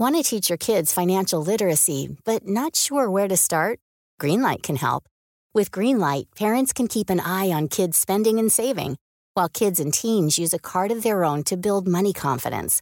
Want 0.00 0.16
to 0.16 0.22
teach 0.22 0.48
your 0.48 0.56
kids 0.56 0.94
financial 0.94 1.44
literacy, 1.44 2.16
but 2.24 2.48
not 2.48 2.74
sure 2.74 3.10
where 3.10 3.28
to 3.28 3.36
start? 3.36 3.80
Greenlight 4.18 4.62
can 4.62 4.76
help. 4.76 5.04
With 5.52 5.72
Greenlight, 5.72 6.28
parents 6.34 6.72
can 6.72 6.86
keep 6.86 7.10
an 7.10 7.20
eye 7.20 7.50
on 7.50 7.68
kids' 7.68 7.98
spending 7.98 8.38
and 8.38 8.50
saving, 8.50 8.96
while 9.34 9.50
kids 9.50 9.78
and 9.78 9.92
teens 9.92 10.38
use 10.38 10.54
a 10.54 10.58
card 10.58 10.90
of 10.90 11.02
their 11.02 11.22
own 11.22 11.42
to 11.42 11.56
build 11.58 11.86
money 11.86 12.14
confidence. 12.14 12.80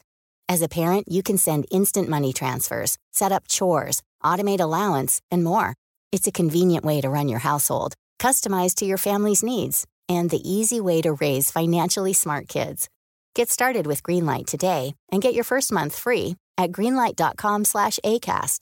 As 0.49 0.63
a 0.63 0.69
parent, 0.69 1.09
you 1.09 1.25
can 1.25 1.39
send 1.39 1.67
instant 1.73 2.09
money 2.09 2.33
transfers, 2.33 2.97
set 3.11 3.33
up 3.33 3.49
chores, 3.49 4.01
automate 4.23 4.61
allowance, 4.61 5.21
and 5.29 5.43
more. 5.43 5.75
It's 6.13 6.29
a 6.29 6.39
convenient 6.41 6.85
way 6.85 7.01
to 7.01 7.11
run 7.11 7.27
your 7.27 7.41
household, 7.41 7.95
customized 8.21 8.77
to 8.77 8.87
your 8.87 8.97
family's 8.97 9.43
needs, 9.43 9.89
and 10.09 10.31
the 10.31 10.49
easy 10.49 10.81
way 10.81 11.03
to 11.03 11.15
raise 11.15 11.51
financially 11.51 12.13
smart 12.13 12.47
kids. 12.47 12.89
Get 13.35 13.51
started 13.51 13.89
with 13.89 14.05
Greenlight 14.05 14.47
today 14.47 14.95
and 15.11 15.21
get 15.21 15.35
your 15.35 15.43
first 15.43 15.73
month 15.73 15.97
free 15.97 16.37
at 16.63 16.73
greenlight.com/ACAST. 16.77 18.61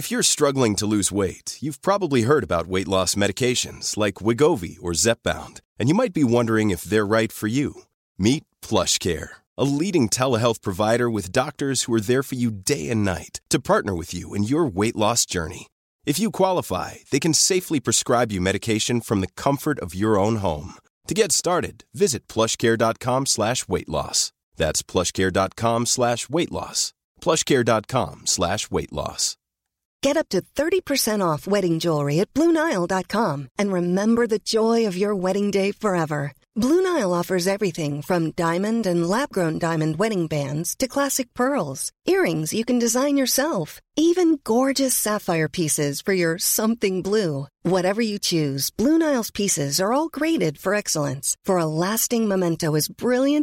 If 0.00 0.04
you're 0.10 0.34
struggling 0.34 0.74
to 0.76 0.90
lose 0.94 1.16
weight, 1.22 1.48
you've 1.62 1.86
probably 1.88 2.22
heard 2.22 2.44
about 2.46 2.72
weight 2.74 2.90
loss 2.94 3.10
medications 3.24 3.86
like 4.02 4.22
Wegovy 4.26 4.74
or 4.84 5.00
Zepbound, 5.04 5.56
and 5.78 5.88
you 5.88 5.96
might 6.02 6.14
be 6.20 6.32
wondering 6.38 6.68
if 6.70 6.82
they're 6.82 7.14
right 7.18 7.32
for 7.40 7.48
you. 7.58 7.68
Meet 8.28 8.44
PlushCare, 8.68 9.30
a 9.64 9.66
leading 9.80 10.06
telehealth 10.16 10.60
provider 10.68 11.08
with 11.12 11.36
doctors 11.42 11.78
who 11.80 11.94
are 11.96 12.06
there 12.06 12.24
for 12.28 12.36
you 12.42 12.48
day 12.74 12.84
and 12.92 13.00
night 13.04 13.34
to 13.52 13.66
partner 13.72 13.94
with 13.98 14.10
you 14.16 14.26
in 14.36 14.50
your 14.50 14.66
weight 14.80 14.98
loss 15.04 15.20
journey. 15.34 15.64
If 16.12 16.16
you 16.22 16.40
qualify, 16.42 16.90
they 17.10 17.20
can 17.26 17.40
safely 17.50 17.80
prescribe 17.86 18.30
you 18.32 18.40
medication 18.42 18.96
from 19.08 19.20
the 19.20 19.34
comfort 19.44 19.78
of 19.80 20.00
your 20.02 20.14
own 20.24 20.36
home. 20.46 20.70
To 21.08 21.18
get 21.20 21.38
started, 21.42 21.76
visit 22.04 22.22
plushcare.com/weightloss. 22.34 24.18
That's 24.62 24.80
plushcare.com/weightloss. 24.92 26.80
Gorgeous 27.26 27.82
pieces 45.52 46.00
for 46.04 46.14
your 46.14 46.36
something 46.42 47.02
blue 47.02 47.26
whatever 47.84 48.02
you 48.02 48.16
choose 48.22 48.72
blue 48.78 48.96
nail 48.98 49.20
pieces 49.34 49.80
are 49.80 49.92
all 49.94 50.58
for salons 50.62 51.36
for lasting 51.48 52.28
moment 52.28 52.64
bridal 53.02 53.42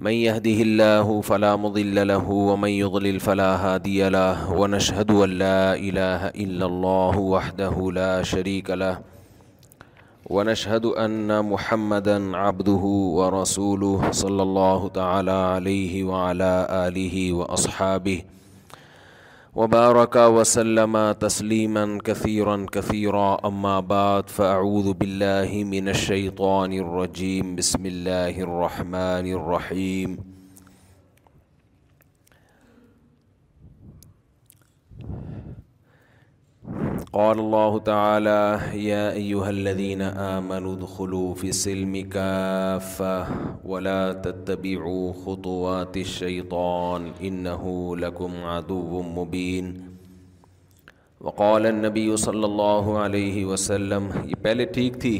من 0.00 0.12
يهده 0.12 0.50
الله 0.50 1.00
الله 1.00 1.20
فلا 1.20 1.22
فلا 1.52 1.56
مضل 1.56 1.94
له 1.94 2.02
له 2.04 2.30
ومن 2.30 2.68
يضلل 2.70 3.20
هادي 3.40 4.04
ونشهد 4.56 5.10
أن 5.10 5.30
لا 5.30 5.74
لا 5.74 5.74
إله 5.76 6.20
إلا 6.40 6.66
وحده 7.20 7.70
میّہ 7.76 7.92
فلاں 7.92 8.22
شریک 8.32 8.70
ونش 10.30 10.66
حد 10.68 10.86
الحمد 11.04 12.08
ان 12.08 12.32
و 12.32 13.28
رسول 13.42 13.84
صلی 14.22 14.40
اللہ 14.48 14.88
وعلى 14.96 16.50
آله 16.84 17.24
وأصحابه 17.40 18.38
وبارك 19.54 20.16
وسلم 20.16 21.12
تسليما 21.12 21.98
كثيرا 22.04 22.66
كثيرا 22.72 23.46
أما 23.48 23.80
بعد 23.80 24.28
فأعوذ 24.30 24.92
بالله 24.92 25.64
من 25.64 25.88
الشيطان 25.88 26.72
الرجيم 26.72 27.56
بسم 27.56 27.86
الله 27.86 28.40
الرحمن 28.40 29.32
الرحيم 29.34 30.29
قال 37.12 37.38
الله 37.38 37.78
تعالى 37.78 38.60
يا 38.86 39.12
أيها 39.12 39.50
الذين 39.50 40.02
آمنوا 40.02 40.72
ادخلوا 40.74 41.34
في 41.34 41.48
السلم 41.48 41.94
كافة 42.10 43.26
ولا 43.64 44.12
تتبعوا 44.12 45.12
خطوات 45.12 45.96
الشيطان 45.96 47.10
إنه 47.22 47.96
لكم 47.96 48.30
عدو 48.44 49.02
مبين 49.02 49.82
وقال 51.20 51.66
النبي 51.66 52.16
صلى 52.16 52.44
الله 52.46 52.98
عليه 52.98 53.44
وسلم 53.46 54.10
یہ 54.24 54.42
پہلے 54.42 54.64
ٹھیک 54.74 55.00
تھی 55.00 55.18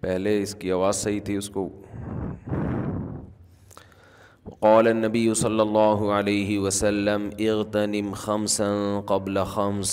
پہلے 0.00 0.40
اس 0.42 0.54
کی 0.54 0.70
آواز 0.72 0.96
صحیح 1.04 1.20
تھی 1.24 1.36
اس 1.36 1.48
کو 1.50 1.68
قال 4.60 4.86
النبی 4.88 5.22
صلی 5.38 5.60
اللہ 5.60 6.02
علیہ 6.18 6.58
وسلم 6.58 7.28
اغتنم 7.46 8.12
خمسا 8.24 8.68
قبل 9.06 9.42
خمس 9.54 9.90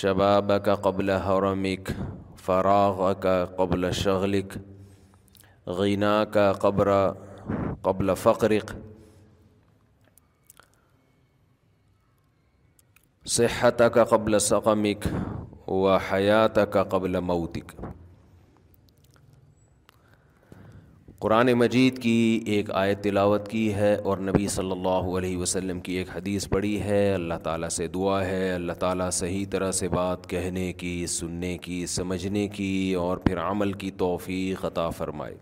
شبابك 0.00 0.68
قبل 0.84 1.10
حرمق 1.26 1.90
فراغك 2.44 3.26
قبل 3.58 3.92
شغلك 3.92 4.60
غناك 5.80 6.38
قبر 6.66 6.90
قبل 7.82 8.14
فقرق 8.16 8.72
صحتك 13.24 13.98
قبل 14.14 14.40
سقمك 14.40 15.04
وحياتك 15.68 16.76
قبل 16.78 17.20
موتك 17.20 18.00
قرآن 21.24 21.52
مجید 21.58 21.98
کی 22.02 22.40
ایک 22.54 22.70
آیت 22.78 23.00
تلاوت 23.04 23.46
کی 23.48 23.72
ہے 23.74 23.94
اور 24.10 24.18
نبی 24.22 24.48
صلی 24.54 24.70
اللہ 24.72 25.06
علیہ 25.18 25.36
وسلم 25.38 25.78
کی 25.86 25.92
ایک 25.98 26.08
حدیث 26.14 26.48
پڑھی 26.48 26.72
ہے 26.82 26.98
اللہ 27.14 27.38
تعالیٰ 27.42 27.68
سے 27.76 27.86
دعا 27.94 28.20
ہے 28.24 28.52
اللہ 28.54 28.72
تعالیٰ 28.80 29.08
صحیح 29.20 29.44
طرح 29.50 29.70
سے 29.78 29.88
بات 29.94 30.28
کہنے 30.30 30.72
کی 30.82 30.92
سننے 31.10 31.56
کی 31.66 31.84
سمجھنے 31.94 32.46
کی 32.58 32.70
اور 33.04 33.16
پھر 33.26 33.38
عمل 33.42 33.72
کی 33.84 33.90
توفیق 34.04 34.64
عطا 34.64 34.88
فرمائے 34.98 35.34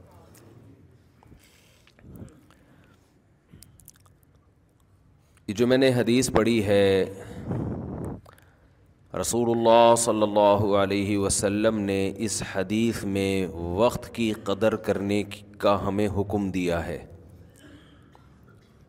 جو 5.57 5.67
میں 5.67 5.79
نے 5.79 5.93
حدیث 5.97 6.31
پڑھی 6.37 6.65
ہے 6.67 6.87
رسول 9.21 9.49
اللہ 9.51 9.95
صلی 9.99 10.23
اللہ 10.23 10.65
علیہ 10.83 11.17
وسلم 11.19 11.79
نے 11.79 11.97
اس 12.27 12.43
حدیث 12.53 13.03
میں 13.17 13.47
وقت 13.77 14.09
کی 14.15 14.33
قدر 14.45 14.77
کرنے 14.87 15.23
کا 15.65 15.77
ہمیں 15.87 16.07
حکم 16.17 16.51
دیا 16.51 16.85
ہے 16.87 16.97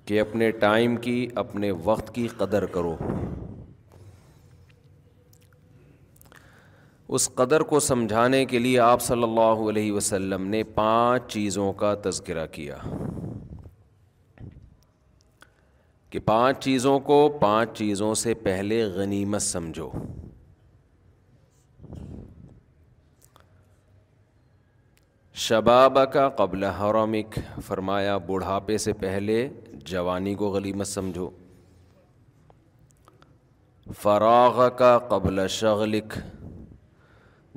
کہ 0.07 0.19
اپنے 0.21 0.49
ٹائم 0.59 0.95
کی 1.07 1.27
اپنے 1.43 1.71
وقت 1.83 2.13
کی 2.15 2.27
قدر 2.37 2.65
کرو 2.75 2.95
اس 7.15 7.29
قدر 7.35 7.61
کو 7.73 7.79
سمجھانے 7.89 8.43
کے 8.53 8.59
لیے 8.59 8.79
آپ 8.79 9.01
صلی 9.01 9.23
اللہ 9.23 9.67
علیہ 9.69 9.91
وسلم 9.93 10.47
نے 10.49 10.63
پانچ 10.75 11.31
چیزوں 11.33 11.71
کا 11.83 11.93
تذکرہ 12.03 12.45
کیا 12.51 12.77
کہ 16.13 16.19
پانچ 16.25 16.57
چیزوں 16.63 16.99
کو 17.05 17.15
پانچ 17.39 17.69
چیزوں 17.77 18.13
سے 18.23 18.33
پہلے 18.41 18.81
غنیمت 18.95 19.41
سمجھو 19.41 19.89
شباب 25.45 25.97
کا 26.13 26.27
قبل 26.41 26.63
حرمک 26.79 27.39
فرمایا 27.67 28.17
بڑھاپے 28.27 28.77
سے 28.85 28.93
پہلے 28.99 29.47
جوانی 29.91 30.35
کو 30.41 30.49
غنیمت 30.55 30.87
سمجھو 30.87 31.29
فراغ 34.01 34.61
کا 34.77 34.97
قبل 35.09 35.47
شغلک 35.59 36.17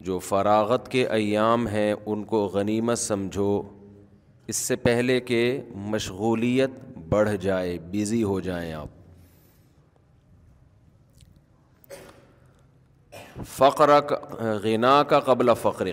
جو 0.09 0.19
فراغت 0.31 0.89
کے 0.93 1.07
ایام 1.09 1.69
ہیں 1.77 1.93
ان 2.05 2.25
کو 2.33 2.45
غنیمت 2.55 2.99
سمجھو 2.99 3.63
اس 4.49 4.57
سے 4.67 4.77
پہلے 4.89 5.21
کہ 5.31 5.45
مشغولیت 5.91 6.85
بڑھ 7.09 7.29
جائے 7.41 7.79
بزی 7.91 8.23
ہو 8.23 8.39
جائیں 8.47 8.73
آپ 8.73 8.95
فقر 13.57 13.91
غنا 14.63 15.03
کا 15.09 15.21
قبل 15.25 15.55
فقر 15.63 15.89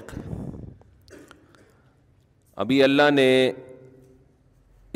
ابھی 2.63 2.81
اللہ 2.83 3.09
نے 3.13 3.29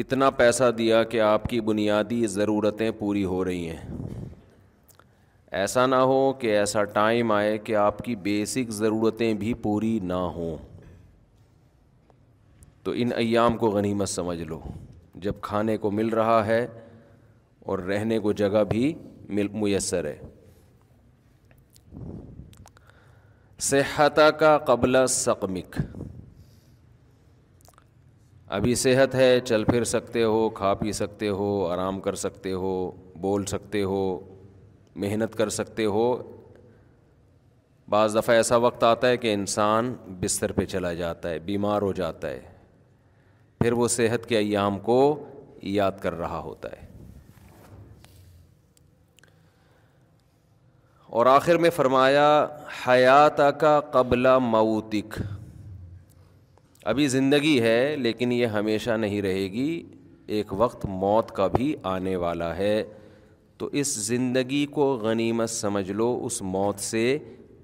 اتنا 0.04 0.30
پیسہ 0.40 0.70
دیا 0.78 1.04
کہ 1.12 1.22
آپ 1.22 1.48
کی 1.50 1.60
بنیادی 1.70 2.26
ضرورتیں 2.38 2.90
پوری 3.00 3.24
ہو 3.26 3.44
رہی 3.46 3.70
ہیں 3.70 4.26
ایسا 5.60 5.86
نہ 5.86 5.96
ہو 6.12 6.32
کہ 6.40 6.58
ایسا 6.58 6.84
ٹائم 6.98 7.32
آئے 7.32 7.58
کہ 7.68 7.76
آپ 7.84 8.02
کی 8.06 8.16
بیسک 8.28 8.72
ضرورتیں 8.80 9.34
بھی 9.44 9.54
پوری 9.64 9.98
نہ 10.04 10.22
ہوں 10.36 10.58
تو 12.84 12.92
ان 12.96 13.10
ایام 13.16 13.58
کو 13.58 13.70
غنیمت 13.72 14.10
سمجھ 14.10 14.42
لو 14.42 14.60
جب 15.22 15.34
کھانے 15.42 15.78
کو 15.78 15.92
مل 15.92 16.10
رہا 16.20 16.46
ہے 16.46 16.66
اور 17.72 17.80
رہنے 17.92 18.20
کو 18.20 18.32
جگہ 18.42 18.64
بھی 18.70 18.94
مل 19.38 19.48
میسر 19.62 20.06
ہے 20.06 20.20
صحت 23.70 24.20
کا 24.40 24.58
قبل 24.66 24.98
سقمک 25.10 25.78
ابھی 28.58 28.76
صحت 28.82 29.16
ہے 29.16 29.40
چل 29.46 29.64
پھر 29.70 29.84
سکتے 29.94 30.24
ہو 30.24 30.48
کھا 30.60 30.74
پی 30.82 30.92
سکتے 31.00 31.30
ہو 31.40 31.48
آرام 31.72 32.00
کر 32.02 32.16
سکتے 32.26 32.52
ہو 32.54 32.70
بول 33.22 33.46
سکتے 33.54 33.84
ہو 33.84 34.02
محنت 35.04 35.36
کر 35.38 35.50
سکتے 35.60 35.86
ہو 35.96 36.06
بعض 37.92 38.16
دفعہ 38.18 38.36
ایسا 38.36 38.56
وقت 38.68 38.84
آتا 38.84 39.08
ہے 39.08 39.18
کہ 39.18 39.34
انسان 39.34 39.94
بستر 40.20 40.52
پہ 40.52 40.66
چلا 40.76 40.94
جاتا 41.02 41.30
ہے 41.30 41.40
بیمار 41.50 41.82
ہو 41.82 41.92
جاتا 42.00 42.30
ہے 42.30 42.40
پھر 43.60 43.72
وہ 43.82 43.88
صحت 43.88 44.26
کے 44.30 44.38
ایام 44.38 44.78
کو 44.80 44.98
یاد 45.76 45.92
کر 46.02 46.14
رہا 46.18 46.40
ہوتا 46.40 46.72
ہے 46.72 46.86
اور 51.18 51.26
آخر 51.26 51.58
میں 51.64 51.70
فرمایا 51.76 52.28
حیات 52.88 53.40
کا 53.60 53.80
قبل 53.92 54.28
موتک 54.50 55.20
ابھی 56.92 57.08
زندگی 57.14 57.60
ہے 57.62 57.96
لیکن 58.00 58.32
یہ 58.32 58.46
ہمیشہ 58.58 58.92
نہیں 58.98 59.22
رہے 59.22 59.48
گی 59.52 59.82
ایک 60.36 60.54
وقت 60.62 60.86
موت 61.04 61.32
کا 61.36 61.48
بھی 61.56 61.74
آنے 61.96 62.16
والا 62.24 62.56
ہے 62.58 62.84
تو 63.58 63.70
اس 63.82 63.94
زندگی 64.06 64.66
کو 64.72 64.86
غنیمت 65.04 65.50
سمجھ 65.50 65.90
لو 65.92 66.08
اس 66.26 66.42
موت 66.56 66.80
سے 66.80 67.04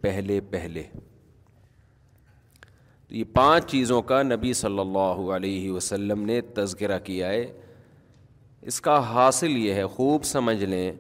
پہلے 0.01 0.40
پہلے 0.51 0.84
تو 3.13 3.18
یہ 3.18 3.24
پانچ 3.33 3.65
چیزوں 3.71 4.01
کا 4.10 4.21
نبی 4.24 4.51
صلی 4.60 4.80
اللہ 4.80 5.18
علیہ 5.36 5.71
وسلم 5.71 6.21
نے 6.25 6.39
تذکرہ 6.54 6.98
کیا 7.06 7.27
ہے 7.30 7.44
اس 8.71 8.80
کا 8.81 8.98
حاصل 9.10 9.51
یہ 9.57 9.74
ہے 9.74 9.86
خوب 9.95 10.24
سمجھ 10.25 10.63
لیں 10.63 10.92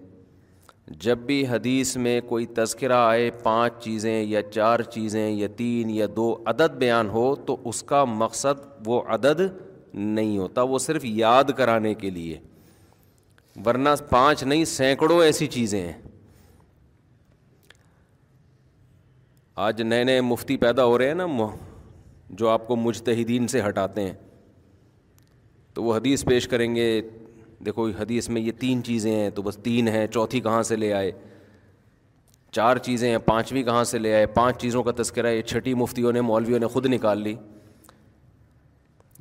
جب 1.05 1.17
بھی 1.27 1.41
حدیث 1.51 1.95
میں 2.05 2.19
کوئی 2.29 2.45
تذکرہ 2.59 2.97
آئے 3.07 3.29
پانچ 3.43 3.81
چیزیں 3.83 4.21
یا 4.23 4.41
چار 4.51 4.81
چیزیں 4.97 5.29
یا 5.29 5.47
تین 5.57 5.89
یا 5.95 6.07
دو 6.15 6.27
عدد 6.51 6.75
بیان 6.85 7.09
ہو 7.13 7.33
تو 7.47 7.55
اس 7.69 7.81
کا 7.93 8.03
مقصد 8.07 8.61
وہ 8.85 9.01
عدد 9.15 9.41
نہیں 9.95 10.37
ہوتا 10.37 10.61
وہ 10.73 10.79
صرف 10.87 11.05
یاد 11.05 11.51
کرانے 11.57 11.93
کے 12.03 12.09
لیے 12.19 12.39
ورنہ 13.65 13.89
پانچ 14.09 14.43
نہیں 14.43 14.65
سینکڑوں 14.75 15.21
ایسی 15.23 15.47
چیزیں 15.59 15.79
ہیں 15.81 15.93
آج 19.67 19.81
نئے 19.81 20.03
نئے 20.03 20.21
مفتی 20.31 20.57
پیدا 20.67 20.85
ہو 20.85 20.97
رہے 20.97 21.07
ہیں 21.07 21.15
نا 21.15 21.25
جو 22.37 22.47
آپ 22.49 22.65
کو 22.67 22.75
مجتہدین 22.75 23.47
سے 23.47 23.61
ہٹاتے 23.67 24.01
ہیں 24.03 24.13
تو 25.73 25.83
وہ 25.83 25.95
حدیث 25.95 26.23
پیش 26.25 26.47
کریں 26.47 26.73
گے 26.75 26.85
دیکھو 27.65 27.87
حدیث 27.99 28.29
میں 28.29 28.41
یہ 28.41 28.51
تین 28.59 28.83
چیزیں 28.83 29.11
ہیں 29.11 29.29
تو 29.35 29.41
بس 29.41 29.57
تین 29.63 29.87
ہیں 29.87 30.05
چوتھی 30.13 30.39
کہاں 30.47 30.61
سے 30.69 30.75
لے 30.75 30.91
آئے 30.93 31.11
چار 32.53 32.77
چیزیں 32.87 33.09
ہیں 33.09 33.17
پانچویں 33.25 33.61
کہاں 33.63 33.83
سے 33.91 33.97
لے 33.99 34.13
آئے 34.15 34.25
پانچ 34.33 34.59
چیزوں 34.61 34.83
کا 34.83 34.91
تذکرہ 35.01 35.31
یہ 35.33 35.41
چھٹی 35.51 35.73
مفتیوں 35.83 36.11
نے 36.13 36.21
مولویوں 36.21 36.59
نے 36.59 36.67
خود 36.73 36.85
نکال 36.93 37.21
لی 37.23 37.35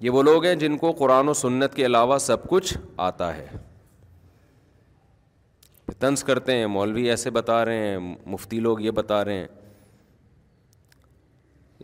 یہ 0.06 0.10
وہ 0.10 0.22
لوگ 0.22 0.44
ہیں 0.44 0.54
جن 0.64 0.76
کو 0.78 0.90
قرآن 0.98 1.28
و 1.28 1.32
سنت 1.44 1.74
کے 1.74 1.86
علاوہ 1.86 2.18
سب 2.28 2.48
کچھ 2.48 2.76
آتا 3.08 3.34
ہے 3.36 3.46
پھر 5.86 5.94
طنز 6.00 6.24
کرتے 6.24 6.54
ہیں 6.56 6.66
مولوی 6.76 7.08
ایسے 7.10 7.30
بتا 7.38 7.64
رہے 7.64 7.86
ہیں 7.88 7.98
مفتی 8.32 8.60
لوگ 8.66 8.80
یہ 8.80 8.90
بتا 9.00 9.24
رہے 9.24 9.38
ہیں 9.38 9.46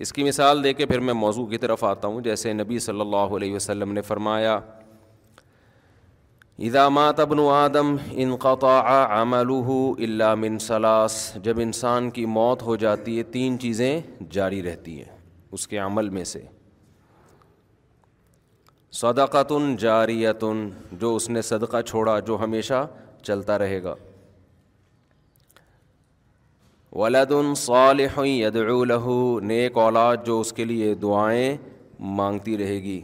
اس 0.05 0.13
کی 0.13 0.25
مثال 0.25 0.63
دے 0.65 0.73
کے 0.79 0.87
پھر 0.87 1.01
میں 1.07 1.15
موضوع 1.15 1.45
کی 1.47 1.59
طرف 1.59 1.83
آتا 1.85 2.09
ہوں 2.09 2.21
جیسے 2.23 2.53
نبی 2.53 2.79
صلی 2.81 3.01
اللہ 3.01 3.35
علیہ 3.37 3.55
وسلم 3.55 3.93
نے 3.93 4.03
فرمایا 4.09 4.59
مات 6.93 7.21
ابن 7.21 7.39
آدم 7.53 7.95
انقطع 8.13 8.77
ان 8.93 9.27
قطع 9.35 10.03
اللہ 10.05 10.35
منصلاس 10.39 11.17
جب 11.43 11.61
انسان 11.61 12.11
کی 12.11 12.25
موت 12.37 12.63
ہو 12.63 12.77
جاتی 12.85 13.17
ہے 13.19 13.23
تین 13.33 13.59
چیزیں 13.65 14.01
جاری 14.37 14.63
رہتی 14.63 14.97
ہیں 14.99 15.17
اس 15.59 15.67
کے 15.69 15.79
عمل 15.85 16.09
میں 16.17 16.25
سے 16.33 16.41
صدقۃ 19.03 19.53
جاریتن 19.81 20.69
جو 21.01 21.15
اس 21.17 21.29
نے 21.31 21.43
صدقہ 21.53 21.81
چھوڑا 21.87 22.19
جو 22.31 22.39
ہمیشہ 22.43 22.87
چلتا 23.23 23.59
رہے 23.59 23.83
گا 23.83 23.95
ولد 26.97 27.33
صالح 27.61 28.19
یدعو 28.27 28.83
له 28.93 29.19
نیک 29.49 29.77
اولاد 29.87 30.25
جو 30.27 30.39
اس 30.41 30.53
کے 30.57 30.65
لیے 30.65 30.93
دعائیں 31.03 31.57
مانگتی 32.21 32.57
رہے 32.59 32.83
گی 32.83 33.01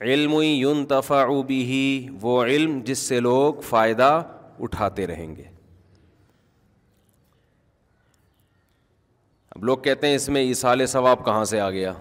علم 0.00 0.32
ينتفع 0.42 1.24
به 1.48 1.74
وہ 2.22 2.42
علم 2.44 2.80
جس 2.84 2.98
سے 3.08 3.20
لوگ 3.20 3.60
فائدہ 3.68 4.10
اٹھاتے 4.66 5.06
رہیں 5.06 5.34
گے 5.36 5.42
اب 9.56 9.64
لوگ 9.64 9.76
کہتے 9.84 10.06
ہیں 10.08 10.14
اس 10.14 10.28
میں 10.34 10.40
ایسالِ 10.46 10.86
ثواب 10.88 11.24
کہاں 11.24 11.44
سے 11.44 11.60
آ 11.60 11.68
گیا 11.70 11.92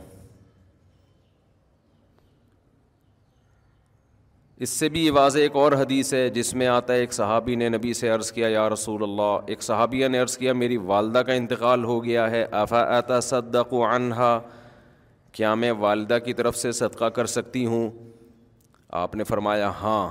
اس 4.63 4.69
سے 4.69 4.87
بھی 4.93 5.05
یہ 5.05 5.11
واضح 5.11 5.39
ایک 5.39 5.55
اور 5.57 5.71
حدیث 5.79 6.13
ہے 6.13 6.29
جس 6.29 6.53
میں 6.53 6.65
آتا 6.67 6.93
ہے 6.93 6.99
ایک 6.99 7.13
صحابی 7.13 7.53
نے 7.59 7.67
نبی 7.69 7.93
سے 7.99 8.09
عرض 8.15 8.31
کیا 8.31 8.47
یا 8.47 8.67
رسول 8.69 9.03
اللہ 9.03 9.47
ایک 9.51 9.61
صحابیہ 9.63 10.07
نے 10.07 10.17
عرض 10.21 10.37
کیا 10.37 10.53
میری 10.53 10.75
والدہ 10.89 11.19
کا 11.27 11.33
انتقال 11.33 11.83
ہو 11.83 12.03
گیا 12.03 12.29
ہے 12.31 12.45
آفا 12.59 12.81
آتا 12.97 13.19
صدق 13.29 13.73
عنہا 13.91 14.29
کیا 15.37 15.53
میں 15.63 15.71
والدہ 15.79 16.17
کی 16.25 16.33
طرف 16.41 16.57
سے 16.57 16.71
صدقہ 16.81 17.05
کر 17.15 17.25
سکتی 17.35 17.65
ہوں 17.65 17.89
آپ 19.01 19.15
نے 19.15 19.23
فرمایا 19.31 19.69
ہاں 19.81 20.07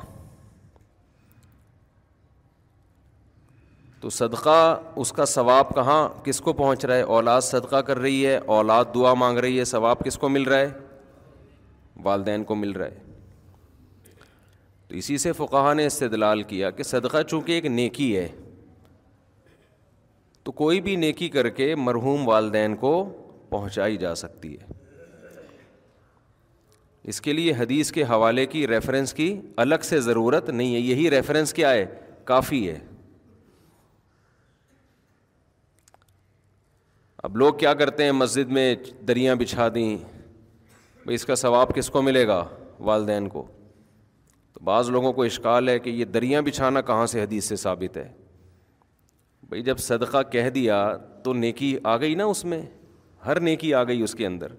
تو 4.01 4.11
صدقہ 4.19 4.57
اس 5.03 5.13
کا 5.13 5.25
ثواب 5.35 5.71
کہاں 5.75 6.07
کس 6.25 6.41
کو 6.41 6.53
پہنچ 6.63 6.85
رہا 6.85 6.95
ہے 6.97 7.03
اولاد 7.21 7.41
صدقہ 7.51 7.81
کر 7.91 7.99
رہی 7.99 8.27
ہے 8.27 8.35
اولاد 8.59 8.95
دعا 8.95 9.15
مانگ 9.25 9.39
رہی 9.47 9.59
ہے 9.59 9.65
ثواب 9.77 10.05
کس 10.05 10.19
کو 10.19 10.29
مل 10.39 10.43
رہا 10.53 10.59
ہے 10.59 10.71
والدین 12.05 12.45
کو 12.45 12.55
مل 12.65 12.73
رہا 12.73 12.87
ہے 12.87 13.09
تو 14.91 14.97
اسی 14.97 15.17
سے 15.23 15.33
فقہ 15.33 15.73
نے 15.77 15.85
استدلال 15.87 16.43
کیا 16.43 16.69
کہ 16.77 16.83
صدقہ 16.85 17.21
چونکہ 17.29 17.53
ایک 17.53 17.67
نیکی 17.67 18.17
ہے 18.17 18.27
تو 20.45 20.53
کوئی 20.61 20.81
بھی 20.87 20.95
نیکی 21.03 21.29
کر 21.35 21.49
کے 21.59 21.75
مرحوم 21.83 22.27
والدین 22.29 22.75
کو 22.77 22.91
پہنچائی 23.51 23.97
جا 23.97 24.15
سکتی 24.23 24.53
ہے 24.57 24.79
اس 27.13 27.21
کے 27.21 27.33
لیے 27.33 27.53
حدیث 27.59 27.93
کے 27.93 28.05
حوالے 28.11 28.47
کی 28.55 28.67
ریفرنس 28.69 29.13
کی 29.15 29.29
الگ 29.65 29.85
سے 29.89 30.01
ضرورت 30.09 30.51
نہیں 30.51 30.75
ہے 30.75 30.81
یہی 30.81 31.11
ریفرنس 31.11 31.53
کیا 31.55 31.71
ہے 31.73 31.87
کافی 32.33 32.69
ہے 32.69 32.79
اب 37.29 37.37
لوگ 37.45 37.53
کیا 37.63 37.75
کرتے 37.85 38.05
ہیں 38.05 38.13
مسجد 38.23 38.51
میں 38.59 38.75
دریاں 39.09 39.35
بچھا 39.45 39.69
دیں 39.75 39.97
بھائی 41.05 41.15
اس 41.15 41.25
کا 41.27 41.35
ثواب 41.47 41.75
کس 41.77 41.91
کو 41.91 42.03
ملے 42.03 42.27
گا 42.29 42.45
والدین 42.91 43.29
کو 43.37 43.47
تو 44.55 44.61
بعض 44.65 44.89
لوگوں 44.91 45.13
کو 45.13 45.23
اشکال 45.23 45.69
ہے 45.69 45.79
کہ 45.79 45.91
یہ 45.91 46.05
دریا 46.15 46.41
بچھانا 46.47 46.81
کہاں 46.87 47.07
سے 47.13 47.23
حدیث 47.23 47.49
سے 47.49 47.57
ثابت 47.57 47.97
ہے 47.97 48.09
بھائی 49.49 49.63
جب 49.63 49.79
صدقہ 49.79 50.23
کہہ 50.31 50.49
دیا 50.55 50.87
تو 51.25 51.33
نیکی 51.35 51.77
آ 51.93 51.97
گئی 52.01 52.15
نا 52.15 52.25
اس 52.33 52.45
میں 52.45 52.61
ہر 53.27 53.41
نیکی 53.41 53.73
آ 53.75 53.83
گئی 53.85 54.03
اس 54.03 54.15
کے 54.15 54.27
اندر 54.27 54.53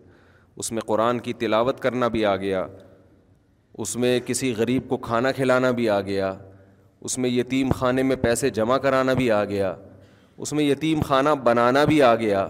اس 0.61 0.71
میں 0.71 0.81
قرآن 0.87 1.19
کی 1.25 1.33
تلاوت 1.43 1.79
کرنا 1.81 2.07
بھی 2.15 2.25
آ 2.25 2.35
گیا 2.35 2.65
اس 3.83 3.95
میں 3.95 4.19
کسی 4.25 4.53
غریب 4.57 4.89
کو 4.89 4.97
کھانا 5.05 5.31
کھلانا 5.31 5.69
بھی 5.77 5.89
آ 5.89 5.99
گیا 6.07 6.33
اس 7.09 7.17
میں 7.17 7.29
یتیم 7.29 7.69
خانے 7.75 8.03
میں 8.03 8.15
پیسے 8.21 8.49
جمع 8.57 8.77
کرانا 8.77 9.13
بھی 9.19 9.29
آ 9.31 9.43
گیا 9.49 9.73
اس 10.43 10.53
میں 10.53 10.63
یتیم 10.63 10.99
خانہ 11.07 11.29
بنانا 11.43 11.83
بھی 11.85 12.01
آ 12.01 12.13
گیا 12.15 12.47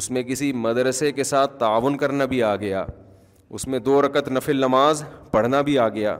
اس 0.00 0.10
میں 0.10 0.22
کسی 0.22 0.52
مدرسے 0.66 1.10
کے 1.12 1.24
ساتھ 1.24 1.58
تعاون 1.60 1.96
کرنا 1.98 2.24
بھی 2.32 2.42
آ 2.42 2.54
گیا 2.60 2.84
اس 3.54 3.66
میں 3.68 3.78
دو 3.88 4.00
رکت 4.02 4.28
نفل 4.32 4.60
نماز 4.64 5.02
پڑھنا 5.32 5.60
بھی 5.62 5.78
آ 5.78 5.88
گیا 5.94 6.18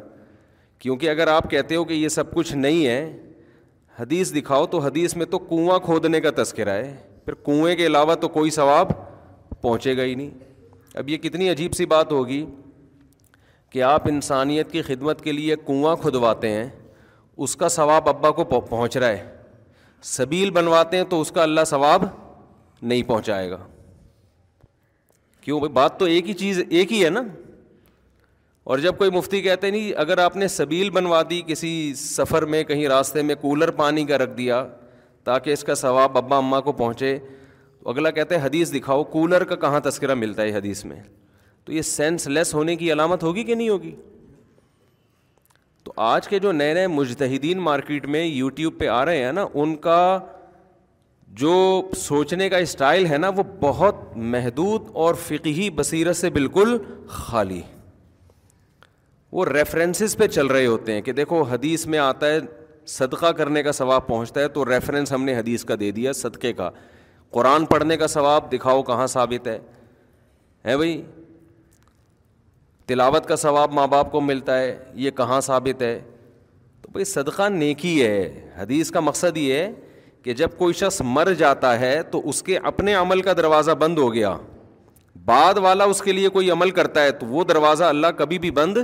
کیونکہ 0.83 1.11
اگر 1.11 1.27
آپ 1.29 1.49
کہتے 1.51 1.77
ہو 1.77 1.83
کہ 1.91 1.95
یہ 1.95 2.09
سب 2.13 2.31
کچھ 2.35 2.53
نہیں 2.53 2.87
ہے 2.87 3.01
حدیث 3.99 4.33
دکھاؤ 4.35 4.65
تو 4.71 4.79
حدیث 4.85 5.15
میں 5.17 5.27
تو 5.35 5.39
کنواں 5.39 5.79
کھودنے 5.85 6.21
کا 6.21 6.31
تذکرہ 6.43 6.71
ہے 6.75 6.95
پھر 7.25 7.35
کنویں 7.47 7.75
کے 7.77 7.87
علاوہ 7.87 8.15
تو 8.25 8.29
کوئی 8.37 8.51
ثواب 8.57 8.91
پہنچے 9.61 9.97
گا 9.97 10.03
ہی 10.05 10.15
نہیں 10.15 10.31
اب 10.99 11.09
یہ 11.09 11.17
کتنی 11.27 11.49
عجیب 11.51 11.75
سی 11.77 11.87
بات 11.93 12.13
ہوگی 12.13 12.45
کہ 13.73 13.83
آپ 13.91 14.09
انسانیت 14.09 14.71
کی 14.73 14.83
خدمت 14.89 15.21
کے 15.25 15.33
لیے 15.33 15.57
کنواں 15.67 15.95
کھدواتے 16.03 16.49
ہیں 16.53 16.69
اس 17.45 17.57
کا 17.57 17.69
ثواب 17.77 18.09
ابا 18.09 18.31
کو 18.39 18.45
پہنچ 18.55 18.97
رہا 18.97 19.09
ہے 19.09 19.25
سبیل 20.17 20.51
بنواتے 20.59 20.97
ہیں 20.97 21.05
تو 21.15 21.21
اس 21.21 21.31
کا 21.33 21.43
اللہ 21.43 21.65
ثواب 21.71 22.05
نہیں 22.83 23.03
پہنچائے 23.13 23.51
گا 23.51 23.59
کیوں 25.45 25.61
بات 25.81 25.99
تو 25.99 26.05
ایک 26.17 26.29
ہی 26.29 26.35
چیز 26.45 26.61
ایک 26.69 26.93
ہی 26.93 27.05
ہے 27.05 27.11
نا 27.11 27.23
اور 28.65 28.79
جب 28.79 28.97
کوئی 28.99 29.11
مفتی 29.11 29.41
کہتے 29.43 29.71
نہیں 29.71 29.93
اگر 30.01 30.19
آپ 30.25 30.37
نے 30.37 30.49
سبیل 30.49 30.91
بنوا 30.91 31.23
دی 31.31 31.41
کسی 31.47 31.71
سفر 31.97 32.43
میں 32.53 32.63
کہیں 32.65 32.87
راستے 32.89 33.23
میں 33.23 33.35
کولر 33.41 33.71
پانی 33.81 34.05
کا 34.07 34.19
رکھ 34.19 34.37
دیا 34.37 34.67
تاکہ 35.25 35.51
اس 35.53 35.65
کا 35.65 35.75
ثواب 35.75 36.19
ابا 36.19 36.37
اماں 36.37 36.61
کو 36.69 36.73
پہنچے 36.83 37.19
اگلا 37.93 38.11
کہتے 38.19 38.37
ہیں 38.39 38.43
حدیث 38.45 38.73
دکھاؤ 38.75 39.03
کولر 39.17 39.45
کا 39.53 39.57
کہاں 39.67 39.81
تذکرہ 39.85 40.15
ملتا 40.15 40.43
ہے 40.43 40.55
حدیث 40.57 40.85
میں 40.85 41.01
تو 41.65 41.73
یہ 41.73 41.83
سینس 41.89 42.27
لیس 42.29 42.55
ہونے 42.55 42.77
کی 42.77 42.93
علامت 42.93 43.23
ہوگی 43.23 43.45
کہ 43.45 43.55
نہیں 43.55 43.69
ہوگی 43.69 43.95
تو 45.85 45.93
آج 46.07 46.29
کے 46.29 46.39
جو 46.39 46.53
نئے 46.53 46.75
نئے 46.75 46.87
مجتہدین 46.89 47.59
مارکیٹ 47.61 48.07
میں 48.17 48.25
یوٹیوب 48.25 48.79
پہ 48.79 48.89
آ 48.89 49.05
رہے 49.05 49.25
ہیں 49.25 49.33
نا 49.33 49.47
ان 49.63 49.75
کا 49.87 49.99
جو 51.43 51.55
سوچنے 51.97 52.49
کا 52.51 52.57
اسٹائل 52.67 53.07
ہے 53.11 53.19
نا 53.19 53.29
وہ 53.37 53.43
بہت 53.61 54.05
محدود 54.33 54.91
اور 55.05 55.15
فقہی 55.27 55.69
بصیرت 55.77 56.17
سے 56.17 56.31
بالکل 56.31 56.77
خالی 57.09 57.61
وہ 59.33 59.45
ریفرنسز 59.47 60.17
پہ 60.19 60.27
چل 60.29 60.47
رہے 60.47 60.67
ہوتے 60.67 60.93
ہیں 60.93 61.01
کہ 61.03 61.13
دیکھو 61.19 61.41
حدیث 61.51 61.87
میں 61.93 61.99
آتا 61.99 62.27
ہے 62.33 62.39
صدقہ 62.95 63.31
کرنے 63.37 63.63
کا 63.63 63.73
ثواب 63.73 64.07
پہنچتا 64.07 64.41
ہے 64.41 64.49
تو 64.57 64.65
ریفرنس 64.71 65.13
ہم 65.13 65.25
نے 65.25 65.37
حدیث 65.39 65.65
کا 65.65 65.75
دے 65.81 65.91
دیا 65.99 66.13
صدقے 66.13 66.53
کا 66.53 66.69
قرآن 67.37 67.65
پڑھنے 67.67 67.97
کا 67.97 68.07
ثواب 68.17 68.53
دکھاؤ 68.53 68.83
کہاں 68.91 69.07
ثابت 69.13 69.47
ہے 69.49 69.57
ہیں 70.65 70.77
بھائی 70.77 71.01
تلاوت 72.87 73.27
کا 73.27 73.37
ثواب 73.37 73.73
ماں 73.73 73.87
باپ 73.87 74.11
کو 74.13 74.21
ملتا 74.21 74.59
ہے 74.59 74.77
یہ 75.05 75.11
کہاں 75.21 75.41
ثابت 75.49 75.83
ہے 75.83 75.99
تو 76.83 76.91
بھائی 76.93 77.05
صدقہ 77.13 77.49
نیکی 77.57 78.01
ہے 78.05 78.51
حدیث 78.59 78.91
کا 78.91 79.01
مقصد 79.01 79.37
یہ 79.37 79.53
ہے 79.55 79.71
کہ 80.23 80.35
جب 80.41 80.57
کوئی 80.59 80.75
شخص 80.81 81.01
مر 81.05 81.33
جاتا 81.39 81.79
ہے 81.81 82.01
تو 82.11 82.21
اس 82.29 82.43
کے 82.43 82.59
اپنے 82.73 82.95
عمل 82.95 83.21
کا 83.23 83.33
دروازہ 83.37 83.71
بند 83.79 83.99
ہو 83.99 84.13
گیا 84.15 84.37
بعد 85.25 85.59
والا 85.63 85.85
اس 85.93 86.01
کے 86.03 86.13
لیے 86.13 86.29
کوئی 86.37 86.51
عمل 86.51 86.71
کرتا 86.77 87.03
ہے 87.05 87.11
تو 87.23 87.27
وہ 87.27 87.45
دروازہ 87.45 87.85
اللہ 87.85 88.07
کبھی 88.19 88.39
بھی 88.39 88.51
بند 88.61 88.77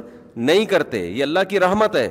نہیں 0.47 0.64
کرتے 0.71 0.99
یہ 1.07 1.23
اللہ 1.23 1.40
کی 1.49 1.61
رحمت 1.61 1.97
ہے 1.97 2.09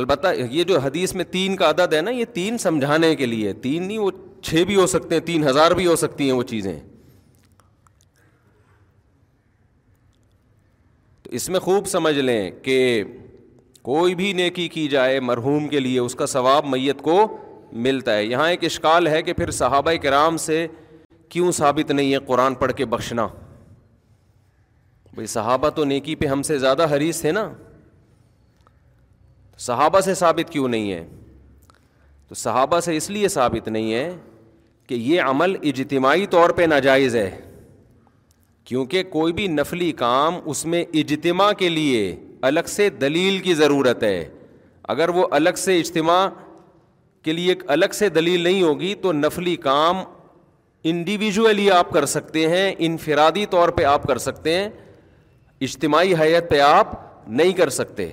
البتہ 0.00 0.28
یہ 0.50 0.64
جو 0.70 0.78
حدیث 0.80 1.14
میں 1.14 1.24
تین 1.30 1.56
کا 1.56 1.68
عدد 1.70 1.92
ہے 1.94 2.00
نا 2.00 2.10
یہ 2.10 2.24
تین 2.34 2.56
سمجھانے 2.58 3.14
کے 3.16 3.26
لیے 3.26 3.52
تین 3.66 3.82
نہیں 3.86 3.98
وہ 3.98 4.10
چھ 4.44 4.64
بھی 4.66 4.76
ہو 4.76 4.86
سکتے 4.92 5.14
ہیں 5.14 5.22
تین 5.26 5.46
ہزار 5.48 5.70
بھی 5.80 5.86
ہو 5.86 5.96
سکتی 5.96 6.24
ہیں 6.26 6.32
وہ 6.36 6.42
چیزیں 6.50 6.78
تو 11.22 11.30
اس 11.40 11.48
میں 11.48 11.60
خوب 11.60 11.86
سمجھ 11.88 12.18
لیں 12.18 12.50
کہ 12.62 12.78
کوئی 13.90 14.14
بھی 14.14 14.32
نیکی 14.42 14.68
کی 14.76 14.86
جائے 14.96 15.18
مرحوم 15.30 15.68
کے 15.68 15.80
لیے 15.80 15.98
اس 15.98 16.14
کا 16.22 16.26
ثواب 16.36 16.66
میت 16.76 17.02
کو 17.02 17.20
ملتا 17.86 18.16
ہے 18.16 18.24
یہاں 18.24 18.48
ایک 18.50 18.64
اشکال 18.64 19.06
ہے 19.08 19.22
کہ 19.22 19.32
پھر 19.40 19.50
صحابہ 19.60 19.92
کرام 20.02 20.36
سے 20.48 20.66
کیوں 21.36 21.50
ثابت 21.52 21.90
نہیں 21.90 22.12
ہے 22.12 22.18
قرآن 22.26 22.54
پڑھ 22.58 22.72
کے 22.76 22.84
بخشنا 22.92 23.26
بھائی 25.14 25.26
صحابہ 25.32 25.70
تو 25.78 25.84
نیکی 25.84 26.14
پہ 26.20 26.26
ہم 26.26 26.42
سے 26.50 26.56
زیادہ 26.58 26.86
حریث 26.94 27.24
ہے 27.24 27.32
نا 27.32 27.42
صحابہ 29.66 30.00
سے 30.06 30.14
ثابت 30.22 30.52
کیوں 30.52 30.68
نہیں 30.74 30.92
ہے 30.92 31.04
تو 32.28 32.34
صحابہ 32.44 32.78
سے 32.86 32.96
اس 32.96 33.10
لیے 33.10 33.28
ثابت 33.36 33.68
نہیں 33.68 33.92
ہے 33.94 34.08
کہ 34.88 34.94
یہ 34.94 35.22
عمل 35.22 35.56
اجتماعی 35.74 36.26
طور 36.36 36.50
پہ 36.60 36.66
ناجائز 36.72 37.16
ہے 37.16 37.30
کیونکہ 38.72 39.02
کوئی 39.12 39.32
بھی 39.32 39.46
نفلی 39.58 39.90
کام 40.02 40.40
اس 40.54 40.64
میں 40.74 40.84
اجتماع 41.02 41.52
کے 41.58 41.68
لیے 41.78 42.00
الگ 42.52 42.70
سے 42.78 42.88
دلیل 43.04 43.38
کی 43.48 43.54
ضرورت 43.62 44.02
ہے 44.02 44.18
اگر 44.94 45.08
وہ 45.18 45.26
الگ 45.42 45.60
سے 45.64 45.78
اجتماع 45.80 46.26
کے 47.28 47.32
لیے 47.32 47.48
ایک 47.52 47.70
الگ 47.78 47.98
سے 48.02 48.08
دلیل 48.18 48.40
نہیں 48.48 48.62
ہوگی 48.62 48.94
تو 49.04 49.12
نفلی 49.24 49.56
کام 49.70 50.04
انڈیویژلی 50.90 51.70
آپ 51.70 51.88
کر 51.90 52.04
سکتے 52.06 52.46
ہیں 52.48 52.72
انفرادی 52.86 53.44
طور 53.50 53.68
پہ 53.76 53.84
آپ 53.92 54.02
کر 54.06 54.18
سکتے 54.24 54.54
ہیں 54.56 54.68
اجتماعی 55.68 56.12
حیت 56.20 56.48
پہ 56.50 56.60
آپ 56.66 56.92
نہیں 57.40 57.52
کر 57.60 57.68
سکتے 57.78 58.08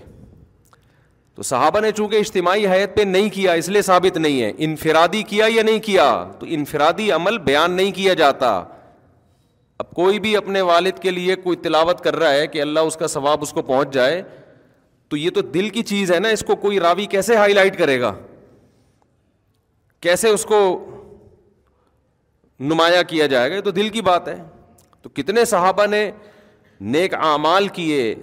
تو 1.35 1.43
صحابہ 1.49 1.79
نے 1.81 1.91
چونکہ 1.97 2.15
اجتماعی 2.19 2.65
حیت 2.67 2.95
پہ 2.95 3.01
نہیں 3.09 3.29
کیا 3.33 3.51
اس 3.61 3.69
لیے 3.69 3.81
ثابت 3.89 4.17
نہیں 4.17 4.41
ہے 4.41 4.51
انفرادی 4.67 5.21
کیا 5.33 5.45
یا 5.55 5.63
نہیں 5.63 5.79
کیا 5.87 6.07
تو 6.39 6.45
انفرادی 6.57 7.11
عمل 7.11 7.37
بیان 7.49 7.71
نہیں 7.75 7.91
کیا 7.99 8.13
جاتا 8.21 8.49
اب 9.83 9.91
کوئی 9.95 10.19
بھی 10.25 10.35
اپنے 10.37 10.61
والد 10.71 10.99
کے 11.01 11.11
لیے 11.11 11.35
کوئی 11.45 11.57
تلاوت 11.67 12.01
کر 12.03 12.15
رہا 12.19 12.31
ہے 12.33 12.45
کہ 12.55 12.61
اللہ 12.61 12.89
اس 12.89 12.97
کا 12.97 13.07
ثواب 13.15 13.41
اس 13.41 13.51
کو 13.53 13.61
پہنچ 13.69 13.93
جائے 13.93 14.21
تو 15.09 15.17
یہ 15.17 15.29
تو 15.35 15.41
دل 15.57 15.69
کی 15.77 15.83
چیز 15.93 16.11
ہے 16.11 16.19
نا 16.25 16.29
اس 16.37 16.43
کو 16.47 16.55
کوئی 16.65 16.79
راوی 16.79 17.05
کیسے 17.15 17.35
ہائی 17.37 17.53
لائٹ 17.53 17.77
کرے 17.77 17.99
گا 18.01 18.13
کیسے 20.05 20.29
اس 20.37 20.45
کو 20.45 20.59
نمایاں 22.59 23.03
کیا 23.09 23.25
جائے 23.27 23.51
گا 23.51 23.59
تو 23.63 23.71
دل 23.71 23.89
کی 23.89 24.01
بات 24.01 24.27
ہے 24.27 24.37
تو 25.01 25.09
کتنے 25.13 25.45
صحابہ 25.45 25.85
نے 25.89 26.09
نیک 26.81 27.13
اعمال 27.25 27.67
کیے 27.77 28.13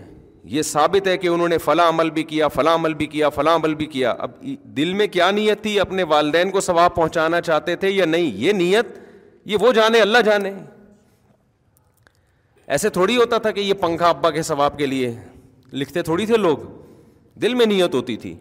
یہ 0.52 0.62
ثابت 0.62 1.06
ہے 1.06 1.16
کہ 1.18 1.28
انہوں 1.28 1.48
نے 1.48 1.56
فلاں 1.64 1.88
عمل 1.88 2.10
بھی 2.10 2.22
کیا 2.24 2.48
فلاں 2.54 2.74
عمل 2.74 2.94
بھی 2.94 3.06
کیا 3.06 3.28
فلاں 3.28 3.54
عمل 3.56 3.74
بھی 3.74 3.86
کیا 3.86 4.10
اب 4.18 4.30
دل 4.76 4.92
میں 4.94 5.06
کیا 5.12 5.30
نیت 5.30 5.62
تھی 5.62 5.78
اپنے 5.80 6.02
والدین 6.08 6.50
کو 6.50 6.60
ثواب 6.60 6.94
پہنچانا 6.94 7.40
چاہتے 7.40 7.76
تھے 7.76 7.90
یا 7.90 8.04
نہیں 8.04 8.30
یہ 8.44 8.52
نیت 8.52 8.98
یہ 9.50 9.56
وہ 9.60 9.72
جانے 9.72 10.00
اللہ 10.00 10.22
جانے 10.24 10.52
ایسے 12.76 12.90
تھوڑی 12.96 13.16
ہوتا 13.16 13.38
تھا 13.44 13.50
کہ 13.50 13.60
یہ 13.60 13.74
پنکھا 13.80 14.08
ابا 14.08 14.30
کے 14.30 14.42
ثواب 14.42 14.78
کے 14.78 14.86
لیے 14.86 15.14
لکھتے 15.72 16.02
تھوڑی 16.02 16.26
تھے 16.26 16.36
لوگ 16.36 16.58
دل 17.42 17.54
میں 17.54 17.66
نیت 17.66 17.94
ہوتی 17.94 18.16
تھی 18.24 18.34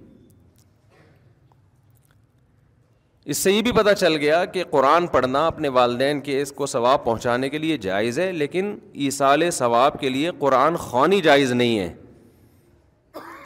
اس 3.31 3.37
سے 3.37 3.51
یہ 3.51 3.61
بھی 3.61 3.71
پتہ 3.71 3.89
چل 3.97 4.15
گیا 4.21 4.37
کہ 4.53 4.63
قرآن 4.69 5.05
پڑھنا 5.07 5.45
اپنے 5.47 5.67
والدین 5.73 6.21
کے 6.21 6.41
اس 6.41 6.51
کو 6.51 6.65
ثواب 6.67 7.03
پہنچانے 7.03 7.49
کے 7.49 7.57
لیے 7.57 7.75
جائز 7.81 8.17
ہے 8.19 8.31
لیکن 8.33 8.73
ایسال 9.07 9.43
ثواب 9.57 9.99
کے 9.99 10.09
لیے 10.09 10.31
قرآن 10.39 10.75
خوانی 10.85 11.19
جائز 11.27 11.51
نہیں 11.51 11.77
ہے 11.79 11.91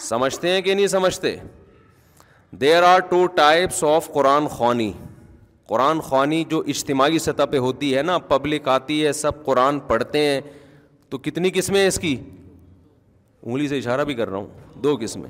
سمجھتے 0.07 0.49
ہیں 0.51 0.61
کہ 0.67 0.73
نہیں 0.73 0.87
سمجھتے 0.95 1.35
there 2.61 2.83
are 2.93 2.99
two 3.09 3.25
types 3.41 3.83
of 3.89 4.09
قرآن 4.13 4.47
خوانی 4.55 4.91
قرآن 5.69 5.99
خوانی 6.09 6.43
جو 6.49 6.61
اجتماعی 6.75 7.19
سطح 7.27 7.45
پہ 7.51 7.57
ہوتی 7.67 7.95
ہے 7.97 8.01
نا 8.11 8.17
پبلک 8.33 8.67
آتی 8.77 9.05
ہے 9.05 9.13
سب 9.23 9.43
قرآن 9.45 9.79
پڑھتے 9.93 10.25
ہیں 10.29 10.41
تو 11.09 11.17
کتنی 11.27 11.51
قسمیں 11.55 11.79
ہیں 11.81 11.87
اس 11.87 11.99
کی 11.99 12.15
انگلی 13.41 13.67
سے 13.67 13.77
اشارہ 13.77 14.03
بھی 14.03 14.13
کر 14.21 14.29
رہا 14.29 14.37
ہوں 14.37 14.81
دو 14.83 14.97
قسمیں 15.01 15.29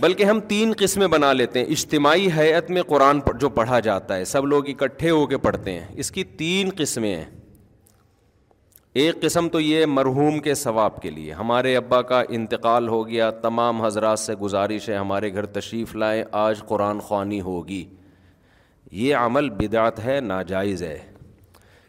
بلکہ 0.00 0.24
ہم 0.24 0.38
تین 0.48 0.72
قسمیں 0.78 1.06
بنا 1.06 1.32
لیتے 1.32 1.58
ہیں 1.58 1.66
اجتماعی 1.70 2.28
حیت 2.36 2.70
میں 2.70 2.82
قرآن 2.88 3.18
جو 3.40 3.48
پڑھا 3.56 3.80
جاتا 3.86 4.16
ہے 4.16 4.24
سب 4.24 4.46
لوگ 4.46 4.68
اکٹھے 4.68 5.10
ہو 5.10 5.26
کے 5.26 5.38
پڑھتے 5.38 5.72
ہیں 5.78 5.86
اس 6.00 6.10
کی 6.10 6.24
تین 6.36 6.68
قسمیں 6.76 7.14
ہیں 7.14 7.24
ایک 9.02 9.20
قسم 9.22 9.48
تو 9.48 9.60
یہ 9.60 9.86
مرحوم 9.86 10.38
کے 10.46 10.54
ثواب 10.54 11.00
کے 11.02 11.10
لیے 11.10 11.32
ہمارے 11.32 11.76
ابا 11.76 12.00
کا 12.12 12.22
انتقال 12.38 12.88
ہو 12.88 13.06
گیا 13.08 13.30
تمام 13.44 13.82
حضرات 13.84 14.18
سے 14.18 14.34
گزارش 14.42 14.88
ہے 14.88 14.94
ہمارے 14.96 15.32
گھر 15.34 15.46
تشریف 15.58 15.94
لائیں 15.96 16.22
آج 16.40 16.60
قرآن 16.68 17.00
خوانی 17.08 17.40
ہوگی 17.40 17.84
یہ 19.04 19.16
عمل 19.16 19.48
بدعت 19.60 20.00
ہے 20.04 20.18
ناجائز 20.20 20.82
ہے 20.82 20.98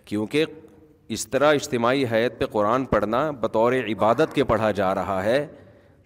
کیونکہ 0.05 0.45
اس 1.17 1.27
طرح 1.29 1.53
اجتماعی 1.53 2.05
حیت 2.12 2.39
پہ 2.39 2.45
قرآن 2.51 2.86
پڑھنا 2.93 3.29
بطور 3.41 3.74
عبادت 3.93 4.33
کے 4.36 4.43
پڑھا 4.51 4.69
جا 4.81 4.93
رہا 4.95 5.24
ہے 5.24 5.45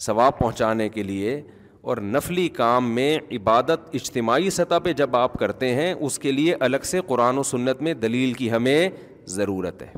ثواب 0.08 0.38
پہنچانے 0.39 0.89
کے 0.89 1.04
لیے 1.04 1.42
اور 1.91 1.98
نفلی 2.03 2.48
کام 2.56 2.89
میں 2.96 3.17
عبادت 3.36 3.89
اجتماعی 3.96 4.50
سطح 4.50 4.79
پہ 4.84 4.94
جب 5.01 5.15
آپ 5.15 5.34
کرتے 5.39 5.67
ہیں 5.75 5.91
اس 5.94 6.17
کے 6.20 6.32
لیے 6.32 6.56
الگ 6.65 6.84
سے 6.86 7.00
قرآن 7.08 7.38
و 7.38 7.44
سنت 7.50 7.82
میں 7.82 7.94
دلیل 7.94 8.34
کی 8.39 8.50
ہمیں 8.51 8.89
ضرورت 9.36 9.82
ہے 9.82 9.94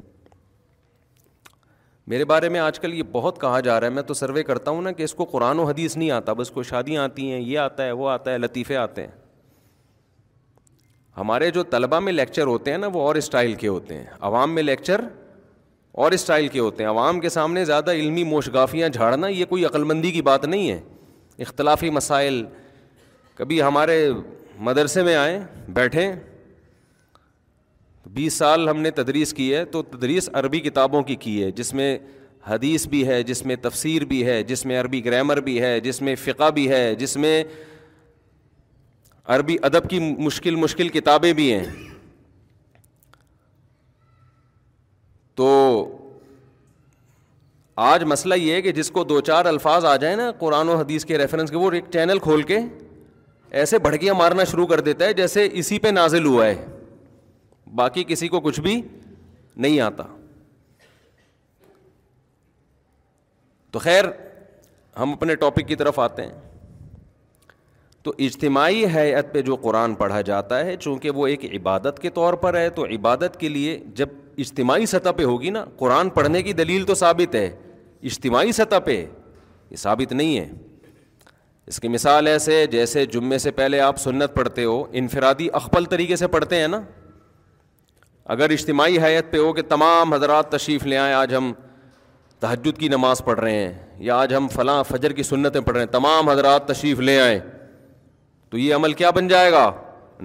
میرے 2.14 2.26
بارے 2.32 2.50
میں 2.50 2.60
آج 2.60 2.80
کل 2.80 2.94
یہ 2.94 3.04
بہت 3.12 3.40
کہا 3.42 3.60
جا 3.70 3.80
رہا 3.80 3.86
ہے 3.88 3.92
میں 3.94 4.04
تو 4.08 4.14
سروے 4.20 4.44
کرتا 4.50 4.72
ہوں 4.72 4.82
نا 4.82 4.92
کہ 5.00 5.04
اس 5.04 5.14
کو 5.22 5.26
قرآن 5.32 5.60
و 5.60 5.64
حدیث 5.70 5.98
نہیں 5.98 6.12
آتا 6.12 6.34
بس 6.42 6.52
کو 6.52 6.64
شادیاں 6.72 7.04
آتی 7.04 7.32
ہیں 7.32 7.40
یہ 7.40 7.58
آتا 7.60 7.86
ہے 7.86 7.92
وہ 8.02 8.10
آتا 8.10 8.32
ہے 8.32 8.38
لطیفے 8.38 8.76
آتے 8.84 9.02
ہیں 9.08 9.12
ہمارے 11.18 11.50
جو 11.58 11.64
طلباء 11.74 12.00
میں 12.10 12.14
لیکچر 12.14 12.48
ہوتے 12.54 12.72
ہیں 12.72 12.78
نا 12.78 12.88
وہ 12.94 13.02
اور 13.08 13.16
اسٹائل 13.24 13.54
کے 13.64 13.68
ہوتے 13.68 13.98
ہیں 13.98 14.06
عوام 14.30 14.54
میں 14.56 14.64
لیکچر 14.64 15.02
اور 16.04 16.12
اسٹائل 16.22 16.48
کے 16.48 16.60
ہوتے 16.60 16.84
ہیں 16.84 16.90
عوام 16.92 17.20
کے 17.20 17.30
سامنے 17.40 17.66
زیادہ 17.74 17.92
علمی 18.02 18.24
موشگافیاں 18.36 18.90
جھاڑنا 18.90 19.28
یہ 19.28 19.46
کوئی 19.50 19.66
عقلمندی 19.66 20.12
کی 20.12 20.22
بات 20.32 20.46
نہیں 20.46 20.70
ہے 20.72 20.80
اختلافی 21.48 21.90
مسائل 21.90 22.44
کبھی 23.36 23.62
ہمارے 23.62 23.98
مدرسے 24.68 25.04
میں 25.04 25.16
آئیں 25.16 25.40
بیٹھیں 25.74 26.12
بیس 28.14 28.34
سال 28.34 28.70
ہم 28.70 28.80
نے 28.82 28.92
تدریس 29.00 29.34
کی 29.34 29.54
ہے 29.56 29.64
تو 29.76 29.82
تدریس 29.92 30.30
عربی 30.34 30.60
کتابوں 30.62 31.02
کی 31.10 31.16
کی 31.26 31.44
ہے 31.44 31.52
جس 31.60 31.74
میں 31.74 31.98
حدیث 32.48 32.88
بھی 32.88 33.08
ہے 33.08 33.22
جس 33.24 33.46
میں 33.46 33.56
تفسیر 33.62 34.06
بھی 34.12 34.26
ہے 34.26 34.42
جس 34.52 34.66
میں 34.66 34.80
عربی 34.80 35.04
گرامر 35.06 35.40
بھی 35.48 35.62
ہے 35.62 35.80
جس 35.88 36.02
میں 36.02 36.16
فقہ 36.24 36.50
بھی 36.56 36.70
ہے 36.70 36.94
جس 37.00 37.16
میں 37.26 37.44
عربی 39.36 39.58
ادب 39.70 39.90
کی 39.90 40.00
مشکل 40.28 40.56
مشکل 40.64 40.90
کتابیں 41.00 41.32
بھی 41.42 41.52
ہیں 41.54 41.64
تو 45.36 45.50
آج 47.88 48.04
مسئلہ 48.12 48.36
یہ 48.36 48.54
ہے 48.54 48.62
کہ 48.62 48.72
جس 48.78 48.90
کو 48.92 49.04
دو 49.10 49.20
چار 49.28 49.46
الفاظ 49.50 49.86
آ 49.86 49.96
جائیں 50.04 50.16
نا 50.18 50.32
قرآن 50.40 50.70
و 50.70 50.76
حدیث 50.78 51.04
کے 51.06 51.18
ریفرنس 51.18 51.50
کے 51.52 51.58
وہ 51.58 51.70
ایک 51.76 51.84
چینل 51.94 52.20
کھول 52.24 52.42
کے 52.48 52.58
ایسے 53.62 53.78
بھڑکیاں 53.86 54.14
مارنا 54.22 54.44
شروع 54.52 54.66
کر 54.68 54.80
دیتا 54.88 55.06
ہے 55.06 55.14
جیسے 55.20 55.48
اسی 55.62 55.78
پہ 55.84 55.88
نازل 55.98 56.26
ہوا 56.26 56.46
ہے 56.46 56.56
باقی 57.82 58.04
کسی 58.08 58.28
کو 58.34 58.40
کچھ 58.48 58.60
بھی 58.66 58.82
نہیں 59.66 59.80
آتا 59.86 60.04
تو 63.72 63.80
خیر 63.88 64.06
ہم 65.00 65.14
اپنے 65.14 65.36
ٹاپک 65.46 65.68
کی 65.68 65.76
طرف 65.84 66.00
آتے 66.00 66.24
ہیں 66.26 66.84
تو 68.04 68.14
اجتماعی 68.28 68.86
حیت 68.96 69.34
پہ 69.34 69.42
جو 69.52 69.56
قرآن 69.70 69.96
پڑھا 70.04 70.20
جاتا 70.34 70.60
ہے 70.66 70.76
چونکہ 70.82 71.22
وہ 71.22 71.28
ایک 71.28 71.46
عبادت 71.60 72.00
کے 72.02 72.10
طور 72.20 72.34
پر 72.44 72.58
ہے 72.60 72.68
تو 72.80 72.86
عبادت 73.00 73.40
کے 73.40 73.50
لیے 73.58 73.80
جب 74.04 74.10
اجتماعی 74.46 74.86
سطح 74.96 75.12
پہ 75.18 75.24
ہوگی 75.34 75.50
نا 75.60 75.66
قرآن 75.78 76.10
پڑھنے 76.20 76.44
کی 76.44 76.54
دلیل 76.64 76.84
تو 76.86 76.94
ثابت 77.06 77.36
ہے 77.36 77.50
اجتماعی 78.08 78.52
سطح 78.52 78.80
پہ 78.86 79.04
یہ 79.70 79.76
ثابت 79.78 80.12
نہیں 80.14 80.38
ہے 80.40 80.50
اس 81.68 81.80
کی 81.80 81.88
مثال 81.88 82.28
ایسے 82.28 82.66
جیسے 82.72 83.06
جمعے 83.06 83.38
سے 83.40 83.52
پہلے 83.58 83.80
آپ 83.88 83.98
سنت 84.00 84.34
پڑھتے 84.36 84.64
ہو 84.66 84.84
انفرادی 85.02 85.48
اخبل 85.60 85.86
طریقے 85.90 86.16
سے 86.16 86.28
پڑھتے 86.36 86.60
ہیں 86.60 86.68
نا 86.68 86.80
اگر 88.36 88.50
اجتماعی 88.52 88.98
حیت 89.04 89.32
پہ 89.32 89.38
ہو 89.38 89.52
کہ 89.54 89.62
تمام 89.70 90.14
حضرات 90.14 90.50
تشریف 90.52 90.86
لے 90.86 90.98
آئیں 90.98 91.14
آج 91.14 91.36
ہم 91.36 91.52
تہجد 92.40 92.78
کی 92.80 92.88
نماز 92.90 93.22
پڑھ 93.26 93.40
رہے 93.40 93.54
ہیں 93.56 93.74
یا 94.08 94.16
آج 94.16 94.34
ہم 94.34 94.48
فلاں 94.54 94.84
فجر 94.90 95.14
کی 95.14 95.24
سنتیں 95.24 95.62
پڑھ 95.62 95.76
رہے 95.78 95.84
ہیں 95.86 95.92
تمام 95.92 96.30
حضرات 96.30 96.68
تشریف 96.68 97.00
لے 97.00 97.20
آئیں 97.22 97.40
تو 98.50 98.58
یہ 98.58 98.76
عمل 98.76 98.94
کیا 99.02 99.10
بن 99.16 99.28
جائے 99.28 99.52
گا 99.52 99.72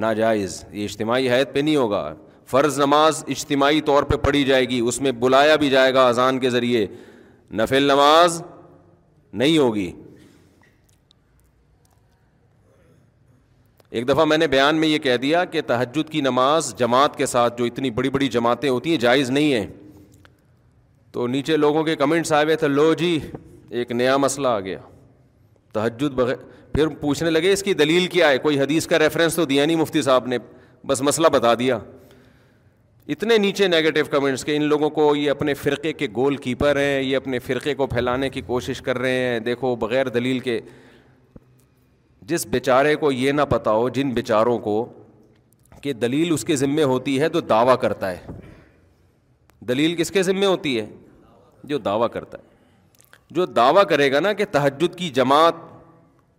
ناجائز 0.04 0.62
یہ 0.72 0.84
اجتماعی 0.84 1.28
حیت 1.30 1.52
پہ 1.54 1.58
نہیں 1.60 1.76
ہوگا 1.76 2.12
فرض 2.50 2.78
نماز 2.80 3.22
اجتماعی 3.36 3.80
طور 3.80 4.02
پہ 4.12 4.16
پڑھی 4.24 4.44
جائے 4.44 4.64
گی 4.68 4.80
اس 4.88 5.00
میں 5.00 5.12
بلایا 5.20 5.56
بھی 5.64 5.70
جائے 5.70 5.92
گا 5.94 6.06
اذان 6.08 6.38
کے 6.40 6.50
ذریعے 6.50 6.86
نفل 7.56 7.82
نماز 7.92 8.42
نہیں 9.32 9.58
ہوگی 9.58 9.90
ایک 13.90 14.08
دفعہ 14.08 14.24
میں 14.24 14.36
نے 14.38 14.46
بیان 14.48 14.76
میں 14.80 14.88
یہ 14.88 14.98
کہہ 14.98 15.16
دیا 15.22 15.44
کہ 15.44 15.60
تحجد 15.66 16.10
کی 16.10 16.20
نماز 16.20 16.74
جماعت 16.78 17.16
کے 17.16 17.26
ساتھ 17.26 17.58
جو 17.58 17.64
اتنی 17.64 17.90
بڑی 17.98 18.10
بڑی 18.10 18.28
جماعتیں 18.28 18.68
ہوتی 18.68 18.90
ہیں 18.90 18.96
جائز 19.00 19.30
نہیں 19.30 19.52
ہیں 19.52 19.66
تو 21.12 21.26
نیچے 21.26 21.56
لوگوں 21.56 21.82
کے 21.84 21.94
کمنٹس 21.96 22.32
آئے 22.32 22.44
ہوئے 22.44 22.56
تھے 22.56 22.68
لو 22.68 22.92
جی 22.98 23.18
ایک 23.70 23.92
نیا 23.92 24.16
مسئلہ 24.16 24.48
آ 24.48 24.60
گیا 24.60 24.78
تحجد 25.74 26.14
بغیر 26.14 26.36
پھر 26.72 26.88
پوچھنے 27.00 27.30
لگے 27.30 27.52
اس 27.52 27.62
کی 27.62 27.74
دلیل 27.74 28.06
کیا 28.10 28.28
ہے 28.28 28.38
کوئی 28.38 28.60
حدیث 28.60 28.86
کا 28.86 28.98
ریفرنس 28.98 29.34
تو 29.36 29.44
دیا 29.44 29.66
نہیں 29.66 29.76
مفتی 29.76 30.02
صاحب 30.02 30.26
نے 30.26 30.38
بس 30.86 31.00
مسئلہ 31.02 31.26
بتا 31.32 31.54
دیا 31.58 31.78
اتنے 33.12 33.36
نیچے 33.38 33.66
نیگیٹو 33.68 34.00
کمنٹس 34.10 34.44
کے 34.44 34.54
ان 34.56 34.62
لوگوں 34.68 34.88
کو 34.90 35.14
یہ 35.16 35.30
اپنے 35.30 35.54
فرقے 35.54 35.92
کے 35.92 36.06
گول 36.16 36.36
کیپر 36.44 36.76
ہیں 36.80 37.00
یہ 37.02 37.16
اپنے 37.16 37.38
فرقے 37.38 37.74
کو 37.80 37.86
پھیلانے 37.86 38.28
کی 38.36 38.40
کوشش 38.46 38.80
کر 38.82 38.98
رہے 38.98 39.18
ہیں 39.24 39.38
دیکھو 39.48 39.74
بغیر 39.80 40.08
دلیل 40.08 40.38
کے 40.46 40.58
جس 42.28 42.46
بیچارے 42.50 42.94
کو 43.02 43.10
یہ 43.12 43.32
نہ 43.32 43.42
پتا 43.48 43.70
ہو 43.70 43.88
جن 43.98 44.10
بیچاروں 44.14 44.58
کو 44.58 44.76
کہ 45.82 45.92
دلیل 45.92 46.32
اس 46.32 46.44
کے 46.44 46.56
ذمے 46.56 46.82
ہوتی 46.92 47.20
ہے 47.20 47.28
تو 47.36 47.40
دعویٰ 47.50 47.76
کرتا 47.80 48.10
ہے 48.12 48.32
دلیل 49.68 49.94
کس 49.96 50.10
کے 50.10 50.22
ذمے 50.22 50.46
ہوتی 50.46 50.78
ہے 50.80 50.86
جو 51.72 51.78
دعویٰ 51.90 52.08
کرتا 52.12 52.38
ہے 52.38 53.32
جو 53.34 53.44
دعویٰ 53.60 53.84
کرے 53.88 54.10
گا 54.12 54.20
نا 54.20 54.32
کہ 54.40 54.44
تہجد 54.52 54.96
کی 54.98 55.08
جماعت 55.20 55.54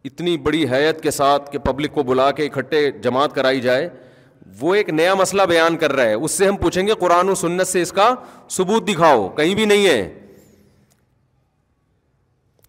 اتنی 0.06 0.36
بڑی 0.50 0.66
حیت 0.72 1.02
کے 1.04 1.12
ساتھ 1.12 1.52
کہ 1.52 1.58
پبلک 1.70 1.94
کو 1.94 2.04
بلا 2.14 2.30
کے 2.40 2.46
اکٹھے 2.46 2.90
جماعت 3.04 3.34
کرائی 3.36 3.62
جائے 3.62 3.88
وہ 4.60 4.74
ایک 4.76 4.90
نیا 4.90 5.14
مسئلہ 5.16 5.42
بیان 5.50 5.78
کر 5.78 5.92
رہا 5.96 6.06
ہے 6.10 6.14
اس 6.14 6.32
سے 6.32 6.48
ہم 6.48 6.56
پوچھیں 6.58 6.86
گے 6.88 6.94
قرآن 7.00 7.30
و 7.30 7.36
سنت 7.36 7.68
سے 7.68 7.82
اس 7.82 7.92
کا 7.92 8.14
ثبوت 8.52 8.88
دکھاؤ 8.88 9.28
کہیں 9.38 9.54
بھی 9.56 9.66
نہیں 9.66 9.86
ہے 9.88 10.14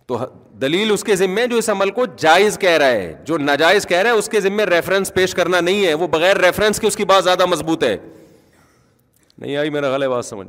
تو 0.06 0.18
دلیل 0.60 0.90
اس 0.92 1.02
کے 1.04 1.14
ذمے 1.16 1.46
جو 1.46 1.56
اس 1.58 1.68
عمل 1.70 1.90
کو 1.90 2.04
جائز 2.18 2.58
کہہ 2.58 2.76
رہا 2.80 2.86
ہے 2.90 3.12
جو 3.26 3.38
ناجائز 3.38 3.86
کہہ 3.86 4.02
رہا 4.02 4.10
ہے 4.10 4.18
اس 4.18 4.28
کے 4.28 4.40
ذمے 4.40 4.64
ریفرنس 4.66 5.12
پیش 5.14 5.34
کرنا 5.34 5.60
نہیں 5.60 5.84
ہے 5.86 5.94
وہ 6.02 6.06
بغیر 6.10 6.38
ریفرنس 6.44 6.80
کے 6.80 6.86
اس 6.86 6.96
کی 6.96 7.04
بات 7.12 7.24
زیادہ 7.24 7.46
مضبوط 7.46 7.84
ہے 7.84 7.96
نہیں 9.38 9.56
آئی 9.56 9.70
میرا 9.70 9.90
غلط 9.94 10.24
سمجھ 10.26 10.46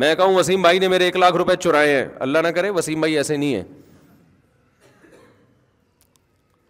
میں 0.00 0.14
کہوں 0.14 0.34
وسیم 0.34 0.62
بھائی 0.62 0.78
نے 0.78 0.88
میرے 0.88 1.04
ایک 1.04 1.16
لاکھ 1.16 1.36
روپے 1.36 1.54
چرائے 1.60 1.94
ہیں 1.96 2.04
اللہ 2.26 2.38
نہ 2.44 2.48
کرے 2.56 2.70
وسیم 2.70 3.00
بھائی 3.00 3.16
ایسے 3.18 3.36
نہیں 3.36 3.54
ہے 3.54 3.62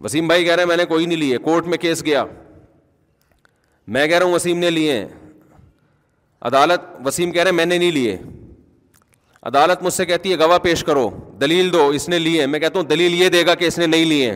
وسیم 0.05 0.27
بھائی 0.29 0.45
کہہ 0.45 0.53
رہے 0.55 0.63
ہیں 0.63 0.69
میں 0.69 0.77
نے 0.77 0.85
کوئی 0.89 1.07
نہیں 1.07 1.19
لیے 1.19 1.39
کورٹ 1.49 1.67
میں 1.69 1.79
کیس 1.79 2.05
گیا 2.05 2.25
میں 3.95 4.07
کہہ 4.09 4.17
رہا 4.19 4.27
ہوں 4.27 4.33
وسیم 4.35 4.59
نے 4.59 4.69
لیے 4.71 4.93
ہیں 4.97 5.07
عدالت 6.49 6.81
وسیم 7.07 7.31
کہہ 7.33 7.43
رہے 7.43 7.51
ہیں 7.51 7.57
میں 7.57 7.65
نے 7.67 7.79
نہیں 7.79 7.91
لیے 7.93 8.17
عدالت 9.51 9.83
مجھ 9.83 9.93
سے 9.93 10.05
کہتی 10.07 10.33
ہے 10.33 10.39
گواہ 10.39 10.59
پیش 10.67 10.85
کرو 10.85 11.09
دلیل 11.41 11.73
دو 11.73 11.87
اس 11.99 12.09
نے 12.09 12.19
لیے 12.19 12.47
میں 12.53 12.59
کہتا 12.61 12.79
ہوں 12.79 12.87
دلیل 12.87 13.15
یہ 13.23 13.29
دے 13.37 13.45
گا 13.47 13.55
کہ 13.61 13.65
اس 13.71 13.79
نے 13.79 13.87
نہیں 13.87 14.05
لیے 14.13 14.35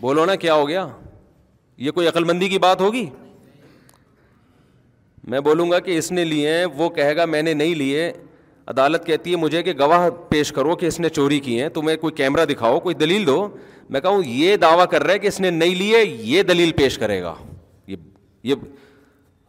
بولو 0.00 0.24
نا 0.26 0.34
کیا 0.46 0.54
ہو 0.54 0.66
گیا 0.68 0.86
یہ 1.86 1.90
کوئی 1.98 2.08
عقل 2.08 2.24
مندی 2.24 2.48
کی 2.48 2.58
بات 2.66 2.80
ہوگی 2.80 3.08
میں 5.32 5.40
بولوں 5.46 5.70
گا 5.70 5.78
کہ 5.86 5.98
اس 5.98 6.10
نے 6.12 6.24
لیے 6.24 6.56
ہیں 6.56 6.64
وہ 6.76 6.88
کہے 6.98 7.16
گا 7.16 7.24
میں 7.34 7.42
نے 7.42 7.52
نہیں 7.62 7.74
لیے 7.84 8.10
عدالت 8.70 9.04
کہتی 9.06 9.30
ہے 9.30 9.36
مجھے 9.40 9.62
کہ 9.62 9.72
گواہ 9.78 10.08
پیش 10.28 10.50
کرو 10.52 10.74
کہ 10.76 10.86
اس 10.86 10.98
نے 11.00 11.08
چوری 11.18 11.38
کی 11.40 11.60
ہے 11.60 11.68
تمہیں 11.76 11.96
کوئی 12.00 12.14
کیمرہ 12.14 12.44
دکھاؤ 12.46 12.80
کوئی 12.86 12.94
دلیل 12.94 13.26
دو 13.26 13.36
میں 13.96 14.00
کہوں 14.00 14.22
یہ 14.26 14.56
دعویٰ 14.64 14.86
کر 14.90 15.02
رہا 15.02 15.12
ہے 15.14 15.18
کہ 15.18 15.26
اس 15.26 15.38
نے 15.40 15.50
نہیں 15.50 15.74
لیے 15.74 16.02
یہ 16.32 16.42
دلیل 16.50 16.72
پیش 16.80 16.98
کرے 16.98 17.20
گا 17.22 17.32
یہ 17.86 17.96
یہ 18.44 18.54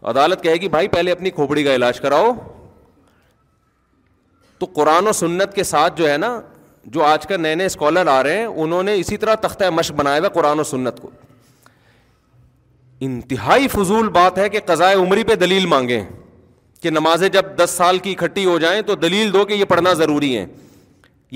عدالت 0.10 0.44
کہے 0.44 0.54
گی 0.62 0.68
بھائی 0.76 0.88
پہلے 0.94 1.12
اپنی 1.12 1.30
کھوپڑی 1.40 1.64
کا 1.64 1.74
علاج 1.76 2.00
کراؤ 2.02 2.32
تو 4.60 4.66
قرآن 4.76 5.08
و 5.08 5.12
سنت 5.20 5.54
کے 5.56 5.64
ساتھ 5.64 5.98
جو 5.98 6.10
ہے 6.10 6.16
نا 6.18 6.30
جو 6.96 7.04
آج 7.04 7.28
کل 7.28 7.42
نئے 7.42 7.56
نئے 7.56 7.66
اسکالر 7.66 8.08
آ 8.12 8.22
رہے 8.24 8.38
ہیں 8.38 8.46
انہوں 8.46 8.84
نے 8.90 8.94
اسی 9.00 9.18
طرح 9.24 9.36
تختہ 9.48 9.70
مشق 9.80 9.96
بنایا 9.96 10.20
ہوا 10.20 10.30
قرآن 10.40 10.60
و 10.60 10.64
سنت 10.72 11.00
کو 11.02 11.10
انتہائی 13.10 13.68
فضول 13.78 14.10
بات 14.22 14.38
ہے 14.38 14.48
کہ 14.56 14.60
قضائے 14.66 14.96
عمری 14.96 15.24
پہ 15.28 15.36
دلیل 15.44 15.66
مانگیں 15.76 16.04
کہ 16.82 16.90
نمازیں 16.90 17.28
جب 17.30 17.46
دس 17.64 17.70
سال 17.78 17.98
کی 18.00 18.12
اکٹھی 18.20 18.46
ہو 18.46 18.58
جائیں 18.60 18.82
تو 18.88 18.96
دلیل 18.96 19.32
دو 19.34 19.44
کہ 19.46 19.54
یہ 19.54 19.66
پڑھنا 19.70 19.94
ضروری 19.94 20.38
ہے 20.38 20.46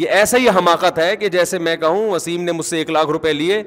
یہ 0.01 0.09
ایسا 0.19 0.37
ہی 0.37 0.49
حماقت 0.57 0.97
ہے 0.99 1.15
کہ 1.17 1.29
جیسے 1.29 1.57
میں 1.65 1.75
کہوں 1.77 2.09
وسیم 2.09 2.43
نے 2.43 2.51
مجھ 2.51 2.65
سے 2.65 2.77
ایک 2.77 2.89
لاکھ 2.91 3.09
روپئے 3.11 3.33
لیے 3.33 3.61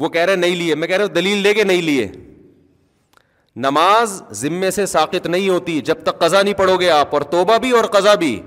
وہ 0.00 0.08
کہہ 0.08 0.24
رہے 0.24 0.36
نہیں 0.36 0.56
لیے 0.56 0.74
میں 0.80 0.88
کہہ 0.88 0.96
رہا 0.96 1.06
دلیل 1.14 1.38
لے 1.42 1.54
کے 1.54 1.64
نہیں 1.64 1.82
لیے 1.82 2.06
نماز 3.64 4.22
ذمے 4.40 4.70
سے 4.70 4.84
ساقت 4.86 5.26
نہیں 5.26 5.48
ہوتی 5.48 5.80
جب 5.84 6.02
تک 6.06 6.18
قزا 6.18 6.42
نہیں 6.42 6.54
پڑھو 6.58 6.76
گے 6.80 6.90
آپ 6.90 7.14
اور 7.14 7.22
توبہ 7.30 7.56
بھی 7.62 7.70
اور 7.76 7.84
قزا 7.96 8.14
بھی 8.24 8.40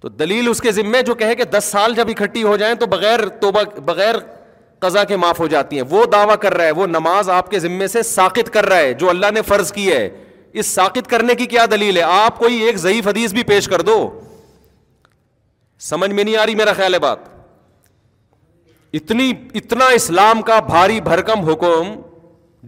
تو 0.00 0.08
دلیل 0.08 0.48
اس 0.48 0.60
کے 0.62 0.72
ذمے 0.72 1.00
جو 1.02 1.14
کہے 1.22 1.34
کہ 1.34 1.44
دس 1.58 1.68
سال 1.72 1.94
جب 1.94 2.08
اکٹھی 2.08 2.42
ہو 2.42 2.56
جائیں 2.56 2.74
تو 2.80 2.86
بغیر 2.86 3.26
توبہ 3.40 3.62
بغیر 3.84 4.14
قزا 4.86 5.04
کے 5.10 5.16
معاف 5.16 5.40
ہو 5.40 5.46
جاتی 5.56 5.76
ہیں 5.76 5.84
وہ 5.90 6.04
دعویٰ 6.12 6.36
کر 6.40 6.54
رہا 6.56 6.64
ہے 6.64 6.70
وہ 6.78 6.86
نماز 6.86 7.28
آپ 7.30 7.50
کے 7.50 7.58
ذمے 7.58 7.86
سے 7.96 8.02
ساقت 8.12 8.52
کر 8.52 8.66
رہا 8.68 8.78
ہے 8.78 8.92
جو 9.02 9.10
اللہ 9.10 9.30
نے 9.34 9.42
فرض 9.46 9.72
کی 9.72 9.90
ہے 9.92 10.08
اس 10.60 10.66
ساقت 10.74 11.08
کرنے 11.10 11.34
کی 11.34 11.46
کیا 11.46 11.64
دلیل 11.70 11.96
ہے 11.96 12.02
آپ 12.02 12.38
کوئی 12.38 12.58
ایک 12.66 12.76
ضعیف 12.84 13.06
حدیث 13.08 13.32
بھی 13.38 13.42
پیش 13.52 13.66
کر 13.68 13.80
دو 13.88 13.96
سمجھ 15.88 16.10
میں 16.10 16.24
نہیں 16.24 16.36
آ 16.42 16.46
رہی 16.46 16.54
میرا 16.60 16.72
خیال 16.76 16.94
ہے 16.94 16.98
بات 16.98 17.26
اتنی 19.00 19.30
اتنا 19.60 19.86
اسلام 19.94 20.40
کا 20.50 20.58
بھاری 20.70 21.00
بھرکم 21.10 21.40
حکم 21.50 21.92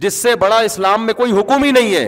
جس 0.05 0.13
سے 0.25 0.35
بڑا 0.45 0.59
اسلام 0.69 1.05
میں 1.05 1.13
کوئی 1.21 1.31
حکم 1.39 1.63
ہی 1.63 1.71
نہیں 1.79 1.93
ہے 1.95 2.05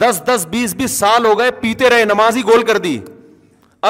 دس 0.00 0.20
دس 0.26 0.46
بیس 0.50 0.74
بیس 0.78 0.92
سال 0.98 1.26
ہو 1.26 1.38
گئے 1.38 1.50
پیتے 1.60 1.90
رہے 1.90 2.04
نمازی 2.14 2.42
گول 2.52 2.62
کر 2.70 2.78
دی 2.88 2.98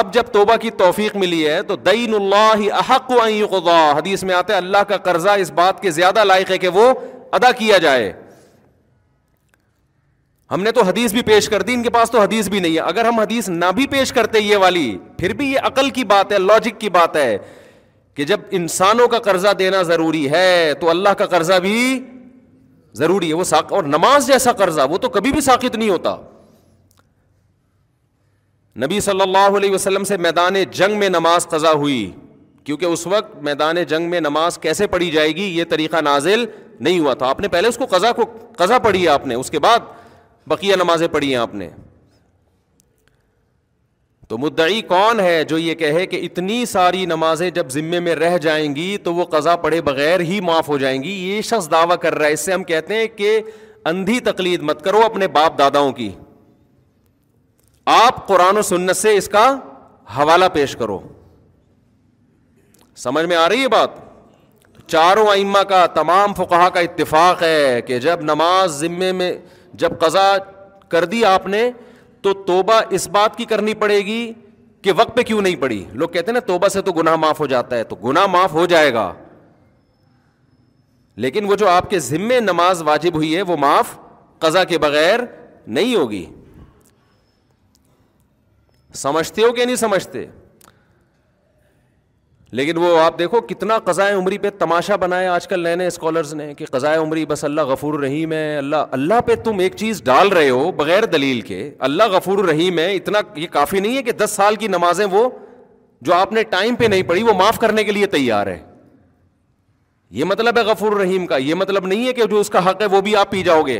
اب 0.01 0.13
جب 0.13 0.31
توبہ 0.33 0.55
کی 0.61 0.69
توفیق 0.83 1.15
ملی 1.23 1.47
ہے 1.49 1.61
تو 1.69 1.75
اللہ 2.15 2.51
ہی 2.59 2.71
احق 2.83 3.11
حدیث 3.97 4.23
میں 4.29 4.35
آتے 4.35 4.53
اللہ 4.53 4.83
کا 4.87 4.97
قرضہ 5.09 5.35
اس 5.43 5.51
بات 5.61 5.81
کے 5.81 5.91
زیادہ 6.01 6.23
لائق 6.23 6.51
ہے 6.51 6.57
کہ 6.65 6.69
وہ 6.79 6.91
ادا 7.39 7.51
کیا 7.61 7.77
جائے 7.85 8.11
ہم 10.51 10.61
نے 10.63 10.71
تو 10.71 10.81
حدیث 10.87 11.13
بھی 11.13 11.21
پیش 11.27 11.47
کر 11.49 11.61
دی 11.61 11.73
ان 11.73 11.81
کے 11.83 11.89
پاس 11.91 12.11
تو 12.11 12.19
حدیث 12.21 12.47
بھی 12.49 12.59
نہیں 12.59 12.73
ہے 12.75 12.79
اگر 12.81 13.05
ہم 13.05 13.19
حدیث 13.19 13.47
نہ 13.49 13.65
بھی 13.75 13.87
پیش 13.91 14.11
کرتے 14.13 14.39
یہ 14.41 14.57
والی 14.57 14.97
پھر 15.17 15.33
بھی 15.37 15.51
یہ 15.51 15.59
عقل 15.69 15.89
کی 15.97 16.03
بات 16.11 16.31
ہے 16.31 16.37
لاجک 16.39 16.79
کی 16.81 16.89
بات 16.97 17.15
ہے 17.15 17.37
کہ 18.15 18.23
جب 18.25 18.41
انسانوں 18.59 19.07
کا 19.07 19.19
قرضہ 19.25 19.47
دینا 19.59 19.81
ضروری 19.89 20.29
ہے 20.31 20.73
تو 20.79 20.89
اللہ 20.89 21.09
کا 21.17 21.25
قرضہ 21.33 21.59
بھی 21.61 21.99
ضروری 22.97 23.27
ہے 23.29 23.33
وہ 23.39 23.43
ساق 23.43 23.73
اور 23.73 23.83
نماز 23.83 24.27
جیسا 24.27 24.51
قرضہ 24.61 24.81
وہ 24.89 24.97
تو 24.97 25.09
کبھی 25.17 25.31
بھی 25.31 25.41
ساکت 25.49 25.75
نہیں 25.75 25.89
ہوتا 25.89 26.15
نبی 28.85 28.99
صلی 29.01 29.21
اللہ 29.21 29.57
علیہ 29.57 29.71
وسلم 29.73 30.03
سے 30.03 30.17
میدان 30.27 30.55
جنگ 30.77 30.97
میں 30.99 31.09
نماز 31.09 31.47
قضا 31.49 31.71
ہوئی 31.73 32.11
کیونکہ 32.63 32.85
اس 32.85 33.05
وقت 33.07 33.35
میدان 33.43 33.83
جنگ 33.89 34.09
میں 34.09 34.19
نماز 34.21 34.57
کیسے 34.61 34.87
پڑھی 34.87 35.09
جائے 35.11 35.29
گی 35.35 35.43
یہ 35.57 35.63
طریقہ 35.69 36.01
نازل 36.03 36.45
نہیں 36.79 36.99
ہوا 36.99 37.13
تھا 37.21 37.27
آپ 37.29 37.39
نے 37.39 37.47
پہلے 37.47 37.67
اس 37.67 37.77
کو 37.77 37.85
قضا 37.89 38.11
کو 38.21 38.25
قضا 38.57 38.77
پڑھی 38.79 39.03
ہے 39.03 39.07
آپ 39.09 39.27
نے 39.27 39.35
اس 39.35 39.49
کے 39.51 39.59
بعد 39.59 39.95
بقیہ 40.47 40.75
نمازیں 40.79 41.07
پڑھی 41.11 41.29
ہیں 41.29 41.35
آپ 41.39 41.55
نے 41.55 41.69
تو 44.27 44.37
مدعی 44.37 44.81
کون 44.87 45.19
ہے 45.19 45.43
جو 45.49 45.57
یہ 45.57 45.73
کہے 45.81 46.05
کہ 46.13 46.19
اتنی 46.25 46.65
ساری 46.71 47.05
نمازیں 47.11 47.49
جب 47.57 47.69
ذمے 47.71 47.99
میں 48.07 48.15
رہ 48.15 48.37
جائیں 48.45 48.75
گی 48.75 48.97
تو 49.03 49.13
وہ 49.15 49.25
قضا 49.35 49.55
پڑھے 49.65 49.81
بغیر 49.89 50.19
ہی 50.31 50.39
معاف 50.47 50.69
ہو 50.69 50.77
جائیں 50.77 51.01
گی 51.03 51.11
یہ 51.29 51.41
شخص 51.49 51.69
دعویٰ 51.71 51.97
کر 52.01 52.15
رہا 52.17 52.27
ہے 52.27 52.33
اس 52.33 52.45
سے 52.45 52.53
ہم 52.53 52.63
کہتے 52.71 52.95
ہیں 52.99 53.07
کہ 53.17 53.39
اندھی 53.91 54.19
تقلید 54.29 54.61
مت 54.69 54.83
کرو 54.85 55.01
اپنے 55.05 55.27
باپ 55.37 55.57
داداؤں 55.57 55.91
کی 55.99 56.09
آپ 57.95 58.25
قرآن 58.27 58.57
و 58.57 58.61
سنت 58.71 58.97
سے 58.97 59.15
اس 59.17 59.29
کا 59.35 59.45
حوالہ 60.17 60.45
پیش 60.53 60.75
کرو 60.79 60.99
سمجھ 63.03 63.25
میں 63.31 63.35
آ 63.35 63.47
رہی 63.49 63.61
ہے 63.63 63.67
بات 63.77 63.97
چاروں 64.91 65.25
ائمہ 65.31 65.59
کا 65.69 65.85
تمام 65.95 66.33
فقہ 66.33 66.67
کا 66.73 66.79
اتفاق 66.79 67.43
ہے 67.43 67.81
کہ 67.87 67.99
جب 68.07 68.21
نماز 68.33 68.79
ذمے 68.79 69.11
میں 69.21 69.31
جب 69.83 69.99
قضا 69.99 70.27
کر 70.91 71.05
دی 71.13 71.23
آپ 71.25 71.45
نے 71.53 71.69
تو 72.21 72.33
توبہ 72.45 72.79
اس 72.97 73.07
بات 73.17 73.35
کی 73.37 73.45
کرنی 73.53 73.73
پڑے 73.83 73.97
گی 74.05 74.19
کہ 74.81 74.91
وقت 74.97 75.15
پہ 75.15 75.23
کیوں 75.29 75.41
نہیں 75.41 75.55
پڑی 75.61 75.83
لوگ 76.01 76.09
کہتے 76.15 76.31
ہیں 76.31 76.33
نا 76.33 76.39
توبہ 76.47 76.67
سے 76.77 76.81
تو 76.87 76.91
گنا 76.93 77.15
معاف 77.23 77.39
ہو 77.39 77.45
جاتا 77.53 77.75
ہے 77.77 77.83
تو 77.91 77.95
گنا 78.03 78.25
معاف 78.35 78.53
ہو 78.53 78.65
جائے 78.73 78.93
گا 78.93 79.11
لیکن 81.25 81.45
وہ 81.49 81.55
جو 81.63 81.67
آپ 81.69 81.89
کے 81.89 81.99
ذمے 82.07 82.39
نماز 82.39 82.81
واجب 82.87 83.15
ہوئی 83.15 83.35
ہے 83.35 83.41
وہ 83.51 83.57
معاف 83.65 83.97
قضا 84.45 84.63
کے 84.71 84.77
بغیر 84.87 85.19
نہیں 85.77 85.95
ہوگی 85.95 86.25
سمجھتے 89.03 89.41
ہو 89.43 89.51
کہ 89.53 89.65
نہیں 89.65 89.75
سمجھتے 89.85 90.25
لیکن 92.55 92.77
وہ 92.77 92.97
آپ 92.99 93.17
دیکھو 93.19 93.39
کتنا 93.47 93.77
قضاء 93.85 94.09
عمری 94.17 94.37
پہ 94.41 94.49
تماشا 94.59 94.95
بنایا 94.95 95.33
آج 95.33 95.47
کل 95.47 95.63
نئے 95.63 95.75
نئے 95.75 95.87
اسکالرز 95.87 96.33
نے 96.33 96.53
کہ 96.57 96.65
قضائے 96.71 96.97
عمری 96.97 97.25
بس 97.25 97.43
اللہ 97.43 97.61
غفور 97.71 97.93
الرحیم 97.93 98.31
ہے 98.33 98.57
اللہ 98.57 98.85
اللہ 98.97 99.21
پہ 99.25 99.35
تم 99.43 99.59
ایک 99.59 99.75
چیز 99.77 100.01
ڈال 100.05 100.29
رہے 100.37 100.49
ہو 100.49 100.71
بغیر 100.77 101.05
دلیل 101.15 101.41
کے 101.49 101.69
اللہ 101.87 102.03
غفور 102.11 102.37
الرحیم 102.43 102.79
ہے 102.79 102.93
اتنا 102.95 103.19
یہ 103.35 103.47
کافی 103.51 103.79
نہیں 103.79 103.97
ہے 103.97 104.03
کہ 104.03 104.11
دس 104.23 104.31
سال 104.35 104.55
کی 104.59 104.67
نمازیں 104.67 105.05
وہ 105.11 105.27
جو 106.07 106.13
آپ 106.13 106.33
نے 106.33 106.43
ٹائم 106.53 106.75
پہ 106.79 106.85
نہیں 106.93 107.03
پڑھی 107.09 107.23
وہ 107.23 107.33
معاف 107.39 107.59
کرنے 107.59 107.83
کے 107.83 107.91
لیے 107.91 108.05
تیار 108.15 108.47
ہے 108.47 108.57
یہ 110.17 110.23
مطلب 110.31 110.57
ہے 110.57 110.63
غفور 110.71 110.91
الرحیم 110.91 111.25
کا 111.27 111.37
یہ 111.37 111.55
مطلب 111.61 111.85
نہیں 111.87 112.07
ہے 112.07 112.13
کہ 112.13 112.25
جو 112.31 112.39
اس 112.39 112.49
کا 112.49 112.69
حق 112.69 112.81
ہے 112.81 112.85
وہ 112.91 113.01
بھی 113.07 113.15
آپ 113.15 113.31
پی 113.31 113.43
جاؤ 113.43 113.61
گے 113.67 113.79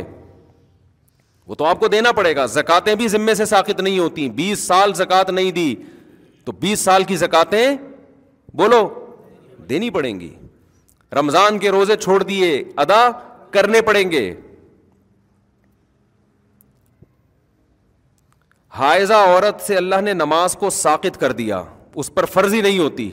وہ 1.46 1.54
تو 1.54 1.64
آپ 1.64 1.80
کو 1.80 1.88
دینا 1.88 2.12
پڑے 2.12 2.34
گا 2.36 2.44
زکاتیں 2.60 2.94
بھی 2.94 3.08
ذمے 3.08 3.34
سے 3.34 3.44
ساخت 3.52 3.80
نہیں 3.80 3.98
ہوتی 3.98 4.28
بیس 4.40 4.66
سال 4.66 4.92
زکات 4.94 5.30
نہیں 5.30 5.50
دی 5.58 5.74
تو 6.44 6.52
بیس 6.60 6.80
سال 6.80 7.04
کی 7.04 7.16
زکاتیں 7.16 7.66
بولو 8.58 8.78
دینی 9.68 9.88
پڑیں 9.96 10.18
گی 10.20 10.28
رمضان 11.18 11.58
کے 11.58 11.70
روزے 11.70 11.96
چھوڑ 11.96 12.22
دیے 12.22 12.48
ادا 12.84 13.00
کرنے 13.56 13.80
پڑیں 13.90 14.10
گے 14.10 14.22
حائضہ 18.78 19.14
عورت 19.26 19.60
سے 19.66 19.76
اللہ 19.76 20.00
نے 20.08 20.12
نماز 20.14 20.54
کو 20.62 20.70
ساقت 20.78 21.20
کر 21.20 21.32
دیا 21.42 21.62
اس 22.00 22.12
پر 22.14 22.24
فرضی 22.32 22.60
نہیں 22.62 22.78
ہوتی 22.78 23.08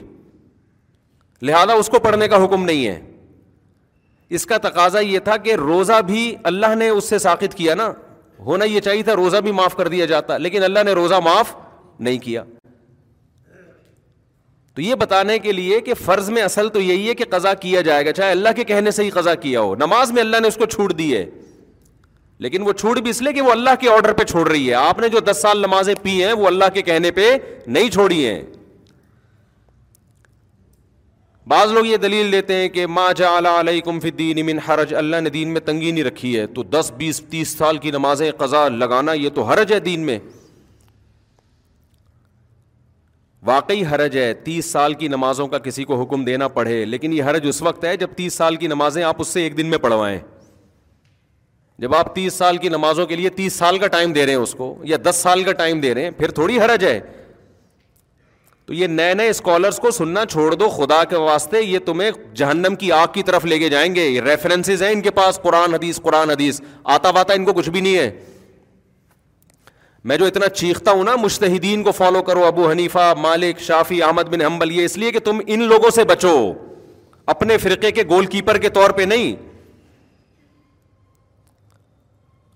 لہذا 1.48 1.72
اس 1.80 1.88
کو 1.94 1.98
پڑھنے 2.06 2.28
کا 2.34 2.44
حکم 2.44 2.64
نہیں 2.64 2.86
ہے 2.86 2.98
اس 4.36 4.44
کا 4.50 4.58
تقاضا 4.68 5.00
یہ 5.12 5.18
تھا 5.28 5.36
کہ 5.46 5.54
روزہ 5.62 6.00
بھی 6.06 6.22
اللہ 6.52 6.74
نے 6.82 6.88
اس 6.96 7.08
سے 7.14 7.18
ساقت 7.28 7.54
کیا 7.56 7.74
نا 7.82 7.90
ہونا 8.50 8.64
یہ 8.74 8.80
چاہیے 8.88 9.02
تھا 9.10 9.16
روزہ 9.22 9.40
بھی 9.48 9.52
معاف 9.60 9.74
کر 9.76 9.88
دیا 9.96 10.06
جاتا 10.16 10.36
لیکن 10.46 10.62
اللہ 10.70 10.82
نے 10.86 10.92
روزہ 11.00 11.20
معاف 11.24 11.54
نہیں 12.06 12.18
کیا 12.28 12.42
تو 14.76 14.82
یہ 14.82 14.94
بتانے 15.00 15.38
کے 15.38 15.52
لیے 15.52 15.80
کہ 15.80 15.94
فرض 16.04 16.28
میں 16.30 16.42
اصل 16.42 16.68
تو 16.72 16.80
یہی 16.80 17.08
ہے 17.08 17.12
کہ 17.20 17.24
قضا 17.30 17.52
کیا 17.60 17.80
جائے 17.86 18.04
گا 18.06 18.12
چاہے 18.18 18.30
اللہ 18.30 18.48
کے 18.56 18.64
کہنے 18.70 18.90
سے 18.96 19.04
ہی 19.04 19.10
قضا 19.10 19.34
کیا 19.44 19.60
ہو 19.60 19.74
نماز 19.80 20.10
میں 20.12 20.22
اللہ 20.22 20.40
نے 20.42 20.48
اس 20.48 20.56
کو 20.62 20.66
چھوٹ 20.74 20.96
دی 20.98 21.14
ہے 21.16 21.24
لیکن 22.46 22.62
وہ 22.62 22.72
چھوٹ 22.80 22.98
بھی 23.02 23.10
اس 23.10 23.22
لیے 23.22 23.32
کہ 23.32 23.40
وہ 23.42 23.50
اللہ 23.50 23.78
کے 23.80 23.88
آرڈر 23.90 24.12
پہ 24.18 24.24
چھوڑ 24.30 24.46
رہی 24.48 24.68
ہے 24.68 24.74
آپ 24.82 24.98
نے 25.00 25.08
جو 25.14 25.20
دس 25.30 25.40
سال 25.42 25.58
نمازیں 25.60 25.94
پی 26.02 26.22
ہیں 26.24 26.32
وہ 26.42 26.46
اللہ 26.46 26.74
کے 26.74 26.82
کہنے 26.90 27.10
پہ 27.20 27.30
نہیں 27.66 27.90
چھوڑی 27.92 28.24
ہیں 28.26 28.42
بعض 31.50 31.72
لوگ 31.72 31.86
یہ 31.86 31.96
دلیل 32.02 32.30
دیتے 32.32 32.54
ہیں 32.56 32.68
کہ 32.68 32.86
ما 32.98 33.10
جا 33.16 33.36
علیہ 33.60 33.98
فی 34.02 34.10
دین 34.20 34.38
امن 34.42 34.58
حرج 34.68 34.94
اللہ 35.04 35.20
نے 35.20 35.30
دین 35.38 35.52
میں 35.52 35.60
تنگی 35.70 35.90
نہیں 35.90 36.04
رکھی 36.04 36.38
ہے 36.38 36.46
تو 36.58 36.62
دس 36.70 36.92
بیس 36.96 37.22
تیس 37.30 37.56
سال 37.58 37.78
کی 37.84 37.90
نمازیں 37.90 38.30
قضا 38.38 38.68
لگانا 38.68 39.12
یہ 39.24 39.30
تو 39.34 39.42
حرج 39.50 39.72
ہے 39.72 39.78
دین 39.90 40.00
میں 40.06 40.18
واقعی 43.46 43.82
حرج 43.86 44.16
ہے 44.18 44.32
تیس 44.44 44.66
سال 44.72 44.94
کی 45.00 45.08
نمازوں 45.08 45.46
کا 45.48 45.58
کسی 45.66 45.84
کو 45.84 46.00
حکم 46.02 46.24
دینا 46.24 46.46
پڑھے 46.54 46.84
لیکن 46.84 47.12
یہ 47.12 47.22
حرج 47.30 47.46
اس 47.48 47.60
وقت 47.62 47.84
ہے 47.84 47.96
جب 47.96 48.14
تیس 48.16 48.34
سال 48.42 48.56
کی 48.62 48.66
نمازیں 48.68 49.02
آپ 49.10 49.16
اس 49.20 49.28
سے 49.28 49.42
ایک 49.42 49.56
دن 49.58 49.66
میں 49.70 49.78
پڑھوائیں 49.78 50.18
جب 51.82 51.94
آپ 51.94 52.14
تیس 52.14 52.32
سال 52.42 52.56
کی 52.56 52.68
نمازوں 52.68 53.06
کے 53.06 53.16
لیے 53.16 53.28
تیس 53.36 53.52
سال 53.62 53.78
کا 53.78 53.86
ٹائم 53.94 54.12
دے 54.12 54.24
رہے 54.26 54.32
ہیں 54.34 54.40
اس 54.40 54.54
کو 54.58 54.74
یا 54.84 54.96
دس 55.04 55.16
سال 55.22 55.42
کا 55.44 55.52
ٹائم 55.62 55.80
دے 55.80 55.94
رہے 55.94 56.04
ہیں 56.04 56.10
پھر 56.18 56.30
تھوڑی 56.38 56.58
حرج 56.60 56.84
ہے 56.86 56.98
تو 58.66 58.74
یہ 58.74 58.86
نئے 58.86 59.14
نئے 59.14 59.28
اسکالرس 59.30 59.78
کو 59.80 59.90
سننا 60.00 60.24
چھوڑ 60.30 60.52
دو 60.62 60.68
خدا 60.76 61.02
کے 61.10 61.16
واسطے 61.30 61.60
یہ 61.62 61.78
تمہیں 61.86 62.10
جہنم 62.36 62.74
کی 62.78 62.90
آگ 62.92 63.06
کی 63.14 63.22
طرف 63.26 63.44
لے 63.44 63.58
کے 63.58 63.68
جائیں 63.74 63.94
گے 63.94 64.06
یہ 64.06 64.20
ریفرنسز 64.20 64.82
ہیں 64.82 64.90
ان 64.92 65.02
کے 65.02 65.10
پاس 65.20 65.38
قرآن 65.42 65.74
حدیث 65.74 66.00
قرآن 66.02 66.30
حدیث 66.30 66.60
آتا 66.96 67.10
واتا 67.14 67.34
ان 67.40 67.44
کو 67.44 67.52
کچھ 67.60 67.70
بھی 67.76 67.80
نہیں 67.80 67.96
ہے 67.96 68.10
میں 70.08 70.16
جو 70.18 70.26
اتنا 70.26 70.48
چیختا 70.48 70.90
ہوں 70.96 71.04
نا 71.04 71.14
مشتحدین 71.20 71.82
کو 71.84 71.92
فالو 71.92 72.20
کرو 72.22 72.44
ابو 72.46 72.68
حنیفہ 72.70 73.12
مالک 73.20 73.60
شافی 73.68 74.02
احمد 74.02 74.28
بن 74.32 74.40
حمبل 74.40 74.70
یہ 74.72 74.84
اس 74.84 74.96
لیے 74.98 75.10
کہ 75.12 75.18
تم 75.28 75.40
ان 75.54 75.62
لوگوں 75.72 75.90
سے 75.94 76.04
بچو 76.10 76.34
اپنے 77.34 77.56
فرقے 77.58 77.90
کے 77.92 78.02
گول 78.10 78.26
کیپر 78.34 78.58
کے 78.64 78.68
طور 78.76 78.90
پہ 78.98 79.02
نہیں 79.14 79.34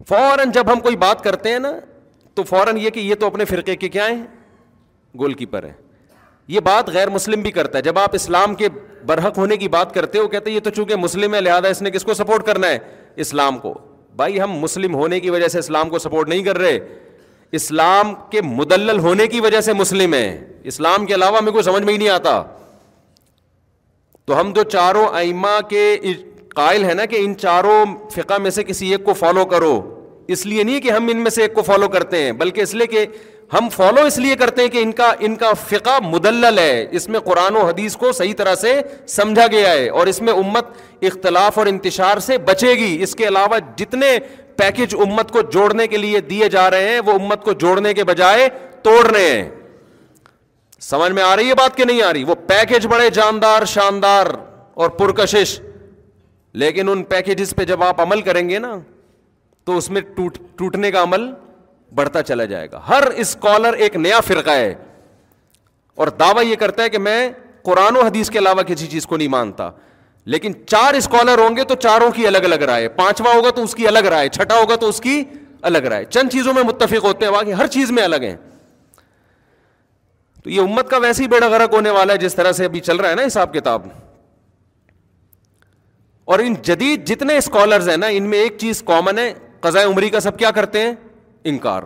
فوراً 0.08 0.52
جب 0.58 0.72
ہم 0.72 0.80
کوئی 0.80 0.96
بات 0.96 1.24
کرتے 1.24 1.52
ہیں 1.52 1.58
نا 1.66 1.72
تو 2.34 2.42
فوراً 2.52 2.76
یہ 2.84 2.90
کہ 2.90 3.00
یہ 3.08 3.14
تو 3.20 3.26
اپنے 3.34 3.44
فرقے 3.54 3.76
کے 3.82 3.88
کیا 3.96 4.08
ہیں 4.10 4.22
گول 5.18 5.34
کیپر 5.42 5.64
ہیں 5.68 5.72
یہ 6.54 6.60
بات 6.72 6.88
غیر 6.98 7.10
مسلم 7.16 7.42
بھی 7.42 7.50
کرتا 7.60 7.78
ہے 7.78 7.82
جب 7.82 7.98
آپ 8.06 8.14
اسلام 8.14 8.54
کے 8.62 8.68
برحق 9.06 9.38
ہونے 9.38 9.56
کی 9.56 9.68
بات 9.78 9.94
کرتے 9.94 10.18
ہو 10.18 10.28
کہتے 10.28 10.50
ہیں 10.50 10.54
یہ 10.56 10.60
تو 10.64 10.70
چونکہ 10.80 10.96
مسلم 11.06 11.34
ہے 11.34 11.40
لہٰذا 11.50 11.68
اس 11.76 11.82
نے 11.82 11.90
کس 11.90 12.04
کو 12.04 12.14
سپورٹ 12.22 12.46
کرنا 12.46 12.68
ہے 12.70 12.78
اسلام 13.26 13.58
کو 13.66 13.74
بھائی 14.16 14.40
ہم 14.40 14.52
مسلم 14.60 14.94
ہونے 14.94 15.20
کی 15.20 15.30
وجہ 15.30 15.48
سے 15.48 15.58
اسلام 15.58 15.88
کو 15.90 15.98
سپورٹ 16.08 16.28
نہیں 16.28 16.42
کر 16.44 16.58
رہے 16.58 16.78
اسلام 17.58 18.12
کے 18.30 18.42
مدلل 18.42 18.98
ہونے 19.02 19.26
کی 19.28 19.40
وجہ 19.40 19.60
سے 19.68 19.72
مسلم 19.72 20.12
ہیں 20.14 20.36
اسلام 20.72 21.06
کے 21.06 21.14
علاوہ 21.14 21.38
ہمیں 21.38 21.52
کوئی 21.52 21.64
سمجھ 21.64 21.82
میں 21.82 21.92
ہی 21.92 21.98
نہیں 21.98 22.08
آتا 22.08 22.42
تو 24.26 24.38
ہم 24.40 24.52
جو 24.56 24.62
چاروں 24.72 25.06
ائمہ 25.18 25.58
کے 25.68 25.90
قائل 26.54 26.84
ہیں 26.84 26.94
نا 26.94 27.04
کہ 27.10 27.16
ان 27.24 27.36
چاروں 27.38 27.84
فقہ 28.12 28.38
میں 28.42 28.50
سے 28.50 28.64
کسی 28.64 28.90
ایک 28.92 29.04
کو 29.04 29.12
فالو 29.14 29.44
کرو 29.54 29.78
اس 30.34 30.44
لیے 30.46 30.62
نہیں 30.62 30.80
کہ 30.80 30.90
ہم 30.90 31.08
ان 31.12 31.16
میں 31.22 31.30
سے 31.30 31.42
ایک 31.42 31.54
کو 31.54 31.62
فالو 31.62 31.88
کرتے 31.88 32.22
ہیں 32.22 32.32
بلکہ 32.42 32.60
اس 32.60 32.74
لیے 32.74 32.86
کہ 32.86 33.06
ہم 33.52 33.68
فالو 33.72 34.00
اس 34.06 34.18
لیے 34.18 34.34
کرتے 34.40 34.62
ہیں 34.62 34.68
کہ 34.70 34.82
ان 34.82 34.92
کا 34.98 35.12
ان 35.28 35.34
کا 35.36 35.52
فقہ 35.68 35.98
مدلل 36.04 36.58
ہے 36.58 36.86
اس 36.98 37.08
میں 37.08 37.20
قرآن 37.20 37.56
و 37.56 37.64
حدیث 37.68 37.96
کو 38.02 38.12
صحیح 38.18 38.34
طرح 38.38 38.54
سے 38.60 38.80
سمجھا 39.14 39.46
گیا 39.52 39.70
ہے 39.72 39.88
اور 39.88 40.06
اس 40.06 40.20
میں 40.28 40.32
امت 40.32 40.66
اختلاف 41.10 41.58
اور 41.58 41.66
انتشار 41.66 42.18
سے 42.28 42.38
بچے 42.50 42.74
گی 42.82 42.96
اس 43.02 43.14
کے 43.16 43.28
علاوہ 43.28 43.58
جتنے 43.76 44.16
پیکج 44.60 44.94
امت 45.02 45.30
کو 45.32 45.40
جوڑنے 45.52 45.86
کے 45.88 45.96
لیے 45.98 46.20
دیے 46.30 46.48
جا 46.54 46.68
رہے 46.70 46.88
ہیں 46.88 47.00
وہ 47.04 47.12
امت 47.18 47.42
کو 47.44 47.52
جوڑنے 47.64 47.92
کے 47.94 48.04
بجائے 48.10 48.48
توڑ 48.82 49.00
رہے 49.06 49.30
ہیں 49.30 49.48
سمجھ 50.88 51.10
میں 51.18 51.22
آ 51.22 51.34
رہی 51.36 51.48
ہے 51.48 51.54
بات 51.54 51.76
کہ 51.76 51.84
نہیں 51.84 52.02
آ 52.02 52.12
رہی 52.12 52.24
وہ 52.30 52.34
پیکج 52.46 52.86
بڑے 52.90 53.08
جاندار 53.18 53.64
شاندار 53.74 54.26
اور 54.82 54.90
پرکشش 55.00 55.58
لیکن 56.62 56.88
ان 56.88 57.02
پیکجز 57.14 57.54
پہ 57.56 57.64
جب 57.70 57.82
آپ 57.84 58.00
عمل 58.00 58.22
کریں 58.28 58.48
گے 58.48 58.58
نا 58.66 58.72
تو 59.66 59.76
اس 59.76 59.90
میں 59.96 60.00
ٹوٹ 60.16 60.38
ٹوٹنے 60.58 60.90
کا 60.90 61.02
عمل 61.02 61.26
بڑھتا 62.00 62.22
چلا 62.32 62.44
جائے 62.54 62.70
گا 62.72 62.80
ہر 62.88 63.04
اسکالر 63.24 63.74
ایک 63.84 63.96
نیا 64.06 64.20
فرقہ 64.26 64.56
ہے 64.64 64.72
اور 66.02 66.08
دعویٰ 66.22 66.44
یہ 66.50 66.56
کرتا 66.64 66.82
ہے 66.82 66.88
کہ 66.90 66.98
میں 67.08 67.18
قرآن 67.70 67.96
و 67.96 68.04
حدیث 68.06 68.30
کے 68.34 68.38
علاوہ 68.38 68.62
کسی 68.72 68.86
چیز 68.96 69.06
کو 69.06 69.16
نہیں 69.16 69.28
مانتا 69.38 69.70
لیکن 70.32 70.52
چار 70.72 70.94
اسکالر 70.94 71.38
ہوں 71.38 71.56
گے 71.56 71.62
تو 71.68 71.74
چاروں 71.84 72.10
کی 72.16 72.26
الگ 72.26 72.44
الگ 72.48 72.62
رائے 72.70 72.88
پانچواں 72.98 73.32
ہوگا 73.34 73.50
تو 73.54 73.62
اس 73.64 73.74
کی 73.74 73.86
الگ 73.88 74.06
رائے 74.14 74.28
چھٹا 74.32 74.58
ہوگا 74.58 74.74
تو 74.82 74.88
اس 74.88 75.00
کی 75.06 75.12
الگ 75.70 75.86
رائے 75.92 76.04
چند 76.08 76.28
چیزوں 76.32 76.52
میں 76.54 76.62
متفق 76.64 77.04
ہوتے 77.04 77.24
ہیں 77.24 77.32
باقی 77.32 77.54
ہر 77.58 77.66
چیز 77.76 77.90
میں 77.96 78.02
الگ 78.02 78.26
ہیں 78.28 78.36
تو 80.42 80.50
یہ 80.50 80.60
امت 80.60 80.90
کا 80.90 80.96
ویسے 81.06 81.22
ہی 81.22 81.28
بیڑا 81.28 81.48
غرق 81.56 81.72
ہونے 81.74 81.90
والا 81.96 82.12
ہے 82.12 82.18
جس 82.18 82.34
طرح 82.34 82.52
سے 82.60 82.64
ابھی 82.64 82.80
چل 82.90 82.96
رہا 83.00 83.10
ہے 83.10 83.14
نا 83.14 83.26
حساب 83.26 83.52
کتاب 83.54 83.86
اور 86.32 86.38
ان 86.44 86.54
جدید 86.70 87.04
جتنے 87.08 87.36
اسکالرز 87.38 87.88
ہیں 87.88 87.96
نا 87.96 88.06
ان 88.20 88.28
میں 88.30 88.38
ایک 88.42 88.58
چیز 88.58 88.82
کامن 88.86 89.18
ہے 89.18 89.32
قضاء 89.60 89.82
عمری 89.86 90.10
کا 90.10 90.20
سب 90.28 90.38
کیا 90.38 90.50
کرتے 90.60 90.80
ہیں 90.82 90.92
انکار 91.52 91.82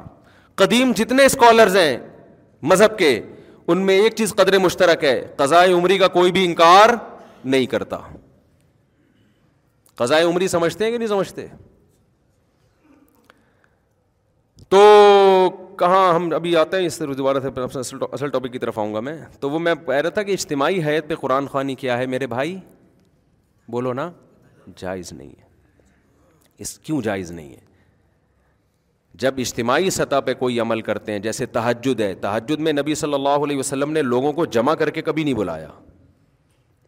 قدیم 0.63 0.93
جتنے 0.97 1.25
اسکالرز 1.33 1.77
ہیں 1.77 1.97
مذہب 2.73 2.99
کے 2.99 3.19
ان 3.73 3.85
میں 3.87 3.99
ایک 4.03 4.15
چیز 4.17 4.35
قدر 4.43 4.59
مشترک 4.69 5.05
ہے 5.05 5.19
قضاء 5.37 5.65
عمری 5.79 5.99
کا 5.99 6.09
کوئی 6.19 6.33
بھی 6.39 6.45
انکار 6.45 6.95
نہیں 7.57 7.67
کرتا 7.77 7.99
قضائے 9.99 10.25
عمری 10.25 10.49
سمجھتے 10.49 10.85
ہیں 10.85 10.91
کہ 10.93 10.99
نہیں 10.99 11.09
سمجھتے 11.09 11.47
تو 14.69 14.81
کہاں 15.79 16.13
ہم 16.15 16.29
ابھی 16.35 16.55
آتے 16.57 16.77
ہیں 16.81 16.87
اس 16.87 17.01
دوبارہ 17.19 17.39
سے 17.73 17.79
اصل 18.13 18.29
ٹاپک 18.29 18.53
کی 18.53 18.59
طرف 18.59 18.79
آؤں 18.79 18.95
گا 18.95 19.01
میں 19.09 19.17
تو 19.41 19.51
وہ 19.51 19.59
میں 19.59 19.75
کہہ 19.87 19.95
رہا 20.03 20.11
تھا 20.19 20.23
کہ 20.23 20.33
اجتماعی 20.33 20.83
حیت 20.87 21.09
پہ 21.09 21.15
قرآن 21.21 21.47
خوانی 21.49 21.75
کیا 21.85 21.99
ہے 21.99 22.07
میرے 22.15 22.27
بھائی 22.35 22.57
بولو 23.73 23.93
نا 23.93 24.11
جائز 24.81 25.13
نہیں 25.13 25.31
ہے 25.41 26.63
اس 26.65 26.79
کیوں 26.79 27.01
جائز 27.03 27.31
نہیں 27.31 27.53
ہے 27.53 27.73
جب 29.23 29.35
اجتماعی 29.39 29.91
سطح 29.97 30.21
پہ 30.27 30.35
کوئی 30.39 30.59
عمل 30.61 30.81
کرتے 30.87 31.13
ہیں 31.13 31.19
جیسے 31.27 31.47
تحجد 31.57 32.01
ہے 32.01 32.13
تحجد 32.21 32.61
میں 32.69 32.73
نبی 32.73 32.95
صلی 33.03 33.15
اللہ 33.15 33.45
علیہ 33.47 33.59
وسلم 33.59 33.93
نے 33.93 34.03
لوگوں 34.03 34.33
کو 34.39 34.45
جمع 34.57 34.75
کر 34.81 34.91
کے 34.97 35.03
کبھی 35.09 35.25
نہیں 35.25 35.35
بلایا 35.35 35.69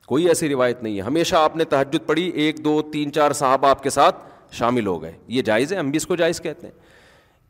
کوئی 0.08 0.26
ایسی 0.28 0.48
روایت 0.48 0.82
نہیں 0.82 0.96
ہے 0.96 1.02
ہمیشہ 1.02 1.36
آپ 1.36 1.56
نے 1.56 1.64
تحجد 1.70 2.06
پڑھی 2.06 2.28
ایک 2.42 2.64
دو 2.64 2.80
تین 2.92 3.12
چار 3.12 3.30
صاحب 3.38 3.64
آپ 3.66 3.82
کے 3.82 3.90
ساتھ 3.90 4.16
شامل 4.56 4.86
ہو 4.86 5.00
گئے 5.02 5.12
یہ 5.36 5.42
جائز 5.42 5.72
ہے 5.72 5.78
ہم 5.78 5.90
بھی 5.90 5.96
اس 5.96 6.06
کو 6.06 6.16
جائز 6.16 6.40
کہتے 6.40 6.66
ہیں 6.66 6.74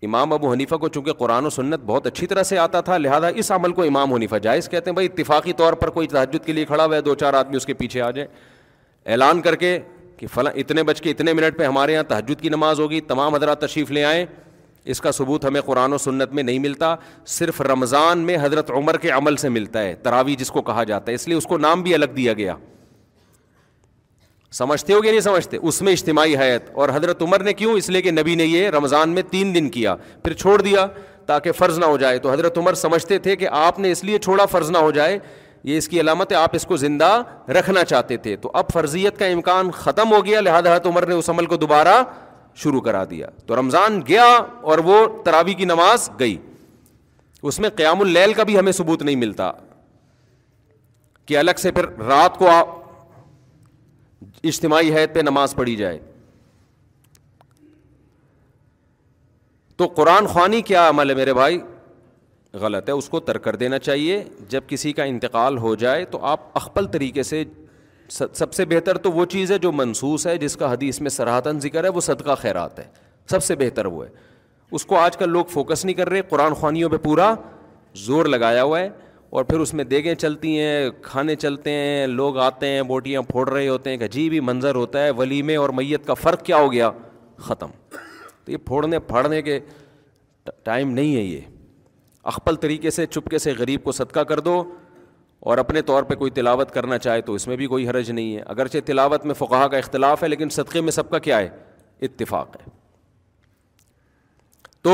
امام 0.06 0.32
ابو 0.32 0.52
حنیفہ 0.52 0.74
کو 0.80 0.88
چونکہ 0.94 1.12
قرآن 1.18 1.46
و 1.46 1.50
سنت 1.50 1.82
بہت 1.86 2.06
اچھی 2.06 2.26
طرح 2.26 2.42
سے 2.52 2.58
آتا 2.58 2.80
تھا 2.88 2.96
لہٰذا 2.98 3.28
اس 3.42 3.50
عمل 3.52 3.72
کو 3.72 3.82
امام 3.84 4.12
حنیفہ 4.14 4.36
جائز 4.42 4.68
کہتے 4.68 4.90
ہیں 4.90 4.94
بھائی 4.94 5.08
اتفاقی 5.12 5.52
طور 5.60 5.72
پر 5.82 5.90
کوئی 5.90 6.06
تحجد 6.14 6.44
کے 6.46 6.52
لیے 6.52 6.64
کھڑا 6.72 6.84
ہوا 6.84 6.94
ہے 6.96 7.00
دو 7.06 7.14
چار 7.22 7.34
آدمی 7.34 7.56
اس 7.56 7.66
کے 7.66 7.74
پیچھے 7.82 8.00
آ 8.02 8.10
جائیں 8.18 8.28
اعلان 9.16 9.40
کر 9.42 9.56
کے 9.64 9.78
کہ 10.16 10.26
فلاں 10.34 10.52
اتنے 10.60 10.82
بج 10.90 11.00
کے 11.02 11.10
اتنے 11.10 11.32
منٹ 11.32 11.58
پہ 11.58 11.64
ہمارے 11.64 11.92
یہاں 11.92 12.02
تحجد 12.08 12.40
کی 12.40 12.48
نماز 12.48 12.80
ہوگی 12.80 13.00
تمام 13.14 13.34
حضرات 13.34 13.60
تشریف 13.60 13.90
لے 13.90 14.04
آئیں 14.04 14.24
اس 14.90 15.00
کا 15.00 15.10
ثبوت 15.12 15.44
ہمیں 15.44 15.60
قرآن 15.66 15.92
و 15.92 15.98
سنت 15.98 16.32
میں 16.34 16.42
نہیں 16.42 16.58
ملتا 16.58 16.94
صرف 17.36 17.60
رمضان 17.72 18.18
میں 18.26 18.36
حضرت 18.40 18.70
عمر 18.70 18.96
کے 19.04 19.10
عمل 19.10 19.36
سے 19.44 19.48
ملتا 19.48 19.80
ہے 19.82 19.94
تراوی 20.02 20.34
جس 20.38 20.50
کو 20.56 20.62
کہا 20.68 20.82
جاتا 20.90 21.10
ہے 21.10 21.14
اس 21.14 21.26
لیے 21.28 21.36
اس 21.36 21.44
کو 21.52 21.58
نام 21.58 21.82
بھی 21.82 21.94
الگ 21.94 22.12
دیا 22.16 22.32
گیا 22.42 22.54
سمجھتے 24.58 24.92
ہو 24.92 25.02
گیا 25.02 25.10
نہیں 25.10 25.20
سمجھتے 25.20 25.56
اس 25.62 25.80
میں 25.82 25.92
اجتماعی 25.92 26.36
حیت 26.36 26.70
اور 26.80 26.88
حضرت 26.94 27.22
عمر 27.22 27.42
نے 27.44 27.52
کیوں 27.52 27.72
اس 27.76 27.88
لیے 27.90 28.02
کہ 28.02 28.10
نبی 28.10 28.34
نے 28.34 28.44
یہ 28.44 28.68
رمضان 28.70 29.10
میں 29.14 29.22
تین 29.30 29.54
دن 29.54 29.68
کیا 29.70 29.94
پھر 30.22 30.32
چھوڑ 30.42 30.60
دیا 30.60 30.86
تاکہ 31.26 31.52
فرض 31.58 31.78
نہ 31.78 31.84
ہو 31.84 31.96
جائے 32.02 32.18
تو 32.26 32.30
حضرت 32.32 32.58
عمر 32.58 32.74
سمجھتے 32.84 33.18
تھے 33.26 33.36
کہ 33.36 33.48
آپ 33.62 33.78
نے 33.78 33.90
اس 33.92 34.04
لیے 34.04 34.18
چھوڑا 34.26 34.46
فرض 34.50 34.70
نہ 34.70 34.78
ہو 34.86 34.90
جائے 34.98 35.18
یہ 35.70 35.78
اس 35.78 35.88
کی 35.88 36.00
علامت 36.00 36.32
ہے 36.32 36.36
آپ 36.36 36.54
اس 36.56 36.64
کو 36.66 36.76
زندہ 36.76 37.10
رکھنا 37.58 37.84
چاہتے 37.84 38.16
تھے 38.26 38.36
تو 38.42 38.50
اب 38.60 38.68
فرضیت 38.72 39.18
کا 39.18 39.26
امکان 39.26 39.70
ختم 39.82 40.12
ہو 40.12 40.24
گیا 40.26 40.40
لہٰذا 40.40 40.70
حضرت 40.70 40.86
عمر 40.86 41.06
نے 41.06 41.14
اس 41.14 41.30
عمل 41.30 41.46
کو 41.52 41.56
دوبارہ 41.64 42.02
شروع 42.62 42.80
کرا 42.80 43.04
دیا 43.10 43.26
تو 43.46 43.56
رمضان 43.56 44.00
گیا 44.08 44.24
اور 44.70 44.78
وہ 44.84 44.98
تراوی 45.24 45.54
کی 45.54 45.64
نماز 45.64 46.08
گئی 46.20 46.36
اس 47.50 47.58
میں 47.60 47.68
قیام 47.76 48.00
اللیل 48.00 48.32
کا 48.34 48.42
بھی 48.50 48.58
ہمیں 48.58 48.72
ثبوت 48.72 49.02
نہیں 49.02 49.16
ملتا 49.16 49.50
کہ 51.26 51.36
الگ 51.38 51.58
سے 51.62 51.72
پھر 51.78 51.88
رات 52.12 52.36
کو 52.38 52.48
آپ 52.50 52.68
اجتماعی 54.52 54.94
حید 54.94 55.14
پہ 55.14 55.20
نماز 55.28 55.54
پڑھی 55.54 55.76
جائے 55.76 55.98
تو 59.76 59.86
قرآن 59.96 60.26
خوانی 60.26 60.60
کیا 60.70 60.88
عمل 60.88 61.10
ہے 61.10 61.14
میرے 61.14 61.34
بھائی 61.34 61.58
غلط 62.60 62.88
ہے 62.88 62.94
اس 62.94 63.08
کو 63.08 63.20
کر 63.44 63.56
دینا 63.62 63.78
چاہیے 63.78 64.22
جب 64.48 64.64
کسی 64.68 64.92
کا 64.98 65.04
انتقال 65.12 65.58
ہو 65.64 65.74
جائے 65.82 66.04
تو 66.12 66.18
آپ 66.26 66.48
اخبل 66.58 66.86
طریقے 66.92 67.22
سے 67.30 67.42
سب 68.08 68.54
سے 68.54 68.64
بہتر 68.68 68.98
تو 69.04 69.12
وہ 69.12 69.24
چیز 69.30 69.50
ہے 69.52 69.58
جو 69.58 69.72
منسوس 69.72 70.26
ہے 70.26 70.36
جس 70.38 70.56
کا 70.56 70.72
حدیث 70.72 71.00
میں 71.00 71.10
سراہتاً 71.10 71.58
ذکر 71.60 71.84
ہے 71.84 71.88
وہ 71.94 72.00
صدقہ 72.00 72.34
خیرات 72.40 72.78
ہے 72.78 72.84
سب 73.30 73.42
سے 73.44 73.54
بہتر 73.58 73.86
وہ 73.86 74.04
ہے 74.04 74.10
اس 74.76 74.84
کو 74.86 74.96
آج 74.98 75.16
کل 75.16 75.30
لوگ 75.30 75.44
فوکس 75.50 75.84
نہیں 75.84 75.94
کر 75.96 76.08
رہے 76.10 76.22
قرآن 76.28 76.54
خوانیوں 76.60 76.88
پہ 76.90 76.96
پورا 77.02 77.34
زور 78.04 78.26
لگایا 78.26 78.62
ہوا 78.62 78.80
ہے 78.80 78.88
اور 79.36 79.44
پھر 79.44 79.60
اس 79.60 79.72
میں 79.74 79.84
دیگیں 79.84 80.14
چلتی 80.14 80.58
ہیں 80.58 80.90
کھانے 81.02 81.34
چلتے 81.36 81.70
ہیں 81.70 82.06
لوگ 82.06 82.36
آتے 82.38 82.66
ہیں 82.72 82.82
بوٹیاں 82.90 83.22
پھوڑ 83.28 83.48
رہے 83.48 83.66
ہوتے 83.68 83.90
ہیں 83.90 83.96
کہ 83.98 84.06
جی 84.16 84.28
بھی 84.30 84.40
منظر 84.48 84.74
ہوتا 84.74 85.04
ہے 85.04 85.10
ولیمے 85.16 85.56
اور 85.56 85.70
میت 85.80 86.06
کا 86.06 86.14
فرق 86.14 86.42
کیا 86.44 86.56
ہو 86.56 86.72
گیا 86.72 86.90
ختم 87.46 87.70
تو 88.44 88.52
یہ 88.52 88.56
پھوڑنے 88.66 88.98
پھاڑنے 89.08 89.42
کے 89.42 89.58
ٹائم 90.64 90.90
نہیں 90.90 91.14
ہے 91.16 91.22
یہ 91.22 91.40
اخپل 92.32 92.56
طریقے 92.60 92.90
سے 92.90 93.06
چپکے 93.06 93.38
سے 93.38 93.52
غریب 93.58 93.82
کو 93.84 93.92
صدقہ 93.92 94.20
کر 94.28 94.40
دو 94.40 94.62
اور 95.40 95.58
اپنے 95.58 95.82
طور 95.88 96.02
پہ 96.02 96.14
کوئی 96.14 96.30
تلاوت 96.30 96.70
کرنا 96.74 96.98
چاہے 96.98 97.20
تو 97.22 97.34
اس 97.34 97.46
میں 97.48 97.56
بھی 97.56 97.66
کوئی 97.66 97.88
حرج 97.88 98.10
نہیں 98.10 98.36
ہے 98.36 98.42
اگرچہ 98.54 98.78
تلاوت 98.86 99.24
میں 99.26 99.34
فقہ 99.38 99.66
کا 99.70 99.78
اختلاف 99.78 100.22
ہے 100.22 100.28
لیکن 100.28 100.48
صدقے 100.50 100.80
میں 100.80 100.92
سب 100.92 101.10
کا 101.10 101.18
کیا 101.26 101.38
ہے 101.38 101.48
اتفاق 102.06 102.56
ہے 102.60 102.68
تو 104.82 104.92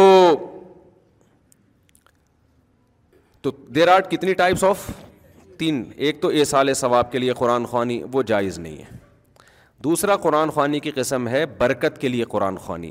تو 3.43 3.51
دیر 3.75 3.89
آر 3.95 4.01
کتنی 4.11 4.35
ٹائپس 4.35 4.65
آف 4.65 4.89
تین 5.59 5.83
ایک 5.97 6.21
تو 6.23 6.29
اے 6.41 6.45
سال 6.45 6.73
ثواب 6.75 7.11
کے 7.13 7.19
لیے 7.19 7.33
قرآن 7.39 7.65
خوانی 7.67 8.03
وہ 8.13 8.23
جائز 8.27 8.59
نہیں 8.59 8.77
ہے 8.79 8.97
دوسرا 9.85 10.17
قرآن 10.23 10.51
خوانی 10.51 10.81
کی 10.81 10.91
قسم 10.95 11.29
ہے 11.29 11.45
برکت 11.59 12.01
کے 12.01 12.09
لیے 12.09 12.25
قرآن 12.31 12.59
خوانی 12.67 12.91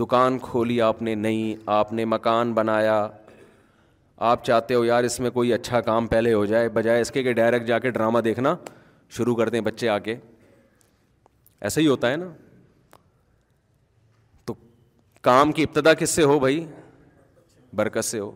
دکان 0.00 0.38
کھولی 0.42 0.80
آپ 0.80 1.02
نے 1.02 1.14
نہیں 1.14 1.56
آپ 1.78 1.92
نے 1.92 2.04
مکان 2.04 2.52
بنایا 2.54 3.06
آپ 4.30 4.44
چاہتے 4.44 4.74
ہو 4.74 4.84
یار 4.84 5.04
اس 5.04 5.18
میں 5.20 5.30
کوئی 5.36 5.52
اچھا 5.54 5.80
کام 5.84 6.06
پہلے 6.06 6.32
ہو 6.32 6.44
جائے 6.46 6.68
بجائے 6.74 7.00
اس 7.00 7.10
کے 7.10 7.22
کہ 7.22 7.32
ڈائریکٹ 7.34 7.66
جا 7.66 7.78
کے 7.84 7.90
ڈرامہ 7.90 8.18
دیکھنا 8.24 8.54
شروع 9.16 9.34
کر 9.36 9.48
دیں 9.54 9.60
بچے 9.68 9.88
آ 9.88 9.98
کے 10.04 10.14
ایسا 11.68 11.80
ہی 11.80 11.86
ہوتا 11.86 12.10
ہے 12.10 12.16
نا 12.16 12.26
تو 14.46 14.54
کام 15.30 15.52
کی 15.52 15.62
ابتدا 15.62 15.94
کس 16.02 16.10
سے 16.18 16.22
ہو 16.32 16.38
بھائی 16.44 16.64
برکت 17.80 18.04
سے 18.04 18.18
ہو 18.20 18.30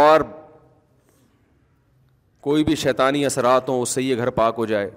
اور 0.00 0.20
کوئی 2.48 2.64
بھی 2.64 2.74
شیطانی 2.84 3.24
اثرات 3.26 3.68
ہوں 3.68 3.82
اس 3.82 3.88
سے 3.98 4.02
یہ 4.02 4.16
گھر 4.16 4.30
پاک 4.40 4.54
ہو 4.58 4.66
جائے 4.72 4.90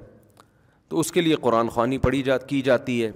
تو 0.89 0.99
اس 0.99 1.11
کے 1.11 1.21
لیے 1.21 1.35
قرآن 1.45 1.69
خوانی 1.77 1.97
پڑھی 2.07 2.23
جات 2.31 2.49
کی 2.49 2.61
جاتی 2.71 3.03
ہے 3.03 3.11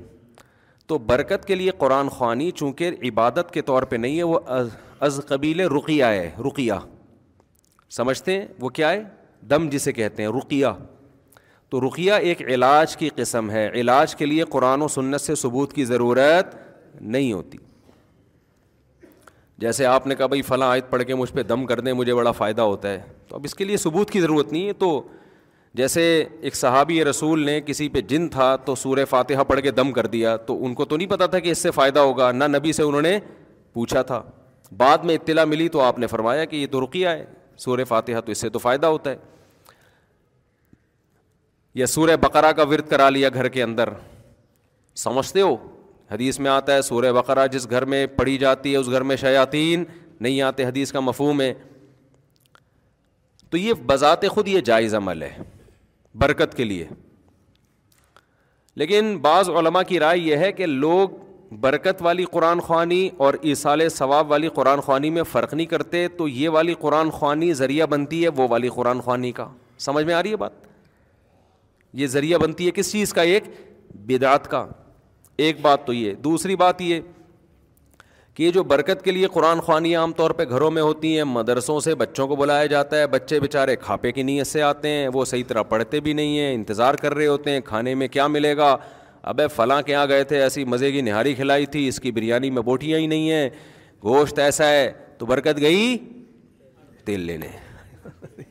تو 0.87 0.97
برکت 1.13 1.45
کے 1.47 1.55
لیے 1.55 1.71
قرآن 1.83 2.09
خوانی 2.19 2.51
چونکہ 2.61 2.97
عبادت 3.09 3.51
کے 3.53 3.61
طور 3.73 3.83
پہ 3.89 3.95
نہیں 4.05 4.17
ہے 4.17 4.23
وہ 4.33 4.39
از 5.07 5.19
قبیل 5.27 5.59
رقیہ 5.75 6.05
ہے 6.05 6.29
رقیہ 6.47 6.73
سمجھتے 7.95 8.31
ہیں 8.31 8.45
وہ 8.61 8.69
کیا 8.79 8.91
ہے 8.91 9.01
دم 9.49 9.67
جسے 9.69 9.91
کہتے 9.91 10.23
ہیں 10.23 10.29
رقیہ 10.37 10.67
تو 11.71 11.79
رقیہ 11.87 12.13
ایک 12.29 12.41
علاج 12.41 12.95
کی 12.97 13.09
قسم 13.15 13.49
ہے 13.51 13.67
علاج 13.79 14.15
کے 14.15 14.25
لیے 14.25 14.43
قرآن 14.53 14.81
و 14.81 14.87
سنت 14.95 15.21
سے 15.21 15.35
ثبوت 15.41 15.71
کی 15.73 15.85
ضرورت 15.91 16.55
نہیں 17.01 17.31
ہوتی 17.33 17.57
جیسے 19.65 19.85
آپ 19.85 20.05
نے 20.07 20.15
کہا 20.15 20.25
بھائی 20.33 20.41
فلاں 20.49 20.69
آیت 20.71 20.89
پڑھ 20.89 21.03
کے 21.07 21.15
مجھ 21.15 21.31
پہ 21.33 21.43
دم 21.53 21.65
کر 21.65 21.79
دیں 21.87 21.93
مجھے 21.93 22.13
بڑا 22.15 22.31
فائدہ 22.41 22.61
ہوتا 22.71 22.89
ہے 22.89 23.01
تو 23.27 23.35
اب 23.35 23.41
اس 23.45 23.55
کے 23.55 23.65
لیے 23.65 23.77
ثبوت 23.87 24.11
کی 24.11 24.21
ضرورت 24.21 24.51
نہیں 24.51 24.67
ہے 24.67 24.73
تو 24.83 24.91
جیسے 25.81 26.03
ایک 26.41 26.55
صحابی 26.55 27.03
رسول 27.05 27.45
نے 27.45 27.59
کسی 27.65 27.87
پہ 27.89 28.01
جن 28.13 28.27
تھا 28.29 28.55
تو 28.65 28.75
سور 28.75 29.03
فاتحہ 29.09 29.43
پڑھ 29.47 29.61
کے 29.61 29.71
دم 29.81 29.91
کر 29.93 30.05
دیا 30.17 30.35
تو 30.47 30.63
ان 30.65 30.73
کو 30.79 30.85
تو 30.85 30.97
نہیں 30.97 31.09
پتہ 31.09 31.27
تھا 31.31 31.39
کہ 31.47 31.51
اس 31.51 31.57
سے 31.63 31.71
فائدہ 31.81 31.99
ہوگا 32.09 32.31
نہ 32.31 32.47
نبی 32.57 32.73
سے 32.73 32.83
انہوں 32.83 33.01
نے 33.01 33.17
پوچھا 33.73 34.01
تھا 34.11 34.21
بعد 34.77 34.97
میں 35.03 35.15
اطلاع 35.15 35.43
ملی 35.45 35.67
تو 35.69 35.79
آپ 35.81 35.97
نے 35.99 36.07
فرمایا 36.07 36.45
کہ 36.51 36.55
یہ 36.55 36.67
تو 36.71 36.83
رقیہ 36.85 37.07
ہے 37.07 37.25
سورہ 37.59 37.83
فاتحہ 37.87 38.19
تو 38.25 38.31
اس 38.31 38.37
سے 38.41 38.49
تو 38.49 38.59
فائدہ 38.59 38.87
ہوتا 38.87 39.09
ہے 39.11 39.15
یا 41.79 41.85
سورہ 41.87 42.15
بقرہ 42.21 42.51
کا 42.51 42.63
ورد 42.69 42.87
کرا 42.89 43.09
لیا 43.09 43.29
گھر 43.33 43.47
کے 43.57 43.63
اندر 43.63 43.89
سمجھتے 45.03 45.41
ہو 45.41 45.55
حدیث 46.11 46.39
میں 46.45 46.51
آتا 46.51 46.73
ہے 46.75 46.81
سورہ 46.81 47.11
بقرہ 47.15 47.45
جس 47.51 47.69
گھر 47.69 47.85
میں 47.93 48.05
پڑھی 48.15 48.37
جاتی 48.37 48.71
ہے 48.71 48.77
اس 48.77 48.89
گھر 48.91 49.03
میں 49.11 49.15
شیاطین 49.17 49.83
نہیں 50.21 50.41
آتے 50.47 50.65
حدیث 50.65 50.91
کا 50.91 50.99
مفہوم 50.99 51.41
ہے 51.41 51.53
تو 53.51 53.57
یہ 53.57 53.73
بذات 53.87 54.25
خود 54.31 54.47
یہ 54.47 54.59
جائز 54.69 54.95
عمل 54.95 55.23
ہے 55.23 55.29
برکت 56.21 56.55
کے 56.57 56.63
لیے 56.63 56.87
لیکن 58.81 59.17
بعض 59.21 59.49
علماء 59.59 59.81
کی 59.87 59.99
رائے 59.99 60.17
یہ 60.19 60.35
ہے 60.37 60.51
کہ 60.51 60.65
لوگ 60.65 61.09
برکت 61.59 62.01
والی 62.01 62.25
قرآن 62.31 62.59
خوانی 62.59 63.09
اور 63.23 63.33
اصال 63.43 63.87
ثواب 63.89 64.29
والی 64.31 64.49
قرآن 64.55 64.79
خوانی 64.81 65.09
میں 65.11 65.23
فرق 65.31 65.53
نہیں 65.53 65.65
کرتے 65.67 66.07
تو 66.17 66.27
یہ 66.27 66.49
والی 66.49 66.73
قرآن 66.79 67.09
خوانی 67.11 67.53
ذریعہ 67.53 67.85
بنتی 67.89 68.23
ہے 68.23 68.29
وہ 68.37 68.47
والی 68.49 68.69
قرآن 68.75 69.01
خوانی 69.01 69.31
کا 69.39 69.47
سمجھ 69.85 70.05
میں 70.05 70.13
آ 70.13 70.21
رہی 70.23 70.31
ہے 70.31 70.35
بات 70.35 70.51
یہ 72.01 72.07
ذریعہ 72.07 72.37
بنتی 72.39 72.65
ہے 72.65 72.71
کس 72.75 72.91
چیز 72.91 73.13
کا 73.13 73.21
ایک 73.21 73.43
بدعت 74.07 74.47
کا 74.51 74.65
ایک 75.45 75.59
بات 75.61 75.85
تو 75.87 75.93
یہ 75.93 76.13
دوسری 76.23 76.55
بات 76.55 76.81
یہ 76.81 77.01
کہ 78.33 78.43
یہ 78.43 78.51
جو 78.51 78.63
برکت 78.63 79.03
کے 79.05 79.11
لیے 79.11 79.27
قرآن 79.33 79.59
خوانی 79.61 79.95
عام 79.95 80.11
طور 80.17 80.31
پہ 80.39 80.43
گھروں 80.49 80.71
میں 80.71 80.81
ہوتی 80.81 81.15
ہیں 81.17 81.23
مدرسوں 81.31 81.79
سے 81.79 81.95
بچوں 81.95 82.27
کو 82.27 82.35
بلایا 82.35 82.65
جاتا 82.73 82.99
ہے 82.99 83.07
بچے 83.07 83.39
بیچارے 83.39 83.75
کھاپے 83.75 84.11
کی 84.11 84.23
نیت 84.23 84.47
سے 84.47 84.61
آتے 84.63 84.89
ہیں 84.89 85.07
وہ 85.13 85.25
صحیح 85.25 85.43
طرح 85.47 85.63
پڑھتے 85.71 85.99
بھی 86.01 86.13
نہیں 86.13 86.37
ہیں 86.39 86.53
انتظار 86.53 86.93
کر 87.01 87.13
رہے 87.15 87.27
ہوتے 87.27 87.51
ہیں 87.51 87.59
کھانے 87.65 87.95
میں 87.95 88.07
کیا 88.07 88.27
ملے 88.27 88.55
گا 88.57 88.75
اب 89.27 89.39
فلاں 89.55 89.81
کے 89.81 89.91
یہاں 89.91 90.05
گئے 90.07 90.23
تھے 90.23 90.41
ایسی 90.41 90.63
مزے 90.65 90.91
کی 90.91 91.01
نہاری 91.01 91.33
کھلائی 91.35 91.65
تھی 91.73 91.87
اس 91.87 91.99
کی 92.01 92.11
بریانی 92.11 92.49
میں 92.51 92.61
بوٹیاں 92.69 92.99
ہی 92.99 93.07
نہیں 93.07 93.29
ہیں 93.31 93.49
گوشت 94.03 94.39
ایسا 94.39 94.67
ہے 94.67 94.91
تو 95.17 95.25
برکت 95.25 95.59
گئی 95.61 95.97
تیل 97.05 97.19
لینے 97.25 97.47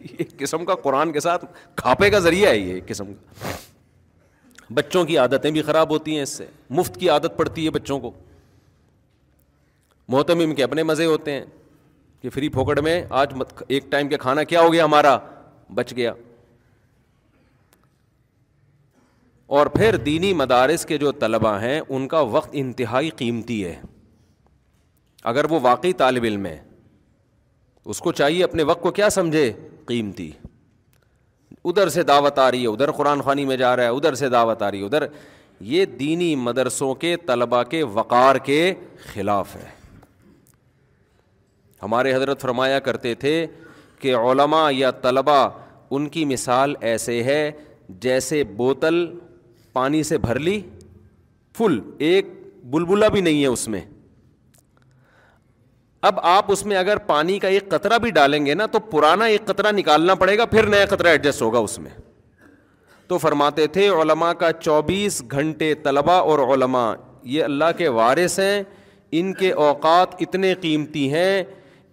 ایک 0.00 0.36
قسم 0.38 0.64
کا 0.64 0.74
قرآن 0.82 1.12
کے 1.12 1.20
ساتھ 1.20 1.44
کھاپے 1.76 2.10
کا 2.10 2.18
ذریعہ 2.26 2.50
ہے 2.50 2.58
یہ 2.58 2.72
ایک 2.74 2.86
قسم 2.88 3.12
کا 3.14 3.50
بچوں 4.74 5.04
کی 5.04 5.18
عادتیں 5.18 5.50
بھی 5.50 5.62
خراب 5.62 5.90
ہوتی 5.90 6.14
ہیں 6.16 6.22
اس 6.22 6.36
سے 6.36 6.46
مفت 6.78 6.96
کی 7.00 7.08
عادت 7.10 7.36
پڑتی 7.36 7.64
ہے 7.64 7.70
بچوں 7.70 7.98
کو 8.00 8.10
محتم 10.08 10.54
کے 10.54 10.64
اپنے 10.64 10.82
مزے 10.82 11.04
ہوتے 11.06 11.32
ہیں 11.32 11.44
کہ 12.22 12.30
فری 12.30 12.48
پھوکڑ 12.58 12.80
میں 12.80 13.02
آج 13.22 13.32
ایک 13.68 13.90
ٹائم 13.90 14.08
کا 14.08 14.16
کھانا 14.20 14.42
کیا 14.52 14.60
ہو 14.60 14.72
گیا 14.72 14.84
ہمارا 14.84 15.18
بچ 15.74 15.92
گیا 15.96 16.12
اور 19.58 19.66
پھر 19.74 19.96
دینی 20.06 20.32
مدارس 20.38 20.84
کے 20.86 20.96
جو 20.98 21.10
طلباء 21.20 21.56
ہیں 21.60 21.80
ان 21.88 22.06
کا 22.08 22.18
وقت 22.34 22.50
انتہائی 22.60 23.08
قیمتی 23.20 23.64
ہے 23.64 23.74
اگر 25.30 25.44
وہ 25.50 25.58
واقعی 25.62 25.92
طالب 26.02 26.24
علم 26.24 26.44
ہے 26.46 26.58
اس 27.94 27.98
کو 28.00 28.12
چاہیے 28.20 28.44
اپنے 28.44 28.62
وقت 28.70 28.80
کو 28.82 28.90
کیا 28.98 29.08
سمجھے 29.10 29.42
قیمتی 29.86 30.30
ادھر 31.70 31.88
سے 31.94 32.02
دعوت 32.10 32.38
آ 32.38 32.50
رہی 32.50 32.62
ہے 32.62 32.66
ادھر 32.72 32.90
قرآن 33.00 33.22
خوانی 33.22 33.44
میں 33.44 33.56
جا 33.62 33.74
رہا 33.76 33.82
ہے 33.84 33.96
ادھر 33.96 34.14
سے 34.20 34.28
دعوت 34.34 34.62
آ 34.62 34.70
رہی 34.70 34.80
ہے 34.80 34.86
ادھر 34.86 35.04
یہ 35.70 35.84
دینی 36.00 36.34
مدرسوں 36.48 36.94
کے 37.04 37.14
طلباء 37.26 37.62
کے 37.70 37.82
وقار 37.96 38.36
کے 38.50 38.60
خلاف 39.12 39.56
ہے 39.56 39.68
ہمارے 41.82 42.12
حضرت 42.14 42.40
فرمایا 42.42 42.78
کرتے 42.90 43.14
تھے 43.24 43.34
کہ 44.00 44.14
علماء 44.16 44.68
یا 44.74 44.90
طلبہ 45.08 45.38
ان 45.96 46.08
کی 46.16 46.24
مثال 46.34 46.74
ایسے 46.92 47.22
ہے 47.22 47.40
جیسے 48.06 48.42
بوتل 48.62 49.04
پانی 49.72 50.02
سے 50.02 50.18
بھر 50.18 50.38
لی 50.38 50.60
فل 51.58 51.78
ایک 52.08 52.26
بلبلا 52.70 53.08
بھی 53.16 53.20
نہیں 53.20 53.40
ہے 53.42 53.46
اس 53.48 53.66
میں 53.74 53.80
اب 56.08 56.18
آپ 56.26 56.50
اس 56.52 56.64
میں 56.66 56.76
اگر 56.76 56.96
پانی 57.06 57.38
کا 57.38 57.48
ایک 57.54 57.68
قطرہ 57.70 57.98
بھی 58.02 58.10
ڈالیں 58.18 58.44
گے 58.46 58.54
نا 58.54 58.66
تو 58.72 58.78
پرانا 58.90 59.24
ایک 59.32 59.44
قطرہ 59.46 59.72
نکالنا 59.76 60.14
پڑے 60.22 60.36
گا 60.38 60.44
پھر 60.54 60.66
نیا 60.74 60.84
قطرہ 60.90 61.08
ایڈجسٹ 61.08 61.42
ہوگا 61.42 61.58
اس 61.68 61.78
میں 61.78 61.90
تو 63.08 63.18
فرماتے 63.18 63.66
تھے 63.76 63.88
علماء 64.02 64.32
کا 64.40 64.52
چوبیس 64.60 65.22
گھنٹے 65.30 65.72
طلباء 65.84 66.18
اور 66.32 66.38
علماء 66.54 66.92
یہ 67.34 67.44
اللہ 67.44 67.76
کے 67.78 67.88
وارث 67.98 68.38
ہیں 68.40 68.62
ان 69.20 69.32
کے 69.34 69.50
اوقات 69.68 70.14
اتنے 70.26 70.54
قیمتی 70.60 71.12
ہیں 71.12 71.42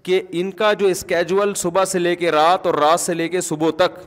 کہ 0.04 0.22
ان 0.42 0.52
کا 0.60 0.72
جو 0.82 0.88
اسکیجول 0.88 1.54
صبح 1.62 1.86
سے 1.94 2.00
لے 2.00 2.16
کے 2.16 2.32
رات 2.32 2.66
اور 2.68 2.76
رات 2.82 3.00
سے 3.00 3.14
لے 3.14 3.28
کے 3.30 3.42
صبح 3.42 3.70
تک 3.78 3.98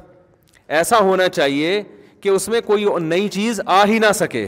ایسا 0.79 0.99
ہونا 1.05 1.29
چاہیے 1.29 1.83
کہ 2.23 2.29
اس 2.29 2.49
میں 2.49 2.61
کوئی 2.67 2.85
نئی 3.01 3.29
چیز 3.33 3.61
آ 3.67 3.85
ہی 3.89 3.99
نہ 3.99 4.13
سکے 4.15 4.47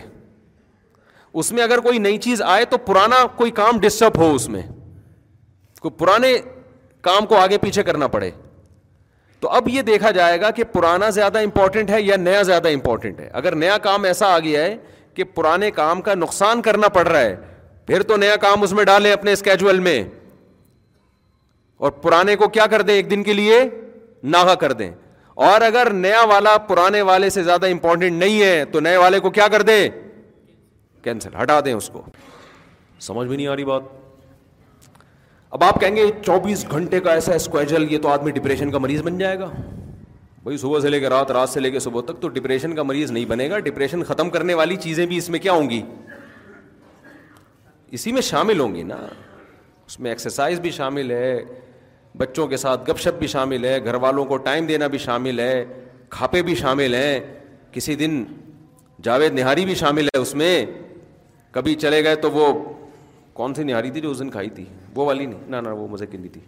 اس 1.41 1.51
میں 1.53 1.63
اگر 1.63 1.81
کوئی 1.81 1.99
نئی 1.99 2.19
چیز 2.27 2.43
آئے 2.55 2.65
تو 2.71 2.79
پرانا 2.87 3.25
کوئی 3.37 3.51
کام 3.61 3.79
ڈسٹرب 3.81 4.19
ہو 4.21 4.35
اس 4.35 4.49
میں 4.55 4.63
کوئی 5.81 5.93
پرانے 5.99 6.37
کام 7.09 7.27
کو 7.27 7.37
آگے 7.37 7.59
پیچھے 7.59 7.83
کرنا 7.83 8.07
پڑے 8.09 8.31
تو 9.41 9.49
اب 9.51 9.69
یہ 9.69 9.83
دیکھا 9.83 10.11
جائے 10.17 10.41
گا 10.41 10.51
کہ 10.57 10.65
پرانا 10.73 11.09
زیادہ 11.11 11.39
امپورٹنٹ 11.45 11.91
ہے 11.91 12.01
یا 12.03 12.17
نیا 12.17 12.43
زیادہ 12.51 12.69
امپورٹنٹ 12.73 13.21
ہے 13.21 13.29
اگر 13.43 13.55
نیا 13.63 13.79
کام 13.83 14.05
ایسا 14.11 14.27
آ 14.35 14.39
گیا 14.39 14.63
ہے 14.65 14.77
کہ 15.15 15.25
پرانے 15.35 15.71
کام 15.81 16.01
کا 16.03 16.15
نقصان 16.15 16.63
کرنا 16.63 16.89
پڑ 16.99 17.07
رہا 17.09 17.21
ہے 17.21 17.35
پھر 17.87 18.03
تو 18.11 18.17
نیا 18.17 18.37
کام 18.41 18.63
اس 18.63 18.73
میں 18.73 18.85
ڈالیں 18.85 19.13
اپنے 19.13 19.33
اسکیجول 19.33 19.79
میں 19.89 20.03
اور 21.85 21.91
پرانے 22.03 22.37
کو 22.43 22.49
کیا 22.57 22.67
کر 22.71 22.83
دیں 22.89 22.95
ایک 22.95 23.11
دن 23.11 23.23
کے 23.23 23.33
لیے 23.33 23.61
ناغا 24.35 24.55
کر 24.55 24.73
دیں 24.81 24.91
اور 25.35 25.61
اگر 25.63 25.91
نیا 25.93 26.25
والا 26.29 26.57
پرانے 26.69 27.01
والے 27.09 27.29
سے 27.31 27.43
زیادہ 27.43 27.67
امپورٹینٹ 27.71 28.19
نہیں 28.23 28.41
ہے 28.43 28.65
تو 28.73 28.81
نئے 28.81 28.97
والے 28.97 29.21
کو 29.21 29.31
کیا 29.37 29.47
کر 29.53 29.63
دیں 29.69 29.89
کینسل 31.05 31.35
ہٹا 31.43 31.61
دیں 31.65 31.73
اس 31.75 31.89
کو 31.93 32.03
سمجھ 33.01 33.27
بھی 33.29 33.37
نہیں 33.37 33.47
آ 33.47 33.55
رہی 33.57 33.65
بات 33.65 33.83
اب 35.57 35.65
آپ 35.65 35.81
کہیں 35.81 35.97
گے 35.97 36.05
چوبیس 36.25 36.65
گھنٹے 36.71 37.01
کا 37.07 37.13
ایسا 37.13 37.35
اسکویجل 37.35 37.91
یہ 37.93 37.99
تو 38.03 38.09
آدمی 38.09 38.31
ڈپریشن 38.33 38.71
کا 38.71 38.79
مریض 38.79 39.03
بن 39.03 39.19
جائے 39.19 39.39
گا 39.39 39.51
بھائی 40.43 40.57
صبح 40.59 40.81
سے 40.81 40.89
لے 40.91 41.01
کے 41.01 41.09
رات 41.09 41.31
رات 41.31 41.49
سے 41.49 41.61
لے 41.61 41.71
کے 41.71 41.79
صبح 41.81 42.01
تک 42.07 42.21
تو 42.21 42.29
ڈپریشن 42.37 42.75
کا 42.77 42.83
مریض 42.83 43.11
نہیں 43.13 43.25
بنے 43.29 43.49
گا 43.51 43.59
ڈپریشن 43.67 44.03
ختم 44.05 44.31
کرنے 44.31 44.55
والی 44.61 44.77
چیزیں 44.85 45.05
بھی 45.07 45.17
اس 45.17 45.29
میں 45.31 45.39
کیا 45.41 45.53
ہوں 45.53 45.69
گی 45.71 45.83
اسی 47.99 48.13
میں 48.13 48.23
شامل 48.31 48.61
ہوں 48.61 48.75
گی 48.75 48.83
نا 48.83 48.97
اس 49.87 49.99
میں 50.01 50.11
ایکسرسائز 50.11 50.61
بھی 50.61 50.71
شامل 50.71 51.11
ہے 51.11 51.39
بچوں 52.19 52.47
کے 52.47 52.57
ساتھ 52.57 52.89
گپ 52.91 52.99
شپ 53.01 53.19
بھی 53.19 53.27
شامل 53.27 53.65
ہے 53.65 53.79
گھر 53.85 53.95
والوں 54.05 54.25
کو 54.25 54.37
ٹائم 54.47 54.67
دینا 54.67 54.87
بھی 54.95 54.99
شامل 54.99 55.39
ہے 55.41 55.65
کھاپے 56.11 56.43
بھی 56.43 56.55
شامل 56.55 56.95
ہیں 56.95 57.19
کسی 57.73 57.95
دن 57.97 58.23
جاوید 59.03 59.35
نہاری 59.39 59.65
بھی 59.65 59.75
شامل 59.75 60.09
ہے 60.15 60.19
اس 60.21 60.35
میں 60.35 60.65
کبھی 61.53 61.75
چلے 61.75 62.03
گئے 62.05 62.17
تو 62.25 62.31
وہ 62.31 62.53
کون 63.35 63.55
سی 63.55 63.63
نہاری 63.65 63.91
تھی 63.91 64.01
جو 64.01 64.11
اس 64.11 64.19
دن 64.19 64.31
کھائی 64.31 64.51
تھی 64.57 64.65
وہ 64.95 65.05
والی 65.07 65.27
نہیں 65.27 65.61
نہ 65.63 65.69
وہ 65.77 65.87
مزے 65.91 66.07
کی 66.07 66.17
نہیں 66.17 66.33
تھی 66.33 66.41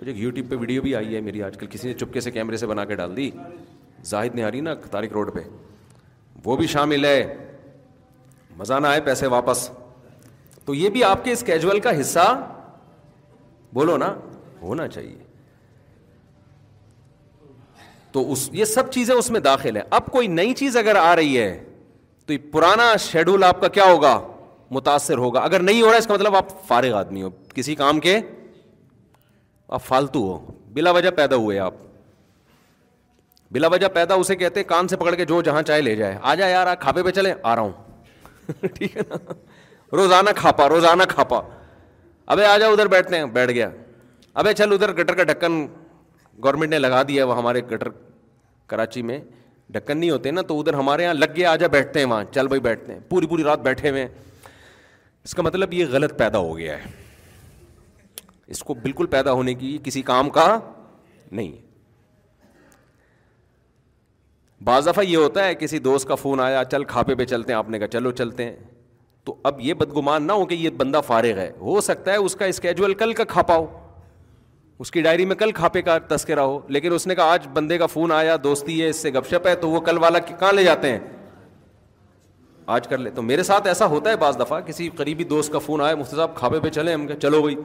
مجھے 0.00 0.12
یوٹیوب 0.12 0.50
پہ 0.50 0.56
ویڈیو 0.60 0.82
بھی 0.82 0.94
آئی 0.96 1.14
ہے 1.14 1.20
میری 1.26 1.42
آج 1.42 1.56
کل 1.58 1.66
کسی 1.70 1.88
نے 1.88 1.94
چپکے 2.00 2.20
سے 2.20 2.30
کیمرے 2.30 2.56
سے 2.56 2.66
بنا 2.66 2.84
کے 2.84 2.94
ڈال 2.96 3.16
دی 3.16 3.30
زاہد 4.04 4.34
نہاری 4.34 4.60
نا 4.60 4.74
تارک 4.90 5.12
روڈ 5.12 5.32
پہ 5.34 5.40
وہ 6.44 6.56
بھی 6.56 6.66
شامل 6.72 7.04
ہے 7.04 7.22
مزہ 8.56 8.74
نہ 8.82 8.86
آئے 8.86 9.00
پیسے 9.04 9.26
واپس 9.36 9.68
تو 10.64 10.74
یہ 10.74 10.88
بھی 10.90 11.04
آپ 11.04 11.24
کے 11.24 11.32
اس 11.32 11.42
کیجول 11.46 11.80
کا 11.80 12.00
حصہ 12.00 12.20
بولو 13.74 13.96
نا 13.96 14.14
ہونا 14.62 14.86
چاہیے 14.88 15.24
تو 18.12 18.30
اس 18.32 18.48
یہ 18.52 18.64
سب 18.64 18.90
چیزیں 18.92 19.14
اس 19.14 19.30
میں 19.30 19.40
داخل 19.40 19.76
ہے 19.76 19.82
اب 19.98 20.06
کوئی 20.12 20.26
نئی 20.28 20.54
چیز 20.60 20.76
اگر 20.76 20.96
آ 20.96 21.14
رہی 21.16 21.38
ہے 21.40 21.50
تو 22.26 22.32
یہ 22.32 22.38
پرانا 22.52 22.94
شیڈول 23.10 23.44
آپ 23.44 23.60
کا 23.60 23.68
کیا 23.78 23.84
ہوگا 23.90 24.20
متاثر 24.76 25.18
ہوگا 25.18 25.40
اگر 25.40 25.60
نہیں 25.62 25.82
ہو 25.82 25.90
رہا 25.90 25.96
اس 25.96 26.06
کا 26.06 26.14
مطلب 26.14 26.36
آپ 26.36 26.46
فارغ 26.68 26.94
آدمی 26.98 27.22
ہو 27.22 27.30
کسی 27.54 27.74
کام 27.74 28.00
کے 28.06 28.18
آپ 29.78 29.84
فالتو 29.84 30.20
ہو 30.32 30.38
بلا 30.74 30.90
وجہ 30.92 31.10
پیدا 31.16 31.36
ہوئے 31.44 31.58
آپ 31.58 31.74
بلا 33.52 33.66
وجہ 33.72 33.88
پیدا 33.94 34.14
اسے 34.22 34.36
کہتے 34.36 34.62
کان 34.64 34.88
سے 34.88 34.96
پکڑ 34.96 35.14
کے 35.14 35.24
جو 35.24 35.40
جہاں 35.42 35.62
چاہے 35.62 35.80
لے 35.80 35.94
جائے 35.96 36.16
آ 36.22 36.34
جا 36.40 36.46
یار 36.48 36.74
کھاپے 36.80 37.02
پہ 37.02 37.10
چلے 37.18 37.32
آ 37.42 37.54
رہا 37.56 37.62
ہوں 37.62 37.72
ٹھیک 38.74 38.96
ہے 38.96 39.02
نا 39.08 39.16
روزانہ 39.96 40.30
کھاپا 40.36 40.68
روزانہ 40.68 41.02
کھاپا 41.08 41.40
ابھی 42.34 42.44
آ 42.44 42.56
جاؤ 42.58 42.72
ادھر 42.72 42.86
بیٹھتے 42.88 43.18
ہیں 43.18 43.24
بیٹھ 43.36 43.50
گیا 43.52 43.68
ابھی 44.38 44.52
چل 44.54 44.72
ادھر 44.72 44.92
گٹر 44.96 45.14
کا 45.14 45.22
ڈھکن 45.24 45.52
گورنمنٹ 46.44 46.70
نے 46.70 46.78
لگا 46.78 47.02
دیا 47.08 47.24
وہ 47.26 47.36
ہمارے 47.36 47.60
گٹر 47.70 47.88
کراچی 48.72 49.02
میں 49.10 49.18
ڈھکن 49.72 49.98
نہیں 49.98 50.10
ہوتے 50.10 50.30
نا 50.30 50.42
تو 50.48 50.58
ادھر 50.60 50.74
ہمارے 50.74 51.02
یہاں 51.02 51.14
لگ 51.14 51.30
گیا 51.36 51.50
آ 51.52 51.56
جا 51.62 51.66
بیٹھتے 51.76 51.98
ہیں 52.00 52.06
وہاں 52.06 52.24
چل 52.34 52.48
بھائی 52.48 52.60
بیٹھتے 52.62 52.92
ہیں 52.92 53.00
پوری 53.08 53.26
پوری 53.26 53.42
رات 53.44 53.60
بیٹھے 53.68 53.90
ہوئے 53.90 54.02
ہیں 54.02 54.08
اس 55.24 55.34
کا 55.34 55.42
مطلب 55.42 55.72
یہ 55.74 55.86
غلط 55.92 56.16
پیدا 56.18 56.38
ہو 56.38 56.56
گیا 56.58 56.76
ہے 56.84 56.90
اس 58.54 58.62
کو 58.64 58.74
بالکل 58.82 59.06
پیدا 59.16 59.32
ہونے 59.38 59.54
کی 59.62 59.76
کسی 59.84 60.02
کام 60.10 60.30
کا 60.36 60.46
نہیں 61.30 61.50
بعض 64.64 64.86
دفعہ 64.88 65.04
یہ 65.04 65.16
ہوتا 65.16 65.44
ہے 65.46 65.54
کسی 65.64 65.78
دوست 65.88 66.08
کا 66.08 66.14
فون 66.26 66.40
آیا 66.40 66.64
چل 66.72 66.84
کھاپے 66.92 67.14
پہ 67.14 67.24
چلتے 67.32 67.52
ہیں 67.52 67.58
آپ 67.58 67.70
نے 67.70 67.78
کہا 67.78 67.88
چلو 67.96 68.10
چلتے 68.20 68.44
ہیں 68.44 68.56
تو 69.24 69.34
اب 69.50 69.60
یہ 69.60 69.74
بدگمان 69.82 70.26
نہ 70.26 70.32
ہو 70.32 70.44
کہ 70.46 70.54
یہ 70.54 70.70
بندہ 70.84 71.00
فارغ 71.06 71.38
ہے 71.38 71.50
ہو 71.60 71.80
سکتا 71.90 72.12
ہے 72.12 72.16
اس 72.28 72.36
کا 72.36 72.44
اسکیجول 72.54 72.94
کل 73.04 73.12
کا 73.14 73.24
کھا 73.34 73.42
پاؤ 73.52 73.64
اس 74.80 74.90
کی 74.90 75.02
ڈائری 75.02 75.24
میں 75.26 75.36
کل 75.36 75.52
کھاپے 75.54 75.80
کا 75.82 75.96
تذکرہ 76.08 76.40
ہو 76.40 76.58
لیکن 76.68 76.92
اس 76.92 77.06
نے 77.06 77.14
کہا 77.14 77.24
آج 77.32 77.46
بندے 77.54 77.76
کا 77.78 77.86
فون 77.86 78.12
آیا 78.12 78.36
دوستی 78.44 78.80
ہے 78.80 78.88
اس 78.88 78.96
سے 79.02 79.10
گپ 79.12 79.28
شپ 79.30 79.46
ہے 79.46 79.54
تو 79.60 79.68
وہ 79.70 79.80
کل 79.86 79.98
والا 80.02 80.18
کہاں 80.18 80.52
لے 80.52 80.64
جاتے 80.64 80.90
ہیں 80.92 80.98
آج 82.74 82.88
کر 82.88 82.98
لے 82.98 83.10
تو 83.14 83.22
میرے 83.22 83.42
ساتھ 83.42 83.66
ایسا 83.68 83.86
ہوتا 83.90 84.10
ہے 84.10 84.16
بعض 84.24 84.38
دفعہ 84.40 84.60
کسی 84.66 84.88
قریبی 84.96 85.24
دوست 85.24 85.52
کا 85.52 85.58
فون 85.66 85.80
آیا 85.80 85.94
مفتی 85.96 86.16
صاحب 86.16 86.34
کھاپے 86.36 86.60
پہ 86.60 86.68
چلے 86.70 86.94
ہم 86.94 87.06
کہ 87.06 87.14
چلو 87.22 87.40
بھائی 87.42 87.56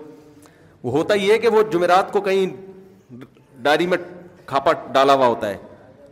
وہ 0.84 0.92
ہوتا 0.92 1.14
یہ 1.14 1.38
کہ 1.38 1.48
وہ 1.56 1.62
جمعرات 1.72 2.12
کو 2.12 2.22
کہیں 2.22 2.46
ڈائری 3.62 3.88
میں 3.88 3.98
کھاپا 4.46 4.72
ڈالا 4.94 5.14
ہوا 5.14 5.28
ہوتا 5.28 5.50
ہے 5.50 5.58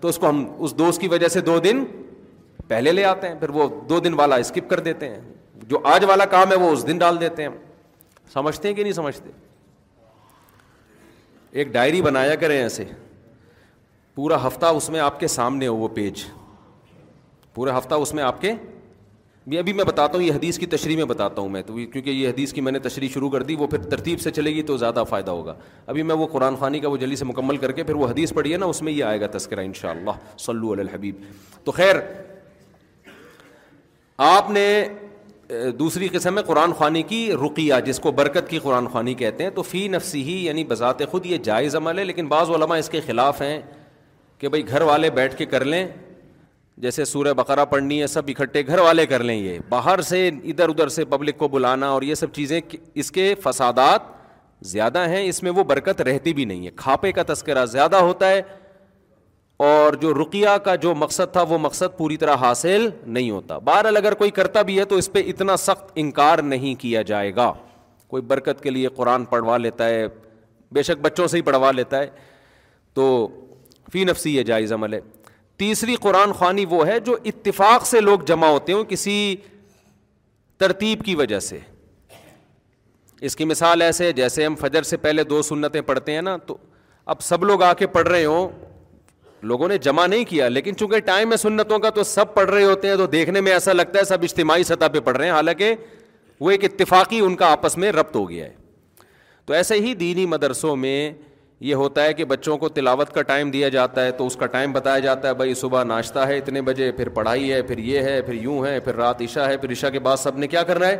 تو 0.02 0.08
اس 0.08 0.18
کو 0.18 0.30
ہم 0.30 0.46
اس 0.64 0.78
دوست 0.80 1.02
کی 1.02 1.08
وجہ 1.12 1.28
سے 1.28 1.42
دو 1.52 1.58
دن 1.60 1.84
پہلے 2.68 2.92
لے 2.92 3.04
آتے 3.06 3.28
ہیں 3.28 3.36
پھر 3.40 3.50
وہ 3.50 3.68
دو 3.90 4.00
دن 4.00 4.14
والا 4.20 4.36
اسکپ 4.44 4.70
کر 4.70 4.80
دیتے 4.90 5.10
ہیں 5.10 5.20
جو 5.70 5.80
آج 5.94 6.06
والا 6.10 6.26
کام 6.36 6.52
ہے 6.52 6.56
وہ 6.58 6.70
اس 6.72 6.86
دن 6.88 6.98
ڈال 6.98 7.20
دیتے 7.22 7.44
ہیں 7.44 7.50
سمجھتے 8.34 8.68
ہیں 8.68 8.76
کہ 8.76 8.84
نہیں 8.84 8.94
سمجھتے 8.94 9.30
ایک 11.52 11.68
ڈائری 11.74 12.02
بنایا 12.02 12.34
کریں 12.42 12.58
ایسے 12.58 12.84
پورا 14.16 14.46
ہفتہ 14.48 14.66
اس 14.80 14.90
میں 14.90 15.00
آپ 15.00 15.20
کے 15.20 15.28
سامنے 15.36 15.68
ہو 15.68 15.76
وہ 15.76 15.88
پیج 15.94 16.24
پورا 17.54 17.78
ہفتہ 17.78 17.96
اس 18.06 18.14
میں 18.14 18.24
آپ 18.24 18.42
کے 18.42 18.52
یہ 19.52 19.60
ابھی 19.60 19.74
میں 19.74 19.84
بتاتا 19.86 20.18
ہوں 20.18 20.24
یہ 20.24 20.32
حدیث 20.34 20.60
کی 20.60 20.66
تشریح 20.72 20.98
میں 20.98 21.06
بتاتا 21.12 21.42
ہوں 21.42 21.50
میں 21.50 21.62
تو 21.68 21.74
کیونکہ 21.76 22.10
یہ 22.10 22.28
حدیث 22.30 22.54
کی 22.54 22.62
میں 22.62 22.72
نے 22.72 22.80
تشریح 22.80 23.10
شروع 23.14 23.30
کر 23.30 23.44
دی 23.44 23.56
وہ 23.60 23.68
پھر 23.68 23.84
ترتیب 23.90 24.20
سے 24.22 24.32
چلے 24.32 24.50
گی 24.56 24.62
تو 24.64 24.76
زیادہ 24.78 25.04
فائدہ 25.10 25.32
ہوگا 25.32 25.54
ابھی 25.88 26.04
میں 26.12 26.16
وہ 26.16 26.28
قرآن 26.32 26.56
خانی 26.60 26.80
کا 26.80 26.88
وہ 26.90 26.98
جلی 27.06 27.16
سے 27.22 27.26
مکمل 27.26 27.58
کر 27.64 27.72
کے 27.80 27.84
پھر 27.84 27.96
وہ 28.04 28.08
حدیث 28.10 28.34
پڑھی 28.34 28.52
ہے 28.54 28.58
نا 28.58 28.66
اس 28.74 28.82
میں 28.82 28.94
یہ 28.94 29.04
آئے 29.04 29.22
گا 29.22 29.28
تذکرہ 29.38 29.64
ان 29.66 29.74
شاء 29.82 29.90
اللہ 29.92 30.20
صلی 30.46 30.72
الحبیب 30.80 31.24
تو 31.64 31.72
خیر 31.80 31.96
آپ 34.28 34.50
نے 34.52 34.68
دوسری 35.80 36.08
قسم 36.14 36.38
ہے 36.38 36.42
قرآن 36.48 36.74
خوانی 36.78 37.02
کی 37.10 37.20
رقیہ 37.46 37.74
جس 37.86 38.00
کو 38.00 38.12
برکت 38.18 38.50
کی 38.50 38.60
قرآن 38.64 38.88
خوانی 38.88 39.14
کہتے 39.22 39.44
ہیں 39.44 39.50
تو 39.52 39.62
فی 39.64 39.88
نفسی 39.92 40.22
ہی 40.24 40.34
یعنی 40.46 40.64
بذات 40.72 41.02
خود 41.12 41.26
یہ 41.26 41.38
جائز 41.44 41.76
عمل 41.76 42.00
ہے 42.00 42.04
لیکن 42.04 42.28
بعض 42.34 42.50
علماء 42.56 42.78
اس 42.78 42.90
کے 42.90 43.02
خلاف 43.06 43.42
ہیں 43.42 43.60
کہ 44.40 44.50
بھائی 44.50 44.68
گھر 44.68 44.82
والے 44.92 45.10
بیٹھ 45.16 45.36
کے 45.38 45.46
کر 45.54 45.66
لیں 45.66 45.86
جیسے 46.84 47.06
سورہ 47.06 47.34
بقرہ 47.38 47.66
پڑھنی 47.72 48.02
ہے 48.02 48.08
سب 48.08 48.30
اکٹھے 48.38 48.66
گھر 48.68 48.80
والے 48.80 49.06
کر 49.06 49.24
لیں 49.24 49.36
یہ 49.38 49.58
باہر 49.70 50.02
سے 50.10 50.28
ادھر 50.28 50.70
ادھر 50.70 50.88
سے 51.00 51.06
پبلک 51.06 51.38
کو 51.38 51.48
بلانا 51.56 51.88
اور 51.92 52.02
یہ 52.10 52.16
سب 52.16 52.34
چیزیں 52.34 52.60
اس 52.94 53.12
کے 53.12 53.34
فسادات 53.44 54.18
زیادہ 54.72 55.08
ہیں 55.10 55.24
اس 55.28 55.42
میں 55.44 55.52
وہ 55.56 55.64
برکت 55.64 56.02
رہتی 56.08 56.34
بھی 56.34 56.46
نہیں 56.46 56.66
ہے 56.66 56.72
کھاپے 56.76 57.12
کا 57.12 57.24
تذکرہ 57.34 57.66
زیادہ 57.76 57.96
ہوتا 58.12 58.30
ہے 58.30 58.42
اور 59.64 59.94
جو 60.02 60.14
رقیہ 60.14 60.50
کا 60.66 60.74
جو 60.84 60.94
مقصد 60.96 61.32
تھا 61.34 61.42
وہ 61.48 61.58
مقصد 61.62 61.98
پوری 61.98 62.18
طرح 62.18 62.36
حاصل 62.42 62.88
نہیں 63.06 63.30
ہوتا 63.32 63.58
بہرحال 63.70 63.98
اگر 63.98 64.14
کوئی 64.20 64.32
کرتا 64.36 64.62
بھی 64.70 64.78
ہے 64.80 64.84
تو 64.92 64.96
اس 64.98 65.12
پہ 65.12 65.24
اتنا 65.30 65.56
سخت 65.58 65.90
انکار 66.04 66.40
نہیں 66.52 66.76
کیا 66.82 67.02
جائے 67.10 67.36
گا 67.36 67.52
کوئی 68.08 68.24
برکت 68.30 68.62
کے 68.64 68.70
لیے 68.70 68.88
قرآن 68.96 69.26
پڑھوا 69.34 69.58
لیتا 69.64 69.88
ہے 69.90 70.06
بے 70.74 70.84
شک 70.90 71.02
بچوں 71.02 71.28
سے 71.28 71.38
ہی 71.38 71.42
پڑھوا 71.48 71.72
لیتا 71.72 72.00
ہے 72.00 72.08
تو 73.00 73.10
فی 73.92 74.04
نفسی 74.06 74.36
یہ 74.38 74.44
جائز 74.52 74.72
عمل 74.74 74.94
ہے 74.94 75.00
تیسری 75.66 75.96
قرآن 76.02 76.34
خوانی 76.34 76.66
وہ 76.70 76.86
ہے 76.88 77.00
جو 77.08 77.18
اتفاق 77.34 77.86
سے 77.88 78.02
لوگ 78.02 78.20
جمع 78.28 78.48
ہوتے 78.52 78.74
ہوں 78.74 78.84
کسی 78.90 79.16
ترتیب 80.66 81.04
کی 81.06 81.16
وجہ 81.24 81.40
سے 81.50 81.60
اس 83.28 83.36
کی 83.36 83.46
مثال 83.46 83.82
ایسے 83.82 84.06
ہے 84.06 84.12
جیسے 84.22 84.46
ہم 84.46 84.56
فجر 84.62 84.84
سے 84.94 84.98
پہلے 85.08 85.24
دو 85.36 85.42
سنتیں 85.52 85.82
پڑھتے 85.92 86.12
ہیں 86.14 86.22
نا 86.22 86.38
تو 86.48 86.58
اب 87.14 87.22
سب 87.22 87.44
لوگ 87.44 87.64
آ 87.64 87.74
کے 87.82 87.88
پڑھ 88.00 88.08
رہے 88.08 88.26
ہوں 88.26 88.68
لوگوں 89.48 89.68
نے 89.68 89.78
جمع 89.82 90.06
نہیں 90.08 90.24
کیا 90.30 90.48
لیکن 90.50 90.76
چونکہ 90.78 91.00
ٹائم 91.06 91.32
ہے 91.32 91.38
سنتوں 91.38 91.80
کا 91.80 91.90
تو 91.96 92.04
سب 92.04 92.34
پڑھ 92.34 92.50
رہے 92.50 92.64
ہوتے 92.64 92.88
ہیں 92.88 92.96
تو 92.98 93.06
دیکھنے 93.08 93.42
میں 93.42 93.52
ایسا 93.52 93.74
لگتا 93.74 94.00
ہے 94.00 94.04
سب 94.06 94.24
اجتماعی 94.24 94.64
سطح 94.64 94.88
پہ 94.94 95.00
پڑھ 95.04 95.18
رہے 95.18 95.26
ہیں 95.26 95.34
حالانکہ 95.34 95.74
وہ 96.40 96.52
ایک 96.52 96.64
اتفاقی 96.66 97.20
ان 97.20 97.36
کا 97.36 97.52
آپس 97.52 97.78
میں 97.78 97.92
ربط 97.92 98.16
ہو 98.16 98.30
گیا 98.30 98.46
ہے 98.46 98.54
تو 99.46 99.54
ایسے 99.54 99.76
ہی 99.86 99.94
دینی 100.00 100.26
مدرسوں 100.34 100.76
میں 100.76 101.12
یہ 101.60 101.76
ہوتا 101.76 102.04
ہے 102.04 102.14
کہ 102.14 102.26
بچوں 102.26 102.58
کو 102.58 102.68
تلاوت 102.70 103.12
کا 103.14 103.22
ٹائم 103.32 103.50
دیا 103.52 103.70
جاتا 103.70 104.06
ہے 104.06 104.12
تو 104.18 104.26
اس 104.28 104.36
کا 104.40 104.46
ٹائم 104.52 104.72
بتایا 104.74 105.00
جاتا 105.06 105.28
ہے 105.30 105.34
بھائی 105.36 105.54
صبح 105.62 105.84
ناشتہ 105.84 106.20
ہے 106.28 106.38
اتنے 106.38 106.62
بجے 106.70 106.92
پھر 106.98 107.10
پڑھائی 107.14 107.52
ہے 107.54 107.62
پھر 107.62 107.78
یہ 107.78 108.00
ہے 108.02 108.22
پھر 108.26 108.34
یوں 108.42 108.66
ہے 108.66 108.80
پھر 108.80 108.96
رات 108.96 109.22
عشاء 109.22 109.48
ہے 109.48 109.58
پھر 109.58 109.72
عشاء 109.72 109.90
کے 109.94 110.00
بعد 110.06 110.18
سب 110.18 110.38
نے 110.38 110.48
کیا 110.48 110.64
کرنا 110.70 110.88
ہے 110.88 110.98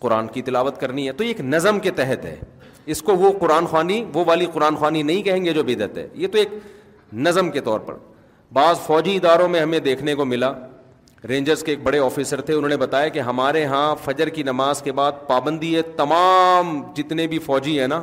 قرآن 0.00 0.26
کی 0.32 0.42
تلاوت 0.42 0.80
کرنی 0.80 1.06
ہے 1.06 1.12
تو 1.12 1.24
یہ 1.24 1.28
ایک 1.28 1.40
نظم 1.40 1.78
کے 1.80 1.90
تحت 1.96 2.24
ہے 2.24 2.36
اس 2.92 3.02
کو 3.02 3.14
وہ 3.16 3.32
قرآن 3.40 3.66
خوانی 3.70 4.02
وہ 4.14 4.24
والی 4.26 4.46
قرآن 4.52 4.76
خوانی 4.76 5.02
نہیں 5.02 5.22
کہیں 5.22 5.44
گے 5.44 5.52
جو 5.52 5.62
بدت 5.66 5.98
ہے 5.98 6.06
یہ 6.14 6.28
تو 6.32 6.38
ایک 6.38 6.48
نظم 7.26 7.50
کے 7.50 7.60
طور 7.60 7.80
پر 7.86 7.94
بعض 8.52 8.78
فوجی 8.86 9.16
اداروں 9.16 9.48
میں 9.48 9.60
ہمیں 9.60 9.78
دیکھنے 9.80 10.14
کو 10.14 10.24
ملا 10.24 10.52
رینجرز 11.28 11.62
کے 11.64 11.72
ایک 11.72 11.82
بڑے 11.82 11.98
آفیسر 12.00 12.40
تھے 12.40 12.54
انہوں 12.54 12.68
نے 12.68 12.76
بتایا 12.76 13.08
کہ 13.14 13.20
ہمارے 13.20 13.64
ہاں 13.64 13.94
فجر 14.04 14.28
کی 14.34 14.42
نماز 14.42 14.80
کے 14.82 14.92
بعد 15.00 15.12
پابندی 15.28 15.74
ہے 15.76 15.82
تمام 15.96 16.80
جتنے 16.96 17.26
بھی 17.26 17.38
فوجی 17.46 17.78
ہیں 17.80 17.86
نا 17.88 18.02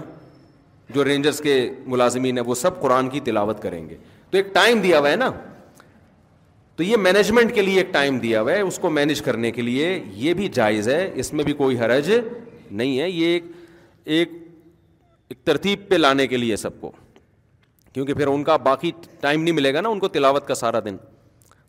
جو 0.95 1.05
رینجرز 1.05 1.39
کے 1.41 1.55
ملازمین 1.85 2.37
ہیں 2.37 2.45
وہ 2.47 2.55
سب 2.55 2.79
قرآن 2.81 3.09
کی 3.09 3.19
تلاوت 3.23 3.61
کریں 3.61 3.87
گے 3.89 3.95
تو 4.31 4.37
ایک 4.37 4.53
ٹائم 4.53 4.81
دیا 4.81 4.99
ہوا 4.99 5.11
ہے 5.11 5.15
نا 5.15 5.31
تو 6.75 6.83
یہ 6.83 6.97
مینجمنٹ 6.97 7.53
کے 7.55 7.61
لیے 7.61 7.77
ایک 7.81 7.91
ٹائم 7.93 8.17
دیا 8.19 8.41
ہوا 8.41 8.51
ہے 8.51 8.59
اس 8.61 8.77
کو 8.79 8.89
مینج 8.89 9.21
کرنے 9.25 9.51
کے 9.51 9.61
لیے 9.61 9.99
یہ 10.15 10.33
بھی 10.41 10.47
جائز 10.53 10.87
ہے 10.89 11.09
اس 11.19 11.33
میں 11.33 11.43
بھی 11.43 11.53
کوئی 11.61 11.79
حرج 11.79 12.11
نہیں 12.71 12.99
ہے 12.99 13.09
یہ 13.09 13.33
ایک 13.33 13.43
ایک 15.29 15.35
ترتیب 15.45 15.79
پہ 15.89 15.95
لانے 15.95 16.27
کے 16.27 16.37
لیے 16.37 16.55
سب 16.55 16.79
کو 16.81 16.91
کیونکہ 17.97 18.13
پھر 18.13 18.27
ان 18.27 18.43
کا 18.43 18.55
باقی 18.65 18.89
ٹائم 19.19 19.43
نہیں 19.43 19.53
ملے 19.55 19.73
گا 19.73 19.81
نا 19.81 19.89
ان 19.89 19.99
کو 19.99 20.07
تلاوت 20.15 20.47
کا 20.47 20.55
سارا 20.55 20.79
دن 20.85 20.97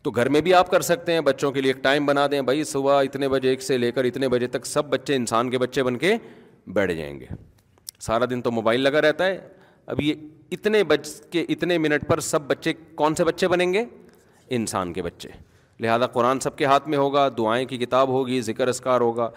تو 0.03 0.11
گھر 0.11 0.29
میں 0.33 0.41
بھی 0.47 0.53
آپ 0.53 0.69
کر 0.71 0.81
سکتے 0.87 1.11
ہیں 1.13 1.21
بچوں 1.29 1.51
کے 1.51 1.61
لیے 1.61 1.71
ایک 1.71 1.81
ٹائم 1.83 2.05
بنا 2.05 2.25
دیں 2.31 2.41
بھائی 2.49 2.63
صبح 2.71 3.01
اتنے 3.03 3.27
بجے 3.29 3.49
ایک 3.49 3.61
سے 3.61 3.77
لے 3.77 3.91
کر 3.91 4.03
اتنے 4.09 4.27
بجے 4.33 4.47
تک 4.55 4.65
سب 4.65 4.85
بچے 4.89 5.15
انسان 5.15 5.49
کے 5.51 5.57
بچے 5.63 5.83
بن 5.83 5.97
کے 6.03 6.13
بیٹھ 6.73 6.93
جائیں 6.97 7.19
گے 7.19 7.25
سارا 8.07 8.25
دن 8.29 8.41
تو 8.41 8.51
موبائل 8.51 8.81
لگا 8.81 9.01
رہتا 9.07 9.25
ہے 9.27 9.39
اب 9.95 10.01
یہ 10.01 10.13
اتنے 10.57 10.83
بج 10.93 11.09
کے 11.31 11.45
اتنے 11.55 11.77
منٹ 11.77 12.07
پر 12.09 12.19
سب 12.29 12.41
بچے 12.51 12.73
کون 13.01 13.15
سے 13.15 13.23
بچے 13.31 13.47
بنیں 13.55 13.71
گے 13.73 13.83
انسان 14.61 14.93
کے 14.93 15.01
بچے 15.01 15.29
لہٰذا 15.79 16.07
قرآن 16.19 16.39
سب 16.39 16.57
کے 16.57 16.65
ہاتھ 16.73 16.89
میں 16.89 16.97
ہوگا 16.97 17.27
دعائیں 17.37 17.65
کی 17.67 17.77
کتاب 17.85 18.09
ہوگی 18.19 18.41
ذکر 18.51 18.67
اسکار 18.67 19.01
ہوگا 19.01 19.29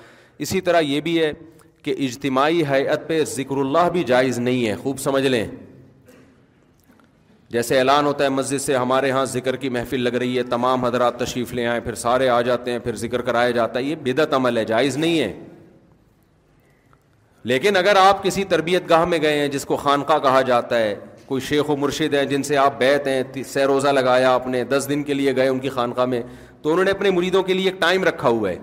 اسی 0.46 0.60
طرح 0.68 0.80
یہ 0.92 1.00
بھی 1.08 1.22
ہے 1.22 1.32
کہ 1.82 1.94
اجتماعی 2.10 2.62
حیت 2.70 3.08
پہ 3.08 3.24
ذکر 3.36 3.58
اللہ 3.66 3.88
بھی 3.92 4.04
جائز 4.14 4.38
نہیں 4.38 4.66
ہے 4.68 4.76
خوب 4.82 4.98
سمجھ 5.08 5.26
لیں 5.26 5.46
جیسے 7.52 7.78
اعلان 7.78 8.06
ہوتا 8.06 8.24
ہے 8.24 8.28
مسجد 8.30 8.60
سے 8.62 8.74
ہمارے 8.76 9.10
ہاں 9.10 9.24
ذکر 9.30 9.56
کی 9.62 9.68
محفل 9.76 10.00
لگ 10.02 10.14
رہی 10.20 10.36
ہے 10.38 10.42
تمام 10.50 10.84
حضرات 10.84 11.18
تشریف 11.18 11.52
لے 11.54 11.64
آئیں 11.68 11.80
پھر 11.84 11.94
سارے 12.02 12.28
آ 12.36 12.40
جاتے 12.42 12.70
ہیں 12.72 12.78
پھر 12.84 12.96
ذکر 12.96 13.22
کرایا 13.22 13.50
جاتا 13.56 13.78
ہے 13.78 13.84
یہ 13.84 13.94
بدعت 14.04 14.34
عمل 14.34 14.58
ہے 14.58 14.64
جائز 14.64 14.96
نہیں 14.96 15.18
ہے 15.20 15.32
لیکن 17.50 17.76
اگر 17.76 17.96
آپ 18.00 18.22
کسی 18.22 18.44
تربیت 18.52 18.88
گاہ 18.90 19.04
میں 19.12 19.18
گئے 19.22 19.38
ہیں 19.38 19.48
جس 19.56 19.64
کو 19.66 19.76
خانقاہ 19.76 20.18
کہا 20.26 20.40
جاتا 20.52 20.78
ہے 20.80 20.94
کوئی 21.26 21.40
شیخ 21.48 21.70
و 21.70 21.76
مرشد 21.76 22.14
ہیں 22.14 22.24
جن 22.32 22.42
سے 22.42 22.56
آپ 22.58 22.78
بیت 22.78 23.06
ہیں 23.08 23.42
سہ 23.52 23.60
روزہ 23.72 23.88
لگایا 23.88 24.32
آپ 24.34 24.46
نے 24.54 24.62
دس 24.70 24.86
دن 24.90 25.02
کے 25.04 25.14
لیے 25.14 25.34
گئے 25.36 25.48
ان 25.48 25.58
کی 25.60 25.68
خانقاہ 25.76 26.04
میں 26.14 26.22
تو 26.62 26.70
انہوں 26.72 26.84
نے 26.84 26.90
اپنے 26.90 27.10
مریدوں 27.16 27.42
کے 27.42 27.54
لیے 27.54 27.68
ایک 27.70 27.80
ٹائم 27.80 28.04
رکھا 28.04 28.28
ہوا 28.28 28.50
ہے 28.50 28.56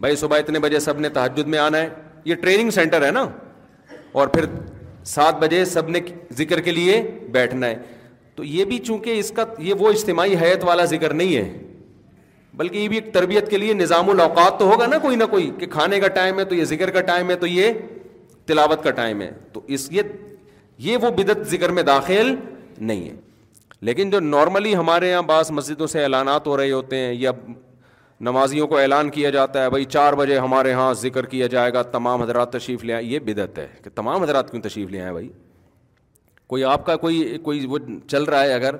بھائی 0.00 0.16
صبح 0.16 0.38
اتنے 0.38 0.58
بجے 0.66 0.80
سب 0.88 1.00
نے 1.00 1.08
تحجد 1.20 1.48
میں 1.54 1.58
آنا 1.58 1.78
ہے 1.78 1.88
یہ 2.24 2.34
ٹریننگ 2.42 2.70
سینٹر 2.80 3.04
ہے 3.06 3.10
نا 3.10 3.26
اور 4.20 4.28
پھر 4.34 4.44
سات 5.14 5.38
بجے 5.42 5.64
سب 5.74 5.88
نے 5.88 6.00
ذکر 6.38 6.60
کے 6.60 6.70
لیے 6.72 7.00
بیٹھنا 7.38 7.66
ہے 7.66 7.74
تو 8.38 8.44
یہ 8.44 8.64
بھی 8.70 8.76
چونکہ 8.86 9.18
اس 9.18 9.30
کا 9.36 9.44
یہ 9.68 9.74
وہ 9.78 9.88
اجتماعی 9.92 10.34
حیت 10.40 10.64
والا 10.64 10.82
ذکر 10.90 11.12
نہیں 11.20 11.36
ہے 11.36 12.56
بلکہ 12.58 12.78
یہ 12.78 12.88
بھی 12.88 12.96
ایک 12.96 13.12
تربیت 13.14 13.48
کے 13.50 13.56
لیے 13.58 13.72
نظام 13.74 14.10
الاوقات 14.10 14.58
تو 14.58 14.68
ہوگا 14.72 14.86
نا 14.86 14.98
کوئی 15.06 15.16
نہ 15.16 15.24
کوئی 15.30 15.50
کہ 15.60 15.66
کھانے 15.70 15.98
کا 16.00 16.08
ٹائم 16.18 16.38
ہے 16.38 16.44
تو 16.50 16.54
یہ 16.54 16.64
ذکر 16.70 16.90
کا 16.96 17.00
ٹائم 17.10 17.30
ہے 17.30 17.36
تو 17.36 17.46
یہ 17.46 17.72
تلاوت 18.48 18.82
کا 18.84 18.90
ٹائم 19.00 19.20
ہے 19.22 19.30
تو 19.52 19.60
اس 19.78 19.86
یہ 19.92 20.12
یہ 20.86 20.96
وہ 21.02 21.10
بدت 21.16 21.42
ذکر 21.50 21.68
میں 21.78 21.82
داخل 21.90 22.34
نہیں 22.90 23.08
ہے 23.08 23.14
لیکن 23.90 24.10
جو 24.10 24.20
نارملی 24.20 24.74
ہمارے 24.76 25.10
یہاں 25.10 25.22
بعض 25.34 25.50
مسجدوں 25.58 25.86
سے 25.96 26.02
اعلانات 26.02 26.46
ہو 26.46 26.56
رہے 26.56 26.70
ہوتے 26.70 26.98
ہیں 26.98 27.12
یا 27.22 27.32
نمازیوں 28.30 28.66
کو 28.68 28.78
اعلان 28.78 29.10
کیا 29.18 29.30
جاتا 29.40 29.62
ہے 29.64 29.70
بھائی 29.70 29.84
چار 29.98 30.12
بجے 30.22 30.38
ہمارے 30.38 30.70
یہاں 30.70 30.92
ذکر 31.02 31.26
کیا 31.34 31.46
جائے 31.56 31.72
گا 31.72 31.82
تمام 31.98 32.22
حضرات 32.22 32.52
تشریف 32.52 32.84
لے 32.84 32.92
آئے 32.94 33.04
یہ 33.04 33.18
بدعت 33.28 33.58
ہے 33.58 33.66
کہ 33.84 33.90
تمام 33.94 34.22
حضرات 34.22 34.50
کیوں 34.50 34.62
تشریف 34.62 34.88
لے 34.90 35.00
آئیں 35.00 35.12
بھائی 35.12 35.28
کوئی 36.48 36.62
آپ 36.64 36.84
کا 36.86 36.96
کوئی 36.96 37.36
کوئی 37.42 37.66
وہ 37.68 37.78
چل 38.08 38.22
رہا 38.24 38.42
ہے 38.42 38.52
اگر 38.52 38.76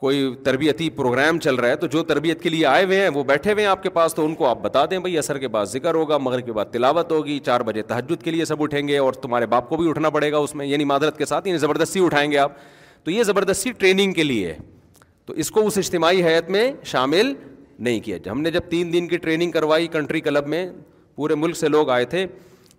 کوئی 0.00 0.22
تربیتی 0.44 0.88
پروگرام 0.94 1.38
چل 1.40 1.54
رہا 1.54 1.68
ہے 1.68 1.76
تو 1.76 1.86
جو 1.94 2.02
تربیت 2.10 2.40
کے 2.42 2.48
لیے 2.48 2.64
آئے 2.66 2.84
ہوئے 2.84 3.00
ہیں 3.00 3.08
وہ 3.14 3.22
بیٹھے 3.24 3.52
ہوئے 3.52 3.64
ہیں 3.64 3.70
آپ 3.70 3.82
کے 3.82 3.90
پاس 3.98 4.14
تو 4.14 4.24
ان 4.26 4.34
کو 4.34 4.46
آپ 4.46 4.58
بتا 4.62 4.84
دیں 4.90 4.98
بھائی 4.98 5.18
اثر 5.18 5.38
کے 5.38 5.48
بعد 5.56 5.66
ذکر 5.72 5.94
ہوگا 5.94 6.18
مغرب 6.18 6.46
کے 6.46 6.52
بعد 6.52 6.72
تلاوت 6.72 7.12
ہوگی 7.12 7.38
چار 7.46 7.60
بجے 7.68 7.82
تہجد 7.90 8.22
کے 8.22 8.30
لیے 8.30 8.44
سب 8.44 8.62
اٹھیں 8.62 8.86
گے 8.88 8.98
اور 8.98 9.12
تمہارے 9.26 9.46
باپ 9.54 9.68
کو 9.68 9.76
بھی 9.76 9.88
اٹھنا 9.90 10.10
پڑے 10.10 10.30
گا 10.32 10.38
اس 10.46 10.54
میں 10.60 10.66
یعنی 10.66 10.84
معذرت 10.92 11.18
کے 11.18 11.26
ساتھ 11.26 11.46
یعنی 11.48 11.58
زبردستی 11.58 12.04
اٹھائیں 12.04 12.30
گے 12.30 12.38
آپ 12.38 12.52
تو 13.04 13.10
یہ 13.10 13.22
زبردستی 13.24 13.72
ٹریننگ 13.78 14.12
کے 14.12 14.24
لیے 14.24 14.54
تو 15.26 15.32
اس 15.42 15.50
کو 15.50 15.66
اس 15.66 15.78
اجتماعی 15.78 16.24
حیت 16.24 16.48
میں 16.50 16.70
شامل 16.92 17.32
نہیں 17.78 18.00
کیا 18.04 18.16
ہم 18.30 18.40
نے 18.42 18.50
جب 18.50 18.60
تین 18.70 18.92
دن 18.92 19.08
کی 19.08 19.16
ٹریننگ 19.18 19.50
کروائی 19.50 19.86
کنٹری 19.92 20.20
کلب 20.20 20.46
میں 20.54 20.68
پورے 21.16 21.34
ملک 21.34 21.56
سے 21.56 21.68
لوگ 21.68 21.90
آئے 21.90 22.04
تھے 22.14 22.26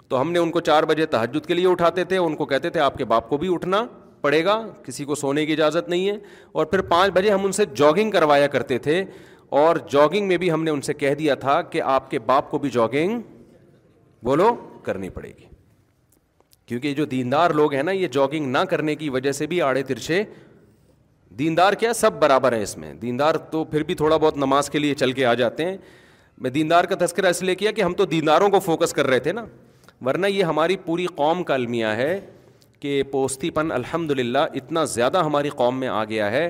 تو 0.08 0.22
ہم 0.22 0.32
نے 0.32 0.40
ان 0.40 0.52
کو 0.52 0.60
چار 0.68 0.84
بجے 0.84 1.06
تہجد 1.16 1.46
کے 1.48 1.54
لیے 1.54 1.68
اٹھاتے 1.68 2.04
تھے 2.04 2.18
ان 2.18 2.36
کو 2.36 2.46
کہتے 2.46 2.70
تھے 2.70 2.80
آپ 2.90 2.98
کے 2.98 3.06
باپ 3.14 3.28
کو 3.30 3.38
بھی 3.38 3.54
اٹھنا 3.54 3.86
پڑے 4.22 4.44
گا 4.46 4.56
کسی 4.86 5.06
کو 5.06 5.16
سونے 5.16 5.46
کی 5.46 5.54
اجازت 5.54 5.90
نہیں 5.90 6.08
ہے 6.10 6.18
اور 6.58 6.66
پھر 6.74 6.82
پانچ 6.94 7.14
بجے 7.14 7.30
ہم 7.32 7.46
ان 7.46 7.52
سے 7.60 7.64
جاگنگ 7.76 8.12
کروایا 8.12 8.48
کرتے 8.56 8.78
تھے 8.88 9.04
اور 9.62 9.76
جاگنگ 9.92 10.28
میں 10.28 10.38
بھی 10.42 10.52
ہم 10.52 10.64
نے 10.64 10.72
ان 10.72 10.82
سے 10.82 10.94
کہہ 11.04 11.14
دیا 11.20 11.36
تھا 11.46 11.62
کہ 11.72 11.82
آپ 11.96 12.10
کے 12.12 12.20
باپ 12.32 12.50
کو 12.52 12.58
بھی 12.66 12.70
جاگنگ 12.78 13.20
بولو 14.26 14.54
کرنی 14.84 15.10
پڑے 15.18 15.28
گی 15.40 15.46
کیونکہ 16.66 16.94
جو 16.96 17.06
دیندار 17.14 17.52
لوگ 17.60 17.74
ہیں 17.74 17.84
نا 17.84 17.92
یہ 17.92 18.08
جاگنگ 18.18 18.52
نہ 18.52 18.58
کرنے 18.70 18.96
کی 18.96 19.10
وجہ 19.16 19.32
سے 19.40 19.46
بھی 19.54 19.62
آڑے 19.70 19.84
ترچھے 19.92 20.24
دیندار 21.40 21.74
کیا 21.82 21.94
سب 21.94 22.14
برابر 22.22 22.54
ہیں 22.54 22.62
اس 22.64 22.78
میں 22.78 22.94
دیندار 23.02 23.36
تو 23.52 23.64
پھر 23.74 23.84
بھی 23.90 23.96
تھوڑا 24.02 24.16
بہت 24.18 24.38
نماز 24.38 24.70
کے 24.70 24.80
لیے 24.80 24.94
چل 25.02 25.12
کے 25.20 25.26
آ 25.26 25.34
جاتے 25.42 25.66
ہیں 25.66 25.78
میں 26.46 26.50
دیندار 26.50 26.84
کا 26.92 26.96
تذکرہ 27.06 27.28
اس 27.36 27.42
لیے 27.44 27.56
کیا 27.56 27.72
کہ 27.78 27.82
ہم 27.82 27.94
تو 27.98 28.06
دینداروں 28.14 28.50
کو 28.50 28.60
فوکس 28.66 28.94
کر 28.94 29.08
رہے 29.08 29.20
تھے 29.28 29.32
نا 29.40 29.46
ورنہ 30.06 30.28
یہ 30.28 30.44
ہماری 30.52 30.78
پوری 30.86 31.06
قوم 31.16 31.44
کا 31.50 31.54
المیہ 31.54 31.88
ہے 31.98 32.20
کہ 32.82 33.02
پوستی 33.12 33.50
پن 33.56 33.72
الحمد 33.72 34.12
للہ 34.20 34.40
اتنا 34.60 34.84
زیادہ 34.94 35.22
ہماری 35.26 35.50
قوم 35.58 35.80
میں 35.80 35.88
آ 35.88 36.04
گیا 36.12 36.30
ہے 36.32 36.50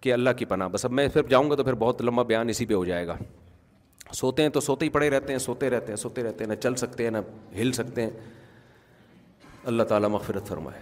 کہ 0.00 0.12
اللہ 0.12 0.30
کی 0.36 0.44
پناہ 0.52 0.68
بس 0.72 0.84
اب 0.84 0.90
میں 0.98 1.06
پھر 1.12 1.22
جاؤں 1.30 1.50
گا 1.50 1.54
تو 1.60 1.64
پھر 1.64 1.74
بہت 1.82 2.00
لمبا 2.02 2.22
بیان 2.30 2.48
اسی 2.48 2.66
پہ 2.66 2.74
ہو 2.74 2.84
جائے 2.84 3.06
گا 3.06 3.16
سوتے 4.14 4.42
ہیں 4.42 4.48
تو 4.50 4.60
سوتے 4.60 4.84
ہی 4.84 4.90
پڑے 4.90 5.10
رہتے 5.10 5.32
ہیں 5.32 5.38
سوتے 5.46 5.70
رہتے 5.70 5.92
ہیں 5.92 5.96
سوتے 6.02 6.22
رہتے 6.22 6.44
ہیں 6.44 6.50
نہ 6.50 6.54
چل 6.62 6.74
سکتے 6.82 7.04
ہیں 7.04 7.10
نہ 7.10 7.18
ہل 7.60 7.72
سکتے 7.80 8.02
ہیں 8.02 8.10
اللہ 9.72 9.82
تعالیٰ 9.92 10.08
مغفرت 10.10 10.48
فرمائے 10.48 10.80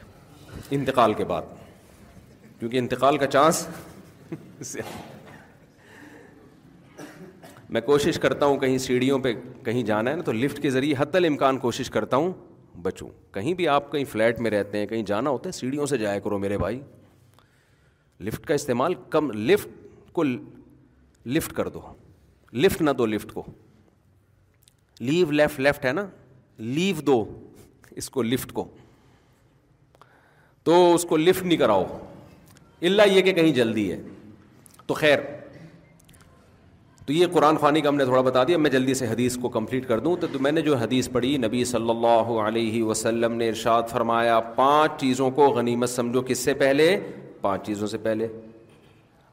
انتقال 0.78 1.14
کے 1.14 1.24
بعد 1.34 1.42
کیونکہ 2.58 2.76
انتقال 2.78 3.16
کا 3.18 3.26
چانس 3.36 3.66
میں 7.74 7.80
کوشش 7.90 8.18
کرتا 8.22 8.46
ہوں 8.46 8.56
کہیں 8.58 8.78
سیڑھیوں 8.86 9.18
پہ 9.18 9.32
کہیں 9.64 9.82
جانا 9.92 10.10
ہے 10.10 10.16
نا 10.16 10.22
تو 10.26 10.32
لفٹ 10.32 10.62
کے 10.62 10.70
ذریعے 10.70 10.94
حتی 10.98 11.18
الامکان 11.18 11.58
کوشش 11.66 11.90
کرتا 11.90 12.16
ہوں 12.16 12.32
بچوں 12.82 13.08
کہیں 13.34 13.52
بھی 13.54 13.66
آپ 13.68 13.90
کہیں 13.92 14.04
فلیٹ 14.10 14.40
میں 14.40 14.50
رہتے 14.50 14.78
ہیں 14.78 14.86
کہیں 14.86 15.02
جانا 15.06 15.30
ہوتا 15.30 15.48
ہے 15.48 15.58
سیڑھیوں 15.58 15.86
سے 15.86 15.96
جایا 15.98 16.18
کرو 16.24 16.38
میرے 16.38 16.58
بھائی 16.58 16.80
لفٹ 18.24 18.46
کا 18.46 18.54
استعمال 18.54 18.94
کم 19.10 19.30
لفٹ 19.50 20.12
کو 20.14 20.22
لفٹ 20.24 21.52
کر 21.56 21.68
دو 21.68 21.80
لفٹ 22.52 22.82
نہ 22.82 22.90
دو 22.98 23.06
لفٹ 23.06 23.32
کو 23.32 23.42
لیو 25.00 25.30
لیفٹ 25.30 25.60
لیفٹ 25.60 25.84
ہے 25.84 25.92
نا 25.92 26.06
لیو 26.58 27.00
دو 27.06 27.24
اس 28.00 28.10
کو 28.10 28.22
لفٹ 28.22 28.52
کو 28.52 28.64
تو 30.64 30.94
اس 30.94 31.04
کو 31.08 31.16
لفٹ 31.16 31.42
نہیں 31.46 31.58
کراؤ 31.58 31.84
اللہ 32.84 33.08
یہ 33.12 33.22
کہ 33.22 33.32
کہیں 33.32 33.52
جلدی 33.54 33.90
ہے 33.92 34.00
تو 34.86 34.94
خیر 34.94 35.18
تو 37.06 37.12
یہ 37.12 37.26
قرآن 37.32 37.56
خوانی 37.56 37.80
کا 37.80 37.88
ہم 37.88 37.96
نے 37.96 38.04
تھوڑا 38.04 38.20
بتا 38.20 38.42
دیا 38.46 38.56
میں 38.58 38.70
جلدی 38.70 38.94
سے 39.00 39.06
حدیث 39.08 39.36
کو 39.40 39.48
کمپلیٹ 39.56 39.86
کر 39.88 39.98
دوں 40.06 40.14
تو 40.20 40.28
میں 40.42 40.50
نے 40.52 40.60
جو 40.62 40.76
حدیث 40.76 41.08
پڑھی 41.12 41.36
نبی 41.38 41.64
صلی 41.64 41.90
اللہ 41.90 42.30
علیہ 42.46 42.82
وسلم 42.84 43.34
نے 43.36 43.48
ارشاد 43.48 43.82
فرمایا 43.90 44.38
پانچ 44.56 44.98
چیزوں 45.00 45.30
کو 45.36 45.46
غنیمت 45.58 45.90
سمجھو 45.90 46.22
کس 46.26 46.38
سے 46.44 46.54
پہلے 46.62 46.88
پانچ 47.40 47.66
چیزوں 47.66 47.86
سے 47.88 47.98
پہلے 48.06 48.26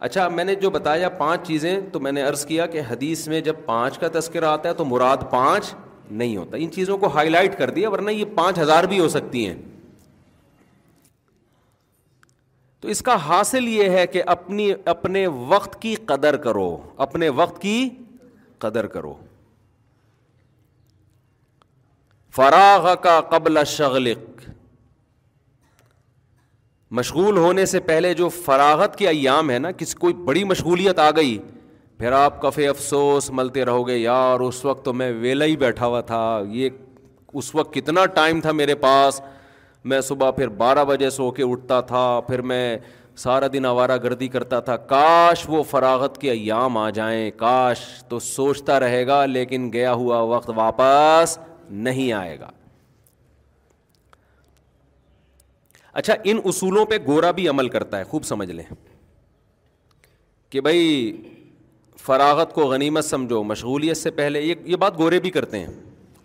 اچھا 0.10 0.28
میں 0.30 0.44
نے 0.44 0.56
جو 0.62 0.70
بتایا 0.70 1.10
پانچ 1.24 1.48
چیزیں 1.48 1.76
تو 1.92 2.00
میں 2.00 2.12
نے 2.12 2.22
عرض 2.24 2.46
کیا 2.46 2.66
کہ 2.76 2.82
حدیث 2.92 3.28
میں 3.28 3.42
جب 3.50 3.66
پانچ 3.66 3.98
کا 4.00 4.08
تذکرہ 4.20 4.46
آتا 4.46 4.70
ہے 4.70 4.74
تو 4.74 4.86
مراد 4.86 5.30
پانچ 5.32 5.74
نہیں 6.12 6.38
ہوتا 6.38 6.58
ان 6.58 6.72
چیزوں 6.72 6.98
کو 6.98 7.08
ہائی 7.16 7.30
لائٹ 7.30 7.58
کر 7.58 7.70
دیا 7.80 7.90
ورنہ 7.94 8.12
یہ 8.12 8.26
پانچ 8.36 8.60
ہزار 8.60 8.84
بھی 8.94 9.00
ہو 9.00 9.08
سکتی 9.18 9.48
ہیں 9.48 9.56
تو 12.84 12.90
اس 12.90 13.02
کا 13.08 13.16
حاصل 13.26 13.68
یہ 13.68 13.90
ہے 13.98 14.06
کہ 14.14 14.22
اپنی 14.32 14.64
اپنے 14.94 15.26
وقت 15.52 15.80
کی 15.82 15.94
قدر 16.06 16.36
کرو 16.46 16.66
اپنے 17.06 17.28
وقت 17.40 17.62
کی 17.62 17.76
قدر 18.64 18.88
کرو 18.96 19.14
فراغ 22.36 22.88
کا 23.04 23.20
قبل 23.30 23.64
شغلق 23.76 24.42
مشغول 27.00 27.38
ہونے 27.38 27.66
سے 27.76 27.80
پہلے 27.92 28.14
جو 28.24 28.30
فراغت 28.46 28.96
کے 28.98 29.08
ایام 29.10 29.50
ہے 29.52 29.60
نا 29.66 29.72
کسی 29.84 29.98
کوئی 30.00 30.14
بڑی 30.30 30.44
مشغولیت 30.54 31.00
آ 31.06 31.10
گئی 31.16 31.38
پھر 31.98 32.12
آپ 32.20 32.42
کفے 32.42 32.68
افسوس 32.68 33.30
ملتے 33.40 33.66
رہو 33.66 33.88
گے 33.88 33.96
یار 33.98 34.40
اس 34.48 34.64
وقت 34.66 34.84
تو 34.86 34.94
میں 35.04 35.12
ویلا 35.22 35.46
ہی 35.46 35.56
بیٹھا 35.64 35.86
ہوا 35.86 36.02
تھا 36.12 36.24
یہ 36.60 36.70
اس 37.42 37.54
وقت 37.56 37.74
کتنا 37.74 38.06
ٹائم 38.20 38.42
تھا 38.42 38.52
میرے 38.62 38.76
پاس 38.86 39.22
میں 39.92 40.00
صبح 40.02 40.32
پھر 40.32 40.48
بارہ 40.60 40.84
بجے 40.88 41.10
سو 41.10 41.30
کے 41.38 41.44
اٹھتا 41.52 41.80
تھا 41.90 42.04
پھر 42.28 42.42
میں 42.52 42.78
سارا 43.24 43.48
دن 43.54 43.66
آوارہ 43.66 43.98
گردی 44.04 44.28
کرتا 44.36 44.60
تھا 44.68 44.76
کاش 44.92 45.44
وہ 45.50 45.62
فراغت 45.70 46.18
کے 46.22 46.30
ایام 46.32 46.78
آ 46.78 46.90
جائیں 47.00 47.30
کاش 47.38 47.80
تو 48.10 48.20
سوچتا 48.20 48.80
رہے 48.80 49.06
گا 49.08 49.26
لیکن 49.26 49.70
گیا 49.74 49.94
ہوا 50.04 50.20
وقت 50.36 50.50
واپس 50.56 51.38
نہیں 51.90 52.12
آئے 52.14 52.40
گا 52.40 52.50
اچھا 56.02 56.14
ان 56.32 56.40
اصولوں 56.46 56.86
پہ 56.92 56.98
گورا 57.08 57.30
بھی 57.40 57.48
عمل 57.48 57.70
کرتا 57.70 57.98
ہے 58.00 58.04
خوب 58.12 58.24
سمجھ 58.26 58.50
لیں 58.52 58.64
کہ 60.50 60.62
بھائی 60.62 61.12
فراغت 62.06 62.54
کو 62.54 62.66
غنیمت 62.68 63.06
سمجھو 63.06 63.44
مشغولیت 63.52 63.98
سے 63.98 64.12
پہلے 64.22 64.42
یہ 64.42 64.76
بات 64.80 64.98
گورے 65.00 65.20
بھی 65.20 65.30
کرتے 65.32 65.60
ہیں 65.60 65.72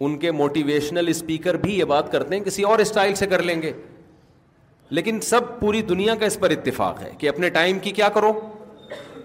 ان 0.07 0.17
کے 0.19 0.31
موٹیویشنل 0.31 1.09
اسپیکر 1.09 1.57
بھی 1.63 1.79
یہ 1.79 1.85
بات 1.93 2.11
کرتے 2.13 2.37
ہیں 2.37 2.43
کسی 2.45 2.63
اور 2.73 2.79
اسٹائل 2.79 3.15
سے 3.21 3.27
کر 3.27 3.43
لیں 3.43 3.61
گے 3.63 3.73
لیکن 4.99 5.21
سب 5.23 5.59
پوری 5.61 5.81
دنیا 5.89 6.15
کا 6.21 6.27
اس 6.27 6.39
پر 6.41 6.51
اتفاق 6.51 7.01
ہے 7.03 7.11
کہ 7.19 7.29
اپنے 7.29 7.49
ٹائم 7.57 7.79
کی 7.83 7.91
کیا 7.99 8.09
کرو 8.15 8.33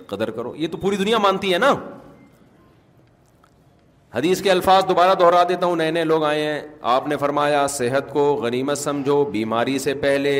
قدر 0.07 0.31
کرو 0.31 0.53
یہ 0.57 0.67
تو 0.71 0.77
پوری 0.77 0.95
دنیا 0.97 1.17
مانتی 1.23 1.53
ہے 1.53 1.57
نا 1.57 1.71
حدیث 4.15 4.41
کے 4.43 4.51
الفاظ 4.51 4.83
دوبارہ 4.89 5.13
دوہرا 5.19 5.43
دیتا 5.49 5.65
ہوں 5.65 5.75
نئے 5.75 5.91
نئے 5.91 6.03
لوگ 6.05 6.23
آئے 6.23 6.43
ہیں 6.45 6.59
آپ 6.95 7.07
نے 7.07 7.17
فرمایا 7.17 7.65
صحت 7.75 8.09
کو 8.13 8.25
غنیمت 8.41 8.77
سمجھو 8.77 9.23
بیماری 9.31 9.77
سے 9.85 9.93
پہلے 10.03 10.35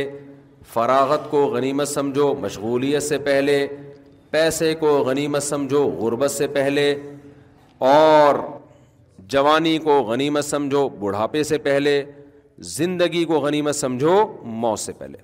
فراغت 0.73 1.29
کو 1.31 1.45
غنیمت 1.53 1.87
سمجھو 1.89 2.33
مشغولیت 2.41 3.03
سے 3.03 3.17
پہلے 3.29 3.65
پیسے 4.31 4.73
کو 4.79 4.97
غنیمت 5.07 5.43
سمجھو 5.43 5.83
غربت 6.01 6.31
سے 6.31 6.47
پہلے 6.57 6.87
اور 7.95 8.35
جوانی 9.33 9.77
کو 9.83 9.97
غنیمت 10.07 10.45
سمجھو 10.45 10.87
بڑھاپے 11.03 11.41
سے 11.51 11.57
پہلے 11.67 11.91
زندگی 12.79 13.23
کو 13.29 13.39
غنیمت 13.45 13.75
سمجھو 13.75 14.15
موت 14.65 14.79
سے 14.79 14.93
پہلے 14.99 15.17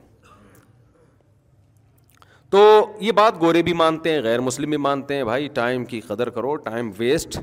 تو 2.56 2.62
یہ 3.08 3.12
بات 3.20 3.40
گورے 3.42 3.62
بھی 3.68 3.74
مانتے 3.82 4.12
ہیں 4.14 4.22
غیر 4.30 4.42
مسلم 4.48 4.70
بھی 4.70 4.78
مانتے 4.88 5.16
ہیں 5.16 5.24
بھائی 5.32 5.48
ٹائم 5.62 5.86
کی 5.94 6.00
قدر 6.08 6.30
کرو 6.38 6.56
ٹائم 6.68 6.92
ویسٹ 6.98 7.38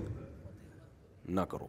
نہ 1.39 1.41
کرو 1.55 1.69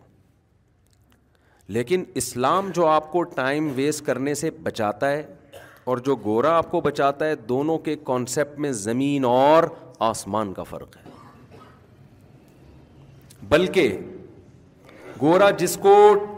لیکن 1.78 2.04
اسلام 2.24 2.70
جو 2.80 2.86
آپ 2.96 3.12
کو 3.12 3.24
ٹائم 3.40 3.70
ویسٹ 3.82 4.06
کرنے 4.06 4.34
سے 4.42 4.52
بچاتا 4.70 5.12
ہے 5.12 5.22
اور 5.92 5.98
جو 6.08 6.16
گورا 6.26 6.56
آپ 6.58 6.72
کو 6.72 6.82
بچاتا 6.90 7.26
ہے 7.32 7.36
دونوں 7.56 7.78
کے 7.90 7.96
کانسیپٹ 8.12 8.60
میں 8.66 8.72
زمین 8.88 9.26
اور 9.36 9.70
آسمان 10.12 10.54
کا 10.60 10.64
فرق 10.76 10.98
ہے 10.98 11.06
بلکہ 13.54 13.98
گورا 15.22 15.50
جس 15.58 15.76
کو 15.82 15.94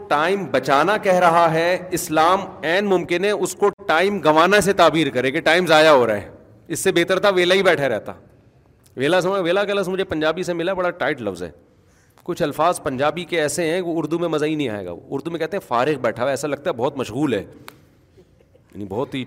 ٹائم 0.08 0.44
بچانا 0.50 0.96
کہہ 1.02 1.18
رہا 1.24 1.52
ہے 1.52 1.76
اسلام 1.98 2.40
عین 2.66 2.86
ممکن 2.86 3.24
ہے 3.24 3.30
اس 3.30 3.54
کو 3.56 3.68
ٹائم 3.86 4.18
گنوانا 4.20 4.60
سے 4.60 4.72
تعبیر 4.80 5.08
کرے 5.14 5.30
کہ 5.30 5.40
ٹائم 5.48 5.66
ضائع 5.66 5.90
ہو 5.90 6.06
رہا 6.06 6.16
ہے 6.16 6.30
اس 6.74 6.78
سے 6.84 6.92
بہتر 6.96 7.18
تھا 7.20 7.28
ویلا 7.36 7.54
ہی 7.54 7.62
بیٹھا 7.62 7.88
رہتا 7.88 8.12
ویلا 8.96 9.20
سمجھ 9.20 9.40
ویلا 9.42 9.64
کا 9.64 9.74
لفظ 9.74 9.88
مجھے 9.88 10.04
پنجابی 10.12 10.42
سے 10.42 10.52
ملا 10.54 10.72
بڑا 10.74 10.90
ٹائٹ 11.02 11.20
لفظ 11.22 11.42
ہے 11.42 11.50
کچھ 12.24 12.42
الفاظ 12.42 12.80
پنجابی 12.82 13.24
کے 13.24 13.40
ایسے 13.40 13.70
ہیں 13.70 13.80
وہ 13.80 13.96
اردو 13.98 14.18
میں 14.18 14.28
مزہ 14.28 14.44
ہی 14.46 14.54
نہیں 14.54 14.68
آئے 14.68 14.84
گا 14.86 14.92
اردو 15.10 15.30
میں 15.30 15.38
کہتے 15.38 15.56
ہیں 15.56 15.66
فارغ 15.68 15.98
بیٹھا 16.00 16.22
ہوا 16.22 16.30
ایسا 16.30 16.48
لگتا 16.48 16.70
ہے 16.70 16.74
بہت 16.76 16.96
مشغول 16.96 17.34
ہے 17.34 17.44
یعنی 17.68 18.84
بہت 18.88 19.14
ہی 19.14 19.24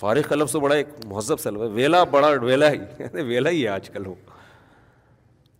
فارغ 0.00 0.22
کا 0.28 0.36
لفظ 0.36 0.52
تو 0.52 0.60
بڑا 0.60 0.74
ایک 0.74 0.88
مہذب 1.06 1.40
سے 1.40 1.50
لفظ 1.50 1.62
ہے 1.62 1.68
ویلا 1.74 2.04
بڑا 2.10 2.28
ویلا 2.42 2.70
ہی 2.72 3.04
ویلا 3.22 3.50
ہی 3.50 3.62
ہے 3.62 3.68
آج 3.68 3.90
کل 3.90 4.06
وہ 4.06 4.14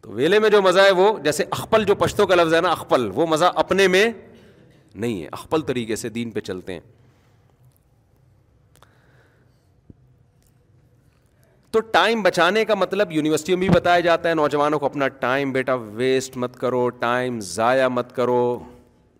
تو 0.05 0.13
ویلے 0.13 0.39
میں 0.39 0.49
جو 0.51 0.61
مزہ 0.63 0.81
ہے 0.87 0.91
وہ 0.97 1.07
جیسے 1.25 1.45
اخپل 1.51 1.85
جو 1.89 1.95
پشتوں 1.99 2.27
کا 2.27 2.35
لفظ 2.35 2.55
ہے 2.55 2.61
نا 2.61 2.71
اخپل 2.71 3.09
وہ 3.15 3.27
مزہ 3.27 3.45
اپنے 3.63 3.87
میں 3.89 4.05
نہیں 5.05 5.23
ہے 5.23 5.29
اخپل 5.37 5.61
طریقے 5.71 5.97
سے 5.97 6.09
دین 6.17 6.31
پہ 6.31 6.41
چلتے 6.49 6.73
ہیں 6.73 6.81
تو 11.77 11.81
ٹائم 11.95 12.23
بچانے 12.23 12.65
کا 12.65 12.75
مطلب 12.75 13.13
یونیورسٹیوں 13.13 13.59
میں 13.59 13.69
بھی 13.69 13.75
بتایا 13.77 14.01
جاتا 14.09 14.29
ہے 14.29 14.35
نوجوانوں 14.35 14.79
کو 14.79 14.87
اپنا 14.87 15.09
ٹائم 15.25 15.53
بیٹا 15.53 15.75
ویسٹ 15.95 16.37
مت 16.45 16.57
کرو 16.61 16.89
ٹائم 17.07 17.41
ضائع 17.55 17.89
مت 17.89 18.15
کرو 18.17 18.41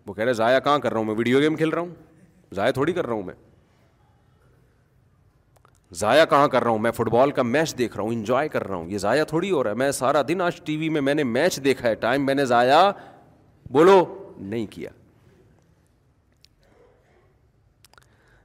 وہ 0.05 0.13
کہہ 0.13 0.23
رہے 0.23 0.33
ضائع 0.43 0.59
کہاں 0.59 0.79
کر 0.79 0.91
رہا 0.91 0.99
ہوں 0.99 1.05
میں 1.05 1.15
ویڈیو 1.17 1.39
گیم 1.41 1.55
کھیل 1.57 1.69
رہا 1.69 1.81
ہوں 1.81 1.93
ضائع 2.55 2.71
تھوڑی 2.77 2.93
کر 2.93 3.05
رہا 3.05 3.13
ہوں 3.13 3.23
میں 3.23 3.33
ضائع 5.99 6.23
کہاں 6.29 6.47
کر 6.53 6.63
رہا 6.63 6.71
ہوں 6.71 6.79
میں 6.83 6.91
فٹ 6.95 7.09
بال 7.11 7.31
کا 7.31 7.41
میچ 7.55 7.77
دیکھ 7.77 7.95
رہا 7.95 8.03
ہوں 8.03 8.11
انجوائے 8.13 8.47
کر 8.49 8.63
رہا 8.67 8.75
ہوں 8.75 8.89
یہ 8.89 8.97
ضائع 8.97 9.23
تھوڑی 9.31 9.49
ہو 9.51 9.63
رہا 9.63 9.71
ہے 9.71 9.75
میں 9.81 9.91
سارا 9.99 10.21
دن 10.27 10.41
آج 10.41 10.61
ٹی 10.65 10.75
وی 10.77 10.87
میں 10.95 11.01
میں 11.07 11.13
نے 11.15 11.23
میچ 11.23 11.59
دیکھا 11.63 11.87
ہے 11.89 11.95
ٹائم 12.05 12.25
میں 12.25 12.33
نے 12.35 12.45
ضائع 12.45 12.79
بولو 13.75 13.99
نہیں 14.37 14.65
کیا 14.71 14.89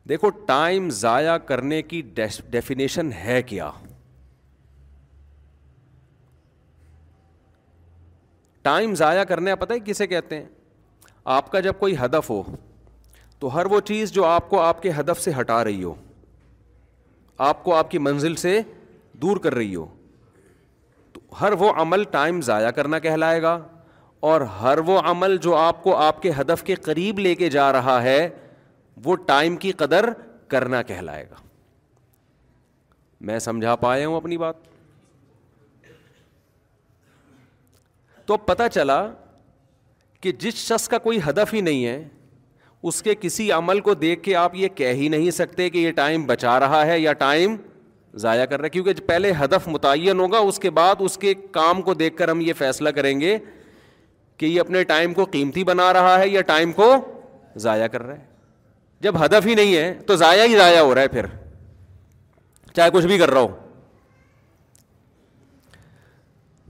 دیکھو 0.08 0.28
ٹائم 0.46 0.88
ضائع 0.98 1.36
کرنے 1.46 1.80
کی 1.92 2.00
ڈیفینیشن 2.50 3.10
ہے 3.24 3.42
کیا 3.52 3.70
ٹائم 8.68 8.94
ضائع 9.00 9.24
کرنے 9.32 9.56
پتہ 9.56 9.72
ہے 9.72 9.78
ہی 9.78 9.84
کسے 9.90 10.06
کہتے 10.06 10.36
ہیں 10.40 10.46
آپ 11.38 11.50
کا 11.52 11.60
جب 11.68 11.78
کوئی 11.78 11.94
ہدف 12.04 12.30
ہو 12.30 12.42
تو 13.38 13.54
ہر 13.56 13.66
وہ 13.72 13.80
چیز 13.90 14.12
جو 14.12 14.24
آپ 14.26 14.48
کو 14.50 14.60
آپ 14.60 14.82
کے 14.82 14.90
ہدف 14.98 15.20
سے 15.24 15.30
ہٹا 15.40 15.62
رہی 15.64 15.82
ہو 15.82 15.94
آپ 17.48 17.62
کو 17.64 17.74
آپ 17.74 17.90
کی 17.90 17.98
منزل 18.04 18.34
سے 18.36 18.60
دور 19.20 19.36
کر 19.44 19.54
رہی 19.54 19.74
ہو 19.74 19.86
تو 21.12 21.20
ہر 21.40 21.52
وہ 21.58 21.70
عمل 21.82 22.02
ٹائم 22.10 22.40
ضائع 22.48 22.70
کرنا 22.78 22.98
کہلائے 23.06 23.40
گا 23.42 23.56
اور 24.30 24.40
ہر 24.62 24.78
وہ 24.86 24.98
عمل 25.10 25.36
جو 25.46 25.54
آپ 25.56 25.82
کو 25.82 25.96
آپ 25.96 26.20
کے 26.22 26.30
ہدف 26.40 26.62
کے 26.64 26.74
قریب 26.88 27.18
لے 27.26 27.34
کے 27.42 27.48
جا 27.50 27.70
رہا 27.72 28.02
ہے 28.02 28.18
وہ 29.04 29.14
ٹائم 29.30 29.56
کی 29.62 29.72
قدر 29.84 30.08
کرنا 30.54 30.82
کہلائے 30.90 31.24
گا 31.30 31.36
میں 33.30 33.38
سمجھا 33.48 33.74
پایا 33.86 34.06
ہوں 34.06 34.16
اپنی 34.16 34.36
بات 34.44 34.56
تو 38.26 38.34
اب 38.34 38.46
پتا 38.46 38.68
چلا 38.78 39.00
کہ 40.20 40.32
جس 40.44 40.54
شخص 40.66 40.88
کا 40.88 40.98
کوئی 41.08 41.18
ہدف 41.28 41.54
ہی 41.54 41.60
نہیں 41.70 41.84
ہے 41.86 42.00
اس 42.88 43.02
کے 43.02 43.14
کسی 43.20 43.50
عمل 43.52 43.80
کو 43.86 43.94
دیکھ 43.94 44.22
کے 44.22 44.34
آپ 44.36 44.54
یہ 44.56 44.68
کہہ 44.74 44.92
ہی 44.98 45.08
نہیں 45.08 45.30
سکتے 45.38 45.68
کہ 45.70 45.78
یہ 45.78 45.92
ٹائم 45.96 46.24
بچا 46.26 46.58
رہا 46.60 46.84
ہے 46.86 46.98
یا 46.98 47.12
ٹائم 47.22 47.56
ضائع 48.18 48.44
کر 48.44 48.58
رہا 48.60 48.64
ہے 48.64 48.70
کیونکہ 48.70 49.02
پہلے 49.06 49.32
ہدف 49.42 49.66
متعین 49.68 50.20
ہوگا 50.20 50.38
اس 50.52 50.58
کے 50.58 50.70
بعد 50.78 51.02
اس 51.04 51.16
کے 51.24 51.34
کام 51.58 51.82
کو 51.88 51.94
دیکھ 51.94 52.16
کر 52.16 52.28
ہم 52.28 52.40
یہ 52.40 52.52
فیصلہ 52.58 52.88
کریں 52.96 53.18
گے 53.20 53.36
کہ 54.36 54.46
یہ 54.46 54.60
اپنے 54.60 54.82
ٹائم 54.92 55.14
کو 55.14 55.24
قیمتی 55.32 55.64
بنا 55.64 55.92
رہا 55.92 56.18
ہے 56.18 56.28
یا 56.28 56.40
ٹائم 56.52 56.72
کو 56.80 56.92
ضائع 57.64 57.86
کر 57.92 58.02
رہا 58.02 58.14
ہے 58.16 58.28
جب 59.04 59.24
ہدف 59.24 59.46
ہی 59.46 59.54
نہیں 59.54 59.76
ہے 59.76 59.92
تو 60.06 60.16
ضائع 60.16 60.44
ہی 60.44 60.56
ضائع 60.56 60.78
ہو 60.80 60.94
رہا 60.94 61.02
ہے 61.02 61.08
پھر 61.08 61.26
چاہے 62.76 62.90
کچھ 62.92 63.06
بھی 63.06 63.18
کر 63.18 63.30
رہا 63.30 63.40
ہو 63.40 63.56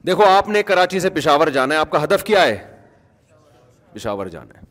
دیکھو 0.07 0.25
آپ 0.37 0.49
نے 0.49 0.63
کراچی 0.63 1.01
سے 1.01 1.11
پشاور 1.17 1.47
جانا 1.57 1.75
ہے 1.75 1.81
آپ 1.81 1.91
کا 1.91 2.03
ہدف 2.05 2.25
کیا 2.25 2.45
ہے 2.47 2.57
پشاور 3.95 4.27
جانا 4.37 4.59
ہے 4.61 4.69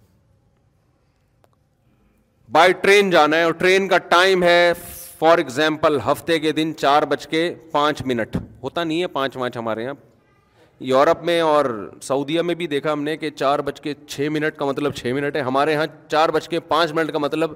بائی 2.52 2.74
ٹرین 2.82 3.10
جانا 3.12 3.38
ہے 3.38 3.44
اور 3.44 3.52
ٹرین 3.58 3.88
کا 3.88 3.98
ٹائم 4.14 4.44
ہے 4.44 4.72
فار 5.18 5.38
ایگزامپل 5.38 5.98
ہفتے 6.06 6.38
کے 6.40 6.52
دن 6.60 6.72
چار 6.78 7.04
بج 7.12 7.26
کے 7.34 7.42
پانچ 7.72 8.02
منٹ 8.08 8.38
ہوتا 8.64 8.84
نہیں 8.84 9.02
ہے 9.02 9.08
پانچ 9.18 9.34
پانچ 9.40 9.58
ہمارے 9.58 9.84
یہاں 9.84 9.94
یورپ 10.92 11.24
میں 11.26 11.40
اور 11.42 11.66
سعودیہ 12.02 12.42
میں 12.42 12.56
بھی 12.62 12.68
دیکھا 12.68 12.92
ہم 12.94 13.04
نے 13.04 13.16
کہ 13.18 13.30
چار 13.30 13.60
بج 13.68 13.82
کے 13.82 13.94
چھ 14.08 14.28
منٹ 14.32 14.56
کا 14.58 14.66
مطلب 14.66 14.94
چھ 14.96 15.12
منٹ 15.16 15.36
ہے 15.36 15.42
ہمارے 15.52 15.74
یہاں 15.74 15.86
چار 16.12 16.30
بج 16.38 16.48
کے 16.50 16.60
پانچ 16.74 16.92
منٹ 17.00 17.12
کا 17.14 17.20
مطلب 17.20 17.52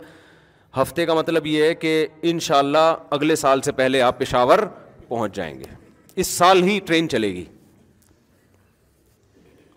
ہفتے 0.82 1.06
کا 1.06 1.14
مطلب 1.14 1.48
یہ 1.48 1.64
ہے 1.64 1.74
کہ 1.86 1.96
ان 2.30 2.40
شاء 2.50 2.58
اللہ 2.58 2.94
اگلے 3.18 3.36
سال 3.46 3.62
سے 3.62 3.72
پہلے 3.82 4.02
آپ 4.02 4.20
پشاور 4.20 4.60
پہنچ 5.08 5.36
جائیں 5.36 5.54
گے 5.60 5.74
اس 6.22 6.28
سال 6.38 6.64
ہی 6.64 6.80
ٹرین 6.86 7.10
چلے 7.10 7.34
گی 7.34 7.46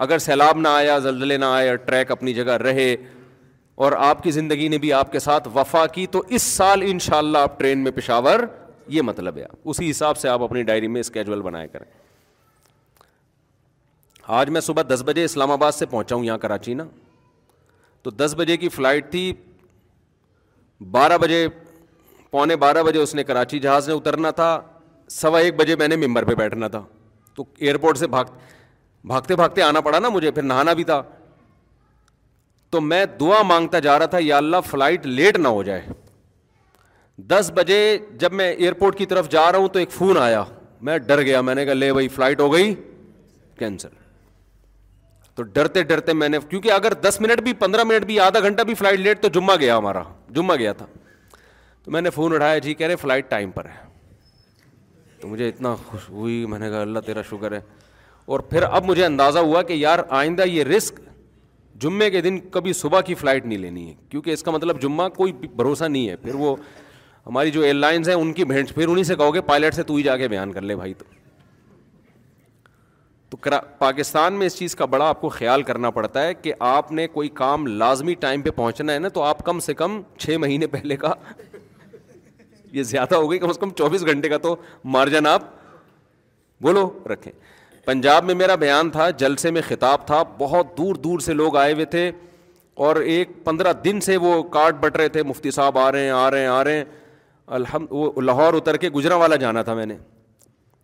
اگر 0.09 0.19
سیلاب 0.29 0.59
نہ 0.61 0.69
آیا 0.69 0.99
زلزلے 1.09 1.37
نہ 1.39 1.45
آیا 1.45 1.75
ٹریک 1.85 2.11
اپنی 2.11 2.33
جگہ 2.35 2.53
رہے 2.63 2.95
اور 3.85 3.93
آپ 4.05 4.23
کی 4.23 4.31
زندگی 4.31 4.67
نے 4.69 4.77
بھی 4.79 4.93
آپ 4.99 5.11
کے 5.13 5.19
ساتھ 5.19 5.49
وفا 5.55 5.87
کی 5.95 6.07
تو 6.13 6.23
اس 6.37 6.43
سال 6.43 6.83
ان 6.87 6.99
شاء 7.07 7.17
اللہ 7.17 7.39
آپ 7.47 7.59
ٹرین 7.59 7.79
میں 7.85 7.91
پشاور 7.95 8.41
یہ 8.97 9.03
مطلب 9.03 9.37
ہے 9.39 9.45
اسی 9.71 9.91
حساب 9.91 10.19
سے 10.19 10.29
آپ 10.29 10.43
اپنی 10.43 10.63
ڈائری 10.71 10.89
میں 10.89 11.01
اسکیجول 11.01 11.41
بنایا 11.43 11.67
کریں 11.73 11.85
آج 14.37 14.51
میں 14.51 14.61
صبح 14.61 14.83
دس 14.95 15.03
بجے 15.07 15.25
اسلام 15.25 15.51
آباد 15.51 15.73
سے 15.73 15.87
پہنچا 15.87 16.17
ہوں 16.17 16.25
یہاں 16.25 16.39
کراچی 16.39 16.75
نا 16.75 16.85
تو 18.03 18.11
دس 18.11 18.35
بجے 18.39 18.57
کی 18.57 18.69
فلائٹ 18.69 19.11
تھی 19.11 19.33
بارہ 20.91 21.19
بجے 21.23 21.47
پونے 22.31 22.57
بارہ 22.65 22.83
بجے 22.83 22.99
اس 22.99 23.15
نے 23.15 23.25
کراچی 23.25 23.59
جہاز 23.67 23.89
میں 23.89 23.97
اترنا 23.97 24.31
تھا 24.41 24.49
سوا 25.21 25.39
ایک 25.39 25.57
بجے 25.57 25.77
میں 25.77 25.89
نے 25.89 25.97
ممبر 26.07 26.25
پہ 26.25 26.35
بیٹھنا 26.35 26.69
تھا 26.69 26.83
تو 27.35 27.45
ایئرپورٹ 27.59 27.99
سے 27.99 28.07
بھاگ 28.17 28.25
بھاگتے 29.13 29.37
بھاگتے 29.37 29.63
آنا 29.63 29.81
پڑا 29.81 29.99
نا 29.99 30.09
مجھے 30.09 30.31
پھر 30.31 30.43
نہانا 30.43 30.73
بھی 30.81 30.85
تھا 30.85 31.03
تو 32.71 32.81
میں 32.81 33.05
دعا 33.21 33.43
مانگتا 33.49 33.79
جا 33.79 33.99
رہا 33.99 34.07
تھا 34.13 34.19
یا 34.21 34.37
اللہ 34.37 34.61
فلائٹ 34.71 35.07
لیٹ 35.07 35.37
نہ 35.39 35.49
ہو 35.57 35.63
جائے 35.63 35.83
دس 37.29 37.51
بجے 37.55 37.79
جب 38.19 38.33
میں 38.39 38.51
ایئرپورٹ 38.53 38.99
کی 38.99 39.07
طرف 39.13 39.29
جا 39.31 39.51
رہا 39.53 39.59
ہوں 39.59 39.69
تو 39.69 39.79
ایک 39.79 39.91
فون 39.93 40.19
آیا 40.23 40.43
میں 40.89 40.97
ڈر 41.11 41.23
گیا 41.25 41.41
میں 41.41 41.55
نے 41.55 41.65
کہا 41.65 41.75
لے 41.75 41.93
بھائی 41.93 42.09
فلائٹ 42.17 42.41
ہو 42.41 42.53
گئی 42.53 42.75
کینسل 43.59 43.89
تو 45.35 45.43
ڈرتے 45.57 45.83
ڈرتے 45.83 46.13
میں 46.13 46.29
نے 46.29 46.39
کیونکہ 46.49 46.73
اگر 46.73 46.93
دس 47.07 47.21
منٹ 47.21 47.41
بھی 47.45 47.53
پندرہ 47.63 47.85
منٹ 47.85 48.05
بھی 48.07 48.19
آدھا 48.21 48.41
گھنٹہ 48.49 48.63
بھی 48.69 48.75
فلائٹ 48.75 48.99
لیٹ 48.99 49.23
تو 49.23 49.29
جمعہ 49.33 49.57
گیا 49.61 49.77
ہمارا 49.79 50.03
جمعہ 50.39 50.57
گیا 50.59 50.73
تھا 50.83 50.87
تو 51.85 51.91
میں 51.93 52.01
نے 52.03 52.11
فون 52.11 52.35
اٹھایا 52.35 52.59
جی 52.67 52.75
کہہ 52.75 52.87
رہے 52.87 52.97
فلائٹ 53.03 53.29
ٹائم 53.31 53.51
پر 53.57 53.65
ہے 53.75 53.85
تو 55.21 55.29
مجھے 55.29 55.49
اتنا 55.49 55.75
خوش 55.87 56.09
ہوئی 56.11 56.45
میں 56.53 56.59
نے 56.59 56.69
کہا 56.71 56.81
اللہ 56.81 56.99
تیرا 57.07 57.23
شکر 57.31 57.53
ہے 57.53 57.61
اور 58.35 58.41
پھر 58.53 58.63
اب 58.69 58.85
مجھے 58.85 59.05
اندازہ 59.07 59.39
ہوا 59.51 59.63
کہ 59.63 59.73
یار 59.73 59.99
آئندہ 60.21 60.47
یہ 60.49 60.65
رسک 60.65 61.01
جمعے 61.81 62.09
کے 62.11 62.21
دن 62.23 62.39
کبھی 62.51 62.73
صبح 62.73 63.01
کی 63.07 63.15
فلائٹ 63.15 63.47
نہیں 63.47 63.59
لینی 63.59 63.89
ہے 63.89 63.95
کیونکہ 64.09 64.31
اس 64.31 64.43
کا 64.43 64.51
مطلب 64.51 64.81
جمعہ 64.83 65.09
کوئی 65.17 65.33
بھروسہ 65.57 65.85
نہیں 65.85 66.09
ہے 66.09 66.17
پھر 66.17 66.31
پھر 66.31 66.41
وہ 66.41 66.55
ہماری 67.27 67.51
جو 67.51 67.61
ایئر 67.69 67.85
ہیں 68.09 68.15
ان 68.15 68.33
کی 68.33 68.45
بھینٹ 68.45 68.73
انہیں 68.77 69.03
سے 69.05 69.13
سے 69.13 69.17
کہو 69.19 69.35
گے 69.35 69.41
پائلٹ 69.53 69.81
تو 73.31 73.37
پاکستان 73.79 74.35
میں 74.39 74.47
اس 74.47 74.57
چیز 74.59 74.75
کا 74.77 74.85
بڑا 74.85 75.05
آپ 75.09 75.21
کو 75.21 75.29
خیال 75.29 75.63
کرنا 75.71 75.89
پڑتا 75.91 76.23
ہے 76.27 76.35
کہ 76.35 76.53
آپ 76.67 76.93
نے 76.99 77.07
کوئی 77.13 77.29
کام 77.41 77.67
لازمی 77.67 78.15
ٹائم 78.25 78.43
پہ 78.43 78.51
پہنچنا 78.57 78.93
ہے 78.93 78.99
نا 78.99 79.09
تو 79.15 79.23
آپ 79.23 79.43
کم 79.47 79.61
سے 79.61 79.75
کم 79.75 80.01
چھ 80.19 80.37
مہینے 80.41 80.67
پہلے 80.75 80.97
کا 80.97 81.13
یہ 82.73 82.83
زیادہ 82.93 83.15
ہو 83.15 83.31
گئی 83.31 83.39
کم 83.39 83.49
از 83.49 83.59
کم 83.61 83.71
چوبیس 83.79 84.05
گھنٹے 84.07 84.29
کا 84.29 84.37
تو 84.47 84.55
مارجن 84.97 85.27
آپ 85.27 85.43
بولو 86.65 86.89
رکھیں 87.13 87.33
پنجاب 87.87 88.25
میں 88.25 88.35
میرا 88.35 88.55
بیان 88.61 88.89
تھا 88.91 89.09
جلسے 89.23 89.51
میں 89.57 89.61
خطاب 89.67 90.07
تھا 90.07 90.23
بہت 90.39 90.77
دور 90.79 90.95
دور 91.03 91.19
سے 91.27 91.33
لوگ 91.33 91.57
آئے 91.57 91.73
ہوئے 91.73 91.85
تھے 91.93 92.11
اور 92.87 92.97
ایک 93.15 93.29
پندرہ 93.45 93.73
دن 93.85 94.01
سے 94.07 94.17
وہ 94.25 94.43
کارڈ 94.57 94.77
بٹ 94.81 94.97
رہے 94.97 95.09
تھے 95.17 95.23
مفتی 95.23 95.51
صاحب 95.59 95.79
آ 95.79 95.91
رہے 95.93 96.05
ہیں 96.05 96.11
آ 96.11 96.31
رہے 96.31 96.41
ہیں 96.41 96.49
آ 96.55 96.63
رہے 96.65 96.77
ہیں 96.77 96.85
الحمد 97.59 97.87
وہ 97.93 98.11
لاہور 98.23 98.55
اتر 98.61 98.77
کے 98.85 98.89
گجرا 98.97 99.17
والا 99.23 99.37
جانا 99.45 99.63
تھا 99.69 99.75
میں 99.75 99.87
نے 99.87 99.97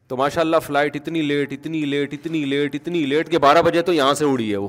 تو 0.09 0.17
ماشاء 0.17 0.41
اللہ 0.41 0.57
فلائٹ 0.67 0.97
اتنی 0.97 1.23
لیٹ 1.33 1.53
اتنی 1.53 1.85
لیٹ 1.95 2.13
اتنی 2.15 2.45
لیٹ 2.53 2.75
اتنی 2.75 3.05
لیٹ 3.13 3.31
کہ 3.31 3.39
بارہ 3.49 3.63
بجے 3.71 3.83
تو 3.83 3.93
یہاں 3.93 4.15
سے 4.15 4.25
اڑی 4.31 4.51
ہے 4.51 4.57
وہ 4.57 4.69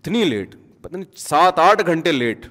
اتنی 0.00 0.24
لیٹ 0.24 0.54
پتہ 0.82 0.96
نہیں 0.96 1.10
سات 1.28 1.58
آٹھ 1.58 1.86
گھنٹے 1.86 2.12
لیٹ 2.12 2.46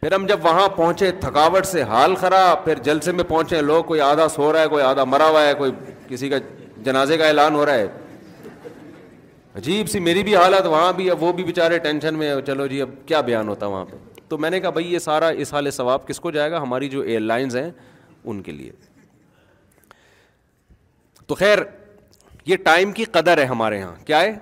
پھر 0.00 0.12
ہم 0.14 0.26
جب 0.26 0.44
وہاں 0.44 0.68
پہنچے 0.76 1.10
تھکاوٹ 1.20 1.66
سے 1.66 1.82
حال 1.92 2.14
خراب 2.24 2.64
پھر 2.64 2.78
جلسے 2.88 3.12
میں 3.20 3.24
پہنچے 3.28 3.60
لوگ 3.72 3.84
کوئی 3.92 4.00
آدھا 4.12 4.28
سو 4.38 4.52
رہا 4.52 4.60
ہے 4.60 4.68
کوئی 4.76 4.82
آدھا 4.84 5.04
مرا 5.14 5.28
ہوا 5.28 5.46
ہے 5.46 5.54
کوئی 5.58 5.72
کسی 6.08 6.28
کا 6.28 6.38
جنازے 6.86 7.16
کا 7.18 7.26
اعلان 7.26 7.54
ہو 7.54 7.64
رہا 7.66 7.84
ہے 7.84 8.74
عجیب 9.60 9.88
سی 9.90 9.98
میری 10.08 10.22
بھی 10.24 10.34
حالت 10.36 10.66
وہاں 10.74 10.92
بھی 10.98 11.10
اب 11.10 11.22
وہ 11.22 11.32
بھی 11.36 11.44
بےچارے 11.44 11.78
ٹینشن 11.86 12.14
میں 12.18 12.34
چلو 12.46 12.66
جی 12.72 12.80
اب 12.82 12.90
کیا 13.06 13.20
بیان 13.28 13.48
ہوتا 13.48 13.66
وہاں 13.74 13.84
پہ 13.90 13.96
تو 14.28 14.38
میں 14.44 14.50
نے 14.50 14.60
کہا 14.60 14.70
بھائی 14.76 14.92
یہ 14.92 14.98
سارا 15.08 15.28
اس 15.42 15.52
حال 15.54 15.70
ثواب 15.80 16.06
کس 16.08 16.20
کو 16.20 16.30
جائے 16.36 16.50
گا 16.50 16.60
ہماری 16.62 16.88
جو 16.94 17.00
ایئر 17.00 17.20
لائنز 17.30 17.56
ہیں 17.56 17.70
ان 17.72 18.42
کے 18.48 18.52
لیے 18.52 18.72
تو 21.26 21.34
خیر 21.42 21.58
یہ 22.52 22.56
ٹائم 22.70 22.92
کی 22.98 23.04
قدر 23.18 23.38
ہے 23.38 23.44
ہمارے 23.54 23.78
یہاں 23.78 23.94
کیا 24.06 24.20
ہے 24.22 24.34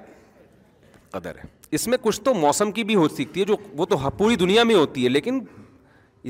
قدر 1.11 1.37
ہے 1.43 1.53
اس 1.77 1.87
میں 1.93 1.99
کچھ 2.03 2.21
تو 2.25 2.35
موسم 2.45 2.73
کی 2.79 2.85
بھی 2.89 2.95
ہو 3.03 3.09
سکتی 3.19 3.41
ہے 3.41 3.45
جو 3.53 3.57
وہ 3.77 3.87
تو 3.93 3.99
پوری 4.19 4.37
دنیا 4.47 4.63
میں 4.71 4.75
ہوتی 4.75 5.05
ہے 5.05 5.09
لیکن 5.19 5.41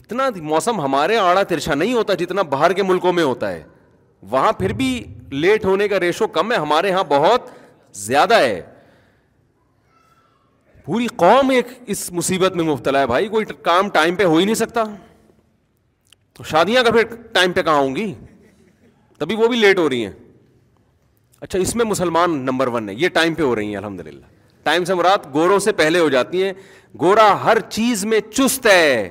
اتنا 0.02 0.28
موسم 0.52 0.80
ہمارے 0.80 1.16
آڑا 1.28 1.42
ترچھا 1.54 1.74
نہیں 1.82 1.94
ہوتا 1.94 2.14
جتنا 2.26 2.42
باہر 2.54 2.72
کے 2.78 2.82
ملکوں 2.92 3.12
میں 3.18 3.24
ہوتا 3.30 3.50
ہے 3.52 3.62
وہاں 4.30 4.52
پھر 4.58 4.72
بھی 4.72 4.90
لیٹ 5.30 5.64
ہونے 5.64 5.88
کا 5.88 5.98
ریشو 6.00 6.26
کم 6.36 6.52
ہے 6.52 6.56
ہمارے 6.56 6.88
یہاں 6.88 7.04
بہت 7.08 7.48
زیادہ 8.04 8.34
ہے 8.40 8.60
پوری 10.84 11.06
قوم 11.16 11.50
ایک 11.50 11.66
اس 11.94 12.10
مصیبت 12.12 12.56
میں 12.56 12.64
مبتلا 12.64 13.00
ہے 13.00 13.06
بھائی 13.06 13.28
کوئی 13.28 13.44
کام 13.62 13.88
ٹائم 13.90 14.16
پہ 14.16 14.24
ہو 14.24 14.36
ہی 14.36 14.44
نہیں 14.44 14.54
سکتا 14.54 14.82
تو 16.36 16.44
شادیاں 16.44 16.82
کا 16.84 16.90
پھر 16.92 17.14
ٹائم 17.32 17.52
پہ 17.52 17.62
کہاں 17.62 17.78
ہوں 17.78 17.96
گی 17.96 18.12
تبھی 19.18 19.34
وہ 19.36 19.48
بھی 19.48 19.58
لیٹ 19.58 19.78
ہو 19.78 19.88
رہی 19.88 20.04
ہیں 20.06 20.12
اچھا 21.40 21.58
اس 21.58 21.74
میں 21.76 21.84
مسلمان 21.84 22.38
نمبر 22.44 22.68
ون 22.74 22.88
ہے 22.88 22.94
یہ 22.98 23.08
ٹائم 23.12 23.34
پہ 23.34 23.42
ہو 23.42 23.54
رہی 23.56 23.68
ہیں 23.68 23.76
الحمد 23.76 24.00
للہ 24.06 24.24
ٹائم 24.68 24.84
سے 24.84 24.94
مراد 24.94 25.26
گوروں 25.34 25.58
سے 25.68 25.72
پہلے 25.80 25.98
ہو 25.98 26.08
جاتی 26.08 26.42
ہیں 26.44 26.52
گورا 27.00 27.32
ہر 27.44 27.58
چیز 27.68 28.04
میں 28.12 28.20
چست 28.30 28.66
ہے 28.66 29.08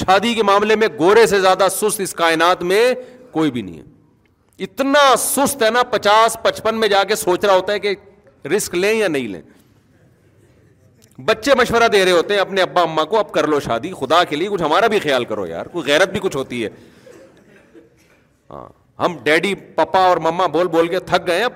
شادی 0.00 0.32
کے 0.34 0.42
معاملے 0.42 0.76
میں 0.76 0.88
گورے 0.98 1.26
سے 1.26 1.40
زیادہ 1.40 1.66
سست 1.80 2.00
اس 2.00 2.12
کائنات 2.14 2.62
میں 2.72 2.82
کوئی 3.32 3.50
بھی 3.50 3.62
نہیں 3.62 3.78
ہے 3.78 3.82
اتنا 4.66 5.00
سست 5.18 5.62
ہے 5.62 5.70
نا 5.70 5.82
پچاس 5.90 6.36
پچپن 6.42 6.78
میں 6.80 6.88
جا 6.88 7.02
کے 7.08 7.14
سوچ 7.16 7.44
رہا 7.44 7.54
ہوتا 7.54 7.72
ہے 7.72 7.78
کہ 7.80 7.94
رسک 8.56 8.74
لیں 8.74 8.92
یا 8.94 9.08
نہیں 9.08 9.28
لیں 9.28 9.40
بچے 11.26 11.54
مشورہ 11.58 11.88
دے 11.92 12.04
رہے 12.04 12.12
ہوتے 12.12 12.34
ہیں 12.34 12.40
اپنے 12.40 12.62
ابا 12.62 12.80
اما 12.82 13.04
کو 13.12 13.18
اب 13.18 13.30
کر 13.32 13.46
لو 13.48 13.60
شادی 13.60 13.92
خدا 14.00 14.22
کے 14.30 14.36
لیے 14.36 14.48
کچھ 14.48 14.62
ہمارا 14.62 14.86
بھی 14.94 14.98
خیال 15.02 15.24
کرو 15.32 15.46
یار 15.46 15.66
کوئی 15.72 15.86
غیرت 15.90 16.08
بھی 16.10 16.20
کچھ 16.22 16.36
ہوتی 16.36 16.62
ہے 16.64 16.68
ہاں، 18.50 18.66
ہم 19.04 19.16
ڈیڈی 19.22 19.54
پپا 19.74 20.00
اور 20.08 20.16
مما 20.26 20.46
بول 20.56 20.66
بول 20.74 20.88
کے 20.88 21.00
تھک 21.12 21.26
گئے 21.26 21.42
اب 21.44 21.52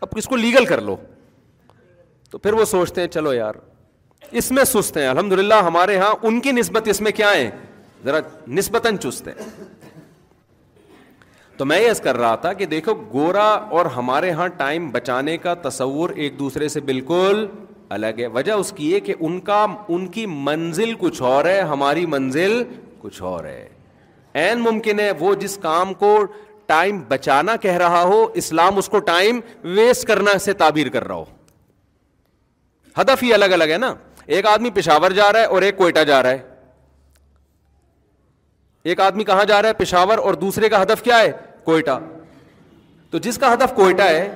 اب 0.00 0.10
کس 0.16 0.24
کو 0.28 0.36
لیگل 0.36 0.64
کر 0.64 0.80
لو 0.80 0.96
تو 2.30 2.38
پھر 2.38 2.52
وہ 2.52 2.64
سوچتے 2.64 3.00
ہیں 3.00 3.08
چلو 3.08 3.32
یار 3.32 3.54
اس 4.40 4.50
میں 4.56 4.64
سست 4.64 4.96
ہیں 4.96 5.06
الحمد 5.08 5.32
للہ 5.38 5.54
ہمارے 5.66 5.94
یہاں 5.94 6.14
ان 6.28 6.40
کی 6.40 6.52
نسبت 6.52 6.88
اس 6.88 7.00
میں 7.06 7.10
کیا 7.12 7.32
ہے 7.34 7.50
ذرا 8.04 8.18
نسبتاً 8.58 8.96
چست 8.98 9.28
ہے 9.28 9.32
تو 11.60 11.64
میں 11.66 11.78
یس 11.80 11.98
کر 12.00 12.16
رہا 12.16 12.34
تھا 12.42 12.52
کہ 12.58 12.66
دیکھو 12.66 12.92
گورا 13.12 13.46
اور 13.78 13.86
ہمارے 13.96 14.30
ہاں 14.36 14.46
ٹائم 14.56 14.88
بچانے 14.90 15.36
کا 15.38 15.52
تصور 15.62 16.10
ایک 16.14 16.38
دوسرے 16.38 16.68
سے 16.74 16.80
بالکل 16.90 17.46
الگ 17.96 18.18
ہے 18.20 18.26
وجہ 18.36 18.52
اس 18.62 18.72
کی 18.76 18.92
ہے 18.92 19.00
کہ 19.08 19.14
ان 19.18 19.38
کا 19.48 19.64
ان 19.96 20.06
کی 20.14 20.24
منزل 20.46 20.92
کچھ 20.98 21.20
اور 21.32 21.44
ہے 21.44 21.60
ہماری 21.72 22.04
منزل 22.14 22.62
کچھ 23.00 23.20
اور 23.32 23.44
ہے 23.44 23.68
این 24.44 24.60
ممکن 24.68 25.00
ہے 25.00 25.10
وہ 25.18 25.34
جس 25.42 25.58
کام 25.62 25.92
کو 26.04 26.16
ٹائم 26.72 27.02
بچانا 27.08 27.56
کہہ 27.66 27.76
رہا 27.84 28.02
ہو 28.12 28.24
اسلام 28.42 28.78
اس 28.78 28.88
کو 28.88 28.98
ٹائم 29.10 29.40
ویسٹ 29.76 30.06
کرنا 30.12 30.38
سے 30.44 30.52
تعبیر 30.64 30.88
کر 30.96 31.06
رہا 31.08 31.14
ہو 31.14 31.24
ہدف 33.00 33.22
ہی 33.24 33.32
الگ 33.34 33.52
الگ 33.58 33.72
ہے 33.72 33.78
نا 33.86 33.92
ایک 34.36 34.46
آدمی 34.54 34.70
پشاور 34.80 35.10
جا 35.20 35.32
رہا 35.32 35.40
ہے 35.40 35.46
اور 35.54 35.62
ایک 35.68 35.76
کوئٹہ 35.76 36.04
جا 36.12 36.22
رہا 36.22 36.30
ہے 36.30 36.48
ایک 38.90 39.00
آدمی 39.10 39.24
کہاں 39.24 39.44
جا 39.44 39.60
رہا 39.62 39.68
ہے 39.68 39.74
پشاور 39.84 40.18
اور 40.18 40.34
دوسرے 40.48 40.68
کا 40.68 40.82
ہدف 40.82 41.02
کیا 41.02 41.20
ہے 41.22 41.30
کوئٹہ 41.64 41.98
تو 43.10 43.18
جس 43.24 43.38
کا 43.38 43.52
ہدف 43.52 43.74
کوئٹہ 43.74 44.02
ہے 44.08 44.28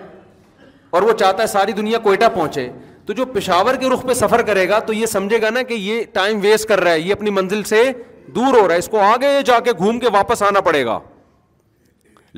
اور 0.96 1.02
وہ 1.02 1.12
چاہتا 1.18 1.42
ہے 1.42 1.46
ساری 1.48 1.72
دنیا 1.72 1.98
کوئٹہ 2.02 2.28
پہنچے 2.34 2.68
تو 3.06 3.12
جو 3.12 3.24
پشاور 3.34 3.74
کے 3.80 3.88
رخ 3.92 4.04
پہ 4.08 4.14
سفر 4.14 4.42
کرے 4.46 4.68
گا 4.68 4.78
تو 4.86 4.92
یہ 4.92 5.06
سمجھے 5.06 5.40
گا 5.42 5.50
نا 5.54 5.62
کہ 5.70 5.74
یہ 5.74 6.02
ٹائم 6.12 6.38
ویسٹ 6.42 6.68
کر 6.68 6.80
رہا 6.80 6.92
ہے 6.92 7.00
یہ 7.00 7.12
اپنی 7.12 7.30
منزل 7.38 7.62
سے 7.70 7.82
دور 8.34 8.54
ہو 8.58 8.66
رہا 8.66 8.74
ہے 8.74 8.78
اس 8.78 8.88
کو 8.90 9.00
آگے 9.12 9.30
جا 9.46 9.58
کے 9.64 9.72
گھوم 9.78 9.98
کے 10.00 10.10
واپس 10.12 10.42
آنا 10.42 10.60
پڑے 10.68 10.84
گا 10.84 10.98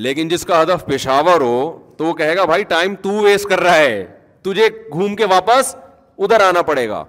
لیکن 0.07 0.29
جس 0.29 0.45
کا 0.47 0.63
ہدف 0.63 0.85
پشاور 0.87 1.41
ہو 1.41 1.59
تو 1.97 2.05
وہ 2.05 2.13
کہے 2.15 2.37
گا 2.37 2.45
بھائی 2.51 2.63
ٹائم 2.73 2.95
تو 3.03 3.11
ویسٹ 3.23 3.49
کر 3.49 3.61
رہا 3.63 3.77
ہے 3.77 4.05
تجھے 4.45 4.67
گھوم 4.93 5.15
کے 5.17 5.25
واپس 5.31 5.75
ادھر 5.77 6.41
آنا 6.49 6.63
پڑے 6.71 6.89
گا 6.89 7.05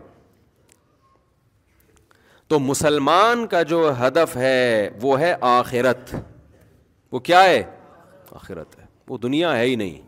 تو 2.51 2.59
مسلمان 2.59 3.45
کا 3.47 3.61
جو 3.71 3.91
ہدف 3.99 4.35
ہے 4.37 4.89
وہ 5.01 5.19
ہے 5.19 5.33
آخرت 5.49 6.15
وہ 7.11 7.19
کیا 7.27 7.43
ہے 7.43 7.61
آخرت 8.35 8.77
ہے 8.79 8.85
وہ 9.07 9.17
دنیا 9.23 9.55
ہے 9.57 9.65
ہی 9.65 9.75
نہیں 9.81 10.05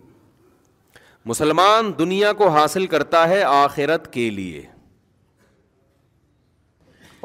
مسلمان 1.25 1.91
دنیا 1.99 2.31
کو 2.33 2.47
حاصل 2.49 2.85
کرتا 2.87 3.27
ہے 3.29 3.41
آخرت 3.43 4.11
کے 4.13 4.29
لیے 4.39 4.61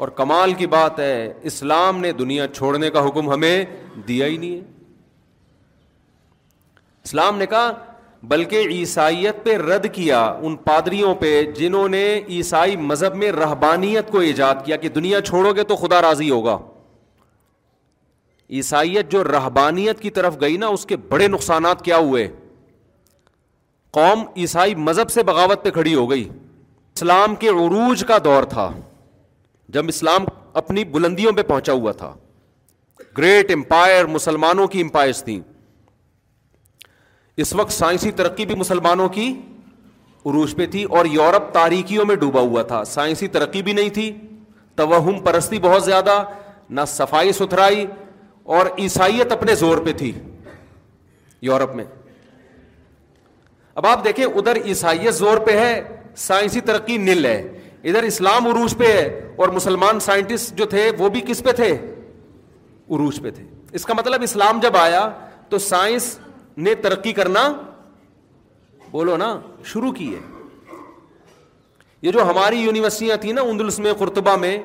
اور 0.03 0.07
کمال 0.15 0.53
کی 0.53 0.67
بات 0.67 0.99
ہے 0.99 1.33
اسلام 1.51 1.99
نے 2.01 2.11
دنیا 2.13 2.47
چھوڑنے 2.55 2.89
کا 2.91 3.05
حکم 3.07 3.31
ہمیں 3.33 3.65
دیا 4.07 4.25
ہی 4.25 4.37
نہیں 4.37 4.55
ہے 4.55 4.73
اسلام 7.05 7.37
نے 7.37 7.45
کہا 7.45 7.71
بلکہ 8.29 8.67
عیسائیت 8.71 9.43
پہ 9.45 9.55
رد 9.57 9.85
کیا 9.95 10.21
ان 10.43 10.55
پادریوں 10.65 11.13
پہ 11.19 11.41
جنہوں 11.57 11.87
نے 11.89 12.03
عیسائی 12.37 12.75
مذہب 12.91 13.15
میں 13.15 13.31
رہبانیت 13.31 14.09
کو 14.11 14.19
ایجاد 14.29 14.63
کیا 14.65 14.75
کہ 14.85 14.89
دنیا 14.95 15.19
چھوڑو 15.25 15.51
گے 15.55 15.63
تو 15.71 15.75
خدا 15.81 16.01
راضی 16.01 16.29
ہوگا 16.29 16.57
عیسائیت 18.53 19.11
جو 19.11 19.23
رہبانیت 19.23 19.99
کی 19.99 20.09
طرف 20.17 20.35
گئی 20.41 20.57
نا 20.57 20.67
اس 20.73 20.85
کے 20.85 20.95
بڑے 21.09 21.27
نقصانات 21.27 21.83
کیا 21.85 21.97
ہوئے 21.97 22.27
قوم 23.97 24.23
عیسائی 24.37 24.75
مذہب 24.75 25.09
سے 25.11 25.23
بغاوت 25.23 25.63
پہ 25.63 25.69
کھڑی 25.71 25.93
ہو 25.95 26.09
گئی 26.09 26.27
اسلام 26.95 27.35
کے 27.35 27.49
عروج 27.49 28.03
کا 28.07 28.17
دور 28.23 28.43
تھا 28.49 28.69
جب 29.77 29.87
اسلام 29.89 30.25
اپنی 30.61 30.83
بلندیوں 30.91 31.31
پہ 31.35 31.41
پہنچا 31.47 31.73
ہوا 31.73 31.91
تھا 32.01 32.13
گریٹ 33.17 33.51
امپائر 33.51 34.05
مسلمانوں 34.07 34.67
کی 34.75 34.81
امپائرس 34.81 35.23
تھیں 35.23 35.39
اس 37.43 37.53
وقت 37.55 37.71
سائنسی 37.73 38.11
ترقی 38.17 38.45
بھی 38.45 38.55
مسلمانوں 38.55 39.07
کی 39.17 39.31
عروج 40.25 40.55
پہ 40.55 40.65
تھی 40.71 40.83
اور 40.97 41.05
یورپ 41.11 41.51
تاریکیوں 41.53 42.05
میں 42.05 42.15
ڈوبا 42.21 42.41
ہوا 42.41 42.61
تھا 42.73 42.83
سائنسی 42.91 43.27
ترقی 43.37 43.61
بھی 43.63 43.73
نہیں 43.73 43.89
تھی 43.93 44.11
توہم 44.75 45.19
پرستی 45.23 45.59
بہت 45.61 45.83
زیادہ 45.85 46.23
نہ 46.69 46.81
صفائی 46.87 47.31
ستھرائی 47.33 47.85
اور 48.53 48.65
عیسائیت 48.79 49.31
اپنے 49.31 49.53
زور 49.59 49.77
پہ 49.85 49.91
تھی 49.97 50.11
یورپ 51.45 51.73
میں 51.75 51.83
اب 53.79 53.85
آپ 53.87 54.03
دیکھیں 54.03 54.25
ادھر 54.25 54.55
عیسائیت 54.65 55.13
زور 55.15 55.37
پہ 55.45 55.57
ہے 55.59 55.71
سائنسی 56.25 56.61
ترقی 56.67 56.97
نل 56.97 57.25
ہے 57.25 57.39
ادھر 57.89 58.03
اسلام 58.03 58.47
عروج 58.47 58.75
پہ 58.77 58.91
ہے 58.91 59.05
اور 59.43 59.49
مسلمان 59.55 59.99
سائنٹسٹ 60.09 60.53
جو 60.57 60.65
تھے 60.73 60.89
وہ 60.97 61.09
بھی 61.15 61.21
کس 61.27 61.43
پہ 61.45 61.51
تھے 61.61 61.69
عروج 61.71 63.21
پہ 63.23 63.29
تھے 63.39 63.43
اس 63.79 63.85
کا 63.85 63.93
مطلب 63.97 64.21
اسلام 64.23 64.59
جب 64.63 64.77
آیا 64.77 65.09
تو 65.49 65.57
سائنس 65.71 66.17
نے 66.67 66.73
ترقی 66.83 67.13
کرنا 67.13 67.47
بولو 68.91 69.17
نا 69.17 69.35
شروع 69.73 69.91
کی 69.93 70.13
ہے 70.13 70.19
یہ 72.01 72.11
جو 72.11 72.23
ہماری 72.29 72.59
یونیورسٹیاں 72.61 73.17
تھیں 73.21 73.33
نا 73.33 73.41
اندلس 73.49 73.79
میں 73.85 73.93
قرطبہ 73.99 74.35
میں 74.39 74.57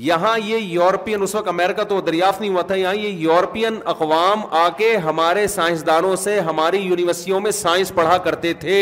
یہاں 0.00 0.36
یہ 0.44 0.56
یورپین 0.58 1.22
اس 1.22 1.34
وقت 1.34 1.48
امریکہ 1.48 1.82
تو 1.88 2.00
دریافت 2.00 2.40
نہیں 2.40 2.50
ہوا 2.50 2.62
تھا 2.66 2.74
یہاں 2.74 2.94
یہ 2.94 3.08
یورپین 3.22 3.74
اقوام 3.94 4.40
آ 4.60 4.68
کے 4.76 4.96
ہمارے 5.04 5.46
سائنسدانوں 5.54 6.14
سے 6.16 6.38
ہماری 6.48 6.76
یونیورسٹیوں 6.82 7.40
میں 7.40 7.50
سائنس 7.50 7.92
پڑھا 7.94 8.16
کرتے 8.24 8.52
تھے 8.60 8.78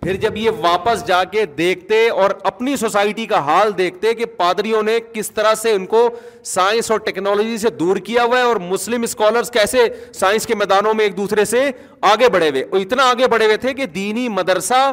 پھر 0.00 0.16
جب 0.22 0.36
یہ 0.36 0.50
واپس 0.60 1.06
جا 1.08 1.22
کے 1.32 1.44
دیکھتے 1.58 2.08
اور 2.10 2.30
اپنی 2.50 2.74
سوسائٹی 2.76 3.24
کا 3.26 3.38
حال 3.46 3.72
دیکھتے 3.78 4.12
کہ 4.14 4.24
پادریوں 4.36 4.82
نے 4.82 4.98
کس 5.12 5.30
طرح 5.34 5.54
سے 5.62 5.72
ان 5.74 5.86
کو 5.94 6.08
سائنس 6.52 6.90
اور 6.90 6.98
ٹیکنالوجی 7.06 7.56
سے 7.58 7.70
دور 7.80 7.96
کیا 8.06 8.24
ہوا 8.24 8.38
ہے 8.38 8.42
اور 8.48 8.56
مسلم 8.70 9.02
اسکالرس 9.02 9.50
کیسے 9.50 9.86
سائنس 10.20 10.46
کے 10.46 10.54
میدانوں 10.54 10.94
میں 10.94 11.04
ایک 11.04 11.16
دوسرے 11.16 11.44
سے 11.54 11.70
آگے 12.12 12.28
بڑھے 12.32 12.50
ہوئے 12.50 12.62
اور 12.70 12.80
اتنا 12.80 13.08
آگے 13.10 13.28
بڑھے 13.36 13.44
ہوئے 13.46 13.56
تھے 13.66 13.74
کہ 13.74 13.86
دینی 13.96 14.28
مدرسہ 14.40 14.84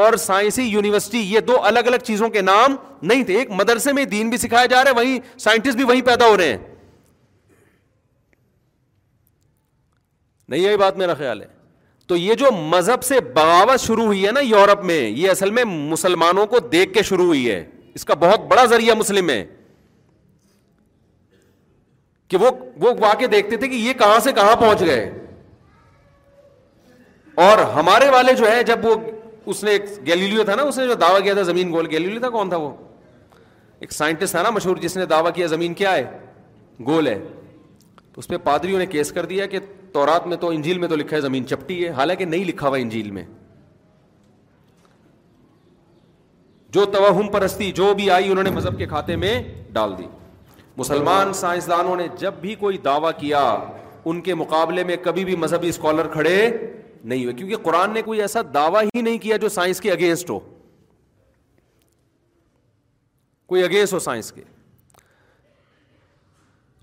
اور 0.00 0.14
سائنسی 0.16 0.62
یونیورسٹی 0.62 1.18
یہ 1.32 1.40
دو 1.48 1.56
الگ 1.66 1.86
الگ 1.86 2.04
چیزوں 2.04 2.28
کے 2.36 2.40
نام 2.42 2.76
نہیں 3.08 3.24
تھے 3.24 3.34
ایک 3.38 3.50
مدرسے 3.58 3.92
میں 3.92 4.04
دین 4.04 4.28
بھی 4.30 4.36
بھی 4.38 4.46
سکھایا 4.46 4.66
جا 4.72 4.76
رہا 4.84 4.90
ہے 4.90 4.94
ہے 4.94 4.96
وہیں 5.00 5.18
وہیں 5.18 5.38
سائنٹسٹ 5.40 5.80
پیدا 6.06 6.26
ہو 6.28 6.36
رہے 6.36 6.46
ہیں 6.50 6.56
نہیں 10.48 10.60
یہی 10.60 10.76
بات 10.76 10.96
میرا 10.98 11.14
خیال 11.18 11.42
تو 12.08 12.16
یہ 12.16 12.34
جو 12.34 12.50
مذہب 12.72 13.02
سے 13.04 13.20
بغاوت 13.34 13.80
شروع 13.80 14.04
ہوئی 14.06 14.26
ہے 14.26 14.32
نا 14.32 14.40
یورپ 14.42 14.84
میں 14.84 15.00
یہ 15.08 15.30
اصل 15.30 15.50
میں 15.58 15.64
مسلمانوں 15.74 16.46
کو 16.46 16.58
دیکھ 16.72 16.92
کے 16.94 17.02
شروع 17.10 17.26
ہوئی 17.26 17.50
ہے 17.50 17.64
اس 17.94 18.04
کا 18.04 18.14
بہت 18.24 18.40
بڑا 18.50 18.64
ذریعہ 18.74 18.94
مسلم 18.98 19.30
ہے 19.30 19.44
کہ 22.28 22.36
وہ 22.40 22.50
وہ 22.80 22.92
واقع 23.00 23.24
دیکھتے 23.32 23.56
تھے 23.56 23.68
کہ 23.68 23.74
یہ 23.86 23.92
کہاں 23.98 24.18
سے 24.24 24.32
کہاں 24.32 24.56
پہنچ 24.60 24.80
گئے 24.86 25.10
اور 27.46 27.58
ہمارے 27.74 28.08
والے 28.10 28.32
جو 28.36 28.50
ہے 28.50 28.62
جب 28.70 28.84
وہ 28.84 28.94
اس 29.50 29.62
نے 29.64 29.70
ایک 29.70 29.84
گیلیلیو 30.06 30.42
تھا 30.44 30.54
نا 30.56 30.62
اس 30.62 30.78
نے 30.78 30.86
جو 30.86 30.94
دعویٰ 31.00 31.22
کیا 31.24 31.34
تھا 31.34 31.42
زمین 31.42 31.72
گول 31.72 31.86
گیلیلیو 31.90 32.20
تھا 32.20 32.28
کون 32.30 32.48
تھا 32.48 32.56
وہ 32.56 32.70
ایک 33.80 33.92
سائنٹسٹ 33.92 34.32
تھا 34.32 34.42
نا 34.42 34.50
مشہور 34.50 34.76
جس 34.80 34.96
نے 34.96 35.06
دعویٰ 35.06 35.32
کیا 35.34 35.46
زمین 35.46 35.74
کیا 35.74 35.94
ہے 35.94 36.02
گول 36.86 37.06
ہے 37.06 37.18
تو 38.14 38.18
اس 38.20 38.28
پہ 38.28 38.36
پادریوں 38.44 38.78
نے 38.78 38.86
کیس 38.86 39.12
کر 39.12 39.24
دیا 39.26 39.46
کہ 39.54 39.58
تورات 39.92 40.26
میں 40.26 40.36
تو 40.40 40.48
انجیل 40.50 40.78
میں 40.78 40.88
تو 40.88 40.96
لکھا 40.96 41.16
ہے 41.16 41.20
زمین 41.20 41.46
چپٹی 41.46 41.82
ہے 41.84 41.88
حالانکہ 41.96 42.24
نہیں 42.24 42.44
لکھا 42.44 42.68
ہوا 42.68 42.76
انجیل 42.78 43.10
میں 43.10 43.24
جو 46.74 46.84
توہم 46.92 47.28
پرستی 47.32 47.70
جو 47.76 47.92
بھی 47.94 48.10
آئی 48.10 48.30
انہوں 48.30 48.44
نے 48.44 48.50
مذہب 48.50 48.78
کے 48.78 48.86
کھاتے 48.86 49.16
میں 49.24 49.34
ڈال 49.72 49.96
دی 49.98 50.06
مسلمان 50.76 51.32
سائنسدانوں 51.34 51.96
نے 51.96 52.06
جب 52.18 52.34
بھی 52.40 52.54
کوئی 52.60 52.78
دعویٰ 52.84 53.10
کیا 53.18 53.40
ان 54.04 54.20
کے 54.20 54.34
مقابلے 54.34 54.84
میں 54.84 54.96
کبھی 55.02 55.24
بھی 55.24 55.36
مذہبی 55.36 55.68
اسکالر 55.68 56.06
کھڑے 56.12 56.36
نہیں 57.10 57.22
ہوئے 57.24 57.34
کیونکہ 57.34 57.56
قرآن 57.62 57.92
نے 57.94 58.02
کوئی 58.02 58.20
ایسا 58.22 58.40
دعویٰ 58.54 58.82
ہی 58.94 59.00
نہیں 59.00 59.18
کیا 59.18 59.36
جو 59.44 59.48
سائنس 59.48 59.80
کے 59.80 59.90
اگینسٹ 59.92 60.30
ہو 60.30 60.38
کوئی 63.52 63.62
اگینسٹ 63.64 63.92
ہو 63.94 63.98
سائنس 63.98 64.32
کے 64.32 64.42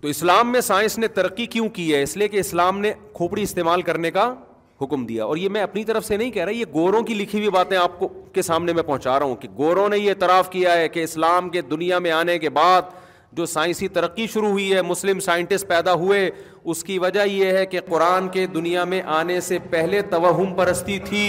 تو 0.02 0.08
اسلام 0.08 0.52
میں 0.52 0.62
سائنس 0.62 0.98
نے 1.00 1.08
ترقی 1.16 1.46
کیوں 1.54 1.70
کی 1.78 1.94
ہے 1.94 2.02
اس 2.04 2.18
لیے 2.18 2.28
کہ 2.34 2.38
اسلام 2.40 2.80
نے 2.82 2.94
کھوپڑی 3.14 3.44
استعمال 3.44 3.82
کرنے 3.90 4.12
کا 4.12 4.34
حکم 4.82 5.06
دیا 5.06 5.26
اور 5.26 5.38
یہ 5.38 5.50
میں 5.56 5.62
اپنی 5.62 5.84
طرف 5.86 6.06
سے 6.06 6.18
نہیں 6.18 6.30
کہہ 6.32 6.44
رہا 6.46 6.52
یہ 6.54 6.66
گوروں 6.74 7.02
کی 7.04 7.14
لکھی 7.14 7.38
ہوئی 7.40 7.50
باتیں 7.52 7.78
آپ 7.78 7.98
کو 8.00 8.08
کے 8.34 8.42
سامنے 8.42 8.74
میں 8.74 8.84
پہنچا 8.84 9.18
رہا 9.20 9.26
ہوں 9.26 9.36
کہ 9.36 9.48
گوروں 9.58 9.88
نے 9.90 9.98
یہ 9.98 10.10
اعتراف 10.10 10.50
کیا 10.50 10.74
ہے 10.78 10.88
کہ 10.90 11.04
اسلام 11.04 11.50
کے 11.56 11.62
دنیا 11.72 12.00
میں 12.06 12.12
آنے 12.12 12.38
کے 12.40 12.50
بعد 12.60 12.98
جو 13.38 13.46
سائنسی 13.46 13.88
ترقی 13.98 14.26
شروع 14.34 14.48
ہوئی 14.50 14.74
ہے 14.74 14.82
مسلم 14.82 15.20
سائنٹسٹ 15.20 15.68
پیدا 15.68 15.94
ہوئے 15.94 16.30
اس 16.72 16.84
کی 16.84 16.98
وجہ 17.00 17.26
یہ 17.28 17.58
ہے 17.58 17.66
کہ 17.66 17.80
قرآن 17.90 18.28
کے 18.30 18.46
دنیا 18.54 18.84
میں 18.94 19.02
آنے 19.18 19.40
سے 19.48 19.58
پہلے 19.70 20.02
توہم 20.12 20.54
پرستی 20.56 20.98
تھی 21.10 21.26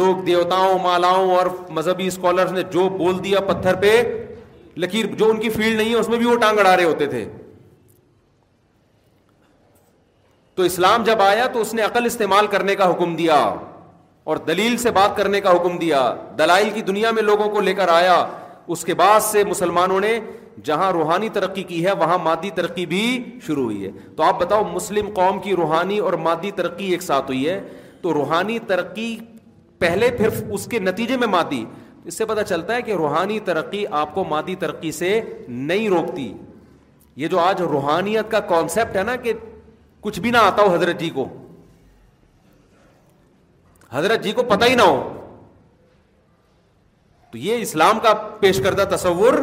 لوگ 0.00 0.22
دیوتاؤں 0.26 0.78
مالاؤں 0.82 1.30
اور 1.36 1.46
مذہبی 1.78 2.06
اسکالرس 2.06 2.52
نے 2.52 2.62
جو 2.72 2.88
بول 2.98 3.22
دیا 3.24 3.40
پتھر 3.48 3.74
پہ 3.80 3.90
لکیر 4.84 5.06
جو 5.18 5.30
ان 5.30 5.40
کی 5.40 5.50
فیلڈ 5.50 5.76
نہیں 5.76 5.90
ہے 5.90 5.96
اس 5.98 6.08
میں 6.08 6.18
بھی 6.18 6.26
وہ 6.26 6.36
ٹانگ 6.40 6.58
اڑا 6.58 6.76
رہے 6.76 6.84
ہوتے 6.84 7.06
تھے 7.06 7.24
تو 10.54 10.62
اسلام 10.62 11.04
جب 11.04 11.22
آیا 11.22 11.46
تو 11.52 11.60
اس 11.60 11.74
نے 11.74 11.82
عقل 11.82 12.04
استعمال 12.06 12.46
کرنے 12.50 12.74
کا 12.76 12.90
حکم 12.90 13.14
دیا 13.16 13.36
اور 14.32 14.36
دلیل 14.46 14.76
سے 14.78 14.90
بات 14.98 15.16
کرنے 15.16 15.40
کا 15.40 15.50
حکم 15.52 15.76
دیا 15.78 16.02
دلائل 16.38 16.70
کی 16.74 16.82
دنیا 16.82 17.10
میں 17.14 17.22
لوگوں 17.22 17.48
کو 17.54 17.60
لے 17.60 17.74
کر 17.74 17.88
آیا 17.92 18.24
اس 18.74 18.84
کے 18.84 18.94
بعد 18.94 19.20
سے 19.20 19.42
مسلمانوں 19.44 20.00
نے 20.00 20.18
جہاں 20.64 20.90
روحانی 20.92 21.28
ترقی 21.32 21.62
کی 21.68 21.84
ہے 21.86 21.92
وہاں 21.98 22.18
مادی 22.22 22.50
ترقی 22.54 22.84
بھی 22.86 23.00
شروع 23.46 23.62
ہوئی 23.64 23.84
ہے 23.84 23.90
تو 24.16 24.22
آپ 24.22 24.38
بتاؤ 24.40 24.64
مسلم 24.72 25.08
قوم 25.14 25.38
کی 25.42 25.54
روحانی 25.56 25.98
اور 25.98 26.12
مادی 26.26 26.50
ترقی 26.56 26.90
ایک 26.92 27.02
ساتھ 27.02 27.30
ہوئی 27.30 27.48
ہے 27.48 27.60
تو 28.02 28.12
روحانی 28.14 28.58
ترقی 28.66 29.16
پہلے 29.78 30.10
پھر 30.16 30.42
اس 30.54 30.66
کے 30.70 30.78
نتیجے 30.78 31.16
میں 31.16 31.26
مادی 31.28 31.64
اس 32.04 32.18
سے 32.18 32.24
پتا 32.26 32.42
چلتا 32.44 32.74
ہے 32.74 32.82
کہ 32.82 32.92
روحانی 32.96 33.38
ترقی 33.44 33.84
آپ 34.00 34.14
کو 34.14 34.24
مادی 34.28 34.54
ترقی 34.60 34.92
سے 34.92 35.20
نہیں 35.48 35.88
روکتی 35.88 36.32
یہ 37.22 37.28
جو 37.28 37.38
آج 37.38 37.60
روحانیت 37.62 38.30
کا 38.30 38.40
کانسیپٹ 38.48 38.96
ہے 38.96 39.02
نا 39.04 39.16
کہ 39.22 39.32
کچھ 40.00 40.20
بھی 40.20 40.30
نہ 40.30 40.36
آتا 40.36 40.62
ہو 40.62 40.74
حضرت 40.74 41.00
جی 41.00 41.10
کو 41.14 41.26
حضرت 43.90 44.22
جی 44.24 44.32
کو 44.32 44.42
پتہ 44.48 44.64
ہی 44.68 44.74
نہ 44.74 44.82
ہو 44.82 45.02
تو 47.32 47.38
یہ 47.38 47.60
اسلام 47.62 47.98
کا 48.02 48.12
پیش 48.40 48.60
کردہ 48.64 48.84
تصور 48.94 49.34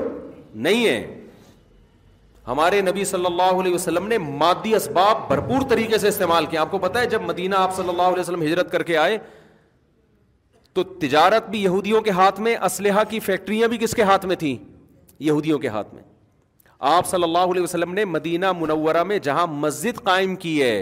نہیں 0.54 0.86
ہے 0.88 1.18
ہمارے 2.47 2.80
نبی 2.82 3.04
صلی 3.06 3.26
اللہ 3.26 3.60
علیہ 3.62 3.74
وسلم 3.74 4.08
نے 4.08 4.18
مادی 4.18 4.74
اسباب 4.76 5.28
بھرپور 5.28 5.68
طریقے 5.70 5.97
سے 5.97 6.08
استعمال 6.08 6.45
کیا 6.45 6.62
آپ 6.62 6.72
کو 6.72 6.78
پتا 6.80 6.99
ہے 7.02 7.06
جب 7.10 7.22
مدینہ 7.22 7.56
آپ 7.56 7.76
صلی 7.78 7.89
اللہ 7.89 8.02
علیہ 8.12 8.20
وسلم 8.20 8.41
ہجرت 8.43 8.72
کر 8.72 8.84
کے 8.84 8.97
آئے 8.97 9.18
تو 10.74 10.84
تجارت 10.99 11.49
بھی 11.49 11.64
یہودیوں 11.64 12.02
کے 12.02 12.12
ہاتھ 12.20 12.39
میں 12.41 12.56
اسلحہ 12.66 13.04
کی 13.10 13.20
فیکٹریاں 13.20 13.68
بھی 13.68 13.78
کس 13.78 13.93
کے 13.95 14.02
ہاتھ 14.12 14.26
میں 14.26 14.36
تھیں 14.36 14.56
یہودیوں 15.20 15.60
کے 15.60 15.68
ہاتھ 15.68 15.93
میں 15.95 16.04
آپ 16.89 17.08
صلی 17.08 17.24
اللہ 17.24 17.52
علیہ 17.52 17.62
وسلم 17.62 17.93
نے 17.93 18.06
مدینہ 18.06 18.52
منورہ 18.60 19.04
میں 19.04 19.18
جہاں 19.24 19.45
مسجد 19.47 20.04
قائم 20.04 20.36
کی 20.36 20.62
ہے 20.62 20.76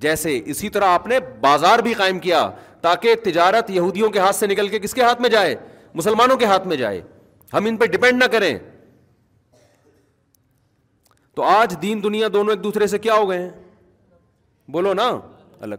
جیسے 0.00 0.40
اسی 0.46 0.68
طرح 0.70 0.88
آپ 0.94 1.06
نے 1.08 1.18
بازار 1.40 1.78
بھی 1.84 1.92
قائم 1.94 2.18
کیا 2.18 2.48
تاکہ 2.82 3.14
تجارت 3.24 3.70
یہودیوں 3.70 4.10
کے 4.10 4.18
ہاتھ 4.18 4.36
سے 4.36 4.46
نکل 4.46 4.68
کے 4.68 4.78
کس 4.78 4.94
کے 4.94 5.02
ہاتھ 5.02 5.20
میں 5.22 5.30
جائے 5.30 5.54
مسلمانوں 5.94 6.36
کے 6.36 6.44
ہاتھ 6.46 6.66
میں 6.66 6.76
جائے 6.76 7.00
ہم 7.52 7.64
ان 7.66 7.76
پہ 7.76 7.86
ڈپینڈ 7.96 8.22
نہ 8.22 8.24
کریں 8.32 8.56
تو 11.40 11.44
آج 11.46 11.74
دین 11.82 12.00
دنیا 12.02 12.28
دونوں 12.32 12.52
ایک 12.52 12.62
دوسرے 12.62 12.86
سے 12.86 12.98
کیا 13.04 13.14
ہو 13.18 13.28
گئے 13.28 13.38
ہیں 13.42 13.50
بولو 14.72 14.92
نا 14.94 15.04
الگ 15.64 15.74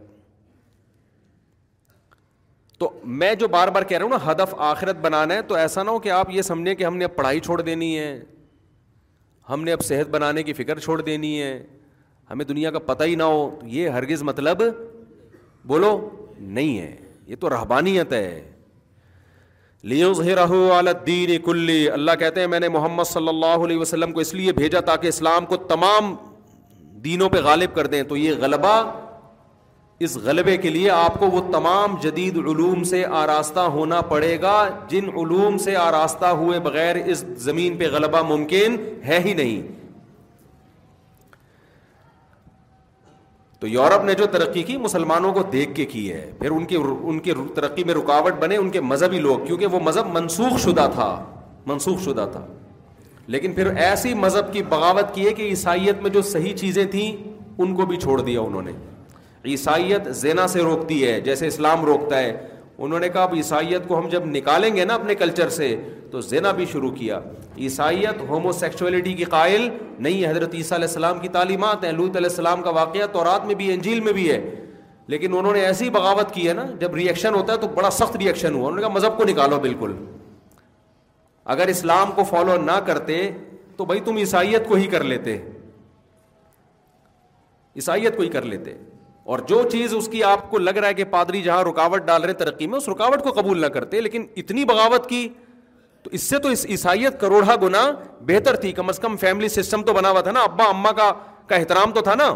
تو 2.78 2.88
میں 3.20 3.34
جو 3.40 3.48
بار 3.48 3.68
بار 3.76 3.82
کہہ 3.82 3.96
رہا 3.98 4.04
ہوں 4.06 4.12
نا 4.18 4.30
ہدف 4.30 4.54
آخرت 4.68 4.96
بنانا 5.02 5.34
ہے 5.34 5.42
تو 5.50 5.54
ایسا 5.54 5.82
نہ 5.82 5.90
ہو 5.90 5.98
کہ 6.06 6.10
آپ 6.10 6.30
یہ 6.30 6.42
سمجھیں 6.50 6.74
کہ 6.74 6.84
ہم 6.84 6.96
نے 6.96 7.04
اب 7.04 7.14
پڑھائی 7.16 7.40
چھوڑ 7.40 7.60
دینی 7.60 7.98
ہے 7.98 8.08
ہم 9.50 9.64
نے 9.64 9.72
اب 9.72 9.82
صحت 9.84 10.08
بنانے 10.10 10.42
کی 10.42 10.52
فکر 10.62 10.78
چھوڑ 10.78 11.00
دینی 11.02 11.40
ہے 11.42 11.52
ہمیں 12.30 12.44
دنیا 12.44 12.70
کا 12.70 12.78
پتہ 12.88 13.04
ہی 13.04 13.14
نہ 13.14 13.32
ہو 13.36 13.48
یہ 13.76 13.88
ہرگز 13.98 14.22
مطلب 14.32 14.62
بولو 15.72 15.98
نہیں 16.38 16.78
ہے 16.78 16.94
یہ 17.26 17.36
تو 17.40 17.50
رہبانیت 17.50 18.12
ہے 18.12 18.51
لو 19.90 20.12
ظہر 20.14 20.92
دین 21.06 21.30
کلی 21.44 21.78
اللہ 21.90 22.10
کہتے 22.18 22.40
ہیں 22.40 22.46
میں 22.48 22.58
نے 22.60 22.68
محمد 22.68 23.04
صلی 23.12 23.28
اللہ 23.28 23.64
علیہ 23.64 23.78
وسلم 23.78 24.12
کو 24.12 24.20
اس 24.20 24.32
لیے 24.34 24.52
بھیجا 24.58 24.80
تاکہ 24.90 25.06
اسلام 25.06 25.46
کو 25.46 25.56
تمام 25.72 26.14
دینوں 27.04 27.28
پہ 27.28 27.38
غالب 27.44 27.74
کر 27.74 27.86
دیں 27.94 28.02
تو 28.08 28.16
یہ 28.16 28.32
غلبہ 28.40 28.74
اس 30.06 30.16
غلبے 30.22 30.56
کے 30.56 30.68
لیے 30.70 30.90
آپ 30.90 31.18
کو 31.18 31.26
وہ 31.30 31.40
تمام 31.52 31.96
جدید 32.02 32.36
علوم 32.46 32.84
سے 32.90 33.04
آراستہ 33.22 33.60
ہونا 33.76 34.00
پڑے 34.14 34.36
گا 34.42 34.56
جن 34.90 35.08
علوم 35.18 35.58
سے 35.64 35.76
آراستہ 35.76 36.26
ہوئے 36.42 36.58
بغیر 36.60 36.96
اس 37.04 37.24
زمین 37.48 37.76
پہ 37.78 37.88
غلبہ 37.92 38.22
ممکن 38.28 38.76
ہے 39.06 39.18
ہی 39.24 39.34
نہیں 39.34 39.80
تو 43.62 43.68
یورپ 43.68 44.04
نے 44.04 44.14
جو 44.18 44.26
ترقی 44.26 44.62
کی 44.68 44.76
مسلمانوں 44.84 45.32
کو 45.32 45.42
دیکھ 45.50 45.74
کے 45.74 45.84
کی 45.86 46.00
ہے 46.12 46.24
پھر 46.38 46.50
ان 46.50 46.64
کی 46.70 46.76
ان 46.84 47.18
کی 47.26 47.32
ترقی 47.54 47.84
میں 47.86 47.94
رکاوٹ 47.94 48.38
بنے 48.40 48.56
ان 48.56 48.70
کے 48.76 48.80
مذہبی 48.80 49.18
لوگ 49.26 49.44
کیونکہ 49.46 49.66
وہ 49.74 49.80
مذہب 49.88 50.06
منسوخ 50.12 50.58
شدہ 50.60 50.86
تھا 50.94 51.06
منسوخ 51.66 52.00
شدہ 52.04 52.26
تھا 52.32 52.44
لیکن 53.34 53.52
پھر 53.58 53.70
ایسی 53.88 54.14
مذہب 54.24 54.52
کی 54.52 54.62
بغاوت 54.68 55.14
کی 55.14 55.26
ہے 55.26 55.32
کہ 55.34 55.42
عیسائیت 55.50 56.02
میں 56.02 56.10
جو 56.16 56.22
صحیح 56.30 56.56
چیزیں 56.64 56.84
تھیں 56.90 57.10
ان 57.58 57.74
کو 57.76 57.86
بھی 57.92 57.96
چھوڑ 58.06 58.20
دیا 58.20 58.40
انہوں 58.40 58.62
نے 58.62 58.72
عیسائیت 59.52 60.08
زینا 60.24 60.46
سے 60.54 60.62
روکتی 60.62 61.04
ہے 61.06 61.20
جیسے 61.30 61.46
اسلام 61.46 61.84
روکتا 61.84 62.18
ہے 62.18 62.36
انہوں 62.84 63.00
نے 63.00 63.08
کہا 63.14 63.22
اب 63.22 63.34
عیسائیت 63.34 63.82
کو 63.88 63.98
ہم 63.98 64.08
جب 64.12 64.24
نکالیں 64.26 64.74
گے 64.76 64.84
نا 64.84 64.94
اپنے 64.94 65.14
کلچر 65.14 65.48
سے 65.56 65.66
تو 66.10 66.20
زینا 66.28 66.50
بھی 66.52 66.64
شروع 66.72 66.90
کیا 66.92 67.18
عیسائیت 67.64 68.22
ہومو 68.28 68.52
سیکچولیٹی 68.52 69.12
کی 69.20 69.24
قائل 69.34 69.68
نہیں 69.98 70.22
ہے 70.22 70.30
حضرت 70.30 70.54
عیسیٰ 70.54 70.76
علیہ 70.78 70.88
السلام 70.88 71.18
کی 71.20 71.28
تعلیمات 71.36 71.84
ہیں 71.84 71.92
لوت 71.92 72.16
علیہ 72.16 72.28
السلام 72.30 72.62
کا 72.62 72.70
واقعہ 72.78 73.06
تورات 73.12 73.38
رات 73.40 73.46
میں 73.46 73.54
بھی 73.60 73.72
انجیل 73.74 74.00
میں 74.08 74.12
بھی 74.12 74.28
ہے 74.30 74.40
لیکن 75.14 75.36
انہوں 75.38 75.52
نے 75.52 75.60
ایسی 75.66 75.90
بغاوت 75.98 76.34
کی 76.34 76.48
ہے 76.48 76.52
نا 76.60 76.64
جب 76.80 76.94
ریئیکشن 76.94 77.34
ہوتا 77.34 77.52
ہے 77.52 77.58
تو 77.58 77.68
بڑا 77.74 77.90
سخت 78.00 78.16
ریئیکشن 78.16 78.54
ہوا 78.54 78.66
انہوں 78.68 78.76
نے 78.76 78.82
کہا 78.82 78.94
مذہب 78.94 79.16
کو 79.18 79.24
نکالو 79.28 79.60
بالکل 79.68 79.96
اگر 81.56 81.68
اسلام 81.68 82.12
کو 82.16 82.24
فالو 82.30 82.56
نہ 82.64 82.78
کرتے 82.86 83.18
تو 83.76 83.84
بھائی 83.84 84.00
تم 84.10 84.16
عیسائیت 84.24 84.68
کو 84.68 84.74
ہی 84.82 84.86
کر 84.96 85.04
لیتے 85.14 85.36
عیسائیت 87.76 88.16
کو 88.16 88.22
ہی 88.22 88.28
کر 88.28 88.42
لیتے 88.54 88.74
اور 89.30 89.38
جو 89.48 89.62
چیز 89.72 89.94
اس 89.94 90.08
کی 90.12 90.22
آپ 90.24 90.50
کو 90.50 90.58
لگ 90.58 90.76
رہا 90.78 90.88
ہے 90.88 90.94
کہ 90.94 91.04
پادری 91.10 91.42
جہاں 91.42 91.62
رکاوٹ 91.64 92.02
ڈال 92.04 92.22
رہے 92.24 92.32
ترقی 92.38 92.66
میں 92.66 92.76
اس 92.76 92.88
رکاوٹ 92.88 93.22
کو 93.22 93.32
قبول 93.32 93.60
نہ 93.60 93.66
کرتے 93.74 94.00
لیکن 94.00 94.26
اتنی 94.36 94.64
بغاوت 94.64 95.08
کی 95.08 95.28
تو 96.02 96.10
اس 96.14 96.22
سے 96.30 96.38
تو 96.42 96.48
اس 96.48 96.64
عیسائیت 96.70 97.20
کروڑا 97.20 97.54
گنا 97.62 97.90
بہتر 98.26 98.56
تھی 98.60 98.72
کم 98.78 98.88
از 98.88 98.98
کم 98.98 99.16
فیملی 99.16 99.48
سسٹم 99.48 99.82
تو 99.84 99.92
بنا 99.92 100.10
ہوا 100.10 100.20
تھا 100.20 100.30
نا 100.32 100.40
ابا 100.42 100.64
اما 100.68 100.92
کا 100.96 101.10
کا 101.48 101.56
احترام 101.56 101.92
تو 101.94 102.00
تھا 102.04 102.14
نا 102.14 102.34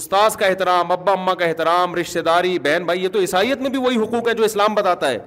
استاذ 0.00 0.36
کا 0.36 0.46
احترام 0.46 0.92
ابا 0.92 1.12
اما 1.12 1.34
کا 1.34 1.44
احترام 1.44 1.94
رشتے 1.94 2.22
داری 2.28 2.58
بہن 2.66 2.84
بھائی 2.86 3.02
یہ 3.02 3.08
تو 3.12 3.20
عیسائیت 3.20 3.58
میں 3.60 3.70
بھی 3.70 3.78
وہی 3.84 3.96
حقوق 4.02 4.28
ہے 4.28 4.34
جو 4.34 4.44
اسلام 4.44 4.74
بتاتا 4.74 5.08
ہے 5.10 5.18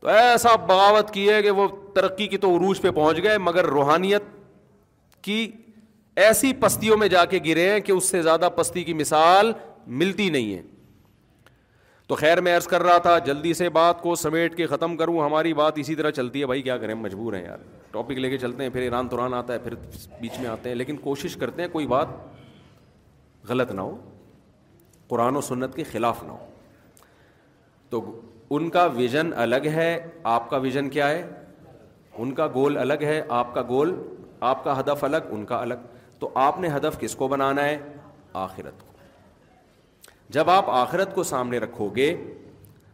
تو 0.00 0.08
ایسا 0.12 0.54
بغاوت 0.68 1.10
کی 1.10 1.28
ہے 1.28 1.42
کہ 1.42 1.50
وہ 1.58 1.66
ترقی 1.94 2.26
کی 2.28 2.36
تو 2.38 2.56
عروج 2.56 2.80
پہ 2.80 2.90
پہنچ 2.94 3.22
گئے 3.22 3.38
مگر 3.38 3.66
روحانیت 3.66 4.22
کی 5.24 5.46
ایسی 6.22 6.52
پستیوں 6.60 6.96
میں 6.96 7.06
جا 7.08 7.24
کے 7.30 7.38
گرے 7.44 7.70
ہیں 7.70 7.80
کہ 7.86 7.92
اس 7.92 8.08
سے 8.10 8.20
زیادہ 8.22 8.48
پستی 8.56 8.82
کی 8.84 8.92
مثال 8.94 9.52
ملتی 10.02 10.28
نہیں 10.30 10.54
ہے 10.54 10.60
تو 12.08 12.14
خیر 12.14 12.40
میں 12.40 12.54
عرض 12.56 12.66
کر 12.68 12.82
رہا 12.82 12.98
تھا 13.06 13.16
جلدی 13.26 13.52
سے 13.54 13.68
بات 13.74 14.00
کو 14.02 14.14
سمیٹ 14.22 14.56
کے 14.56 14.66
ختم 14.66 14.96
کروں 14.96 15.20
ہماری 15.24 15.52
بات 15.60 15.78
اسی 15.78 15.94
طرح 15.94 16.10
چلتی 16.18 16.40
ہے 16.40 16.46
بھائی 16.46 16.62
کیا 16.62 16.76
کریں 16.78 16.94
مجبور 16.94 17.32
ہیں 17.34 17.44
یار 17.44 17.58
ٹاپک 17.90 18.18
لے 18.18 18.30
کے 18.30 18.38
چلتے 18.38 18.62
ہیں 18.62 18.70
پھر 18.70 18.82
ایران 18.82 19.08
توران 19.08 19.34
آتا 19.34 19.52
ہے 19.52 19.58
پھر 19.58 19.74
بیچ 20.20 20.38
میں 20.40 20.46
آتے 20.48 20.68
ہیں 20.68 20.76
لیکن 20.76 20.96
کوشش 21.04 21.36
کرتے 21.40 21.62
ہیں 21.62 21.68
کوئی 21.72 21.86
بات 21.86 22.08
غلط 23.48 23.70
نہ 23.72 23.80
ہو 23.80 23.96
قرآن 25.08 25.36
و 25.36 25.40
سنت 25.48 25.74
کے 25.76 25.82
خلاف 25.92 26.22
نہ 26.24 26.30
ہو 26.32 26.46
تو 27.90 28.02
ان 28.56 28.68
کا 28.70 28.84
ویژن 28.96 29.30
الگ 29.42 29.66
ہے 29.74 29.96
آپ 30.34 30.48
کا 30.50 30.56
ویژن 30.66 30.88
کیا 30.90 31.08
ہے 31.08 31.26
ان 32.18 32.34
کا 32.34 32.46
گول 32.54 32.76
الگ 32.78 33.02
ہے 33.04 33.20
آپ 33.40 33.54
کا 33.54 33.62
گول 33.68 33.94
آپ 34.50 34.64
کا 34.64 34.78
ہدف 34.80 35.04
الگ 35.04 35.30
ان 35.32 35.44
کا 35.46 35.60
الگ 35.62 35.92
تو 36.20 36.28
آپ 36.44 36.58
نے 36.60 36.68
ہدف 36.76 36.98
کس 37.00 37.14
کو 37.16 37.28
بنانا 37.28 37.64
ہے 37.64 37.76
آخرت 38.42 38.80
کو 38.82 38.92
جب 40.36 40.50
آپ 40.50 40.70
آخرت 40.70 41.14
کو 41.14 41.22
سامنے 41.30 41.58
رکھو 41.64 41.88
گے 41.96 42.14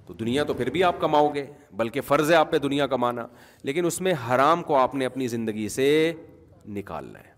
تو 0.07 0.15
دنیا 0.21 0.45
تو 0.45 0.55
پھر 0.61 0.71
بھی 0.77 0.83
آپ 0.85 1.01
کماؤ 1.01 1.29
گے 1.35 1.45
بلکہ 1.81 2.01
فرض 2.07 2.31
ہے 2.31 2.37
آپ 2.37 2.51
پہ 2.51 2.59
دنیا 2.59 2.87
کمانا 2.95 3.27
لیکن 3.65 3.87
اس 3.87 4.01
میں 4.07 4.15
حرام 4.29 4.63
کو 4.71 4.77
آپ 4.77 4.95
نے 5.03 5.07
اپنی 5.07 5.27
زندگی 5.35 5.69
سے 5.79 5.87
نکالنا 6.79 7.19
ہے 7.19 7.29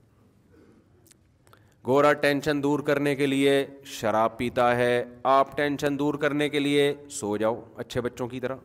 گورا 1.87 2.13
ٹینشن 2.23 2.63
دور 2.63 2.81
کرنے 2.89 3.15
کے 3.17 3.27
لیے 3.27 3.65
شراب 3.99 4.37
پیتا 4.39 4.75
ہے 4.77 5.05
آپ 5.35 5.57
ٹینشن 5.57 5.99
دور 5.99 6.15
کرنے 6.25 6.49
کے 6.49 6.61
لیے 6.61 6.93
سو 7.21 7.37
جاؤ 7.37 7.61
اچھے 7.85 8.01
بچوں 8.01 8.29
کی 8.29 8.41
طرح 8.41 8.57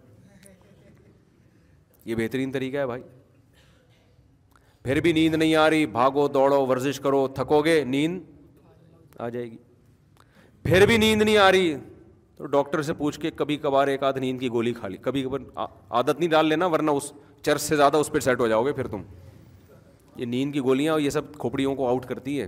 یہ 2.05 2.15
بہترین 2.15 2.51
طریقہ 2.51 2.77
ہے 2.77 2.85
بھائی 2.87 3.03
پھر 4.87 4.99
بھی 5.01 5.11
نیند 5.11 5.33
نہیں 5.35 5.53
آ 5.55 5.69
رہی 5.69 5.85
بھاگو 5.93 6.27
دوڑو 6.33 6.59
ورزش 6.65 6.99
کرو 7.03 7.27
تھکو 7.35 7.59
گے 7.61 7.83
نیند 7.87 8.21
آ 9.21 9.27
جائے 9.29 9.45
گی 9.51 9.57
پھر 10.63 10.85
بھی 10.87 10.97
نیند 10.97 11.21
نہیں 11.21 11.37
آ 11.37 11.51
رہی 11.51 11.75
تو 12.37 12.45
ڈاکٹر 12.53 12.81
سے 12.89 12.93
پوچھ 13.01 13.19
کے 13.19 13.31
کبھی 13.35 13.57
کبھار 13.63 13.87
ایک 13.93 14.03
آدھ 14.09 14.19
نیند 14.19 14.39
کی 14.39 14.49
گولی 14.51 14.73
کھا 14.79 14.87
لی 14.87 14.97
کبھی 15.07 15.21
کبھار 15.23 15.41
عادت 15.89 16.19
نہیں 16.19 16.29
ڈال 16.29 16.45
لینا 16.49 16.65
ورنہ 16.75 16.91
اس 17.01 17.11
چرچ 17.45 17.61
سے 17.61 17.75
زیادہ 17.75 17.97
اس 17.97 18.09
پہ 18.11 18.19
سیٹ 18.29 18.39
ہو 18.39 18.47
جاؤ 18.47 18.63
گے 18.65 18.71
پھر 18.79 18.87
تم 18.93 19.01
یہ 20.19 20.25
نیند 20.25 20.53
کی 20.53 20.59
گولیاں 20.69 20.93
اور 20.93 21.01
یہ 21.01 21.09
سب 21.17 21.21
کھوپڑیوں 21.39 21.75
کو 21.75 21.87
آؤٹ 21.89 22.05
کرتی 22.09 22.39
ہے 22.41 22.47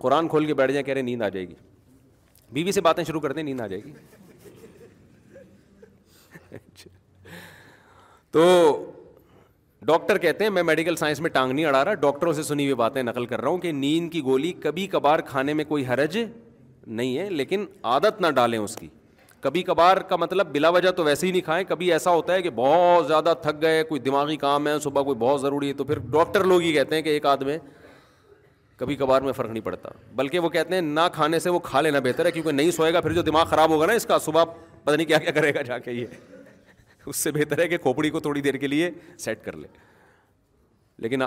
قرآن 0.00 0.28
کھول 0.28 0.46
کے 0.46 0.54
بیٹھ 0.54 0.72
جائیں 0.72 0.84
کہہ 0.86 0.94
رہے 0.94 1.02
نیند 1.10 1.22
آ 1.22 1.28
جائے 1.28 1.46
گی 1.48 1.54
بیوی 2.52 2.72
سے 2.72 2.80
باتیں 2.92 3.04
شروع 3.04 3.20
کر 3.20 3.32
دیں 3.32 3.42
نیند 3.42 3.60
آ 3.60 3.66
جائے 3.66 3.82
گی 3.84 3.92
اچھا۔ 6.54 6.90
تو 8.32 8.42
ڈاکٹر 9.86 10.18
کہتے 10.18 10.44
ہیں 10.44 10.50
میں 10.50 10.62
میڈیکل 10.62 10.96
سائنس 10.96 11.20
میں 11.20 11.30
ٹانگ 11.30 11.52
نہیں 11.52 11.64
اڑا 11.64 11.84
رہا 11.84 11.94
ڈاکٹروں 12.04 12.32
سے 12.32 12.42
سنی 12.42 12.64
ہوئی 12.64 12.74
باتیں 12.74 13.02
نقل 13.02 13.26
کر 13.32 13.40
رہا 13.40 13.48
ہوں 13.48 13.58
کہ 13.64 13.72
نیند 13.72 14.10
کی 14.12 14.22
گولی 14.24 14.50
کبھی 14.62 14.86
کبھار 14.94 15.18
کھانے 15.26 15.54
میں 15.54 15.64
کوئی 15.64 15.84
حرج 15.86 16.18
نہیں 16.86 17.16
ہے 17.18 17.28
لیکن 17.30 17.64
عادت 17.92 18.20
نہ 18.20 18.30
ڈالیں 18.34 18.58
اس 18.58 18.74
کی 18.76 18.88
کبھی 19.40 19.62
کبھار 19.62 19.96
کا 20.08 20.16
مطلب 20.16 20.46
بلا 20.52 20.68
وجہ 20.76 20.90
تو 20.96 21.04
ویسے 21.04 21.26
ہی 21.26 21.30
نہیں 21.32 21.42
کھائیں 21.48 21.62
کبھی 21.68 21.92
ایسا 21.92 22.10
ہوتا 22.10 22.34
ہے 22.34 22.42
کہ 22.42 22.50
بہت 22.56 23.06
زیادہ 23.06 23.32
تھک 23.42 23.60
گئے 23.62 23.82
کوئی 23.92 24.00
دماغی 24.00 24.36
کام 24.46 24.66
ہے 24.68 24.78
صبح 24.84 25.02
کوئی 25.10 25.18
بہت 25.18 25.40
ضروری 25.40 25.68
ہے 25.68 25.72
تو 25.72 25.84
پھر 25.90 25.98
ڈاکٹر 26.18 26.44
لوگ 26.52 26.60
ہی 26.62 26.72
کہتے 26.72 26.94
ہیں 26.96 27.02
کہ 27.02 27.08
ایک 27.08 27.26
آدمی 27.34 27.56
کبھی 28.76 28.96
کبھار 29.04 29.20
میں 29.22 29.32
فرق 29.32 29.50
نہیں 29.50 29.64
پڑتا 29.64 29.88
بلکہ 30.14 30.38
وہ 30.38 30.48
کہتے 30.56 30.74
ہیں 30.74 30.82
نہ 30.82 31.08
کھانے 31.12 31.38
سے 31.40 31.50
وہ 31.50 31.58
کھا 31.70 31.80
لینا 31.80 31.98
بہتر 32.04 32.26
ہے 32.26 32.30
کیونکہ 32.30 32.52
نہیں 32.52 32.70
سوئے 32.80 32.92
گا 32.94 33.00
پھر 33.00 33.12
جو 33.12 33.22
دماغ 33.30 33.44
خراب 33.50 33.70
ہوگا 33.70 33.86
نا 33.86 33.92
اس 34.02 34.06
کا 34.06 34.18
صبح 34.24 34.44
پتہ 34.84 34.96
نہیں 34.96 35.06
کیا 35.06 35.18
کیا 35.18 35.30
کرے 35.40 35.54
گا 35.54 35.62
جا 35.72 35.78
کے 35.78 35.92
یہ 35.92 36.06
اس 37.08 37.16
سے 37.24 37.30
بہتر 37.32 37.58
ہے 37.58 37.66
کہ 37.68 37.76
کھوپڑی 37.82 38.10
کو 38.10 38.20
تھوڑی 38.20 38.40
دیر 38.42 38.54
کے 38.54 38.66
لیے 38.66 38.90
سیٹ 39.18 39.44
کر 39.44 39.56
لے 39.56 39.68
لیکن 41.02 41.22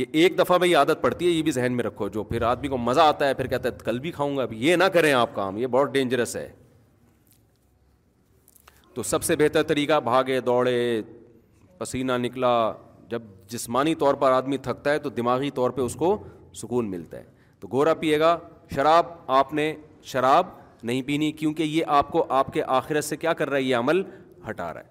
یہ 0.00 0.04
ایک 0.22 0.38
دفعہ 0.38 0.58
میں 0.58 0.68
یہ 0.68 0.76
عادت 0.76 1.00
پڑتی 1.02 1.26
ہے 1.26 1.30
یہ 1.30 1.42
بھی 1.42 1.50
ذہن 1.52 1.72
میں 1.76 1.84
رکھو 1.84 2.08
جو 2.08 2.22
پھر 2.24 2.42
آدمی 2.50 2.68
کو 2.68 2.76
مزہ 2.78 3.00
آتا 3.00 3.28
ہے 3.28 3.34
پھر 3.34 3.46
کہتا 3.46 3.68
ہے 3.68 3.84
کل 3.84 3.98
بھی 4.00 4.10
کھاؤں 4.12 4.36
گا 4.36 4.42
اب 4.42 4.52
یہ 4.56 4.76
نہ 4.76 4.84
کریں 4.92 5.12
آپ 5.12 5.34
کام 5.34 5.56
یہ 5.58 5.66
بہت 5.74 5.92
ڈینجرس 5.92 6.36
ہے 6.36 6.48
تو 8.94 9.02
سب 9.02 9.22
سے 9.24 9.36
بہتر 9.36 9.62
طریقہ 9.72 9.98
بھاگے 10.04 10.40
دوڑے 10.46 10.76
پسینہ 11.78 12.12
نکلا 12.22 12.54
جب 13.10 13.22
جسمانی 13.50 13.94
طور 14.02 14.14
پر 14.22 14.30
آدمی 14.32 14.56
تھکتا 14.66 14.92
ہے 14.92 14.98
تو 15.06 15.10
دماغی 15.16 15.50
طور 15.54 15.70
پہ 15.70 15.80
اس 15.82 15.94
کو 16.02 16.16
سکون 16.60 16.90
ملتا 16.90 17.18
ہے 17.18 17.24
تو 17.60 17.68
گورا 17.72 17.94
پیے 18.00 18.18
گا 18.20 18.36
شراب 18.74 19.06
آپ 19.38 19.52
نے 19.54 19.74
شراب 20.12 20.46
نہیں 20.82 21.02
پینی 21.06 21.30
کیونکہ 21.40 21.62
یہ 21.62 21.84
آپ 21.98 22.10
کو 22.12 22.24
آپ 22.38 22.52
کے 22.52 22.62
آخرت 22.78 23.04
سے 23.04 23.16
کیا 23.16 23.32
کر 23.42 23.48
رہا 23.50 23.56
ہے 23.56 23.62
یہ 23.62 23.76
عمل 23.76 24.02
ہٹا 24.48 24.72
رہا 24.74 24.80
ہے 24.80 24.90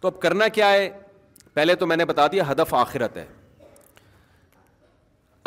تو 0.00 0.08
اب 0.08 0.20
کرنا 0.22 0.48
کیا 0.54 0.70
ہے 0.72 0.88
پہلے 1.54 1.74
تو 1.80 1.86
میں 1.86 1.96
نے 1.96 2.04
بتا 2.04 2.26
دیا 2.32 2.50
ہدف 2.50 2.74
آخرت 2.74 3.16
ہے 3.16 3.26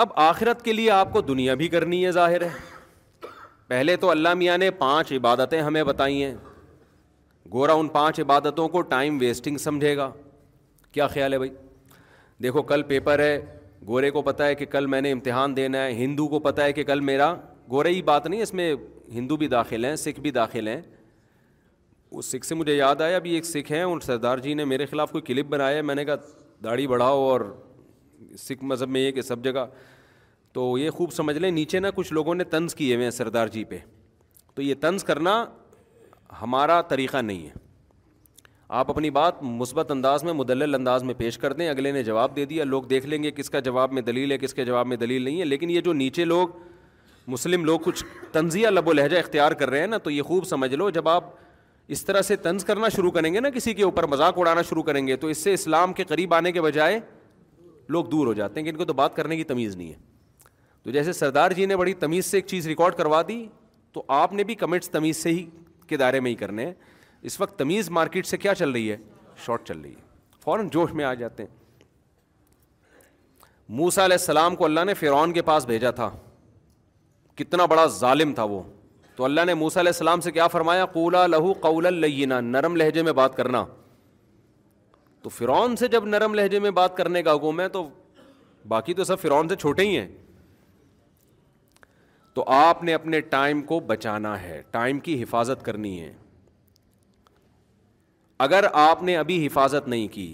اب 0.04 0.10
آخرت 0.28 0.64
کے 0.66 0.74
لیے 0.74 0.92
آپ 0.92 1.12
کو 1.14 1.22
دنیا 1.22 1.54
بھی 1.62 1.68
کرنی 1.70 2.06
ہے 2.06 2.12
ظاہر 2.12 2.42
ہے 2.44 2.50
پہلے 3.68 3.96
تو 4.04 4.10
اللہ 4.10 4.34
میاں 4.34 4.58
نے 4.58 4.70
پانچ 4.78 5.12
عبادتیں 5.14 5.60
ہمیں 5.62 5.84
بتائی 5.84 6.24
ہیں 6.24 6.34
گورا 7.54 7.74
ان 7.74 7.88
پانچ 7.90 8.20
عبادتوں 8.20 8.68
کو 8.70 8.82
ٹائم 8.94 9.18
ویسٹنگ 9.22 9.58
سمجھے 9.58 9.96
گا 9.98 10.12
کیا 10.92 11.08
خیال 11.08 11.34
ہے 11.34 11.38
بھائی 11.38 11.50
دیکھو 12.44 12.62
کل 12.72 12.84
پیپر 12.88 13.20
ہے 13.20 13.38
گورے 13.88 14.10
کو 14.12 14.22
پتہ 14.22 14.44
ہے 14.44 14.56
کہ 14.56 14.66
کل 14.72 14.86
میں 14.94 15.02
نے 15.02 15.12
امتحان 15.12 15.56
دینا 15.56 15.84
ہے 15.84 15.92
ہندو 15.94 16.28
کو 16.28 16.40
پتا 16.40 16.64
ہے 16.64 16.74
کہ 16.74 16.84
کل 16.84 17.00
میرا 17.10 17.34
گورے 17.70 17.90
ہی 17.94 18.02
بات 18.02 18.26
نہیں 18.28 18.42
اس 18.42 18.54
میں 18.60 18.74
ہندو 19.14 19.36
بھی 19.38 19.48
داخل 19.48 19.86
ہیں 19.86 19.96
سکھ 19.96 20.20
بھی 20.20 20.32
داخل 20.32 20.68
ہیں 20.68 20.82
اس 22.18 22.26
سکھ 22.32 22.46
سے 22.46 22.56
مجھے 22.56 22.76
یاد 22.76 23.02
آیا 23.02 23.16
ابھی 23.16 23.34
ایک 23.36 23.46
سکھ 23.46 23.72
ہیں 23.72 23.82
ان 23.84 24.00
سردار 24.06 24.38
جی 24.46 24.54
نے 24.54 24.66
میرے 24.66 24.86
خلاف 24.92 25.12
کوئی 25.12 25.22
کلپ 25.26 25.46
بنایا 25.50 25.76
ہے 25.78 25.82
میں 25.90 25.96
نے 25.96 26.06
کہا 26.06 26.16
داڑھی 26.64 26.88
بڑھاؤ 26.88 27.20
اور 27.30 27.42
سکھ 28.38 28.64
مذہب 28.64 28.90
میں 28.90 29.02
یہ 29.02 29.12
کہ 29.12 29.22
سب 29.22 29.44
جگہ 29.44 29.66
تو 30.54 30.78
یہ 30.78 30.90
خوب 30.92 31.12
سمجھ 31.14 31.38
لیں 31.38 31.52
نیچے 31.52 31.80
نا 31.80 31.90
کچھ 31.96 32.14
لوگوں 32.14 32.36
نے 32.36 32.44
طنز 32.56 32.76
کیے 32.76 32.96
ہوئے 32.96 33.06
ہیں 33.06 33.12
سردار 33.12 33.48
جی 33.58 33.64
پہ 33.70 33.78
تو 34.56 34.62
یہ 34.62 34.74
طنز 34.82 35.04
کرنا 35.04 35.44
ہمارا 36.42 36.82
طریقہ 36.90 37.18
نہیں 37.18 37.46
ہے 37.46 37.68
آپ 38.80 38.90
اپنی 38.90 39.10
بات 39.10 39.42
مثبت 39.44 39.92
انداز 39.92 40.24
میں 40.24 40.34
مدلل 40.34 40.76
انداز 40.76 41.04
میں 41.04 41.14
پیش 41.18 41.38
کر 41.38 41.54
دیں 41.60 41.70
اگلے 41.70 41.92
نے 41.92 42.04
جواب 42.04 42.36
دے 42.36 42.46
دیا 42.46 42.64
لوگ 42.64 42.84
دیکھ 42.90 43.06
لیں 43.08 43.22
گے 43.24 43.32
کس 43.36 43.50
کا 43.50 43.60
جواب 43.70 43.94
میں 43.94 44.02
دلیل 44.10 44.32
ہے 44.32 44.38
کس 44.38 44.54
کے 44.54 44.66
جواب 44.66 44.88
میں 44.88 44.98
دلیل 44.98 45.22
نہیں 45.24 45.40
ہے 45.40 45.46
لیکن 45.46 45.70
یہ 45.70 45.82
جو 45.88 45.94
نیچے 45.94 46.26
لوگ 46.26 46.50
مسلم 47.28 47.66
لوگ 47.66 47.80
کچھ 47.86 48.04
تنزیہ 48.34 48.68
لب 48.68 48.88
و 48.88 48.94
لہجہ 48.94 49.18
اختیار 49.18 49.52
کر 49.62 49.70
رہے 49.70 49.80
ہیں 49.80 49.88
نا 49.88 49.98
تو 50.04 50.12
یہ 50.12 50.22
خوب 50.32 50.46
سمجھ 50.48 50.74
لو 50.74 50.90
جب 50.90 51.08
آپ 51.10 51.24
اس 51.94 52.04
طرح 52.06 52.22
سے 52.22 52.36
طنز 52.42 52.64
کرنا 52.66 52.88
شروع 52.96 53.12
کریں 53.12 53.34
گے 53.34 53.40
نا 53.40 53.50
کسی 53.54 53.74
کے 53.74 53.84
اوپر 53.84 54.04
مذاق 54.08 54.38
اڑانا 54.40 54.62
شروع 54.70 54.82
کریں 54.90 55.06
گے 55.08 55.16
تو 55.24 55.28
اس 55.28 55.38
سے 55.44 55.54
اسلام 55.54 55.94
کے 56.00 56.04
قریب 56.10 56.34
آنے 56.34 56.52
کے 56.52 56.62
بجائے 56.62 57.00
لوگ 57.96 58.06
دور 58.12 58.28
ہو 58.28 58.34
جاتے 58.40 58.60
ہیں 58.60 58.64
کہ 58.66 58.70
ان 58.72 58.76
کو 58.78 58.86
تو 58.86 58.94
بات 59.00 59.16
کرنے 59.16 59.36
کی 59.38 59.44
تمیز 59.52 59.76
نہیں 59.76 59.90
ہے 59.90 60.48
تو 60.84 60.92
جیسے 60.92 61.14
سردار 61.14 61.52
جی 61.60 61.66
نے 61.66 61.76
بڑی 61.78 61.94
تمیز 62.04 62.26
سے 62.26 62.38
ایک 62.38 62.46
چیز 62.48 62.68
ریکارڈ 62.68 62.96
کروا 62.98 63.22
دی 63.28 63.46
تو 63.94 64.04
آپ 64.18 64.34
نے 64.34 64.44
بھی 64.50 64.56
کمنٹس 64.56 64.90
تمیز 64.90 65.24
سے 65.24 65.30
ہی 65.34 65.46
کے 65.88 65.98
دائرے 65.98 66.20
میں 66.20 66.32
ہی 66.32 66.36
کرنے 66.44 66.66
ہیں 66.66 66.74
اس 67.30 67.40
وقت 67.42 67.58
تمیز 67.60 67.90
مارکیٹ 68.00 68.26
سے 68.26 68.38
کیا 68.38 68.56
چل 68.56 68.72
رہی 68.72 68.92
ہے 68.92 68.98
شارٹ 69.46 69.66
چل 69.68 69.80
رہی 69.80 69.92
ہے 69.96 70.08
فوراً 70.44 70.68
جوش 70.72 70.94
میں 71.02 71.06
آ 71.06 71.14
جاتے 71.24 71.44
ہیں 71.44 71.58
موسا 73.80 74.06
علیہ 74.06 74.18
السلام 74.20 74.56
کو 74.56 74.66
اللہ 74.66 74.84
نے 74.86 74.94
فرعون 75.00 75.34
کے 75.34 75.42
پاس 75.52 75.66
بھیجا 75.66 75.92
تھا 76.02 76.10
کتنا 77.38 77.66
بڑا 77.74 77.86
ظالم 78.00 78.34
تھا 78.34 78.44
وہ 78.54 78.62
تو 79.20 79.24
اللہ 79.26 79.46
نے 79.46 79.54
موسا 79.60 79.80
علیہ 79.80 79.90
السلام 79.92 80.22
سے 80.22 80.32
کیا 80.32 80.46
فرمایا 80.48 80.84
کولا 80.92 81.26
لہو 81.28 81.52
قول 81.64 81.88
کو 82.02 82.40
نرم 82.42 82.76
لہجے 82.76 83.02
میں 83.04 83.12
بات 83.14 83.36
کرنا 83.38 83.64
تو 85.24 85.30
فرعون 85.38 85.76
سے 85.82 85.88
جب 85.96 86.06
نرم 86.08 86.34
لہجے 86.34 86.60
میں 86.66 86.70
بات 86.78 86.96
کرنے 86.98 87.24
کا 87.24 87.34
حکم 87.36 87.60
ہے 87.62 87.68
تو 87.70 87.84
باقی 88.74 88.94
تو 88.94 89.04
سب 89.10 89.20
فرعون 89.22 89.48
سے 89.50 89.56
چھوٹے 89.56 89.86
ہی 89.88 89.98
ہیں 89.98 90.08
تو 92.34 92.44
آپ 92.60 92.84
نے 92.84 92.94
اپنے 92.94 93.20
ٹائم 93.36 93.62
کو 93.72 93.80
بچانا 93.88 94.42
ہے 94.42 94.62
ٹائم 94.72 95.00
کی 95.08 95.22
حفاظت 95.24 95.66
کرنی 95.66 96.00
ہے 96.02 96.12
اگر 98.48 98.66
آپ 98.88 99.04
نے 99.04 99.18
ابھی 99.18 99.46
حفاظت 99.46 99.88
نہیں 99.96 100.08
کی 100.14 100.34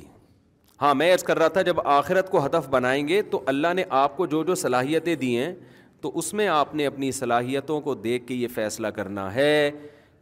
ہاں 0.81 0.93
میں 0.95 1.13
عرض 1.13 1.23
کر 1.23 1.39
رہا 1.39 1.47
تھا 1.57 1.61
جب 1.71 1.81
آخرت 1.99 2.29
کو 2.31 2.45
ہدف 2.45 2.69
بنائیں 2.69 3.07
گے 3.07 3.21
تو 3.31 3.41
اللہ 3.53 3.73
نے 3.75 3.83
آپ 4.03 4.17
کو 4.17 4.25
جو 4.35 4.43
جو 4.47 4.55
صلاحیتیں 4.65 5.15
دی 5.25 5.37
ہیں 5.37 5.53
تو 6.05 6.09
اس 6.19 6.33
میں 6.39 6.47
آپ 6.53 6.73
نے 6.75 6.85
اپنی 6.85 7.11
صلاحیتوں 7.17 7.79
کو 7.81 7.93
دیکھ 7.95 8.25
کے 8.25 8.33
یہ 8.33 8.47
فیصلہ 8.55 8.87
کرنا 8.95 9.33
ہے 9.35 9.69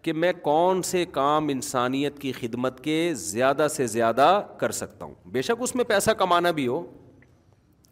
کہ 0.01 0.11
میں 0.13 0.31
کون 0.41 0.81
سے 0.89 1.03
کام 1.11 1.47
انسانیت 1.49 2.19
کی 2.19 2.31
خدمت 2.31 2.79
کے 2.83 2.95
زیادہ 3.23 3.65
سے 3.75 3.87
زیادہ 3.95 4.27
کر 4.59 4.71
سکتا 4.77 5.05
ہوں 5.05 5.13
بے 5.31 5.41
شک 5.47 5.61
اس 5.67 5.75
میں 5.75 5.83
پیسہ 5.87 6.11
کمانا 6.17 6.51
بھی 6.59 6.67
ہو 6.67 6.79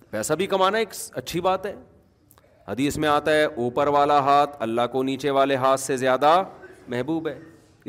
پیسہ 0.10 0.34
بھی 0.44 0.48
کمانا 0.54 0.78
ایک 0.78 0.94
اچھی 1.22 1.42
بات 1.50 1.66
ہے 1.66 1.74
حدیث 2.68 2.98
میں 3.04 3.10
آتا 3.10 3.32
ہے 3.36 3.44
اوپر 3.64 3.88
والا 3.98 4.20
ہاتھ 4.30 4.56
اللہ 4.68 4.88
کو 4.92 5.02
نیچے 5.04 5.30
والے 5.40 5.56
ہاتھ 5.66 5.80
سے 5.80 5.98
زیادہ 6.06 6.32
محبوب 6.94 7.28
ہے 7.28 7.38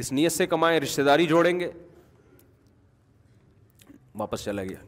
اس 0.02 0.10
نیت 0.12 0.32
سے 0.32 0.46
کمائیں 0.56 0.78
رشتہ 0.80 1.02
داری 1.12 1.26
جوڑیں 1.34 1.58
گے 1.60 1.68
واپس 4.24 4.44
چلا 4.44 4.62
گیا 4.70 4.80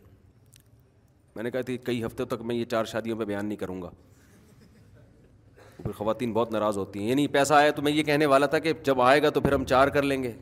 میں 1.37 1.45
نے 1.45 1.51
کہا 1.51 1.63
کہ 1.71 1.77
کئی 1.85 2.05
ہفتوں 2.05 2.27
تک 2.35 2.43
میں 2.47 2.57
یہ 2.57 2.65
چار 2.75 2.85
شادیوں 2.97 3.19
پہ 3.19 3.25
بیان 3.35 3.47
نہیں 3.47 3.59
کروں 3.59 3.81
گا 3.83 3.91
پھر 5.83 5.93
خواتین 5.97 6.33
بہت 6.33 6.53
ناراض 6.53 6.77
ہوتی 6.79 7.01
ہیں 7.01 7.09
یعنی 7.09 7.27
پیسہ 7.37 7.55
آیا 7.55 7.71
تو 7.77 7.83
میں 7.83 7.93
یہ 7.93 8.03
کہنے 8.03 8.27
والا 8.27 8.47
تھا 8.47 8.59
کہ 8.67 8.73
جب 8.85 9.01
آئے 9.03 9.23
گا 9.23 9.31
تو 9.31 9.41
پھر 9.41 9.53
ہم 9.53 9.65
چار 9.73 9.89
کر 9.95 10.03
لیں 10.03 10.23
گے 10.23 10.33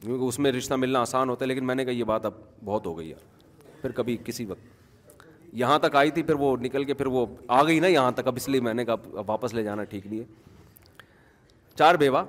کیونکہ 0.00 0.24
اس 0.24 0.38
میں 0.38 0.52
رشتہ 0.52 0.74
ملنا 0.74 1.00
آسان 1.00 1.28
ہوتا 1.30 1.44
ہے 1.44 1.48
لیکن 1.48 1.66
میں 1.66 1.74
نے 1.74 1.84
کہا 1.84 1.92
یہ 1.92 2.04
بات 2.04 2.26
اب 2.26 2.34
بہت 2.64 2.86
ہو 2.86 2.96
گئی 2.98 3.08
یار 3.10 3.24
پھر 3.82 3.92
کبھی 4.00 4.16
کسی 4.24 4.44
وقت 4.44 4.78
یہاں 5.60 5.78
تک 5.82 5.96
آئی 5.96 6.10
تھی 6.16 6.22
پھر 6.22 6.34
وہ 6.40 6.56
نکل 6.60 6.84
کے 6.84 6.94
پھر 6.94 7.06
وہ 7.14 7.24
آ 7.48 7.62
گئی 7.66 7.78
نا 7.80 7.86
یہاں 7.86 8.10
تک 8.14 8.26
اب 8.28 8.36
اس 8.36 8.48
لیے 8.48 8.60
میں 8.60 8.74
نے 8.74 8.84
کہا 8.84 9.20
واپس 9.26 9.54
لے 9.54 9.62
جانا 9.62 9.84
ٹھیک 9.94 10.06
نہیں 10.06 10.20
ہے 10.20 10.24
چار 11.76 11.94
بیوہ 12.02 12.22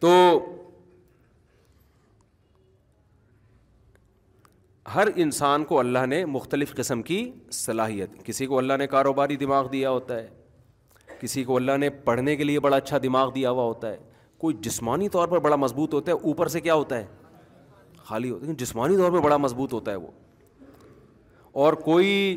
تو 0.00 0.08
ہر 4.94 5.08
انسان 5.14 5.64
کو 5.68 5.78
اللہ 5.78 6.04
نے 6.08 6.24
مختلف 6.34 6.74
قسم 6.74 7.00
کی 7.08 7.18
صلاحیت 7.52 8.10
کسی 8.26 8.46
کو 8.46 8.58
اللہ 8.58 8.76
نے 8.78 8.86
کاروباری 8.94 9.36
دماغ 9.36 9.66
دیا 9.72 9.90
ہوتا 9.90 10.18
ہے 10.18 10.28
کسی 11.20 11.42
کو 11.44 11.56
اللہ 11.56 11.76
نے 11.80 11.90
پڑھنے 12.04 12.36
کے 12.36 12.44
لیے 12.44 12.60
بڑا 12.66 12.76
اچھا 12.76 12.98
دماغ 13.02 13.30
دیا 13.34 13.50
ہوا 13.50 13.64
ہوتا 13.64 13.90
ہے 13.90 13.96
کوئی 14.40 14.54
جسمانی 14.62 15.08
طور 15.16 15.28
پر 15.28 15.38
بڑا 15.46 15.56
مضبوط 15.56 15.94
ہوتا 15.94 16.12
ہے 16.12 16.16
اوپر 16.28 16.48
سے 16.54 16.60
کیا 16.60 16.74
ہوتا 16.74 16.98
ہے 16.98 17.06
خالی 18.06 18.30
ہوتا 18.30 18.46
ہے 18.46 18.52
جسمانی 18.64 18.96
طور 18.96 19.10
پر 19.12 19.20
بڑا 19.20 19.36
مضبوط 19.36 19.72
ہوتا 19.72 19.90
ہے 19.90 19.96
وہ 19.96 20.10
اور 21.64 21.72
کوئی 21.90 22.36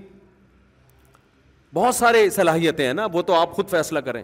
بہت 1.73 1.95
سارے 1.95 2.29
صلاحیتیں 2.39 2.85
ہیں 2.85 2.93
نا 2.93 3.07
وہ 3.13 3.21
تو 3.21 3.33
آپ 3.33 3.51
خود 3.55 3.69
فیصلہ 3.69 3.99
کریں 4.07 4.23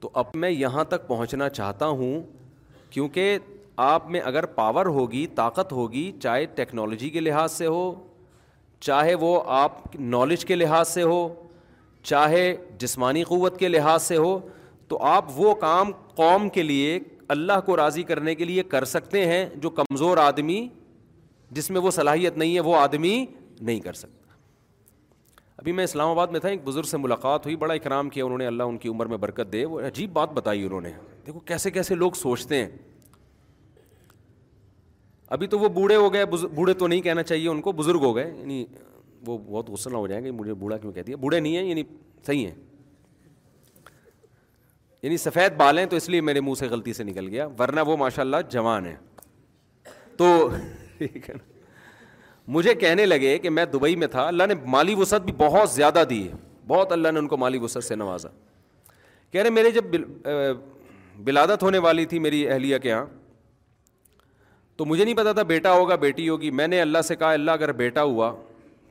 تو 0.00 0.10
اب 0.22 0.36
میں 0.44 0.50
یہاں 0.50 0.84
تک 0.88 1.06
پہنچنا 1.08 1.48
چاہتا 1.48 1.86
ہوں 2.00 2.22
کیونکہ 2.90 3.38
آپ 3.82 4.08
میں 4.10 4.20
اگر 4.24 4.46
پاور 4.56 4.86
ہوگی 4.86 5.26
طاقت 5.36 5.72
ہوگی 5.72 6.10
چاہے 6.22 6.44
ٹیکنالوجی 6.56 7.08
کے 7.10 7.20
لحاظ 7.20 7.52
سے 7.52 7.66
ہو 7.66 7.92
چاہے 8.80 9.14
وہ 9.20 9.38
آپ 9.56 9.96
نالج 9.98 10.44
کے 10.44 10.54
لحاظ 10.54 10.88
سے 10.88 11.02
ہو 11.02 11.28
چاہے 12.02 12.54
جسمانی 12.78 13.22
قوت 13.24 13.58
کے 13.58 13.68
لحاظ 13.68 14.02
سے 14.02 14.16
ہو 14.16 14.38
تو 14.88 15.02
آپ 15.06 15.30
وہ 15.36 15.54
کام 15.60 15.90
قوم 16.16 16.48
کے 16.54 16.62
لیے 16.62 16.98
اللہ 17.34 17.60
کو 17.66 17.76
راضی 17.76 18.02
کرنے 18.02 18.34
کے 18.34 18.44
لیے 18.44 18.62
کر 18.70 18.84
سکتے 18.84 19.24
ہیں 19.26 19.44
جو 19.62 19.70
کمزور 19.80 20.16
آدمی 20.22 20.66
جس 21.50 21.70
میں 21.70 21.80
وہ 21.80 21.90
صلاحیت 21.90 22.36
نہیں 22.38 22.54
ہے 22.54 22.60
وہ 22.66 22.76
آدمی 22.76 23.24
نہیں 23.60 23.80
کر 23.80 23.92
سکتا 23.92 24.12
ابھی 25.58 25.72
میں 25.72 25.84
اسلام 25.84 26.10
آباد 26.10 26.26
میں 26.32 26.40
تھا 26.40 26.48
ایک 26.48 26.64
بزرگ 26.64 26.86
سے 26.90 26.96
ملاقات 26.98 27.44
ہوئی 27.46 27.56
بڑا 27.56 27.74
اکرام 27.74 28.08
کیا 28.10 28.24
انہوں 28.24 28.38
نے 28.38 28.46
اللہ 28.46 28.62
ان 28.62 28.78
کی 28.78 28.88
عمر 28.88 29.06
میں 29.08 29.16
برکت 29.18 29.52
دے 29.52 29.64
وہ 29.64 29.80
عجیب 29.86 30.12
بات 30.12 30.32
بتائی 30.34 30.64
انہوں 30.66 30.80
نے 30.80 30.90
دیکھو 31.26 31.40
کیسے 31.52 31.70
کیسے 31.70 31.94
لوگ 31.94 32.12
سوچتے 32.22 32.64
ہیں 32.64 32.68
ابھی 35.32 35.46
تو 35.46 35.58
وہ 35.58 35.68
بوڑھے 35.74 35.96
ہو 35.96 36.12
گئے 36.12 36.24
بوڑھے 36.54 36.72
تو 36.78 36.86
نہیں 36.86 37.00
کہنا 37.02 37.22
چاہیے 37.22 37.48
ان 37.48 37.60
کو 37.62 37.72
بزرگ 37.72 38.04
ہو 38.04 38.14
گئے 38.16 38.30
یعنی 38.38 38.64
وہ 39.26 39.36
بہت 39.46 39.68
غصہ 39.70 39.88
نہ 39.90 39.96
ہو 39.96 40.06
جائیں 40.06 40.24
گے 40.24 40.30
مجھے 40.30 40.54
بوڑھا 40.54 40.76
کیوں 40.78 40.92
کہہ 40.92 41.02
ہے 41.08 41.16
بوڑھے 41.16 41.38
نہیں 41.40 41.56
ہیں 41.56 41.62
یعنی 41.68 41.82
صحیح 42.26 42.46
ہیں 42.46 42.54
یعنی 45.02 45.16
سفید 45.16 45.52
بال 45.56 45.78
ہیں 45.78 45.86
تو 45.86 45.96
اس 45.96 46.08
لیے 46.10 46.20
میرے 46.20 46.40
منہ 46.40 46.54
سے 46.58 46.66
غلطی 46.68 46.92
سے 46.92 47.04
نکل 47.04 47.28
گیا 47.28 47.46
ورنہ 47.58 47.80
وہ 47.86 47.96
ماشاء 47.96 48.22
اللہ 48.22 48.36
جوان 48.50 48.86
ہیں 48.86 48.96
تو 50.18 50.26
مجھے 52.56 52.74
کہنے 52.74 53.06
لگے 53.06 53.36
کہ 53.42 53.50
میں 53.50 53.64
دبئی 53.72 53.96
میں 53.96 54.06
تھا 54.06 54.26
اللہ 54.28 54.46
نے 54.48 54.54
مالی 54.76 54.94
وسعت 54.98 55.22
بھی 55.24 55.32
بہت 55.36 55.70
زیادہ 55.70 56.02
دی 56.10 56.22
ہے 56.28 56.32
بہت 56.66 56.92
اللہ 56.92 57.10
نے 57.12 57.18
ان 57.18 57.28
کو 57.28 57.36
مالی 57.36 57.58
وسعت 57.62 57.84
سے 57.84 57.94
نوازا 57.94 58.28
کہہ 59.32 59.42
رہے 59.42 59.50
میرے 59.50 59.70
جب 59.70 59.94
بلادت 61.24 61.62
ہونے 61.62 61.78
والی 61.78 62.04
تھی 62.12 62.18
میری 62.18 62.46
اہلیہ 62.48 62.78
کے 62.82 62.88
یہاں 62.88 63.04
تو 64.76 64.84
مجھے 64.86 65.04
نہیں 65.04 65.14
پتا 65.14 65.32
تھا 65.32 65.42
بیٹا 65.54 65.72
ہوگا 65.76 65.94
بیٹی 66.04 66.28
ہوگی 66.28 66.50
میں 66.60 66.66
نے 66.68 66.80
اللہ 66.80 67.02
سے 67.08 67.16
کہا 67.16 67.32
اللہ 67.32 67.50
اگر 67.50 67.72
بیٹا 67.82 68.02
ہوا 68.02 68.32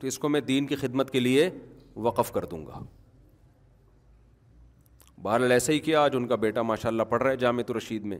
تو 0.00 0.06
اس 0.06 0.18
کو 0.18 0.28
میں 0.28 0.40
دین 0.50 0.66
کی 0.66 0.76
خدمت 0.76 1.10
کے 1.10 1.20
لیے 1.20 1.48
وقف 2.06 2.32
کر 2.32 2.44
دوں 2.52 2.64
گا 2.66 2.80
بہرحال 5.22 5.52
ایسے 5.52 5.72
ہی 5.72 5.78
کیا 5.80 6.00
آج 6.04 6.16
ان 6.16 6.26
کا 6.28 6.34
بیٹا 6.44 6.62
ماشاء 6.70 6.88
اللہ 6.88 7.02
پڑھ 7.10 7.22
رہا 7.22 7.30
ہے 7.30 7.36
جامع 7.42 7.62
رشید 7.76 8.04
میں 8.12 8.18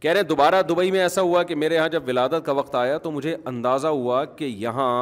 کہہ 0.00 0.12
رہے 0.12 0.22
دوبارہ 0.28 0.62
دبئی 0.68 0.90
میں 0.90 1.00
ایسا 1.00 1.20
ہوا 1.22 1.42
کہ 1.50 1.54
میرے 1.54 1.74
یہاں 1.74 1.88
جب 1.88 2.06
ولادت 2.08 2.46
کا 2.46 2.52
وقت 2.52 2.74
آیا 2.74 2.96
تو 3.02 3.10
مجھے 3.12 3.36
اندازہ 3.46 3.88
ہوا 3.88 4.24
کہ 4.38 4.44
یہاں 4.44 4.92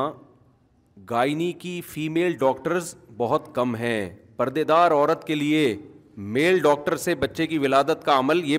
گائنی 1.10 1.52
کی 1.62 1.80
فیمیل 1.88 2.36
ڈاکٹرز 2.40 2.94
بہت 3.16 3.54
کم 3.54 3.74
ہیں 3.76 4.08
پردے 4.36 4.64
دار 4.64 4.90
عورت 4.90 5.24
کے 5.26 5.34
لیے 5.34 5.74
میل 6.36 6.58
ڈاکٹر 6.62 6.96
سے 7.06 7.14
بچے 7.24 7.46
کی 7.46 7.58
ولادت 7.58 8.04
کا 8.04 8.18
عمل 8.18 8.40
یہ 8.50 8.58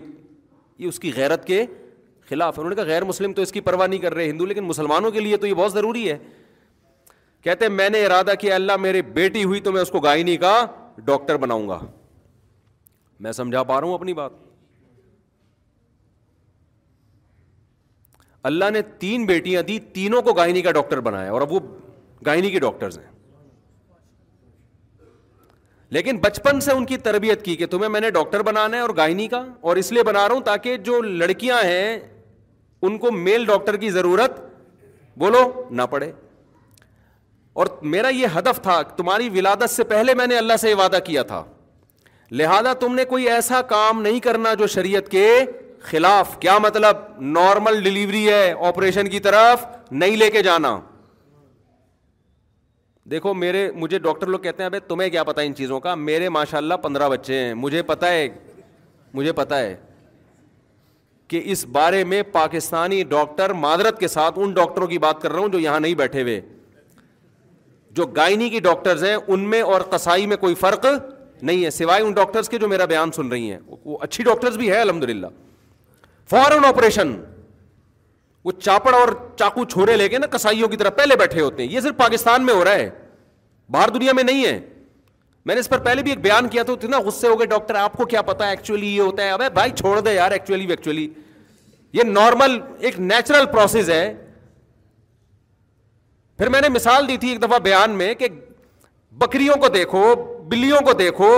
یہ 0.79 0.87
اس 0.87 0.99
کی 0.99 1.11
غیرت 1.15 1.45
کے 1.47 1.65
خلاف 2.31 2.57
ہے 2.57 2.61
انہوں 2.61 2.69
نے 2.69 2.75
کہا 2.75 2.91
غیر 2.93 3.03
مسلم 3.11 3.33
تو 3.37 3.41
اس 3.41 3.51
کی 3.51 3.59
پرواہ 3.67 3.87
نہیں 3.87 3.99
کر 3.99 4.13
رہے 4.13 4.29
ہندو 4.29 4.45
لیکن 4.51 4.63
مسلمانوں 4.63 5.09
کے 5.11 5.19
لیے 5.19 5.37
تو 5.43 5.47
یہ 5.47 5.53
بہت 5.61 5.71
ضروری 5.73 6.09
ہے 6.11 6.17
کہتے 7.47 7.65
ہیں 7.65 7.71
میں 7.73 7.89
نے 7.95 8.05
ارادہ 8.05 8.33
کیا 8.39 8.53
اللہ 8.55 8.75
میرے 8.85 9.01
بیٹی 9.19 9.43
ہوئی 9.51 9.59
تو 9.67 9.71
میں 9.77 9.81
اس 9.81 9.89
کو 9.95 9.99
گائنی 10.05 10.35
کا 10.43 10.53
ڈاکٹر 11.09 11.37
بناؤں 11.45 11.67
گا 11.69 11.79
میں 13.25 13.31
سمجھا 13.39 13.63
پا 13.71 13.79
رہا 13.79 13.87
ہوں 13.87 13.93
اپنی 13.93 14.13
بات 14.19 14.37
اللہ 18.51 18.69
نے 18.73 18.81
تین 19.03 19.25
بیٹیاں 19.33 19.61
دی 19.65 19.77
تینوں 19.99 20.21
کو 20.27 20.33
گائنی 20.41 20.61
کا 20.67 20.71
ڈاکٹر 20.77 20.99
بنایا 21.09 21.31
اور 21.31 21.41
اب 21.47 21.51
وہ 21.53 21.59
گائنی 22.25 22.49
کے 22.51 22.59
ڈاکٹرز 22.67 22.97
ہیں 22.99 23.09
لیکن 25.97 26.17
بچپن 26.29 26.59
سے 26.65 26.71
ان 26.79 26.85
کی 26.93 26.97
تربیت 27.11 27.43
کی 27.45 27.55
کہ 27.61 27.65
تمہیں 27.75 27.89
میں 27.95 28.01
نے 28.01 28.09
ڈاکٹر 28.17 28.41
بنانا 28.53 28.77
ہے 28.77 28.81
اور 28.81 28.89
گائنی 28.97 29.27
کا 29.37 29.43
اور 29.69 29.77
اس 29.83 29.91
لیے 29.97 30.03
بنا 30.13 30.27
رہا 30.27 30.33
ہوں 30.35 30.41
تاکہ 30.51 30.77
جو 30.89 31.01
لڑکیاں 31.23 31.57
ہیں 31.71 31.87
ان 32.83 32.97
کو 32.97 33.11
میل 33.11 33.45
ڈاکٹر 33.45 33.75
کی 33.77 33.89
ضرورت 33.91 34.39
بولو 35.19 35.39
نہ 35.75 35.81
پڑے 35.89 36.11
اور 37.61 37.67
میرا 37.93 38.07
یہ 38.09 38.37
ہدف 38.37 38.61
تھا 38.63 38.81
تمہاری 38.97 39.27
ولادت 39.33 39.69
سے 39.69 39.83
پہلے 39.91 40.13
میں 40.15 40.27
نے 40.27 40.37
اللہ 40.37 40.57
سے 40.61 40.69
یہ 40.69 40.75
وعدہ 40.75 40.99
کیا 41.05 41.23
تھا 41.31 41.43
لہذا 42.41 42.73
تم 42.79 42.95
نے 42.95 43.05
کوئی 43.05 43.29
ایسا 43.29 43.61
کام 43.69 44.01
نہیں 44.01 44.19
کرنا 44.27 44.53
جو 44.59 44.67
شریعت 44.75 45.09
کے 45.11 45.27
خلاف 45.89 46.37
کیا 46.39 46.57
مطلب 46.63 46.97
نارمل 47.37 47.81
ڈلیوری 47.83 48.27
ہے 48.29 48.53
آپریشن 48.67 49.07
کی 49.09 49.19
طرف 49.27 49.65
نہیں 49.91 50.15
لے 50.17 50.29
کے 50.31 50.43
جانا 50.43 50.79
دیکھو 53.11 53.33
میرے 53.33 53.69
مجھے 53.75 53.99
ڈاکٹر 53.99 54.27
لوگ 54.27 54.39
کہتے 54.39 54.63
ہیں 54.63 54.69
ابھی 54.69 54.79
تمہیں 54.87 55.09
کیا 55.09 55.23
پتا 55.23 55.41
ان 55.41 55.55
چیزوں 55.55 55.79
کا 55.79 55.95
میرے 55.95 56.29
ماشاء 56.29 56.57
اللہ 56.57 56.73
پندرہ 56.83 57.09
بچے 57.09 57.39
ہیں 57.43 57.53
مجھے 57.53 57.81
پتا 57.83 58.09
ہے 58.11 58.27
مجھے 59.13 59.31
پتا 59.41 59.59
ہے 59.59 59.75
کہ 61.31 61.41
اس 61.51 61.63
بارے 61.75 62.03
میں 62.11 62.21
پاکستانی 62.31 63.01
ڈاکٹر 63.09 63.51
معذرت 63.59 63.99
کے 63.99 64.07
ساتھ 64.13 64.39
ان 64.43 64.53
ڈاکٹروں 64.53 64.87
کی 64.87 64.97
بات 65.03 65.21
کر 65.21 65.31
رہا 65.31 65.39
ہوں 65.39 65.47
جو 65.49 65.59
یہاں 65.59 65.79
نہیں 65.79 65.93
بیٹھے 66.01 66.21
ہوئے 66.21 66.39
جو 67.97 68.05
گائنی 68.17 68.49
کی 68.49 68.59
ڈاکٹرز 68.65 69.03
ہیں 69.03 69.15
ان 69.27 69.43
میں 69.53 69.61
اور 69.75 69.81
قصائی 69.91 70.25
میں 70.31 70.37
کوئی 70.37 70.55
فرق 70.63 70.85
نہیں 71.41 71.63
ہے 71.65 71.69
سوائے 71.77 72.01
ان 72.03 72.11
ڈاکٹرز 72.17 72.49
کے 72.49 72.57
جو 72.63 72.67
میرا 72.67 72.85
بیان 72.93 73.11
سن 73.19 73.27
رہی 73.31 73.51
ہیں 73.51 73.59
وہ 73.85 73.97
اچھی 74.07 74.23
ڈاکٹرز 74.23 74.57
بھی 74.57 74.69
ہے 74.71 74.79
الحمد 74.81 75.03
للہ 75.09 75.27
فوراً 76.29 76.65
آپریشن 76.69 77.13
وہ 78.45 78.51
چاپڑ 78.63 78.93
اور 78.99 79.09
چاقو 79.39 79.63
چھوڑے 79.75 79.95
لے 79.97 80.09
کے 80.09 80.17
نا 80.19 80.27
کسائیوں 80.35 80.67
کی 80.69 80.77
طرح 80.83 80.89
پہلے 80.99 81.15
بیٹھے 81.21 81.41
ہوتے 81.41 81.63
ہیں 81.63 81.71
یہ 81.71 81.79
صرف 81.87 81.97
پاکستان 81.97 82.45
میں 82.45 82.53
ہو 82.53 82.63
رہا 82.65 82.75
ہے 82.83 82.89
باہر 83.77 83.89
دنیا 83.97 84.13
میں 84.17 84.23
نہیں 84.31 84.45
ہے 84.45 84.59
میں 85.45 85.53
نے 85.55 85.59
اس 85.59 85.69
پر 85.69 85.77
پہلے 85.83 86.01
بھی 86.03 86.11
ایک 86.11 86.19
بیان 86.21 86.47
کیا 86.49 86.63
تھا 86.63 86.73
اتنا 86.73 86.99
غصے 87.05 87.27
ہو 87.27 87.37
گئے 87.39 87.45
ڈاکٹر 87.51 87.75
آپ 87.75 87.93
کو 87.97 88.05
کیا 88.05 88.21
پتا 88.25 88.45
ہے 88.45 88.49
ایکچولی 88.51 88.95
یہ 88.95 89.01
ہوتا 89.01 89.23
ہے 89.23 89.29
اب 89.31 89.41
بھائی 89.53 89.71
چھوڑ 89.77 89.99
دے 90.01 90.13
یار 90.13 90.31
ایکچولی 90.31 91.07
یہ 91.93 92.03
نارمل 92.07 92.57
ایک 92.87 92.99
نیچرل 92.99 93.45
پروسیز 93.51 93.89
ہے 93.89 94.03
پھر 96.37 96.49
میں 96.49 96.61
نے 96.61 96.69
مثال 96.69 97.07
دی 97.07 97.17
تھی 97.23 97.29
ایک 97.29 97.41
دفعہ 97.41 97.59
بیان 97.63 97.91
میں 97.97 98.13
کہ 98.19 98.27
بکریوں 99.23 99.55
کو 99.61 99.67
دیکھو 99.69 100.13
بلیوں 100.49 100.79
کو 100.85 100.93
دیکھو 100.99 101.31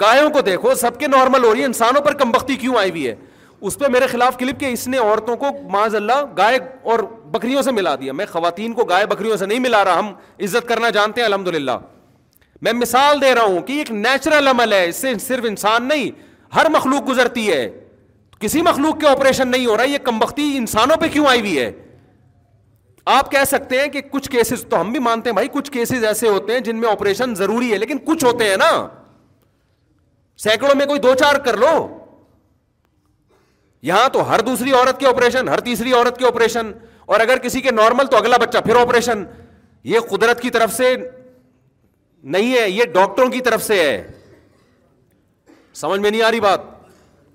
گایوں 0.00 0.28
کو 0.32 0.40
دیکھو 0.40 0.74
سب 0.80 0.98
کے 1.00 1.06
نارمل 1.06 1.44
ہو 1.44 1.52
رہی 1.52 1.60
ہے 1.60 1.66
انسانوں 1.66 2.00
پر 2.02 2.14
کم 2.18 2.30
بختی 2.32 2.56
کیوں 2.56 2.76
آئی 2.78 2.90
ہوئی 2.90 3.06
ہے 3.08 3.14
اس 3.60 3.78
پہ 3.78 3.88
میرے 3.92 4.06
خلاف 4.12 4.36
کلپ 4.38 4.60
کے 4.60 4.70
اس 4.72 4.86
نے 4.88 4.98
عورتوں 4.98 5.36
کو 5.42 5.50
معاذ 5.70 5.94
اللہ 5.94 6.22
گائے 6.36 6.58
اور 6.92 6.98
بکریوں 7.32 7.62
سے 7.62 7.70
ملا 7.72 7.94
دیا 8.00 8.12
میں 8.20 8.26
خواتین 8.32 8.72
کو 8.74 8.84
گائے 8.84 9.06
بکریوں 9.06 9.36
سے 9.36 9.46
نہیں 9.46 9.58
ملا 9.68 9.84
رہا 9.84 9.98
ہم 9.98 10.12
عزت 10.44 10.68
کرنا 10.68 10.90
جانتے 10.98 11.20
ہیں 11.20 11.26
الحمد 11.28 11.48
للہ 11.54 11.78
میں 12.64 12.72
مثال 12.72 13.20
دے 13.20 13.34
رہا 13.34 13.42
ہوں 13.44 13.60
کہ 13.66 13.72
ایک 13.78 13.90
نیچرل 13.90 14.48
عمل 14.48 14.72
ہے 14.72 14.84
اس 14.88 14.96
سے 15.00 15.12
صرف 15.20 15.44
انسان 15.48 15.88
نہیں 15.88 16.10
ہر 16.54 16.68
مخلوق 16.70 17.08
گزرتی 17.08 17.48
ہے 17.50 17.62
کسی 18.40 18.60
مخلوق 18.62 18.98
کے 19.00 19.06
آپریشن 19.08 19.48
نہیں 19.48 19.66
ہو 19.66 19.76
رہا 19.76 19.84
یہ 19.84 19.98
کمبختی 20.04 20.42
انسانوں 20.56 20.96
پہ 21.00 21.08
کیوں 21.12 21.26
آئی 21.28 21.40
ہوئی 21.40 21.58
ہے 21.58 21.70
آپ 23.14 23.30
کہہ 23.30 23.44
سکتے 23.46 23.80
ہیں 23.80 23.88
کہ 23.96 24.00
کچھ 24.10 24.30
کیسز 24.30 24.64
تو 24.70 24.80
ہم 24.80 24.90
بھی 24.92 24.98
مانتے 25.06 25.30
ہیں 25.30 25.34
بھائی 25.34 25.48
کچھ 25.52 25.70
کیسز 25.72 26.04
ایسے 26.08 26.28
ہوتے 26.28 26.52
ہیں 26.54 26.60
جن 26.68 26.76
میں 26.80 26.88
آپریشن 26.90 27.34
ضروری 27.34 27.72
ہے 27.72 27.78
لیکن 27.78 27.98
کچھ 28.04 28.24
ہوتے 28.24 28.48
ہیں 28.48 28.56
نا 28.56 28.70
سینکڑوں 30.42 30.74
میں 30.78 30.86
کوئی 30.86 31.00
دو 31.00 31.14
چار 31.20 31.38
کر 31.44 31.56
لو 31.64 31.72
یہاں 33.90 34.08
تو 34.12 34.28
ہر 34.30 34.40
دوسری 34.46 34.72
عورت 34.72 35.00
کے 35.00 35.06
آپریشن 35.08 35.48
ہر 35.48 35.60
تیسری 35.70 35.92
عورت 35.92 36.18
کے 36.18 36.26
آپریشن 36.26 36.70
اور 37.06 37.20
اگر 37.20 37.38
کسی 37.42 37.60
کے 37.60 37.70
نارمل 37.70 38.06
تو 38.10 38.16
اگلا 38.16 38.36
بچہ 38.40 38.58
پھر 38.64 38.76
آپریشن 38.80 39.24
یہ 39.92 40.00
قدرت 40.10 40.40
کی 40.42 40.50
طرف 40.56 40.72
سے 40.76 40.94
نہیں 42.24 42.56
ہے 42.58 42.68
یہ 42.70 42.84
ڈاکٹروں 42.92 43.28
کی 43.30 43.40
طرف 43.46 43.62
سے 43.62 43.74
ہے 43.82 44.02
سمجھ 45.74 46.00
میں 46.00 46.10
نہیں 46.10 46.22
آ 46.22 46.30
رہی 46.30 46.40
بات 46.40 46.60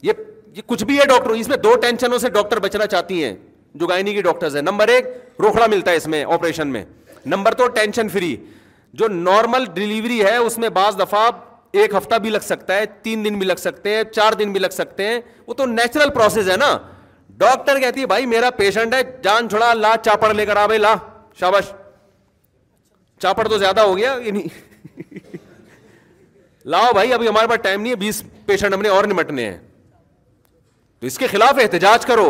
یہ 0.04 0.62
کچھ 0.68 0.84
بھی 0.86 0.98
ہے 1.00 1.06
ڈاکٹر 1.08 1.30
اس 1.30 1.48
میں 1.48 1.58
دو 1.64 1.76
ٹینشنوں 1.82 2.18
سے 2.20 2.30
ڈاکٹر 2.30 2.60
بچنا 2.60 2.86
چاہتی 2.88 3.24
ہیں 3.24 3.36
جو 3.80 3.88
گائنی 3.88 4.22
ڈاکٹرز 4.22 4.54
ڈاکٹر 4.54 4.72
نمبر 4.72 4.88
ایک 4.88 5.06
روکھڑا 5.44 5.66
ملتا 5.72 5.92
ہے 5.92 5.96
اس 5.96 6.08
میں 6.08 6.24
آپریشن 6.34 6.68
میں 6.68 6.84
نمبر 7.26 7.54
دو 7.58 7.68
ٹینشن 7.76 8.10
فری 8.10 8.36
جو 9.00 9.08
نارمل 9.08 9.66
ڈلیوری 9.74 10.24
ہے 10.26 10.36
اس 10.36 10.58
میں 10.58 10.70
بعض 10.78 11.00
دفعہ 11.00 11.30
ایک 11.82 11.94
ہفتہ 11.96 12.16
بھی 12.22 12.30
لگ 12.30 12.40
سکتا 12.44 12.76
ہے 12.76 12.86
تین 13.04 13.26
دن 13.26 13.38
بھی 13.40 13.48
لگ 13.48 13.56
سکتے 13.60 13.96
ہیں 13.96 14.04
چار 14.14 14.34
دن 14.40 14.52
بھی 14.52 14.60
لگ 14.60 14.70
سکتے 14.74 15.08
ہیں 15.08 15.20
وہ 15.48 15.54
تو 15.54 15.66
نیچرل 15.66 16.10
پروسیس 16.14 16.50
ہے 16.50 16.56
نا 16.58 16.78
ڈاکٹر 17.38 17.80
کہتی 17.80 18.02
ہے 18.02 18.06
بھائی 18.12 18.26
میرا 18.26 18.50
پیشنٹ 18.58 18.94
ہے 18.94 19.02
جان 19.24 19.50
چھڑا 19.50 19.74
لا 19.74 19.94
چاپڑ 20.06 20.34
لے 20.34 20.46
کر 20.46 20.56
آ 20.58 20.66
بھائی 20.66 20.80
لا 20.80 20.96
شابش 21.40 21.72
چاپڑ 23.22 23.48
تو 23.48 23.58
زیادہ 23.58 23.82
ہو 23.82 23.98
گیا 23.98 24.16
لاؤ 26.72 26.92
بھائی 26.94 27.14
ابھی 27.14 27.28
ہمارے 27.28 27.48
پاس 27.48 27.60
ٹائم 27.64 27.82
نہیں 27.82 27.92
ہے 27.92 27.96
بیس 27.98 28.22
پیشنٹ 28.46 28.74
ہم 28.74 28.82
نے 28.82 28.90
اور 28.90 29.04
نمٹنے 29.08 29.46
ہیں 29.50 29.58
تو 31.00 31.08
اس 31.08 31.18
کے 31.18 31.28
خلاف 31.32 31.60
احتجاج 31.62 32.06
کرو 32.06 32.28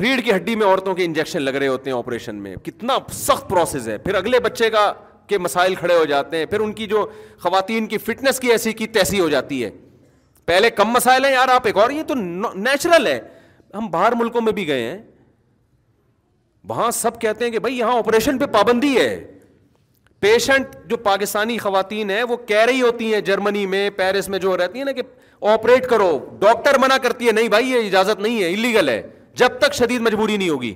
ریڑھ 0.00 0.20
کی 0.24 0.34
ہڈی 0.34 0.54
میں 0.56 0.66
عورتوں 0.66 0.94
کے 0.94 1.04
انجیکشن 1.04 1.42
لگ 1.42 1.54
رہے 1.56 1.68
ہوتے 1.68 1.90
ہیں 1.90 1.96
آپریشن 1.98 2.36
میں 2.42 2.54
کتنا 2.64 2.98
سخت 3.12 3.48
پروسیس 3.48 3.88
ہے 3.88 3.96
پھر 4.08 4.14
اگلے 4.14 4.40
بچے 4.40 4.68
کا 4.70 4.92
کے 5.28 5.38
مسائل 5.38 5.74
کھڑے 5.74 5.96
ہو 5.98 6.04
جاتے 6.10 6.36
ہیں 6.36 6.46
پھر 6.50 6.60
ان 6.60 6.72
کی 6.72 6.86
جو 6.92 7.06
خواتین 7.42 7.86
کی 7.86 7.98
فٹنس 8.06 8.40
کی 8.40 8.48
ایسی 8.52 8.72
کی 8.82 8.86
تیسی 8.98 9.20
ہو 9.20 9.28
جاتی 9.28 9.64
ہے 9.64 9.70
پہلے 10.46 10.70
کم 10.70 10.88
مسائل 10.92 11.24
ہیں 11.24 11.32
یار 11.32 11.48
آپ 11.54 11.66
ایک 11.66 11.76
اور 11.78 11.90
یہ 11.90 12.02
تو 12.08 12.14
نیچرل 12.20 13.06
ہے 13.06 13.18
ہم 13.74 13.90
باہر 13.90 14.12
ملکوں 14.20 14.40
میں 14.40 14.52
بھی 14.52 14.66
گئے 14.68 14.82
ہیں 14.82 14.98
وہاں 16.68 16.90
سب 17.02 17.20
کہتے 17.20 17.44
ہیں 17.44 17.52
کہ 17.52 17.58
بھائی 17.58 17.78
یہاں 17.78 17.96
آپریشن 17.98 18.38
پہ 18.38 18.46
پابندی 18.52 18.96
ہے 18.96 19.08
پیشنٹ 20.20 20.74
جو 20.88 20.96
پاکستانی 21.04 21.56
خواتین 21.58 22.10
ہیں 22.10 22.22
وہ 22.28 22.36
کہہ 22.46 22.64
رہی 22.66 22.80
ہوتی 22.82 23.12
ہیں 23.14 23.20
جرمنی 23.28 23.64
میں 23.74 23.88
پیرس 23.96 24.28
میں 24.28 24.38
جو 24.38 24.56
رہتی 24.56 24.78
ہیں 24.78 24.84
نا 24.84 24.92
کہ 24.92 25.02
آپریٹ 25.52 25.86
کرو 25.90 26.08
ڈاکٹر 26.40 26.78
منع 26.80 26.96
کرتی 27.02 27.26
ہے 27.26 27.32
نہیں 27.32 27.48
بھائی 27.48 27.70
یہ 27.70 27.86
اجازت 27.86 28.20
نہیں 28.20 28.42
ہے 28.42 28.52
انلیگل 28.52 28.88
ہے 28.88 29.00
جب 29.42 29.58
تک 29.60 29.74
شدید 29.74 30.00
مجبوری 30.08 30.36
نہیں 30.36 30.48
ہوگی 30.48 30.74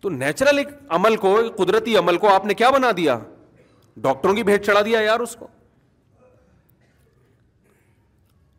تو 0.00 0.08
نیچرل 0.16 0.58
ایک 0.58 0.68
عمل 0.98 1.16
کو 1.26 1.36
قدرتی 1.56 1.96
عمل 1.96 2.16
کو 2.24 2.28
آپ 2.32 2.44
نے 2.46 2.54
کیا 2.54 2.70
بنا 2.70 2.90
دیا 2.96 3.18
ڈاکٹروں 4.02 4.34
کی 4.34 4.42
بھیٹ 4.44 4.64
چڑھا 4.66 4.82
دیا 4.86 5.00
یار 5.00 5.20
اس 5.20 5.36
کو 5.38 5.46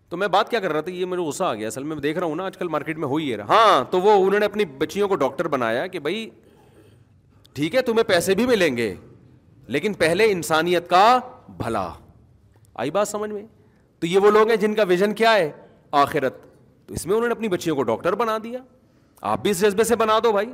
تو 0.10 0.18
میں 0.18 0.28
بات 0.34 0.50
کیا 0.50 0.60
کر 0.60 0.74
رہا 0.74 0.82
تھا 0.82 0.92
یہ 0.92 1.06
مجھے 1.06 1.22
غصہ 1.24 1.44
آ 1.44 1.54
گیا 1.54 1.68
اصل 1.68 1.84
میں 1.84 1.96
دیکھ 1.96 2.18
رہا 2.18 2.28
ہوں 2.28 2.36
نا 2.36 2.44
آج 2.46 2.58
کل 2.58 2.68
مارکیٹ 2.76 2.98
میں 2.98 3.08
ہوئی 3.08 3.32
ہے 3.34 3.42
ہاں 3.50 3.84
تو 3.92 4.00
وہ 4.02 4.12
انہوں 4.26 4.40
نے 4.40 4.46
اپنی 4.46 4.66
بچیوں 4.82 5.08
کو 5.08 5.16
ڈاکٹر 5.24 5.48
بنایا 5.56 5.86
کہ 5.96 6.00
بھائی 6.06 6.30
ٹھیک 7.58 7.76
ہے 7.76 7.82
تمہیں 7.82 8.04
پیسے 8.08 8.34
بھی 8.36 8.46
ملیں 8.46 8.76
گے 8.78 8.94
لیکن 9.76 9.94
پہلے 10.02 10.26
انسانیت 10.32 10.90
کا 10.90 11.04
بھلا 11.58 11.88
آئی 12.84 12.92
بات 12.98 13.08
سمجھ 13.08 13.30
میں 13.32 13.42
تو 14.00 14.08
یہ 14.08 14.20
وہ 14.26 14.32
لوگ 14.32 14.50
ہیں 14.50 14.56
جن 14.64 14.74
کا 14.76 14.84
ویژن 14.88 15.14
کیا 15.22 15.34
ہے 15.36 15.50
آخرت 16.02 16.38
تو 16.88 16.94
اس 16.94 17.06
میں 17.06 17.16
انہوں 17.16 17.28
نے 17.28 17.36
اپنی 17.36 17.48
بچیوں 17.54 17.76
کو 17.76 17.84
ڈاکٹر 17.84 18.16
بنا 18.16 18.38
دیا 18.44 18.60
آپ 19.32 19.42
بھی 19.42 19.52
اس 19.52 19.62
جذبے 19.62 19.84
سے 19.92 19.96
بنا 20.04 20.20
دو 20.24 20.32
بھائی 20.38 20.52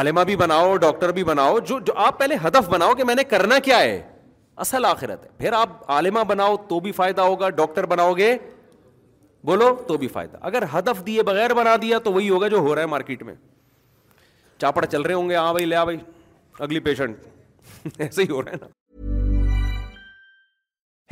عالمہ 0.00 0.20
بھی 0.30 0.36
بناؤ 0.44 0.76
ڈاکٹر 0.86 1.12
بھی 1.20 1.24
بناؤ 1.24 1.58
جو 1.68 1.78
جو 1.86 1.92
آپ 2.06 2.18
پہلے 2.18 2.34
ہدف 2.46 2.68
بناؤ 2.70 2.94
کہ 2.98 3.04
میں 3.04 3.14
نے 3.14 3.24
کرنا 3.34 3.58
کیا 3.70 3.78
ہے 3.80 4.00
اصل 4.66 4.84
آخرت 4.84 5.24
ہے 5.24 5.28
پھر 5.38 5.52
آپ 5.62 5.90
عالمہ 5.90 6.24
بناؤ 6.34 6.56
تو 6.68 6.80
بھی 6.80 6.92
فائدہ 7.00 7.22
ہوگا 7.30 7.50
ڈاکٹر 7.62 7.86
بناؤ 7.96 8.12
گے 8.18 8.36
بولو 9.48 9.66
تو 9.88 9.96
بھی 10.02 10.08
فائدہ 10.08 10.36
اگر 10.48 10.62
ہدف 10.72 11.06
دیے 11.06 11.22
بغیر 11.30 11.54
بنا 11.54 11.74
دیا 11.82 11.98
تو 12.04 12.12
وہی 12.12 12.28
ہوگا 12.30 12.48
جو 12.54 12.58
ہو 12.66 12.74
رہا 12.74 12.82
ہے 12.82 12.86
مارکیٹ 12.92 13.22
میں 13.30 13.34
چاپڑ 14.60 14.84
چل 14.84 15.02
رہے 15.02 15.14
ہوں 15.14 15.28
گے 15.30 15.36
ہاں 15.36 15.52
بھائی 15.52 15.66
لیا 15.66 15.82
بھائی 15.90 15.98
اگلی 16.66 16.80
پیشنٹ 16.88 17.26
ایسے 18.04 18.22
ہی 18.22 18.28
ہو 18.30 18.42
رہا 18.42 18.52
ہے 18.52 18.56
نا 18.64 18.72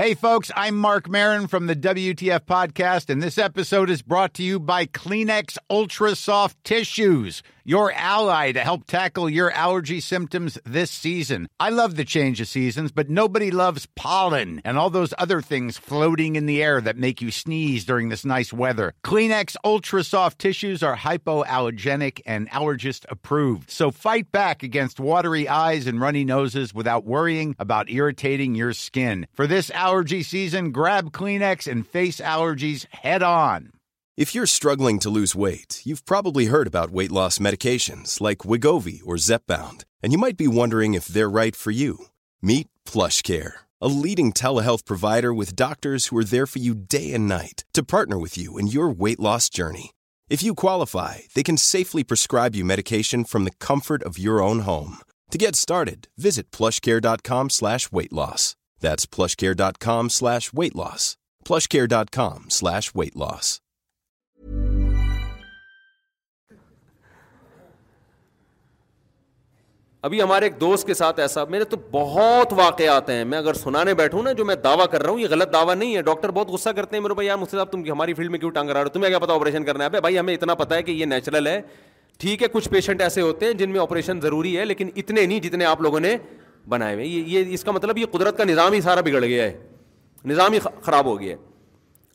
Hey 0.01 0.12
folks, 0.20 0.51
I'm 0.61 0.76
Mark 0.83 1.09
Marin 1.14 1.47
from 1.53 1.66
the 1.70 1.74
WTF 1.83 2.45
podcast 2.53 3.11
and 3.14 3.24
this 3.24 3.37
episode 3.47 3.91
is 3.95 4.01
brought 4.12 4.33
to 4.39 4.43
you 4.51 4.61
by 4.70 4.78
Kleenex 4.99 5.59
Ultra 5.78 6.12
Soft 6.20 6.57
Tissues. 6.70 7.43
your 7.64 7.93
ally 7.93 8.53
to 8.53 8.61
help 8.61 8.87
tackle 8.87 9.29
your 9.29 9.51
allergy 9.51 10.01
symptoms 10.01 10.59
this 10.64 10.91
season. 10.91 11.49
I 11.61 11.70
love 11.70 11.97
the 11.97 12.05
change 12.05 12.41
of 12.41 12.49
seasons, 12.49 12.93
but 12.93 13.09
nobody 13.09 13.51
loves 13.51 13.87
pollen 13.95 14.61
and 14.64 14.77
all 14.77 14.91
those 14.91 15.14
other 15.18 15.41
things 15.41 15.79
floating 15.79 16.37
in 16.37 16.47
the 16.47 16.62
air 16.62 16.81
that 16.81 16.97
make 16.97 17.20
you 17.20 17.31
sneeze 17.31 17.85
during 17.85 18.09
this 18.09 18.25
nice 18.25 18.53
weather. 18.53 18.95
Kleenex 19.05 19.57
Ultra 19.64 20.03
Soft 20.05 20.39
Tissues 20.39 20.83
are 20.83 20.97
hypoallergenic 20.97 22.20
and 22.27 22.51
allergist 22.51 23.05
approved. 23.09 23.70
So 23.70 23.91
fight 23.91 24.31
back 24.33 24.62
against 24.62 25.01
watery 25.01 25.49
eyes 25.49 25.87
and 25.87 26.01
runny 26.01 26.25
noses 26.25 26.75
without 26.75 27.05
worrying 27.05 27.55
about 27.59 27.91
irritating 27.91 28.55
your 28.55 28.73
skin. 28.73 29.27
For 29.33 29.47
this 29.47 29.70
allergy 29.70 30.23
season, 30.23 30.73
grab 30.73 31.12
Kleenex 31.12 31.70
and 31.70 31.87
face 31.87 32.20
allergies 32.20 32.93
head 32.93 33.23
on. 33.23 33.70
If 34.14 34.35
you're 34.35 34.47
struggling 34.47 34.99
to 34.99 35.09
lose 35.09 35.35
weight, 35.35 35.81
you've 35.85 36.05
probably 36.05 36.45
heard 36.47 36.66
about 36.66 36.91
weight 36.91 37.11
loss 37.11 37.39
medications 37.39 38.20
like 38.20 38.45
Wegovy 38.45 39.01
or 39.07 39.14
Zepbound, 39.14 39.85
and 40.03 40.12
you 40.12 40.18
might 40.18 40.37
be 40.37 40.47
wondering 40.47 40.93
if 40.93 41.07
they're 41.07 41.31
right 41.31 41.57
for 41.57 41.70
you. 41.70 41.97
Meet 42.43 42.68
PlushCare, 42.85 43.53
a 43.81 43.89
leading 43.89 44.31
telehealth 44.31 44.85
provider 44.85 45.33
with 45.33 45.57
doctors 45.57 46.09
who 46.09 46.18
are 46.18 46.25
there 46.25 46.47
for 46.47 46.59
you 46.59 46.75
day 46.75 47.14
and 47.14 47.27
night 47.27 47.64
to 47.73 47.83
partner 47.83 48.18
with 48.18 48.37
you 48.37 48.59
in 48.59 48.66
your 48.66 48.91
weight 48.91 49.18
loss 49.18 49.49
journey. 49.49 49.93
If 50.29 50.43
you 50.43 50.55
qualify, 50.55 51.20
they 51.35 51.43
can 51.43 51.57
safely 51.57 52.05
prescribe 52.05 52.55
you 52.55 52.66
medication 52.66 53.25
from 53.25 53.45
the 53.45 53.55
comfort 53.61 54.03
of 54.03 54.18
your 54.18 54.43
own 54.43 54.59
home. 54.61 54.99
To 55.31 55.39
get 55.39 55.57
started, 55.57 56.09
visit 56.18 56.51
plushcare.com/weightloss. 56.51 58.57
That's 58.85 59.07
plushcare.com/weightloss. 59.07 61.16
plushcare.com/weightloss. 61.49 63.59
ابھی 70.05 70.21
ہمارے 70.23 70.47
ایک 70.47 70.61
دوست 70.61 70.87
کے 70.87 70.95
ساتھ 70.95 71.19
ایسا 71.21 71.43
میرے 71.51 71.65
تو 71.65 71.77
بہت 71.91 72.53
واقعات 72.57 73.11
ہیں 73.11 73.25
میں 73.25 73.37
اگر 73.39 73.55
سنانے 73.55 73.93
بیٹھوں 73.95 74.23
نا 74.23 74.33
جو 74.39 74.45
میں 74.45 74.55
دعویٰ 74.65 74.87
کر 74.91 75.03
رہا 75.03 75.11
ہوں 75.11 75.19
یہ 75.21 75.27
غلط 75.31 75.53
دعویٰ 75.53 75.75
نہیں 75.77 75.95
ہے 75.97 76.01
ڈاکٹر 76.03 76.31
بہت 76.39 76.49
غصہ 76.51 76.69
کرتے 76.77 76.97
ہیں 76.97 77.03
میرے 77.03 77.15
بھائی 77.15 77.29
یار 77.29 77.37
مجھ 77.39 77.49
سے 77.51 77.57
صاحب 77.57 77.71
تم 77.73 77.83
ہماری 77.91 78.15
فیلڈ 78.15 78.31
میں 78.31 78.39
کیوں 78.39 78.51
ٹانگ 78.51 78.71
رہا 78.71 78.83
ہو 78.83 78.89
تمہیں 78.95 79.11
کیا 79.11 79.19
پتا 79.19 79.35
آپریشن 79.35 79.65
کرنا 79.65 79.85
ہے 79.85 80.01
بھائی 80.01 80.19
ہمیں 80.19 80.33
اتنا 80.35 80.55
پتا 80.55 80.75
ہے 80.77 80.83
کہ 80.83 80.91
یہ 80.93 81.05
نیچرل 81.07 81.47
ہے 81.47 81.61
ٹھیک 82.21 82.43
ہے 82.43 82.49
کچھ 82.53 82.69
پیشنٹ 82.71 83.01
ایسے 83.03 83.21
ہوتے 83.21 83.47
ہیں 83.47 83.53
جن 83.61 83.71
میں 83.71 83.81
آپریشن 83.81 84.21
ضروری 84.23 84.57
ہے 84.59 84.65
لیکن 84.65 84.91
اتنے 84.97 85.27
نہیں 85.27 85.41
جتنے 85.41 85.65
آپ 85.65 85.81
لوگوں 85.83 86.01
نے 86.01 86.17
بنائے 86.69 86.95
ہوئے 86.95 87.07
یہ 87.07 87.39
یہ 87.39 87.55
اس 87.55 87.65
کا 87.65 87.73
مطلب 87.73 87.99
یہ 87.99 88.07
قدرت 88.13 88.37
کا 88.39 88.45
نظام 88.45 88.73
ہی 88.73 88.81
سارا 88.81 89.01
بگڑ 89.05 89.25
گیا 89.25 89.45
ہے 89.45 89.57
نظام 90.31 90.53
ہی 90.53 90.59
خراب 90.83 91.07
ہو 91.07 91.19
گیا 91.21 91.37
ہے 91.37 91.41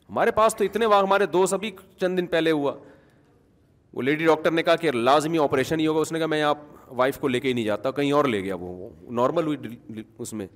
ہمارے 0.08 0.30
پاس 0.34 0.54
تو 0.56 0.64
اتنے 0.64 0.86
واقع 0.86 1.06
ہمارے 1.06 1.26
دوست 1.38 1.54
ابھی 1.54 1.70
چند 2.00 2.18
دن 2.18 2.26
پہلے 2.26 2.50
ہوا 2.50 2.72
وہ 3.94 4.02
لیڈی 4.02 4.26
ڈاکٹر 4.26 4.50
نے 4.50 4.62
کہا 4.62 4.76
کہ 4.76 4.90
لازمی 4.90 5.38
آپریشن 5.42 5.80
ہی 5.80 5.86
ہوگا 5.86 6.00
اس 6.00 6.10
نے 6.12 6.18
کہا 6.18 6.26
میں 6.26 6.42
آپ 6.42 6.58
وائف 6.96 7.18
کو 7.18 7.28
لے 7.28 7.40
کے 7.40 7.48
ہی 7.48 7.52
نہیں 7.52 7.64
جاتا 7.64 7.90
کہیں 7.90 8.10
اور 8.12 8.24
لے 8.24 8.42
گیا 8.44 8.54
وہ 8.60 8.88
نارمل 9.20 9.46
ہوئی 9.46 9.76
اس 10.18 10.32
میں 10.40 10.46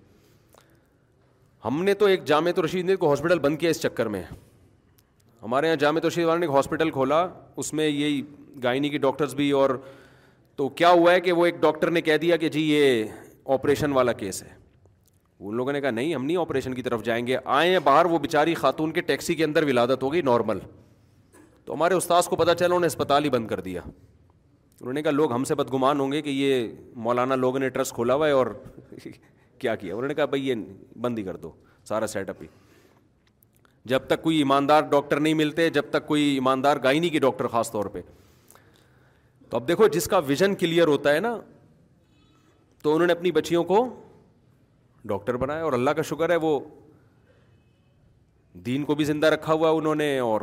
ہم 1.65 1.83
نے 1.85 1.95
تو 1.95 2.07
ایک 2.07 2.25
جامع 2.27 2.51
رشید 2.65 2.85
نے 2.91 2.95
ہاسپٹل 3.03 3.39
بند 3.39 3.59
کیا 3.59 3.71
اس 3.71 3.81
چکر 3.83 4.07
میں 4.15 4.23
ہمارے 5.43 5.67
یہاں 5.67 5.77
جامع 5.77 6.01
رشید 6.07 6.25
والے 6.25 6.41
نے 6.41 6.47
ایک 6.47 6.55
ہاسپٹل 6.57 6.91
کھولا 6.91 7.27
اس 7.63 7.73
میں 7.75 7.89
یہی 7.89 8.21
گائنی 8.63 8.89
کی 8.89 8.99
ڈاکٹرس 8.99 9.35
بھی 9.35 9.51
اور 9.61 9.71
تو 10.57 10.69
کیا 10.81 10.91
ہوا 10.91 11.13
ہے 11.13 11.21
کہ 11.21 11.33
وہ 11.33 11.47
ایک 11.47 11.55
ڈاکٹر 11.61 11.91
نے 11.91 12.01
کہہ 12.01 12.17
دیا 12.23 12.37
کہ 12.37 12.49
جی 12.57 12.61
یہ 12.73 13.05
آپریشن 13.55 13.93
والا 13.93 14.13
کیس 14.23 14.43
ہے 14.43 14.49
ان 15.41 15.57
لوگوں 15.57 15.73
نے 15.73 15.81
کہا 15.81 15.91
نہیں 15.91 16.15
ہم 16.15 16.25
نہیں 16.25 16.37
آپریشن 16.41 16.75
کی 16.75 16.83
طرف 16.83 17.03
جائیں 17.05 17.27
گے 17.27 17.37
آئے 17.55 17.71
ہیں 17.71 17.79
باہر 17.85 18.05
وہ 18.11 18.19
بیچاری 18.25 18.55
خاتون 18.55 18.93
کے 18.93 19.01
ٹیکسی 19.13 19.35
کے 19.35 19.45
اندر 19.45 19.63
ولادت 19.69 20.03
ہو 20.03 20.13
گئی 20.13 20.23
نارمل 20.23 20.59
تو 21.65 21.75
ہمارے 21.75 21.95
استاذ 21.95 22.29
کو 22.29 22.37
پتہ 22.37 22.51
چلا 22.59 22.65
انہوں 22.67 22.81
نے 22.81 22.87
اسپتال 22.87 23.25
ہی 23.25 23.31
بند 23.31 23.47
کر 23.49 23.61
دیا 23.61 23.81
انہوں 23.91 24.93
نے 24.93 25.03
کہا 25.03 25.11
لوگ 25.11 25.33
ہم 25.33 25.45
سے 25.45 25.55
بدگمان 25.55 26.01
ہوں 26.01 26.13
گے 26.13 26.23
کہ 26.23 26.31
یہ 26.31 26.69
مولانا 27.07 27.35
لوگوں 27.35 27.59
نے 27.59 27.69
ٹرسٹ 27.77 27.95
کھولا 27.95 28.15
ہوا 28.15 28.27
ہے 28.27 28.33
اور 28.33 28.47
کیا 29.59 29.75
کیا 29.75 29.95
انہوں 29.95 30.09
نے 30.09 30.15
کہا 30.15 30.25
بھائی 30.35 30.49
یہ 30.49 30.65
بند 31.01 31.19
ہی 31.19 31.23
کر 31.25 31.37
دو 31.45 31.51
سارا 31.89 32.07
سیٹ 32.07 32.31
اپ 32.31 32.43
ہی 32.43 32.47
جب 33.91 34.03
تک 34.07 34.23
کوئی 34.23 34.37
ایماندار 34.39 34.83
ڈاکٹر 34.91 35.21
نہیں 35.21 35.35
ملتے 35.35 35.69
جب 35.77 35.85
تک 35.91 36.07
کوئی 36.07 36.23
ایماندار 36.35 36.77
گائنی 36.83 37.09
کی 37.15 37.19
ڈاکٹر 37.19 37.47
خاص 37.55 37.71
طور 37.73 37.87
پہ 37.95 38.01
تو 39.51 39.57
اب 39.57 39.69
دیکھو 39.69 39.87
جس 39.97 40.07
کا 40.09 40.19
ویژن 40.27 40.55
کلیئر 40.59 40.87
ہوتا 40.89 41.13
ہے 41.15 41.21
نا 41.21 41.37
تو 42.83 42.95
انہوں 42.95 43.07
نے 43.07 43.13
اپنی 43.13 43.31
بچیوں 43.33 43.63
کو 43.65 43.87
ڈاکٹر 45.11 45.37
بنایا 45.43 45.65
اور 45.65 45.73
اللہ 45.73 45.91
کا 45.97 46.03
شکر 46.11 46.31
ہے 46.31 46.37
وہ 46.47 46.59
دین 48.67 48.85
کو 48.85 48.95
بھی 48.95 49.05
زندہ 49.05 49.27
رکھا 49.35 49.53
ہوا 49.53 49.71
انہوں 49.77 49.95
نے 49.95 50.19
اور 50.19 50.41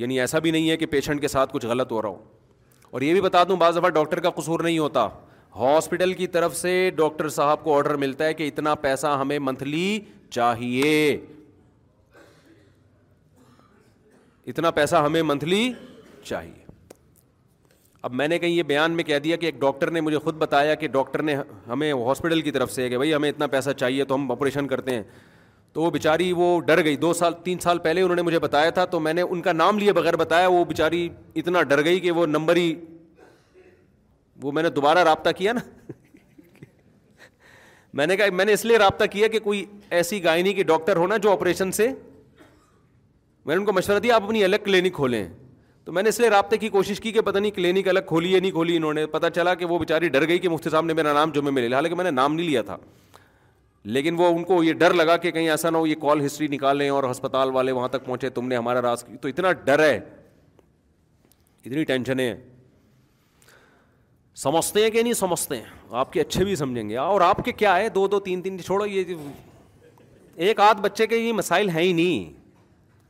یعنی 0.00 0.18
ایسا 0.20 0.38
بھی 0.44 0.50
نہیں 0.50 0.70
ہے 0.70 0.76
کہ 0.76 0.86
پیشنٹ 0.94 1.20
کے 1.20 1.28
ساتھ 1.28 1.52
کچھ 1.52 1.66
غلط 1.66 1.92
ہو 1.92 2.00
رہا 2.02 2.08
ہو 2.08 2.22
اور 2.90 3.02
یہ 3.02 3.12
بھی 3.12 3.20
بتا 3.20 3.42
دوں 3.48 3.56
بعض 3.56 3.76
دفعہ 3.76 3.88
ڈاکٹر 3.96 4.20
کا 4.20 4.30
قصور 4.40 4.60
نہیں 4.64 4.78
ہوتا 4.78 5.06
ہاسپٹل 5.58 6.12
کی 6.20 6.26
طرف 6.36 6.56
سے 6.56 6.72
ڈاکٹر 6.96 7.28
صاحب 7.36 7.62
کو 7.64 7.76
آرڈر 7.78 7.94
ملتا 8.04 8.24
ہے 8.24 8.34
کہ 8.34 8.46
اتنا 8.48 8.74
پیسہ 8.86 9.16
ہمیں 9.20 9.38
منتھلی 9.38 9.98
چاہیے 10.30 10.92
اتنا 14.52 14.70
پیسہ 14.78 14.96
ہمیں 15.06 15.22
منتھلی 15.22 15.70
چاہیے 16.24 16.62
اب 18.06 18.12
میں 18.14 18.26
نے 18.28 18.38
کہیں 18.38 18.50
یہ 18.50 18.62
بیان 18.70 18.92
میں 18.96 19.04
کہہ 19.04 19.18
دیا 19.24 19.36
کہ 19.42 19.46
ایک 19.46 19.60
ڈاکٹر 19.60 19.90
نے 19.90 20.00
مجھے 20.06 20.18
خود 20.24 20.34
بتایا 20.38 20.74
کہ 20.80 20.88
ڈاکٹر 20.96 21.22
نے 21.22 21.36
ہمیں 21.68 21.92
ہاسپٹل 22.06 22.40
کی 22.42 22.50
طرف 22.56 22.72
سے 22.72 22.88
کہ 22.88 22.96
بھائی 22.98 23.14
ہمیں 23.14 23.28
اتنا 23.28 23.46
پیسہ 23.54 23.70
چاہیے 23.80 24.04
تو 24.10 24.14
ہم 24.14 24.30
آپریشن 24.30 24.66
کرتے 24.68 24.94
ہیں 24.94 25.02
تو 25.74 25.82
وہ 25.82 25.90
بیچاری 25.90 26.30
وہ 26.36 26.44
ڈر 26.66 26.82
گئی 26.84 26.96
دو 26.96 27.12
سال 27.20 27.32
تین 27.44 27.58
سال 27.60 27.78
پہلے 27.86 28.00
انہوں 28.02 28.16
نے 28.16 28.22
مجھے 28.22 28.38
بتایا 28.38 28.70
تھا 28.74 28.84
تو 28.90 28.98
میں 29.06 29.12
نے 29.14 29.22
ان 29.22 29.40
کا 29.42 29.52
نام 29.52 29.78
لیے 29.78 29.92
بغیر 29.92 30.16
بتایا 30.16 30.48
وہ 30.48 30.64
بیچاری 30.64 31.08
اتنا 31.40 31.62
ڈر 31.70 31.82
گئی 31.84 32.00
کہ 32.00 32.10
وہ 32.18 32.26
نمبر 32.26 32.56
ہی 32.56 32.72
وہ 34.42 34.52
میں 34.52 34.62
نے 34.62 34.70
دوبارہ 34.78 34.98
رابطہ 35.08 35.30
کیا 35.36 35.52
نا 35.52 35.60
میں 38.00 38.06
نے 38.06 38.16
کہا 38.16 38.34
میں 38.34 38.44
نے 38.44 38.52
اس 38.52 38.64
لیے 38.64 38.78
رابطہ 38.78 39.04
کیا 39.10 39.28
کہ 39.34 39.38
کوئی 39.48 39.64
ایسی 39.98 40.22
گائنی 40.24 40.52
کی 40.54 40.62
ڈاکٹر 40.72 40.96
ہونا 40.96 41.16
جو 41.22 41.32
آپریشن 41.32 41.72
سے 41.72 41.86
میں 43.46 43.54
نے 43.54 43.58
ان 43.60 43.64
کو 43.66 43.72
مشورہ 43.72 43.98
دیا 44.06 44.14
آپ 44.16 44.24
اپنی 44.24 44.44
الگ 44.44 44.64
کلینک 44.64 44.94
کھولیں 44.94 45.24
تو 45.84 45.92
میں 45.92 46.02
نے 46.02 46.08
اس 46.08 46.20
لیے 46.20 46.28
رابطے 46.30 46.58
کی 46.58 46.68
کوشش 46.78 47.00
کی 47.00 47.12
کہ 47.12 47.20
پتہ 47.20 47.38
نہیں 47.38 47.50
کلینک 47.56 47.88
الگ 47.88 48.06
کھولی 48.08 48.34
ہے 48.34 48.40
نہیں 48.40 48.50
کھولی 48.50 48.76
انہوں 48.76 48.94
نے 49.00 49.06
پتہ 49.16 49.26
چلا 49.34 49.54
کہ 49.54 49.64
وہ 49.72 49.78
بیچاری 49.78 50.08
ڈر 50.08 50.28
گئی 50.28 50.38
کہ 50.38 50.48
مفتی 50.48 50.70
صاحب 50.70 50.84
نے 50.84 50.94
میرا 51.02 51.12
نام 51.12 51.30
جمعے 51.34 51.50
میں 51.50 51.62
لے 51.62 51.68
لیا 51.68 51.76
حالانکہ 51.78 51.96
میں 51.96 52.04
نے 52.04 52.10
نام 52.10 52.34
نہیں 52.34 52.46
لیا 52.46 52.62
تھا 52.70 52.76
لیکن 53.84 54.14
وہ 54.18 54.26
ان 54.34 54.44
کو 54.44 54.62
یہ 54.64 54.72
ڈر 54.72 54.92
لگا 54.94 55.16
کہ 55.22 55.30
کہیں 55.30 55.48
ایسا 55.50 55.70
نہ 55.70 55.76
ہو 55.78 55.86
یہ 55.86 55.94
کال 56.02 56.24
ہسٹری 56.26 56.46
نکالیں 56.48 56.88
اور 56.90 57.04
ہسپتال 57.10 57.50
والے 57.54 57.72
وہاں 57.72 57.88
تک 57.88 58.04
پہنچے 58.04 58.28
تم 58.36 58.46
نے 58.48 58.56
ہمارا 58.56 58.82
راز 58.82 59.02
کی 59.04 59.16
تو 59.22 59.28
اتنا 59.28 59.50
ڈر 59.64 59.82
ہے 59.84 59.96
اتنی 61.64 61.84
ٹینشن 61.84 62.20
ہے 62.20 62.34
سمجھتے 64.42 64.82
ہیں 64.82 64.90
کہ 64.90 65.02
نہیں 65.02 65.12
سمجھتے 65.14 65.56
ہیں 65.56 65.64
آپ 66.00 66.12
کے 66.12 66.20
اچھے 66.20 66.44
بھی 66.44 66.54
سمجھیں 66.56 66.88
گے 66.88 66.96
اور 66.98 67.20
آپ 67.20 67.44
کے 67.44 67.52
کیا 67.52 67.76
ہے 67.76 67.88
دو 67.94 68.06
دو 68.08 68.20
تین 68.20 68.42
تین 68.42 68.58
چھوڑو 68.64 68.86
یہ 68.86 69.14
ایک 70.46 70.60
آدھ 70.60 70.80
بچے 70.82 71.06
کے 71.06 71.16
یہ 71.16 71.32
مسائل 71.32 71.68
ہیں 71.70 71.82
ہی 71.82 71.92
نہیں 71.92 72.32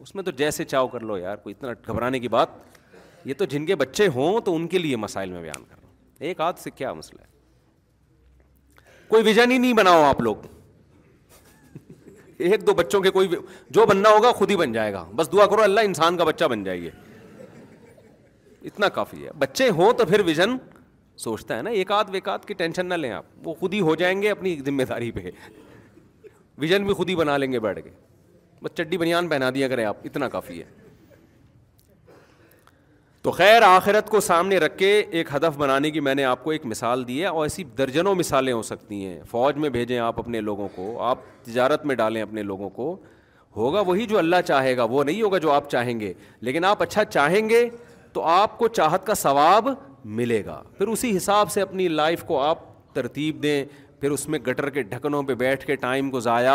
اس 0.02 0.14
میں 0.14 0.22
تو 0.22 0.30
جیسے 0.38 0.64
چاؤ 0.64 0.88
کر 0.88 1.00
لو 1.00 1.16
یار 1.18 1.36
کوئی 1.42 1.54
اتنا 1.58 1.72
گھبرانے 1.86 2.18
کی 2.20 2.28
بات 2.28 2.48
یہ 3.26 3.34
تو 3.38 3.44
جن 3.52 3.66
کے 3.66 3.74
بچے 3.76 4.06
ہوں 4.14 4.40
تو 4.44 4.54
ان 4.56 4.66
کے 4.68 4.78
لیے 4.78 4.96
مسائل 5.06 5.30
میں 5.32 5.42
بیان 5.42 5.64
کر 5.70 5.76
رہا 5.76 5.86
ہوں 5.86 6.24
ایک 6.26 6.40
آدھ 6.40 6.58
سے 6.60 6.70
کیا 6.70 6.92
مسئلہ 6.94 7.20
ہے 7.20 7.32
کوئی 9.08 9.22
ویژن 9.22 9.50
ہی 9.50 9.58
نہیں 9.58 9.72
بناؤ 9.72 10.02
آپ 10.02 10.20
لوگ 10.22 10.42
ایک 12.38 12.66
دو 12.66 12.74
بچوں 12.74 13.00
کے 13.00 13.10
کوئی 13.10 13.28
جو 13.76 13.86
بننا 13.86 14.10
ہوگا 14.12 14.30
خود 14.36 14.50
ہی 14.50 14.56
بن 14.56 14.72
جائے 14.72 14.92
گا 14.92 15.04
بس 15.16 15.32
دعا 15.32 15.46
کرو 15.46 15.62
اللہ 15.62 15.80
انسان 15.84 16.16
کا 16.16 16.24
بچہ 16.24 16.44
بن 16.50 16.64
جائے 16.64 16.90
اتنا 18.70 18.88
کافی 18.88 19.24
ہے 19.24 19.30
بچے 19.38 19.68
ہوں 19.78 19.92
تو 19.98 20.04
پھر 20.06 20.20
ویژن 20.26 20.56
سوچتا 21.24 21.56
ہے 21.56 21.62
نا 21.62 21.70
ایک 21.80 21.90
آدھ 21.92 22.10
ویکات 22.12 22.46
کی 22.48 22.54
ٹینشن 22.54 22.86
نہ 22.86 22.94
لیں 22.94 23.10
آپ 23.12 23.46
وہ 23.48 23.54
خود 23.54 23.74
ہی 23.74 23.80
ہو 23.88 23.94
جائیں 23.96 24.20
گے 24.22 24.30
اپنی 24.30 24.56
ذمہ 24.66 24.82
داری 24.88 25.10
پہ 25.18 25.30
ویژن 26.58 26.84
بھی 26.84 26.94
خود 26.94 27.10
ہی 27.10 27.16
بنا 27.16 27.36
لیں 27.36 27.50
گے 27.52 27.60
بیٹھ 27.60 27.78
کے 27.84 27.90
بس 28.62 28.74
چڈی 28.76 28.98
بنیان 28.98 29.28
پہنا 29.28 29.50
دیا 29.54 29.68
کریں 29.68 29.84
آپ 29.84 29.96
اتنا 30.04 30.28
کافی 30.28 30.60
ہے 30.60 30.64
تو 33.24 33.30
خیر 33.32 33.62
آخرت 33.64 34.08
کو 34.10 34.20
سامنے 34.20 34.56
رکھ 34.58 34.76
کے 34.78 34.88
ایک 35.10 35.28
ہدف 35.34 35.56
بنانے 35.58 35.90
کی 35.90 36.00
میں 36.06 36.14
نے 36.14 36.24
آپ 36.30 36.42
کو 36.44 36.50
ایک 36.50 36.64
مثال 36.66 37.06
دی 37.08 37.20
ہے 37.20 37.26
اور 37.26 37.42
ایسی 37.44 37.62
درجنوں 37.78 38.14
مثالیں 38.14 38.52
ہو 38.52 38.60
سکتی 38.62 38.94
ہیں 39.06 39.20
فوج 39.30 39.56
میں 39.58 39.68
بھیجیں 39.76 39.98
آپ 39.98 40.18
اپنے 40.20 40.40
لوگوں 40.40 40.66
کو 40.74 41.00
آپ 41.02 41.18
تجارت 41.44 41.86
میں 41.86 41.94
ڈالیں 42.00 42.20
اپنے 42.22 42.42
لوگوں 42.42 42.68
کو 42.70 42.90
ہوگا 43.56 43.80
وہی 43.86 44.06
جو 44.06 44.18
اللہ 44.18 44.42
چاہے 44.46 44.76
گا 44.76 44.84
وہ 44.90 45.04
نہیں 45.04 45.22
ہوگا 45.22 45.38
جو 45.46 45.52
آپ 45.52 45.70
چاہیں 45.70 45.98
گے 46.00 46.12
لیکن 46.48 46.64
آپ 46.72 46.82
اچھا 46.82 47.04
چاہیں 47.04 47.48
گے 47.48 47.68
تو 48.12 48.22
آپ 48.34 48.58
کو 48.58 48.68
چاہت 48.80 49.06
کا 49.06 49.14
ثواب 49.22 49.68
ملے 50.18 50.44
گا 50.46 50.62
پھر 50.78 50.88
اسی 50.88 51.16
حساب 51.16 51.50
سے 51.50 51.60
اپنی 51.62 51.88
لائف 51.88 52.24
کو 52.26 52.42
آپ 52.42 52.58
ترتیب 52.94 53.42
دیں 53.42 53.64
پھر 54.00 54.10
اس 54.10 54.28
میں 54.28 54.38
گٹر 54.50 54.70
کے 54.76 54.82
ڈھکنوں 54.92 55.22
پہ 55.30 55.34
بیٹھ 55.46 55.66
کے 55.66 55.76
ٹائم 55.86 56.10
کو 56.10 56.20
ضائع 56.30 56.52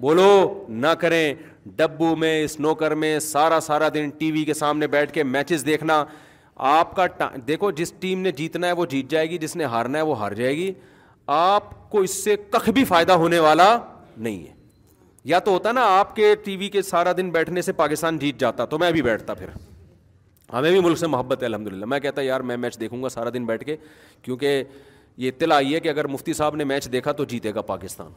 بولو 0.00 0.30
نہ 0.68 0.86
کریں 1.00 1.34
ڈبو 1.76 2.14
میں 2.16 2.42
اسنوکر 2.44 2.94
میں 2.94 3.18
سارا 3.20 3.58
سارا 3.62 3.88
دن 3.94 4.08
ٹی 4.18 4.30
وی 4.32 4.44
کے 4.44 4.54
سامنے 4.54 4.86
بیٹھ 4.88 5.12
کے 5.12 5.22
میچز 5.24 5.64
دیکھنا 5.66 6.04
آپ 6.70 6.94
کا 6.96 7.06
دیکھو 7.48 7.70
جس 7.78 7.92
ٹیم 8.00 8.20
نے 8.22 8.30
جیتنا 8.36 8.66
ہے 8.66 8.72
وہ 8.72 8.84
جیت 8.90 9.10
جائے 9.10 9.30
گی 9.30 9.38
جس 9.38 9.56
نے 9.56 9.64
ہارنا 9.72 9.98
ہے 9.98 10.02
وہ 10.04 10.18
ہار 10.18 10.32
جائے 10.34 10.54
گی 10.56 10.72
آپ 11.36 11.88
کو 11.90 12.00
اس 12.00 12.22
سے 12.24 12.36
کخ 12.50 12.68
بھی 12.74 12.84
فائدہ 12.84 13.12
ہونے 13.22 13.38
والا 13.38 13.76
نہیں 14.16 14.38
ہے 14.46 14.54
یا 15.28 15.38
تو 15.44 15.50
ہوتا 15.52 15.72
نا 15.72 15.84
آپ 15.98 16.14
کے 16.16 16.34
ٹی 16.44 16.56
وی 16.56 16.68
کے 16.70 16.82
سارا 16.82 17.12
دن 17.16 17.30
بیٹھنے 17.30 17.62
سے 17.62 17.72
پاکستان 17.82 18.18
جیت 18.18 18.38
جاتا 18.40 18.64
تو 18.74 18.78
میں 18.78 18.90
بھی 18.92 19.02
بیٹھتا 19.02 19.34
پھر 19.34 19.48
ہمیں 20.52 20.70
بھی 20.70 20.80
ملک 20.80 20.98
سے 20.98 21.06
محبت 21.06 21.42
ہے 21.42 21.46
الحمد 21.46 21.66
للہ 21.72 21.84
میں 21.86 21.98
کہتا 22.00 22.22
یار 22.22 22.40
میں 22.50 22.56
میچ 22.56 22.78
دیکھوں 22.80 23.02
گا 23.02 23.08
سارا 23.08 23.30
دن 23.34 23.46
بیٹھ 23.46 23.64
کے 23.64 23.76
کیونکہ 24.22 24.62
یہ 25.16 25.28
اطلاع 25.34 25.56
آئی 25.56 25.74
ہے 25.74 25.80
کہ 25.80 25.88
اگر 25.88 26.06
مفتی 26.08 26.32
صاحب 26.32 26.56
نے 26.56 26.64
میچ 26.64 26.90
دیکھا 26.92 27.12
تو 27.20 27.24
جیتے 27.28 27.54
گا 27.54 27.62
پاکستان 27.72 28.12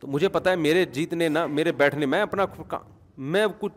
تو 0.00 0.06
مجھے 0.08 0.28
پتا 0.28 0.50
ہے 0.50 0.56
میرے 0.56 0.84
جیتنے 0.92 1.28
نہ 1.28 1.46
میرے 1.50 1.72
بیٹھنے 1.80 2.06
میں 2.06 2.20
اپنا 2.22 2.46
میں 3.36 3.46
کچھ 3.60 3.72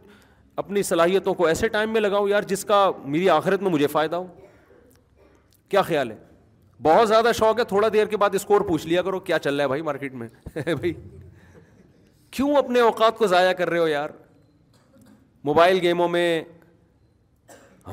اپنی 0.64 0.82
صلاحیتوں 0.84 1.34
کو 1.34 1.46
ایسے 1.48 1.68
ٹائم 1.76 1.94
میں 1.94 2.02
لگاؤں 2.02 2.28
یار 2.30 2.44
جس 2.48 2.64
کا 2.66 2.90
میری 3.06 3.30
آخرت 3.30 3.62
میں 3.62 3.72
مجھے 3.72 3.88
فائدہ 3.92 4.16
ہو 4.16 4.26
کیا 5.70 5.82
خیال 5.82 6.12
ہے 6.12 6.16
بہت 6.84 7.08
زیادہ 7.08 7.32
شوق 7.38 7.60
ہے 7.60 7.64
تھوڑا 7.64 7.88
دیر 7.94 8.06
کے 8.14 8.18
بعد 8.18 8.36
اسکور 8.36 8.62
پوچھ 8.68 8.86
لیا 8.88 9.02
کرو 9.02 9.20
کیا 9.30 9.40
چل 9.40 9.56
رہا 9.56 9.64
ہے 9.64 9.68
بھائی 9.68 9.82
مارکیٹ 9.90 10.14
میں 10.22 10.28
بھائی 10.66 10.94
کیوں 12.36 12.56
اپنے 12.56 12.80
اوقات 12.80 13.18
کو 13.18 13.28
ضائع 13.28 13.52
کر 13.58 13.70
رہے 13.70 13.80
ہو 13.80 13.88
یار 13.88 14.10
موبائل 15.50 15.80
گیموں 15.82 16.08
میں 16.10 16.26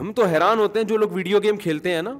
ہم 0.01 0.13
تو 0.17 0.25
حیران 0.33 0.59
ہوتے 0.59 0.79
ہیں 0.79 0.87
جو 0.87 0.97
لوگ 0.97 1.13
ویڈیو 1.13 1.39
گیم 1.43 1.57
کھیلتے 1.59 1.95
ہیں 1.95 2.03
نا 2.03 2.19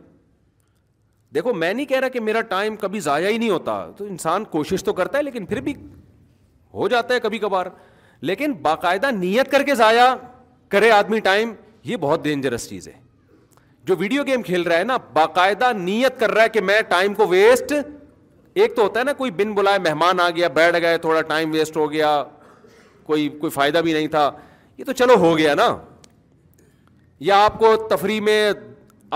دیکھو 1.35 1.53
میں 1.55 1.73
نہیں 1.73 1.87
کہہ 1.87 2.01
رہا 2.01 2.09
کہ 2.09 2.21
میرا 2.21 2.41
ٹائم 2.53 2.77
کبھی 2.81 3.01
ضائع 3.07 3.29
ہی 3.29 3.39
نہیں 3.39 3.51
ہوتا 3.51 3.85
تو 3.97 4.05
انسان 4.05 4.45
کوشش 4.51 4.85
تو 4.85 4.93
کرتا 5.01 5.19
ہے 5.19 5.23
لیکن 5.23 5.47
پھر 5.47 5.61
بھی 5.63 5.75
ہو 6.75 6.89
جاتا 6.89 7.15
ہے 7.15 7.21
کبھی 7.21 7.39
کبھار 7.39 7.67
لیکن 8.31 8.53
باقاعدہ 8.63 9.11
نیت 9.19 9.51
کر 9.51 9.63
کے 9.67 9.75
ضائع 9.75 10.05
کرے 10.73 10.91
آدمی 10.91 11.21
ٹائم 11.29 11.53
یہ 11.91 11.97
بہت 12.01 12.25
ڈینجرس 12.25 12.69
چیز 12.69 12.89
ہے 12.89 12.93
جو 13.87 13.97
ویڈیو 13.99 14.23
گیم 14.27 14.43
کھیل 14.43 14.63
رہا 14.63 14.79
ہے 14.79 14.85
نا 14.85 14.97
باقاعدہ 15.13 15.73
نیت 15.79 16.19
کر 16.21 16.31
رہا 16.35 16.43
ہے 16.43 16.49
کہ 16.53 16.61
میں 16.71 16.81
ٹائم 16.89 17.15
کو 17.15 17.27
ویسٹ 17.29 17.73
ایک 17.73 18.75
تو 18.77 18.83
ہوتا 18.83 18.99
ہے 19.01 19.05
نا 19.05 19.13
کوئی 19.13 19.31
بن 19.37 19.53
بلائے 19.55 19.79
مہمان 19.85 20.21
آ 20.21 20.29
گیا 20.37 20.49
بیٹھ 20.55 20.77
گئے 20.83 20.99
تھوڑا 20.99 21.21
ٹائم 21.33 21.51
ویسٹ 21.53 21.77
ہو 21.77 21.91
گیا 21.93 22.23
کوئی 23.07 23.29
کوئی 23.41 23.51
فائدہ 23.51 23.79
بھی 23.85 23.93
نہیں 23.93 24.07
تھا 24.17 24.31
یہ 24.79 24.85
تو 24.85 24.93
چلو 24.93 25.15
ہو 25.25 25.37
گیا 25.39 25.55
نا 25.55 25.75
یا 27.27 27.45
آپ 27.45 27.59
کو 27.59 27.75
تفریح 27.91 28.21
میں 28.21 28.51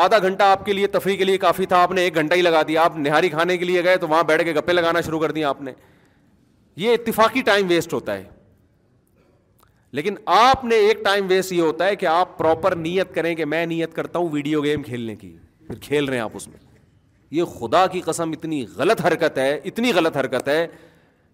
آدھا 0.04 0.18
گھنٹہ 0.18 0.42
آپ 0.50 0.64
کے 0.66 0.72
لیے 0.72 0.86
تفریح 0.92 1.16
کے 1.16 1.24
لیے 1.24 1.38
کافی 1.38 1.66
تھا 1.72 1.82
آپ 1.82 1.90
نے 1.92 2.00
ایک 2.02 2.14
گھنٹہ 2.20 2.34
ہی 2.34 2.42
لگا 2.42 2.62
دیا 2.68 2.82
آپ 2.84 2.96
نہاری 2.98 3.28
کھانے 3.28 3.56
کے 3.58 3.64
لیے 3.64 3.84
گئے 3.84 3.96
تو 4.04 4.08
وہاں 4.08 4.22
بیٹھ 4.30 4.42
کے 4.44 4.52
گپے 4.54 4.72
لگانا 4.72 5.00
شروع 5.06 5.20
کر 5.20 5.30
دیا 5.32 5.48
آپ 5.48 5.60
نے 5.62 5.72
یہ 6.80 6.94
اتفاقی 6.94 7.40
ٹائم 7.46 7.66
ویسٹ 7.68 7.92
ہوتا 7.94 8.16
ہے 8.18 8.30
لیکن 9.98 10.14
آپ 10.34 10.64
نے 10.64 10.74
ایک 10.88 11.04
ٹائم 11.04 11.26
ویسٹ 11.28 11.52
یہ 11.52 11.60
ہوتا 11.62 11.86
ہے 11.86 11.96
کہ 11.96 12.06
آپ 12.06 12.36
پراپر 12.38 12.76
نیت 12.76 13.14
کریں 13.14 13.34
کہ 13.36 13.44
میں 13.44 13.64
نیت 13.66 13.94
کرتا 13.94 14.18
ہوں 14.18 14.28
ویڈیو 14.32 14.62
گیم 14.64 14.82
کھیلنے 14.82 15.16
کی 15.16 15.36
پھر 15.66 15.78
کھیل 15.82 16.04
رہے 16.08 16.16
ہیں 16.16 16.22
آپ 16.22 16.32
اس 16.36 16.46
میں 16.48 16.58
یہ 17.34 17.44
خدا 17.58 17.86
کی 17.92 18.00
قسم 18.04 18.30
اتنی 18.36 18.64
غلط 18.76 19.04
حرکت 19.06 19.38
ہے 19.38 19.54
اتنی 19.64 19.92
غلط 19.94 20.16
حرکت 20.16 20.48
ہے 20.48 20.66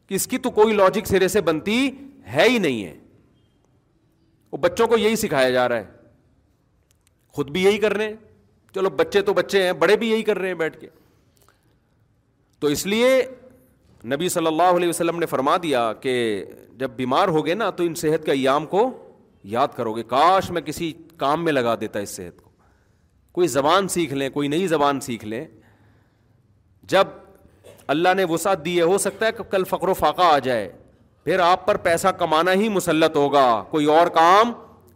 کہ 0.09 0.15
اس 0.15 0.27
کی 0.28 0.39
تو 0.39 0.51
کوئی 0.59 0.74
لاجک 0.74 1.06
سرے 1.09 1.28
سے 1.28 1.40
بنتی 1.51 1.78
ہے 2.35 2.48
ہی 2.48 2.59
نہیں 2.59 2.85
ہے 2.85 2.94
وہ 4.52 4.59
بچوں 4.59 4.86
کو 4.89 4.97
یہی 4.98 5.16
سکھایا 5.16 5.51
جا 5.51 5.69
رہا 5.69 5.77
ہے 5.81 5.97
خود 7.36 7.51
بھی 7.51 7.62
یہی 7.65 7.78
کر 7.78 7.97
رہے 7.97 8.05
ہیں 8.06 8.16
چلو 8.74 8.90
بچے 8.97 9.20
تو 9.23 9.32
بچے 9.35 9.62
ہیں 9.65 9.73
بڑے 9.82 9.97
بھی 9.97 10.10
یہی 10.10 10.23
کر 10.23 10.39
رہے 10.39 10.48
ہیں 10.48 10.55
بیٹھ 10.65 10.78
کے 10.81 10.89
تو 12.60 12.66
اس 12.66 12.86
لیے 12.86 13.10
نبی 14.06 14.28
صلی 14.28 14.46
اللہ 14.46 14.76
علیہ 14.76 14.88
وسلم 14.88 15.18
نے 15.18 15.26
فرما 15.26 15.56
دیا 15.62 15.92
کہ 16.00 16.44
جب 16.78 16.90
بیمار 16.96 17.28
ہوگے 17.36 17.54
نا 17.54 17.70
تو 17.76 17.84
ان 17.84 17.94
صحت 18.02 18.24
کے 18.26 18.32
ایام 18.32 18.66
کو 18.66 18.90
یاد 19.54 19.68
کرو 19.76 19.92
گے 19.96 20.02
کاش 20.08 20.50
میں 20.50 20.62
کسی 20.62 20.92
کام 21.16 21.44
میں 21.44 21.52
لگا 21.52 21.74
دیتا 21.80 21.98
اس 21.98 22.10
صحت 22.16 22.40
کو 22.42 22.50
کوئی 23.34 23.48
زبان 23.48 23.88
سیکھ 23.88 24.12
لیں 24.14 24.28
کوئی 24.30 24.48
نئی 24.48 24.66
زبان 24.66 25.00
سیکھ 25.00 25.24
لیں 25.24 25.44
جب 26.92 27.06
اللہ 27.94 28.14
نے 28.16 28.24
وسعت 28.28 28.64
دی 28.64 28.76
ہے 28.76 28.82
ہو 28.82 28.98
سکتا 28.98 29.26
ہے 29.26 29.32
کہ 29.32 29.42
کل 29.50 29.64
فقر 29.68 29.88
و 29.88 29.94
فاقہ 29.94 30.22
آ 30.32 30.38
جائے 30.44 30.70
پھر 31.24 31.38
آپ 31.40 31.66
پر 31.66 31.76
پیسہ 31.84 32.08
کمانا 32.18 32.52
ہی 32.54 32.68
مسلط 32.68 33.16
ہوگا 33.16 33.46
کوئی 33.70 33.86
اور 33.96 34.06
کام 34.14 34.52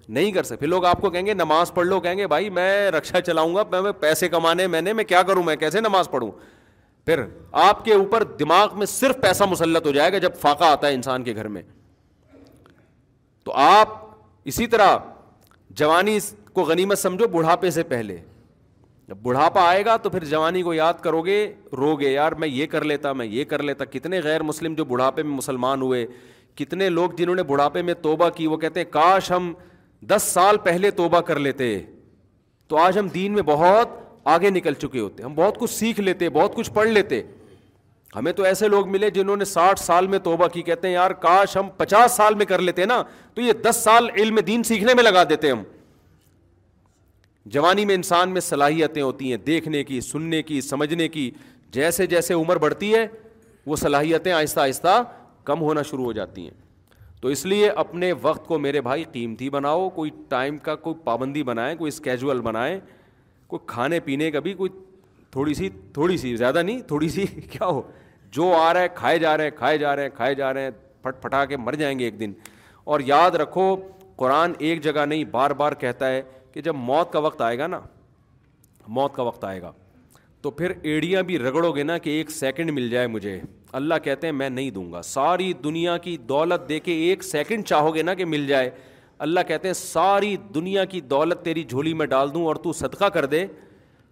نہیں 0.08 0.32
کر 0.32 0.42
سکتے 0.42 0.56
پھر 0.56 0.68
لوگ 0.68 0.84
آپ 0.84 1.00
کو 1.00 1.10
کہیں 1.10 1.26
گے 1.26 1.34
نماز 1.34 1.72
پڑھ 1.74 1.86
لو 1.86 2.00
کہیں 2.00 2.16
گے 2.18 2.26
بھائی 2.28 2.48
میں 2.50 2.90
رکشا 2.90 3.20
چلاؤں 3.20 3.54
گا 3.54 3.80
میں 3.80 3.92
پیسے 4.00 4.28
کمانے 4.28 4.66
میں 4.66 4.80
نے 4.82 4.92
میں 4.92 5.04
کیا 5.04 5.22
کروں 5.26 5.42
میں 5.42 5.56
کیسے 5.56 5.80
نماز 5.80 6.10
پڑھوں 6.10 6.30
پھر 7.06 7.22
آپ 7.60 7.84
کے 7.84 7.92
اوپر 7.94 8.22
دماغ 8.38 8.78
میں 8.78 8.86
صرف 8.86 9.20
پیسہ 9.20 9.44
مسلط 9.50 9.86
ہو 9.86 9.92
جائے 9.92 10.12
گا 10.12 10.18
جب 10.24 10.34
فاقہ 10.40 10.64
آتا 10.64 10.88
ہے 10.88 10.94
انسان 10.94 11.22
کے 11.24 11.34
گھر 11.36 11.48
میں 11.54 11.62
تو 13.44 13.52
آپ 13.62 13.94
اسی 14.50 14.66
طرح 14.66 14.96
جوانی 15.80 16.18
کو 16.52 16.62
غنیمت 16.64 16.98
سمجھو 16.98 17.26
بڑھاپے 17.28 17.70
سے 17.70 17.82
پہلے 17.94 18.16
جب 19.08 19.16
بڑھاپا 19.22 19.62
آئے 19.68 19.84
گا 19.84 19.96
تو 20.02 20.10
پھر 20.10 20.24
جوانی 20.24 20.62
کو 20.62 20.74
یاد 20.74 21.00
کرو 21.02 21.20
گے 21.24 21.38
رو 21.78 21.94
گے 22.00 22.10
یار 22.12 22.32
میں 22.42 22.48
یہ 22.48 22.66
کر 22.70 22.84
لیتا 22.84 23.12
میں 23.12 23.26
یہ 23.26 23.44
کر 23.52 23.62
لیتا 23.62 23.84
کتنے 23.92 24.20
غیر 24.24 24.42
مسلم 24.42 24.74
جو 24.74 24.84
بڑھاپے 24.84 25.22
میں 25.22 25.36
مسلمان 25.36 25.82
ہوئے 25.82 26.06
کتنے 26.56 26.88
لوگ 26.88 27.10
جنہوں 27.18 27.34
نے 27.34 27.42
بڑھاپے 27.42 27.82
میں 27.82 27.94
توبہ 28.02 28.28
کی 28.36 28.46
وہ 28.46 28.56
کہتے 28.64 28.80
ہیں 28.80 28.90
کاش 28.92 29.30
ہم 29.32 29.52
دس 30.08 30.22
سال 30.32 30.56
پہلے 30.62 30.90
توبہ 30.90 31.20
کر 31.30 31.38
لیتے 31.38 31.78
تو 32.68 32.76
آج 32.82 32.98
ہم 32.98 33.08
دین 33.14 33.32
میں 33.32 33.42
بہت 33.46 34.00
آگے 34.30 34.50
نکل 34.50 34.74
چکے 34.78 35.00
ہوتے 35.00 35.22
ہم 35.22 35.34
بہت 35.34 35.58
کچھ 35.58 35.70
سیکھ 35.70 36.00
لیتے 36.00 36.28
بہت 36.30 36.54
کچھ 36.54 36.70
پڑھ 36.74 36.88
لیتے 36.88 37.22
ہمیں 38.16 38.32
تو 38.32 38.42
ایسے 38.44 38.68
لوگ 38.68 38.88
ملے 38.90 39.10
جنہوں 39.10 39.36
نے 39.36 39.44
ساٹھ 39.44 39.80
سال 39.80 40.06
میں 40.06 40.18
توبہ 40.24 40.46
کی 40.52 40.62
کہتے 40.62 40.88
ہیں 40.88 40.94
یار 40.94 41.10
کاش 41.20 41.56
ہم 41.56 41.68
پچاس 41.76 42.12
سال 42.16 42.34
میں 42.42 42.46
کر 42.46 42.58
لیتے 42.62 42.84
نا 42.86 43.02
تو 43.34 43.42
یہ 43.42 43.52
دس 43.66 43.76
سال 43.84 44.08
علم 44.16 44.38
دین 44.46 44.62
سیکھنے 44.68 44.94
میں 44.94 45.02
لگا 45.02 45.22
دیتے 45.30 45.50
ہم 45.50 45.62
جوانی 47.54 47.84
میں 47.84 47.94
انسان 47.94 48.30
میں 48.30 48.40
صلاحیتیں 48.40 49.02
ہوتی 49.02 49.30
ہیں 49.30 49.36
دیکھنے 49.46 49.82
کی 49.84 50.00
سننے 50.00 50.42
کی 50.42 50.60
سمجھنے 50.60 51.08
کی 51.08 51.30
جیسے 51.72 52.06
جیسے 52.06 52.34
عمر 52.34 52.56
بڑھتی 52.58 52.94
ہے 52.94 53.06
وہ 53.66 53.76
صلاحیتیں 53.76 54.32
آہستہ 54.32 54.60
آہستہ 54.60 55.02
کم 55.44 55.60
ہونا 55.60 55.82
شروع 55.90 56.04
ہو 56.04 56.12
جاتی 56.12 56.42
ہیں 56.42 56.60
تو 57.20 57.28
اس 57.28 57.44
لیے 57.46 57.68
اپنے 57.70 58.12
وقت 58.22 58.46
کو 58.46 58.58
میرے 58.58 58.80
بھائی 58.80 59.04
قیمتی 59.12 59.48
بناؤ 59.50 59.88
کوئی 59.94 60.10
ٹائم 60.28 60.58
کا 60.68 60.74
کوئی 60.86 60.94
پابندی 61.04 61.42
بنائیں 61.48 61.74
کوئی 61.78 61.88
اسکیجول 61.88 62.40
بنائیں 62.42 62.78
کوئی 63.52 63.60
کھانے 63.70 63.98
پینے 64.00 64.30
کا 64.30 64.40
بھی 64.40 64.52
کوئی 64.54 64.70
تھوڑی 65.32 65.54
سی 65.54 65.68
تھوڑی 65.94 66.16
سی 66.18 66.34
زیادہ 66.36 66.60
نہیں 66.62 66.78
تھوڑی 66.88 67.08
سی 67.08 67.24
کیا 67.50 67.66
ہو 67.66 67.80
جو 68.32 68.46
آ 68.56 68.72
رہا 68.74 68.80
ہے 68.80 68.88
کھائے 68.94 69.18
جا 69.18 69.36
رہے 69.36 69.44
ہیں 69.44 69.50
کھائے 69.56 69.78
جا 69.78 69.94
رہے 69.96 70.02
ہیں 70.02 70.10
کھائے 70.16 70.34
جا 70.34 70.52
رہے 70.54 70.62
ہیں 70.64 70.70
پھٹ 71.02 71.20
پھٹا 71.22 71.44
کے 71.46 71.56
مر 71.56 71.72
جائیں 71.82 71.98
گے 71.98 72.04
ایک 72.04 72.18
دن 72.20 72.32
اور 72.92 73.00
یاد 73.06 73.30
رکھو 73.40 73.74
قرآن 74.16 74.52
ایک 74.68 74.80
جگہ 74.84 75.04
نہیں 75.08 75.24
بار 75.30 75.50
بار 75.60 75.72
کہتا 75.84 76.08
ہے 76.10 76.22
کہ 76.52 76.60
جب 76.62 76.74
موت 76.76 77.12
کا 77.12 77.18
وقت 77.26 77.40
آئے 77.42 77.58
گا 77.58 77.66
نا 77.66 77.80
موت 78.98 79.14
کا 79.14 79.22
وقت 79.22 79.44
آئے 79.44 79.60
گا 79.62 79.72
تو 80.42 80.50
پھر 80.50 80.72
ایڑیاں 80.92 81.22
بھی 81.22 81.38
رگڑو 81.38 81.70
گے 81.74 81.82
نا 81.82 81.96
کہ 82.04 82.10
ایک 82.10 82.30
سیکنڈ 82.30 82.70
مل 82.74 82.88
جائے 82.90 83.06
مجھے 83.06 83.40
اللہ 83.78 83.98
کہتے 84.04 84.26
ہیں 84.26 84.32
میں 84.34 84.48
نہیں 84.50 84.70
دوں 84.70 84.90
گا 84.92 85.02
ساری 85.02 85.52
دنیا 85.64 85.96
کی 86.06 86.16
دولت 86.28 86.68
دے 86.68 86.78
کے 86.88 86.92
ایک 87.08 87.22
سیکنڈ 87.22 87.64
چاہو 87.66 87.94
گے 87.94 88.02
نا 88.02 88.14
کہ 88.14 88.24
مل 88.34 88.46
جائے 88.46 88.70
اللہ 89.24 89.40
کہتے 89.48 89.68
ہیں 89.68 89.72
ساری 89.78 90.36
دنیا 90.54 90.84
کی 90.92 91.00
دولت 91.10 91.42
تیری 91.44 91.62
جھولی 91.68 91.92
میں 91.94 92.06
ڈال 92.12 92.32
دوں 92.34 92.44
اور 92.46 92.56
تو 92.62 92.72
صدقہ 92.72 93.04
کر 93.16 93.26
دے 93.34 93.44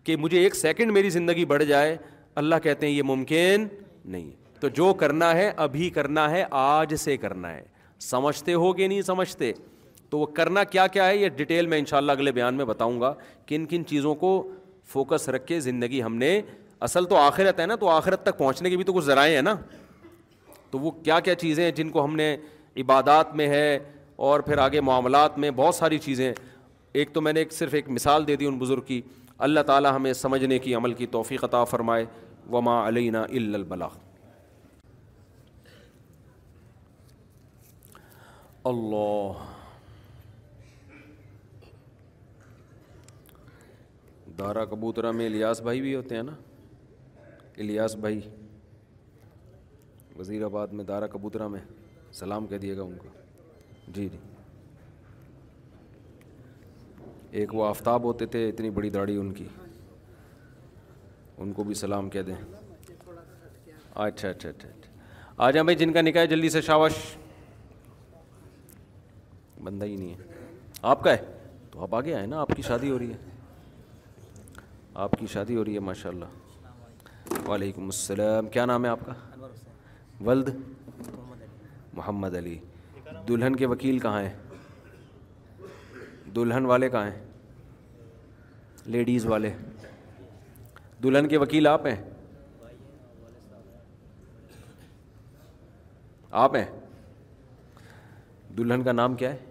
کہ 0.04 0.16
مجھے 0.24 0.38
ایک 0.40 0.54
سیکنڈ 0.56 0.92
میری 0.92 1.10
زندگی 1.10 1.44
بڑھ 1.52 1.64
جائے 1.70 1.96
اللہ 2.42 2.54
کہتے 2.62 2.86
ہیں 2.86 2.92
یہ 2.92 3.02
ممکن 3.10 3.66
نہیں 4.12 4.30
تو 4.60 4.68
جو 4.80 4.92
کرنا 5.02 5.32
ہے 5.36 5.50
ابھی 5.66 5.88
کرنا 5.98 6.30
ہے 6.30 6.44
آج 6.60 6.94
سے 7.04 7.16
کرنا 7.24 7.52
ہے 7.54 7.62
سمجھتے 8.10 8.54
ہو 8.64 8.72
کہ 8.72 8.86
نہیں 8.86 9.02
سمجھتے 9.10 9.52
تو 10.10 10.18
وہ 10.18 10.26
کرنا 10.40 10.64
کیا 10.76 10.86
کیا 10.96 11.06
ہے 11.08 11.16
یہ 11.16 11.28
ڈیٹیل 11.36 11.66
میں 11.72 11.78
انشاءاللہ 11.78 12.12
اگلے 12.12 12.32
بیان 12.38 12.54
میں 12.56 12.64
بتاؤں 12.72 13.00
گا 13.00 13.12
کن 13.46 13.66
کن 13.70 13.86
چیزوں 13.86 14.14
کو 14.24 14.30
فوکس 14.92 15.28
رکھ 15.28 15.46
کے 15.46 15.60
زندگی 15.68 16.02
ہم 16.02 16.16
نے 16.22 16.40
اصل 16.88 17.04
تو 17.12 17.16
آخرت 17.26 17.60
ہے 17.60 17.66
نا 17.66 17.74
تو 17.80 17.88
آخرت 17.98 18.22
تک 18.26 18.38
پہنچنے 18.38 18.70
کے 18.70 18.76
بھی 18.76 18.84
تو 18.84 18.92
کچھ 18.92 19.04
ذرائع 19.04 19.34
ہیں 19.34 19.42
نا 19.42 19.54
تو 20.70 20.78
وہ 20.78 20.90
کیا 21.04 21.20
کیا 21.26 21.34
چیزیں 21.46 21.64
ہیں 21.64 21.70
جن 21.78 21.88
کو 21.96 22.04
ہم 22.04 22.16
نے 22.16 22.36
عبادات 22.80 23.34
میں 23.36 23.48
ہے 23.48 23.66
اور 24.28 24.40
پھر 24.46 24.58
آگے 24.58 24.80
معاملات 24.80 25.36
میں 25.38 25.50
بہت 25.56 25.74
ساری 25.74 25.98
چیزیں 25.98 26.32
ایک 27.00 27.12
تو 27.12 27.20
میں 27.20 27.32
نے 27.32 27.40
ایک 27.40 27.52
صرف 27.52 27.74
ایک 27.74 27.88
مثال 27.90 28.26
دے 28.26 28.34
دی 28.36 28.46
ان 28.46 28.58
بزرگ 28.58 28.80
کی 28.86 29.00
اللہ 29.46 29.60
تعالیٰ 29.66 29.92
ہمیں 29.96 30.12
سمجھنے 30.14 30.58
کی 30.64 30.74
عمل 30.74 30.94
کی 30.94 31.06
توفیق 31.14 31.44
عطا 31.44 31.62
فرمائے 31.70 32.04
وما 32.52 32.74
علینا 32.88 33.22
البلاغ 33.30 33.96
اللہ 38.72 39.38
دارا 44.38 44.64
کبوترا 44.70 45.10
میں 45.20 45.26
الیاس 45.26 45.60
بھائی 45.70 45.80
بھی 45.80 45.94
ہوتے 45.94 46.16
ہیں 46.16 46.22
نا 46.22 46.32
الیاس 47.62 47.94
بھائی 48.04 48.20
وزیر 50.18 50.44
آباد 50.44 50.78
میں 50.80 50.84
دارا 50.92 51.06
کبوترا 51.16 51.48
میں 51.56 51.60
سلام 52.20 52.46
کہہ 52.46 52.58
دیے 52.66 52.76
گا 52.76 52.82
ان 52.82 52.96
کو 52.98 53.19
جی 53.94 54.08
جی 54.08 54.18
ایک 57.38 57.54
وہ 57.54 57.64
آفتاب 57.66 58.02
ہوتے 58.04 58.26
تھے 58.32 58.48
اتنی 58.48 58.70
بڑی 58.76 58.90
داڑھی 58.90 59.16
ان 59.18 59.32
کی 59.34 59.46
ان 61.42 61.52
کو 61.52 61.64
بھی 61.64 61.74
سلام 61.82 62.08
کہہ 62.14 62.22
دیں 62.26 62.34
اچھا 63.94 64.28
اچھا 64.28 64.28
اچھا 64.28 64.48
اچھا 64.48 64.68
آ 65.44 65.50
جائیں 65.50 65.64
بھائی 65.64 65.76
جن 65.78 65.92
کا 65.92 66.00
نکاح 66.00 66.24
جلدی 66.30 66.48
سے 66.56 66.60
شاوش 66.62 66.92
بندہ 69.64 69.86
ہی 69.86 69.96
نہیں 69.96 70.14
ہے 70.14 70.48
آپ 70.92 71.02
کا 71.04 71.12
ہے 71.12 71.24
تو 71.70 71.82
آپ 71.82 71.94
آگے 71.94 72.14
آئے 72.14 72.26
نا 72.32 72.40
آپ 72.40 72.50
کی 72.56 72.62
شادی 72.66 72.90
ہو 72.90 72.98
رہی 72.98 73.12
ہے 73.12 74.58
آپ 75.04 75.12
کی 75.18 75.26
شادی 75.32 75.56
ہو 75.56 75.64
رہی 75.64 75.74
ہے 75.74 75.80
ماشاء 75.90 76.10
اللہ 76.10 77.40
وعلیکم 77.48 77.84
السلام 77.84 78.48
کیا 78.56 78.64
نام 78.66 78.84
ہے 78.84 78.90
آپ 78.90 79.06
کا 79.06 79.12
ولد 80.26 80.48
محمد 81.94 82.34
علی 82.36 82.58
دلہن 83.28 83.56
کے 83.56 83.66
وکیل 83.66 83.98
کہاں 83.98 84.22
ہیں 84.22 84.34
دلہن 86.36 86.66
والے 86.66 86.88
کہاں 86.90 87.10
ہیں 87.10 87.18
لیڈیز 88.92 89.26
والے 89.26 89.52
دلہن 91.02 91.28
کے 91.28 91.38
وکیل 91.38 91.66
آپ 91.66 91.86
ہیں 91.86 91.96
آپ 96.44 96.54
ہیں 96.56 96.64
دلہن 98.58 98.82
کا 98.84 98.92
نام 98.92 99.14
کیا 99.16 99.32
ہے 99.32 99.48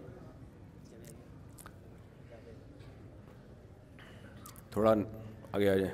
تھوڑا 4.72 4.94
آگے 5.52 5.70
آ 5.70 5.76
جائیں 5.78 5.94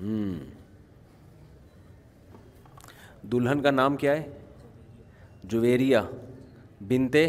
ہوں 0.00 0.36
دلہن 3.32 3.62
کا 3.62 3.70
نام 3.70 3.96
کیا 3.96 4.12
ہے 4.16 4.22
جویریہ 5.50 5.96
بنتے 6.88 7.26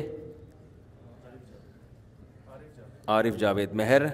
عارف 3.15 3.38
جاوید 3.40 3.73
مہر 3.76 4.06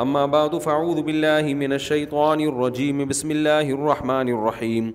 أما 0.00 0.26
بعد 0.36 0.56
فعوذ 0.58 1.02
بالله 1.02 1.54
من 1.54 1.72
الشيطان 1.72 2.40
الرجيم 2.40 3.04
بسم 3.12 3.30
الله 3.30 3.70
الرحمن 3.70 4.28
الرحيم 4.28 4.94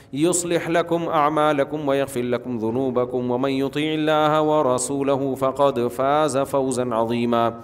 يصلح 0.13 0.69
لكم 0.69 1.03
أعمالكم 1.03 1.87
ويغفر 1.87 2.21
لكم 2.21 2.57
ذنوبكم 2.57 3.31
ومن 3.31 3.49
يطيع 3.49 3.93
الله 3.93 4.41
ورسوله 4.41 5.35
فقد 5.35 5.87
فاز 5.87 6.37
فوزا 6.37 6.85
عظيما 6.93 7.59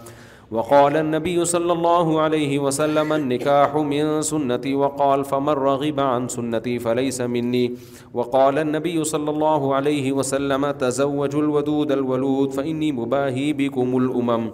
وقال 0.51 0.97
النبي 0.97 1.45
صلى 1.45 1.73
الله 1.73 2.21
عليه 2.21 2.59
وسلم 2.59 3.13
النكاح 3.13 3.75
من 3.75 4.21
سنتي 4.21 4.75
وقال 4.75 5.25
فمن 5.25 5.49
رغب 5.53 5.99
عن 5.99 6.27
سنتي 6.27 6.79
فليس 6.79 7.21
مني 7.21 7.73
وقال 8.13 8.57
النبي 8.57 9.03
صلى 9.03 9.29
الله 9.29 9.75
عليه 9.75 10.11
وسلم 10.11 10.71
تزوج 10.71 11.35
الودود 11.35 11.91
الولود 11.91 12.51
فإني 12.51 12.91
مباهي 12.91 13.53
بكم 13.53 13.97
الأمم 13.97 14.51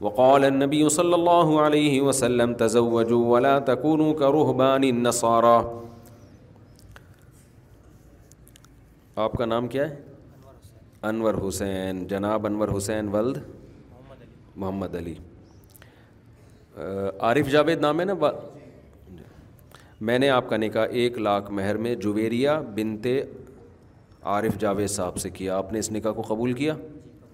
وقال 0.00 0.44
النبي 0.44 0.88
صلى 0.88 1.14
الله 1.14 1.60
عليه 1.60 2.00
وسلم 2.00 2.54
تزوجوا 2.54 3.26
ولا 3.32 3.58
تكونوا 3.58 4.12
كرهبان 4.12 4.84
النصارى 4.84 5.83
آپ 9.22 9.32
کا 9.38 9.44
نام 9.46 9.66
کیا 9.72 9.88
ہے 9.90 9.96
انور 11.08 11.34
حسین 11.46 11.98
جناب 12.08 12.46
انور 12.46 12.68
حسین 12.76 13.08
ولد 13.12 13.36
محمد 14.56 14.94
علی 14.98 15.14
عارف 17.28 17.48
جاوید 17.50 17.80
نام 17.80 18.00
ہے 18.00 18.04
نا 18.04 18.14
میں 20.08 20.18
نے 20.18 20.30
آپ 20.30 20.48
کا 20.48 20.56
نکاح 20.56 20.86
ایک 21.02 21.18
لاکھ 21.18 21.50
مہر 21.58 21.76
میں 21.84 21.94
جویریا 22.06 22.60
بنتے 22.74 23.18
عارف 24.34 24.58
جاوید 24.60 24.88
صاحب 24.90 25.16
سے 25.26 25.30
کیا 25.36 25.56
آپ 25.56 25.72
نے 25.72 25.78
اس 25.78 25.90
نکاح 25.92 26.12
کو 26.16 26.22
قبول 26.28 26.52
کیا 26.62 26.74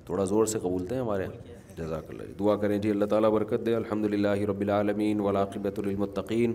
تھوڑا 0.07 0.25
زور 0.35 0.47
سے 0.55 0.59
قبول 0.63 0.87
تھے 0.87 0.99
ہمارے 0.99 1.27
جزاک 1.79 2.11
اللہ 2.11 2.33
دعا 2.39 2.57
کریں 2.65 2.79
جی 2.79 2.91
اللہ 2.91 3.05
تعالیٰ 3.11 3.31
برکت 3.33 3.67
دے 3.67 3.75
الحمد 3.75 4.05
للہ 4.15 4.39
رب 4.49 4.61
العالمین 4.61 5.21
ولاقبۃ 5.21 5.79
المطقین 5.85 6.55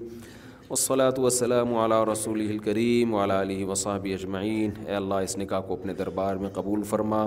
والسلام 0.70 1.24
وسلاۃ 1.24 1.26
رسول 1.26 1.52
اعلیٰ 1.78 2.02
رسکریما 2.08 3.24
علیہ 3.24 3.66
وساب 3.66 4.06
اجمعین 4.14 4.70
اللہ 5.00 5.16
اس 5.24 5.38
نکاح 5.38 5.60
کو 5.68 5.74
اپنے 5.74 5.94
دربار 5.94 6.36
میں 6.44 6.50
قبول 6.54 6.84
فرما 6.90 7.20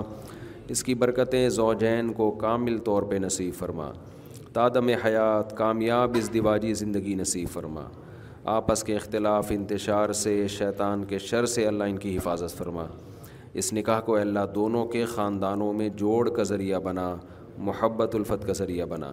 اس 0.75 0.83
کی 0.83 0.95
برکتیں 1.03 1.47
زوجین 1.59 2.11
کو 2.13 2.29
کامل 2.41 2.77
طور 2.85 3.03
پہ 3.11 3.15
نصیب 3.25 3.53
فرما 3.59 3.89
تادم 4.53 4.89
حیات 5.05 5.55
کامیاب 5.57 6.17
اس 6.19 6.31
دیواجی 6.33 6.73
زندگی 6.81 7.15
نصیب 7.21 7.47
فرما 7.53 7.85
آپس 8.55 8.83
کے 8.83 8.95
اختلاف 8.95 9.51
انتشار 9.55 10.13
سے 10.25 10.37
شیطان 10.57 11.03
کے 11.09 11.19
شر 11.29 11.45
سے 11.55 11.67
اللہ 11.67 11.83
ان 11.93 11.97
کی 12.05 12.15
حفاظت 12.17 12.57
فرما 12.57 12.85
اس 13.61 13.73
نکاح 13.73 13.99
کو 14.09 14.15
اللہ 14.17 14.45
دونوں 14.55 14.85
کے 14.95 15.05
خاندانوں 15.15 15.71
میں 15.73 15.89
جوڑ 16.03 16.29
کا 16.35 16.43
ذریعہ 16.53 16.79
بنا 16.91 17.13
محبت 17.71 18.15
الفت 18.15 18.45
کا 18.47 18.53
ذریعہ 18.63 18.85
بنا 18.97 19.11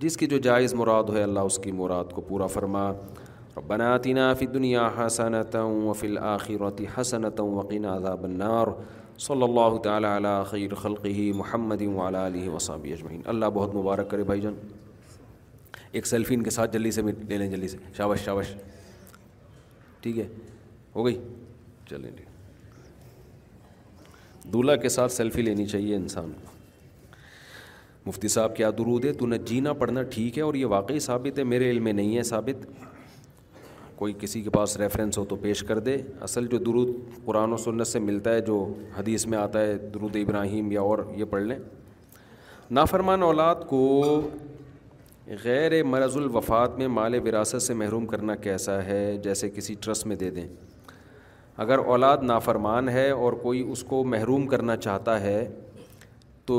جس 0.00 0.16
کی 0.16 0.26
جو 0.26 0.38
جائز 0.52 0.74
مراد 0.74 1.08
ہو 1.08 1.22
اللہ 1.22 1.50
اس 1.50 1.58
کی 1.62 1.72
مراد 1.72 2.12
کو 2.14 2.20
پورا 2.28 2.46
فرما 2.54 2.90
اور 3.54 3.62
بناتینا 3.62 4.32
فی 4.34 4.46
دنیا 4.54 4.82
حسنت 4.98 5.54
و 5.62 5.92
فی 5.98 6.08
وقنا 6.60 7.92
عذاب 7.96 8.24
النار 8.24 8.68
صلی 9.26 9.42
اللہ 9.44 9.76
تعالیٰ 9.82 10.22
خیر 10.50 10.74
خلقہ 10.74 11.08
محمد 11.36 11.82
وعلى 11.82 12.18
علیہ 12.26 12.48
وصحبہ 12.50 12.92
اجمعین 12.92 13.20
اللہ 13.32 13.46
بہت 13.54 13.74
مبارک 13.74 14.10
کرے 14.10 14.24
بھائی 14.30 14.40
جان 14.40 14.54
ایک 15.92 16.06
سیلفین 16.06 16.42
کے 16.42 16.50
ساتھ 16.50 16.70
جلدی 16.72 16.90
سے 16.90 17.02
بھی 17.02 17.12
لے 17.28 17.36
لیں 17.38 17.48
جلدی 17.50 17.68
سے 17.68 17.78
شابش 17.96 18.20
شابش 18.24 18.48
ٹھیک 20.02 20.18
ہے 20.18 20.26
ہو 20.96 21.04
گئی 21.06 21.18
چلیں 21.90 22.10
ٹھیک 22.16 22.28
دلہا 24.52 24.76
کے 24.76 24.88
ساتھ 24.96 25.12
سیلفی 25.12 25.42
لینی 25.42 25.66
چاہیے 25.66 25.96
انسان 25.96 26.32
کو 26.44 26.48
مفتی 28.06 28.28
صاحب 28.28 28.56
کیا 28.56 28.70
درود 28.78 29.04
ہے 29.04 29.12
تو 29.20 29.26
نہ 29.26 29.34
جینا 29.46 29.72
پڑھنا 29.82 30.02
ٹھیک 30.16 30.38
ہے 30.38 30.42
اور 30.42 30.54
یہ 30.54 30.66
واقعی 30.74 30.98
ثابت 31.08 31.38
ہے 31.38 31.44
میرے 31.54 31.66
علم 31.70 31.84
میں 31.84 31.92
نہیں 31.92 32.16
ہے 32.16 32.22
ثابت 32.32 32.56
کوئی 33.96 34.12
کسی 34.20 34.40
کے 34.42 34.50
پاس 34.50 34.76
ریفرنس 34.76 35.18
ہو 35.18 35.24
تو 35.28 35.36
پیش 35.42 35.62
کر 35.64 35.78
دے 35.88 35.96
اصل 36.26 36.46
جو 36.50 36.58
درود 36.66 36.88
قرآن 37.24 37.52
و 37.52 37.56
سنت 37.64 37.86
سے 37.86 37.98
ملتا 37.98 38.32
ہے 38.34 38.40
جو 38.46 38.58
حدیث 38.98 39.26
میں 39.32 39.38
آتا 39.38 39.60
ہے 39.60 39.76
درود 39.94 40.16
ابراہیم 40.22 40.72
یا 40.72 40.80
اور 40.80 40.98
یہ 41.16 41.24
پڑھ 41.30 41.42
لیں 41.42 41.58
نافرمان 42.78 43.22
اولاد 43.22 43.66
کو 43.68 43.78
غیر 45.44 45.82
مرض 45.84 46.16
الوفات 46.16 46.78
میں 46.78 46.88
مال 46.94 47.14
وراثت 47.26 47.62
سے 47.62 47.74
محروم 47.82 48.06
کرنا 48.06 48.34
کیسا 48.46 48.82
ہے 48.84 49.00
جیسے 49.24 49.50
کسی 49.50 49.74
ٹرسٹ 49.84 50.06
میں 50.06 50.16
دے 50.24 50.30
دیں 50.30 50.46
اگر 51.64 51.78
اولاد 51.92 52.22
نافرمان 52.22 52.88
ہے 52.88 53.08
اور 53.10 53.32
کوئی 53.42 53.62
اس 53.72 53.82
کو 53.88 54.02
محروم 54.14 54.46
کرنا 54.46 54.76
چاہتا 54.76 55.20
ہے 55.20 55.46
تو 56.46 56.56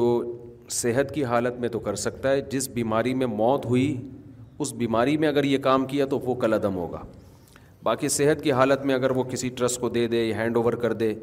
صحت 0.82 1.14
کی 1.16 1.24
حالت 1.32 1.60
میں 1.60 1.70
تو 1.70 1.80
کر 1.88 1.96
سکتا 2.06 2.30
ہے 2.32 2.42
جس 2.52 2.70
بیماری 2.74 3.14
میں 3.14 3.28
موت 3.28 3.66
ہوئی 3.66 3.96
اس 4.64 4.74
بیماری 4.74 5.18
میں 5.18 5.28
اگر 5.28 5.44
یہ 5.44 5.58
کام 5.68 5.86
کیا 5.86 6.06
تو 6.10 6.20
وہ 6.26 6.36
کل 6.42 6.54
عدم 6.54 6.76
ہوگا 6.76 7.04
باقی 7.86 8.08
صحت 8.10 8.42
کی 8.44 8.52
حالت 8.58 8.86
میں 8.86 8.94
اگر 8.96 9.12
وہ 9.16 9.24
کسی 9.32 9.50
ٹرسٹ 9.58 9.80
کو 9.80 9.90
دے 9.96 10.08
دے 10.12 10.24
یا 10.24 10.38
ہینڈ 10.38 10.56
اوور 10.58 10.74
کر 10.84 10.94
دے 11.02 11.14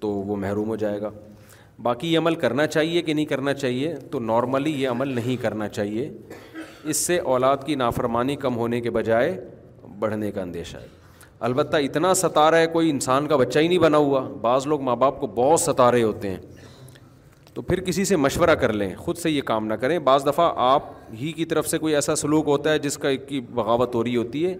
تو 0.00 0.08
وہ 0.30 0.36
محروم 0.44 0.68
ہو 0.68 0.76
جائے 0.76 1.00
گا 1.00 1.10
باقی 1.82 2.12
یہ 2.12 2.18
عمل 2.18 2.34
کرنا 2.44 2.66
چاہیے 2.66 3.02
کہ 3.02 3.14
نہیں 3.14 3.24
کرنا 3.32 3.52
چاہیے 3.54 3.92
تو 4.10 4.18
نارملی 4.30 4.70
یہ 4.82 4.88
عمل 4.88 5.08
نہیں 5.18 5.36
کرنا 5.42 5.68
چاہیے 5.76 6.08
اس 6.90 6.96
سے 7.06 7.18
اولاد 7.36 7.64
کی 7.66 7.74
نافرمانی 7.84 8.36
کم 8.46 8.56
ہونے 8.62 8.80
کے 8.86 8.90
بجائے 8.98 9.30
بڑھنے 9.98 10.30
کا 10.38 10.42
اندیشہ 10.42 10.76
ہے 10.76 10.86
البتہ 11.50 11.76
اتنا 11.88 12.12
رہا 12.38 12.58
ہے 12.58 12.66
کوئی 12.72 12.90
انسان 12.90 13.26
کا 13.28 13.36
بچہ 13.36 13.58
ہی 13.58 13.68
نہیں 13.68 13.84
بنا 13.86 13.98
ہوا 14.08 14.20
بعض 14.48 14.66
لوگ 14.72 14.80
ماں 14.88 14.96
باپ 15.06 15.20
کو 15.20 15.26
بہت 15.40 15.60
ستارے 15.60 16.02
ہوتے 16.02 16.30
ہیں 16.30 16.90
تو 17.54 17.62
پھر 17.70 17.80
کسی 17.88 18.04
سے 18.10 18.16
مشورہ 18.26 18.54
کر 18.64 18.72
لیں 18.82 18.94
خود 19.04 19.16
سے 19.22 19.30
یہ 19.30 19.42
کام 19.54 19.66
نہ 19.66 19.74
کریں 19.80 19.98
بعض 20.12 20.26
دفعہ 20.26 20.50
آپ 20.68 20.92
ہی 21.20 21.32
کی 21.40 21.44
طرف 21.52 21.68
سے 21.68 21.78
کوئی 21.78 21.94
ایسا 21.94 22.14
سلوک 22.24 22.46
ہوتا 22.48 22.72
ہے 22.72 22.78
جس 22.88 22.98
کا 22.98 23.14
کی 23.32 23.40
بغاوت 23.60 23.94
ہو 23.94 24.04
رہی 24.04 24.16
ہوتی 24.16 24.46
ہے 24.46 24.54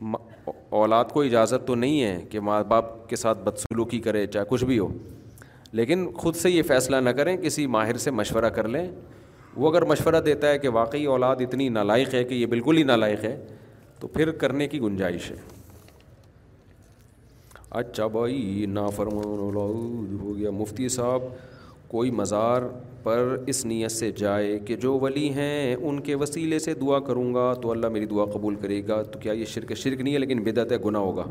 اولاد 0.00 1.04
کو 1.12 1.22
اجازت 1.22 1.66
تو 1.66 1.74
نہیں 1.74 2.02
ہے 2.02 2.18
کہ 2.30 2.40
ماں 2.48 2.62
باپ 2.68 3.08
کے 3.08 3.16
ساتھ 3.16 3.38
بدسلوکی 3.44 3.98
کرے 4.00 4.26
چاہے 4.26 4.44
کچھ 4.48 4.64
بھی 4.64 4.78
ہو 4.78 4.88
لیکن 5.78 6.06
خود 6.18 6.36
سے 6.36 6.50
یہ 6.50 6.62
فیصلہ 6.68 6.96
نہ 6.96 7.10
کریں 7.16 7.36
کسی 7.36 7.66
ماہر 7.76 7.96
سے 8.04 8.10
مشورہ 8.10 8.48
کر 8.58 8.68
لیں 8.68 8.86
وہ 9.62 9.70
اگر 9.70 9.84
مشورہ 9.86 10.20
دیتا 10.26 10.48
ہے 10.48 10.58
کہ 10.58 10.68
واقعی 10.78 11.04
اولاد 11.14 11.36
اتنی 11.46 11.68
نالائق 11.68 12.14
ہے 12.14 12.22
کہ 12.24 12.34
یہ 12.34 12.46
بالکل 12.46 12.76
ہی 12.76 12.82
نالائق 12.92 13.24
ہے 13.24 13.36
تو 14.00 14.08
پھر 14.08 14.30
کرنے 14.42 14.66
کی 14.68 14.80
گنجائش 14.80 15.30
ہے 15.30 15.36
اچھا 17.80 18.06
بھائی 18.12 18.64
نا 18.68 18.86
فرمود 18.96 19.26
ہو 20.20 20.36
گیا 20.36 20.50
مفتی 20.58 20.88
صاحب 20.88 21.22
کوئی 21.88 22.10
مزار 22.20 22.62
پر 23.02 23.36
اس 23.48 23.64
نیت 23.66 23.90
سے 23.92 24.10
جائے 24.16 24.58
کہ 24.66 24.76
جو 24.82 24.98
ولی 25.00 25.28
ہیں 25.34 25.74
ان 25.74 26.00
کے 26.08 26.14
وسیلے 26.22 26.58
سے 26.58 26.74
دعا 26.80 26.98
کروں 27.06 27.32
گا 27.34 27.52
تو 27.62 27.70
اللہ 27.70 27.88
میری 27.92 28.06
دعا 28.06 28.24
قبول 28.32 28.54
کرے 28.62 28.80
گا 28.88 29.02
تو 29.12 29.18
کیا 29.18 29.32
یہ 29.32 29.44
شرک 29.54 29.74
شرک 29.76 30.00
نہیں 30.00 30.14
ہے 30.14 30.18
لیکن 30.18 30.42
بدعت 30.44 30.72
ہے 30.72 30.76
گناہ 30.86 31.02
ہوگا 31.02 31.24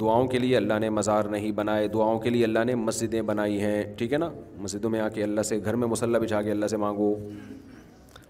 دعاؤں 0.00 0.26
کے 0.28 0.38
لیے 0.38 0.56
اللہ 0.56 0.78
نے 0.80 0.88
مزار 0.90 1.24
نہیں 1.34 1.52
بنائے 1.60 1.86
دعاؤں 1.94 2.18
کے 2.20 2.30
لیے 2.30 2.44
اللہ 2.44 2.64
نے 2.66 2.74
مسجدیں 2.74 3.20
بنائی 3.32 3.60
ہیں 3.60 3.82
ٹھیک 3.98 4.12
ہے 4.12 4.18
نا 4.18 4.28
مسجدوں 4.62 4.90
میں 4.90 5.00
آ 5.00 5.08
کے 5.14 5.22
اللہ 5.24 5.42
سے 5.50 5.58
گھر 5.64 5.76
میں 5.82 5.88
مسلح 5.88 6.18
بچھا 6.24 6.42
کے 6.42 6.50
اللہ 6.50 6.66
سے 6.70 6.76
مانگو 6.84 7.14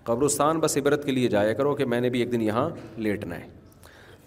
قبرستان 0.05 0.61
بس 0.61 0.77
عبرت 0.77 1.05
کے 1.07 1.12
لیے 1.12 1.28
جایا 1.28 1.53
کرو 1.61 1.74
کہ 1.77 1.85
میں 1.94 2.01
نے 2.01 2.11
بھی 2.11 2.19
ایک 2.20 2.32
دن 2.32 2.43
یہاں 2.43 2.69
لیٹنا 3.07 3.39
ہے 3.40 3.48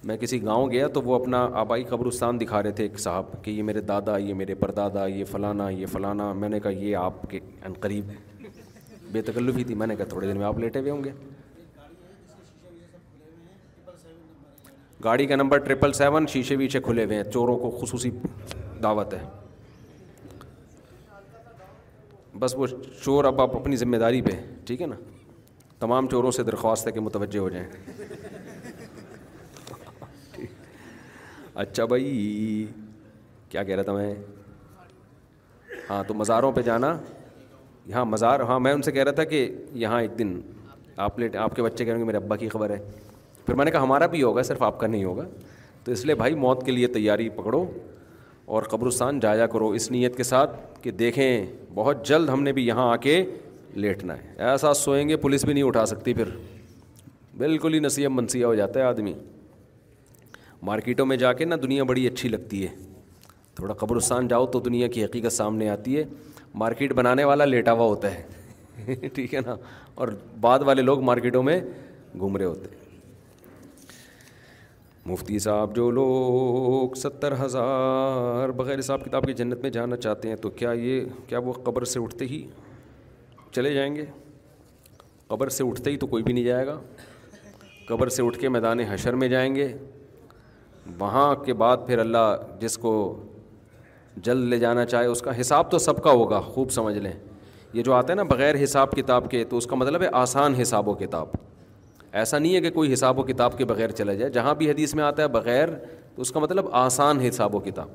میں 0.08 0.16
کسی 0.18 0.42
گاؤں 0.44 0.70
گیا 0.72 0.88
تو 0.94 1.02
وہ 1.02 1.16
اپنا 1.16 1.40
آبائی 1.60 1.84
قبرستان 1.88 2.40
دکھا 2.40 2.62
رہے 2.64 2.72
تھے 2.72 2.84
ایک 2.84 3.00
صاحب 3.00 3.26
کہ 3.44 3.52
یہ 3.52 3.64
میرے 3.64 3.82
دادا 3.90 4.18
یہ 4.18 4.34
میرے 4.34 4.56
پردادا 4.56 5.06
یہ 5.08 5.26
فلانا 5.32 5.70
یہ 5.70 5.86
فلانا 5.94 6.32
میں 6.34 6.50
نے 6.50 6.60
کہا 6.60 6.72
یہ 6.84 6.96
آپ 6.98 7.30
کے 7.30 7.40
قریب 7.80 8.12
بے 9.14 9.22
تکلف 9.30 9.58
ہی 9.58 9.64
تھی 9.64 9.76
میں 9.76 9.88
نے 9.88 9.96
کہا 9.96 10.06
تھوڑے 10.10 10.28
دن 10.28 10.38
میں 10.38 10.46
آپ 10.46 10.60
لیٹے 10.60 10.80
ہوئے 10.80 10.92
ہوں 10.92 11.04
گے 11.04 11.12
گاڑی 15.04 15.26
کا 15.28 15.36
نمبر 15.36 15.58
ٹرپل 15.66 15.94
سیون 15.94 16.26
شیشے 16.28 16.56
ویشے 16.58 16.80
کھلے 16.86 17.04
ہوئے 17.06 17.18
ہیں 17.18 17.24
چوروں 17.32 17.58
کو 17.60 17.70
خصوصی 17.82 18.10
دعوت 18.84 19.14
ہے 19.14 19.24
بس 22.40 22.56
وہ 22.58 22.68
چور 23.04 23.26
اب 23.26 23.42
آپ 23.42 23.56
اپنی 23.56 23.76
ذمہ 23.76 23.98
داری 23.98 24.22
پہ 24.22 24.40
ٹھیک 24.68 24.82
ہے 24.82 24.88
نا 24.88 24.96
تمام 25.80 26.08
چوروں 26.12 26.32
سے 26.32 26.44
درخواست 26.44 26.88
ہے 26.88 26.92
کہ 26.92 27.00
متوجہ 27.00 27.40
ہو 27.40 27.50
جائیں 27.50 27.68
اچھا 31.60 31.86
بھائی 31.92 32.66
کیا 33.52 33.62
کہہ 33.64 33.76
رہا 33.76 33.84
تھا 33.84 33.94
میں 33.94 34.14
ہاں 35.90 36.04
تو 36.08 36.14
مزاروں 36.14 36.52
پہ 36.52 36.62
جانا 36.66 36.92
یہاں 37.86 38.04
مزار 38.06 38.40
ہاں 38.50 38.60
میں 38.60 38.72
ان 38.74 38.82
سے 38.82 38.92
کہہ 38.92 39.04
رہا 39.04 39.12
تھا 39.18 39.24
کہ 39.32 39.42
یہاں 39.82 40.00
ایک 40.02 40.18
دن 40.20 40.30
آپ 41.06 41.18
لیٹ 41.20 41.36
آپ 41.46 41.56
کے 41.56 41.64
بچے 41.64 41.86
کہہ 41.86 41.92
رہے 41.94 42.00
ہیں 42.00 42.06
میرے 42.08 42.18
ابا 42.18 42.36
کی 42.44 42.48
خبر 42.50 42.70
ہے 42.70 42.78
پھر 43.46 43.54
میں 43.56 43.66
نے 43.66 43.72
کہا 43.72 43.82
ہمارا 43.84 44.06
بھی 44.14 44.22
ہوگا 44.24 44.42
صرف 44.52 44.62
آپ 44.64 44.80
کا 44.80 44.88
نہیں 44.88 45.04
ہوگا 45.04 45.26
تو 45.84 45.92
اس 45.92 46.04
لیے 46.06 46.16
بھائی 46.22 46.36
موت 46.46 46.66
کے 46.66 46.72
لیے 46.72 46.88
تیاری 46.94 47.28
پکڑو 47.40 47.64
اور 48.56 48.64
قبرستان 48.76 49.20
جایا 49.28 49.48
کرو 49.58 49.68
اس 49.80 49.90
نیت 49.92 50.16
کے 50.18 50.24
ساتھ 50.32 50.56
کہ 50.84 50.92
دیکھیں 51.04 51.46
بہت 51.76 52.06
جلد 52.08 52.30
ہم 52.34 52.44
نے 52.44 52.52
بھی 52.60 52.66
یہاں 52.68 52.90
آ 52.92 52.96
کے 53.08 53.22
لیٹنا 53.88 54.18
ہے 54.18 54.34
ایسا 54.52 54.74
سوئیں 54.84 55.08
گے 55.10 55.18
پولیس 55.28 55.46
بھی 55.46 55.54
نہیں 55.54 55.64
اٹھا 55.72 55.86
سکتی 55.94 56.14
پھر 56.22 56.30
بالکل 57.44 57.74
ہی 57.74 57.80
نصیحت 57.88 58.12
منسیہ 58.20 58.46
ہو 58.46 58.56
جاتا 58.62 58.80
ہے 58.80 58.86
آدمی 58.86 59.14
مارکیٹوں 60.68 61.06
میں 61.06 61.16
جا 61.18 61.32
کے 61.34 61.46
نا 61.46 61.56
دنیا 61.64 61.84
بڑی 61.90 62.08
اچھی 62.08 62.30
لگتی 62.30 62.64
ہے 62.66 62.70
تھوڑا 63.56 63.74
قبرستان 63.80 64.28
جاؤ 64.28 64.46
تو 64.54 64.60
دنیا 64.62 64.88
کی 64.92 65.04
حقیقت 65.04 65.34
سامنے 65.34 65.70
آتی 65.70 65.98
ہے 65.98 66.04
مارکیٹ 66.62 66.94
بنانے 66.94 67.24
والا 67.24 67.46
لیٹا 67.46 67.74
ہوا 67.74 67.86
ہوتا 67.86 68.14
ہے 68.14 68.96
ٹھیک 69.14 69.34
ہے 69.36 69.40
نا 69.46 69.56
اور 70.02 70.08
بعد 70.42 70.60
والے 70.66 70.82
لوگ 70.82 71.02
مارکیٹوں 71.10 71.44
میں 71.44 71.60
گھوم 72.18 72.38
رہے 72.38 72.46
ہوتے 72.46 72.78
مفتی 75.06 75.40
صاحب 75.40 75.76
جو 75.76 75.90
لوگ 75.92 76.94
ستر 77.00 77.34
ہزار 77.44 78.50
بغیر 78.56 78.80
حساب 78.80 79.06
کتاب 79.06 79.26
کی 79.26 79.34
جنت 79.34 79.62
میں 79.62 79.70
جانا 79.78 79.98
چاہتے 79.98 80.30
ہیں 80.30 80.36
تو 80.42 80.50
کیا 80.62 80.72
یہ 80.80 81.06
کیا 81.28 81.40
وہ 81.46 81.54
قبر 81.64 81.84
سے 81.94 82.00
اٹھتے 82.00 82.26
ہی 82.30 82.46
چلے 83.56 83.74
جائیں 83.74 83.94
گے 83.96 84.06
قبر 85.28 85.50
سے 85.58 85.64
اٹھتے 85.70 85.92
ہی 85.92 85.98
تو 85.98 86.08
کوئی 86.08 86.24
بھی 86.24 86.34
نہیں 86.34 86.44
جائے 86.44 86.66
گا 86.68 86.80
قبر 87.88 88.10
سے 88.18 88.24
اٹھ 88.24 88.38
کے 88.40 88.50
میدان 88.50 88.80
حشر 88.90 89.14
میں 89.24 89.28
جائیں 89.28 89.54
گے 89.56 89.72
وہاں 91.00 91.34
کے 91.46 91.54
بعد 91.54 91.78
پھر 91.88 92.00
اللہ 92.00 92.36
جس 92.60 92.78
کو 92.78 92.94
جلد 94.24 94.48
لے 94.50 94.58
جانا 94.60 94.86
چاہے 94.86 95.06
اس 95.08 95.22
کا 95.22 95.40
حساب 95.40 95.70
تو 95.72 95.78
سب 95.80 96.02
کا 96.04 96.12
ہوگا 96.12 96.40
خوب 96.46 96.72
سمجھ 96.72 96.98
لیں 96.98 97.12
یہ 97.74 97.84
جو 97.84 97.94
آتا 97.94 98.12
ہے 98.14 98.18
نا 98.18 98.24
بغیر 98.32 98.64
حساب 98.64 98.92
کتاب 98.96 99.30
کے 99.32 99.44
تو 99.50 99.58
اس 99.58 99.66
کا 99.68 99.76
مطلب 99.76 100.02
ہے 100.04 100.08
آسان 100.22 100.54
حساب 100.62 100.88
و 100.88 100.94
کتاب 101.02 101.28
ایسا 102.20 102.38
نہیں 102.40 102.56
ہے 102.56 102.62
کہ 102.62 102.70
کوئی 102.74 102.94
حساب 102.94 103.20
و 103.20 103.24
کتاب 103.24 103.58
کے 103.58 103.66
بغیر 103.66 103.90
چلا 103.98 104.14
جائے 104.20 104.32
جہاں 104.32 104.54
بھی 104.58 104.70
حدیث 104.70 104.94
میں 104.96 105.04
آتا 105.04 105.24
ہے 105.24 105.28
بغیر 105.36 105.70
تو 106.16 106.22
اس 106.22 106.32
کا 106.32 106.40
مطلب 106.40 106.68
آسان 106.84 107.20
حساب 107.28 107.56
و 107.56 107.60
کتاب 107.60 107.88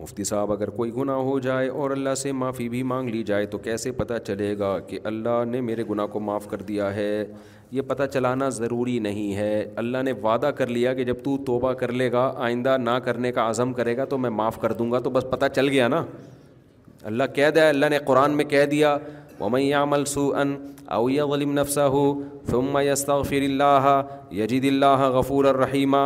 مفتی 0.00 0.24
صاحب 0.24 0.52
اگر 0.52 0.70
کوئی 0.76 0.92
گناہ 0.94 1.16
ہو 1.30 1.38
جائے 1.40 1.68
اور 1.68 1.90
اللہ 1.90 2.14
سے 2.22 2.30
معافی 2.32 2.68
بھی 2.68 2.82
مانگ 2.82 3.08
لی 3.08 3.22
جائے 3.24 3.44
تو 3.54 3.58
کیسے 3.66 3.92
پتہ 3.98 4.14
چلے 4.26 4.58
گا 4.58 4.78
کہ 4.86 4.98
اللہ 5.10 5.44
نے 5.48 5.60
میرے 5.60 5.84
گناہ 5.90 6.06
کو 6.12 6.20
معاف 6.20 6.46
کر 6.50 6.62
دیا 6.70 6.94
ہے 6.94 7.24
یہ 7.74 7.82
پتہ 7.86 8.02
چلانا 8.12 8.48
ضروری 8.56 8.98
نہیں 9.04 9.34
ہے 9.36 9.54
اللہ 9.82 10.02
نے 10.08 10.12
وعدہ 10.22 10.50
کر 10.56 10.66
لیا 10.74 10.92
کہ 10.94 11.04
جب 11.04 11.22
تو 11.24 11.36
توبہ 11.46 11.72
کر 11.80 11.92
لے 12.00 12.10
گا 12.12 12.22
آئندہ 12.48 12.76
نہ 12.80 12.90
کرنے 13.04 13.32
کا 13.38 13.48
عزم 13.50 13.72
کرے 13.78 13.96
گا 13.96 14.04
تو 14.12 14.18
میں 14.24 14.30
معاف 14.42 14.58
کر 14.64 14.72
دوں 14.80 14.90
گا 14.92 14.98
تو 15.06 15.10
بس 15.16 15.24
پتہ 15.30 15.46
چل 15.54 15.68
گیا 15.68 15.88
نا 15.96 16.02
اللہ 17.10 17.32
کہہ 17.34 17.50
دیا 17.54 17.68
اللہ 17.68 17.86
نے 17.94 17.98
قرآن 18.12 18.36
میں 18.36 18.44
کہہ 18.54 18.64
دیا 18.74 18.96
يعمل 19.62 20.04
اویہ 20.96 21.20
او 21.22 21.36
نفسا 21.56 21.86
ہو 21.94 22.04
فم 22.50 22.78
يستغفر 22.92 23.46
الله 23.50 23.92
یجید 24.44 24.68
الله 24.74 25.08
غفور 25.20 25.50
الرحیمہ 25.56 26.04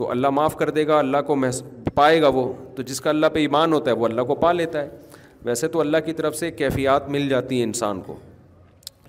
تو 0.00 0.10
اللہ 0.16 0.34
معاف 0.40 0.56
کر 0.64 0.70
دے 0.80 0.86
گا 0.86 0.98
اللہ 1.08 1.24
کو 1.30 1.36
محس... 1.44 1.62
پائے 2.02 2.20
گا 2.22 2.28
وہ 2.40 2.44
تو 2.76 2.88
جس 2.92 3.00
کا 3.06 3.10
اللہ 3.18 3.32
پہ 3.38 3.46
ایمان 3.50 3.72
ہوتا 3.78 3.90
ہے 3.90 3.96
وہ 4.02 4.06
اللہ 4.14 4.32
کو 4.32 4.42
پا 4.46 4.52
لیتا 4.62 4.82
ہے 4.82 5.22
ویسے 5.50 5.68
تو 5.76 5.80
اللہ 5.86 6.06
کی 6.10 6.22
طرف 6.22 6.36
سے 6.44 6.50
کیفیات 6.62 7.08
مل 7.16 7.28
جاتی 7.34 7.56
ہیں 7.62 7.72
انسان 7.72 8.00
کو 8.08 8.16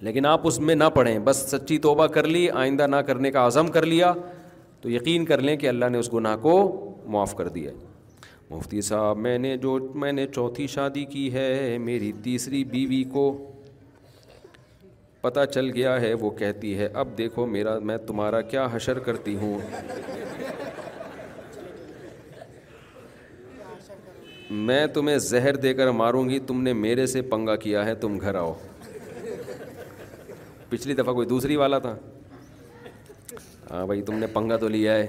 لیکن 0.05 0.25
آپ 0.25 0.45
اس 0.47 0.59
میں 0.59 0.75
نہ 0.75 0.83
پڑھیں 0.93 1.17
بس 1.25 1.37
سچی 1.51 1.77
توبہ 1.79 2.05
کر 2.13 2.27
لی 2.27 2.49
آئندہ 2.61 2.85
نہ 2.87 2.95
کرنے 3.07 3.31
کا 3.31 3.45
عزم 3.47 3.67
کر 3.71 3.85
لیا 3.85 4.13
تو 4.81 4.89
یقین 4.89 5.25
کر 5.25 5.41
لیں 5.41 5.55
کہ 5.63 5.67
اللہ 5.69 5.89
نے 5.91 5.97
اس 5.97 6.11
گناہ 6.13 6.35
کو 6.45 6.53
معاف 7.15 7.35
کر 7.37 7.47
دیا 7.57 7.71
مفتی 8.49 8.81
صاحب 8.87 9.17
میں 9.25 9.37
نے 9.37 9.55
جو 9.57 9.77
میں 10.01 10.11
نے 10.11 10.25
چوتھی 10.35 10.65
شادی 10.67 11.03
کی 11.11 11.31
ہے 11.33 11.77
میری 11.81 12.11
تیسری 12.23 12.63
بیوی 12.71 13.03
کو 13.11 13.23
پتہ 15.21 15.45
چل 15.53 15.69
گیا 15.75 15.99
ہے 16.01 16.13
وہ 16.21 16.29
کہتی 16.39 16.77
ہے 16.77 16.87
اب 17.01 17.17
دیکھو 17.17 17.45
میرا 17.47 17.77
میں 17.89 17.97
تمہارا 18.07 18.41
کیا 18.53 18.67
حشر 18.73 18.99
کرتی 19.09 19.35
ہوں 19.41 19.57
میں 24.67 24.85
تمہیں 24.93 25.17
زہر 25.29 25.55
دے 25.65 25.73
کر 25.73 25.91
ماروں 26.01 26.27
گی 26.29 26.39
تم 26.47 26.61
نے 26.63 26.73
میرے 26.83 27.05
سے 27.15 27.21
پنگا 27.33 27.55
کیا 27.65 27.85
ہے 27.85 27.95
تم 28.05 28.17
گھر 28.21 28.35
آؤ 28.35 28.53
پچھلی 30.71 30.93
دفعہ 30.95 31.13
کوئی 31.13 31.27
دوسری 31.27 31.55
والا 31.57 31.77
تھا 31.85 31.95
ہاں 33.69 33.85
بھائی 33.87 34.01
تم 34.09 34.17
نے 34.19 34.27
پنگا 34.33 34.57
تو 34.57 34.67
لیا 34.67 34.93
ہے 34.95 35.07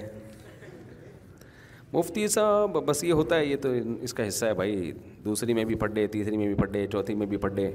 مفتی 1.92 2.26
صاحب 2.34 2.76
بس 2.86 3.02
یہ 3.04 3.12
ہوتا 3.20 3.36
ہے 3.38 3.44
یہ 3.44 3.56
تو 3.62 3.68
اس 4.08 4.14
کا 4.14 4.26
حصہ 4.28 4.44
ہے 4.46 4.54
بھائی 4.60 4.90
دوسری 5.24 5.54
میں 5.54 5.64
بھی 5.64 5.74
پڑھ 5.82 5.90
ڈے 5.92 6.06
تیسری 6.16 6.36
میں 6.36 6.46
بھی 6.46 6.54
پھٹے 6.62 6.86
چوتھی 6.92 7.14
میں 7.20 7.26
بھی 7.26 7.36
پڑھ 7.44 7.52
ڈے 7.54 7.70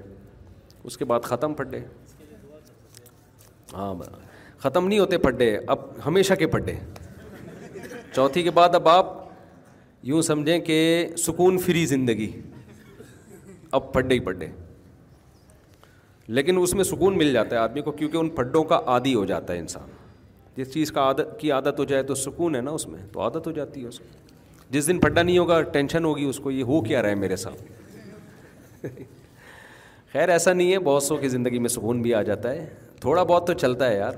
اس 0.89 0.97
کے 0.97 1.05
بعد 1.11 1.30
ختم 1.31 1.53
پڑھ 1.61 1.68
ڈے 1.69 1.80
ہاں 3.73 3.93
ختم 4.64 4.88
نہیں 4.88 4.99
ہوتے 4.99 5.18
پڑھ 5.27 5.35
ڈے 5.35 5.55
اب 5.76 5.88
ہمیشہ 6.05 6.34
کے 6.39 6.47
پٹھے 6.57 6.73
چوتھی 8.15 8.43
کے 8.43 8.51
بعد 8.59 8.76
اب 8.81 8.88
آپ 8.97 9.14
یوں 10.11 10.22
سمجھیں 10.34 10.57
کہ 10.72 10.80
سکون 11.27 11.57
فری 11.68 11.85
زندگی 11.95 12.31
اب 13.80 13.91
پڈے 13.93 14.15
ہی 14.15 14.19
پڈے 14.30 14.47
لیکن 16.35 16.57
اس 16.61 16.73
میں 16.75 16.83
سکون 16.83 17.17
مل 17.17 17.31
جاتا 17.33 17.55
ہے 17.55 17.59
آدمی 17.61 17.81
کو 17.81 17.91
کیونکہ 17.91 18.17
ان 18.17 18.29
پھڈوں 18.35 18.63
کا 18.71 18.79
عادی 18.93 19.13
ہو 19.15 19.23
جاتا 19.25 19.53
ہے 19.53 19.59
انسان 19.59 19.89
جس 20.55 20.73
چیز 20.73 20.91
کا 20.91 21.01
عادت 21.01 21.39
کی 21.39 21.51
عادت 21.51 21.79
ہو 21.79 21.83
جائے 21.91 22.03
تو 22.03 22.15
سکون 22.23 22.55
ہے 22.55 22.61
نا 22.61 22.71
اس 22.71 22.87
میں 22.87 22.99
تو 23.11 23.21
عادت 23.21 23.47
ہو 23.47 23.51
جاتی 23.59 23.81
ہے 23.83 23.87
اس 23.87 23.99
کو 23.99 24.65
جس 24.71 24.87
دن 24.87 24.99
پھڈا 24.99 25.21
نہیں 25.21 25.37
ہوگا 25.37 25.61
ٹینشن 25.75 26.05
ہوگی 26.05 26.23
اس 26.29 26.39
کو 26.43 26.51
یہ 26.51 26.63
ہو 26.71 26.79
کیا 26.83 27.01
رہا 27.01 27.09
ہے 27.09 27.15
میرے 27.15 27.35
ساتھ 27.43 28.85
خیر 30.13 30.29
ایسا 30.29 30.53
نہیں 30.53 30.71
ہے 30.71 30.79
بہت 30.89 31.03
سو 31.03 31.17
کی 31.17 31.27
زندگی 31.29 31.59
میں 31.59 31.69
سکون 31.69 32.01
بھی 32.01 32.13
آ 32.15 32.21
جاتا 32.31 32.51
ہے 32.53 32.65
تھوڑا 33.01 33.23
بہت 33.23 33.47
تو 33.47 33.53
چلتا 33.63 33.89
ہے 33.89 33.97
یار 33.97 34.13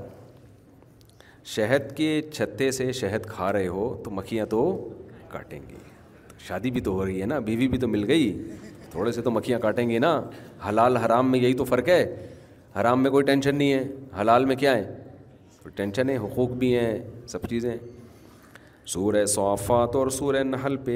شہد 1.56 1.96
کے 1.98 2.10
چھتے 2.34 2.72
سے 2.72 2.92
شہد 3.02 3.26
کھا 3.28 3.52
رہے 3.54 3.68
ہو 3.78 3.94
تو 4.04 4.12
مکھیاں 4.20 4.46
تو 4.56 4.64
کاٹیں 5.30 5.60
گی 5.70 5.76
شادی 6.48 6.72
بھی 6.72 6.82
تو 6.82 6.92
ہو 6.94 7.06
رہی 7.06 7.22
ہے 7.22 7.26
نا 7.26 7.40
بیوی 7.52 7.68
بھی 7.68 7.78
تو 7.78 7.88
مل 7.88 8.06
گئی 8.10 8.26
تھوڑے 8.92 9.12
سے 9.12 9.22
تو 9.22 9.32
مکھیاں 9.32 9.60
کاٹیں 9.60 9.90
گی 9.90 10.00
نا 10.00 10.20
حلال 10.68 10.98
حرام 10.98 11.32
میں 11.32 11.40
یہی 11.40 11.54
تو 11.54 11.64
فرق 11.66 11.88
ہے 11.90 12.04
حرام 12.80 13.04
میں 13.04 13.12
کوئی 13.12 13.24
ٹینشن 13.26 13.56
نہیں 13.56 13.72
ہے 13.74 13.84
حلال 14.20 14.46
میں 14.46 14.56
کیا 14.64 14.76
ہے 14.78 15.70
ٹینشن 15.76 16.10
ہے 16.10 16.18
حقوق 16.18 16.52
بھی 16.62 16.76
ہیں 16.78 16.98
سب 17.28 17.48
چیزیں 17.50 17.74
سورہ 18.92 19.24
صافات 19.34 19.96
اور 19.96 20.08
سورہ 20.14 20.42
نحل 20.44 20.76
پہ 20.86 20.94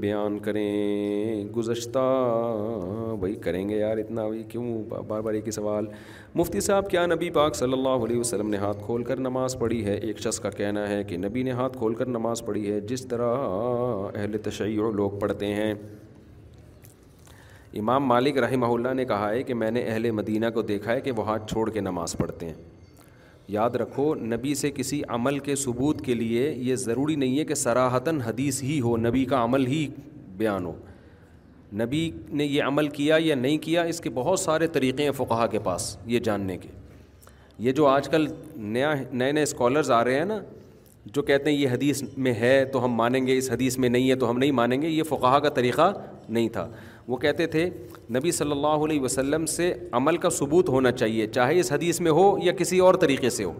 بیان 0.00 0.38
کریں 0.42 1.48
گزشتہ 1.56 2.02
بھائی 3.20 3.34
کریں 3.46 3.68
گے 3.68 3.78
یار 3.78 3.96
اتنا 3.98 4.24
وہی 4.24 4.42
کیوں 4.50 4.64
بار 5.08 5.20
بار 5.20 5.32
ایک 5.34 5.46
ہی 5.46 5.50
سوال 5.52 5.86
مفتی 6.34 6.60
صاحب 6.68 6.90
کیا 6.90 7.04
نبی 7.06 7.30
پاک 7.38 7.54
صلی 7.56 7.72
اللہ 7.72 8.04
علیہ 8.04 8.20
وسلم 8.20 8.50
نے 8.50 8.56
ہاتھ 8.66 8.84
کھول 8.84 9.04
کر 9.08 9.20
نماز 9.26 9.56
پڑھی 9.60 9.84
ہے 9.86 9.94
ایک 9.96 10.20
شخص 10.22 10.40
کا 10.40 10.50
کہنا 10.60 10.88
ہے 10.88 11.02
کہ 11.08 11.16
نبی 11.26 11.42
نے 11.42 11.52
ہاتھ 11.62 11.76
کھول 11.78 11.94
کر 12.02 12.06
نماز 12.18 12.44
پڑھی 12.46 12.70
ہے 12.72 12.80
جس 12.92 13.06
طرح 13.08 14.14
اہل 14.14 14.38
تشیع 14.44 14.90
لوگ 15.02 15.18
پڑھتے 15.20 15.54
ہیں 15.54 15.72
امام 17.78 18.02
مالک 18.06 18.36
رحمہ 18.38 18.66
اللہ 18.72 18.92
نے 18.94 19.04
کہا 19.04 19.30
ہے 19.30 19.42
کہ 19.42 19.54
میں 19.54 19.70
نے 19.70 19.80
اہل 19.86 20.10
مدینہ 20.16 20.46
کو 20.54 20.62
دیکھا 20.62 20.92
ہے 20.92 21.00
کہ 21.00 21.10
وہ 21.16 21.26
ہاتھ 21.26 21.50
چھوڑ 21.52 21.68
کے 21.70 21.80
نماز 21.80 22.14
پڑھتے 22.18 22.46
ہیں 22.46 22.54
یاد 23.54 23.70
رکھو 23.82 24.14
نبی 24.24 24.54
سے 24.60 24.70
کسی 24.74 25.00
عمل 25.16 25.38
کے 25.48 25.54
ثبوت 25.62 26.04
کے 26.04 26.14
لیے 26.14 26.50
یہ 26.66 26.76
ضروری 26.84 27.14
نہیں 27.22 27.38
ہے 27.38 27.44
کہ 27.44 27.54
سراہتاً 27.54 28.20
حدیث 28.26 28.62
ہی 28.62 28.80
ہو 28.80 28.96
نبی 28.96 29.24
کا 29.32 29.42
عمل 29.44 29.66
ہی 29.66 29.86
بیان 30.36 30.64
ہو 30.66 30.74
نبی 31.82 32.10
نے 32.40 32.44
یہ 32.44 32.62
عمل 32.62 32.88
کیا 32.98 33.16
یا 33.20 33.34
نہیں 33.34 33.58
کیا 33.66 33.82
اس 33.92 34.00
کے 34.00 34.10
بہت 34.20 34.40
سارے 34.40 34.66
طریقے 34.76 35.04
ہیں 35.04 35.10
فقہ 35.16 35.46
کے 35.50 35.58
پاس 35.64 35.96
یہ 36.14 36.18
جاننے 36.28 36.56
کے 36.58 36.68
یہ 37.66 37.72
جو 37.72 37.86
آج 37.86 38.08
کل 38.10 38.26
نیا 38.76 38.94
نئے 39.12 39.32
نئے 39.32 39.42
اسکالرز 39.42 39.90
آ 39.96 40.02
رہے 40.04 40.18
ہیں 40.18 40.24
نا 40.24 40.38
جو 41.14 41.22
کہتے 41.22 41.50
ہیں 41.50 41.56
یہ 41.58 41.68
حدیث 41.68 42.02
میں 42.26 42.32
ہے 42.34 42.64
تو 42.72 42.84
ہم 42.84 42.92
مانیں 42.96 43.26
گے 43.26 43.36
اس 43.38 43.50
حدیث 43.50 43.76
میں 43.78 43.88
نہیں 43.88 44.10
ہے 44.10 44.14
تو 44.20 44.30
ہم 44.30 44.38
نہیں 44.38 44.52
مانیں 44.60 44.80
گے 44.82 44.88
یہ 44.88 45.02
فقہ 45.08 45.38
کا 45.42 45.48
طریقہ 45.58 45.92
نہیں 46.28 46.48
تھا 46.48 46.68
وہ 47.08 47.16
کہتے 47.22 47.46
تھے 47.54 47.68
نبی 48.16 48.30
صلی 48.32 48.50
اللہ 48.50 48.84
علیہ 48.84 49.00
وسلم 49.00 49.46
سے 49.54 49.72
عمل 49.98 50.16
کا 50.18 50.30
ثبوت 50.38 50.68
ہونا 50.68 50.92
چاہیے 50.92 51.26
چاہے 51.26 51.58
اس 51.60 51.72
حدیث 51.72 52.00
میں 52.00 52.10
ہو 52.18 52.34
یا 52.42 52.52
کسی 52.58 52.78
اور 52.86 52.94
طریقے 53.04 53.30
سے 53.30 53.44
ہو 53.44 53.52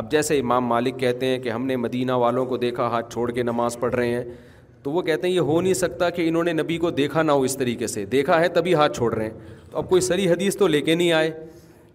اب 0.00 0.10
جیسے 0.10 0.38
امام 0.38 0.66
مالک 0.66 0.98
کہتے 1.00 1.26
ہیں 1.26 1.38
کہ 1.42 1.48
ہم 1.50 1.66
نے 1.66 1.76
مدینہ 1.76 2.12
والوں 2.22 2.46
کو 2.46 2.56
دیکھا 2.66 2.86
ہاتھ 2.92 3.12
چھوڑ 3.12 3.30
کے 3.32 3.42
نماز 3.42 3.76
پڑھ 3.80 3.94
رہے 3.94 4.08
ہیں 4.14 4.24
تو 4.82 4.90
وہ 4.92 5.02
کہتے 5.02 5.26
ہیں 5.28 5.34
یہ 5.34 5.40
ہو 5.50 5.60
نہیں 5.60 5.74
سکتا 5.74 6.10
کہ 6.16 6.28
انہوں 6.28 6.44
نے 6.44 6.52
نبی 6.52 6.76
کو 6.78 6.90
دیکھا 7.00 7.22
نہ 7.22 7.32
ہو 7.38 7.42
اس 7.42 7.56
طریقے 7.58 7.86
سے 7.92 8.04
دیکھا 8.16 8.40
ہے 8.40 8.48
تبھی 8.58 8.74
ہاتھ 8.74 8.96
چھوڑ 8.96 9.12
رہے 9.14 9.24
ہیں 9.24 9.54
تو 9.70 9.78
اب 9.78 9.88
کوئی 9.88 10.00
سری 10.10 10.30
حدیث 10.32 10.56
تو 10.56 10.66
لے 10.66 10.80
کے 10.90 10.94
نہیں 10.94 11.12
آئے 11.12 11.30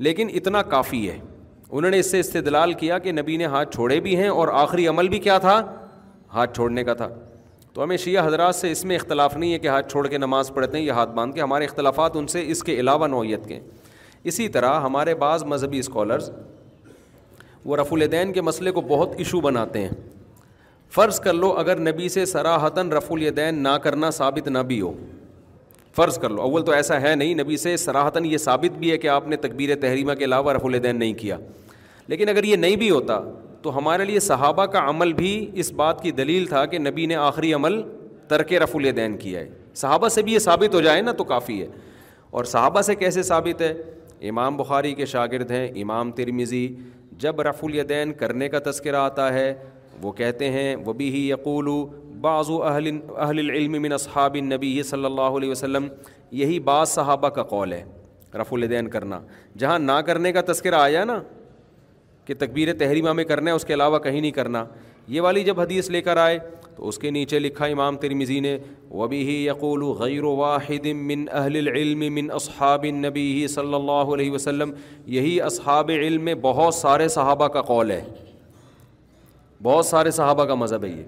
لیکن 0.08 0.30
اتنا 0.36 0.62
کافی 0.74 1.08
ہے 1.10 1.18
انہوں 1.70 1.92
نے 1.92 2.00
اس 2.00 2.12
سے 2.12 2.20
استدلال 2.20 2.74
کیا 2.80 2.98
کہ 3.04 3.12
نبی 3.12 3.38
نے 3.38 3.46
ہاتھ 3.56 3.74
چھوڑے 3.76 4.00
بھی 4.08 4.16
ہیں 4.18 4.30
اور 4.30 4.48
آخری 4.64 4.88
عمل 4.88 5.10
بھی 5.10 5.20
کیا 5.30 5.38
تھا 5.48 5.60
ہاتھ 6.34 6.56
چھوڑنے 6.56 6.84
کا 6.84 6.94
تھا 7.04 7.08
تو 7.74 7.84
ہمیں 7.84 7.96
شیعہ 7.98 8.26
حضرات 8.28 8.56
سے 8.56 8.72
اس 8.72 8.84
میں 8.86 8.96
اختلاف 8.96 9.36
نہیں 9.38 9.54
ہے 9.54 9.58
کہ 9.60 9.68
ہاتھ 9.68 9.92
چھوڑ 9.92 10.08
کے 10.08 10.18
نماز 10.18 10.52
پڑھتے 10.54 10.78
ہیں 10.78 10.86
یا 10.86 10.94
ہاتھ 10.94 11.10
باندھ 11.16 11.36
کے 11.36 11.42
ہمارے 11.42 11.66
اختلافات 11.66 12.16
ان 12.18 12.26
سے 12.28 12.44
اس 12.52 12.64
کے 12.64 12.80
علاوہ 12.80 13.08
نوعیت 13.08 13.46
کے 13.48 13.60
اسی 14.32 14.48
طرح 14.56 14.80
ہمارے 14.86 15.14
بعض 15.22 15.44
مذہبی 15.52 15.80
اسکالرز 15.80 16.30
وہ 17.66 17.78
رف 17.78 17.94
الدین 17.94 18.34
کے 18.34 18.42
مسئلے 18.42 18.72
کو 18.72 18.82
بہت 18.88 19.14
ایشو 19.18 19.40
بناتے 19.42 19.82
ہیں 19.84 19.90
فرض 20.96 21.20
کر 21.20 21.34
لو 21.34 21.52
اگر 21.58 21.80
نبی 21.80 22.10
سے 22.18 22.26
سراہتاً 22.26 22.92
رف 22.98 23.12
الدین 23.12 23.62
نہ 23.64 23.78
کرنا 23.84 24.10
ثابت 24.20 24.48
نہ 24.48 24.60
بھی 24.72 24.80
ہو 24.82 24.94
فرض 25.96 26.18
کر 26.20 26.30
لو 26.30 26.42
اول 26.42 26.66
تو 26.66 26.72
ایسا 26.72 27.00
ہے 27.02 27.14
نہیں 27.16 27.36
نبی 27.42 27.58
سے 27.58 27.76
سراہتاً 27.78 28.26
یہ 28.26 28.38
ثابت 28.48 28.78
بھی 28.80 28.92
ہے 28.92 28.98
کہ 28.98 29.08
آپ 29.16 29.28
نے 29.28 29.36
تقبیر 29.46 29.76
تحریمہ 29.82 30.14
کے 30.20 30.26
علاوہ 30.26 30.52
رف 30.54 30.66
الدین 30.66 31.00
نہیں 31.00 31.14
کیا 31.24 31.38
لیکن 32.08 32.30
اگر 32.30 32.44
یہ 32.44 32.56
نہیں 32.56 32.76
بھی 32.84 32.90
ہوتا 32.90 33.20
تو 33.64 33.78
ہمارے 33.78 34.06
لیے 34.06 34.20
صحابہ 34.20 34.66
کا 34.76 34.88
عمل 34.90 35.12
بھی 35.14 35.32
اس 35.62 35.72
بات 35.82 36.02
کی 36.04 36.12
دلیل 36.20 36.46
تھا 36.54 36.66
کہ 36.74 36.78
نبی 36.80 37.06
نے 37.06 37.16
آخری 37.16 37.54
عمل 37.54 37.82
ترک 38.28 38.54
رف 38.64 38.76
الدین 38.76 39.18
کیا 39.18 39.40
ہے 39.40 39.50
صحابہ 39.82 40.08
سے 40.16 40.22
بھی 40.22 40.34
یہ 40.34 40.40
ثابت 40.40 40.76
ہو 40.76 40.82
جائے 40.82 41.02
نا 41.02 41.12
تو 41.18 41.24
کافی 41.34 41.62
ہے 41.62 41.68
اور 42.40 42.44
صحابہ 42.54 42.82
سے 42.88 42.96
کیسے 42.96 43.24
ثابت 43.24 43.62
ہے 43.62 43.74
امام 44.30 44.58
بخاری 44.58 44.94
کے 44.96 45.06
شاگرد 45.14 45.52
ہیں 45.52 45.68
امام 45.82 46.12
ترمیزی 46.20 46.68
جب 47.24 47.42
رف 47.48 47.64
الدین 47.64 48.14
کرنے 48.20 48.48
کا 48.50 48.60
تذکرہ 48.66 48.96
آتا 48.96 49.34
ہے 49.34 49.54
وہ 50.02 50.12
کہتے 50.20 50.50
ہیں 50.52 50.76
بھی 50.98 51.10
ہی 51.14 51.28
یقول 51.30 51.68
و 51.68 51.84
بعض 52.22 52.50
اہل 52.64 52.90
اہل 53.16 53.50
علم 53.50 53.82
من 53.82 53.94
اصحاب 53.94 54.36
نبی 54.54 54.82
صلی 54.84 55.06
اللہ 55.06 55.38
علیہ 55.42 55.52
وسلم 55.52 55.88
یہی 56.40 56.60
بعض 56.72 56.90
صحابہ 56.90 57.30
کا 57.38 57.44
قول 57.54 57.74
ہے 57.74 57.84
رف 58.42 58.54
الدین 58.54 58.88
کرنا 58.90 59.20
جہاں 59.60 59.78
نہ 59.80 60.00
کرنے 60.08 60.32
کا 60.32 60.42
تذکرہ 60.52 60.76
آیا 60.82 61.04
نا 61.06 61.20
کہ 62.32 62.36
تکبیر 62.46 62.72
تحریمہ 62.80 63.12
میں 63.14 63.24
کرنا 63.30 63.52
ہے 63.52 63.56
اس 63.56 63.66
کے 63.66 63.74
علاوہ 63.74 63.98
کہیں 64.00 64.20
نہیں 64.20 64.32
کرنا 64.32 64.64
یہ 65.16 65.22
والی 65.22 65.44
جب 65.44 65.60
حدیث 65.60 65.90
لے 65.96 66.02
کر 66.02 66.18
آئے 66.18 66.38
تو 66.76 66.88
اس 66.88 66.98
کے 66.98 67.10
نیچے 67.12 67.40
لکھا 67.40 67.66
امام 67.74 67.98
ترمیزی 68.04 68.40
نے 68.46 68.58
وبی 69.00 69.18
ہی 69.28 69.34
یقول 69.48 69.84
غیر 70.02 70.24
واحد 70.40 70.86
من 71.10 71.26
اہل 71.32 71.58
العلم 71.58 72.06
من 72.16 72.32
اصحاب 72.36 72.86
نبی 73.06 73.48
صلی 73.56 73.74
اللہ 73.74 74.14
علیہ 74.16 74.32
وسلم 74.32 74.72
یہی 75.16 75.40
اصحاب 75.50 75.92
علم 75.96 76.24
میں 76.26 76.36
بہت 76.48 76.76
سارے 76.76 77.08
صحابہ 77.18 77.48
کا 77.58 77.62
قول 77.74 77.92
ہے 77.92 78.02
بہت 79.64 79.86
سارے 79.86 80.12
صحابہ 80.22 80.46
کا 80.46 80.56
مذہب 80.64 80.84
ہے 80.86 80.90
یہ 80.90 81.04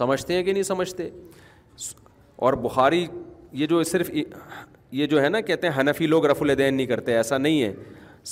سمجھتے 0.00 0.34
ہیں 0.34 0.42
کہ 0.42 0.52
نہیں 0.52 0.62
سمجھتے 0.72 1.08
اور 2.46 2.54
بخاری 2.70 3.06
یہ 3.62 3.66
جو 3.66 3.82
صرف 3.94 4.10
یہ 5.00 5.06
جو 5.06 5.22
ہے 5.22 5.28
نا 5.28 5.40
کہتے 5.50 5.66
ہیں 5.68 5.80
حنفی 5.80 6.06
لوگ 6.16 6.26
رف 6.26 6.42
الدین 6.42 6.74
نہیں 6.74 6.86
کرتے 6.86 7.16
ایسا 7.16 7.38
نہیں 7.38 7.62
ہے 7.62 7.72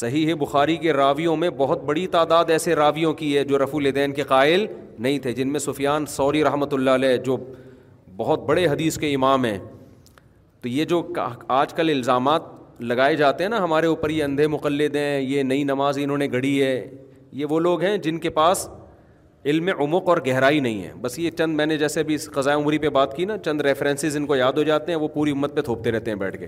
صحیح 0.00 0.26
ہے 0.28 0.34
بخاری 0.34 0.76
کے 0.84 0.92
راویوں 0.92 1.36
میں 1.36 1.48
بہت 1.56 1.82
بڑی 1.88 2.06
تعداد 2.14 2.48
ایسے 2.50 2.74
راویوں 2.74 3.12
کی 3.18 3.36
ہے 3.36 3.42
جو 3.50 3.58
رفع 3.58 3.76
الدین 3.78 4.12
کے 4.12 4.22
قائل 4.30 4.64
نہیں 5.04 5.18
تھے 5.26 5.32
جن 5.32 5.48
میں 5.52 5.60
سفیان 5.60 6.06
سوری 6.14 6.42
رحمۃ 6.44 6.72
اللہ 6.72 6.90
علیہ 7.00 7.16
جو 7.28 7.36
بہت 8.16 8.42
بڑے 8.48 8.66
حدیث 8.68 8.98
کے 8.98 9.14
امام 9.14 9.44
ہیں 9.44 9.58
تو 10.62 10.68
یہ 10.68 10.84
جو 10.94 11.00
آج 11.58 11.74
کل 11.74 11.90
الزامات 11.94 12.42
لگائے 12.92 13.14
جاتے 13.16 13.44
ہیں 13.44 13.50
نا 13.50 13.62
ہمارے 13.64 13.86
اوپر 13.86 14.10
یہ 14.10 14.24
اندھے 14.24 14.46
مقلد 14.56 14.96
ہیں 14.96 15.20
یہ 15.20 15.42
نئی 15.52 15.62
نماز 15.64 15.98
انہوں 16.02 16.18
نے 16.18 16.26
گھڑی 16.32 16.60
ہے 16.62 16.74
یہ 17.40 17.46
وہ 17.50 17.60
لوگ 17.66 17.82
ہیں 17.82 17.96
جن 18.06 18.18
کے 18.26 18.30
پاس 18.40 18.68
علم 19.52 19.68
عمق 19.78 20.08
اور 20.08 20.18
گہرائی 20.26 20.60
نہیں 20.66 20.82
ہے 20.84 20.90
بس 21.00 21.18
یہ 21.18 21.30
چند 21.38 21.56
میں 21.56 21.66
نے 21.66 21.76
جیسے 21.78 22.02
بھی 22.10 22.14
اس 22.14 22.28
قضاء 22.34 22.54
عمری 22.56 22.78
پہ 22.84 22.88
بات 22.98 23.16
کی 23.16 23.24
نا 23.30 23.38
چند 23.44 23.60
ریفرنسز 23.70 24.16
ان 24.16 24.26
کو 24.26 24.36
یاد 24.36 24.52
ہو 24.58 24.62
جاتے 24.72 24.92
ہیں 24.92 24.98
وہ 24.98 25.08
پوری 25.16 25.30
امت 25.38 25.56
پہ 25.56 25.60
تھوپتے 25.70 25.90
رہتے 25.92 26.10
ہیں 26.10 26.18
بیٹھ 26.18 26.38
کے 26.38 26.46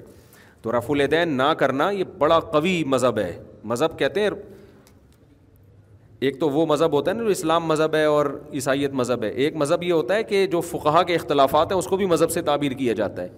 تو 0.66 0.72
رف 0.72 0.90
الدین 0.90 1.36
نہ 1.36 1.52
کرنا 1.58 1.88
یہ 1.90 2.04
بڑا 2.18 2.38
قوی 2.52 2.72
مذہب 2.92 3.18
ہے 3.18 3.30
مذہب 3.72 3.98
کہتے 3.98 4.20
ہیں 4.20 4.30
ایک 6.26 6.38
تو 6.40 6.48
وہ 6.50 6.64
مذہب 6.66 6.92
ہوتا 6.92 7.10
ہے 7.10 7.16
نا 7.16 7.22
جو 7.22 7.28
اسلام 7.30 7.66
مذہب 7.66 7.94
ہے 7.94 8.04
اور 8.14 8.26
عیسائیت 8.54 8.92
مذہب 9.00 9.22
ہے 9.24 9.28
ایک 9.44 9.56
مذہب 9.62 9.82
یہ 9.82 9.92
ہوتا 9.92 10.14
ہے 10.14 10.22
کہ 10.32 10.44
جو 10.54 10.60
فقہ 10.70 11.02
کے 11.06 11.14
اختلافات 11.14 11.72
ہیں 11.72 11.78
اس 11.78 11.86
کو 11.86 11.96
بھی 11.96 12.06
مذہب 12.14 12.30
سے 12.30 12.42
تعبیر 12.48 12.72
کیا 12.80 12.92
جاتا 13.02 13.22
ہے 13.22 13.28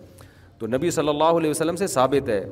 تو 0.59 0.67
نبی 0.77 0.91
صلی 0.91 1.09
اللہ 1.09 1.37
علیہ 1.41 1.51
وسلم 1.51 1.77
سے 1.83 1.87
ثابت 1.97 2.29
ہے 2.29 2.43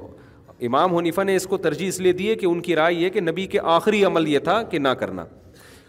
امام 0.67 0.97
حنیفہ 0.97 1.21
نے 1.31 1.37
اس 1.37 1.47
کو 1.47 1.57
ترجیح 1.69 1.89
اس 1.89 2.01
لیے 2.01 2.13
دی 2.21 2.29
ہے 2.31 2.35
کہ 2.43 2.47
ان 2.47 2.61
کی 2.69 2.77
رائے 2.77 2.95
یہ 2.95 3.09
کہ 3.17 3.21
نبی 3.21 3.47
کے 3.57 3.61
آخری 3.79 4.05
عمل 4.05 4.29
یہ 4.33 4.39
تھا 4.51 4.63
کہ 4.71 4.79
نہ 4.79 4.89
کرنا 5.01 5.25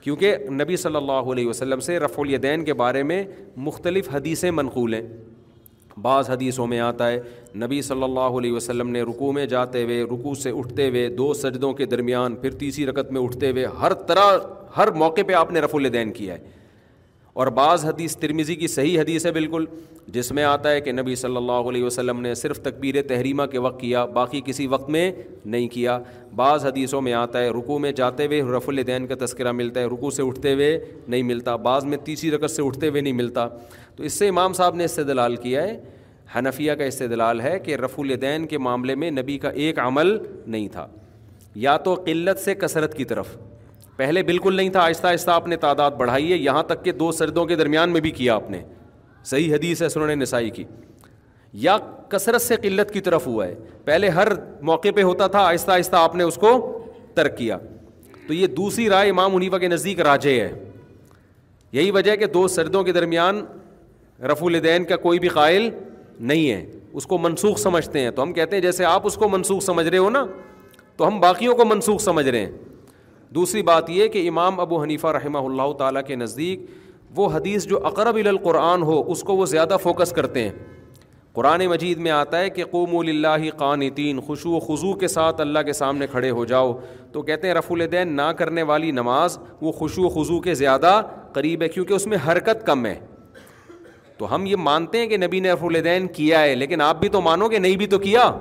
کیونکہ 0.03 0.47
نبی 0.63 0.77
صلی 0.77 0.95
اللہ 0.95 1.31
علیہ 1.31 1.47
وسلم 1.47 1.79
سے 1.89 1.99
رف 1.99 2.19
الدین 2.19 2.63
کے 2.65 2.73
بارے 2.83 3.03
میں 3.11 3.23
مختلف 3.67 4.13
حدیثیں 4.15 4.51
منقول 4.51 4.93
ہیں 4.93 5.03
بعض 6.01 6.29
حدیثوں 6.29 6.65
میں 6.67 6.79
آتا 6.79 7.09
ہے 7.11 7.19
نبی 7.63 7.81
صلی 7.81 8.03
اللہ 8.03 8.37
علیہ 8.39 8.51
وسلم 8.51 8.89
نے 8.89 9.01
رکوع 9.09 9.31
میں 9.33 9.45
جاتے 9.53 9.83
ہوئے 9.83 10.01
رکوع 10.11 10.33
سے 10.41 10.49
اٹھتے 10.57 10.89
ہوئے 10.89 11.07
دو 11.17 11.33
سجدوں 11.41 11.73
کے 11.79 11.85
درمیان 11.95 12.35
پھر 12.41 12.51
تیسری 12.59 12.85
رکت 12.85 13.11
میں 13.11 13.21
اٹھتے 13.21 13.51
ہوئے 13.51 13.65
ہر 13.81 13.93
طرح 14.07 14.37
ہر 14.77 14.91
موقع 15.03 15.21
پہ 15.27 15.33
آپ 15.33 15.51
نے 15.51 15.59
رف 15.61 15.75
الدین 15.75 16.11
کیا 16.13 16.33
ہے 16.33 16.55
اور 17.43 17.47
بعض 17.57 17.83
حدیث 17.85 18.15
ترمیزی 18.17 18.53
کی 18.55 18.67
صحیح 18.67 18.99
حدیث 18.99 19.25
ہے 19.25 19.31
بالکل 19.31 19.65
جس 20.13 20.31
میں 20.31 20.43
آتا 20.43 20.69
ہے 20.71 20.79
کہ 20.81 20.91
نبی 20.91 21.15
صلی 21.15 21.35
اللہ 21.37 21.67
علیہ 21.71 21.83
وسلم 21.83 22.21
نے 22.21 22.33
صرف 22.35 22.59
تکبیر 22.63 22.95
تحریمہ 23.07 23.43
کے 23.51 23.59
وقت 23.65 23.79
کیا 23.79 24.03
باقی 24.15 24.41
کسی 24.45 24.65
وقت 24.67 24.89
میں 24.95 25.11
نہیں 25.45 25.67
کیا 25.73 25.97
بعض 26.35 26.65
حدیثوں 26.65 27.01
میں 27.07 27.13
آتا 27.13 27.39
ہے 27.41 27.49
رکو 27.57 27.77
میں 27.79 27.91
جاتے 27.99 28.25
ہوئے 28.25 28.41
رف 28.55 28.69
الدین 28.69 29.05
کا 29.07 29.15
تذکرہ 29.25 29.51
ملتا 29.59 29.79
ہے 29.79 29.85
رکو 29.93 30.09
سے 30.17 30.23
اٹھتے 30.27 30.53
ہوئے 30.53 30.71
نہیں 31.07 31.23
ملتا 31.31 31.55
بعض 31.69 31.85
میں 31.91 31.97
تیسری 32.05 32.31
رقص 32.35 32.55
سے 32.55 32.61
اٹھتے 32.67 32.89
ہوئے 32.89 33.01
نہیں 33.01 33.13
ملتا 33.21 33.47
تو 33.95 34.03
اس 34.09 34.13
سے 34.19 34.27
امام 34.29 34.53
صاحب 34.61 34.75
نے 34.75 34.83
استدلال 34.85 35.35
کیا 35.43 35.63
ہے 35.67 35.77
حنفیہ 36.37 36.73
کا 36.79 36.85
استدلال 36.93 37.41
ہے 37.41 37.57
کہ 37.65 37.75
رف 37.85 37.99
الدین 37.99 38.47
کے 38.47 38.57
معاملے 38.67 38.95
میں 39.03 39.11
نبی 39.11 39.37
کا 39.45 39.49
ایک 39.67 39.79
عمل 39.85 40.17
نہیں 40.47 40.67
تھا 40.71 40.87
یا 41.67 41.77
تو 41.85 41.93
قلت 42.05 42.39
سے 42.45 42.55
کثرت 42.65 42.97
کی 42.97 43.05
طرف 43.13 43.37
پہلے 43.97 44.21
بالکل 44.23 44.55
نہیں 44.55 44.69
تھا 44.69 44.81
آہستہ 44.83 45.07
آہستہ 45.07 45.31
آپ 45.31 45.47
نے 45.47 45.55
تعداد 45.57 45.91
بڑھائی 45.97 46.31
ہے 46.31 46.37
یہاں 46.37 46.61
تک 46.63 46.83
کہ 46.85 46.91
دو 46.97 47.11
سردوں 47.19 47.45
کے 47.45 47.55
درمیان 47.55 47.89
میں 47.91 48.01
بھی 48.01 48.11
کیا 48.17 48.33
آپ 48.35 48.49
نے 48.51 48.61
صحیح 49.25 49.53
حدیث 49.53 49.81
ہے 49.81 49.89
سنن 49.89 50.19
نسائی 50.19 50.49
کی 50.57 50.63
یا 51.67 51.77
کثرت 52.09 52.41
سے 52.41 52.55
قلت 52.63 52.91
کی 52.93 53.01
طرف 53.01 53.25
ہوا 53.27 53.47
ہے 53.47 53.55
پہلے 53.85 54.09
ہر 54.19 54.27
موقع 54.69 54.87
پہ 54.95 55.03
ہوتا 55.03 55.27
تھا 55.35 55.39
آہستہ 55.47 55.71
آہستہ 55.71 55.95
آپ 55.99 56.15
نے 56.15 56.23
اس 56.23 56.35
کو 56.41 56.51
ترک 57.13 57.37
کیا 57.37 57.57
تو 58.27 58.33
یہ 58.33 58.47
دوسری 58.61 58.87
رائے 58.89 59.09
امام 59.09 59.33
منیفا 59.35 59.57
کے 59.57 59.67
نزدیک 59.67 59.99
راجے 60.09 60.39
ہے 60.39 60.51
یہی 61.73 61.91
وجہ 61.91 62.11
ہے 62.11 62.17
کہ 62.17 62.25
دو 62.33 62.47
سردوں 62.47 62.83
کے 62.83 62.91
درمیان 62.93 63.41
رف 64.31 64.43
الدین 64.43 64.83
کا 64.91 64.95
کوئی 65.07 65.19
بھی 65.19 65.27
قائل 65.29 65.69
نہیں 66.19 66.49
ہے 66.51 66.65
اس 66.99 67.05
کو 67.07 67.17
منسوخ 67.23 67.57
سمجھتے 67.59 67.99
ہیں 67.99 68.11
تو 68.11 68.23
ہم 68.23 68.31
کہتے 68.33 68.55
ہیں 68.55 68.61
جیسے 68.63 68.85
آپ 68.85 69.05
اس 69.07 69.15
کو 69.23 69.29
منسوخ 69.29 69.63
سمجھ 69.63 69.87
رہے 69.87 69.97
ہو 69.97 70.09
نا 70.09 70.25
تو 70.97 71.07
ہم 71.07 71.19
باقیوں 71.19 71.55
کو 71.55 71.65
منسوخ 71.65 72.01
سمجھ 72.01 72.27
رہے 72.27 72.39
ہیں 72.39 72.51
دوسری 73.35 73.61
بات 73.63 73.89
یہ 73.89 74.07
کہ 74.07 74.27
امام 74.29 74.59
ابو 74.59 74.81
حنیفہ 74.83 75.07
رحمہ 75.17 75.37
اللہ 75.49 75.71
تعالیٰ 75.79 76.01
کے 76.07 76.15
نزدیک 76.15 76.59
وہ 77.15 77.27
حدیث 77.33 77.65
جو 77.67 77.79
اقرب 77.87 78.15
القرآن 78.27 78.81
ہو 78.89 79.01
اس 79.11 79.21
کو 79.27 79.35
وہ 79.37 79.45
زیادہ 79.53 79.77
فوکس 79.83 80.11
کرتے 80.15 80.43
ہیں 80.43 80.51
قرآن 81.33 81.65
مجید 81.67 81.97
میں 82.05 82.11
آتا 82.11 82.39
ہے 82.39 82.49
کہ 82.49 82.63
قوم 82.71 82.97
اللہ 82.97 83.49
قانتین 83.57 84.19
خوشو 84.27 84.51
و 84.55 84.59
خضو 84.59 84.93
کے 84.99 85.07
ساتھ 85.07 85.41
اللہ 85.41 85.59
کے 85.65 85.73
سامنے 85.73 86.07
کھڑے 86.11 86.29
ہو 86.39 86.45
جاؤ 86.51 86.71
تو 87.11 87.21
کہتے 87.23 87.47
ہیں 87.47 87.53
رف 87.55 87.71
الدین 87.71 88.15
نہ 88.15 88.31
کرنے 88.37 88.63
والی 88.71 88.91
نماز 88.91 89.37
وہ 89.61 89.71
خوشو 89.71 90.03
و 90.05 90.09
خضو 90.15 90.39
کے 90.41 90.53
زیادہ 90.61 90.99
قریب 91.33 91.61
ہے 91.61 91.69
کیونکہ 91.69 91.93
اس 91.93 92.07
میں 92.07 92.17
حرکت 92.27 92.65
کم 92.65 92.85
ہے 92.85 92.95
تو 94.17 94.33
ہم 94.35 94.45
یہ 94.45 94.55
مانتے 94.69 94.99
ہیں 94.99 95.07
کہ 95.07 95.17
نبی 95.17 95.39
نے 95.39 95.51
رف 95.51 95.63
الدین 95.63 96.07
کیا 96.17 96.41
ہے 96.41 96.55
لیکن 96.55 96.81
آپ 96.81 96.99
بھی 96.99 97.09
تو 97.17 97.21
مانو 97.21 97.47
گے 97.51 97.57
نہیں 97.59 97.75
بھی 97.77 97.87
تو 97.87 97.99
کیا 98.09 98.31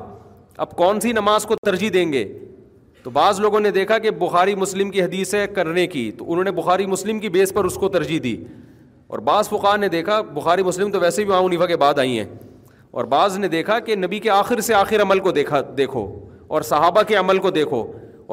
اب 0.65 0.71
کون 0.77 1.01
سی 1.01 1.13
نماز 1.13 1.45
کو 1.47 1.55
ترجیح 1.67 1.91
دیں 1.95 2.13
گے 2.13 2.25
تو 3.07 3.11
بعض 3.17 3.39
لوگوں 3.41 3.59
نے 3.61 3.71
دیکھا 3.71 3.97
کہ 4.05 4.11
بخاری 4.21 4.55
مسلم 4.61 4.89
کی 4.91 5.03
حدیثیں 5.03 5.47
کرنے 5.55 5.87
کی 5.89 6.01
تو 6.19 6.25
انہوں 6.33 6.45
نے 6.45 6.51
بخاری 6.53 6.87
مسلم 6.87 7.19
کی 7.21 7.29
بیس 7.37 7.53
پر 7.55 7.65
اس 7.65 7.75
کو 7.81 7.89
ترجیح 7.97 8.19
دی 8.23 8.37
اور 9.15 9.19
بعض 9.29 9.49
فقار 9.49 9.77
نے 9.79 9.89
دیکھا 9.89 10.21
بخاری 10.35 10.63
مسلم 10.69 10.91
تو 10.93 11.01
ویسے 11.01 11.25
بھی 11.25 11.33
آؤں 11.33 11.45
انیفا 11.45 11.67
کے 11.67 11.77
بعد 11.83 11.99
آئی 12.05 12.19
ہیں 12.19 12.25
اور 12.99 13.05
بعض 13.13 13.37
نے 13.39 13.49
دیکھا 13.49 13.79
کہ 13.89 13.97
نبی 13.97 14.19
کے 14.27 14.31
آخر 14.37 14.61
سے 14.71 14.75
آخر 14.75 15.03
عمل 15.03 15.21
کو 15.27 15.33
دیکھا 15.33 15.61
دیکھو 15.77 16.05
اور 16.57 16.63
صحابہ 16.73 17.03
کے 17.09 17.15
عمل 17.17 17.39
کو 17.47 17.51
دیکھو 17.61 17.83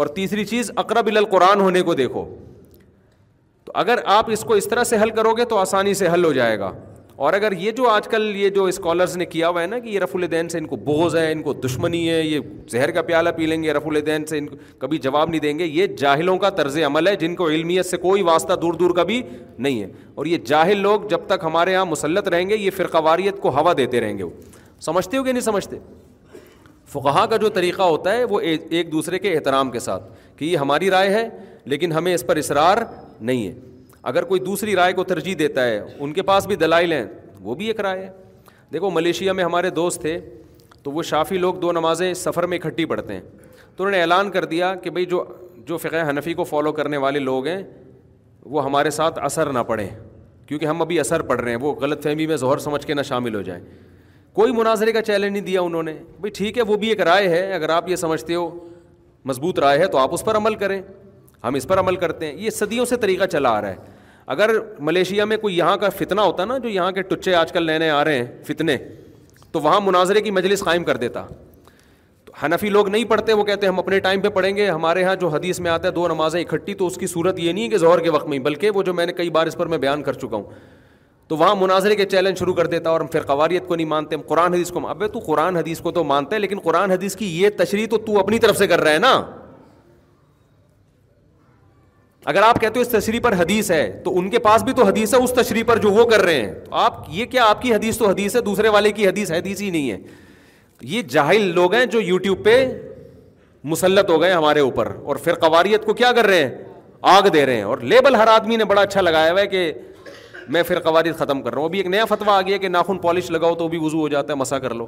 اور 0.02 0.08
تیسری 0.16 0.46
چیز 0.56 0.72
اقرب 0.86 1.08
القرآن 1.16 1.62
ہونے 1.62 1.82
کو 1.84 1.94
دیکھو 2.02 2.26
تو 3.66 3.72
اگر 3.84 4.00
آپ 4.16 4.32
اس 4.38 4.44
کو 4.48 4.54
اس 4.62 4.68
طرح 4.70 4.84
سے 4.94 5.02
حل 5.04 5.10
کرو 5.20 5.34
گے 5.38 5.46
تو 5.54 5.58
آسانی 5.58 5.94
سے 6.02 6.08
حل 6.14 6.26
ہو 6.26 6.34
جائے 6.40 6.60
گا 6.60 6.72
اور 7.16 7.34
اگر 7.34 7.52
یہ 7.62 7.72
جو 7.76 7.88
آج 7.90 8.08
کل 8.10 8.32
یہ 8.36 8.50
جو 8.50 8.64
اسکالرز 8.66 9.16
نے 9.18 9.26
کیا 9.32 9.50
ہوا 9.50 9.62
ہے 9.62 9.68
نا 9.68 9.80
کہ 9.80 9.90
یہ 9.90 10.00
رف 10.00 10.16
الدین 10.16 10.48
سے 10.50 10.58
ان 10.58 10.66
کو 10.68 10.76
بوز 10.86 11.16
ہے 11.16 11.32
ان 11.32 11.42
کو 11.44 11.54
دشمنی 11.66 12.08
ہے 12.10 12.22
یہ 12.24 12.40
زہر 12.72 12.92
کا 12.92 13.02
پیالہ 13.10 13.30
پی 13.36 13.46
لیں 13.48 13.62
گے 13.64 13.74
رف 13.74 13.88
الدین 13.88 14.26
سے 14.26 14.38
ان 14.38 14.48
کو 14.48 14.56
کبھی 14.80 14.98
جواب 14.98 15.30
نہیں 15.30 15.42
دیں 15.42 15.58
گے 15.60 15.66
یہ 15.66 15.88
جاہلوں 15.98 16.38
کا 16.40 16.50
طرز 16.60 16.78
عمل 16.86 17.08
ہے 17.08 17.16
جن 17.20 17.36
کو 17.36 17.50
علمیت 17.50 17.86
سے 17.86 17.98
کوئی 18.06 18.22
واسطہ 18.32 18.54
دور 18.62 18.74
دور 18.80 18.96
کا 18.96 19.04
بھی 19.12 19.22
نہیں 19.58 19.82
ہے 19.82 19.88
اور 20.16 20.26
یہ 20.26 20.38
جاہل 20.46 20.78
لوگ 20.82 21.02
جب 21.10 21.26
تک 21.28 21.44
ہمارے 21.44 21.72
یہاں 21.72 21.86
مسلط 21.86 22.28
رہیں 22.28 22.48
گے 22.50 22.58
یہ 22.58 22.70
فرقواریت 22.78 23.40
کو 23.42 23.50
ہوا 23.60 23.74
دیتے 23.78 24.02
رہیں 24.02 24.18
گے 24.18 24.24
وہ 24.24 24.32
سمجھتے 24.86 25.18
ہو 25.18 25.24
کہ 25.24 25.32
نہیں 25.32 25.42
سمجھتے 25.44 25.78
فقہا 26.92 27.26
کا 27.26 27.38
جو 27.42 27.50
طریقہ 27.50 27.82
ہوتا 27.82 28.12
ہے 28.14 28.24
وہ 28.30 28.40
ایک 28.40 28.92
دوسرے 28.92 29.20
کے 29.20 29.34
احترام 29.36 29.72
کے 29.72 29.80
ساتھ 29.80 30.04
کہ 30.40 30.46
یہ 30.46 30.58
ہماری 30.58 30.90
رائے 30.92 31.10
ہے 31.14 31.28
لیکن 31.74 31.92
ہمیں 31.92 32.14
اس 32.14 32.26
پر 32.28 32.36
اصرار 32.38 32.78
نہیں 33.22 33.48
ہے 33.48 33.54
اگر 34.10 34.24
کوئی 34.30 34.40
دوسری 34.46 34.76
رائے 34.76 34.94
کو 34.94 35.04
ترجیح 35.10 35.36
دیتا 35.40 35.66
ہے 35.66 35.80
ان 36.00 36.14
کے 36.14 36.22
پاس 36.30 36.46
بھی 36.48 36.56
دلائل 36.64 36.92
ہیں 36.94 37.04
وہ 37.42 37.56
بھی 37.56 37.68
ایک 37.68 37.80
رائے 37.82 38.06
ہے 38.06 38.10
دیکھو 38.74 38.90
ملیشیا 38.92 39.34
میں 39.34 39.44
ہمارے 39.44 39.70
دوست 39.70 40.02
تھے 40.02 40.20
تو 40.84 40.92
وہ 40.92 41.04
شافی 41.10 41.38
لوگ 41.38 41.54
دو 41.62 41.72
نمازیں 41.72 42.14
سفر 42.24 42.46
میں 42.54 42.58
اکٹھی 42.58 42.86
پڑھتے 42.86 43.14
ہیں 43.14 43.22
تو 43.22 43.84
انہوں 43.84 43.92
نے 43.92 44.02
اعلان 44.02 44.32
کر 44.32 44.46
دیا 44.46 44.74
کہ 44.84 44.90
بھائی 44.90 45.06
جو 45.12 45.24
جو 45.68 45.78
فقہ 45.78 46.10
حنفی 46.10 46.34
کو 46.34 46.44
فالو 46.44 46.72
کرنے 46.80 46.98
والے 47.06 47.20
لوگ 47.20 47.48
ہیں 47.48 47.62
وہ 48.56 48.64
ہمارے 48.66 48.90
ساتھ 48.92 49.20
اثر 49.24 49.52
نہ 49.54 49.60
پڑھیں 49.68 49.88
کیونکہ 50.48 50.66
ہم 50.66 50.82
ابھی 50.82 51.00
اثر 51.00 51.22
پڑھ 51.30 51.42
رہے 51.42 51.52
ہیں 51.52 51.58
وہ 51.62 51.74
غلط 51.82 52.04
فہمی 52.04 52.28
میں 52.28 52.36
ظہر 52.38 52.58
سمجھ 52.66 52.86
کے 52.88 52.94
نہ 52.94 53.02
شامل 53.10 53.36
ہو 53.36 53.42
جائیں 53.42 53.62
کوئی 54.34 54.52
مناظرے 54.54 54.92
کا 54.92 55.02
چیلنج 55.02 55.32
نہیں 55.32 55.46
دیا 55.46 55.62
انہوں 55.62 55.84
نے 55.84 55.94
بھائی 56.20 56.32
ٹھیک 56.38 56.58
ہے 56.58 56.64
وہ 56.68 56.76
بھی 56.84 56.90
ایک 56.90 57.02
رائے 57.08 57.28
ہے 57.30 57.54
اگر 57.54 57.70
آپ 57.70 57.88
یہ 57.90 57.96
سمجھتے 57.96 58.36
ہو 58.36 58.50
مضبوط 59.26 59.60
رائے 59.60 59.80
ہے 59.80 59.88
تو 59.88 59.98
آپ 59.98 60.14
اس 60.14 60.24
پر 60.26 60.38
عمل 60.38 60.56
کریں 60.64 60.82
ہم 61.44 61.54
اس 61.56 61.68
پر 61.68 61.80
عمل 61.80 61.96
کرتے 62.04 62.26
ہیں 62.26 62.34
یہ 62.44 62.50
صدیوں 62.58 62.86
سے 62.86 62.96
طریقہ 62.98 63.26
چلا 63.32 63.50
آ 63.58 63.62
رہا 63.62 63.70
ہے 63.70 63.92
اگر 64.34 64.50
ملیشیا 64.90 65.26
میں 65.26 65.38
کوئی 65.38 65.58
یہاں 65.58 65.78
کا 65.78 65.90
فتنہ 65.98 66.22
ہوتا 66.22 66.46
نا 66.46 66.58
جو 66.64 66.70
یہاں 66.70 66.92
کے 66.92 67.02
ٹچے 67.14 67.34
آج 67.36 67.52
کل 67.52 67.66
نئے 67.66 67.78
نئے 67.80 67.90
آ 67.90 68.04
رہے 68.06 68.18
ہیں 68.18 68.26
فتنے 68.48 68.78
تو 69.52 69.60
وہاں 69.62 69.80
مناظرے 69.82 70.22
کی 70.22 70.32
مجلس 70.32 70.64
قائم 70.64 70.84
کر 70.84 70.98
دیتا 70.98 71.26
تو 72.26 72.34
حنفی 72.44 72.70
لوگ 72.70 72.90
نہیں 72.90 73.04
پڑھتے 73.10 73.34
وہ 73.40 73.44
کہتے 73.44 73.66
ہیں 73.66 73.74
ہم 73.74 73.80
اپنے 73.80 74.00
ٹائم 74.06 74.22
پہ 74.22 74.30
پڑھیں 74.38 74.56
گے 74.58 74.70
ہمارے 74.70 75.02
یہاں 75.02 75.16
جو 75.22 75.28
حدیث 75.36 75.60
میں 75.66 75.72
آتا 75.72 75.88
ہے 75.88 75.94
دو 75.94 76.08
نمازیں 76.08 76.40
اکٹھی 76.42 76.74
تو 76.76 76.88
اس 76.88 76.96
کی 77.00 77.08
صورت 77.08 77.40
یہ 77.40 77.52
نہیں 77.52 77.64
ہے 77.64 77.70
کہ 77.70 77.78
زہر 77.78 78.00
کے 78.04 78.10
وقت 78.10 78.28
میں 78.30 78.40
بلکہ 78.48 78.70
وہ 78.76 78.84
جو 78.84 78.94
میں 78.94 79.06
نے 79.06 79.14
کئی 79.14 79.30
بار 79.40 79.48
اس 79.48 79.56
پر 79.58 79.66
میں 79.74 79.78
بیان 79.78 80.04
کر 80.04 80.14
چکا 80.22 80.36
ہوں 80.36 80.44
تو 81.28 81.38
وہاں 81.38 81.56
مناظرے 81.56 81.96
کے 81.96 82.06
چیلنج 82.06 82.40
شروع 82.40 82.54
کر 82.54 82.68
دیتا 82.68 82.90
اور 82.90 83.02
ہم 83.02 83.08
پھر 83.12 83.22
قواریت 83.26 83.68
کو 83.68 83.76
نہیں 83.76 83.88
مانتے 83.88 84.16
ہم 84.16 84.22
قرآن 84.28 84.54
حدیث 84.54 84.72
کو 84.72 84.88
ابے 84.90 85.08
تو 85.08 85.20
قرآن 85.26 85.56
حدیث 85.58 85.80
کو 85.82 85.92
تو 85.92 86.04
مانتا 86.04 86.36
ہے 86.36 86.40
لیکن 86.42 86.60
قرآن 86.64 86.92
حدیث 86.92 87.16
کی 87.16 87.28
یہ 87.42 87.50
تشریح 87.58 87.88
تو 87.92 87.98
تو 88.08 88.20
اپنی 88.20 88.40
طرف 88.40 88.58
سے 88.58 88.68
کر 88.68 88.82
رہا 88.82 88.92
ہے 88.94 89.00
نا 89.00 89.22
اگر 92.30 92.42
آپ 92.44 92.60
کہتے 92.62 92.80
ہو 92.80 92.82
اس 92.82 92.88
تشریح 92.90 93.20
پر 93.24 93.34
حدیث 93.38 93.72
ہے 93.72 93.82
تو 94.04 94.18
ان 94.20 94.30
کے 94.30 94.40
پاس 94.40 94.64
بھی 94.64 94.74
تو 94.74 94.84
حدیث 94.86 95.14
ہے 95.14 95.20
اس 95.24 95.32
تشریح 95.38 95.64
پر 95.68 95.78
جو 95.86 95.92
وہ 95.94 96.06
کر 96.10 96.22
رہے 96.26 96.42
ہیں 96.42 96.54
تو 96.66 96.76
آپ 96.84 97.00
یہ 97.12 97.26
کیا 97.32 97.46
آپ 97.50 97.62
کی 97.62 97.74
حدیث 97.74 97.98
تو 97.98 98.10
حدیث 98.10 98.36
ہے 98.36 98.42
دوسرے 98.42 98.70
والے 98.76 98.92
کی 99.00 99.08
حدیث 99.08 99.32
حدیث 99.32 99.62
ہی 99.62 99.70
نہیں 99.70 99.92
ہے 99.92 99.98
یہ 100.92 101.02
جاہل 101.16 101.52
لوگ 101.56 101.74
ہیں 101.74 101.86
جو 101.96 102.02
یوٹیوب 102.02 102.44
پہ 102.46 102.56
مسلط 103.74 104.10
ہو 104.10 104.22
گئے 104.22 104.32
ہمارے 104.32 104.60
اوپر 104.60 104.94
اور 105.04 105.16
پھر 105.24 105.34
قواریت 105.40 105.86
کو 105.86 105.94
کیا 105.94 106.12
کر 106.16 106.26
رہے 106.28 106.40
ہیں 106.44 106.50
آگ 107.12 107.28
دے 107.34 107.46
رہے 107.46 107.56
ہیں 107.56 107.64
اور 107.64 107.78
لیبل 107.94 108.16
ہر 108.16 108.28
آدمی 108.28 108.56
نے 108.58 108.66
بڑا 108.66 108.82
اچھا 108.82 109.02
لگایا 109.02 109.32
ہوا 109.32 109.42
ہے 109.42 109.48
کہ 109.48 109.72
میں 110.54 110.64
پھر 110.68 110.80
قواریت 110.84 111.18
ختم 111.18 111.42
کر 111.42 111.52
رہا 111.54 111.60
ہوں 111.60 111.68
ابھی 111.68 111.80
ایک 111.80 111.88
نیا 111.88 112.06
فتویٰ 112.06 112.34
آ 112.34 112.42
گیا 112.48 112.58
کہ 112.64 112.68
ناخن 112.68 112.98
پالش 113.02 113.32
لگاؤ 113.32 113.56
تو 113.56 113.68
بھی 113.68 113.78
وضو 113.82 114.00
ہو 114.00 114.08
جاتا 114.10 114.34
ہے 114.34 114.38
مسا 114.38 114.60
کر 114.60 114.74
لو 114.76 114.86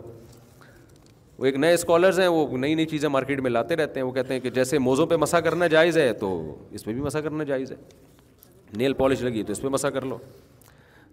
وہ 1.38 1.46
ایک 1.46 1.56
نئے 1.58 1.74
اسکالرز 1.74 2.20
ہیں 2.20 2.28
وہ 2.28 2.46
نئی 2.58 2.76
نئی 2.76 2.86
چیزیں 2.88 3.08
مارکیٹ 3.10 3.40
میں 3.42 3.50
لاتے 3.52 3.76
رہتے 3.76 4.00
ہیں 4.00 4.06
وہ 4.08 4.12
کہتے 4.12 4.34
ہیں 4.34 4.40
کہ 4.42 4.50
جیسے 4.58 4.78
موزوں 4.80 5.06
پہ 5.06 5.16
مسا 5.20 5.40
کرنا 5.48 5.68
جائز 5.74 5.98
ہے 5.98 6.12
تو 6.20 6.30
اس 6.72 6.86
پہ 6.86 6.94
بھی 6.94 7.02
مسا 7.02 7.22
کرنا 7.22 7.44
جائز 7.48 7.72
ہے 7.72 7.76
نیل 8.78 8.94
پالش 9.02 9.22
لگی 9.22 9.44
تو 9.44 9.52
اس 9.52 9.62
پہ 9.62 9.68
مسا 9.72 9.90
کر 9.90 10.06
لو 10.06 10.18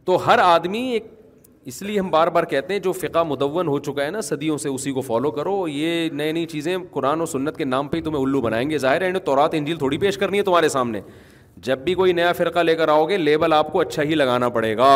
تو 0.04 0.16
ہر 0.26 0.38
آدمی 0.42 0.80
ایک 0.92 1.06
اس 1.70 1.80
لیے 1.82 1.98
ہم 2.00 2.08
بار 2.10 2.26
بار 2.36 2.44
کہتے 2.52 2.72
ہیں 2.74 2.80
جو 2.80 2.92
فقہ 2.92 3.22
مدون 3.28 3.68
ہو 3.68 3.78
چکا 3.78 4.04
ہے 4.04 4.10
نا 4.10 4.20
صدیوں 4.28 4.56
سے 4.58 4.68
اسی 4.68 4.92
کو 4.92 5.00
فالو 5.00 5.30
کرو 5.30 5.66
یہ 5.68 6.08
نئی 6.20 6.32
نئی 6.32 6.46
چیزیں 6.52 6.76
قرآن 6.92 7.20
و 7.20 7.26
سنت 7.32 7.56
کے 7.56 7.64
نام 7.64 7.88
پہ 7.88 7.96
ہی 7.96 8.02
تمہیں 8.02 8.22
الو 8.22 8.40
بنائیں 8.40 8.68
گے 8.70 8.78
ظاہر 8.84 9.02
ہے 9.02 9.12
تو 9.24 9.36
رات 9.36 9.54
انجیل 9.54 9.76
تھوڑی 9.78 9.98
پیش 9.98 10.18
کرنی 10.18 10.38
ہے 10.38 10.42
تمہارے 10.42 10.68
سامنے 10.68 11.00
جب 11.66 11.78
بھی 11.84 11.94
کوئی 11.94 12.12
نیا 12.12 12.32
فرقہ 12.36 12.58
لے 12.60 12.74
کر 12.76 12.88
آؤ 12.88 13.04
گے 13.08 13.16
لیبل 13.16 13.52
آپ 13.52 13.72
کو 13.72 13.80
اچھا 13.80 14.02
ہی 14.02 14.14
لگانا 14.14 14.48
پڑے 14.58 14.76
گا 14.76 14.92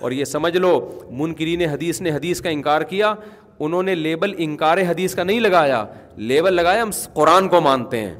اور 0.00 0.12
یہ 0.12 0.24
سمجھ 0.24 0.56
لو 0.56 0.74
منکرین 1.18 1.60
حدیث 1.68 2.00
نے 2.02 2.10
حدیث 2.10 2.40
کا 2.42 2.48
انکار 2.50 2.82
کیا 2.88 3.14
انہوں 3.60 3.82
نے 3.82 3.94
لیبل 3.94 4.32
انکار 4.44 4.78
حدیث 4.88 5.14
کا 5.14 5.22
نہیں 5.24 5.40
لگایا 5.40 5.84
لیبل 6.30 6.54
لگایا 6.54 6.82
ہم 6.82 6.90
قرآن 7.14 7.48
کو 7.48 7.60
مانتے 7.60 8.00
ہیں 8.00 8.14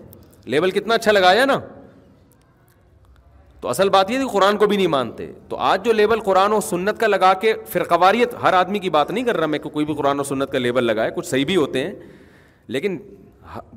لیبل 0.54 0.70
کتنا 0.70 0.94
اچھا 0.94 1.12
لگایا 1.12 1.44
نا 1.44 1.58
تو 3.60 3.68
اصل 3.68 3.88
بات 3.88 4.10
یہ 4.10 4.18
تھی 4.18 4.26
قرآن 4.32 4.56
کو 4.58 4.66
بھی 4.66 4.76
نہیں 4.76 4.86
مانتے 4.86 5.30
تو 5.48 5.56
آج 5.70 5.84
جو 5.84 5.92
لیبل 5.92 6.20
قرآن 6.24 6.52
و 6.52 6.60
سنت 6.60 6.98
کا 7.00 7.06
لگا 7.06 7.32
کے 7.40 7.54
فرقواریت 7.72 8.34
ہر 8.42 8.52
آدمی 8.54 8.78
کی 8.78 8.90
بات 8.96 9.10
نہیں 9.10 9.24
کر 9.24 9.36
رہا 9.36 9.46
میں 9.46 9.58
کہ 9.58 9.70
کوئی 9.70 9.86
بھی 9.86 9.94
قرآن 9.98 10.20
و 10.20 10.24
سنت 10.24 10.52
کا 10.52 10.58
لیبل 10.58 10.84
لگائے 10.84 11.10
کچھ 11.16 11.26
صحیح 11.28 11.44
بھی 11.46 11.56
ہوتے 11.56 11.82
ہیں 11.86 11.92
لیکن 12.76 12.96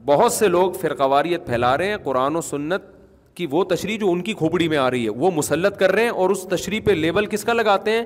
بہت 0.06 0.32
سے 0.32 0.48
لوگ 0.48 0.72
فرقواریت 0.82 1.46
پھیلا 1.48 1.78
رہے 1.78 1.90
ہیں 1.90 1.98
قرآن 2.04 2.36
و 2.36 2.42
سنت 2.42 2.96
کی 3.38 3.48
وہ 3.52 3.64
تشریح 3.70 3.98
جو 4.00 4.12
ان 4.12 4.22
کی 4.24 4.34
کھوپڑی 4.34 4.68
میں 4.70 4.78
آ 4.78 4.90
رہی 4.92 5.04
ہے 5.06 5.10
وہ 5.24 5.32
مسلط 5.36 5.78
کر 5.80 5.92
رہے 5.92 6.04
ہیں 6.04 6.10
اور 6.10 6.30
اس 6.30 6.46
تشریح 6.52 6.80
پہ 6.86 6.92
لیبل 6.92 7.26
کس 7.36 7.44
کا 7.46 7.54
لگاتے 7.54 7.92
ہیں 7.92 8.06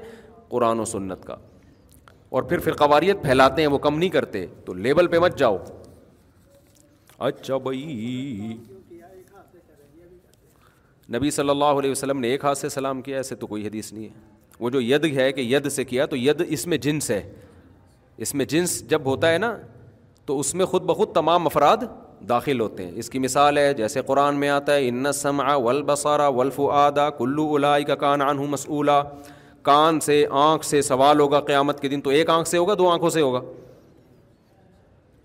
قرآن 0.49 0.79
و 0.79 0.85
سنت 0.85 1.25
کا 1.25 1.35
اور 2.35 2.43
پھر 2.49 2.59
فرقہ 2.63 2.83
واریت 2.89 3.21
پھیلاتے 3.21 3.61
ہیں 3.61 3.69
وہ 3.69 3.77
کم 3.85 3.97
نہیں 3.97 4.09
کرتے 4.09 4.45
تو 4.65 4.73
لیبل 4.73 5.07
پہ 5.13 5.19
مت 5.19 5.37
جاؤ 5.37 5.57
اچھا 7.29 7.57
بھائی 7.63 8.53
نبی 11.13 11.31
صلی 11.31 11.49
اللہ 11.49 11.79
علیہ 11.79 11.91
وسلم 11.91 12.19
نے 12.19 12.27
ایک 12.31 12.45
ہاتھ 12.45 12.57
سے 12.57 12.69
سلام 12.69 13.01
کیا 13.07 13.17
ایسے 13.17 13.35
تو 13.41 13.47
کوئی 13.47 13.65
حدیث 13.67 13.91
نہیں 13.93 14.03
ہے 14.05 14.29
وہ 14.59 14.69
جو 14.69 14.81
ید 14.81 15.05
ہے 15.17 15.31
کہ 15.33 15.41
ید 15.51 15.67
سے 15.79 15.83
کیا 15.85 16.05
تو 16.05 16.15
ید 16.17 16.41
اس 16.47 16.65
میں 16.67 16.77
جنس 16.85 17.11
ہے 17.11 17.21
اس 18.25 18.33
میں 18.35 18.45
جنس 18.53 18.81
جب 18.89 19.05
ہوتا 19.11 19.31
ہے 19.31 19.37
نا 19.37 19.55
تو 20.25 20.39
اس 20.39 20.53
میں 20.55 20.65
خود 20.73 20.83
بخود 20.89 21.13
تمام 21.13 21.45
افراد 21.45 21.83
داخل 22.29 22.59
ہوتے 22.61 22.83
ہیں 22.85 22.91
اس 23.01 23.09
کی 23.09 23.19
مثال 23.19 23.57
ہے 23.57 23.73
جیسے 23.73 24.01
قرآن 24.07 24.39
میں 24.39 24.49
آتا 24.49 24.75
ہے 24.75 24.87
ان 24.87 25.11
سما 25.21 25.55
ولبسارا 25.65 26.27
ول 26.39 26.49
بسارا 26.57 27.09
کلو 27.17 27.53
الائی 27.55 27.83
کا 27.83 27.95
کان 28.05 28.21
آن 28.21 28.37
مس 28.51 28.67
کان 29.63 29.99
سے 29.99 30.25
آنکھ 30.41 30.65
سے 30.65 30.81
سوال 30.81 31.19
ہوگا 31.19 31.39
قیامت 31.47 31.79
کے 31.81 31.87
دن 31.89 32.01
تو 32.01 32.09
ایک 32.09 32.29
آنکھ 32.29 32.47
سے 32.49 32.57
ہوگا 32.57 32.73
دو 32.77 32.87
آنکھوں 32.89 33.09
سے 33.09 33.21
ہوگا 33.21 33.41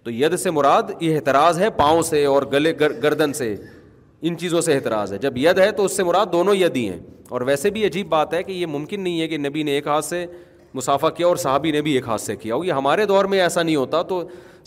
تو 0.04 0.10
ید 0.12 0.36
سے 0.38 0.50
مراد 0.50 0.90
یہ 1.00 1.14
احتراز 1.14 1.60
ہے 1.60 1.70
پاؤں 1.76 2.02
سے 2.08 2.24
اور 2.24 2.42
گلے 2.52 2.72
گردن 2.80 3.32
سے 3.32 3.54
ان 4.28 4.36
چیزوں 4.38 4.60
سے 4.60 4.72
احتراز 4.74 5.12
ہے 5.12 5.18
جب 5.18 5.36
ید 5.38 5.58
ہے 5.58 5.70
تو 5.76 5.84
اس 5.84 5.96
سے 5.96 6.04
مراد 6.04 6.26
دونوں 6.32 6.54
ید 6.54 6.76
ہی 6.76 6.88
ہیں 6.88 6.98
اور 7.28 7.40
ویسے 7.46 7.70
بھی 7.70 7.86
عجیب 7.86 8.08
بات 8.08 8.34
ہے 8.34 8.42
کہ 8.42 8.52
یہ 8.52 8.66
ممکن 8.66 9.00
نہیں 9.04 9.20
ہے 9.20 9.28
کہ 9.28 9.38
نبی 9.38 9.62
نے 9.62 9.70
ایک 9.74 9.86
ہاتھ 9.86 10.04
سے 10.04 10.24
مسافہ 10.74 11.06
کیا 11.16 11.26
اور 11.26 11.36
صحابی 11.42 11.70
نے 11.72 11.80
بھی 11.82 11.92
ایک 11.94 12.08
ہاتھ 12.08 12.20
سے 12.20 12.36
کیا 12.36 12.54
یہ 12.64 12.72
ہمارے 12.72 13.06
دور 13.06 13.24
میں 13.32 13.40
ایسا 13.40 13.62
نہیں 13.62 13.76
ہوتا 13.76 14.02
تو 14.08 14.22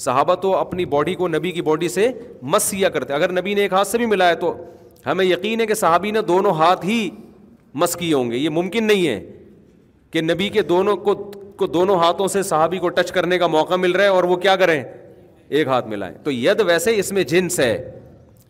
صحابہ 0.05 0.35
تو 0.41 0.55
اپنی 0.57 0.85
باڈی 0.93 1.15
کو 1.15 1.27
نبی 1.27 1.51
کی 1.51 1.61
باڈی 1.61 1.87
سے 1.89 2.09
مس 2.41 2.69
کیا 2.71 2.89
کرتے 2.89 3.13
اگر 3.13 3.31
نبی 3.39 3.53
نے 3.53 3.61
ایک 3.61 3.73
ہاتھ 3.73 3.87
سے 3.87 3.97
بھی 3.97 4.05
ملا 4.05 4.27
ہے 4.29 4.35
تو 4.43 4.53
ہمیں 5.05 5.25
یقین 5.25 5.61
ہے 5.61 5.65
کہ 5.67 5.73
صحابی 5.73 6.11
نے 6.11 6.21
دونوں 6.27 6.51
ہاتھ 6.57 6.85
ہی 6.85 7.09
مس 7.81 7.95
کیے 7.99 8.13
ہوں 8.13 8.31
گے 8.31 8.37
یہ 8.37 8.49
ممکن 8.49 8.83
نہیں 8.87 9.07
ہے 9.07 9.19
کہ 10.11 10.21
نبی 10.21 10.49
کے 10.49 10.61
دونوں 10.71 10.95
کو 10.97 11.13
کو 11.57 11.67
دونوں 11.67 11.95
ہاتھوں 11.99 12.27
سے 12.33 12.41
صحابی 12.43 12.77
کو 12.79 12.89
ٹچ 12.97 13.11
کرنے 13.11 13.37
کا 13.37 13.47
موقع 13.47 13.75
مل 13.75 13.91
رہا 13.91 14.03
ہے 14.03 14.07
اور 14.09 14.23
وہ 14.23 14.35
کیا 14.45 14.55
کریں 14.55 14.83
ایک 15.49 15.67
ہاتھ 15.67 15.87
ملائیں 15.87 16.13
تو 16.23 16.31
ید 16.31 16.61
ویسے 16.67 16.95
اس 16.99 17.11
میں 17.11 17.23
جنس 17.31 17.59
ہے 17.59 17.71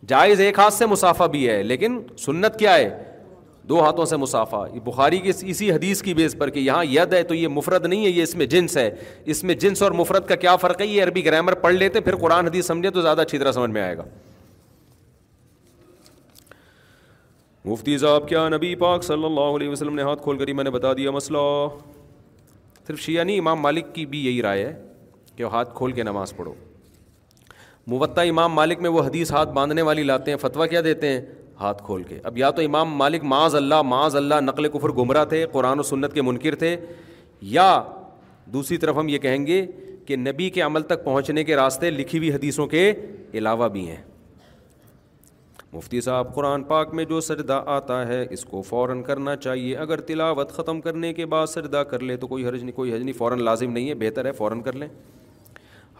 جائز 0.08 0.40
ایک 0.40 0.58
ہاتھ 0.58 0.74
سے 0.74 0.86
مسافہ 0.86 1.24
بھی 1.32 1.48
ہے 1.48 1.62
لیکن 1.62 1.98
سنت 2.24 2.58
کیا 2.58 2.74
ہے 2.76 2.88
دو 3.68 3.82
ہاتھوں 3.84 4.04
سے 4.06 4.16
مسافہ 4.16 4.64
بخاری 4.84 5.18
کی 5.20 5.32
اسی 5.50 5.70
حدیث 5.72 6.02
کی 6.02 6.14
بیس 6.14 6.36
پر 6.38 6.50
کہ 6.50 6.60
یہاں 6.60 6.84
ید 6.90 7.12
ہے 7.14 7.22
تو 7.24 7.34
یہ 7.34 7.48
مفرد 7.56 7.86
نہیں 7.86 8.04
ہے 8.04 8.10
یہ 8.10 8.22
اس 8.22 8.34
میں 8.36 8.46
جنس 8.54 8.76
ہے 8.76 8.90
اس 9.34 9.42
میں 9.44 9.54
جنس 9.64 9.82
اور 9.82 9.92
مفرد 10.00 10.26
کا 10.28 10.34
کیا 10.44 10.56
فرق 10.66 10.80
ہے 10.80 10.86
یہ 10.86 11.02
عربی 11.02 11.24
گرامر 11.24 11.54
پڑھ 11.66 11.74
لیتے 11.74 12.00
پھر 12.00 12.16
قرآن 12.20 12.46
حدیث 12.46 12.66
سمجھے 12.66 12.90
تو 12.90 13.02
زیادہ 13.02 13.20
اچھی 13.20 13.38
طرح 13.38 13.52
سمجھ 13.52 13.70
میں 13.70 13.82
آئے 13.82 13.96
گا 13.96 14.04
مفتی 17.64 17.96
صاحب 17.98 18.28
کیا 18.28 18.48
نبی 18.48 18.74
پاک 18.80 19.02
صلی 19.04 19.24
اللہ 19.24 19.56
علیہ 19.56 19.68
وسلم 19.68 19.94
نے 19.94 20.02
ہاتھ 20.02 20.22
کھول 20.22 20.38
کر 20.38 20.48
ہی 20.48 20.52
میں 20.52 20.64
نے 20.64 20.70
بتا 20.70 20.92
دیا 20.96 21.10
مسئلہ 21.10 21.38
صرف 22.86 23.00
شیعہ 23.00 23.24
نہیں 23.24 23.38
امام 23.38 23.60
مالک 23.60 23.94
کی 23.94 24.04
بھی 24.12 24.24
یہی 24.26 24.40
رائے 24.42 24.64
ہے 24.66 24.72
کہ 25.36 25.44
وہ 25.44 25.50
ہاتھ 25.52 25.74
کھول 25.76 25.92
کے 25.92 26.02
نماز 26.02 26.34
پڑھو 26.36 26.54
مبتع 27.94 28.22
امام 28.28 28.52
مالک 28.52 28.80
میں 28.82 28.90
وہ 28.90 29.02
حدیث 29.06 29.32
ہاتھ 29.32 29.48
باندھنے 29.54 29.82
والی 29.88 30.02
لاتے 30.02 30.30
ہیں 30.30 30.38
فتویٰ 30.38 30.68
کیا 30.70 30.80
دیتے 30.84 31.08
ہیں 31.12 31.20
ہاتھ 31.60 31.82
کھول 31.86 32.02
کے 32.02 32.18
اب 32.24 32.38
یا 32.38 32.50
تو 32.50 32.62
امام 32.62 32.94
مالک 32.96 33.24
معاذ 33.34 33.54
اللہ 33.56 33.82
معاذ 33.86 34.16
اللہ 34.16 34.40
نقل 34.42 34.68
کفر 34.78 34.92
گمراہ 34.98 35.24
تھے 35.34 35.44
قرآن 35.52 35.78
و 35.78 35.82
سنت 35.92 36.12
کے 36.12 36.22
منکر 36.22 36.54
تھے 36.64 36.76
یا 37.56 37.82
دوسری 38.52 38.76
طرف 38.78 38.96
ہم 38.98 39.08
یہ 39.08 39.18
کہیں 39.18 39.46
گے 39.46 39.64
کہ 40.06 40.16
نبی 40.16 40.50
کے 40.50 40.60
عمل 40.62 40.82
تک 40.82 41.04
پہنچنے 41.04 41.44
کے 41.44 41.56
راستے 41.56 41.90
لکھی 41.90 42.18
ہوئی 42.18 42.32
حدیثوں 42.34 42.66
کے 42.76 42.92
علاوہ 43.38 43.68
بھی 43.72 43.88
ہیں 43.88 44.02
مفتی 45.72 46.00
صاحب 46.00 46.32
قرآن 46.34 46.62
پاک 46.68 46.94
میں 46.94 47.04
جو 47.08 47.20
سجدہ 47.20 47.60
آتا 47.72 48.06
ہے 48.06 48.24
اس 48.36 48.44
کو 48.44 48.62
فوراً 48.68 49.02
کرنا 49.02 49.34
چاہیے 49.36 49.76
اگر 49.82 50.00
تلاوت 50.06 50.52
ختم 50.52 50.80
کرنے 50.80 51.12
کے 51.14 51.26
بعد 51.34 51.46
سجدہ 51.46 51.82
کر 51.90 52.00
لے 52.08 52.16
تو 52.22 52.26
کوئی 52.26 52.46
حرج 52.46 52.62
نہیں 52.62 52.76
کوئی 52.76 52.92
حرج 52.92 53.02
نہیں 53.02 53.16
فوراً 53.18 53.42
لازم 53.44 53.72
نہیں 53.72 53.88
ہے 53.88 53.94
بہتر 54.00 54.24
ہے 54.26 54.32
فوراً 54.38 54.60
کر 54.62 54.72
لیں 54.76 54.88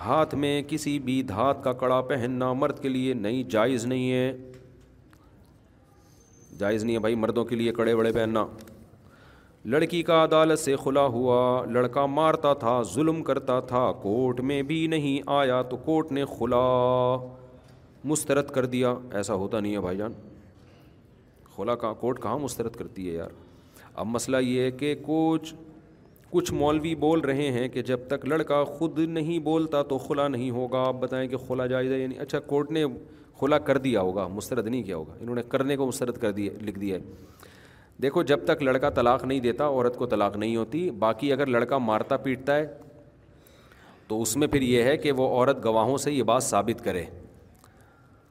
ہاتھ 0.04 0.34
میں 0.44 0.60
کسی 0.68 0.98
بھی 1.06 1.20
دھات 1.28 1.62
کا 1.64 1.72
کڑا 1.82 2.00
پہننا 2.08 2.52
مرد 2.52 2.78
کے 2.82 2.88
لیے 2.88 3.14
نہیں 3.14 3.42
جائز 3.50 3.84
نہیں 3.86 4.10
ہے 4.12 4.32
جائز 6.58 6.84
نہیں 6.84 6.94
ہے 6.94 7.00
بھائی 7.00 7.14
مردوں 7.24 7.44
کے 7.52 7.56
لیے 7.56 7.72
کڑے 7.72 7.94
بڑے 7.96 8.12
پہننا 8.12 8.46
لڑکی 9.72 10.02
کا 10.02 10.22
عدالت 10.24 10.58
سے 10.58 10.74
کھلا 10.82 11.04
ہوا 11.16 11.40
لڑکا 11.72 12.04
مارتا 12.18 12.52
تھا 12.64 12.80
ظلم 12.94 13.22
کرتا 13.22 13.60
تھا 13.72 13.90
کورٹ 14.02 14.40
میں 14.50 14.62
بھی 14.70 14.86
نہیں 14.96 15.30
آیا 15.40 15.60
تو 15.70 15.76
کورٹ 15.84 16.12
نے 16.12 16.24
کھلا 16.36 16.60
مسترد 18.08 18.50
کر 18.54 18.66
دیا 18.66 18.94
ایسا 19.16 19.34
ہوتا 19.36 19.58
نہیں 19.60 19.74
ہے 19.74 19.80
بھائی 19.80 19.96
جان 19.96 20.12
خلا 21.56 21.74
کہاں 21.76 21.94
کورٹ 22.00 22.22
کہاں 22.22 22.38
مسترد 22.38 22.76
کرتی 22.76 23.08
ہے 23.08 23.14
یار 23.14 23.30
اب 23.94 24.06
مسئلہ 24.06 24.36
یہ 24.42 24.60
ہے 24.62 24.70
کہ 24.70 24.94
کچھ 25.06 25.54
کچھ 26.30 26.52
مولوی 26.54 26.94
بول 26.94 27.20
رہے 27.20 27.50
ہیں 27.52 27.68
کہ 27.68 27.82
جب 27.82 28.00
تک 28.08 28.24
لڑکا 28.28 28.62
خود 28.64 28.98
نہیں 28.98 29.38
بولتا 29.44 29.82
تو 29.88 29.98
خلا 29.98 30.26
نہیں 30.28 30.50
ہوگا 30.50 30.82
آپ 30.88 30.94
بتائیں 31.00 31.26
کہ 31.28 31.36
جائز 31.50 31.70
جائزہ 31.70 31.94
یعنی 31.94 32.18
اچھا 32.20 32.40
کورٹ 32.40 32.70
نے 32.72 32.84
کھلا 33.38 33.58
کر 33.66 33.78
دیا 33.78 34.00
ہوگا 34.00 34.26
مسترد 34.28 34.66
نہیں 34.66 34.82
کیا 34.82 34.96
ہوگا 34.96 35.14
انہوں 35.20 35.34
نے 35.34 35.42
کرنے 35.48 35.76
کو 35.76 35.86
مسترد 35.86 36.18
کر 36.20 36.32
دیا 36.32 36.52
لکھ 36.66 36.78
دیا 36.78 36.96
ہے 36.96 37.02
دیکھو 38.02 38.22
جب 38.22 38.44
تک 38.46 38.62
لڑکا 38.62 38.90
طلاق 38.96 39.24
نہیں 39.24 39.40
دیتا 39.40 39.66
عورت 39.66 39.96
کو 39.96 40.06
طلاق 40.06 40.36
نہیں 40.36 40.56
ہوتی 40.56 40.90
باقی 40.98 41.32
اگر 41.32 41.46
لڑکا 41.46 41.78
مارتا 41.78 42.16
پیٹتا 42.26 42.56
ہے 42.56 42.66
تو 44.08 44.20
اس 44.22 44.36
میں 44.36 44.46
پھر 44.54 44.62
یہ 44.62 44.82
ہے 44.82 44.96
کہ 44.96 45.12
وہ 45.22 45.28
عورت 45.28 45.64
گواہوں 45.64 45.96
سے 46.06 46.12
یہ 46.12 46.22
بات 46.32 46.42
ثابت 46.42 46.84
کرے 46.84 47.04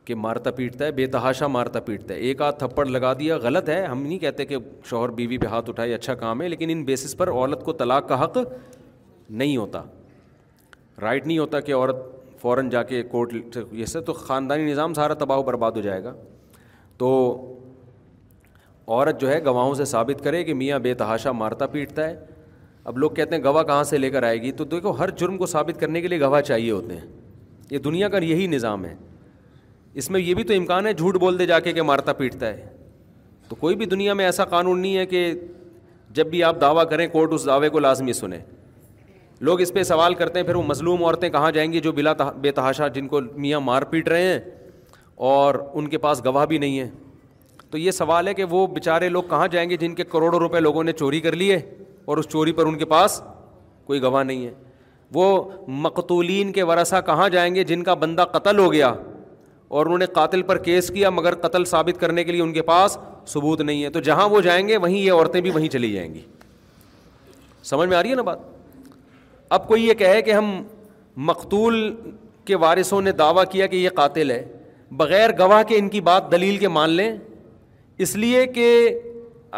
کہ 0.10 0.16
مارتا 0.16 0.52
پیٹتا 0.58 0.86
ہے 0.86 0.92
بے 0.98 1.06
تحاشا 1.14 1.48
مارتا 1.48 1.80
پیٹتا 1.86 2.14
ہے 2.14 2.20
ایک 2.28 2.42
آدھ 2.42 2.56
تھپڑ 2.60 2.86
لگا 2.86 3.12
دیا 3.18 3.36
غلط 3.42 3.68
ہے 3.70 3.84
ہم 3.86 4.02
نہیں 4.04 4.18
کہتے 4.20 4.46
کہ 4.46 4.58
شوہر 4.90 5.10
بیوی 5.18 5.38
پہ 5.38 5.46
ہاتھ 5.48 5.70
اٹھائے 5.70 5.94
اچھا 5.94 6.14
کام 6.22 6.42
ہے 6.42 6.48
لیکن 6.50 6.70
ان 6.72 6.84
بیسس 6.84 7.16
پر 7.18 7.28
عورت 7.32 7.64
کو 7.66 7.74
طلاق 7.82 8.08
کا 8.10 8.24
حق 8.24 8.38
نہیں 9.30 9.56
ہوتا 9.58 9.82
رائٹ 11.02 11.28
نہیں 11.28 11.38
ہوتا 11.38 11.60
کہ 11.68 11.76
عورت 11.76 11.96
فوراً 12.42 12.70
جا 12.70 12.82
کے 12.92 13.02
کورٹ 13.12 13.34
سب 13.88 14.06
تو 14.06 14.14
خاندانی 14.14 14.66
نظام 14.72 14.94
سارا 15.00 15.14
تباہ 15.20 15.38
و 15.40 15.44
برباد 15.52 15.72
ہو 15.78 15.82
جائے 15.82 16.04
گا 16.04 16.14
تو 16.98 17.10
عورت 18.88 19.20
جو 19.22 19.30
ہے 19.32 19.40
گواہوں 19.46 19.74
سے 19.76 19.86
ثابت 19.94 20.24
کرے 20.24 20.44
کہ 20.44 20.54
میاں 20.64 20.80
بے 20.90 20.94
تحاشا 21.04 21.32
مارتا 21.44 21.66
پیٹتا 21.78 22.08
ہے 22.10 22.16
اب 22.84 22.98
لوگ 22.98 23.12
کہتے 23.20 23.36
ہیں 23.36 23.44
گواہ 23.44 23.64
کہاں 23.72 23.84
سے 23.94 23.98
لے 23.98 24.10
کر 24.10 24.24
آئے 24.24 24.42
گی 24.42 24.52
تو 24.52 24.64
دیکھو 24.74 24.92
ہر 25.00 25.10
جرم 25.20 25.38
کو 25.38 25.46
ثابت 25.56 25.80
کرنے 25.80 26.02
کے 26.02 26.08
لیے 26.08 26.20
گواہ 26.20 26.42
چاہیے 26.52 26.72
ہوتے 26.72 26.98
ہیں 26.98 27.08
یہ 27.72 27.80
دنیا 27.92 28.10
کا 28.10 28.18
یہی 28.24 28.48
نظام 28.56 28.86
ہے 28.86 28.96
اس 29.98 30.10
میں 30.12 30.20
یہ 30.20 30.34
بھی 30.36 30.44
تو 30.44 30.54
امکان 30.54 30.88
ہے 30.88 30.94
جھوٹ 30.94 31.16
بول 31.20 31.38
دے 31.40 31.46
جا 31.46 31.60
کے 31.60 31.72
کہ 31.74 31.82
مارتا 31.82 32.14
پیٹتا 32.14 32.48
ہے 32.48 32.66
تو 33.50 33.56
کوئی 33.60 33.76
بھی 33.76 33.86
دنیا 33.86 34.14
میں 34.14 34.26
ایسا 34.26 34.46
قانون 34.46 34.80
نہیں 34.80 34.98
ہے 34.98 35.06
کہ 35.06 35.32
جب 36.14 36.28
بھی 36.28 36.44
آپ 36.44 36.62
دعویٰ 36.62 36.90
کریں 36.90 37.08
کورٹ 37.12 37.34
اس 37.34 37.46
دعوے 37.46 37.70
کو 37.70 37.80
لازمی 37.80 38.14
سنیں 38.14 38.40
لوگ 39.48 39.62
اس 39.62 39.74
پہ 39.74 39.84
سوال 39.84 40.14
کرتے 40.14 40.40
ہیں 40.40 40.46
پھر 40.46 40.56
وہ 40.56 40.64
مظلوم 40.68 41.04
عورتیں 41.04 41.30
کہاں 41.30 41.52
جائیں 41.52 41.72
گی 41.74 41.80
جو 41.80 41.92
بلا 42.00 42.14
بے 42.42 42.52
تحاشا 42.52 42.88
جن 42.96 43.08
کو 43.08 43.20
میاں 43.36 43.60
مار 43.60 43.82
پیٹ 43.90 44.08
رہے 44.10 44.24
ہیں 44.32 44.40
اور 45.30 45.56
ان 45.74 45.88
کے 45.90 45.98
پاس 45.98 46.24
گواہ 46.26 46.46
بھی 46.46 46.58
نہیں 46.58 46.80
ہے 46.80 46.90
تو 47.70 47.78
یہ 47.78 47.92
سوال 47.92 48.28
ہے 48.28 48.34
کہ 48.34 48.44
وہ 48.50 48.66
بیچارے 48.68 49.10
لوگ 49.10 49.24
کہاں 49.30 49.48
جائیں 49.52 49.70
گے 49.70 49.78
جن 49.78 49.96
کے 49.96 50.04
کروڑوں 50.12 50.40
روپے 50.40 50.60
لوگوں 50.60 50.84
نے 50.84 50.92
چوری 51.00 51.20
کر 51.22 51.36
لیے 51.36 51.58
اور 52.12 52.18
اس 52.18 52.28
چوری 52.32 52.52
پر 52.54 52.66
ان 52.66 52.78
کے 52.78 52.86
پاس 52.94 53.22
کوئی 53.86 54.02
گواہ 54.02 54.24
نہیں 54.24 54.46
ہے 54.46 54.54
وہ 55.14 55.40
مقتولین 55.88 56.52
کے 56.52 56.64
ورثہ 56.64 56.96
کہاں 57.06 57.30
جائیں 57.30 57.54
گے 57.56 57.64
جن 57.74 57.84
کا 57.84 57.94
بندہ 58.04 58.26
قتل 58.32 58.58
ہو 58.60 58.72
گیا 58.74 58.94
اور 59.70 59.86
انہوں 59.86 59.98
نے 59.98 60.06
قاتل 60.14 60.42
پر 60.42 60.58
کیس 60.58 60.88
کیا 60.94 61.10
مگر 61.10 61.36
قتل 61.42 61.66
ثابت 61.72 62.00
کرنے 62.00 62.24
کے 62.24 62.32
لیے 62.32 62.42
ان 62.42 62.54
کے 62.54 62.62
پاس 62.70 62.98
ثبوت 63.34 63.60
نہیں 63.62 63.84
ہے 63.84 63.90
تو 63.90 64.00
جہاں 64.08 64.28
وہ 64.30 64.40
جائیں 64.42 64.68
گے 64.68 64.78
وہیں 64.78 64.98
یہ 64.98 65.12
عورتیں 65.14 65.40
بھی 65.42 65.50
وہیں 65.54 65.68
چلی 65.70 65.92
جائیں 65.94 66.14
گی 66.14 66.22
سمجھ 67.72 67.88
میں 67.90 67.98
آ 67.98 68.02
رہی 68.02 68.10
ہے 68.12 68.16
نا 68.16 68.22
بات 68.32 68.40
اب 69.58 69.68
کوئی 69.68 69.88
یہ 69.88 69.94
کہے 70.02 70.22
کہ 70.22 70.34
ہم 70.34 70.50
مقتول 71.30 71.76
کے 72.46 72.56
وارثوں 72.64 73.02
نے 73.02 73.12
دعویٰ 73.22 73.44
کیا 73.52 73.68
کہ 73.68 73.76
یہ 73.76 73.90
قاتل 73.96 74.32
ہے 74.32 74.44
بغیر 75.02 75.38
گواہ 75.40 75.64
کے 75.68 75.78
ان 75.80 75.90
کی 75.90 76.02
بات 76.10 76.32
دلیل 76.32 76.58
کے 76.58 76.68
مان 76.80 76.90
لیں 76.90 77.12
اس 78.06 78.16
لیے 78.16 78.46
کہ 78.58 78.68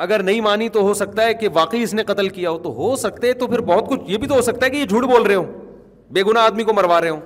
اگر 0.04 0.24
نہیں 0.24 0.42
مانی 0.42 0.70
تو 0.76 0.82
ہو 0.82 0.94
سکتا 0.94 1.24
ہے 1.26 1.34
کہ 1.34 1.48
واقعی 1.54 1.82
اس 1.84 1.94
نے 1.94 2.04
قتل 2.04 2.30
کیا 2.40 2.50
ہو 2.50 2.58
تو 2.66 2.72
ہو 2.76 2.96
سکتے 3.00 3.34
تو 3.44 3.48
پھر 3.48 3.62
بہت 3.72 3.90
کچھ 3.90 4.10
یہ 4.12 4.18
بھی 4.18 4.28
تو 4.28 4.36
ہو 4.36 4.42
سکتا 4.42 4.66
ہے 4.66 4.72
کہ 4.72 4.78
یہ 4.78 4.86
جھوٹ 4.86 5.04
بول 5.12 5.24
رہے 5.24 5.36
ہوں 5.36 5.46
بے 6.16 6.24
گناہ 6.30 6.44
آدمی 6.46 6.64
کو 6.64 6.74
مروا 6.74 7.00
رہے 7.02 7.10
ہوں 7.10 7.20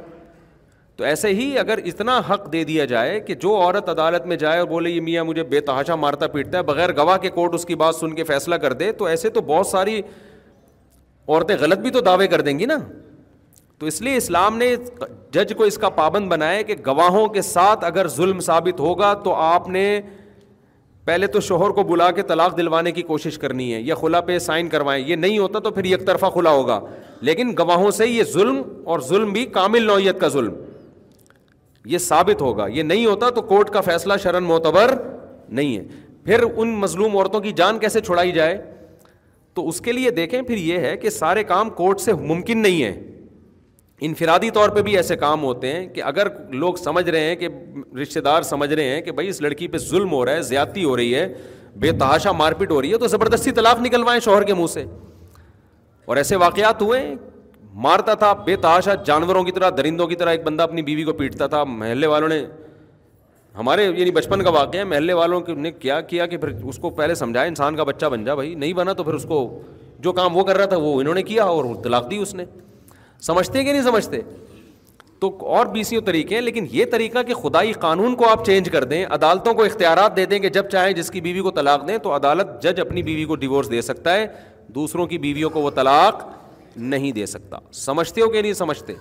تو 0.97 1.03
ایسے 1.03 1.27
ہی 1.35 1.45
اگر 1.59 1.77
اتنا 1.85 2.19
حق 2.29 2.51
دے 2.51 2.63
دیا 2.63 2.83
جائے 2.91 3.19
کہ 3.19 3.33
جو 3.39 3.55
عورت 3.61 3.89
عدالت 3.89 4.25
میں 4.27 4.35
جائے 4.43 4.59
اور 4.59 4.67
بولے 4.67 4.89
یہ 4.89 5.01
میاں 5.07 5.23
مجھے 5.25 5.43
بے 5.53 5.59
تحاشا 5.69 5.95
مارتا 6.03 6.27
پیٹتا 6.35 6.57
ہے 6.57 6.63
بغیر 6.63 6.95
گواہ 6.97 7.17
کے 7.21 7.29
کورٹ 7.29 7.53
اس 7.53 7.65
کی 7.65 7.75
بات 7.81 7.95
سن 7.95 8.13
کے 8.15 8.23
فیصلہ 8.29 8.55
کر 8.65 8.73
دے 8.83 8.91
تو 9.01 9.05
ایسے 9.05 9.29
تو 9.37 9.41
بہت 9.47 9.67
ساری 9.67 9.99
عورتیں 11.27 11.55
غلط 11.59 11.79
بھی 11.79 11.89
تو 11.91 11.99
دعوے 12.01 12.27
کر 12.35 12.41
دیں 12.41 12.57
گی 12.59 12.65
نا 12.73 12.77
تو 13.79 13.85
اس 13.85 14.01
لیے 14.01 14.15
اسلام 14.17 14.57
نے 14.57 14.73
جج 15.33 15.53
کو 15.57 15.63
اس 15.63 15.77
کا 15.77 15.89
پابند 15.97 16.27
بنایا 16.31 16.61
کہ 16.67 16.75
گواہوں 16.85 17.25
کے 17.37 17.41
ساتھ 17.41 17.83
اگر 17.85 18.07
ظلم 18.15 18.39
ثابت 18.41 18.79
ہوگا 18.79 19.13
تو 19.23 19.33
آپ 19.47 19.67
نے 19.69 19.83
پہلے 21.05 21.27
تو 21.33 21.39
شوہر 21.47 21.69
کو 21.79 21.83
بلا 21.89 22.09
کے 22.11 22.21
طلاق 22.29 22.55
دلوانے 22.57 22.91
کی 22.91 23.01
کوشش 23.09 23.37
کرنی 23.39 23.73
ہے 23.73 23.81
یا 23.81 23.95
خلا 23.95 24.21
پہ 24.29 24.37
سائن 24.47 24.69
کروائیں 24.69 25.03
یہ 25.07 25.15
نہیں 25.15 25.37
ہوتا 25.39 25.59
تو 25.67 25.71
پھر 25.71 25.85
یک 25.85 26.05
طرفہ 26.07 26.25
کھلا 26.33 26.49
ہوگا 26.51 26.79
لیکن 27.29 27.53
گواہوں 27.59 27.91
سے 27.99 28.07
یہ 28.07 28.23
ظلم 28.33 28.61
اور 28.93 28.99
ظلم 29.07 29.33
بھی 29.33 29.45
کامل 29.59 29.85
نوعیت 29.87 30.19
کا 30.21 30.27
ظلم 30.37 30.53
یہ 31.93 31.97
ثابت 32.03 32.41
ہوگا 32.41 32.67
یہ 32.75 32.83
نہیں 32.83 33.05
ہوتا 33.05 33.29
تو 33.35 33.41
کورٹ 33.51 33.69
کا 33.73 33.81
فیصلہ 33.81 34.13
شرن 34.23 34.43
معتبر 34.43 34.93
نہیں 35.59 35.77
ہے 35.77 35.83
پھر 36.25 36.43
ان 36.55 36.69
مظلوم 36.79 37.17
عورتوں 37.17 37.39
کی 37.39 37.51
جان 37.55 37.79
کیسے 37.79 37.99
چھڑائی 38.05 38.31
جائے 38.31 38.57
تو 39.55 39.67
اس 39.69 39.81
کے 39.81 39.91
لیے 39.91 40.09
دیکھیں 40.11 40.41
پھر 40.41 40.57
یہ 40.57 40.79
ہے 40.85 40.95
کہ 41.01 41.09
سارے 41.09 41.43
کام 41.51 41.69
کورٹ 41.81 41.99
سے 42.01 42.13
ممکن 42.31 42.57
نہیں 42.61 42.83
ہیں 42.83 42.93
انفرادی 44.07 44.49
طور 44.51 44.69
پہ 44.75 44.81
بھی 44.87 44.95
ایسے 44.97 45.15
کام 45.17 45.43
ہوتے 45.43 45.71
ہیں 45.73 45.85
کہ 45.93 46.01
اگر 46.03 46.27
لوگ 46.63 46.73
سمجھ 46.83 47.09
رہے 47.09 47.25
ہیں 47.25 47.35
کہ 47.35 47.47
رشتے 48.01 48.21
دار 48.21 48.41
سمجھ 48.49 48.73
رہے 48.73 48.89
ہیں 48.95 49.01
کہ 49.01 49.11
بھائی 49.19 49.27
اس 49.29 49.41
لڑکی 49.41 49.67
پہ 49.67 49.77
ظلم 49.89 50.11
ہو 50.13 50.23
رہا 50.25 50.33
ہے 50.35 50.41
زیادتی 50.49 50.83
ہو 50.83 50.95
رہی 50.97 51.13
ہے 51.15 51.27
بے 51.83 51.91
تحاشا 51.99 52.31
مار 52.41 52.51
پیٹ 52.59 52.71
ہو 52.71 52.81
رہی 52.81 52.91
ہے 52.93 52.97
تو 52.97 53.07
زبردستی 53.13 53.51
طلاق 53.51 53.79
نکلوائیں 53.85 54.19
شوہر 54.25 54.43
کے 54.49 54.53
منہ 54.53 54.67
سے 54.73 54.83
اور 56.05 56.17
ایسے 56.17 56.35
واقعات 56.45 56.81
ہوئے 56.81 57.01
مارتا 57.83 58.13
تھا 58.19 58.31
بے 58.45 58.55
تاشا 58.61 58.93
جانوروں 59.05 59.43
کی 59.43 59.51
طرح 59.51 59.69
درندوں 59.77 60.05
کی 60.07 60.15
طرح 60.15 60.31
ایک 60.31 60.43
بندہ 60.43 60.63
اپنی 60.63 60.81
بیوی 60.81 61.03
کو 61.03 61.13
پیٹتا 61.13 61.47
تھا 61.53 61.63
محلے 61.63 62.07
والوں 62.07 62.29
نے 62.29 62.39
ہمارے 63.57 63.83
یعنی 63.85 64.11
بچپن 64.11 64.43
کا 64.43 64.49
واقعہ 64.49 64.79
ہے 64.79 64.83
محلے 64.83 65.13
والوں 65.13 65.41
نے 65.65 65.71
کیا 65.71 65.99
کیا 66.11 66.25
کہ 66.33 66.37
پھر 66.37 66.49
اس 66.69 66.77
کو 66.81 66.89
پہلے 66.99 67.15
سمجھایا 67.15 67.47
انسان 67.47 67.75
کا 67.75 67.83
بچہ 67.89 68.05
بن 68.13 68.23
جا 68.25 68.35
بھائی 68.35 68.53
نہیں 68.53 68.73
بنا 68.73 68.93
تو 68.93 69.03
پھر 69.03 69.13
اس 69.13 69.25
کو 69.29 69.39
جو 70.07 70.11
کام 70.13 70.37
وہ 70.37 70.43
کر 70.43 70.57
رہا 70.57 70.65
تھا 70.73 70.77
وہ 70.77 70.99
انہوں 71.01 71.13
نے 71.15 71.23
کیا 71.23 71.43
اور 71.55 71.65
طلاق 71.83 72.09
دی 72.11 72.17
اس 72.21 72.33
نے 72.35 72.45
سمجھتے 73.27 73.63
کہ 73.63 73.71
نہیں 73.71 73.83
سمجھتے 73.83 74.21
تو 75.19 75.29
اور 75.57 75.65
بی 75.73 75.83
سیوں 75.89 76.01
طریقے 76.05 76.35
ہیں 76.35 76.41
لیکن 76.41 76.65
یہ 76.71 76.85
طریقہ 76.91 77.21
کہ 77.27 77.33
خدائی 77.43 77.71
قانون 77.83 78.15
کو 78.15 78.29
آپ 78.29 78.45
چینج 78.45 78.69
کر 78.69 78.83
دیں 78.93 79.05
عدالتوں 79.17 79.53
کو 79.59 79.63
اختیارات 79.63 80.15
دے 80.17 80.25
دیں 80.33 80.39
کہ 80.39 80.49
جب 80.57 80.69
چاہیں 80.71 80.93
جس 80.93 81.11
کی 81.11 81.21
بیوی 81.27 81.41
کو 81.41 81.51
طلاق 81.59 81.87
دیں 81.87 81.97
تو 82.07 82.15
عدالت 82.15 82.61
جج 82.63 82.79
اپنی 82.81 83.03
بیوی 83.03 83.25
کو 83.31 83.35
ڈیورس 83.45 83.71
دے 83.71 83.81
سکتا 83.91 84.13
ہے 84.13 84.25
دوسروں 84.75 85.05
کی 85.07 85.17
بیویوں 85.27 85.49
کو 85.49 85.61
وہ 85.61 85.69
طلاق 85.75 86.25
نہیں 86.77 87.11
دے 87.11 87.25
سکتا 87.25 87.57
سمجھتے 87.73 88.21
ہو 88.21 88.29
کہ 88.29 88.41
نہیں 88.41 88.53
سمجھتے 88.53 88.93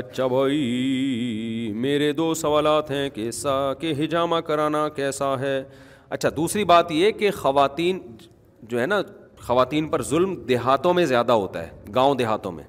اچھا 0.00 0.26
بھائی 0.26 1.72
میرے 1.76 2.12
دو 2.18 2.32
سوالات 2.34 2.90
ہیں 2.90 3.08
کیسا 3.14 3.72
کہ 3.80 3.92
ہجامہ 4.02 4.36
کرانا 4.46 4.88
کیسا 4.96 5.34
ہے 5.40 5.62
اچھا 6.10 6.28
دوسری 6.36 6.64
بات 6.64 6.90
یہ 6.92 7.10
کہ 7.18 7.30
خواتین 7.36 7.98
جو 8.68 8.80
ہے 8.80 8.86
نا 8.86 9.00
خواتین 9.46 9.88
پر 9.88 10.02
ظلم 10.08 10.34
دیہاتوں 10.48 10.92
میں 10.94 11.04
زیادہ 11.06 11.32
ہوتا 11.32 11.62
ہے 11.66 11.70
گاؤں 11.94 12.14
دیہاتوں 12.14 12.52
میں 12.52 12.64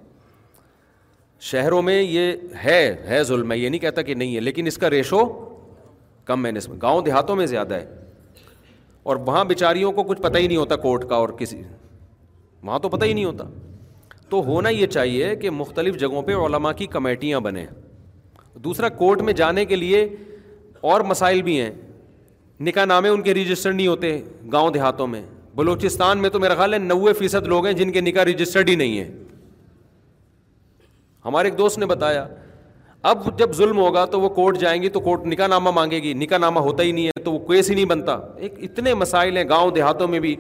شہروں 1.50 1.82
میں 1.82 2.02
یہ 2.02 2.32
ہے 2.64 2.84
ہے 3.08 3.24
ظلم 3.24 3.48
میں 3.48 3.58
یہ 3.58 3.70
نہیں 3.70 3.82
کہتا 3.82 4.02
کہ 4.02 4.14
نہیں 4.14 4.36
ہے 4.36 4.40
لیکن 4.40 4.68
اس 4.68 4.78
کا 4.78 4.90
ریشو 4.90 5.26
کم 6.26 6.46
ہے 6.46 6.52
نسبت 6.52 6.82
گاؤں 6.82 7.02
دیہاتوں 7.06 7.36
میں 7.36 7.46
زیادہ 7.46 7.74
ہے 7.76 8.03
اور 9.04 9.16
وہاں 9.26 9.44
بیچاریوں 9.46 9.92
کو 9.92 10.04
کچھ 10.04 10.22
پتہ 10.22 10.38
ہی 10.38 10.48
نہیں 10.48 10.58
ہوتا 10.58 10.76
کورٹ 10.84 11.08
کا 11.10 11.16
اور 11.16 11.30
کسی 11.38 11.62
وہاں 12.68 12.80
تو 12.80 12.90
پتہ 12.90 13.06
ہی 13.06 13.14
نہیں 13.14 13.26
ہوتا 13.26 13.44
تو 14.30 14.42
ہونا 14.46 14.70
یہ 14.70 14.88
چاہیے 14.88 15.36
کہ 15.42 15.50
مختلف 15.50 15.98
جگہوں 16.00 16.22
پہ 16.28 16.36
علماء 16.46 16.72
کی 16.78 16.86
کمیٹیاں 16.96 17.40
بنیں 17.48 17.66
دوسرا 18.64 18.90
کورٹ 19.02 19.22
میں 19.28 19.34
جانے 19.34 19.66
کے 19.66 19.76
لیے 19.76 20.06
اور 20.92 21.02
مسائل 21.14 21.42
بھی 21.42 21.60
ہیں 21.62 21.72
نکاح 22.66 22.86
نامے 22.86 23.10
ان 23.10 23.22
کے 23.22 23.34
رجسٹر 23.34 23.74
نہیں 23.74 23.88
ہوتے 23.88 24.20
گاؤں 24.52 24.70
دیہاتوں 24.72 25.08
میں 25.08 25.22
بلوچستان 25.56 26.18
میں 26.22 26.30
تو 26.30 26.40
میرا 26.40 26.56
خیال 26.56 26.74
ہے 26.74 26.78
نوے 26.80 27.14
فیصد 27.14 27.48
لوگ 27.48 27.66
ہیں 27.66 27.74
جن 27.82 27.92
کے 27.92 28.02
نکاح 28.02 28.24
رجسٹرڈ 28.30 28.70
ہی 28.70 28.76
نہیں 28.76 28.98
ہیں 28.98 29.12
ہمارے 31.26 31.48
ایک 31.50 31.58
دوست 31.58 31.78
نے 31.80 31.86
بتایا 31.86 32.26
اب 33.12 33.24
جب 33.40 33.54
ظلم 33.54 33.78
ہوگا 33.78 34.04
تو 34.12 34.20
وہ 34.22 34.28
کورٹ 34.36 34.58
جائیں 34.58 34.82
گی 34.82 34.90
تو 34.90 35.00
کورٹ 35.06 35.26
نکاح 35.28 35.48
نامہ 35.48 35.70
مانگے 35.76 35.98
گی 36.04 36.14
نکاح 36.18 36.38
نامہ 36.38 36.60
ہوتا 36.68 36.84
ہی 36.84 36.92
نہیں 36.92 37.08
ہے 37.08 37.22
تو 37.24 37.32
وہ 37.32 37.40
کیس 37.48 37.70
ہی 37.70 37.76
نہیں 37.76 37.86
بنتا 37.86 38.16
ایک 38.46 38.54
اتنے 38.64 38.94
مسائل 38.94 39.38
ہیں 39.38 39.44
گاؤں 39.50 39.72
دیہاتوں 39.78 40.08
میں 40.08 40.20
بھی 40.26 40.36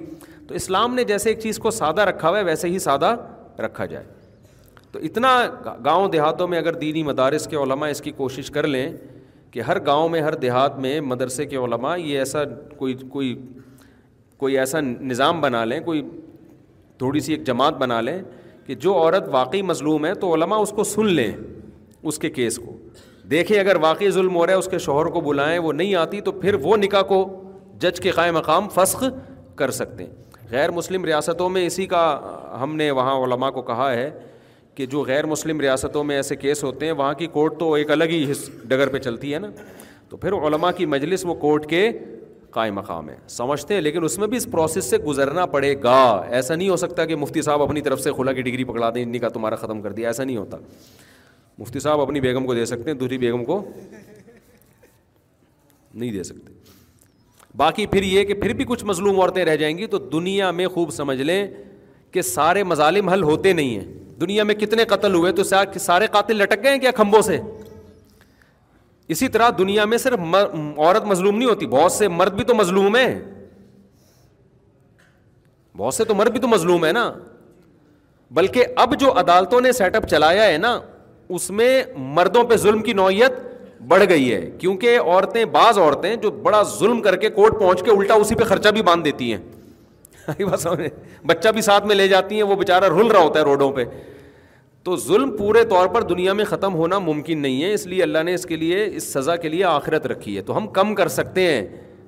تو 0.47 0.55
اسلام 0.55 0.93
نے 0.95 1.03
جیسے 1.09 1.29
ایک 1.29 1.39
چیز 1.39 1.57
کو 1.65 1.71
سادہ 1.79 2.01
رکھا 2.09 2.29
ہوا 2.29 2.37
ہے 2.39 2.43
ویسے 2.43 2.67
ہی 2.69 2.77
سادہ 2.79 3.15
رکھا 3.65 3.85
جائے 3.85 4.05
تو 4.91 4.99
اتنا 5.09 5.31
گاؤں 5.85 6.07
دیہاتوں 6.09 6.47
میں 6.47 6.57
اگر 6.57 6.73
دینی 6.85 7.03
مدارس 7.03 7.47
کے 7.49 7.55
علماء 7.63 7.89
اس 7.89 8.01
کی 8.01 8.11
کوشش 8.17 8.51
کر 8.57 8.67
لیں 8.67 8.87
کہ 9.51 9.61
ہر 9.67 9.85
گاؤں 9.85 10.09
میں 10.09 10.21
ہر 10.21 10.35
دیہات 10.45 10.77
میں 10.85 10.99
مدرسے 11.11 11.45
کے 11.45 11.55
علماء 11.63 11.95
یہ 11.97 12.19
ایسا 12.19 12.43
کوئی 12.77 12.93
کوئی 13.11 13.35
کوئی 14.37 14.57
ایسا 14.59 14.79
نظام 14.81 15.41
بنا 15.41 15.65
لیں 15.65 15.79
کوئی 15.89 16.01
تھوڑی 16.97 17.19
سی 17.25 17.33
ایک 17.33 17.43
جماعت 17.47 17.77
بنا 17.79 17.99
لیں 18.01 18.17
کہ 18.65 18.75
جو 18.85 18.93
عورت 19.01 19.27
واقعی 19.31 19.61
مظلوم 19.73 20.05
ہے 20.05 20.13
تو 20.25 20.33
علماء 20.33 20.57
اس 20.61 20.69
کو 20.75 20.83
سن 20.95 21.07
لیں 21.13 21.31
اس 22.07 22.17
کے 22.19 22.29
کیس 22.29 22.57
کو 22.65 22.77
دیکھیں 23.31 23.59
اگر 23.59 23.75
واقعی 23.81 24.09
ظلم 24.11 24.35
ہو 24.35 24.45
رہا 24.45 24.53
ہے 24.53 24.57
اس 24.57 24.67
کے 24.71 24.79
شوہر 24.85 25.05
کو 25.11 25.21
بلائیں 25.21 25.57
وہ 25.59 25.71
نہیں 25.73 25.95
آتی 25.95 26.19
تو 26.21 26.31
پھر 26.31 26.53
وہ 26.61 26.77
نکاح 26.77 27.01
کو 27.11 27.19
جج 27.81 27.99
کے 28.01 28.11
قائم 28.15 28.33
مقام 28.33 28.67
فسخ 28.73 29.03
کر 29.57 29.71
سکتے 29.77 30.03
ہیں 30.03 30.21
غیر 30.51 30.71
مسلم 30.71 31.05
ریاستوں 31.05 31.49
میں 31.49 31.65
اسی 31.65 31.85
کا 31.93 32.01
ہم 32.63 32.75
نے 32.75 32.89
وہاں 32.99 33.15
علماء 33.23 33.49
کو 33.51 33.61
کہا 33.71 33.91
ہے 33.91 34.09
کہ 34.75 34.85
جو 34.93 35.01
غیر 35.07 35.25
مسلم 35.25 35.59
ریاستوں 35.61 36.03
میں 36.03 36.15
ایسے 36.15 36.35
کیس 36.35 36.63
ہوتے 36.63 36.85
ہیں 36.85 36.93
وہاں 37.01 37.13
کی 37.17 37.27
کورٹ 37.37 37.57
تو 37.59 37.73
ایک 37.73 37.91
الگ 37.91 38.09
ہی 38.11 38.25
ڈگر 38.67 38.89
پہ 38.93 38.99
چلتی 38.99 39.33
ہے 39.33 39.39
نا 39.39 39.47
تو 40.09 40.17
پھر 40.17 40.33
علماء 40.47 40.71
کی 40.77 40.85
مجلس 40.85 41.25
وہ 41.25 41.33
کورٹ 41.45 41.69
کے 41.69 41.89
قائم 42.57 42.75
مقام 42.75 43.09
ہے 43.09 43.15
سمجھتے 43.35 43.73
ہیں 43.73 43.81
لیکن 43.81 44.03
اس 44.05 44.17
میں 44.19 44.27
بھی 44.27 44.37
اس 44.37 44.47
پروسیس 44.51 44.85
سے 44.89 44.97
گزرنا 45.05 45.45
پڑے 45.53 45.73
گا 45.83 46.01
ایسا 46.39 46.55
نہیں 46.55 46.69
ہو 46.69 46.75
سکتا 46.77 47.05
کہ 47.11 47.15
مفتی 47.21 47.41
صاحب 47.41 47.61
اپنی 47.61 47.81
طرف 47.81 47.99
سے 48.01 48.11
کھلا 48.15 48.33
کی 48.33 48.41
ڈگری 48.49 48.63
پکڑا 48.63 48.89
دیں 48.95 49.05
نکاح 49.05 49.29
تمہارا 49.33 49.55
ختم 49.65 49.81
کر 49.81 49.91
دیا 49.91 50.09
ایسا 50.09 50.23
نہیں 50.23 50.37
ہوتا 50.37 50.57
مفتی 51.59 51.79
صاحب 51.79 52.01
اپنی 52.01 52.21
بیگم 52.21 52.45
کو 52.45 52.53
دے 52.55 52.65
سکتے 52.65 52.91
ہیں 52.91 52.97
دوسری 52.97 53.17
بیگم 53.17 53.43
کو 53.45 53.61
نہیں 55.93 56.11
دے 56.11 56.23
سکتے 56.23 56.51
باقی 57.57 57.85
پھر 57.87 58.03
یہ 58.03 58.23
کہ 58.25 58.33
پھر 58.33 58.53
بھی 58.59 58.65
کچھ 58.67 58.83
مظلوم 58.85 59.19
عورتیں 59.19 59.43
رہ 59.45 59.55
جائیں 59.55 59.77
گی 59.77 59.85
تو 59.87 59.97
دنیا 60.13 60.49
میں 60.59 60.67
خوب 60.73 60.91
سمجھ 60.93 61.21
لیں 61.21 61.45
کہ 62.11 62.21
سارے 62.21 62.63
مظالم 62.63 63.09
حل 63.09 63.23
ہوتے 63.23 63.53
نہیں 63.53 63.77
ہیں 63.79 64.15
دنیا 64.21 64.43
میں 64.43 64.55
کتنے 64.55 64.85
قتل 64.85 65.13
ہوئے 65.15 65.31
تو 65.31 65.43
سارے 65.79 66.07
قاتل 66.11 66.37
لٹک 66.37 66.63
گئے 66.63 66.71
ہیں 66.71 66.77
کیا 66.79 66.91
کھمبوں 66.95 67.21
سے 67.29 67.37
اسی 69.13 69.27
طرح 69.27 69.49
دنیا 69.57 69.85
میں 69.85 69.97
صرف 69.97 70.19
عورت 70.55 71.05
مظلوم 71.05 71.37
نہیں 71.37 71.49
ہوتی 71.49 71.65
بہت 71.67 71.91
سے 71.91 72.07
مرد 72.07 72.33
بھی 72.35 72.43
تو 72.43 72.53
مظلوم 72.55 72.95
ہیں 72.95 73.19
بہت 75.77 75.93
سے 75.93 76.05
تو 76.05 76.15
مرد 76.15 76.31
بھی 76.31 76.39
تو 76.39 76.47
مظلوم 76.47 76.85
ہے 76.85 76.91
نا 76.91 77.11
بلکہ 78.37 78.65
اب 78.83 78.99
جو 78.99 79.11
عدالتوں 79.19 79.61
نے 79.61 79.71
سیٹ 79.81 79.95
اپ 79.95 80.07
چلایا 80.09 80.45
ہے 80.51 80.57
نا 80.57 80.79
اس 81.35 81.49
میں 81.59 81.71
مردوں 82.15 82.43
پہ 82.49 82.55
ظلم 82.63 82.81
کی 82.83 82.93
نوعیت 82.93 83.39
بڑھ 83.91 84.03
گئی 84.09 84.31
ہے 84.33 84.39
کیونکہ 84.59 84.99
عورتیں 84.99 85.43
بعض 85.55 85.77
عورتیں 85.77 86.15
جو 86.25 86.31
بڑا 86.43 86.61
ظلم 86.79 87.01
کر 87.01 87.15
کے 87.23 87.29
کورٹ 87.37 87.59
پہنچ 87.59 87.81
کے 87.85 87.91
الٹا 87.91 88.13
اسی 88.23 88.35
پہ 88.35 88.43
خرچہ 88.51 88.69
بھی 88.77 88.81
باندھ 88.89 89.03
دیتی 89.05 89.31
ہیں 89.31 89.41
بچہ 91.27 91.49
بھی 91.53 91.61
ساتھ 91.61 91.85
میں 91.85 91.95
لے 91.95 92.07
جاتی 92.07 92.35
ہیں 92.35 92.43
وہ 92.49 92.55
بیچارہ 92.55 92.89
رل 92.99 93.07
رہا 93.11 93.21
ہوتا 93.21 93.39
ہے 93.39 93.43
روڈوں 93.45 93.71
پہ 93.77 93.83
تو 94.83 94.95
ظلم 95.07 95.35
پورے 95.37 95.63
طور 95.69 95.87
پر 95.93 96.01
دنیا 96.11 96.33
میں 96.37 96.45
ختم 96.45 96.75
ہونا 96.75 96.99
ممکن 97.07 97.37
نہیں 97.41 97.63
ہے 97.63 97.73
اس 97.73 97.85
لیے 97.87 98.03
اللہ 98.03 98.23
نے 98.29 98.33
اس 98.33 98.45
کے 98.45 98.55
لیے 98.63 98.85
اس 98.95 99.11
سزا 99.13 99.35
کے 99.45 99.49
لیے 99.49 99.63
آخرت 99.63 100.07
رکھی 100.11 100.35
ہے 100.37 100.41
تو 100.49 100.57
ہم 100.57 100.67
کم 100.77 100.93
کر 100.95 101.07
سکتے 101.17 101.41
ہیں 101.51 101.65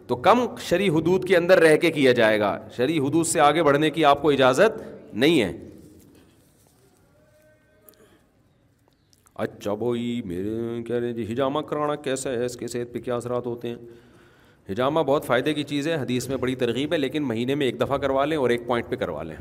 تو 0.08 0.16
کم 0.28 0.46
شرح 0.70 0.96
حدود 0.98 1.28
کے 1.28 1.38
اندر 1.38 1.60
رہ 1.62 1.76
کے 1.86 1.92
کیا 1.92 2.12
جائے 2.22 2.40
گا 2.40 2.58
شرح 2.78 3.00
حدود 3.08 3.26
سے 3.28 3.40
آگے 3.50 3.64
بڑھنے 3.64 3.90
کی 3.98 4.06
آپ 4.14 4.22
کو 4.22 4.30
اجازت 4.32 4.82
نہیں 5.24 5.42
ہے 5.42 5.52
اچھا 9.44 9.74
بھائی 9.76 10.22
میرے 10.26 10.82
کہہ 10.88 10.96
رہے 10.96 11.08
ہیں 11.08 11.14
جی 11.14 11.26
ہجامہ 11.32 11.60
کرانا 11.70 11.96
کیسا 12.04 12.30
ہے 12.32 12.46
اس 12.46 12.56
کے 12.58 12.68
صحت 12.68 12.94
پہ 12.94 13.00
کیا 13.08 13.16
اثرات 13.16 13.46
ہوتے 13.46 13.70
ہیں 13.70 13.76
ہجامہ 14.72 15.00
بہت 15.08 15.26
فائدے 15.26 15.54
کی 15.54 15.64
چیز 15.72 15.88
ہے 15.88 15.96
حدیث 16.02 16.28
میں 16.30 16.38
بڑی 16.44 16.56
ترغیب 16.62 16.94
ہے 16.94 16.98
لیکن 16.98 17.24
مہینے 17.24 17.56
میں 17.56 17.66
ایک 17.66 17.80
دفعہ 17.82 17.98
کروا 18.06 18.24
لیں 18.26 18.38
اور 18.38 18.50
ایک 18.50 18.66
پوائنٹ 18.68 18.90
پہ 18.90 18.96
کروا 19.02 19.24
لیں 19.24 19.36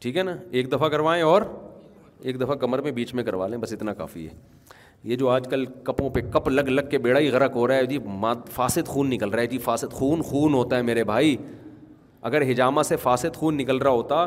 ٹھیک 0.00 0.16
ہے 0.16 0.22
نا 0.22 0.36
ایک 0.50 0.72
دفعہ 0.72 0.88
کروائیں 0.88 1.22
اور 1.22 1.42
ایک 2.22 2.40
دفعہ 2.40 2.54
کمر 2.56 2.80
میں 2.82 2.90
بیچ 2.92 3.14
میں 3.14 3.24
کروا 3.24 3.46
لیں 3.48 3.58
بس 3.58 3.72
اتنا 3.72 3.92
کافی 3.94 4.26
ہے 4.28 4.34
یہ 5.10 5.16
جو 5.16 5.28
آج 5.28 5.46
کل 5.50 5.64
کپوں 5.84 6.10
پہ 6.14 6.20
کپ 6.32 6.48
لگ 6.48 6.68
لگ 6.68 6.88
کے 6.90 6.98
بیڑا 7.06 7.18
ہی 7.20 7.30
غرق 7.30 7.56
ہو 7.56 7.66
رہا 7.68 7.74
ہے 7.74 7.86
جی 7.86 7.98
فاسد 8.54 8.86
خون 8.88 9.10
نکل 9.10 9.28
رہا 9.30 9.42
ہے 9.42 9.46
جی 9.54 9.58
فاسد 9.64 9.92
خون 9.92 10.22
خون 10.22 10.54
ہوتا 10.54 10.76
ہے 10.76 10.82
میرے 10.90 11.04
بھائی 11.04 11.36
اگر 12.30 12.50
ہجامہ 12.50 12.82
سے 12.88 12.96
فاسد 13.02 13.36
خون 13.36 13.56
نکل 13.58 13.76
رہا 13.82 13.90
ہوتا 13.90 14.26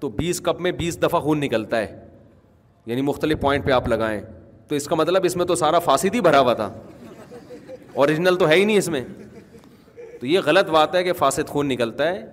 تو 0.00 0.08
بیس 0.18 0.40
کپ 0.44 0.60
میں 0.60 0.70
بیس 0.78 1.02
دفعہ 1.02 1.20
خون 1.20 1.40
نکلتا 1.40 1.80
ہے 1.80 2.10
یعنی 2.86 3.02
مختلف 3.02 3.38
پوائنٹ 3.40 3.64
پہ 3.64 3.70
آپ 3.72 3.88
لگائیں 3.88 4.20
تو 4.68 4.74
اس 4.74 4.86
کا 4.88 4.94
مطلب 4.96 5.24
اس 5.24 5.36
میں 5.36 5.44
تو 5.46 5.54
سارا 5.54 5.78
فاسد 5.78 6.14
ہی 6.14 6.20
بھرا 6.20 6.40
ہوا 6.40 6.52
تھا 6.60 6.72
اوریجنل 7.94 8.36
تو 8.38 8.48
ہے 8.48 8.54
ہی 8.56 8.64
نہیں 8.64 8.76
اس 8.78 8.88
میں 8.88 9.02
تو 10.20 10.26
یہ 10.26 10.38
غلط 10.44 10.70
بات 10.70 10.94
ہے 10.94 11.02
کہ 11.04 11.12
فاسد 11.18 11.48
خون 11.48 11.68
نکلتا 11.68 12.08
ہے 12.12 12.24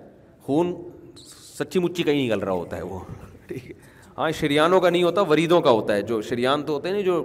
خون 0.46 0.72
سچی 1.58 1.78
مچی 1.80 2.02
کہیں 2.02 2.24
نکل 2.24 2.40
رہا 2.42 2.52
ہوتا 2.52 2.76
ہے 2.76 2.82
وہ 2.82 2.98
ٹھیک 3.46 3.66
ہے 3.70 3.78
ہاں 4.18 4.30
شریانوں 4.38 4.80
کا 4.80 4.90
نہیں 4.90 5.02
ہوتا 5.02 5.20
وریدوں 5.30 5.60
کا 5.60 5.70
ہوتا 5.70 5.94
ہے 5.94 6.02
جو 6.10 6.20
شریان 6.22 6.62
تو 6.66 6.72
ہوتے 6.72 6.88
ہیں 6.88 6.94
نا 6.94 7.00
جو 7.02 7.22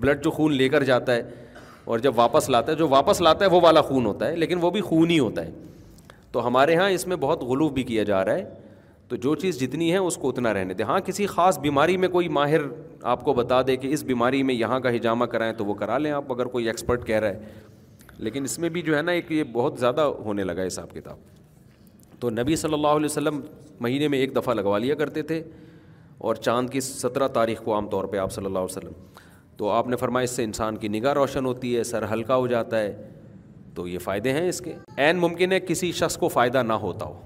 بلڈ 0.00 0.22
جو 0.24 0.30
خون 0.30 0.54
لے 0.56 0.68
کر 0.68 0.82
جاتا 0.90 1.14
ہے 1.14 1.22
اور 1.84 1.98
جب 1.98 2.18
واپس 2.18 2.48
لاتا 2.50 2.72
ہے 2.72 2.76
جو 2.76 2.88
واپس 2.88 3.20
لاتا 3.20 3.44
ہے 3.44 3.50
وہ 3.50 3.60
والا 3.62 3.80
خون 3.82 4.06
ہوتا 4.06 4.26
ہے 4.28 4.36
لیکن 4.36 4.58
وہ 4.62 4.70
بھی 4.70 4.80
خون 4.80 5.10
ہی 5.10 5.18
ہوتا 5.18 5.44
ہے 5.46 5.50
تو 6.32 6.46
ہمارے 6.46 6.72
یہاں 6.72 6.88
اس 6.90 7.06
میں 7.06 7.16
بہت 7.20 7.42
غلوف 7.44 7.72
بھی 7.72 7.82
کیا 7.82 8.02
جا 8.12 8.24
رہا 8.24 8.34
ہے 8.34 8.44
تو 9.10 9.16
جو 9.22 9.34
چیز 9.36 9.58
جتنی 9.60 9.90
ہے 9.92 9.96
اس 9.98 10.16
کو 10.22 10.28
اتنا 10.30 10.52
رہنے 10.54 10.74
دیں 10.80 10.84
ہاں 10.86 10.98
کسی 11.04 11.24
خاص 11.26 11.58
بیماری 11.60 11.96
میں 12.02 12.08
کوئی 12.08 12.28
ماہر 12.36 12.60
آپ 13.12 13.22
کو 13.24 13.32
بتا 13.34 13.60
دے 13.66 13.74
کہ 13.76 13.86
اس 13.92 14.02
بیماری 14.10 14.42
میں 14.50 14.54
یہاں 14.54 14.78
کا 14.80 14.90
ہجامہ 14.96 15.24
کرائیں 15.32 15.52
تو 15.58 15.64
وہ 15.66 15.74
کرا 15.78 15.96
لیں 15.98 16.10
آپ 16.18 16.30
اگر 16.32 16.46
کوئی 16.52 16.66
ایکسپرٹ 16.68 17.06
کہہ 17.06 17.18
رہا 17.20 17.28
ہے 17.28 17.48
لیکن 18.26 18.44
اس 18.44 18.58
میں 18.58 18.68
بھی 18.76 18.82
جو 18.88 18.96
ہے 18.96 19.00
نا 19.02 19.12
ایک 19.12 19.32
یہ 19.32 19.44
بہت 19.52 19.78
زیادہ 19.80 20.00
ہونے 20.24 20.44
لگا 20.44 20.62
ہے 20.62 20.66
حساب 20.66 20.92
کتاب 20.94 21.16
تو 22.20 22.30
نبی 22.30 22.56
صلی 22.56 22.74
اللہ 22.74 22.94
علیہ 23.00 23.04
وسلم 23.04 23.40
مہینے 23.80 24.08
میں 24.14 24.18
ایک 24.18 24.36
دفعہ 24.36 24.54
لگوا 24.54 24.78
لیا 24.84 24.94
کرتے 25.02 25.22
تھے 25.32 25.42
اور 26.28 26.34
چاند 26.48 26.70
کی 26.70 26.80
سترہ 26.80 27.28
تاریخ 27.34 27.62
کو 27.64 27.74
عام 27.74 27.86
طور 27.90 28.04
پہ 28.14 28.18
آپ 28.26 28.32
صلی 28.32 28.46
اللہ 28.46 28.58
علیہ 28.58 28.76
وسلم 28.76 29.06
تو 29.56 29.70
آپ 29.78 29.88
نے 29.88 29.96
فرمایا 29.96 30.24
اس 30.24 30.36
سے 30.36 30.44
انسان 30.44 30.76
کی 30.84 30.88
نگاہ 30.88 31.12
روشن 31.14 31.46
ہوتی 31.46 31.76
ہے 31.76 31.82
سر 31.84 32.04
ہلکا 32.12 32.36
ہو 32.36 32.46
جاتا 32.54 32.80
ہے 32.82 32.94
تو 33.74 33.88
یہ 33.88 33.98
فائدے 34.06 34.32
ہیں 34.38 34.48
اس 34.48 34.60
کے 34.64 34.72
عین 34.96 35.18
ممکن 35.26 35.52
ہے 35.52 35.60
کسی 35.60 35.92
شخص 36.02 36.16
کو 36.18 36.28
فائدہ 36.38 36.62
نہ 36.66 36.72
ہوتا 36.86 37.06
ہو 37.06 37.18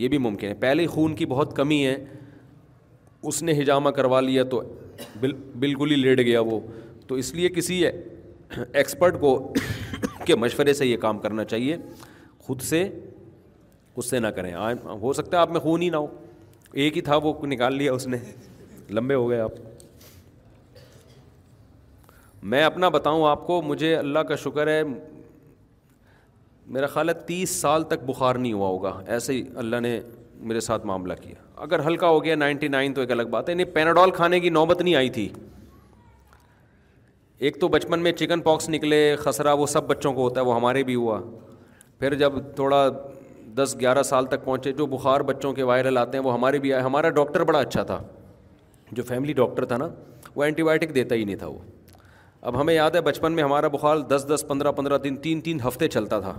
یہ 0.00 0.08
بھی 0.08 0.18
ممکن 0.24 0.48
ہے 0.48 0.54
پہلے 0.60 0.82
ہی 0.82 0.86
خون 0.88 1.14
کی 1.14 1.26
بہت 1.32 1.54
کمی 1.56 1.84
ہے 1.86 1.96
اس 3.30 3.42
نے 3.42 3.52
ہجامہ 3.60 3.90
کروا 3.98 4.20
لیا 4.20 4.44
تو 4.52 4.60
بالکل 5.20 5.90
ہی 5.90 5.96
لیٹ 5.96 6.18
گیا 6.26 6.40
وہ 6.50 6.58
تو 7.06 7.14
اس 7.22 7.32
لیے 7.34 7.48
کسی 7.56 7.80
ایکسپرٹ 7.86 9.20
کو 9.20 9.32
کے 10.26 10.36
مشورے 10.36 10.72
سے 10.80 10.86
یہ 10.86 10.96
کام 11.04 11.18
کرنا 11.24 11.44
چاہیے 11.52 11.76
خود 12.46 12.60
سے 12.70 12.82
خود 13.94 14.04
سے 14.04 14.18
نہ 14.20 14.26
کریں 14.40 14.52
ہو 15.02 15.12
سکتا 15.18 15.36
ہے 15.36 15.40
آپ 15.42 15.50
میں 15.56 15.60
خون 15.60 15.82
ہی 15.82 15.90
نہ 15.90 15.96
ہو 15.96 16.06
ایک 16.84 16.96
ہی 16.96 17.00
تھا 17.10 17.16
وہ 17.26 17.32
نکال 17.46 17.76
لیا 17.76 17.92
اس 17.92 18.06
نے 18.14 18.16
لمبے 18.98 19.14
ہو 19.14 19.28
گئے 19.30 19.40
آپ 19.40 19.60
میں 22.54 22.62
اپنا 22.64 22.88
بتاؤں 22.98 23.26
آپ 23.28 23.46
کو 23.46 23.60
مجھے 23.72 23.94
اللہ 23.96 24.26
کا 24.32 24.36
شکر 24.48 24.66
ہے 24.66 24.82
میرا 26.74 26.86
خیال 26.86 27.08
ہے 27.08 27.12
تیس 27.26 27.50
سال 27.60 27.82
تک 27.90 28.02
بخار 28.06 28.34
نہیں 28.34 28.52
ہوا 28.52 28.66
ہوگا 28.68 28.90
ایسے 29.14 29.32
ہی 29.32 29.42
اللہ 29.58 29.80
نے 29.80 29.98
میرے 30.50 30.60
ساتھ 30.60 30.84
معاملہ 30.86 31.12
کیا 31.20 31.34
اگر 31.62 31.84
ہلکا 31.86 32.08
ہو 32.08 32.22
گیا 32.24 32.34
نائنٹی 32.36 32.68
نائن 32.68 32.92
تو 32.94 33.00
ایک 33.00 33.10
الگ 33.12 33.22
بات 33.30 33.48
ہے 33.48 33.52
یعنی 33.54 33.64
پیناڈول 33.78 34.10
کھانے 34.18 34.38
کی 34.40 34.50
نوبت 34.50 34.82
نہیں 34.82 34.94
آئی 34.94 35.08
تھی 35.16 35.28
ایک 37.48 37.60
تو 37.60 37.68
بچپن 37.74 38.02
میں 38.02 38.12
چکن 38.12 38.40
پاکس 38.40 38.68
نکلے 38.70 39.00
خسرا 39.24 39.52
وہ 39.62 39.66
سب 39.72 39.86
بچوں 39.88 40.12
کو 40.12 40.22
ہوتا 40.22 40.40
ہے 40.40 40.44
وہ 40.46 40.54
ہمارے 40.56 40.82
بھی 40.90 40.94
ہوا 40.94 41.20
پھر 41.98 42.14
جب 42.22 42.32
تھوڑا 42.56 42.86
دس 43.56 43.74
گیارہ 43.80 44.02
سال 44.12 44.26
تک 44.34 44.44
پہنچے 44.44 44.72
جو 44.72 44.86
بخار 44.94 45.20
بچوں 45.32 45.52
کے 45.52 45.62
وائرل 45.72 45.98
آتے 45.98 46.18
ہیں 46.18 46.24
وہ 46.24 46.34
ہمارے 46.34 46.58
بھی 46.66 46.72
آئے 46.74 46.82
ہمارا 46.82 47.10
ڈاکٹر 47.18 47.44
بڑا 47.50 47.58
اچھا 47.60 47.82
تھا 47.90 48.00
جو 48.98 49.02
فیملی 49.08 49.32
ڈاکٹر 49.42 49.64
تھا 49.72 49.76
نا 49.76 49.88
وہ 50.36 50.44
اینٹی 50.44 50.62
بائیوٹک 50.62 50.94
دیتا 50.94 51.14
ہی 51.14 51.24
نہیں 51.24 51.36
تھا 51.36 51.46
وہ 51.46 51.58
اب 52.40 52.60
ہمیں 52.60 52.74
یاد 52.74 52.90
ہے 52.94 53.00
بچپن 53.10 53.32
میں 53.32 53.42
ہمارا 53.44 53.68
بخار 53.68 53.96
دس 54.14 54.24
دس 54.34 54.44
پندرہ 54.48 54.72
پندرہ 54.76 54.98
دن 54.98 55.16
تین 55.22 55.40
تین 55.48 55.58
ہفتے 55.66 55.88
چلتا 55.88 56.18
تھا 56.20 56.38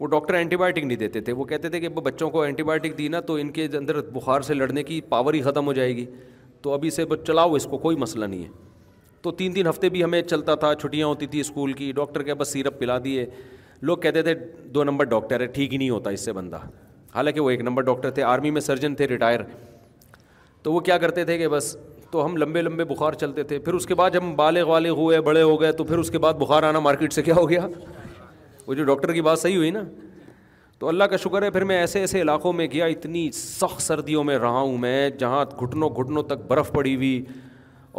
وہ 0.00 0.06
ڈاکٹر 0.06 0.34
اینٹی 0.34 0.56
بایوٹک 0.56 0.84
نہیں 0.84 0.98
دیتے 0.98 1.20
تھے 1.28 1.32
وہ 1.38 1.44
کہتے 1.44 1.68
تھے 1.68 1.78
کہ 1.80 1.88
بچوں 1.94 2.28
کو 2.30 2.42
اینٹی 2.42 2.62
بائیوٹک 2.62 2.96
دی 2.98 3.06
نا 3.14 3.20
تو 3.30 3.34
ان 3.44 3.50
کے 3.52 3.64
اندر 3.78 4.00
بخار 4.12 4.40
سے 4.48 4.54
لڑنے 4.54 4.82
کی 4.90 5.00
پاور 5.08 5.34
ہی 5.34 5.40
ختم 5.42 5.66
ہو 5.66 5.72
جائے 5.78 5.96
گی 5.96 6.04
تو 6.62 6.72
ابھی 6.74 6.90
سے 6.90 7.04
بس 7.06 7.26
چلاؤ 7.26 7.54
اس 7.54 7.64
کو 7.70 7.78
کوئی 7.78 7.96
مسئلہ 7.96 8.24
نہیں 8.24 8.44
ہے 8.44 8.48
تو 9.22 9.30
تین 9.40 9.52
تین 9.52 9.66
ہفتے 9.66 9.88
بھی 9.94 10.02
ہمیں 10.04 10.20
چلتا 10.22 10.54
تھا 10.64 10.74
چھٹیاں 10.82 11.06
ہوتی 11.06 11.26
تھیں 11.32 11.40
اسکول 11.40 11.72
کی 11.80 11.90
ڈاکٹر 11.92 12.22
کہ 12.22 12.34
بس 12.42 12.52
سیرپ 12.52 12.78
پلا 12.78 12.98
دیے 13.04 13.24
لوگ 13.90 13.96
کہتے 14.04 14.22
تھے 14.22 14.34
دو 14.74 14.84
نمبر 14.84 15.04
ڈاکٹر 15.14 15.40
ہے 15.40 15.46
ٹھیک 15.56 15.72
ہی 15.72 15.78
نہیں 15.78 15.90
ہوتا 15.90 16.10
اس 16.10 16.24
سے 16.24 16.32
بندہ 16.32 16.60
حالانکہ 17.14 17.40
وہ 17.40 17.50
ایک 17.50 17.60
نمبر 17.64 17.82
ڈاکٹر 17.82 18.10
تھے 18.18 18.22
آرمی 18.22 18.50
میں 18.50 18.60
سرجن 18.60 18.94
تھے 18.94 19.06
ریٹائر 19.08 19.40
تو 20.62 20.72
وہ 20.72 20.80
کیا 20.88 20.98
کرتے 20.98 21.24
تھے 21.24 21.38
کہ 21.38 21.48
بس 21.48 21.76
تو 22.10 22.24
ہم 22.24 22.36
لمبے 22.36 22.62
لمبے 22.62 22.84
بخار 22.94 23.12
چلتے 23.22 23.42
تھے 23.50 23.58
پھر 23.64 23.74
اس 23.74 23.86
کے 23.86 23.94
بعد 23.94 24.10
جب 24.12 24.22
ہم 24.22 24.34
بالغ 24.36 24.66
والے 24.68 24.88
ہوئے 25.00 25.20
بڑے 25.30 25.42
ہو 25.42 25.60
گئے 25.60 25.72
تو 25.80 25.84
پھر 25.84 25.98
اس 25.98 26.10
کے 26.10 26.18
بعد 26.18 26.34
بخار 26.42 26.62
آنا 26.68 26.78
مارکیٹ 26.88 27.12
سے 27.12 27.22
کیا 27.22 27.34
ہو 27.36 27.48
گیا 27.50 27.66
وہ 28.68 28.74
جو 28.74 28.84
ڈاکٹر 28.84 29.12
کی 29.12 29.20
بات 29.26 29.38
صحیح 29.40 29.56
ہوئی 29.56 29.70
نا 29.70 29.82
تو 30.78 30.88
اللہ 30.88 31.04
کا 31.10 31.16
شکر 31.16 31.42
ہے 31.42 31.50
پھر 31.50 31.64
میں 31.68 31.76
ایسے 31.80 32.00
ایسے 32.00 32.20
علاقوں 32.22 32.52
میں 32.52 32.66
گیا 32.72 32.86
اتنی 32.94 33.30
سخت 33.34 33.80
سردیوں 33.82 34.24
میں 34.24 34.36
رہا 34.38 34.58
ہوں 34.60 34.76
میں 34.78 35.08
جہاں 35.18 35.44
گھٹنوں 35.64 35.88
گھٹنوں 35.98 36.22
تک 36.32 36.42
برف 36.48 36.70
پڑی 36.72 36.94
ہوئی 36.96 37.14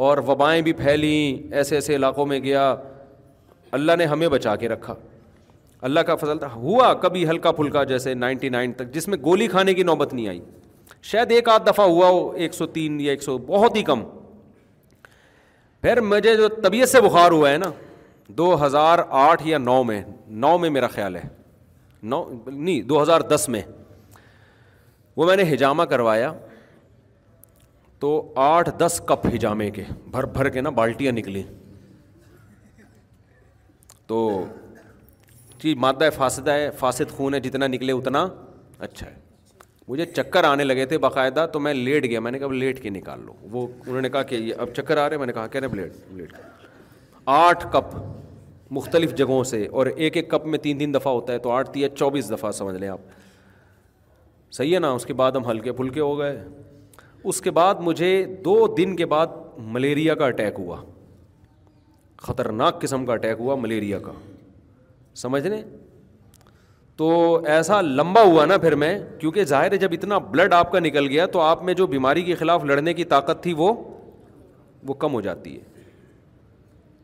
اور 0.08 0.18
وبائیں 0.28 0.62
بھی 0.68 0.74
پھیلیں 0.84 1.54
ایسے 1.58 1.76
ایسے 1.76 1.96
علاقوں 1.96 2.26
میں 2.26 2.40
گیا 2.44 2.62
اللہ 3.78 3.96
نے 3.98 4.06
ہمیں 4.14 4.28
بچا 4.36 4.56
کے 4.64 4.70
رکھا 4.70 4.96
اللہ 5.90 6.00
کا 6.08 6.16
فضل 6.24 6.38
تھا 6.38 6.52
ہوا 6.54 6.94
کبھی 7.02 7.28
ہلکا 7.30 7.52
پھلکا 7.60 7.84
جیسے 7.94 8.14
نائنٹی 8.26 8.50
نائن 8.58 8.74
تک 8.82 8.92
جس 8.94 9.08
میں 9.08 9.18
گولی 9.26 9.48
کھانے 9.56 9.74
کی 9.74 9.84
نوبت 9.90 10.14
نہیں 10.14 10.28
آئی 10.28 10.40
شاید 11.12 11.32
ایک 11.32 11.50
آدھ 11.50 11.66
دفعہ 11.72 11.86
ہوا 11.88 12.08
ہو 12.10 12.32
ایک 12.44 12.54
سو 12.54 12.66
تین 12.78 13.00
یا 13.02 13.12
ایک 13.12 13.24
سو 13.24 13.38
بہت 13.48 13.76
ہی 13.76 13.84
کم 13.92 14.04
پھر 15.82 16.02
مجھے 16.12 16.36
جو 16.36 16.48
طبیعت 16.64 16.90
سے 16.90 17.02
بخار 17.02 17.32
ہوا 17.32 17.52
ہے 17.52 17.58
نا 17.58 17.70
دو 18.38 18.56
ہزار 18.66 19.00
آٹھ 19.20 19.48
یا 19.48 19.58
نو 19.58 19.84
میں 19.84 20.02
نو 20.42 20.58
میں 20.58 20.70
میرا 20.70 20.88
خیال 20.88 21.16
ہے 21.16 21.22
نو 22.10 22.24
نہیں 22.48 22.82
دو 22.88 23.02
ہزار 23.02 23.22
دس 23.30 23.48
میں 23.50 23.62
وہ 25.18 25.26
میں 25.26 25.36
نے 25.38 25.44
ہجامہ 25.54 25.84
کروایا 25.94 26.32
تو 28.00 28.10
آٹھ 28.42 28.70
دس 28.80 29.02
کپ 29.08 29.26
ہجامے 29.36 29.70
کے 29.72 29.84
بھر 30.12 30.26
بھر 30.36 30.50
کے 30.50 30.62
نا 30.62 30.70
بالٹیاں 30.76 31.12
نکلیں 31.12 31.42
تو 34.08 34.44
جی 35.64 35.74
مادہ 35.78 36.04
ہے 36.06 36.10
فاصد 36.10 36.48
ہے 36.48 36.70
فاسد 36.80 37.12
خون 37.18 37.34
ہے 37.34 37.40
جتنا 37.40 37.68
نکلے 37.68 37.92
اتنا 37.94 38.26
اچھا 38.80 39.08
ہے 39.08 39.16
مجھے 39.88 40.06
چکر 40.06 40.44
آنے 40.44 40.64
لگے 40.64 40.86
تھے 40.86 40.98
باقاعدہ 41.04 41.46
تو 41.54 41.60
میں 41.60 41.74
لیٹ 41.74 42.06
گیا 42.06 42.20
میں 42.20 42.32
نے 42.32 42.40
کہا 42.40 42.54
لیٹ 42.54 42.82
کے 42.84 42.90
نکال 42.90 43.26
لو 43.26 43.34
وہ 43.52 43.68
انہوں 43.88 44.02
نے 44.02 44.10
کہا 44.10 44.24
کہ 44.32 44.36
یہ 44.36 44.54
اب 44.58 44.74
چکر 44.78 44.98
آ 44.98 45.10
رہے 45.10 45.18
میں 45.18 45.28
نے 45.28 45.34
کہا 45.34 45.48
کہ 45.48 45.60
لیٹ 45.72 46.34
آٹھ 47.32 47.66
کپ 47.72 47.96
مختلف 48.78 49.14
جگہوں 49.18 49.44
سے 49.44 49.66
اور 49.80 49.86
ایک 49.96 50.18
ایک 50.18 50.30
کپ 50.32 50.46
میں 50.48 50.58
تین 50.60 50.78
تین 50.78 50.94
دفعہ 50.94 51.14
ہوتا 51.14 51.34
ہے 51.34 51.38
تو 51.46 51.52
آٹھ 51.52 51.78
یا 51.78 51.90
چوبیس 51.96 52.30
دفعہ 52.32 52.52
سمجھ 52.52 52.76
لیں 52.76 52.88
آپ 52.90 53.00
صحیح 54.58 54.74
ہے 54.74 54.80
نا 54.80 54.92
اس 55.00 55.06
کے 55.06 55.14
بعد 55.22 55.32
ہم 55.36 55.50
ہلکے 55.50 55.72
پھلکے 55.80 56.00
ہو 56.00 56.18
گئے 56.20 56.42
اس 57.32 57.42
کے 57.42 57.52
بعد 57.52 57.76
مجھے 57.88 58.10
دو 58.46 58.56
دن 58.78 58.96
کے 58.96 59.06
بعد 59.14 59.28
ملیریا 59.78 60.16
کا 60.16 60.26
اٹیک 60.26 60.60
ہوا 60.60 60.76
خطرناک 62.28 62.82
قسم 62.82 63.06
کا 63.06 63.14
اٹیک 63.14 63.40
ہوا 63.40 63.56
ملیریا 63.62 64.00
کا 64.06 64.12
سمجھ 65.24 65.46
لیں 65.48 65.62
تو 66.98 67.10
ایسا 67.56 67.82
لمبا 67.82 68.22
ہوا 68.24 68.46
نا 68.46 68.58
پھر 68.64 68.76
میں 68.84 68.98
کیونکہ 69.20 69.44
ظاہر 69.52 69.72
ہے 69.72 69.78
جب 69.84 69.90
اتنا 69.94 70.18
بلڈ 70.32 70.54
آپ 70.54 70.72
کا 70.72 70.80
نکل 70.80 71.08
گیا 71.10 71.26
تو 71.36 71.40
آپ 71.42 71.64
میں 71.64 71.74
جو 71.82 71.88
بیماری 71.94 72.22
کے 72.24 72.36
خلاف 72.42 72.64
لڑنے 72.72 72.94
کی 72.94 73.04
طاقت 73.14 73.44
تھی 73.44 73.54
وہ 73.58 73.74
وہ 74.88 74.94
کم 75.04 75.14
ہو 75.14 75.22
جاتی 75.22 75.56
ہے 75.56 75.69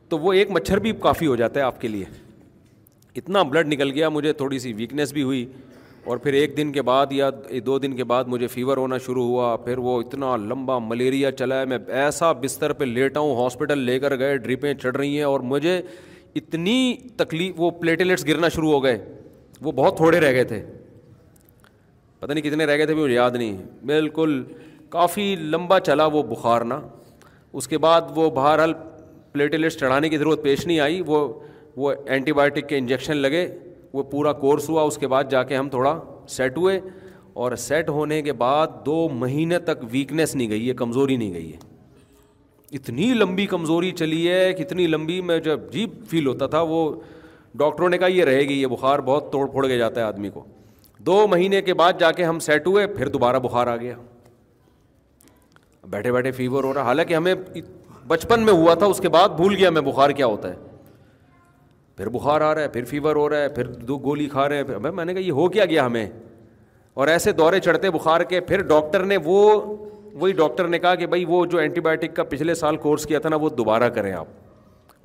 تو 0.10 0.18
وہ 0.20 0.34
ایک 0.40 0.52
مچھر 0.52 0.80
بھی 0.80 0.92
کافی 1.02 1.28
ہو 1.28 1.36
جاتا 1.36 1.60
ہے 1.60 1.66
آپ 1.66 1.80
کے 1.82 1.88
لیے 1.88 2.06
اتنا 3.22 3.42
بلڈ 3.52 3.74
نکل 3.74 3.92
گیا 3.92 4.10
مجھے 4.10 4.34
تھوڑی 4.42 4.60
سی 4.60 4.74
ویکنیس 4.78 5.14
بھی 5.14 5.24
ہوئی 5.24 5.46
اور 6.14 6.18
پھر 6.24 6.34
ایک 6.40 6.56
دن 6.58 6.72
کے 6.72 6.82
بعد 6.88 7.12
یا 7.12 7.30
دو 7.66 7.78
دن 7.80 7.96
کے 7.98 8.04
بعد 8.12 8.24
مجھے 8.34 8.48
فیور 8.48 8.78
ہونا 8.78 8.98
شروع 9.06 9.24
ہوا 9.26 9.56
پھر 9.64 9.78
وہ 9.86 10.00
اتنا 10.02 10.36
لمبا 10.38 10.78
ملیریا 10.88 11.32
چلا 11.32 11.60
ہے 11.60 11.66
میں 11.72 11.78
ایسا 12.04 12.32
بستر 12.42 12.74
پہ 12.74 12.84
لیٹا 12.86 13.20
ہوں 13.20 13.36
ہاسپٹل 13.44 13.80
لے 13.86 13.98
کر 14.00 14.18
گئے 14.20 14.38
ڈرپیں 14.38 14.74
چڑھ 14.74 14.98
رہی 14.98 15.16
ہیں 15.18 15.24
اور 15.24 15.40
مجھے 15.54 15.82
اتنی 16.40 16.78
تکلیف 17.18 17.54
وہ 17.62 17.70
پلیٹلیٹس 17.82 18.26
گرنا 18.28 18.50
شروع 18.56 18.72
ہو 18.72 18.84
گئے 18.84 18.98
وہ 19.62 19.72
بہت 19.76 19.98
تھوڑے 19.98 20.20
رہ 20.20 20.32
گئے 20.34 20.44
تھے 20.44 20.64
پتہ 22.20 22.32
نہیں 22.32 22.44
کتنے 22.44 22.66
رہ 22.66 22.78
گئے 22.78 22.86
تھے 22.86 22.94
مجھے 22.96 23.14
یاد 23.14 23.32
نہیں 23.36 23.58
بالکل 23.86 24.44
کافی 24.90 25.36
لمبا 25.56 25.80
چلا 25.90 26.06
وہ 26.18 26.24
بخار 26.34 26.62
نا 26.74 26.80
اس 27.60 27.68
کے 27.68 27.78
بعد 27.88 28.02
وہ 28.16 28.30
بہرحال 28.36 28.74
پلیٹلیٹس 29.36 29.78
چڑھانے 29.80 30.10
کی 30.10 30.18
ضرورت 30.18 30.44
پیش 30.44 30.66
نہیں 30.68 30.80
آئی 30.80 31.02
وہ 31.08 31.18
وہ 31.84 31.94
اینٹی 32.16 32.34
بایوٹک 32.34 32.68
کے 32.68 32.78
انجیکشن 32.78 33.18
لگے 33.18 33.42
وہ 33.94 34.04
پورا 34.12 34.32
کورس 34.44 34.70
ہوا 34.70 34.82
اس 34.90 34.98
کے 34.98 35.08
بعد 35.14 35.32
جا 35.32 35.42
کے 35.50 35.56
ہم 35.58 35.70
تھوڑا 35.70 35.94
سیٹ 36.36 36.58
ہوئے 36.58 36.80
اور 37.44 37.56
سیٹ 37.70 37.90
ہونے 37.96 38.22
کے 38.28 38.34
بعد 38.42 38.78
دو 38.86 38.96
مہینے 39.24 39.60
تک 39.70 39.84
ویکنیس 39.92 40.36
نہیں 40.36 40.50
گئی 40.50 40.70
ہے 40.70 40.74
کمزوری 40.84 41.16
نہیں 41.24 41.34
گئی 41.34 41.52
ہے 41.52 41.58
اتنی 42.78 43.14
لمبی 43.14 43.46
کمزوری 43.56 43.92
چلی 44.02 44.22
ہے 44.30 44.42
کہ 44.60 44.64
اتنی 44.64 44.88
لمبی 44.88 45.20
میں 45.32 45.40
جب 45.50 45.72
جیپ 45.72 45.94
فیل 46.12 46.28
ہوتا 46.28 46.48
تھا 46.56 46.62
وہ 46.72 46.80
ڈاکٹروں 47.64 47.90
نے 47.90 47.98
کہا 47.98 48.08
یہ 48.20 48.24
رہے 48.32 48.42
گی 48.50 48.62
یہ 48.62 48.68
بخار 48.76 49.00
بہت 49.12 49.32
توڑ 49.32 49.46
پھوڑ 49.52 49.68
کے 49.68 49.78
جاتا 49.78 50.02
ہے 50.02 50.06
آدمی 50.06 50.30
کو 50.38 50.44
دو 51.12 51.26
مہینے 51.36 51.62
کے 51.70 51.74
بعد 51.84 52.00
جا 52.00 52.12
کے 52.18 52.24
ہم 52.32 52.40
سیٹ 52.50 52.68
ہوئے 52.68 52.86
پھر 52.98 53.10
دوبارہ 53.18 53.40
بخار 53.48 53.68
آ 53.68 53.76
گیا 53.86 53.96
بیٹھے 55.96 56.12
بیٹھے 56.12 56.32
فیور 56.42 56.64
ہو 56.64 56.74
رہا 56.74 56.82
حالانکہ 56.92 57.14
ہمیں 57.16 57.34
بچپن 58.08 58.44
میں 58.46 58.54
ہوا 58.54 58.74
تھا 58.80 58.86
اس 58.86 59.00
کے 59.02 59.10
بعد 59.10 59.30
بھول 59.36 59.56
گیا 59.56 59.70
میں 59.70 59.82
بخار 59.82 60.10
کیا 60.18 60.26
ہوتا 60.26 60.50
ہے 60.50 60.74
پھر 61.98 62.10
بخار 62.10 62.42
آ 62.42 62.54
رہا 62.56 62.62
ہے 62.62 62.68
پھر 62.68 62.84
فیور 62.86 63.16
ہو 63.16 63.28
رہا 63.30 63.42
ہے 63.42 63.50
پھر 63.50 63.68
دو 63.92 63.98
گولی 64.04 64.28
کھا 64.30 64.48
رہے 64.50 64.58
ہیں 64.58 64.64
پھر 64.64 64.80
میں 64.90 65.06
نے 65.06 65.14
کہا 65.14 65.20
یہ 65.22 65.32
ہو 65.32 65.48
کیا 65.50 65.66
گیا 65.66 65.86
ہمیں 65.86 66.06
اور 67.04 67.08
ایسے 67.08 67.32
دورے 67.34 67.60
چڑھتے 67.60 67.90
بخار 67.92 68.22
کے 68.34 68.40
پھر 68.52 68.62
ڈاکٹر 68.68 69.04
نے 69.06 69.18
وہ 69.24 69.38
وہی 70.20 70.32
ڈاکٹر 70.34 70.68
نے 70.68 70.80
کہا 70.80 70.96
کہ 70.96 71.08
بھائی 71.14 71.26
وہ 71.28 71.46
جو 71.46 71.58
اینٹی 71.60 71.82
بایوٹک 71.82 72.16
کا 72.16 72.24
پچھلے 72.24 72.54
سال 72.56 72.78
کورس 72.86 73.06
کیا 73.06 73.20
تھا 73.20 73.30
نا 73.30 73.36
وہ 73.42 73.50
دوبارہ 73.58 73.90
کریں 73.96 74.12
آپ 74.14 74.28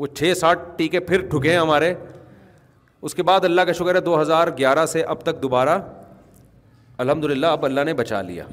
وہ 0.01 0.07
چھ 0.17 0.33
ساٹھ 0.37 0.61
ٹیکے 0.77 1.01
پھر 1.11 1.21
ٹھکے 1.31 1.53
ہیں 1.53 1.59
ہمارے 1.59 1.93
اس 3.09 3.15
کے 3.15 3.23
بعد 3.23 3.45
اللہ 3.45 3.61
کا 3.67 3.73
شکر 3.73 3.95
ہے 3.95 4.01
دو 4.11 4.21
ہزار 4.21 4.49
گیارہ 4.59 4.85
سے 4.87 5.03
اب 5.15 5.21
تک 5.23 5.43
دوبارہ 5.43 5.79
الحمد 7.05 7.25
للہ 7.25 7.47
اب 7.59 7.65
اللہ 7.65 7.85
نے 7.87 7.95
بچا 7.95 8.21
لیا 8.23 8.45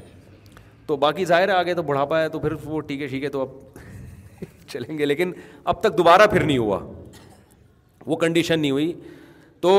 تو 0.86 0.96
باقی 0.96 1.24
ظاہر 1.24 1.48
ہے 1.48 1.54
آگے 1.54 1.74
تو 1.74 1.82
بڑھاپا 1.90 2.20
ہے 2.22 2.28
تو 2.28 2.38
پھر 2.40 2.52
وہ 2.64 2.80
ٹیکے 2.86 3.08
شیکے 3.08 3.28
تو 3.28 3.40
اب 3.40 3.77
چلیں 4.66 4.96
گے 4.98 5.06
لیکن 5.06 5.32
اب 5.72 5.80
تک 5.82 5.96
دوبارہ 5.98 6.26
پھر 6.30 6.44
نہیں 6.44 6.58
ہوا 6.58 6.78
وہ 8.06 8.16
کنڈیشن 8.16 8.60
نہیں 8.60 8.70
ہوئی 8.70 8.92
تو 9.60 9.72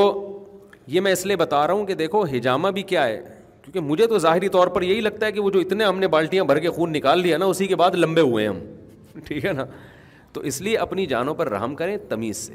یہ 0.94 1.00
میں 1.00 1.12
اس 1.12 1.26
لیے 1.26 1.36
بتا 1.36 1.66
رہا 1.66 1.74
ہوں 1.74 1.86
کہ 1.86 1.94
دیکھو 1.94 2.22
ہجامہ 2.36 2.68
بھی 2.74 2.82
کیا 2.92 3.06
ہے 3.06 3.20
کیونکہ 3.62 3.80
مجھے 3.90 4.06
تو 4.06 4.18
ظاہری 4.18 4.48
طور 4.56 4.68
پر 4.76 4.82
یہی 4.82 5.00
لگتا 5.00 5.26
ہے 5.26 5.32
کہ 5.32 5.40
وہ 5.40 5.50
جو 5.56 5.60
اتنے 5.60 5.84
ہم 5.84 5.98
نے 5.98 6.08
بالٹیاں 6.14 6.44
بھر 6.44 6.58
کے 6.66 6.70
خون 6.76 6.92
نکال 6.92 7.20
لیا 7.22 7.38
نا 7.38 7.46
اسی 7.54 7.66
کے 7.66 7.76
بعد 7.82 7.94
لمبے 7.94 8.20
ہوئے 8.20 8.46
ہم 8.46 8.58
ٹھیک 9.26 9.44
ہے 9.44 9.52
نا 9.52 9.64
تو 10.32 10.40
اس 10.50 10.60
لیے 10.62 10.76
اپنی 10.78 11.06
جانوں 11.06 11.34
پر 11.34 11.48
رحم 11.50 11.74
کریں 11.74 11.96
تمیز 12.08 12.36
سے 12.46 12.54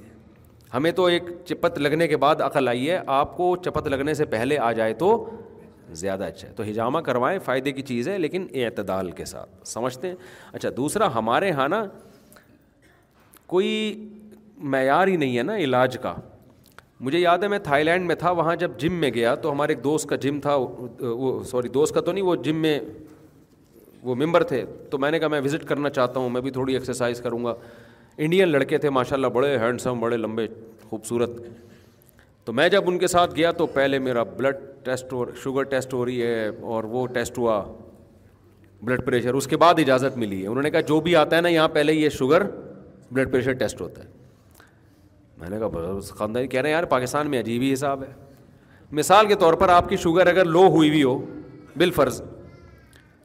ہمیں 0.74 0.92
تو 0.92 1.06
ایک 1.06 1.24
چپت 1.46 1.78
لگنے 1.80 2.08
کے 2.08 2.18
بعد 2.18 2.42
عقل 2.42 2.68
آئی 2.68 2.90
ہے 2.90 3.00
آپ 3.16 3.36
کو 3.38 3.56
چپت 3.66 3.88
لگنے 3.88 4.14
سے 4.14 4.26
پہلے 4.36 4.58
آ 4.60 4.72
جائے 4.80 4.94
تو 5.02 5.12
زیادہ 5.96 6.24
اچھا 6.24 6.48
ہے 6.48 6.54
تو 6.56 6.64
ہجامہ 6.70 7.00
کروائیں 7.08 7.38
فائدے 7.46 7.72
کی 7.72 7.82
چیز 7.92 8.08
ہے 8.10 8.18
لیکن 8.18 8.46
اعتدال 8.64 9.12
کے 9.20 9.26
ساتھ 9.32 9.68
سمجھتے 9.68 10.08
ہیں 10.08 10.16
اچھا 10.54 10.70
دوسرا 10.78 11.08
ہمارے 11.16 11.48
یہاں 11.48 11.68
نا 11.70 11.84
کوئی 13.56 13.72
معیار 14.76 15.08
ہی 15.08 15.16
نہیں 15.24 15.38
ہے 15.38 15.44
نا 15.44 15.56
علاج 15.68 15.98
کا 16.02 16.14
مجھے 17.06 17.20
یاد 17.20 17.38
ہے 17.44 17.48
میں 17.54 17.60
تھائی 17.64 17.84
لینڈ 17.84 18.06
میں 18.08 18.16
تھا 18.16 18.30
وہاں 18.40 18.56
جب 18.60 18.78
جم 18.80 18.94
میں 19.00 19.10
گیا 19.14 19.34
تو 19.46 19.52
ہمارے 19.52 19.74
ایک 19.74 19.84
دوست 19.84 20.10
کا 20.10 20.16
جم 20.26 20.40
تھا 20.42 20.56
وہ 20.56 21.34
سوری 21.50 21.68
دوست 21.78 21.94
کا 21.96 22.02
تو 22.02 22.12
نہیں 22.12 22.24
وہ 22.24 22.36
جم 22.48 22.62
میں 22.62 22.80
وہ 24.04 24.16
ممبر 24.16 24.44
تھے 24.52 24.64
تو 24.90 24.98
میں 25.04 25.12
نے 25.12 25.20
کہا 25.20 25.28
میں 25.34 25.42
وزٹ 25.46 25.66
کرنا 25.72 25.90
چاہتا 25.90 26.20
ہوں 26.20 26.30
میں 26.36 26.42
بھی 26.42 26.52
تھوڑی 26.58 26.74
ایکسرسائز 26.74 27.22
کروں 27.22 27.44
گا 27.46 27.54
انڈین 28.26 28.50
لڑکے 28.50 28.78
تھے 28.84 28.90
ماشاء 28.98 29.16
اللہ 29.16 29.28
بڑے 29.38 29.58
ہینڈسم 29.60 30.00
بڑے 30.00 30.18
لمبے 30.18 30.46
خوبصورت 30.90 31.30
تو 32.46 32.54
میں 32.54 32.68
جب 32.70 32.84
ان 32.88 32.98
کے 33.00 33.08
ساتھ 33.08 33.34
گیا 33.36 33.52
تو 33.60 33.66
پہلے 33.76 34.00
میرا 34.08 34.24
بلڈ 34.38 34.56
ٹیسٹ 34.86 35.14
ہو 35.14 35.24
شوگر 35.44 35.64
ٹیسٹ 35.70 35.94
ہو 35.94 36.04
رہی 36.06 36.22
ہے 36.24 36.48
اور 36.74 36.84
وہ 36.90 37.06
ٹیسٹ 37.14 37.38
ہوا 37.38 37.64
بلڈ 38.86 39.06
پریشر 39.06 39.34
اس 39.34 39.48
کے 39.48 39.58
بعد 39.58 39.80
اجازت 39.80 40.18
ملی 40.24 40.42
ہے 40.42 40.48
انہوں 40.48 40.64
نے 40.64 40.72
کہا 40.72 40.80
جو 40.92 41.00
بھی 41.02 41.16
آتا 41.16 41.36
ہے 41.36 41.42
نا 41.42 41.50
یہاں 41.50 41.68
پہلے 41.78 41.94
یہ 41.94 42.10
شوگر 42.18 42.44
بلڈ 43.14 43.32
پریشر 43.32 43.54
ٹیسٹ 43.64 43.82
ہوتا 43.82 44.04
ہے 44.04 44.10
میں 45.38 45.50
نے 45.50 45.60
کہا 45.60 46.00
خاندانی 46.18 46.48
کہہ 46.48 46.60
رہے 46.62 46.70
ہیں 46.70 46.76
یار 46.76 46.84
پاکستان 46.92 47.30
میں 47.30 47.40
عجیب 47.40 47.62
ہی 47.62 47.74
حساب 47.74 48.04
ہے 48.04 48.12
مثال 49.02 49.28
کے 49.28 49.36
طور 49.46 49.54
پر 49.62 49.70
آپ 49.70 49.90
کی 49.90 49.98
شوگر 50.06 50.28
اگر 50.28 50.46
لو 50.46 50.68
ہوئی 50.76 50.90
ہوئی 50.90 51.04
ہو 51.04 51.18
بالفرض 51.78 52.22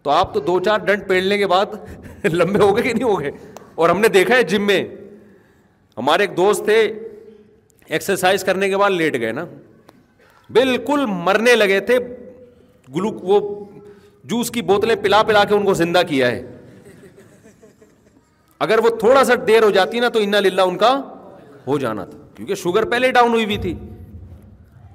تو 0.03 0.11
آپ 0.11 0.33
تو 0.35 0.41
دو 0.41 0.59
چار 0.65 0.79
ڈنٹ 0.87 1.07
پیڑنے 1.09 1.39
کے 1.39 1.47
بعد 1.47 1.75
لمبے 2.33 2.63
ہو 2.65 2.75
گئے 2.77 2.83
کہ 2.83 2.93
نہیں 2.95 3.09
ہو 3.09 3.19
گئے 3.21 3.31
اور 3.75 3.89
ہم 3.89 4.01
نے 4.01 4.09
دیکھا 4.19 4.37
ہے 4.37 4.43
جم 4.55 4.67
میں 4.67 4.83
ہمارے 5.99 6.23
ایک 6.23 6.37
دوست 6.37 6.65
تھے 6.65 6.81
ایکسرسائز 7.99 8.43
کرنے 8.45 8.69
کے 8.69 8.77
بعد 8.79 8.91
لیٹ 8.91 9.19
گئے 9.21 9.33
نا 9.33 9.45
بالکل 10.57 11.05
مرنے 11.29 11.55
لگے 11.57 11.79
تھے 11.89 11.97
گلوک 12.95 13.25
وہ 13.29 13.41
جوس 14.31 14.51
کی 14.51 14.63
بوتلیں 14.71 14.95
پلا 15.03 15.23
پلا 15.31 15.43
کے 15.49 15.55
ان 15.55 15.65
کو 15.65 15.75
زندہ 15.75 16.03
کیا 16.09 16.31
ہے 16.31 16.43
اگر 18.67 18.79
وہ 18.85 18.91
تھوڑا 18.99 19.25
سا 19.25 19.35
دیر 19.47 19.63
ہو 19.63 19.71
جاتی 19.77 20.01
نا 20.01 20.09
تو 20.15 20.19
ان 20.23 20.33
للہ 20.43 20.63
ان 20.71 20.77
کا 20.79 20.95
ہو 21.67 21.79
جانا 21.79 22.05
تھا 22.05 22.19
کیونکہ 22.35 22.55
شوگر 22.65 22.85
پہلے 22.91 23.11
ڈاؤن 23.19 23.33
ہوئی 23.33 23.45
ہوئی 23.45 23.57
تھی 23.67 23.75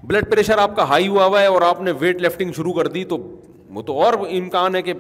بلڈ 0.10 0.30
پریشر 0.32 0.58
آپ 0.68 0.76
کا 0.76 0.84
ہائی 0.90 1.08
ہوا 1.08 1.26
ہوا 1.26 1.42
ہے 1.42 1.46
اور 1.54 1.62
آپ 1.70 1.82
نے 1.88 1.92
ویٹ 2.00 2.22
لفٹنگ 2.22 2.52
شروع 2.56 2.74
کر 2.74 2.88
دی 2.98 3.04
تو 3.14 3.18
وہ 3.78 3.82
تو 3.88 4.02
اور 4.04 4.14
امکان 4.38 4.76
ہے 4.76 4.82
کہ 4.82 4.94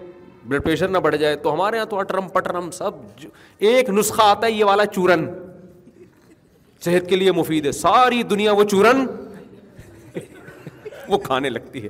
بلڈ 0.48 0.64
پریشر 0.64 0.88
نہ 0.88 0.98
بڑھ 1.08 1.16
جائے 1.18 1.36
تو 1.46 1.54
ہمارے 1.54 1.76
یہاں 1.78 1.86
تو 1.90 2.00
اٹرم 2.00 2.28
پٹرم 2.34 2.70
سب 2.72 3.26
ایک 3.72 3.90
نسخہ 4.00 4.22
آتا 4.24 4.48
ہے 4.48 4.52
یہ 4.52 4.64
والا 4.66 4.86
چورن 4.86 5.26
صحت 6.86 7.08
کے 7.10 7.16
لیے 7.22 7.32
مفید 7.42 7.66
ہے 7.66 7.72
ساری 7.82 8.24
دنیا 8.36 8.52
وہ 8.58 8.64
چورن 8.76 9.06
وہ 11.14 11.18
کھانے 11.30 11.50
لگتی 11.50 11.84
ہے 11.84 11.90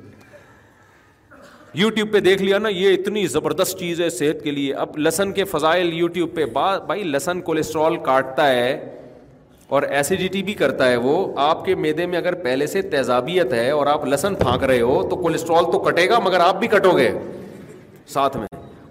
یو 1.80 1.90
ٹیوب 1.96 2.12
پہ 2.12 2.20
دیکھ 2.28 2.42
لیا 2.42 2.58
نا 2.66 2.70
یہ 2.70 2.94
اتنی 2.98 3.26
زبردست 3.32 3.78
چیز 3.80 4.02
ہے 4.02 4.10
صحت 4.18 4.44
کے 4.44 4.52
لیے 4.58 4.74
اب 4.84 4.98
لسن 5.08 5.32
کے 5.40 5.44
فضائل 5.54 5.94
یو 5.94 6.08
ٹیوب 6.18 6.36
پہ 6.36 6.46
بھائی 6.92 7.04
لسن 7.16 7.42
کولیسٹرول 7.50 7.98
کاٹتا 8.06 8.48
ہے 8.52 8.70
اور 9.76 9.84
ایسیڈیٹی 10.00 10.42
بھی 10.50 10.54
کرتا 10.62 10.88
ہے 10.90 10.96
وہ 11.06 11.14
آپ 11.48 11.64
کے 11.66 11.76
میدے 11.86 12.06
میں 12.10 12.18
اگر 12.18 12.34
پہلے 12.44 12.68
سے 12.74 12.82
تیزابیت 12.96 13.54
ہے 13.60 13.70
اور 13.78 13.88
آپ 13.96 14.06
لسن 14.14 14.36
پھانک 14.44 14.64
رہے 14.72 14.82
ہو 14.82 15.02
تو 15.10 15.16
کولیسٹرول 15.24 15.72
تو 15.72 15.80
کٹے 15.90 16.08
گا 16.10 16.20
مگر 16.28 16.40
آپ 16.48 16.60
بھی 16.60 16.68
کٹو 16.76 16.96
گے 16.98 17.10
ساتھ 18.14 18.38
میں 18.38 18.48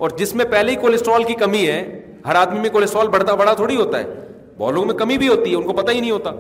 اور 0.06 0.10
جس 0.18 0.34
میں 0.40 0.44
پہلے 0.56 0.70
ہی 0.70 0.76
کولیسٹرول 0.86 1.24
کی 1.24 1.34
کمی 1.44 1.66
ہے 1.66 1.78
ہر 2.26 2.34
آدمی 2.44 2.60
میں 2.66 2.70
کولیسٹرول 2.78 3.08
بڑھتا 3.16 3.34
بڑا 3.42 3.54
تھوڑی 3.62 3.76
ہوتا 3.76 3.98
ہے 3.98 4.23
بالوں 4.58 4.84
میں 4.86 4.94
کمی 4.94 5.16
بھی 5.18 5.28
ہوتی 5.28 5.50
ہے 5.50 5.56
ان 5.56 5.62
کو 5.66 5.72
پتہ 5.80 5.90
ہی 5.92 6.00
نہیں 6.00 6.10
ہوتا 6.10 6.30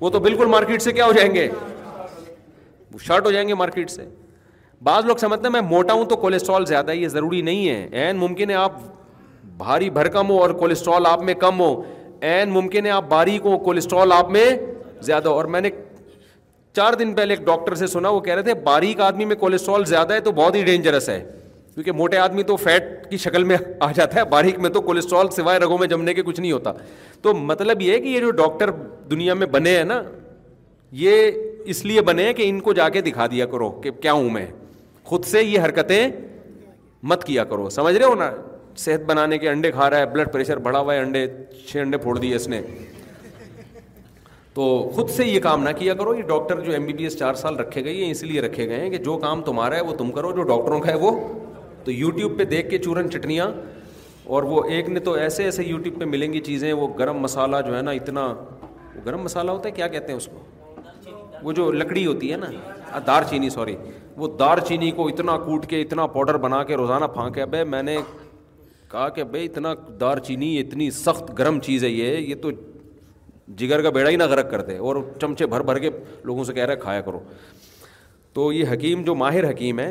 وہ 0.00 0.10
تو 0.10 0.20
بالکل 0.20 0.46
مارکیٹ 0.54 0.82
سے 0.82 0.92
کیا 0.92 1.06
ہو 1.06 1.12
جائیں 1.18 1.34
گے 1.34 1.48
وہ 2.92 2.98
شارٹ 3.06 3.26
ہو 3.26 3.30
جائیں 3.32 3.46
گے 3.48 3.54
مارکیٹ 3.62 3.90
سے 3.90 4.04
بعض 4.88 5.04
لوگ 5.06 5.16
سمجھتے 5.16 5.46
ہیں 5.46 5.52
میں 5.52 5.60
موٹا 5.68 5.92
ہوں 5.94 6.04
تو 6.06 6.16
کولیسٹرول 6.24 6.64
زیادہ 6.66 6.90
ہے 6.90 6.96
یہ 6.96 7.08
ضروری 7.08 7.40
نہیں 7.42 7.86
ہے 7.94 8.12
ممکن 8.16 8.50
ہے 8.50 8.54
آپ 8.64 8.72
بھاری 9.58 9.88
بھرکم 9.90 10.30
ہو 10.30 10.40
اور 10.42 10.50
کولیسٹرول 10.62 11.06
آپ 11.06 11.22
میں 11.28 11.34
کم 11.44 11.60
ہو 11.60 11.70
این 12.32 12.50
ممکن 12.50 12.86
ہے 12.86 12.90
آپ 12.90 13.04
باریک 13.08 13.46
ہو 13.46 13.58
کولیسٹرول 13.64 14.12
آپ 14.12 14.30
میں 14.30 14.44
زیادہ 15.06 15.28
ہو 15.28 15.34
اور 15.34 15.44
میں 15.54 15.60
نے 15.60 15.70
چار 16.76 16.92
دن 17.00 17.14
پہلے 17.14 17.34
ایک 17.34 17.44
ڈاکٹر 17.46 17.74
سے 17.74 17.86
سنا 17.86 18.08
وہ 18.10 18.20
کہہ 18.20 18.34
رہے 18.34 18.42
تھے 18.42 18.54
باریک 18.64 19.00
آدمی 19.00 19.24
میں 19.24 19.36
کولیسٹرول 19.36 19.84
زیادہ 19.86 20.14
ہے 20.14 20.20
تو 20.20 20.32
بہت 20.40 20.54
ہی 20.54 20.62
ڈینجرس 20.64 21.08
ہے 21.08 21.22
کیونکہ 21.76 21.92
موٹے 21.92 22.16
آدمی 22.16 22.42
تو 22.48 22.54
فیٹ 22.56 22.84
کی 23.10 23.16
شکل 23.22 23.44
میں 23.44 23.56
آ 23.86 23.90
جاتا 23.96 24.18
ہے 24.18 24.24
باریک 24.30 24.58
میں 24.58 24.68
تو 24.74 24.80
کولیسٹرول 24.82 25.28
سوائے 25.30 25.58
رگوں 25.58 25.76
میں 25.78 25.86
جمنے 25.88 26.14
کے 26.14 26.22
کچھ 26.26 26.40
نہیں 26.40 26.52
ہوتا 26.52 26.72
تو 27.22 27.34
مطلب 27.34 27.82
یہ 27.82 27.92
ہے 27.92 27.98
کہ 28.00 28.06
یہ 28.08 28.20
جو 28.20 28.30
ڈاکٹر 28.38 28.70
دنیا 29.10 29.34
میں 29.40 29.46
بنے 29.56 29.76
ہیں 29.76 29.82
نا 29.84 30.00
یہ 31.02 31.30
اس 31.74 31.84
لیے 31.84 32.00
بنے 32.08 32.32
کہ 32.34 32.48
ان 32.48 32.60
کو 32.68 32.72
جا 32.78 32.88
کے 32.94 33.00
دکھا 33.08 33.26
دیا 33.30 33.46
کرو 33.52 33.70
کہ 33.82 33.90
کیا 34.02 34.12
ہوں 34.12 34.30
میں 34.36 34.46
خود 35.10 35.24
سے 35.30 35.42
یہ 35.42 35.60
حرکتیں 35.64 36.08
مت 37.10 37.24
کیا 37.24 37.44
کرو 37.50 37.68
سمجھ 37.70 37.94
رہے 37.96 38.06
ہو 38.06 38.14
نا 38.18 38.30
صحت 38.84 39.04
بنانے 39.08 39.38
کے 39.38 39.48
انڈے 39.50 39.72
کھا 39.72 39.90
رہا 39.90 39.98
ہے 39.98 40.06
بلڈ 40.12 40.32
پریشر 40.32 40.58
بڑھا 40.68 40.78
ہوا 40.78 40.94
ہے 40.94 40.98
انڈے 41.00 41.26
چھ 41.68 41.76
انڈے 41.82 41.98
پھوڑ 42.06 42.18
دیے 42.18 42.34
اس 42.36 42.48
نے 42.48 42.60
تو 44.54 44.68
خود 44.94 45.10
سے 45.16 45.24
یہ 45.26 45.40
کام 45.42 45.62
نہ 45.62 45.70
کیا 45.78 45.94
کرو 45.94 46.14
یہ 46.14 46.22
ڈاکٹر 46.28 46.60
جو 46.64 46.72
ایم 46.72 46.86
بی 46.86 46.92
بی 46.92 47.04
ایس 47.04 47.18
چار 47.18 47.34
سال 47.44 47.56
رکھے 47.58 47.84
گئے 47.84 48.04
ہیں 48.04 48.10
اس 48.10 48.22
لیے 48.22 48.40
رکھے 48.40 48.68
گئے 48.68 48.80
ہیں 48.80 48.90
کہ 48.90 48.98
جو 49.10 49.16
کام 49.26 49.42
تمہارا 49.50 49.76
ہے 49.76 49.80
وہ 49.90 49.94
تم 49.98 50.10
کرو 50.12 50.32
جو 50.36 50.42
ڈاکٹروں 50.42 50.80
کا 50.80 50.90
ہے 50.90 50.96
وہ 51.00 51.10
تو 51.86 51.92
یوٹیوب 51.92 52.36
پہ 52.38 52.44
دیکھ 52.50 52.68
کے 52.70 52.78
چورن 52.84 53.10
چٹنیاں 53.10 53.46
اور 54.34 54.42
وہ 54.52 54.62
ایک 54.76 54.88
نے 54.90 55.00
تو 55.08 55.12
ایسے 55.24 55.42
ایسے 55.44 55.64
یوٹیوب 55.64 55.98
پہ 55.98 56.04
ملیں 56.04 56.32
گی 56.32 56.40
چیزیں 56.46 56.72
وہ 56.72 56.86
گرم 56.98 57.16
مسالہ 57.22 57.56
جو 57.66 57.76
ہے 57.76 57.82
نا 57.82 57.90
اتنا 57.98 58.24
گرم 59.06 59.20
مسالہ 59.24 59.50
ہوتا 59.50 59.68
ہے 59.68 59.72
کیا 59.74 59.86
کہتے 59.88 60.12
ہیں 60.12 60.16
اس 60.16 60.26
کو 60.32 61.40
وہ 61.42 61.52
جو 61.58 61.70
لکڑی 61.72 62.04
ہوتی 62.06 62.30
ہے 62.32 62.36
نا 62.36 62.98
دار 63.06 63.22
چینی 63.30 63.50
سوری 63.56 63.76
وہ 64.16 64.28
دار 64.38 64.58
چینی 64.68 64.90
کو 64.96 65.06
اتنا 65.08 65.36
کوٹ 65.44 65.66
کے 65.70 65.80
اتنا 65.82 66.06
پاؤڈر 66.16 66.36
بنا 66.46 66.62
کے 66.70 66.76
روزانہ 66.76 67.04
پھانکے 67.14 67.42
ابے 67.42 67.62
میں 67.76 67.82
نے 67.90 67.96
کہا 68.90 69.08
کہ 69.18 69.24
بھائی 69.34 69.44
اتنا 69.44 69.74
دار 70.00 70.18
چینی 70.26 70.58
اتنی 70.60 70.90
سخت 70.98 71.30
گرم 71.38 71.60
چیز 71.68 71.84
ہے 71.84 71.88
یہ 71.90 72.16
یہ 72.16 72.34
تو 72.42 72.50
جگر 73.62 73.82
کا 73.82 73.90
بیڑا 73.98 74.10
ہی 74.10 74.16
نہ 74.16 74.24
غرق 74.30 74.50
کر 74.50 74.62
دے 74.70 74.76
اور 74.88 74.96
چمچے 75.20 75.46
بھر 75.54 75.62
بھر 75.70 75.78
کے 75.86 75.90
لوگوں 76.24 76.44
سے 76.44 76.52
کہہ 76.52 76.64
رہے 76.72 76.76
کھایا 76.86 77.00
کرو 77.08 77.20
تو 78.34 78.52
یہ 78.52 78.72
حکیم 78.72 79.02
جو 79.04 79.14
ماہر 79.24 79.50
حکیم 79.50 79.78
ہے 79.80 79.90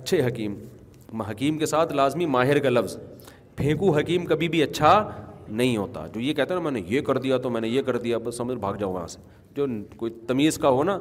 اچھے 0.00 0.24
حکیم 0.26 0.54
حکیم 1.30 1.58
کے 1.58 1.66
ساتھ 1.66 1.92
لازمی 1.92 2.26
ماہر 2.26 2.58
کا 2.60 2.68
لفظ 2.70 2.96
پھینکو 3.56 3.90
حکیم 3.98 4.24
کبھی 4.26 4.48
بھی 4.48 4.62
اچھا 4.62 4.92
نہیں 5.48 5.76
ہوتا 5.76 6.06
جو 6.12 6.20
یہ 6.20 6.32
کہتا 6.34 6.54
ہے 6.54 6.58
نا 6.58 6.64
میں 6.64 6.72
نے 6.72 6.80
یہ 6.88 7.00
کر 7.06 7.18
دیا 7.18 7.36
تو 7.38 7.50
میں 7.50 7.60
نے 7.60 7.68
یہ 7.68 7.82
کر 7.82 7.96
دیا 8.00 8.18
بس 8.24 8.36
سمجھ 8.36 8.56
بھاگ 8.58 8.74
جاؤں 8.78 8.92
وہاں 8.92 9.06
سے 9.06 9.18
جو 9.56 9.66
کوئی 9.96 10.12
تمیز 10.26 10.58
کا 10.58 10.68
ہو 10.70 10.84
نا 10.84 10.98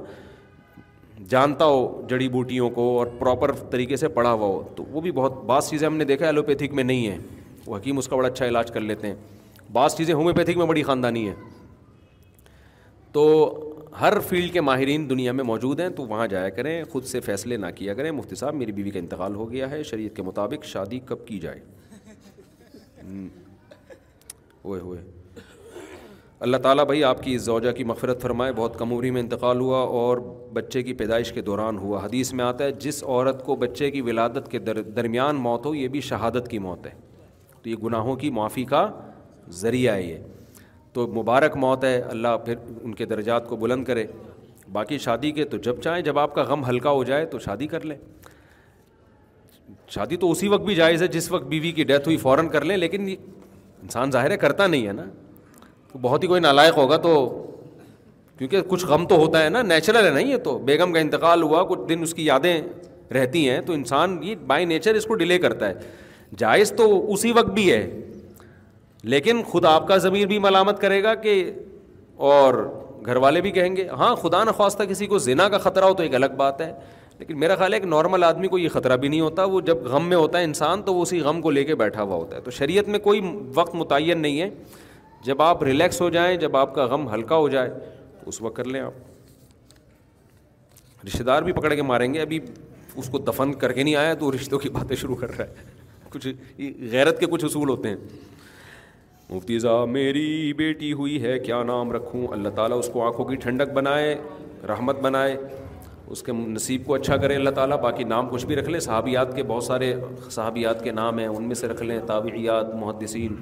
جانتا 1.29 1.65
ہو 1.65 2.01
جڑی 2.09 2.27
بوٹیوں 2.29 2.69
کو 2.75 2.89
اور 2.99 3.07
پراپر 3.19 3.51
طریقے 3.71 3.95
سے 3.97 4.07
پڑھا 4.13 4.31
ہوا 4.31 4.47
ہو 4.47 4.61
تو 4.75 4.83
وہ 4.91 5.01
بھی 5.01 5.11
بہت 5.17 5.43
بعض 5.45 5.69
چیزیں 5.69 5.87
ہم 5.87 5.97
نے 5.97 6.03
دیکھا 6.05 6.25
ہے 6.25 6.29
ایلوپیتھک 6.29 6.73
میں 6.79 6.83
نہیں 6.83 7.07
ہیں 7.07 7.17
وہ 7.65 7.75
حکیم 7.77 7.97
اس 7.97 8.07
کا 8.07 8.15
بڑا 8.15 8.27
اچھا 8.27 8.45
علاج 8.45 8.71
کر 8.71 8.81
لیتے 8.81 9.07
ہیں 9.07 9.15
بعض 9.73 9.95
چیزیں 9.95 10.13
ہومیوپیتھک 10.13 10.57
میں 10.57 10.65
بڑی 10.65 10.83
خاندانی 10.83 11.27
ہے 11.27 11.33
تو 13.11 13.27
ہر 13.99 14.19
فیلڈ 14.27 14.51
کے 14.53 14.61
ماہرین 14.61 15.09
دنیا 15.09 15.31
میں 15.31 15.43
موجود 15.43 15.79
ہیں 15.79 15.87
تو 15.95 16.05
وہاں 16.07 16.27
جایا 16.27 16.49
کریں 16.49 16.83
خود 16.91 17.05
سے 17.05 17.19
فیصلے 17.21 17.57
نہ 17.57 17.65
کیا 17.75 17.93
کریں 17.93 18.09
مفتی 18.11 18.35
صاحب 18.35 18.55
میری 18.55 18.71
بیوی 18.71 18.91
کا 18.91 18.99
انتقال 18.99 19.35
ہو 19.35 19.51
گیا 19.51 19.69
ہے 19.71 19.81
شریعت 19.83 20.15
کے 20.15 20.21
مطابق 20.23 20.65
شادی 20.65 20.99
کب 21.05 21.25
کی 21.27 21.39
جائے 21.39 21.59
ہوئے 24.65 24.79
ہوئے 24.81 24.99
اللہ 26.45 26.57
تعالیٰ 26.57 26.85
بھائی 26.85 27.03
آپ 27.03 27.21
کی 27.23 27.33
اس 27.35 27.49
کی 27.77 27.83
مغفرت 27.83 28.21
فرمائے 28.21 28.51
بہت 28.55 28.77
کم 28.79 28.93
عمری 28.93 29.11
میں 29.11 29.21
انتقال 29.21 29.59
ہوا 29.61 29.79
اور 30.03 30.17
بچے 30.53 30.83
کی 30.83 30.93
پیدائش 31.01 31.31
کے 31.31 31.41
دوران 31.49 31.77
ہوا 31.77 32.05
حدیث 32.05 32.33
میں 32.39 32.45
آتا 32.45 32.63
ہے 32.63 32.71
جس 32.85 33.03
عورت 33.03 33.43
کو 33.45 33.55
بچے 33.65 33.91
کی 33.91 34.01
ولادت 34.07 34.49
کے 34.51 34.59
در 34.59 34.81
درمیان 34.81 35.35
موت 35.47 35.65
ہو 35.65 35.75
یہ 35.75 35.87
بھی 35.97 36.01
شہادت 36.09 36.47
کی 36.51 36.59
موت 36.69 36.85
ہے 36.87 36.93
تو 37.61 37.67
یہ 37.69 37.75
گناہوں 37.83 38.15
کی 38.23 38.29
معافی 38.39 38.63
کا 38.73 38.87
ذریعہ 39.59 39.93
ہے 39.95 40.03
یہ 40.03 40.17
تو 40.93 41.05
مبارک 41.15 41.55
موت 41.57 41.83
ہے 41.83 41.99
اللہ 42.09 42.37
پھر 42.45 42.55
ان 42.83 42.93
کے 42.95 43.05
درجات 43.05 43.47
کو 43.49 43.55
بلند 43.57 43.85
کرے 43.85 44.05
باقی 44.71 44.97
شادی 45.03 45.31
کے 45.31 45.43
تو 45.53 45.57
جب 45.67 45.81
چاہیں 45.83 46.01
جب 46.03 46.19
آپ 46.19 46.33
کا 46.35 46.43
غم 46.47 46.65
ہلکا 46.69 46.89
ہو 46.97 47.03
جائے 47.03 47.25
تو 47.33 47.39
شادی 47.39 47.67
کر 47.67 47.83
لیں 47.85 47.97
شادی 49.89 50.15
تو 50.17 50.31
اسی 50.31 50.47
وقت 50.47 50.63
بھی 50.65 50.75
جائز 50.75 51.01
ہے 51.03 51.07
جس 51.15 51.31
وقت 51.31 51.43
بیوی 51.47 51.71
کی 51.77 51.83
ڈیتھ 51.83 52.07
ہوئی 52.07 52.17
فوراً 52.17 52.47
کر 52.49 52.63
لیں 52.65 52.77
لیکن 52.77 53.07
انسان 53.13 54.11
ظاہر 54.11 54.31
ہے 54.31 54.37
کرتا 54.37 54.67
نہیں 54.67 54.87
ہے 54.87 54.91
نا 54.93 55.03
تو 55.91 55.99
بہت 56.01 56.23
ہی 56.23 56.27
کوئی 56.27 56.41
نالائق 56.41 56.77
ہوگا 56.77 56.97
تو 57.07 57.13
کیونکہ 58.37 58.61
کچھ 58.67 58.85
غم 58.85 59.05
تو 59.07 59.15
ہوتا 59.19 59.43
ہے 59.43 59.49
نا 59.49 59.61
نیچرل 59.61 60.05
ہے 60.05 60.09
نہیں 60.11 60.31
یہ 60.31 60.37
تو 60.43 60.57
بیگم 60.69 60.93
کا 60.93 60.99
انتقال 60.99 61.43
ہوا 61.43 61.63
کچھ 61.69 61.87
دن 61.89 62.01
اس 62.03 62.13
کی 62.13 62.25
یادیں 62.25 62.59
رہتی 63.13 63.49
ہیں 63.49 63.59
تو 63.65 63.73
انسان 63.73 64.17
یہ 64.23 64.35
بائی 64.47 64.65
نیچر 64.65 64.95
اس 64.95 65.05
کو 65.05 65.15
ڈیلے 65.15 65.37
کرتا 65.39 65.69
ہے 65.69 65.91
جائز 66.37 66.71
تو 66.77 66.89
اسی 67.13 67.31
وقت 67.35 67.49
بھی 67.53 67.71
ہے 67.71 67.81
لیکن 69.03 69.41
خود 69.51 69.65
آپ 69.65 69.87
کا 69.87 69.95
ضمیر 69.97 70.27
بھی 70.27 70.37
ملامت 70.39 70.79
کرے 70.81 71.01
گا 71.03 71.13
کہ 71.23 71.33
اور 72.31 72.53
گھر 73.05 73.15
والے 73.21 73.41
بھی 73.41 73.51
کہیں 73.51 73.75
گے 73.75 73.87
ہاں 73.97 74.15
خدا 74.21 74.43
نخواستہ 74.43 74.83
کسی 74.89 75.05
کو 75.13 75.17
زنا 75.19 75.47
کا 75.49 75.57
خطرہ 75.57 75.83
ہو 75.85 75.93
تو 75.93 76.03
ایک 76.03 76.15
الگ 76.15 76.25
بات 76.37 76.61
ہے 76.61 76.71
لیکن 77.19 77.39
میرا 77.39 77.55
خیال 77.55 77.73
ہے 77.73 77.77
ایک 77.79 77.85
نارمل 77.87 78.23
آدمی 78.23 78.47
کو 78.47 78.57
یہ 78.57 78.69
خطرہ 78.73 78.97
بھی 78.97 79.07
نہیں 79.07 79.21
ہوتا 79.21 79.43
وہ 79.45 79.61
جب 79.65 79.77
غم 79.91 80.05
میں 80.09 80.17
ہوتا 80.17 80.39
ہے 80.39 80.43
انسان 80.43 80.81
تو 80.83 80.93
وہ 80.93 81.01
اسی 81.01 81.19
غم 81.21 81.41
کو 81.41 81.49
لے 81.51 81.63
کے 81.63 81.75
بیٹھا 81.75 82.01
ہوا 82.03 82.15
ہوتا 82.15 82.35
ہے 82.35 82.41
تو 82.41 82.51
شریعت 82.51 82.87
میں 82.89 82.99
کوئی 83.09 83.21
وقت 83.55 83.75
متعین 83.75 84.17
نہیں 84.21 84.39
ہے 84.41 84.49
جب 85.25 85.41
آپ 85.41 85.63
ریلیکس 85.63 86.01
ہو 86.01 86.09
جائیں 86.09 86.35
جب 86.39 86.55
آپ 86.57 86.73
کا 86.75 86.85
غم 86.91 87.07
ہلکا 87.13 87.35
ہو 87.35 87.49
جائے 87.49 87.69
تو 88.19 88.25
اس 88.29 88.41
وقت 88.41 88.55
کر 88.55 88.65
لیں 88.67 88.81
آپ 88.81 88.93
رشتے 91.07 91.23
دار 91.23 91.41
بھی 91.43 91.53
پکڑ 91.53 91.73
کے 91.75 91.81
ماریں 91.81 92.13
گے 92.13 92.19
ابھی 92.21 92.39
اس 92.95 93.09
کو 93.11 93.17
دفن 93.17 93.53
کر 93.59 93.71
کے 93.73 93.83
نہیں 93.83 93.95
آیا 93.95 94.13
تو 94.19 94.31
رشتوں 94.35 94.59
کی 94.59 94.69
باتیں 94.69 94.95
شروع 94.95 95.15
کر 95.15 95.37
رہا 95.37 95.45
ہے 95.45 95.51
کچھ 96.13 96.27
غیرت 96.91 97.19
کے 97.19 97.25
کچھ 97.31 97.45
اصول 97.45 97.69
ہوتے 97.69 97.89
ہیں 97.89 97.95
مفتی 99.31 99.57
صاحب 99.59 99.87
میری 99.89 100.53
بیٹی 100.57 100.91
ہوئی 100.93 101.21
ہے 101.23 101.37
کیا 101.39 101.61
نام 101.63 101.91
رکھوں 101.91 102.25
اللہ 102.33 102.49
تعالیٰ 102.55 102.77
اس 102.79 102.89
کو 102.93 103.03
آنکھوں 103.05 103.25
کی 103.25 103.35
ٹھنڈک 103.43 103.71
بنائے 103.73 104.15
رحمت 104.67 104.99
بنائے 105.01 105.35
اس 106.15 106.23
کے 106.23 106.31
نصیب 106.35 106.85
کو 106.85 106.93
اچھا 106.93 107.17
کرے 107.17 107.35
اللہ 107.35 107.49
تعالیٰ 107.59 107.79
باقی 107.81 108.03
نام 108.03 108.27
کچھ 108.29 108.45
بھی 108.45 108.55
رکھ 108.55 108.69
لیں 108.69 108.79
صحابیات 108.87 109.35
کے 109.35 109.43
بہت 109.51 109.63
سارے 109.63 109.93
صحابیات 110.29 110.83
کے 110.83 110.91
نام 110.91 111.19
ہیں 111.19 111.27
ان 111.27 111.43
میں 111.47 111.55
سے 111.55 111.67
رکھ 111.67 111.83
لیں 111.83 111.99
تابعیات 112.07 112.73
محدثین 112.79 113.35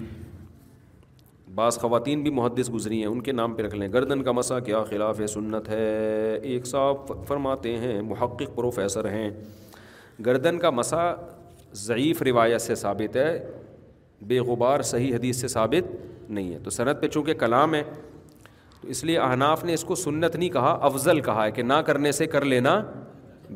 بعض 1.55 1.77
خواتین 1.79 2.21
بھی 2.23 2.31
محدث 2.39 2.69
گزری 2.73 2.99
ہیں 2.99 3.05
ان 3.07 3.21
کے 3.21 3.31
نام 3.31 3.53
پہ 3.53 3.63
رکھ 3.63 3.75
لیں 3.75 3.87
گردن 3.93 4.21
کا 4.23 4.31
مسئلہ 4.31 4.59
کیا 4.65 4.83
خلاف 4.89 5.21
سنت 5.33 5.69
ہے 5.69 5.85
ایک 6.41 6.67
صاحب 6.67 7.11
فرماتے 7.27 7.77
ہیں 7.77 8.01
محقق 8.13 8.55
پروفیسر 8.55 9.09
ہیں 9.11 9.29
گردن 10.25 10.59
کا 10.59 10.69
مسئلہ 10.81 11.13
ضعیف 11.85 12.21
روایت 12.25 12.61
سے 12.61 12.75
ثابت 12.75 13.15
ہے 13.15 13.37
بے 14.27 14.39
غبار 14.47 14.81
صحیح 14.91 15.13
حدیث 15.15 15.37
سے 15.41 15.47
ثابت 15.47 15.91
نہیں 16.31 16.53
ہے 16.53 16.57
تو 16.63 16.69
صنعت 16.69 17.01
پہ 17.01 17.07
چونکہ 17.07 17.33
کلام 17.39 17.73
ہے 17.75 17.83
تو 18.81 18.87
اس 18.89 19.03
لیے 19.03 19.17
احناف 19.19 19.63
نے 19.65 19.73
اس 19.73 19.83
کو 19.83 19.95
سنت 19.95 20.35
نہیں 20.35 20.49
کہا 20.49 20.77
افضل 20.89 21.19
کہا 21.21 21.45
ہے 21.45 21.51
کہ 21.51 21.63
نہ 21.63 21.73
کرنے 21.85 22.11
سے 22.11 22.27
کر 22.35 22.45
لینا 22.45 22.81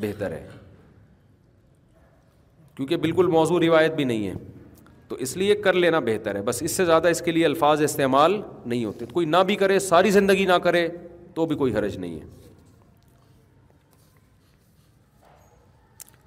بہتر 0.02 0.32
ہے 0.32 0.46
کیونکہ 2.76 2.98
بالکل 2.98 3.28
موضوع 3.32 3.60
روایت 3.66 3.96
بھی 3.96 4.04
نہیں 4.04 4.28
ہے 4.28 4.34
تو 5.08 5.16
اس 5.26 5.36
لیے 5.38 5.56
کر 5.56 5.74
لینا 5.74 6.00
بہتر 6.06 6.36
ہے 6.36 6.42
بس 6.42 6.62
اس 6.64 6.72
سے 6.78 6.86
زیادہ 6.86 7.08
اس 7.08 7.22
کے 7.22 7.32
لیے 7.32 7.46
الفاظ 7.46 7.82
استعمال 7.84 8.40
نہیں 8.66 8.86
ہوتے 8.86 9.06
کوئی 9.14 9.26
نہ 9.26 9.38
بھی 9.48 9.56
کرے 9.56 9.80
ساری 9.90 10.12
زندگی 10.12 10.46
نہ 10.46 10.58
کرے 10.64 10.88
تو 11.34 11.46
بھی 11.46 11.56
کوئی 11.56 11.76
حرج 11.76 11.98
نہیں 11.98 12.20
ہے 12.20 12.43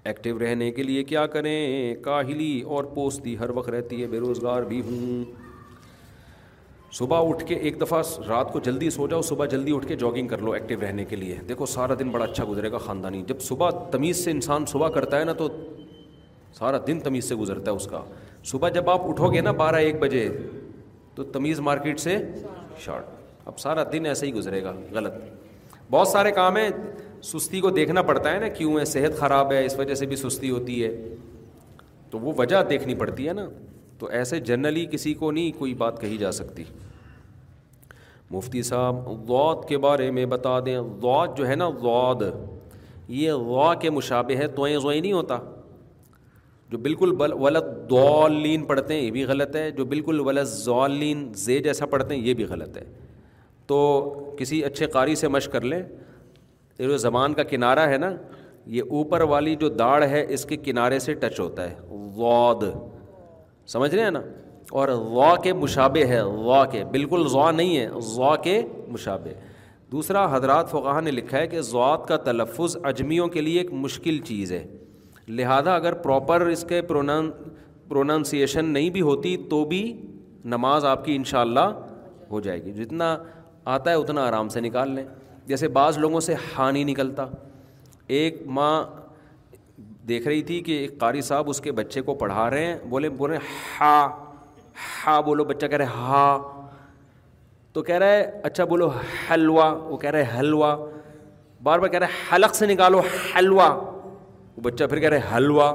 ایکٹیو 0.06 0.38
رہنے 0.38 0.70
کے 0.72 0.82
لیے 0.82 1.02
کیا 1.04 1.26
کریں 1.34 1.94
کاہلی 2.02 2.50
اور 2.74 2.84
پوستی 2.94 3.36
ہر 3.38 3.50
وقت 3.56 3.68
رہتی 3.70 4.00
ہے 4.02 4.06
بے 4.08 4.18
روزگار 4.24 4.62
بھی 4.72 4.80
ہوں 4.88 5.24
صبح 6.98 7.28
اٹھ 7.28 7.44
کے 7.46 7.54
ایک 7.68 7.80
دفعہ 7.80 8.02
رات 8.28 8.52
کو 8.52 8.60
جلدی 8.66 8.90
سو 8.90 9.06
جاؤ 9.08 9.22
صبح 9.30 9.46
جلدی 9.54 9.72
اٹھ 9.76 9.86
کے 9.86 9.96
جاگنگ 10.02 10.28
کر 10.34 10.42
لو 10.48 10.52
ایکٹیو 10.58 10.78
رہنے 10.82 11.04
کے 11.12 11.16
لیے 11.16 11.36
دیکھو 11.48 11.66
سارا 11.72 11.94
دن 11.98 12.10
بڑا 12.10 12.24
اچھا 12.24 12.44
گزرے 12.50 12.70
گا 12.72 12.78
خاندانی 12.84 13.22
جب 13.28 13.40
صبح 13.48 13.70
تمیز 13.92 14.24
سے 14.24 14.30
انسان 14.30 14.66
صبح 14.72 14.88
کرتا 14.96 15.18
ہے 15.20 15.24
نا 15.24 15.32
تو 15.40 15.48
سارا 16.58 16.78
دن 16.86 17.00
تمیز 17.08 17.28
سے 17.28 17.34
گزرتا 17.42 17.70
ہے 17.70 17.76
اس 17.76 17.86
کا 17.90 18.02
صبح 18.52 18.68
جب 18.78 18.90
آپ 18.90 19.08
اٹھو 19.08 19.32
گے 19.32 19.40
نا 19.40 19.50
بارہ 19.62 19.76
ایک 19.88 19.98
بجے 20.00 20.28
تو 21.14 21.24
تمیز 21.36 21.60
مارکیٹ 21.70 22.00
سے 22.00 22.16
شارٹ 22.84 23.46
اب 23.50 23.58
سارا 23.60 23.82
دن 23.92 24.06
ایسے 24.12 24.26
ہی 24.26 24.32
گزرے 24.34 24.62
گا 24.64 24.72
غلط 24.92 25.12
بہت 25.90 26.08
سارے 26.08 26.30
کام 26.40 26.56
ہیں 26.56 26.68
سستی 27.26 27.60
کو 27.60 27.70
دیکھنا 27.76 28.02
پڑتا 28.08 28.32
ہے 28.32 28.38
نا 28.40 28.48
کیوں 28.56 28.78
ہے 28.78 28.84
صحت 28.94 29.18
خراب 29.18 29.52
ہے 29.52 29.64
اس 29.66 29.78
وجہ 29.78 29.94
سے 30.00 30.06
بھی 30.06 30.16
سستی 30.16 30.50
ہوتی 30.50 30.82
ہے 30.84 30.90
تو 32.10 32.18
وہ 32.26 32.32
وجہ 32.38 32.62
دیکھنی 32.68 32.94
پڑتی 33.02 33.26
ہے 33.28 33.32
نا 33.38 33.46
تو 33.98 34.06
ایسے 34.18 34.38
جنرلی 34.50 34.84
کسی 34.92 35.14
کو 35.22 35.30
نہیں 35.30 35.50
کوئی 35.58 35.74
بات 35.82 36.00
کہی 36.00 36.16
جا 36.18 36.30
سکتی 36.38 36.64
مفتی 38.30 38.62
صاحب 38.68 38.96
غوت 39.30 39.66
کے 39.68 39.78
بارے 39.86 40.10
میں 40.18 40.26
بتا 40.36 40.58
دیں 40.66 40.78
غوت 41.02 41.36
جو 41.38 41.48
ہے 41.48 41.54
نا 41.56 41.66
وعد 41.82 42.22
یہ 43.18 43.32
غا 43.50 43.72
کے 43.82 43.90
مشابے 43.98 44.36
ہے 44.36 44.46
توئیں 44.54 44.76
زوئیں 44.78 45.00
نہیں 45.00 45.12
ہوتا 45.12 45.38
جو 46.70 46.78
بالکل 46.86 47.12
ولت 47.40 47.64
دولین 47.90 48.64
پڑھتے 48.70 48.94
ہیں 48.94 49.00
یہ 49.00 49.10
بھی 49.16 49.24
غلط 49.24 49.56
ہے 49.56 49.70
جو 49.70 49.84
بالکل 49.92 50.20
ولت 50.26 50.48
ذالین 50.64 51.28
زے 51.44 51.58
جیسا 51.66 51.86
پڑھتے 51.92 52.14
ہیں 52.14 52.22
یہ 52.26 52.34
بھی 52.40 52.44
غلط 52.54 52.76
ہے 52.76 52.82
تو 53.70 53.76
کسی 54.38 54.62
اچھے 54.64 54.86
قاری 54.96 55.14
سے 55.20 55.28
مشق 55.36 55.52
کر 55.52 55.64
لیں 55.72 55.82
یہ 56.78 56.86
جو 56.88 56.96
زبان 56.98 57.34
کا 57.34 57.42
کنارہ 57.50 57.86
ہے 57.88 57.98
نا 57.98 58.10
یہ 58.74 58.82
اوپر 58.96 59.20
والی 59.30 59.54
جو 59.60 59.68
داڑھ 59.80 60.04
ہے 60.10 60.24
اس 60.34 60.44
کے 60.46 60.56
کنارے 60.64 60.98
سے 60.98 61.14
ٹچ 61.20 61.38
ہوتا 61.40 61.70
ہے 61.70 61.76
واد 62.16 62.64
سمجھ 63.72 63.94
رہے 63.94 64.02
ہیں 64.04 64.10
نا 64.10 64.20
اور 64.80 64.88
وا 65.14 65.34
کے 65.42 65.52
مشابے 65.52 66.04
ہے 66.06 66.20
وا 66.22 66.64
کے 66.70 66.84
بالکل 66.90 67.26
ذا 67.32 67.50
نہیں 67.50 67.76
ہے 67.76 67.88
ذا 68.16 68.34
کے 68.42 68.60
مشابے 68.92 69.34
دوسرا 69.92 70.24
حضرات 70.36 70.70
فقاہ 70.70 71.00
نے 71.00 71.10
لکھا 71.10 71.38
ہے 71.38 71.46
کہ 71.46 71.60
زعات 71.70 72.06
کا 72.08 72.16
تلفظ 72.24 72.76
اجمیوں 72.92 73.26
کے 73.36 73.40
لیے 73.40 73.58
ایک 73.60 73.72
مشکل 73.86 74.18
چیز 74.28 74.52
ہے 74.52 74.64
لہذا 75.28 75.74
اگر 75.74 75.92
پراپر 76.06 76.46
اس 76.46 76.64
کے 76.68 76.80
پرونن 76.88 77.30
پروننسیشن 77.88 78.64
نہیں 78.72 78.90
بھی 78.90 79.00
ہوتی 79.10 79.36
تو 79.50 79.64
بھی 79.72 79.82
نماز 80.54 80.84
آپ 80.84 81.04
کی 81.04 81.14
انشاءاللہ 81.16 81.66
ہو 82.30 82.40
جائے 82.40 82.64
گی 82.64 82.72
جتنا 82.84 83.16
آتا 83.74 83.90
ہے 83.90 83.96
اتنا 83.96 84.26
آرام 84.28 84.48
سے 84.48 84.60
نکال 84.60 84.90
لیں 84.94 85.04
جیسے 85.48 85.68
بعض 85.78 85.98
لوگوں 85.98 86.20
سے 86.20 86.34
ہاں 86.56 86.70
نہیں 86.72 86.84
نکلتا 86.84 87.26
ایک 88.18 88.42
ماں 88.56 88.82
دیکھ 90.08 90.26
رہی 90.28 90.42
تھی 90.48 90.60
کہ 90.66 90.72
ایک 90.78 90.98
قاری 91.00 91.20
صاحب 91.28 91.48
اس 91.50 91.60
کے 91.60 91.72
بچے 91.78 92.00
کو 92.08 92.14
پڑھا 92.22 92.48
رہے 92.50 92.66
ہیں 92.66 92.76
بولے 92.88 93.08
بول 93.20 93.30
رہے 93.30 93.38
ہا 93.80 93.96
ہا 95.06 95.20
بولو 95.26 95.44
بچہ 95.44 95.66
کہہ 95.66 95.76
رہے 95.78 95.84
ہا 96.08 96.26
تو 97.72 97.82
کہہ 97.82 97.98
رہا 97.98 98.12
ہے 98.14 98.30
اچھا 98.44 98.64
بولو 98.64 98.88
حلوہ 99.30 99.70
وہ 99.78 99.96
کہہ 100.02 100.10
رہے 100.10 100.38
حلوہ 100.38 100.74
بار 101.62 101.78
بار 101.78 101.88
کہہ 101.88 101.98
رہے 101.98 102.34
حلق 102.34 102.54
سے 102.54 102.66
نکالو 102.66 103.00
حلوہ 103.36 103.68
وہ 103.76 104.60
بچہ 104.62 104.84
پھر 104.90 104.98
کہہ 105.00 105.08
رہے 105.08 105.36
حلوہ 105.36 105.72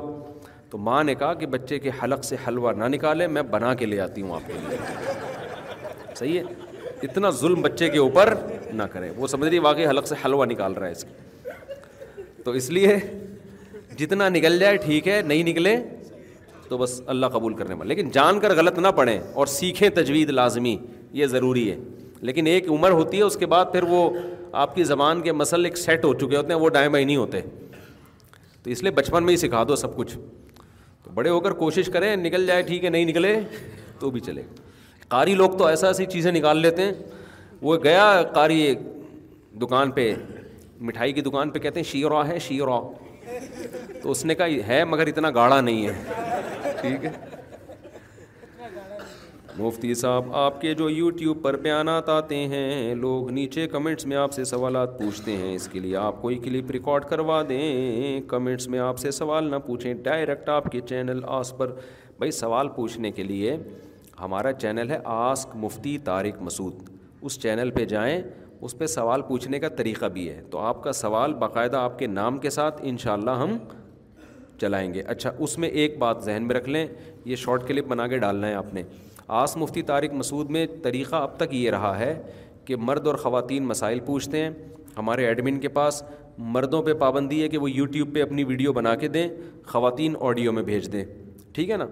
تو 0.72 0.78
ماں 0.88 1.04
نے 1.04 1.16
کہا 1.22 1.34
کہ 1.40 1.46
بچے 1.56 1.80
کے 1.86 1.90
حلق 2.04 2.24
سے 2.26 2.36
حلوہ 2.48 2.72
نہ 2.78 2.86
نکالے 2.96 3.28
میں 3.38 3.42
بنا 3.56 3.74
کے 3.82 3.86
لے 3.86 4.00
آتی 4.02 4.22
ہوں 4.22 4.36
آپ 4.36 4.48
کے 4.48 4.54
لیے 4.54 4.78
صحیح 6.16 6.40
ہے 6.40 6.44
اتنا 7.08 7.30
ظلم 7.42 7.62
بچے 7.62 7.88
کے 7.90 8.00
اوپر 8.00 8.34
نہ 8.80 8.84
کریں 8.92 9.10
وہ 9.18 9.28
سمجھ 9.28 9.50
رہی 9.50 9.60
واقعی 9.68 9.86
حلق 9.88 10.08
سے 10.08 10.16
حلوہ 10.26 10.46
نکال 10.46 10.74
رہا 10.74 10.86
ہے 10.88 10.92
اس 10.92 11.04
کی 11.04 12.42
تو 12.44 12.52
اس 12.60 12.70
لیے 12.78 12.96
جتنا 13.98 14.28
نکل 14.30 14.60
جائے 14.60 14.78
ٹھیک 14.86 15.08
ہے 15.08 15.22
نہیں 15.28 15.44
نکلے 15.50 15.76
تو 16.68 16.78
بس 16.78 17.00
اللہ 17.14 17.26
قبول 17.34 17.54
کرنے 17.54 17.74
والے 17.76 17.94
لیکن 17.96 18.10
جان 18.14 18.40
کر 18.40 18.56
غلط 18.58 18.80
نہ 18.80 18.88
پڑھیں 18.98 19.18
اور 19.34 19.48
سیکھیں 19.56 19.88
تجوید 19.96 20.30
لازمی 20.30 20.76
یہ 21.22 21.26
ضروری 21.28 21.70
ہے 21.72 21.78
لیکن 22.30 22.48
ایک 22.48 22.70
عمر 22.70 22.92
ہوتی 22.92 23.18
ہے 23.18 23.24
اس 23.24 23.36
کے 23.40 23.46
بعد 23.54 23.66
پھر 23.72 23.84
وہ 23.90 24.10
آپ 24.64 24.76
کی 24.76 24.84
زبان 24.84 25.22
کے 25.22 25.32
مسل 25.32 25.66
ایک 25.66 25.78
سیٹ 25.78 26.06
ہو 26.06 26.14
چکے 26.20 26.38
ہوتے 26.38 26.54
ہیں 26.54 26.60
وہ 26.60 26.70
ڈائم 26.78 26.96
ہی 26.96 27.04
نہیں 27.04 27.16
ہوتے 27.16 27.42
تو 28.64 28.70
اس 28.70 28.82
لیے 28.84 28.92
بچپن 29.02 29.24
میں 29.24 29.32
ہی 29.34 29.38
سکھا 29.38 29.64
دو 29.68 29.76
سب 29.84 29.96
کچھ 29.96 30.16
تو 31.04 31.12
بڑے 31.14 31.30
ہو 31.30 31.40
کر 31.40 31.52
کوشش 31.62 31.90
کریں 31.94 32.16
نکل 32.16 32.46
جائے 32.48 32.62
ٹھیک 32.72 32.84
ہے 32.86 32.90
نہیں 32.90 33.06
نکلے 33.06 33.40
تو 34.00 34.10
بھی 34.12 34.20
چلے 34.26 34.42
قاری 35.12 35.34
لوگ 35.36 35.58
تو 35.58 35.64
ایسا 35.68 35.88
ایسی 35.88 36.06
چیزیں 36.12 36.32
نکال 36.32 36.58
لیتے 36.62 36.82
ہیں 36.86 36.92
وہ 37.62 37.76
گیا 37.84 38.04
قاری 38.34 38.60
دکان 39.62 39.92
پہ 39.96 40.14
مٹھائی 40.88 41.12
کی 41.14 41.22
دکان 41.22 41.50
پہ 41.52 41.60
کہتے 41.66 41.80
ہیں 41.80 41.86
شیرا 41.92 42.28
ہے 42.28 42.38
شیرا 42.48 42.80
تو 44.04 44.12
اس 44.12 44.24
نے 44.26 44.36
کہا 44.36 44.68
ہے 44.68 44.84
مگر 44.92 45.08
اتنا 45.08 45.30
گاڑھا 45.36 45.60
نہیں 45.62 45.88
ہے 45.88 46.72
ٹھیک 46.82 47.06
ہے 47.06 47.12
مفتی 49.58 49.94
صاحب 50.04 50.34
آپ 50.46 50.62
کے 50.62 50.74
جو 50.82 50.90
یوٹیوب 50.90 51.44
پر 51.44 51.58
بیانات 51.68 52.10
آتے 52.10 52.38
ہیں 52.54 52.96
لوگ 52.96 53.30
نیچے 53.40 53.68
کمنٹس 53.74 54.06
میں 54.12 54.18
آپ 54.18 54.34
سے 54.34 54.44
سوالات 54.56 54.98
پوچھتے 55.00 55.36
ہیں 55.38 55.54
اس 55.56 55.68
کے 55.72 55.80
لیے 55.80 55.96
آپ 56.06 56.22
کوئی 56.22 56.38
کلپ 56.46 56.72
ریکارڈ 56.78 57.06
کروا 57.10 57.42
دیں 57.50 58.20
کمنٹس 58.30 58.68
میں 58.76 58.80
آپ 58.88 59.00
سے 59.00 59.12
سوال 59.22 59.52
نہ 59.52 59.60
پوچھیں 59.68 59.94
ڈائریکٹ 60.04 60.50
آپ 60.56 60.72
کے 60.72 60.80
چینل 60.94 61.20
آس 61.42 61.54
پر 61.58 61.76
بھائی 62.18 62.32
سوال 62.42 62.68
پوچھنے 62.76 63.12
کے 63.20 63.24
لیے 63.34 63.56
ہمارا 64.22 64.52
چینل 64.54 64.90
ہے 64.92 64.98
آسک 65.18 65.56
مفتی 65.64 65.98
طارق 66.06 66.42
مسعود 66.44 66.90
اس 67.28 67.40
چینل 67.42 67.70
پہ 67.78 67.86
جائیں 67.94 68.22
اس 68.68 68.78
پہ 68.78 68.86
سوال 68.88 69.22
پوچھنے 69.28 69.60
کا 69.60 69.70
طریقہ 69.78 70.06
بھی 70.14 70.28
ہے 70.30 70.42
تو 70.52 70.58
آپ 70.72 70.84
کا 70.84 70.92
سوال 70.94 71.34
باقاعدہ 71.44 71.78
آپ 71.78 71.98
کے 72.00 72.08
نام 72.08 72.38
کے 72.44 72.50
ساتھ 72.58 72.82
ان 72.90 72.98
شاء 73.04 73.14
اللہ 73.14 73.42
ہم 73.44 73.58
چلائیں 74.62 74.94
گے 74.94 75.02
اچھا 75.14 75.32
اس 75.46 75.58
میں 75.60 75.70
ایک 75.84 75.98
بات 76.00 76.24
ذہن 76.24 76.44
میں 76.48 76.56
رکھ 76.56 76.70
لیں 76.70 76.86
یہ 77.26 77.36
شارٹ 77.44 77.68
کلپ 77.68 77.88
بنا 77.88 78.08
کے 78.08 78.18
ڈالنا 78.26 78.48
ہے 78.48 78.54
آپ 78.56 78.74
نے 78.74 78.84
آس 79.42 79.56
مفتی 79.58 79.82
طارق 79.90 80.14
مسعود 80.20 80.50
میں 80.58 80.66
طریقہ 80.84 81.16
اب 81.28 81.36
تک 81.38 81.54
یہ 81.54 81.70
رہا 81.72 81.98
ہے 82.00 82.14
کہ 82.66 82.76
مرد 82.90 83.08
اور 83.08 83.16
خواتین 83.24 83.66
مسائل 83.68 84.00
پوچھتے 84.06 84.44
ہیں 84.44 84.50
ہمارے 84.98 85.26
ایڈمن 85.28 85.60
کے 85.60 85.68
پاس 85.80 86.02
مردوں 86.56 86.82
پہ 86.84 86.94
پابندی 87.00 87.42
ہے 87.42 87.48
کہ 87.50 87.58
وہ 87.58 87.72
یوٹیوب 87.72 88.14
پہ 88.14 88.22
اپنی 88.22 88.44
ویڈیو 88.54 88.74
بنا 88.74 88.96
کے 89.04 89.08
دیں 89.16 89.28
خواتین 89.68 90.16
آڈیو 90.30 90.52
میں 90.52 90.64
بھیج 90.70 90.92
دیں 90.94 91.04
ٹھیک 91.54 91.70
ہے 91.70 91.78
نا 91.78 91.86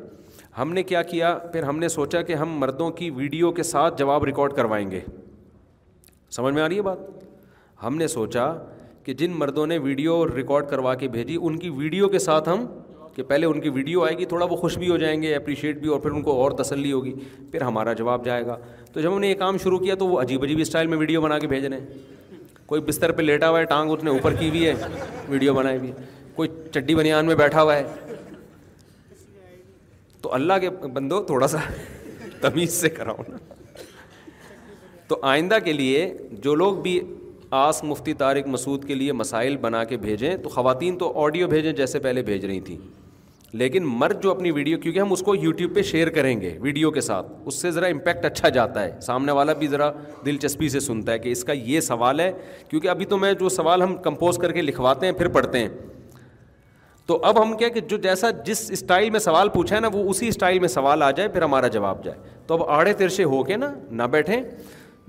ہم 0.60 0.72
نے 0.73 0.81
کیا 0.84 1.02
کیا 1.10 1.38
پھر 1.52 1.64
ہم 1.64 1.77
نے 1.80 1.88
سوچا 1.90 2.22
کہ 2.30 2.36
ہم 2.36 2.56
مردوں 2.60 2.90
کی 2.95 3.10
ویڈیو 3.18 3.52
کے 3.60 3.64
ساتھ 3.64 3.98
جواب 3.99 4.23
ریکارڈ 4.26 4.53
کروائیں 4.53 4.90
گے 4.91 4.99
سمجھ 6.38 6.53
میں 6.56 6.61
آ 6.61 6.68
رہی 6.68 6.77
ہے 6.77 6.81
بات 6.88 6.98
ہم 7.84 7.95
نے 7.98 8.07
سوچا 8.14 8.45
کہ 9.03 9.14
جن 9.22 9.31
مردوں 9.40 9.65
نے 9.68 9.77
ویڈیو 9.84 10.15
ریکارڈ 10.36 10.68
کروا 10.69 10.95
کے 11.03 11.07
بھیجی 11.14 11.38
ان 11.41 11.57
کی 11.60 11.69
ویڈیو 11.77 12.10
کے 12.15 12.19
ساتھ 12.19 12.49
ہم 12.49 12.65
کہ 13.15 13.23
پہلے 13.30 13.45
ان 13.45 13.61
کی 13.61 13.69
ویڈیو 13.77 14.03
آئے 14.06 14.18
گی 14.18 14.26
تھوڑا 14.34 14.45
وہ 14.49 14.56
خوش 14.56 14.77
بھی 14.77 14.90
ہو 14.90 14.98
جائیں 15.03 15.22
گے 15.22 15.34
اپریشیٹ 15.36 15.77
بھی 15.81 15.90
اور 15.90 15.99
پھر 15.99 16.11
ان 16.11 16.22
کو 16.23 16.38
اور 16.41 16.52
تسلی 16.64 16.91
ہوگی 16.91 17.14
پھر 17.52 17.61
ہمارا 17.69 17.94
جواب 18.02 18.26
جائے 18.26 18.45
گا 18.45 18.57
تو 18.94 19.02
جب 19.02 19.14
ہم 19.15 19.19
نے 19.19 19.30
یہ 19.30 19.36
کام 19.45 19.57
شروع 19.64 19.80
کیا 19.80 19.95
تو 19.99 20.07
وہ 20.07 20.22
عجیب 20.22 20.44
عجیب 20.44 20.60
اسٹائل 20.61 20.88
میں 20.88 20.98
ویڈیو 20.98 21.22
بنا 21.22 21.40
کے 21.40 21.48
بھیج 21.56 21.65
رہے 21.65 21.80
ہیں 21.80 22.65
کوئی 22.65 22.81
بستر 22.90 23.11
پہ 23.11 23.22
لیٹا 23.22 23.49
ہوا 23.49 23.60
ہے 23.60 23.65
ٹانگ 23.76 23.91
اس 23.91 24.03
نے 24.03 24.10
اوپر 24.10 24.34
کی 24.40 24.49
ہوئی 24.49 24.68
ہے 24.68 24.73
ویڈیو 25.30 25.53
بنائی 25.53 25.77
ہوئی 25.77 25.90
ہے 25.91 26.06
کوئی 26.36 26.49
چڈی 26.73 26.95
بنیان 26.95 27.26
میں 27.26 27.36
بیٹھا 27.36 27.61
ہوا 27.61 27.76
ہے 27.76 28.09
تو 30.22 30.34
اللہ 30.34 30.54
کے 30.62 30.70
بندو 30.94 31.22
تھوڑا 31.26 31.48
سا 31.48 31.58
تمیز 32.41 32.74
سے 32.82 32.90
کراؤ 32.90 33.22
نا 33.30 33.38
تو 35.08 35.18
آئندہ 35.26 35.58
کے 35.66 35.74
لیے 35.74 36.08
جو 36.44 36.56
لوگ 36.56 36.76
بھی 36.82 37.00
آس 37.60 37.84
مفتی 37.84 38.14
طارق 38.14 38.48
مسعود 38.48 38.84
کے 38.88 38.96
لیے 38.96 39.12
مسائل 39.22 39.56
بنا 39.62 39.84
کے 39.91 39.98
بھیجیں 39.98 40.36
تو 40.44 40.50
خواتین 40.50 40.98
تو 40.98 41.12
آڈیو 41.24 41.48
بھیجیں 41.50 41.72
جیسے 41.74 42.00
پہلے 42.00 42.22
بھیج 42.24 42.46
رہی 42.46 42.60
تھیں 42.68 42.78
لیکن 43.62 43.84
مرد 43.88 44.22
جو 44.24 44.32
اپنی 44.32 44.52
ویڈیو 44.56 44.78
کیونکہ 44.80 45.00
ہم 45.00 45.12
اس 45.14 45.22
کو 45.26 45.36
یوٹیوب 45.36 45.74
پہ 45.76 45.82
شیئر 45.91 46.10
کریں 46.18 46.40
گے 46.41 46.56
ویڈیو 46.62 46.91
کے 46.98 47.02
ساتھ 47.02 47.28
اس 47.46 47.56
سے 47.62 47.72
ذرا 47.78 47.86
امپیکٹ 47.94 48.26
اچھا 48.26 48.50
جاتا 48.58 48.84
ہے 48.84 48.91
سامنے 49.06 49.32
والا 49.40 49.54
بھی 49.62 49.68
ذرا 49.68 49.90
دلچسپی 50.26 50.70
سے 50.70 50.80
سنتا 50.80 51.12
ہے 51.12 51.20
کہ 51.20 51.32
اس 51.32 51.44
کا 51.44 51.54
یہ 51.54 51.80
سوال 51.88 52.20
ہے 52.20 52.32
کیونکہ 52.70 52.88
ابھی 52.90 53.06
تو 53.14 53.18
میں 53.18 53.34
جو 53.40 53.50
سوال 53.56 53.82
ہم 53.82 53.96
کمپوز 54.04 54.38
کر 54.41 54.52
کے 54.52 54.62
لکھواتے 54.62 55.06
ہیں 55.06 55.14
پھر 55.22 55.28
پڑھتے 55.40 55.60
ہیں 55.60 55.70
تو 57.10 57.18
اب 57.26 57.41
ہم 57.41 57.56
کیا 57.57 57.68
کہ 57.76 57.80
جو 57.91 57.98
جیسا 58.02 58.30
جس 58.45 58.60
اسٹائل 58.72 59.10
میں 59.10 59.19
سوال 59.19 59.49
پوچھا 59.53 59.76
ہے 59.76 59.80
نا 59.81 59.88
وہ 59.94 60.03
اسی 60.10 60.27
اسٹائل 60.27 60.60
میں 60.60 60.68
سوال 60.68 61.03
آ 61.03 61.10
جائے 61.19 61.30
پھر 61.36 61.41
ہمارا 61.41 61.68
جواب 61.76 62.03
جائے 62.03 62.18
تو 62.48 62.53
اب 62.53 62.64
آڑے 62.80 62.94
ترشے 62.99 63.23
ہو 63.31 63.41
کے 63.44 63.56
نا 63.57 63.69
نہ 63.91 64.03
بیٹھیں 64.15 64.40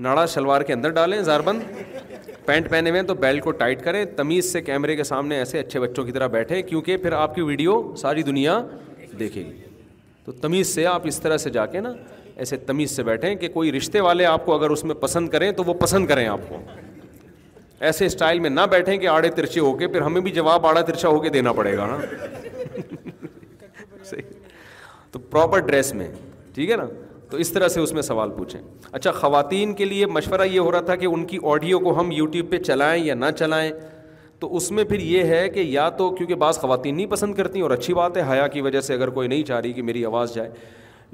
ناڑا 0.06 0.24
شلوار 0.35 0.60
کے 0.68 0.72
اندر 0.72 0.90
ڈالیں 0.98 1.20
زار 1.22 1.40
بند 1.48 2.47
پینٹ 2.47 2.70
پہنے 2.70 2.90
ہوئے 2.90 3.01
ہیں 3.01 3.06
تو 3.09 3.14
بیلٹ 3.24 3.43
کو 3.44 3.51
ٹائٹ 3.62 3.82
کریں 3.85 4.05
تمیز 4.16 4.52
سے 4.52 4.62
کیمرے 4.68 4.97
کے 4.97 5.05
سامنے 5.05 5.39
ایسے 5.39 5.59
اچھے 5.60 5.81
بچوں 5.81 6.05
کی 6.05 6.12
طرح 6.12 6.27
بیٹھیں 6.39 6.60
کیونکہ 6.68 6.97
پھر 7.02 7.12
آپ 7.18 7.35
کی 7.35 7.43
ویڈیو 7.51 7.77
ساری 8.02 8.22
دنیا 8.32 8.60
دیکھے 9.18 9.43
گی 9.44 9.59
تو 10.24 10.32
تمیز 10.43 10.74
سے 10.74 10.86
آپ 10.94 11.06
اس 11.12 11.20
طرح 11.20 11.36
سے 11.44 11.51
جا 11.59 11.66
کے 11.74 11.81
نا 11.89 11.93
ایسے 12.36 12.56
تمیز 12.72 12.97
سے 12.97 13.02
بیٹھیں 13.10 13.35
کہ 13.44 13.48
کوئی 13.59 13.72
رشتے 13.77 14.01
والے 14.09 14.24
آپ 14.27 14.47
کو 14.47 14.55
اگر 14.55 14.70
اس 14.77 14.85
میں 14.90 14.94
پسند 15.06 15.28
کریں 15.28 15.51
تو 15.60 15.64
وہ 15.66 15.74
پسند 15.85 16.06
کریں 16.09 16.27
آپ 16.28 16.48
کو 16.48 16.62
ایسے 17.86 18.07
اسٹائل 18.07 18.40
میں 18.44 18.48
نہ 18.51 18.61
بیٹھے 18.70 18.97
کہ 19.02 19.07
آڑے 19.09 19.28
ترچے 19.36 19.61
ہو 19.61 19.73
کے 19.77 19.86
پھر 19.89 20.01
ہمیں 20.02 20.20
بھی 20.20 20.31
جواب 20.39 20.66
آڑا 20.66 20.81
ترچا 20.89 21.09
ہو 21.09 21.20
کے 21.20 21.28
دینا 21.36 21.52
پڑے 21.59 21.77
گا 21.77 21.86
نا 21.90 21.97
تو 25.12 25.19
پراپر 25.19 25.59
ڈریس 25.69 25.93
میں 26.01 26.09
ٹھیک 26.55 26.70
ہے 26.70 26.77
نا 26.77 26.85
تو 27.31 27.36
اس 27.44 27.51
طرح 27.52 27.69
سے 27.69 27.81
اس 27.81 27.93
میں 27.93 28.02
سوال 28.02 28.31
پوچھیں 28.36 28.61
اچھا 28.93 29.12
خواتین 29.12 29.73
کے 29.74 29.85
لیے 29.85 30.07
مشورہ 30.16 30.44
یہ 30.51 30.59
ہو 30.61 30.73
رہا 30.73 30.81
تھا 30.90 30.97
کہ 31.02 31.07
ان 31.07 31.24
کی 31.27 31.39
آڈیو 31.52 31.78
کو 31.81 31.98
ہم 32.01 32.11
یوٹیوب 32.12 32.51
پہ 32.51 32.59
چلائیں 32.62 33.05
یا 33.05 33.15
نہ 33.15 33.31
چلائیں 33.39 33.70
تو 34.40 34.55
اس 34.57 34.70
میں 34.77 34.85
پھر 34.93 35.01
یہ 35.12 35.24
ہے 35.35 35.48
کہ 35.55 35.61
یا 35.66 35.89
تو 36.01 36.11
کیونکہ 36.15 36.35
بعض 36.43 36.59
خواتین 36.59 36.97
نہیں 36.97 37.07
پسند 37.07 37.35
کرتی 37.35 37.61
اور 37.61 37.70
اچھی 37.70 37.94
بات 37.94 38.16
ہے 38.16 38.23
حیا 38.31 38.47
کی 38.55 38.61
وجہ 38.66 38.81
سے 38.90 38.94
اگر 38.94 39.11
کوئی 39.19 39.28
نہیں 39.28 39.43
چاہ 39.51 39.61
رہی 39.61 39.73
کہ 39.73 39.82
میری 39.90 40.05
آواز 40.05 40.35
جائے 40.35 40.51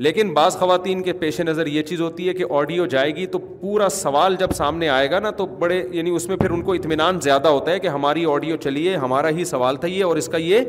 لیکن 0.05 0.33
بعض 0.35 0.57
خواتین 0.59 1.03
کے 1.03 1.13
پیش 1.21 1.39
نظر 1.41 1.67
یہ 1.67 1.83
چیز 1.83 2.01
ہوتی 2.01 2.29
ہے 2.29 2.33
کہ 2.35 2.45
آڈیو 2.55 2.87
جائے 2.95 3.15
گی 3.17 3.25
تو 3.27 3.39
پورا 3.39 3.89
سوال 3.91 4.35
جب 4.41 4.51
سامنے 4.57 4.89
آئے 4.89 5.11
گا 5.11 5.19
نا 5.21 5.31
تو 5.37 5.47
بڑے 5.59 5.83
یعنی 5.93 6.11
اس 6.17 6.27
میں 6.29 6.37
پھر 6.37 6.51
ان 6.51 6.63
کو 6.63 6.73
اطمینان 6.73 7.21
زیادہ 7.23 7.49
ہوتا 7.49 7.71
ہے 7.73 7.79
کہ 7.81 7.89
ہماری 7.89 8.25
آڈیو 8.31 8.57
چلی 8.63 8.89
ہے 8.89 8.97
ہمارا 9.05 9.29
ہی 9.37 9.45
سوال 9.53 9.77
تھا 9.85 9.89
یہ 9.89 10.05
اور 10.05 10.17
اس 10.17 10.27
کا 10.33 10.37
یہ 10.39 10.61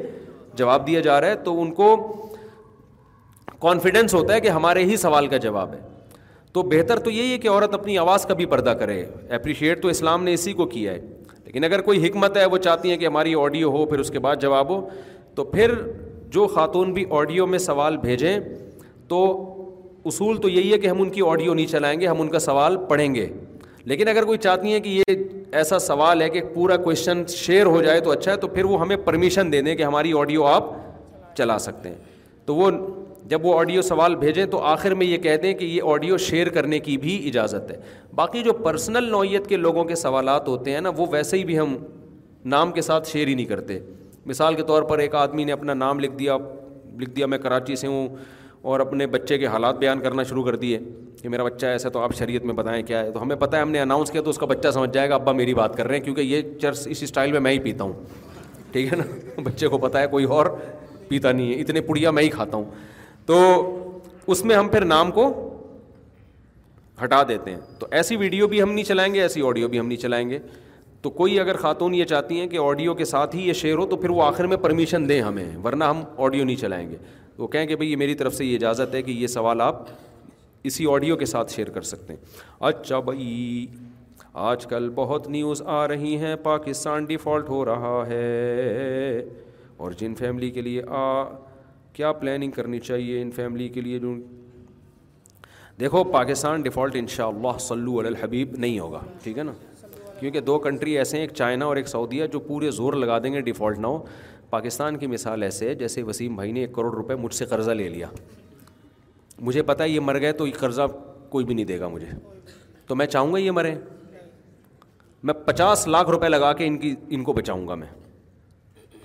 جواب 0.57 0.85
دیا 0.87 0.99
جا 1.09 1.19
رہا 1.21 1.27
ہے 1.29 1.35
تو 1.43 1.61
ان 1.61 1.71
کو 1.81 1.95
کانفیڈینس 3.61 4.13
ہوتا 4.13 4.33
ہے 4.33 4.39
کہ 4.41 4.49
ہمارے 4.49 4.83
ہی 4.85 4.97
سوال 4.97 5.27
کا 5.27 5.37
جواب 5.47 5.73
ہے 5.73 5.79
تو 6.53 6.63
بہتر 6.69 6.99
تو 7.05 7.11
یہی 7.11 7.31
ہے 7.31 7.37
کہ 7.37 7.47
عورت 7.49 7.73
اپنی 7.73 7.97
آواز 7.97 8.25
کبھی 8.29 8.45
پردہ 8.53 8.69
کرے 8.79 9.01
اپریشیٹ 9.35 9.81
تو 9.81 9.87
اسلام 9.87 10.23
نے 10.23 10.33
اسی 10.33 10.53
کو 10.61 10.65
کیا 10.67 10.91
ہے 10.91 10.99
لیکن 11.45 11.63
اگر 11.63 11.81
کوئی 11.81 12.05
حکمت 12.07 12.37
ہے 12.37 12.45
وہ 12.53 12.57
چاہتی 12.67 12.89
ہیں 12.89 12.97
کہ 12.97 13.05
ہماری 13.05 13.33
آڈیو 13.41 13.69
ہو 13.71 13.85
پھر 13.89 13.99
اس 13.99 14.09
کے 14.11 14.19
بعد 14.19 14.35
جواب 14.41 14.69
ہو 14.69 14.79
تو 15.35 15.43
پھر 15.51 15.73
جو 16.35 16.47
خاتون 16.55 16.93
بھی 16.93 17.05
آڈیو 17.19 17.45
میں 17.47 17.59
سوال 17.65 17.97
بھیجیں 17.97 18.37
تو 19.09 19.19
اصول 20.05 20.37
تو 20.41 20.49
یہی 20.49 20.71
ہے 20.71 20.77
کہ 20.77 20.87
ہم 20.87 21.01
ان 21.01 21.09
کی 21.09 21.21
آڈیو 21.27 21.53
نہیں 21.53 21.65
چلائیں 21.67 21.99
گے 21.99 22.07
ہم 22.07 22.21
ان 22.21 22.27
کا 22.29 22.39
سوال 22.39 22.77
پڑھیں 22.89 23.13
گے 23.15 23.27
لیکن 23.91 24.07
اگر 24.07 24.25
کوئی 24.25 24.37
چاہتی 24.45 24.71
ہیں 24.73 24.79
کہ 24.79 24.89
یہ 24.89 25.23
ایسا 25.59 25.79
سوال 25.79 26.21
ہے 26.21 26.29
کہ 26.29 26.41
پورا 26.53 26.77
کوشچن 26.77 27.23
شیئر 27.35 27.65
ہو 27.75 27.81
جائے 27.81 27.99
تو 28.07 28.11
اچھا 28.11 28.31
ہے 28.31 28.37
تو 28.37 28.47
پھر 28.57 28.65
وہ 28.71 28.79
ہمیں 28.81 28.95
پرمیشن 29.05 29.51
دے 29.51 29.61
دیں 29.67 29.75
کہ 29.75 29.83
ہماری 29.83 30.11
آڈیو 30.19 30.45
آپ 30.45 30.65
چلا 31.37 31.57
سکتے 31.67 31.89
ہیں 31.89 31.95
تو 32.45 32.55
وہ 32.55 32.69
جب 33.31 33.45
وہ 33.45 33.57
آڈیو 33.59 33.81
سوال 33.81 34.15
بھیجیں 34.15 34.45
تو 34.51 34.59
آخر 34.73 34.93
میں 34.95 35.05
یہ 35.07 35.17
کہہ 35.23 35.35
دیں 35.41 35.53
کہ 35.53 35.65
یہ 35.65 35.89
آڈیو 35.93 36.17
شیئر 36.25 36.49
کرنے 36.57 36.79
کی 36.79 36.97
بھی 36.97 37.17
اجازت 37.27 37.71
ہے 37.71 37.77
باقی 38.15 38.43
جو 38.43 38.53
پرسنل 38.63 39.09
نوعیت 39.11 39.47
کے 39.47 39.57
لوگوں 39.57 39.83
کے 39.85 39.95
سوالات 40.03 40.47
ہوتے 40.47 40.73
ہیں 40.73 40.81
نا 40.81 40.91
وہ 40.97 41.05
ویسے 41.11 41.37
ہی 41.37 41.43
بھی 41.45 41.57
ہم 41.59 41.75
نام 42.53 42.71
کے 42.71 42.81
ساتھ 42.81 43.09
شیئر 43.09 43.27
ہی 43.27 43.33
نہیں 43.33 43.45
کرتے 43.45 43.79
مثال 44.25 44.55
کے 44.55 44.63
طور 44.67 44.81
پر 44.91 44.99
ایک 44.99 45.15
آدمی 45.15 45.43
نے 45.45 45.51
اپنا 45.51 45.73
نام 45.73 45.99
لکھ 45.99 46.15
دیا 46.19 46.37
لکھ 46.99 47.09
دیا 47.15 47.25
میں 47.33 47.37
کراچی 47.37 47.75
سے 47.83 47.87
ہوں 47.87 48.07
اور 48.67 48.79
اپنے 48.79 49.05
بچے 49.07 49.37
کے 49.37 49.45
حالات 49.47 49.77
بیان 49.79 49.99
کرنا 50.01 50.23
شروع 50.29 50.43
کر 50.43 50.55
دیے 50.61 50.77
کہ 51.21 51.29
میرا 51.29 51.43
بچہ 51.43 51.65
ایسا 51.65 51.89
تو 51.89 51.99
آپ 52.03 52.13
شریعت 52.17 52.45
میں 52.45 52.53
بتائیں 52.53 52.81
کیا 52.85 53.01
ہے 53.03 53.11
تو 53.11 53.21
ہمیں 53.21 53.35
پتہ 53.43 53.55
ہے 53.55 53.61
ہم 53.61 53.69
نے 53.71 53.79
اناؤنس 53.81 54.09
کیا 54.11 54.21
تو 54.21 54.29
اس 54.29 54.37
کا 54.37 54.45
بچہ 54.45 54.71
سمجھ 54.73 54.89
جائے 54.93 55.09
گا 55.09 55.15
ابا 55.15 55.31
میری 55.37 55.53
بات 55.59 55.75
کر 55.77 55.87
رہے 55.87 55.97
ہیں 55.97 56.03
کیونکہ 56.03 56.21
یہ 56.31 56.41
چرس 56.61 56.81
اس 56.91 57.03
اسٹائل 57.03 57.31
میں 57.31 57.39
میں 57.45 57.51
ہی 57.51 57.59
پیتا 57.67 57.83
ہوں 57.83 57.93
ٹھیک 58.71 58.91
ہے 58.91 58.97
نا 58.97 59.03
بچے 59.43 59.67
کو 59.67 59.77
پتہ 59.85 59.97
ہے 59.97 60.07
کوئی 60.15 60.25
اور 60.39 60.45
پیتا 61.07 61.31
نہیں 61.31 61.53
ہے 61.53 61.59
اتنے 61.61 61.81
پڑیا 61.91 62.11
میں 62.17 62.23
ہی 62.23 62.29
کھاتا 62.29 62.57
ہوں 62.57 62.65
تو 63.25 63.39
اس 64.35 64.43
میں 64.45 64.55
ہم 64.55 64.67
پھر 64.75 64.85
نام 64.85 65.11
کو 65.19 65.25
ہٹا 67.03 67.21
دیتے 67.29 67.51
ہیں 67.51 67.59
تو 67.79 67.87
ایسی 67.99 68.15
ویڈیو 68.25 68.47
بھی 68.55 68.61
ہم 68.61 68.71
نہیں 68.73 68.85
چلائیں 68.85 69.13
گے 69.13 69.21
ایسی 69.21 69.41
آڈیو 69.47 69.67
بھی 69.73 69.79
ہم 69.79 69.87
نہیں 69.87 70.01
چلائیں 70.01 70.29
گے 70.29 70.39
تو 71.01 71.09
کوئی 71.21 71.39
اگر 71.39 71.57
خاتون 71.67 71.93
یہ 71.95 72.05
چاہتی 72.13 72.39
ہیں 72.39 72.47
کہ 72.49 72.57
آڈیو 72.65 72.93
کے 73.01 73.05
ساتھ 73.05 73.35
ہی 73.35 73.47
یہ 73.47 73.53
شیئر 73.63 73.77
ہو 73.77 73.85
تو 73.89 73.97
پھر 74.03 74.09
وہ 74.19 74.23
آخر 74.23 74.47
میں 74.53 74.57
پرمیشن 74.67 75.07
دیں 75.09 75.21
ہمیں 75.21 75.45
ورنہ 75.63 75.83
ہم 75.83 76.03
آڈیو 76.25 76.43
نہیں 76.43 76.55
چلائیں 76.61 76.89
گے 76.89 76.97
تو 77.37 77.47
کہیں 77.47 77.65
بھئی 77.65 77.75
بھائی 77.77 77.95
میری 77.95 78.13
طرف 78.19 78.33
سے 78.33 78.45
یہ 78.45 78.55
اجازت 78.55 78.93
ہے 78.95 79.01
کہ 79.07 79.11
یہ 79.11 79.27
سوال 79.27 79.61
آپ 79.61 79.81
اسی 80.67 80.85
آڈیو 80.91 81.15
کے 81.15 81.25
ساتھ 81.25 81.51
شیئر 81.53 81.69
کر 81.73 81.81
سکتے 81.89 82.13
ہیں 82.13 82.39
اچھا 82.69 82.99
بھائی 83.09 83.65
آج 84.45 84.65
کل 84.69 84.89
بہت 84.95 85.27
نیوز 85.29 85.61
آ 85.75 85.87
رہی 85.87 86.15
ہیں 86.17 86.35
پاکستان 86.43 87.05
ڈیفالٹ 87.05 87.49
ہو 87.49 87.63
رہا 87.65 88.01
ہے 88.07 89.19
اور 89.85 89.91
جن 89.99 90.15
فیملی 90.19 90.49
کے 90.51 90.61
لیے 90.61 90.81
آ 90.99 91.05
کیا 91.93 92.11
پلاننگ 92.19 92.51
کرنی 92.51 92.79
چاہیے 92.79 93.21
ان 93.21 93.31
فیملی 93.35 93.67
کے 93.77 93.81
لیے 93.81 93.99
جو 93.99 94.13
دیکھو 95.79 96.03
پاکستان 96.11 96.61
ڈیفالٹ 96.61 96.95
ان 96.99 97.07
شاء 97.15 97.27
اللہ 97.27 97.97
الحبیب 98.07 98.55
نہیں 98.57 98.79
ہوگا 98.79 98.99
ٹھیک 99.23 99.37
ہے 99.37 99.43
نا 99.43 99.53
کیونکہ 100.19 100.39
دو 100.41 100.57
کنٹری 100.59 100.97
ایسے 100.97 101.17
ہیں 101.17 101.23
ایک 101.25 101.33
چائنا 101.35 101.65
اور 101.65 101.75
ایک 101.77 101.87
سعودیہ 101.87 102.25
جو 102.33 102.39
پورے 102.47 102.71
زور 102.77 102.93
لگا 102.93 103.17
دیں 103.23 103.33
گے 103.33 103.41
ڈیفالٹ 103.49 103.79
نہ 103.79 103.87
ہو 103.87 104.01
پاکستان 104.49 104.97
کی 104.97 105.07
مثال 105.07 105.43
ایسے 105.43 105.69
ہے 105.69 105.75
جیسے 105.75 106.03
وسیم 106.03 106.35
بھائی 106.35 106.51
نے 106.51 106.59
ایک 106.61 106.73
کروڑ 106.73 106.93
روپے 106.95 107.15
مجھ 107.23 107.33
سے 107.35 107.45
قرضہ 107.45 107.71
لے 107.71 107.87
لیا 107.89 108.07
مجھے 109.47 109.61
پتا 109.63 109.83
ہے 109.83 109.89
یہ 109.89 109.99
مر 110.09 110.19
گئے 110.21 110.31
تو 110.41 110.47
یہ 110.47 110.51
قرضہ 110.59 110.87
کوئی 111.29 111.45
بھی 111.45 111.55
نہیں 111.55 111.65
دے 111.71 111.79
گا 111.79 111.87
مجھے 111.95 112.07
تو 112.87 112.95
میں 112.95 113.05
چاہوں 113.05 113.33
گا 113.33 113.37
یہ 113.37 113.51
مریں 113.51 113.75
میں 115.27 115.33
پچاس 115.45 115.87
لاکھ 115.87 116.09
روپے 116.09 116.29
لگا 116.29 116.51
کے 116.61 116.67
ان 116.67 116.77
کی 116.77 116.93
ان 117.17 117.23
کو 117.23 117.33
بچاؤں 117.33 117.67
گا 117.67 117.75
میں 117.75 117.87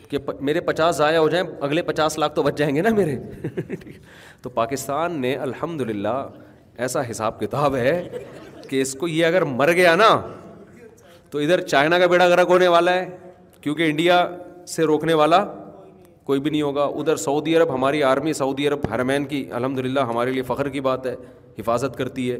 کہ 0.09 0.19
میرے 0.49 0.61
پچاس 0.61 0.97
ضائع 0.97 1.19
ہو 1.19 1.29
جائیں 1.29 1.47
اگلے 1.69 1.83
پچاس 1.83 2.19
لاکھ 2.19 2.35
تو 2.35 2.43
بچ 2.43 2.57
جائیں 2.59 2.75
گے 2.77 2.83
نا 2.83 2.91
میرے 2.97 3.17
تو 4.43 4.51
پاکستان 4.61 5.21
نے 5.21 5.35
الحمد 5.47 5.81
للہ 5.91 6.17
ایسا 6.85 7.03
حساب 7.11 7.41
کتاب 7.41 7.77
ہے 7.77 7.93
کہ 8.69 8.81
اس 8.83 8.95
کو 9.01 9.09
یہ 9.09 9.27
اگر 9.27 9.45
مر 9.61 9.73
گیا 9.77 9.95
نا 9.97 10.09
تو 11.31 11.39
ادھر 11.39 11.61
چائنا 11.67 11.99
کا 11.99 12.07
بیڑا 12.15 12.29
گرگ 12.29 12.51
ہونے 12.53 12.69
والا 12.69 12.93
ہے 12.95 13.07
کیونکہ 13.61 13.91
انڈیا 13.91 14.25
سے 14.69 14.83
روکنے 14.85 15.15
والا 15.15 15.45
کوئی 16.25 16.41
بھی 16.41 16.51
نہیں 16.51 16.63
ہوگا 16.63 16.85
ادھر 16.85 17.17
سعودی 17.17 17.57
عرب 17.57 17.75
ہماری 17.75 18.03
آرمی 18.03 18.33
سعودی 18.33 18.69
عرب 18.69 18.81
حرمین 18.95 19.25
کی 19.29 19.45
الحمد 19.53 19.79
للہ 19.79 20.01
ہمارے 20.09 20.31
لیے 20.33 20.43
فخر 20.47 20.69
کی 20.77 20.81
بات 20.81 21.07
ہے 21.07 21.15
حفاظت 21.59 21.97
کرتی 21.99 22.31
ہے 22.33 22.37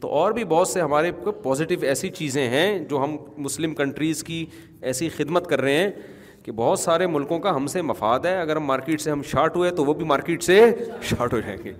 تو 0.00 0.08
اور 0.18 0.32
بھی 0.32 0.44
بہت 0.48 0.68
سے 0.68 0.80
ہمارے 0.80 1.10
پازیٹیو 1.42 1.78
ایسی 1.88 2.08
چیزیں 2.10 2.46
ہیں 2.48 2.78
جو 2.88 3.02
ہم 3.02 3.16
مسلم 3.42 3.74
کنٹریز 3.74 4.22
کی 4.24 4.44
ایسی 4.90 5.08
خدمت 5.16 5.46
کر 5.50 5.60
رہے 5.60 5.76
ہیں 5.76 5.90
کہ 6.44 6.52
بہت 6.56 6.78
سارے 6.80 7.06
ملکوں 7.06 7.38
کا 7.38 7.54
ہم 7.56 7.66
سے 7.66 7.82
مفاد 7.82 8.26
ہے 8.26 8.36
اگر 8.40 8.56
ہم 8.56 8.64
مارکیٹ 8.66 9.00
سے 9.00 9.10
ہم 9.10 9.22
شارٹ 9.30 9.56
ہوئے 9.56 9.70
تو 9.80 9.84
وہ 9.84 9.94
بھی 9.94 10.04
مارکیٹ 10.14 10.42
سے 10.42 10.60
شارٹ 11.08 11.32
ہو 11.32 11.40
جائیں 11.40 11.56
گے 11.64 11.72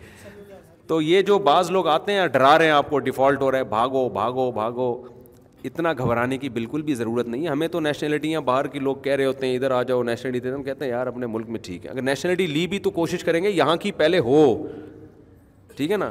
تو 0.88 1.00
یہ 1.02 1.22
جو 1.22 1.38
بعض 1.48 1.70
لوگ 1.70 1.86
آتے 1.88 2.12
ہیں 2.12 2.26
ڈرا 2.32 2.56
رہے 2.58 2.64
ہیں 2.64 2.72
آپ 2.72 2.90
کو 2.90 2.98
ڈیفالٹ 3.08 3.42
ہو 3.42 3.50
رہا 3.52 3.58
ہے 3.58 3.64
بھاگو 3.72 4.08
بھاگو 4.12 4.50
بھاگو 4.52 4.92
اتنا 5.66 5.92
گھبرانے 5.98 6.36
کی 6.38 6.48
بالکل 6.48 6.82
بھی 6.82 6.94
ضرورت 6.94 7.28
نہیں 7.28 7.42
ہے 7.44 7.48
ہمیں 7.50 7.66
تو 7.68 7.80
نیشنلٹی 7.80 8.36
باہر 8.44 8.66
کے 8.74 8.78
لوگ 8.78 8.96
کہہ 9.02 9.12
رہے 9.16 9.24
ہوتے 9.24 9.46
ہیں 9.46 9.54
ادھر 9.56 9.70
آ 9.70 9.82
جاؤ 9.82 10.02
نیشنلٹی 10.02 10.50
ہم 10.54 10.62
کہتے 10.62 10.84
ہیں 10.84 10.90
یار 10.92 11.06
اپنے 11.06 11.26
ملک 11.26 11.48
میں 11.50 11.60
ٹھیک 11.62 11.84
ہے 11.86 11.90
اگر 11.90 12.02
نیشنلٹی 12.02 12.46
لی 12.46 12.66
بھی 12.66 12.78
تو 12.78 12.90
کوشش 12.98 13.24
کریں 13.24 13.42
گے 13.44 13.50
یہاں 13.50 13.76
کی 13.80 13.92
پہلے 13.92 14.18
ہو 14.28 14.44
ٹھیک 15.76 15.90
ہے 15.90 15.96
نا 15.96 16.10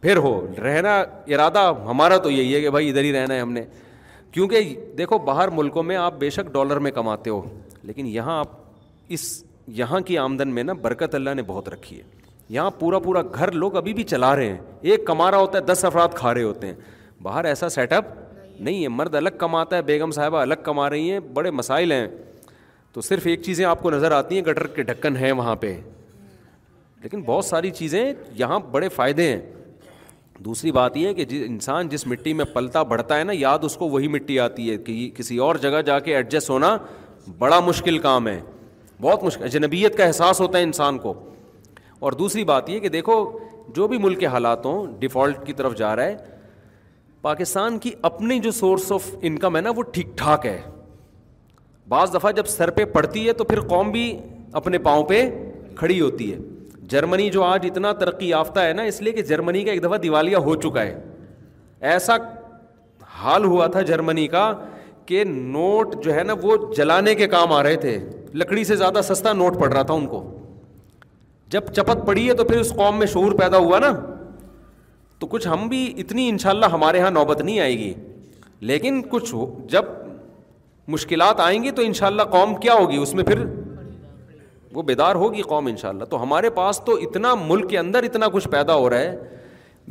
پھر 0.00 0.16
ہو 0.16 0.32
رہنا 0.62 0.96
ارادہ 1.26 1.60
ہمارا 1.86 2.16
تو 2.22 2.30
یہی 2.30 2.54
ہے 2.54 2.60
کہ 2.60 2.70
بھائی 2.70 2.88
ادھر 2.90 3.04
ہی 3.04 3.12
رہنا 3.12 3.34
ہے 3.34 3.40
ہم 3.40 3.52
نے 3.52 3.62
کیونکہ 4.32 4.74
دیکھو 4.98 5.18
باہر 5.24 5.48
ملکوں 5.52 5.82
میں 5.82 5.96
آپ 5.96 6.18
بے 6.18 6.30
شک 6.30 6.52
ڈالر 6.52 6.78
میں 6.86 6.90
کماتے 6.92 7.30
ہو 7.30 7.40
لیکن 7.82 8.06
یہاں 8.06 8.38
آپ 8.38 8.48
اس 9.16 9.26
یہاں 9.76 10.00
کی 10.06 10.18
آمدن 10.18 10.48
میں 10.54 10.62
نا 10.64 10.72
برکت 10.82 11.14
اللہ 11.14 11.34
نے 11.36 11.42
بہت 11.46 11.68
رکھی 11.68 11.98
ہے 11.98 12.02
یہاں 12.50 12.70
پورا 12.78 12.98
پورا 12.98 13.22
گھر 13.34 13.50
لوگ 13.52 13.76
ابھی 13.76 13.94
بھی 13.94 14.02
چلا 14.12 14.34
رہے 14.36 14.48
ہیں 14.48 14.56
ایک 14.90 15.06
کما 15.06 15.30
رہا 15.30 15.38
ہوتا 15.38 15.58
ہے 15.58 15.62
دس 15.72 15.84
افراد 15.84 16.14
کھا 16.16 16.34
رہے 16.34 16.42
ہوتے 16.42 16.66
ہیں 16.66 16.74
باہر 17.22 17.44
ایسا 17.44 17.68
سیٹ 17.68 17.92
اپ 17.92 18.04
نہیں 18.60 18.82
ہے 18.82 18.88
مرد 18.88 19.14
الگ 19.14 19.36
کماتا 19.38 19.76
ہے 19.76 19.82
بیگم 19.82 20.10
صاحبہ 20.10 20.38
الگ 20.38 20.62
کما 20.64 20.88
رہی 20.90 21.10
ہیں 21.12 21.18
بڑے 21.34 21.50
مسائل 21.50 21.92
ہیں 21.92 22.06
تو 22.92 23.00
صرف 23.00 23.26
ایک 23.26 23.42
چیزیں 23.42 23.64
آپ 23.66 23.82
کو 23.82 23.90
نظر 23.90 24.12
آتی 24.12 24.34
ہیں 24.38 24.42
گٹر 24.44 24.66
کے 24.78 24.82
ڈھکن 24.82 25.16
ہیں 25.16 25.32
وہاں 25.32 25.54
پہ 25.60 25.76
لیکن 27.02 27.22
بہت 27.26 27.44
ساری 27.44 27.70
چیزیں 27.70 28.04
یہاں 28.38 28.58
بڑے 28.70 28.88
فائدے 28.94 29.28
ہیں 29.32 29.40
دوسری 30.44 30.72
بات 30.72 30.96
یہ 30.96 31.06
ہے 31.06 31.14
کہ 31.14 31.24
جس 31.24 31.42
انسان 31.46 31.88
جس 31.88 32.06
مٹی 32.06 32.32
میں 32.40 32.44
پلتا 32.52 32.82
بڑھتا 32.92 33.18
ہے 33.18 33.24
نا 33.24 33.32
یاد 33.36 33.64
اس 33.64 33.76
کو 33.76 33.88
وہی 33.88 34.08
مٹی 34.08 34.38
آتی 34.40 34.70
ہے 34.70 34.76
کہ 34.88 35.08
کسی 35.16 35.36
اور 35.46 35.54
جگہ 35.62 35.80
جا 35.86 35.98
کے 36.00 36.14
ایڈجسٹ 36.16 36.50
ہونا 36.50 36.76
بڑا 37.38 37.58
مشکل 37.60 37.98
کام 37.98 38.28
ہے 38.28 38.40
بہت 39.00 39.22
مشکل 39.24 39.44
اجنبیت 39.44 39.96
کا 39.96 40.04
احساس 40.04 40.40
ہوتا 40.40 40.58
ہے 40.58 40.62
انسان 40.62 40.98
کو 40.98 41.12
اور 42.06 42.12
دوسری 42.18 42.44
بات 42.44 42.68
یہ 42.70 42.78
کہ 42.80 42.88
دیکھو 42.88 43.20
جو 43.74 43.88
بھی 43.88 43.98
ملک 43.98 44.20
کے 44.20 44.26
حالاتوں 44.34 44.74
ڈیفالٹ 44.98 45.46
کی 45.46 45.52
طرف 45.52 45.76
جا 45.78 45.94
رہا 45.96 46.04
ہے 46.04 46.36
پاکستان 47.22 47.78
کی 47.78 47.90
اپنی 48.08 48.38
جو 48.40 48.50
سورس 48.52 48.90
آف 48.92 49.04
انکم 49.20 49.56
ہے 49.56 49.60
نا 49.60 49.70
وہ 49.76 49.82
ٹھیک 49.92 50.16
ٹھاک 50.18 50.46
ہے 50.46 50.60
بعض 51.88 52.14
دفعہ 52.14 52.32
جب 52.32 52.46
سر 52.46 52.70
پہ 52.70 52.84
پڑتی 52.92 53.26
ہے 53.26 53.32
تو 53.32 53.44
پھر 53.44 53.60
قوم 53.68 53.90
بھی 53.90 54.02
اپنے 54.60 54.78
پاؤں 54.78 55.04
پہ 55.04 55.22
کھڑی 55.76 56.00
ہوتی 56.00 56.32
ہے 56.32 56.38
جرمنی 56.92 57.28
جو 57.30 57.42
آج 57.44 57.66
اتنا 57.70 57.92
ترقی 58.00 58.28
یافتہ 58.28 58.60
ہے 58.60 58.72
نا 58.72 58.82
اس 58.90 59.00
لیے 59.02 59.12
کہ 59.12 59.22
جرمنی 59.30 59.62
کا 59.64 59.72
ایک 59.72 59.82
دفعہ 59.84 59.96
دیوالیہ 60.02 60.36
ہو 60.46 60.54
چکا 60.60 60.82
ہے 60.82 60.98
ایسا 61.92 62.14
حال 63.22 63.44
ہوا 63.44 63.66
تھا 63.74 63.82
جرمنی 63.90 64.26
کا 64.36 64.52
کہ 65.06 65.24
نوٹ 65.24 66.02
جو 66.04 66.14
ہے 66.14 66.22
نا 66.22 66.34
وہ 66.42 66.56
جلانے 66.76 67.14
کے 67.14 67.26
کام 67.34 67.52
آ 67.52 67.62
رہے 67.62 67.76
تھے 67.84 67.98
لکڑی 68.42 68.64
سے 68.64 68.76
زیادہ 68.76 69.00
سستا 69.04 69.32
نوٹ 69.32 69.58
پڑ 69.60 69.72
رہا 69.72 69.82
تھا 69.90 69.94
ان 69.94 70.06
کو 70.06 70.22
جب 71.50 71.72
چپت 71.76 72.06
پڑی 72.06 72.26
ہے 72.28 72.34
تو 72.36 72.44
پھر 72.44 72.58
اس 72.60 72.72
قوم 72.76 72.98
میں 72.98 73.06
شعور 73.12 73.32
پیدا 73.38 73.58
ہوا 73.66 73.78
نا 73.78 73.90
تو 75.20 75.26
کچھ 75.30 75.46
ہم 75.48 75.66
بھی 75.68 75.80
اتنی 76.00 76.28
ان 76.28 76.36
شاء 76.38 76.50
اللہ 76.50 76.66
ہمارے 76.72 76.98
یہاں 76.98 77.10
نوبت 77.10 77.40
نہیں 77.40 77.58
آئے 77.60 77.78
گی 77.78 77.92
لیکن 78.70 79.00
کچھ 79.10 79.34
جب 79.70 79.84
مشکلات 80.94 81.40
آئیں 81.40 81.62
گی 81.62 81.70
تو 81.78 81.82
ان 81.82 81.92
شاء 82.00 82.06
اللہ 82.06 82.22
قوم 82.32 82.54
کیا 82.60 82.74
ہوگی 82.80 82.96
اس 82.96 83.14
میں 83.14 83.24
پھر 83.24 83.44
وہ 84.72 84.82
بیدار 84.90 85.14
ہوگی 85.22 85.42
قوم 85.52 85.66
ان 85.66 85.76
شاء 85.76 85.88
اللہ 85.88 86.04
تو 86.10 86.22
ہمارے 86.22 86.50
پاس 86.60 86.80
تو 86.86 86.94
اتنا 87.06 87.34
ملک 87.42 87.68
کے 87.70 87.78
اندر 87.78 88.02
اتنا 88.08 88.28
کچھ 88.32 88.48
پیدا 88.52 88.74
ہو 88.84 88.88
رہا 88.90 88.98
ہے 88.98 89.38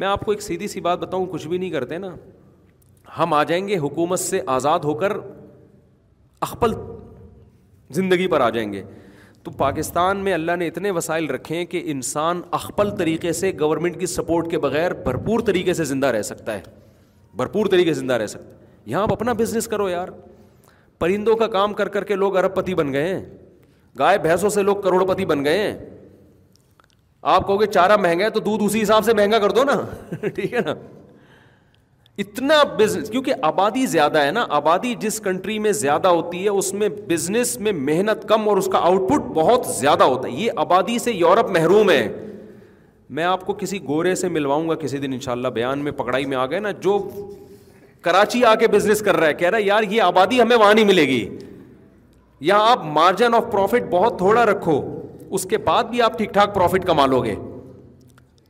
میں 0.01 0.07
آپ 0.07 0.21
کو 0.25 0.31
ایک 0.31 0.41
سیدھی 0.41 0.67
سی 0.75 0.81
بات 0.87 0.99
بتاؤں 0.99 1.25
کچھ 1.31 1.47
بھی 1.47 1.57
نہیں 1.57 1.69
کرتے 1.69 1.97
نا 2.05 2.15
ہم 3.17 3.33
آ 3.33 3.43
جائیں 3.51 3.67
گے 3.67 3.77
حکومت 3.85 4.19
سے 4.19 4.41
آزاد 4.55 4.79
ہو 4.89 4.93
کر 5.03 5.11
اخپل 6.47 6.73
زندگی 7.99 8.27
پر 8.33 8.41
آ 8.41 8.49
جائیں 8.57 8.71
گے 8.73 8.83
تو 9.47 9.51
پاکستان 9.57 10.17
میں 10.23 10.31
اللہ 10.33 10.55
نے 10.59 10.67
اتنے 10.67 10.89
وسائل 10.91 11.29
رکھے 11.29 11.55
ہیں 11.57 11.65
کہ 11.65 11.81
انسان 11.91 12.39
اخپل 12.53 12.89
طریقے 12.97 13.31
سے 13.33 13.51
گورنمنٹ 13.59 13.99
کی 13.99 14.05
سپورٹ 14.13 14.49
کے 14.51 14.57
بغیر 14.65 14.93
بھرپور 15.03 15.39
طریقے 15.47 15.73
سے 15.73 15.83
زندہ 15.91 16.07
رہ 16.15 16.21
سکتا 16.29 16.53
ہے 16.53 16.61
بھرپور 17.41 17.65
طریقے 17.71 17.93
سے 17.93 17.99
زندہ 17.99 18.13
رہ 18.23 18.27
سکتا 18.27 18.49
ہے 18.55 18.65
یہاں 18.91 19.01
آپ 19.03 19.11
اپنا 19.13 19.33
بزنس 19.43 19.67
کرو 19.75 19.87
یار 19.89 20.07
پرندوں 20.99 21.35
کا 21.43 21.47
کام 21.55 21.73
کر 21.73 21.87
کر 21.93 22.03
کے 22.03 22.15
لوگ 22.15 22.37
ارب 22.37 22.55
پتی 22.55 22.75
بن 22.75 22.91
گئے 22.93 23.07
ہیں 23.13 23.23
گائے 23.99 24.17
بھینسوں 24.27 24.49
سے 24.57 24.63
لوگ 24.63 24.81
کروڑ 24.89 25.03
پتی 25.13 25.25
بن 25.25 25.45
گئے 25.45 25.57
ہیں 25.61 25.77
آپ 27.35 27.47
کہو 27.47 27.59
گے 27.61 27.65
چارہ 27.65 27.97
مہنگا 28.01 28.25
ہے 28.25 28.29
تو 28.29 28.39
دودھ 28.49 28.63
اسی 28.63 28.81
حساب 28.83 29.05
سے 29.05 29.13
مہنگا 29.17 29.39
کر 29.47 29.51
دو 29.59 29.63
نا 29.71 29.79
ٹھیک 30.35 30.53
ہے 30.53 30.59
نا 30.65 30.73
اتنا 32.23 32.55
بزنس 32.77 33.09
کیونکہ 33.09 33.33
آبادی 33.47 33.85
زیادہ 33.85 34.19
ہے 34.25 34.29
نا 34.31 34.45
آبادی 34.57 34.93
جس 34.99 35.19
کنٹری 35.21 35.57
میں 35.65 35.71
زیادہ 35.79 36.07
ہوتی 36.07 36.43
ہے 36.43 36.49
اس 36.49 36.73
میں 36.73 36.87
بزنس 37.07 37.57
میں 37.65 37.71
محنت 37.89 38.27
کم 38.29 38.47
اور 38.49 38.57
اس 38.57 38.67
کا 38.71 38.77
آؤٹ 38.85 39.01
پٹ 39.09 39.25
بہت 39.33 39.65
زیادہ 39.79 40.03
ہوتا 40.03 40.27
ہے 40.27 40.33
یہ 40.33 40.51
آبادی 40.63 40.97
سے 40.99 41.11
یورپ 41.11 41.49
محروم 41.57 41.89
ہے 41.91 42.01
میں 43.17 43.23
آپ 43.23 43.45
کو 43.45 43.53
کسی 43.59 43.79
گورے 43.87 44.13
سے 44.21 44.29
ملواؤں 44.37 44.67
گا 44.69 44.75
کسی 44.85 44.97
دن 45.03 45.13
ان 45.13 45.19
شاء 45.25 45.31
اللہ 45.31 45.47
بیان 45.59 45.83
میں 45.83 45.91
پکڑائی 45.99 46.25
میں 46.31 46.37
آ 46.37 46.45
گئے 46.55 46.59
نا 46.59 46.71
جو 46.87 46.97
کراچی 48.07 48.43
آ 48.45 48.53
کے 48.63 48.67
بزنس 48.77 49.01
کر 49.09 49.17
رہا 49.17 49.27
ہے 49.27 49.33
کہہ 49.33 49.49
رہا 49.49 49.57
ہے 49.57 49.63
یار 49.63 49.83
یہ 49.91 50.01
آبادی 50.01 50.41
ہمیں 50.41 50.55
وہاں 50.55 50.73
نہیں 50.73 50.85
ملے 50.85 51.07
گی 51.07 51.21
یا 52.49 52.57
آپ 52.71 52.85
مارجن 52.99 53.33
آف 53.35 53.51
پروفٹ 53.51 53.89
بہت 53.91 54.17
تھوڑا 54.17 54.45
رکھو 54.51 54.79
اس 55.35 55.43
کے 55.49 55.57
بعد 55.69 55.83
بھی 55.91 56.01
آپ 56.01 56.17
ٹھیک 56.17 56.33
ٹھاک 56.33 56.53
پروفٹ 56.55 56.85
کما 56.87 57.05
لو 57.13 57.23
گے 57.23 57.35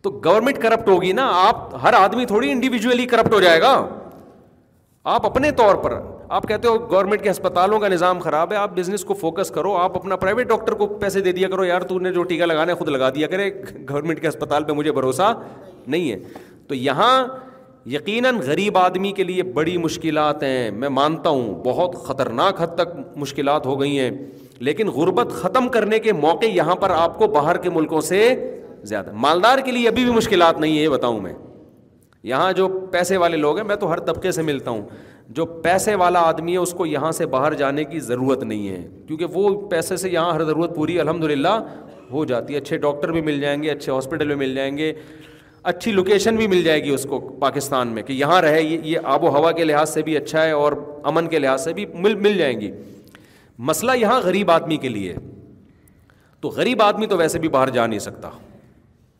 تو 0.07 0.11
گورنمنٹ 0.25 0.57
کرپٹ 0.61 0.89
ہوگی 0.89 1.11
نا 1.11 1.27
آپ 1.47 1.73
ہر 1.84 1.93
آدمی 1.93 2.25
تھوڑی 2.25 2.51
انڈیویجلی 2.51 3.05
کرپٹ 3.13 3.34
ہو 3.34 3.39
جائے 3.41 3.59
گا 3.61 3.71
آپ 5.13 5.25
اپنے 5.25 5.49
طور 5.57 5.75
پر 5.84 5.93
آپ 6.38 6.47
کہتے 6.47 6.67
ہو 6.67 6.77
گورنمنٹ 6.91 7.21
کے 7.23 7.29
ہسپتالوں 7.29 7.79
کا 7.79 7.88
نظام 7.88 8.19
خراب 8.19 8.51
ہے 8.51 8.57
آپ 8.57 8.75
بزنس 8.75 9.03
کو 9.09 9.13
فوکس 9.21 9.49
کرو 9.55 9.75
آپ 9.77 9.95
اپنا 9.95 10.15
پرائیویٹ 10.23 10.47
ڈاکٹر 10.47 10.73
کو 10.81 10.85
پیسے 11.01 11.21
دے 11.27 11.31
دیا 11.38 11.47
کرو 11.49 11.65
یار 11.65 11.81
تو 11.91 11.97
نے 11.99 12.11
جو 12.13 12.23
خود 12.79 12.88
لگا 12.89 13.09
دیا 13.15 13.27
کرے 13.34 13.49
گورنمنٹ 13.89 14.21
کے 14.21 14.27
ہسپتال 14.27 14.63
پہ 14.63 14.71
مجھے 14.79 14.91
بھروسہ 14.99 15.34
نہیں 15.88 16.11
ہے 16.11 16.17
تو 16.67 16.75
یہاں 16.75 17.11
یقیناً 17.93 18.38
غریب 18.45 18.77
آدمی 18.77 19.11
کے 19.17 19.23
لیے 19.23 19.43
بڑی 19.57 19.77
مشکلات 19.77 20.43
ہیں 20.43 20.69
میں 20.79 20.89
مانتا 20.99 21.29
ہوں 21.29 21.53
بہت 21.65 21.95
خطرناک 22.07 22.61
حد 22.61 22.75
تک 22.77 22.95
مشکلات 23.17 23.65
ہو 23.65 23.79
گئی 23.81 23.99
ہیں 23.99 24.09
لیکن 24.69 24.88
غربت 24.95 25.31
ختم 25.41 25.67
کرنے 25.75 25.99
کے 26.07 26.13
موقع 26.13 26.45
یہاں 26.59 26.75
پر 26.84 26.91
آپ 26.95 27.17
کو 27.19 27.27
باہر 27.38 27.57
کے 27.63 27.69
ملکوں 27.79 28.01
سے 28.09 28.21
زیادہ 28.88 29.11
مالدار 29.26 29.59
کے 29.65 29.72
لیے 29.72 29.88
ابھی 29.88 30.03
بھی 30.05 30.11
مشکلات 30.14 30.59
نہیں 30.59 30.77
ہے 30.77 30.84
یہ 30.84 30.89
بتاؤں 30.89 31.19
میں 31.22 31.34
یہاں 32.34 32.51
جو 32.59 32.68
پیسے 32.91 33.18
والے 33.23 33.38
لوگ 33.38 33.57
ہیں 33.57 33.64
میں 33.72 33.76
تو 33.84 33.91
ہر 33.91 33.99
طبقے 34.09 34.31
سے 34.38 34.41
ملتا 34.51 34.72
ہوں 34.72 34.81
جو 35.38 35.45
پیسے 35.64 35.93
والا 36.01 36.19
آدمی 36.31 36.51
ہے 36.53 36.57
اس 36.57 36.73
کو 36.77 36.85
یہاں 36.85 37.11
سے 37.19 37.26
باہر 37.35 37.53
جانے 37.61 37.84
کی 37.91 37.99
ضرورت 38.09 38.43
نہیں 38.51 38.68
ہے 38.69 38.81
کیونکہ 39.07 39.26
وہ 39.38 39.49
پیسے 39.69 39.97
سے 40.03 40.09
یہاں 40.09 40.34
ہر 40.34 40.43
ضرورت 40.51 40.76
پوری 40.76 40.99
الحمد 40.99 41.23
للہ 41.31 41.53
ہو 42.11 42.23
جاتی 42.26 42.53
ہے 42.53 42.59
اچھے 42.59 42.77
ڈاکٹر 42.88 43.11
بھی 43.11 43.22
مل 43.30 43.39
جائیں 43.41 43.61
گے 43.64 43.69
اچھے 43.72 43.91
ہاسپٹل 43.91 44.27
بھی 44.27 44.35
مل 44.45 44.53
جائیں 44.55 44.76
گے 44.77 44.91
اچھی 45.72 45.91
لوکیشن 45.91 46.35
بھی 46.35 46.47
مل 46.47 46.61
جائے 46.64 46.84
گی 46.84 46.89
اس 46.89 47.05
کو 47.09 47.19
پاکستان 47.39 47.88
میں 47.95 48.03
کہ 48.09 48.14
یہاں 48.19 48.41
رہے 48.41 48.61
یہ 48.64 48.99
آب 49.15 49.23
و 49.23 49.30
ہوا 49.38 49.51
کے 49.59 49.64
لحاظ 49.64 49.93
سے 49.93 50.01
بھی 50.09 50.18
اچھا 50.18 50.43
ہے 50.43 50.51
اور 50.59 50.73
امن 51.11 51.27
کے 51.34 51.39
لحاظ 51.39 51.64
سے 51.64 51.73
بھی 51.80 51.85
مل 52.05 52.15
مل 52.27 52.38
جائیں 52.38 52.59
گی 52.61 52.72
مسئلہ 53.72 53.91
یہاں 54.01 54.19
غریب 54.23 54.51
آدمی 54.51 54.77
کے 54.84 54.89
لیے 54.89 55.15
تو 56.41 56.49
غریب 56.59 56.81
آدمی 56.81 57.05
تو 57.14 57.18
ویسے 57.18 57.39
بھی 57.45 57.49
باہر 57.57 57.69
جا 57.80 57.85
نہیں 57.88 57.99
سکتا 57.99 58.30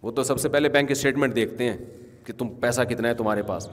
وہ 0.08 0.12
تو 0.18 0.24
سب 0.24 0.40
سے 0.40 0.50
پہلے 0.50 0.70
بینک 0.74 0.92
اسٹیٹمنٹ 0.92 1.36
دیکھتے 1.36 1.64
ہیں 1.70 1.78
کہ 2.26 2.34
تم 2.38 2.50
پیسہ 2.60 2.82
کتنا 2.90 3.08
ہے 3.08 3.14
تمہارے 3.22 3.42
پاس 3.48 3.68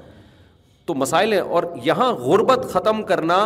تو 0.86 0.94
مسائل 1.02 1.32
ہیں 1.32 1.40
اور 1.58 1.64
یہاں 1.84 2.10
غربت 2.26 2.64
ختم 2.72 3.02
کرنا 3.10 3.36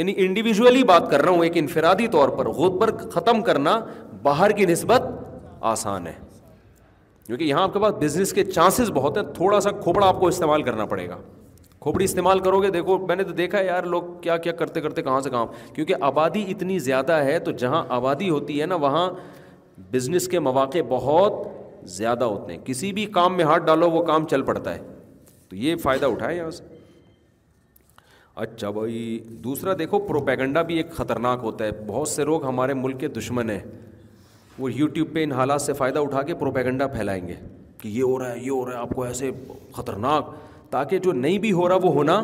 یعنی 0.00 0.12
انڈیویجولی 0.24 0.82
بات 0.90 1.10
کر 1.10 1.22
رہا 1.22 1.30
ہوں 1.32 1.44
ایک 1.44 1.56
انفرادی 1.56 2.06
طور 2.16 2.28
پر 2.38 2.48
غربت 2.58 3.02
ختم 3.12 3.40
کرنا 3.48 3.78
باہر 4.22 4.50
کی 4.58 4.66
نسبت 4.72 5.02
آسان 5.70 6.06
ہے 6.06 6.12
کیونکہ 7.26 7.44
یہاں 7.44 7.62
آپ 7.62 7.72
کے 7.72 7.80
پاس 7.80 7.94
بزنس 8.00 8.32
کے 8.38 8.44
چانسز 8.50 8.90
بہت 8.94 9.16
ہیں 9.18 9.24
تھوڑا 9.34 9.60
سا 9.66 9.70
کھوپڑا 9.82 10.06
آپ 10.08 10.20
کو 10.20 10.28
استعمال 10.34 10.62
کرنا 10.68 10.86
پڑے 10.92 11.08
گا 11.08 11.16
کھوپڑی 11.86 12.04
استعمال 12.04 12.38
کرو 12.46 12.60
گے 12.62 12.70
دیکھو 12.78 12.98
میں 13.06 13.16
نے 13.16 13.24
تو 13.24 13.32
دیکھا 13.42 13.60
یار 13.62 13.82
لوگ 13.94 14.12
کیا 14.22 14.36
کیا 14.46 14.52
کرتے 14.62 14.80
کرتے 14.80 15.02
کہاں 15.08 15.20
سے 15.20 15.30
کہاں 15.30 15.46
کیونکہ 15.74 16.04
آبادی 16.10 16.44
اتنی 16.50 16.78
زیادہ 16.90 17.12
ہے 17.30 17.38
تو 17.38 17.50
جہاں 17.64 17.82
آبادی 17.98 18.30
ہوتی 18.30 18.60
ہے 18.60 18.66
نا 18.66 18.74
وہاں 18.86 19.08
بزنس 19.92 20.28
کے 20.34 20.38
مواقع 20.48 20.78
بہت 20.88 21.42
زیادہ 21.90 22.24
ہوتے 22.24 22.52
ہیں 22.54 22.60
کسی 22.64 22.92
بھی 22.92 23.06
کام 23.14 23.36
میں 23.36 23.44
ہاتھ 23.44 23.64
ڈالو 23.66 23.90
وہ 23.90 24.02
کام 24.06 24.26
چل 24.30 24.42
پڑتا 24.42 24.74
ہے 24.74 24.82
تو 25.48 25.56
یہ 25.56 25.76
فائدہ 25.82 26.06
اٹھائے 26.06 26.36
یہاں 26.36 26.50
سے 26.50 26.64
اچھا 28.44 28.70
بھائی 28.70 29.18
دوسرا 29.44 29.72
دیکھو 29.78 29.98
پروپیگنڈا 30.06 30.62
بھی 30.68 30.76
ایک 30.76 30.92
خطرناک 30.96 31.40
ہوتا 31.42 31.64
ہے 31.64 31.70
بہت 31.86 32.08
سے 32.08 32.24
لوگ 32.24 32.44
ہمارے 32.46 32.74
ملک 32.74 33.00
کے 33.00 33.08
دشمن 33.16 33.50
ہیں 33.50 33.60
وہ 34.58 34.72
یوٹیوب 34.72 35.12
پہ 35.14 35.24
ان 35.24 35.32
حالات 35.32 35.62
سے 35.62 35.72
فائدہ 35.72 35.98
اٹھا 35.98 36.22
کے 36.30 36.34
پروپیگنڈا 36.34 36.86
پھیلائیں 36.94 37.26
گے 37.28 37.34
کہ 37.80 37.88
یہ 37.88 38.02
ہو 38.02 38.18
رہا 38.18 38.32
ہے 38.32 38.38
یہ 38.38 38.50
ہو 38.50 38.64
رہا 38.66 38.72
ہے 38.74 38.78
آپ 38.80 38.90
کو 38.96 39.02
ایسے 39.04 39.30
خطرناک 39.76 40.32
تاکہ 40.70 40.98
جو 41.04 41.12
نہیں 41.12 41.38
بھی 41.38 41.52
ہو 41.52 41.68
رہا 41.68 41.76
وہ 41.82 41.92
ہونا 41.94 42.20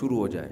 شروع 0.00 0.16
ہو 0.18 0.26
جائے 0.34 0.48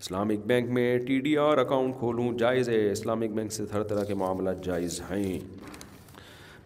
اسلامک 0.00 0.46
بینک 0.46 0.70
میں 0.70 0.98
ٹی 1.06 1.18
ڈی 1.20 1.36
آر 1.44 1.58
اکاؤنٹ 1.58 1.94
کھولوں 1.98 2.32
جائز 2.38 2.68
ہے 2.68 2.90
اسلامک 2.90 3.30
بینک 3.36 3.52
سے 3.52 3.64
ہر 3.72 3.82
طرح 3.92 4.04
کے 4.08 4.14
معاملات 4.24 4.64
جائز 4.64 5.00
ہیں 5.10 5.38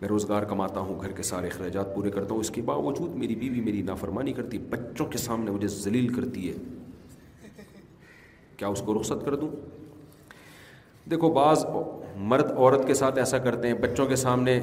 میں 0.03 0.09
روزگار 0.09 0.43
کماتا 0.51 0.81
ہوں 0.87 0.99
گھر 1.03 1.12
کے 1.16 1.23
سارے 1.23 1.47
اخراجات 1.47 1.95
پورے 1.95 2.11
کرتا 2.11 2.35
ہوں 2.35 2.41
اس 2.41 2.49
کے 2.55 2.62
باوجود 2.69 3.11
میری 3.16 3.35
بیوی 3.43 3.61
میری 3.65 3.83
نافرمانی 3.89 4.33
کرتی 4.39 4.57
ہے 4.59 4.62
بچوں 4.70 5.05
کے 5.11 5.19
سامنے 5.24 5.51
مجھے 5.51 5.69
ذلیل 5.74 6.09
کرتی 6.15 6.49
ہے 6.49 7.61
کیا 8.59 8.69
اس 8.69 8.83
کو 8.87 8.95
رخصت 8.99 9.24
کر 9.24 9.35
دوں 9.43 9.49
دیکھو 11.11 11.31
بعض 11.35 11.65
مرد 12.33 12.51
عورت 12.57 12.87
کے 12.87 12.95
ساتھ 13.01 13.19
ایسا 13.19 13.39
کرتے 13.45 13.69
ہیں 13.69 13.74
بچوں 13.83 14.07
کے 14.07 14.16
سامنے 14.24 14.59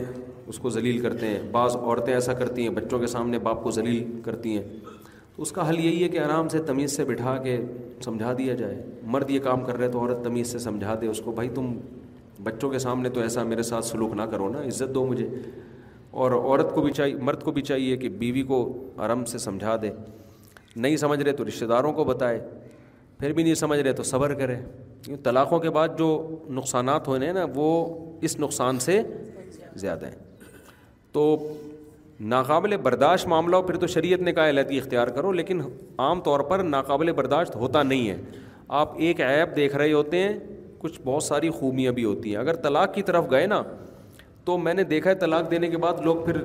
اس 0.52 0.60
کو 0.60 0.70
ذلیل 0.80 1.00
کرتے 1.04 1.28
ہیں 1.28 1.40
بعض 1.52 1.76
عورتیں 1.76 2.14
ایسا 2.14 2.34
کرتی 2.42 2.62
ہیں 2.68 2.74
بچوں 2.80 3.00
کے 3.00 3.08
سامنے 3.16 3.40
باپ 3.48 3.64
کو 3.64 3.72
ذلیل 3.78 4.22
کرتی 4.26 4.58
ہیں 4.58 4.64
تو 5.36 5.42
اس 5.42 5.52
کا 5.58 5.70
حل 5.70 5.80
یہی 5.86 6.04
ہے 6.04 6.10
کہ 6.16 6.20
آرام 6.20 6.48
سے 6.56 6.60
تمیز 6.72 6.96
سے 6.98 7.06
بٹھا 7.12 7.38
کے 7.44 7.58
سمجھا 8.06 8.34
دیا 8.38 8.54
جائے 8.64 8.82
مرد 9.16 9.30
یہ 9.32 9.40
کام 9.50 9.64
کر 9.66 9.78
رہے 9.78 9.90
تو 9.96 10.00
عورت 10.00 10.24
تمیز 10.24 10.52
سے 10.52 10.60
سمجھا 10.68 10.96
دے 11.02 11.08
اس 11.16 11.22
کو 11.26 11.32
بھائی 11.40 11.50
تم 11.56 11.74
بچوں 12.44 12.70
کے 12.72 12.80
سامنے 12.80 13.10
تو 13.10 13.22
ایسا 13.22 13.44
میرے 13.44 13.64
ساتھ 13.64 13.86
سلوک 13.86 14.14
نہ 14.16 14.22
کرو 14.32 14.50
نا 14.50 14.60
عزت 14.68 14.94
دو 14.96 15.06
مجھے 15.06 15.28
اور 16.22 16.32
عورت 16.32 16.74
کو 16.76 16.82
بھی 16.82 16.92
چاہیے 16.92 17.16
مرد 17.30 17.44
کو 17.44 17.52
بھی 17.52 17.62
چاہیے 17.62 17.98
کہ 17.98 18.10
بیوی 18.22 18.42
کو 18.52 18.60
آرام 19.08 19.24
سے 19.32 19.38
سمجھا 19.38 19.76
دے 19.82 19.90
نہیں 20.76 20.98
سمجھ 20.98 21.20
رہے 21.22 21.32
تو 21.34 21.46
رشتہ 21.48 21.66
داروں 21.74 21.92
کو 21.94 22.04
بتائے 22.04 22.40
پھر 23.20 23.34
بھی 23.34 23.44
نہیں 23.44 23.56
سمجھ 23.56 23.80
رہے 23.80 23.94
تو 23.94 24.04
صبر 24.04 24.34
کرے 24.40 24.56
طلاقوں 25.24 25.60
کے 25.60 25.70
بعد 25.76 25.98
جو 25.98 26.08
نقصانات 26.60 27.08
ہونے 27.08 27.32
نا 27.34 27.46
وہ 27.56 27.68
اس 28.28 28.38
نقصان 28.40 28.80
سے 28.88 29.02
زیادہ 29.84 30.06
ہیں 30.06 30.48
تو 31.14 31.26
ناقابل 32.32 32.76
برداشت 32.84 33.28
معاملہ 33.28 33.56
ہو 33.56 33.62
پھر 33.68 33.78
تو 33.82 33.88
شریعت 33.88 34.22
نے 34.22 34.32
کہا 34.34 34.50
علیحدگی 34.50 34.78
اختیار 34.80 35.08
کرو 35.18 35.32
لیکن 35.32 35.62
عام 36.06 36.22
طور 36.22 36.40
پر 36.50 36.64
ناقابل 36.64 37.12
برداشت 37.20 37.56
ہوتا 37.56 37.84
نہیں 37.84 38.10
ہے 38.10 38.18
آپ 38.82 38.94
ایک 39.08 39.22
عیب 39.28 39.56
دیکھ 39.56 39.76
رہے 39.76 39.94
ہوتے 39.94 40.18
ہیں 40.24 40.38
کچھ 40.82 41.00
بہت 41.06 41.24
ساری 41.24 41.50
خوبیاں 41.60 41.92
بھی 41.94 42.04
ہوتی 42.06 42.30
ہیں 42.32 42.38
اگر 42.38 42.56
طلاق 42.66 42.94
کی 42.94 43.02
طرف 43.10 43.30
گئے 43.32 43.46
نا 43.54 43.62
تو 44.46 44.58
میں 44.58 44.74
نے 44.74 44.84
دیکھا 44.94 45.10
ہے 45.10 45.16
طلاق 45.24 45.50
دینے 45.52 45.68
کے 45.70 45.78
بعد 45.86 46.00
لوگ 46.04 46.24
پھر 46.26 46.42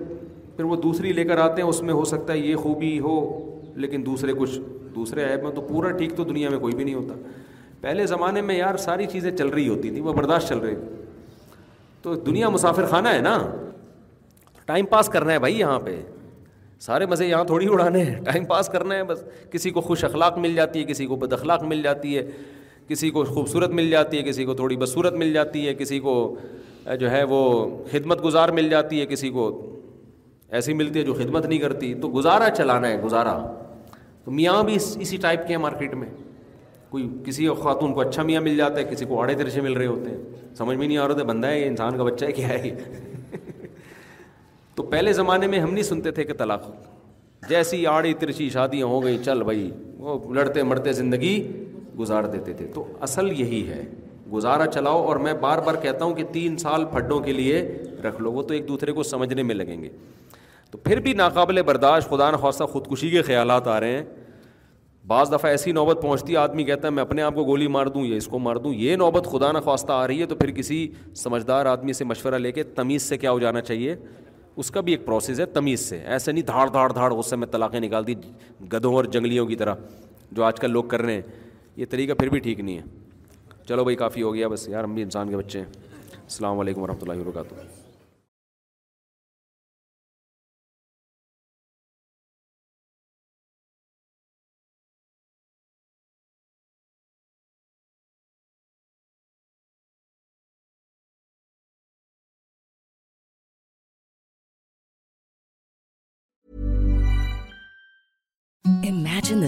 پھر 0.56 0.64
وہ 0.70 0.76
دوسری 0.82 1.12
لے 1.12 1.24
کر 1.24 1.38
آتے 1.44 1.62
ہیں 1.62 1.68
اس 1.68 1.82
میں 1.82 1.94
ہو 1.94 2.04
سکتا 2.14 2.32
ہے 2.32 2.38
یہ 2.38 2.56
خوبی 2.64 2.98
ہو 3.06 3.14
لیکن 3.84 4.06
دوسرے 4.06 4.32
کچھ 4.38 4.58
دوسرے 4.94 5.24
ایپ 5.24 5.42
میں 5.42 5.50
تو 5.54 5.60
پورا 5.68 5.90
ٹھیک 5.96 6.16
تو 6.16 6.24
دنیا 6.24 6.50
میں 6.50 6.58
کوئی 6.58 6.74
بھی 6.74 6.84
نہیں 6.84 6.94
ہوتا 6.94 7.14
پہلے 7.80 8.06
زمانے 8.06 8.40
میں 8.50 8.56
یار 8.56 8.76
ساری 8.86 9.06
چیزیں 9.12 9.30
چل 9.36 9.48
رہی 9.54 9.68
ہوتی 9.68 9.90
تھیں 9.90 10.02
وہ 10.02 10.12
برداشت 10.18 10.48
چل 10.48 10.58
رہی 10.64 10.74
تھی 10.74 11.56
تو 12.02 12.14
دنیا 12.28 12.48
مسافر 12.56 12.86
خانہ 12.90 13.08
ہے 13.14 13.20
نا 13.30 13.36
ٹائم 14.66 14.86
پاس 14.90 15.08
کرنا 15.12 15.32
ہے 15.32 15.38
بھائی 15.44 15.58
یہاں 15.58 15.78
پہ 15.84 16.00
سارے 16.80 17.06
مزے 17.06 17.26
یہاں 17.28 17.44
تھوڑی 17.44 17.66
اڑانے 17.72 18.02
ہیں 18.04 18.18
ٹائم 18.24 18.44
پاس 18.44 18.68
کرنا 18.72 18.94
ہے 18.94 19.04
بس 19.10 19.22
کسی 19.50 19.70
کو 19.70 19.80
خوش 19.88 20.04
اخلاق 20.04 20.38
مل 20.44 20.54
جاتی 20.54 20.78
ہے 20.78 20.84
کسی 20.84 21.06
کو 21.06 21.16
بد 21.24 21.32
اخلاق 21.32 21.62
مل 21.72 21.82
جاتی 21.82 22.16
ہے 22.16 22.26
کسی 22.88 23.10
کو 23.10 23.24
خوبصورت 23.24 23.70
مل 23.70 23.90
جاتی 23.90 24.18
ہے 24.18 24.22
کسی 24.22 24.44
کو 24.44 24.54
تھوڑی 24.54 24.76
بصورت 24.76 25.12
مل 25.18 25.32
جاتی 25.32 25.66
ہے 25.68 25.74
کسی 25.74 25.98
کو 26.06 26.14
جو 27.00 27.10
ہے 27.10 27.22
وہ 27.28 27.38
خدمت 27.90 28.24
گزار 28.24 28.48
مل 28.58 28.68
جاتی 28.70 29.00
ہے 29.00 29.06
کسی 29.06 29.30
کو 29.36 29.46
ایسی 30.58 30.72
ملتی 30.74 30.98
ہے 30.98 31.04
جو 31.04 31.14
خدمت 31.14 31.46
نہیں 31.46 31.58
کرتی 31.58 31.92
تو 32.02 32.08
گزارا 32.14 32.50
چلانا 32.56 32.88
ہے 32.88 32.98
گزارا 33.04 33.38
تو 34.24 34.30
میاں 34.30 34.62
بھی 34.64 34.74
اس 34.76 34.96
اسی 35.00 35.16
ٹائپ 35.20 35.46
کے 35.46 35.54
ہیں 35.54 35.60
مارکیٹ 35.60 35.94
میں 36.02 36.08
کوئی 36.90 37.08
کسی 37.26 37.46
خاتون 37.62 37.94
کو 37.94 38.00
اچھا 38.00 38.22
میاں 38.22 38.40
مل 38.40 38.56
جاتا 38.56 38.78
ہے 38.78 38.84
کسی 38.90 39.04
کو 39.04 39.20
آڑے 39.22 39.34
درشے 39.34 39.60
مل 39.60 39.72
رہے 39.76 39.86
ہوتے 39.86 40.10
ہیں 40.10 40.54
سمجھ 40.58 40.76
میں 40.76 40.86
نہیں 40.86 40.98
آ 40.98 41.06
رہا 41.08 41.14
تھا 41.14 41.22
بندہ 41.32 41.46
ہے 41.46 41.60
یہ 41.60 41.66
انسان 41.66 41.96
کا 41.96 42.02
بچہ 42.04 42.24
ہے 42.24 42.32
کیا 42.32 42.48
ہے 42.48 42.74
تو 44.74 44.82
پہلے 44.90 45.12
زمانے 45.12 45.46
میں 45.46 45.58
ہم 45.60 45.72
نہیں 45.72 45.84
سنتے 45.84 46.10
تھے 46.18 46.24
کہ 46.24 46.32
طلاق 46.38 46.70
جیسی 47.48 47.86
آڑی 47.86 48.12
ترچی 48.20 48.48
شادیاں 48.50 48.86
ہو 48.86 49.02
گئی 49.04 49.18
چل 49.24 49.42
بھائی 49.42 49.70
وہ 50.04 50.34
لڑتے 50.34 50.62
مرتے 50.68 50.92
زندگی 50.92 51.34
گزار 51.98 52.24
دیتے 52.32 52.52
تھے 52.58 52.66
تو 52.74 52.84
اصل 53.06 53.30
یہی 53.40 53.66
ہے 53.68 53.82
گزارا 54.32 54.66
چلاؤ 54.66 55.02
اور 55.06 55.16
میں 55.24 55.32
بار 55.40 55.58
بار 55.64 55.74
کہتا 55.82 56.04
ہوں 56.04 56.14
کہ 56.14 56.24
تین 56.32 56.56
سال 56.58 56.84
پھڈوں 56.92 57.20
کے 57.24 57.32
لیے 57.32 57.60
رکھ 58.04 58.20
لو 58.22 58.32
وہ 58.32 58.42
تو 58.42 58.54
ایک 58.54 58.68
دوسرے 58.68 58.92
کو 58.92 59.02
سمجھنے 59.02 59.42
میں 59.42 59.54
لگیں 59.54 59.80
گے 59.82 59.88
تو 60.70 60.78
پھر 60.84 61.00
بھی 61.00 61.12
ناقابل 61.14 61.62
برداشت 61.66 62.12
نہ 62.32 62.36
خواصہ 62.40 62.64
خودکشی 62.72 63.10
کے 63.10 63.22
خیالات 63.30 63.66
آ 63.68 63.78
رہے 63.80 63.96
ہیں 63.96 64.04
بعض 65.06 65.32
دفعہ 65.32 65.50
ایسی 65.50 65.72
نوبت 65.72 65.98
پہنچتی 66.02 66.32
ہے 66.32 66.38
آدمی 66.38 66.64
کہتا 66.64 66.88
ہے 66.88 66.92
میں 66.92 67.02
اپنے 67.02 67.22
آپ 67.22 67.34
کو 67.34 67.44
گولی 67.44 67.66
مار 67.76 67.86
دوں 67.96 68.04
یا 68.06 68.16
اس 68.16 68.26
کو 68.34 68.38
مار 68.38 68.56
دوں 68.66 68.72
یہ 68.74 68.96
نوبت 68.96 69.26
نہ 69.54 69.58
خواستہ 69.64 69.92
آ 69.92 70.06
رہی 70.06 70.20
ہے 70.20 70.26
تو 70.26 70.34
پھر 70.36 70.50
کسی 70.58 70.86
سمجھدار 71.22 71.66
آدمی 71.72 71.92
سے 71.98 72.04
مشورہ 72.04 72.34
لے 72.38 72.52
کے 72.52 72.62
تمیز 72.78 73.02
سے 73.08 73.18
کیا 73.24 73.30
ہو 73.30 73.38
جانا 73.38 73.60
چاہیے 73.60 73.96
اس 74.62 74.70
کا 74.70 74.80
بھی 74.86 74.92
ایک 74.92 75.04
پروسیس 75.06 75.40
ہے 75.40 75.46
تمیز 75.58 75.80
سے 75.88 75.98
ایسے 76.16 76.32
نہیں 76.32 76.44
دھاڑ 76.46 76.68
دھاڑ 76.72 76.90
دھاڑ 76.92 77.12
غصے 77.12 77.36
میں 77.36 77.46
طلاقیں 77.50 77.78
نکال 77.80 78.06
دی 78.06 78.14
گدھوں 78.72 78.92
اور 78.94 79.04
جنگلیوں 79.16 79.46
کی 79.46 79.56
طرح 79.62 79.74
جو 80.38 80.44
آج 80.44 80.60
کل 80.60 80.70
لوگ 80.70 80.84
کر 80.94 81.02
رہے 81.02 81.14
ہیں 81.14 81.22
یہ 81.76 81.84
طریقہ 81.90 82.12
پھر 82.18 82.28
بھی 82.30 82.38
ٹھیک 82.40 82.60
نہیں 82.60 82.78
ہے 82.78 83.62
چلو 83.68 83.84
بھائی 83.84 83.96
کافی 83.96 84.22
ہو 84.22 84.34
گیا 84.34 84.48
بس 84.48 84.68
یار 84.68 84.84
ہم 84.84 84.94
بھی 84.94 85.02
انسان 85.02 85.30
کے 85.30 85.36
بچے 85.36 85.58
ہیں 85.60 85.66
السلام 86.16 86.58
علیکم 86.60 86.82
ورحمۃ 86.82 87.02
اللہ 87.08 87.20
وبرکاتہ 87.20 87.73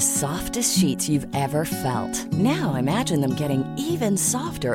softest 0.02 0.72
sheet 0.80 1.08
you 1.10 1.20
ever 1.32 1.64
felt 1.70 2.34
now 2.42 2.70
amazing 2.78 3.42
even 3.48 4.16
softer 4.30 4.74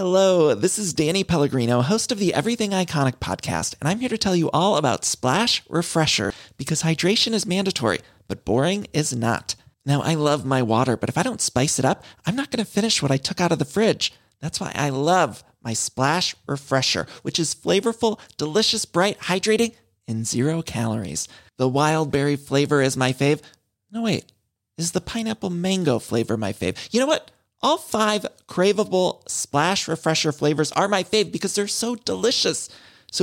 Hello 0.00 0.54
this 0.64 0.78
is 0.78 0.94
Daniel 1.12 1.42
new 1.58 1.80
has 1.88 2.06
to 2.08 2.14
be 2.18 2.28
every 2.34 2.56
I 2.74 2.84
cans 2.90 3.74
all 4.52 4.74
about 4.76 5.06
or 5.70 6.32
made 7.46 7.68
with 7.68 7.82
but 8.30 8.38
boring 8.46 8.84
is 9.00 9.12
not 9.24 9.54
new 9.88 10.14
love 10.14 10.36
my 10.52 10.62
water 10.68 11.20
finish 12.74 13.02
why 13.02 13.50
the 13.62 13.66
fridge 13.72 14.10
my 14.70 15.72
splash 15.74 16.34
fresher 16.66 17.02
which 17.24 17.40
is 17.40 17.54
flavourful 17.62 18.86
brightening 18.94 20.22
zeros 20.30 21.26
while 21.74 22.04
berry 22.12 22.36
flavour 22.48 22.82
is 22.84 22.96
my 23.02 23.12
fave 23.18 24.06
is 24.82 24.92
fine 25.12 25.26
apple 25.28 25.52
mango 25.68 25.98
flavour 26.08 26.36
my 26.44 26.52
fave 26.60 27.18
so 27.62 27.76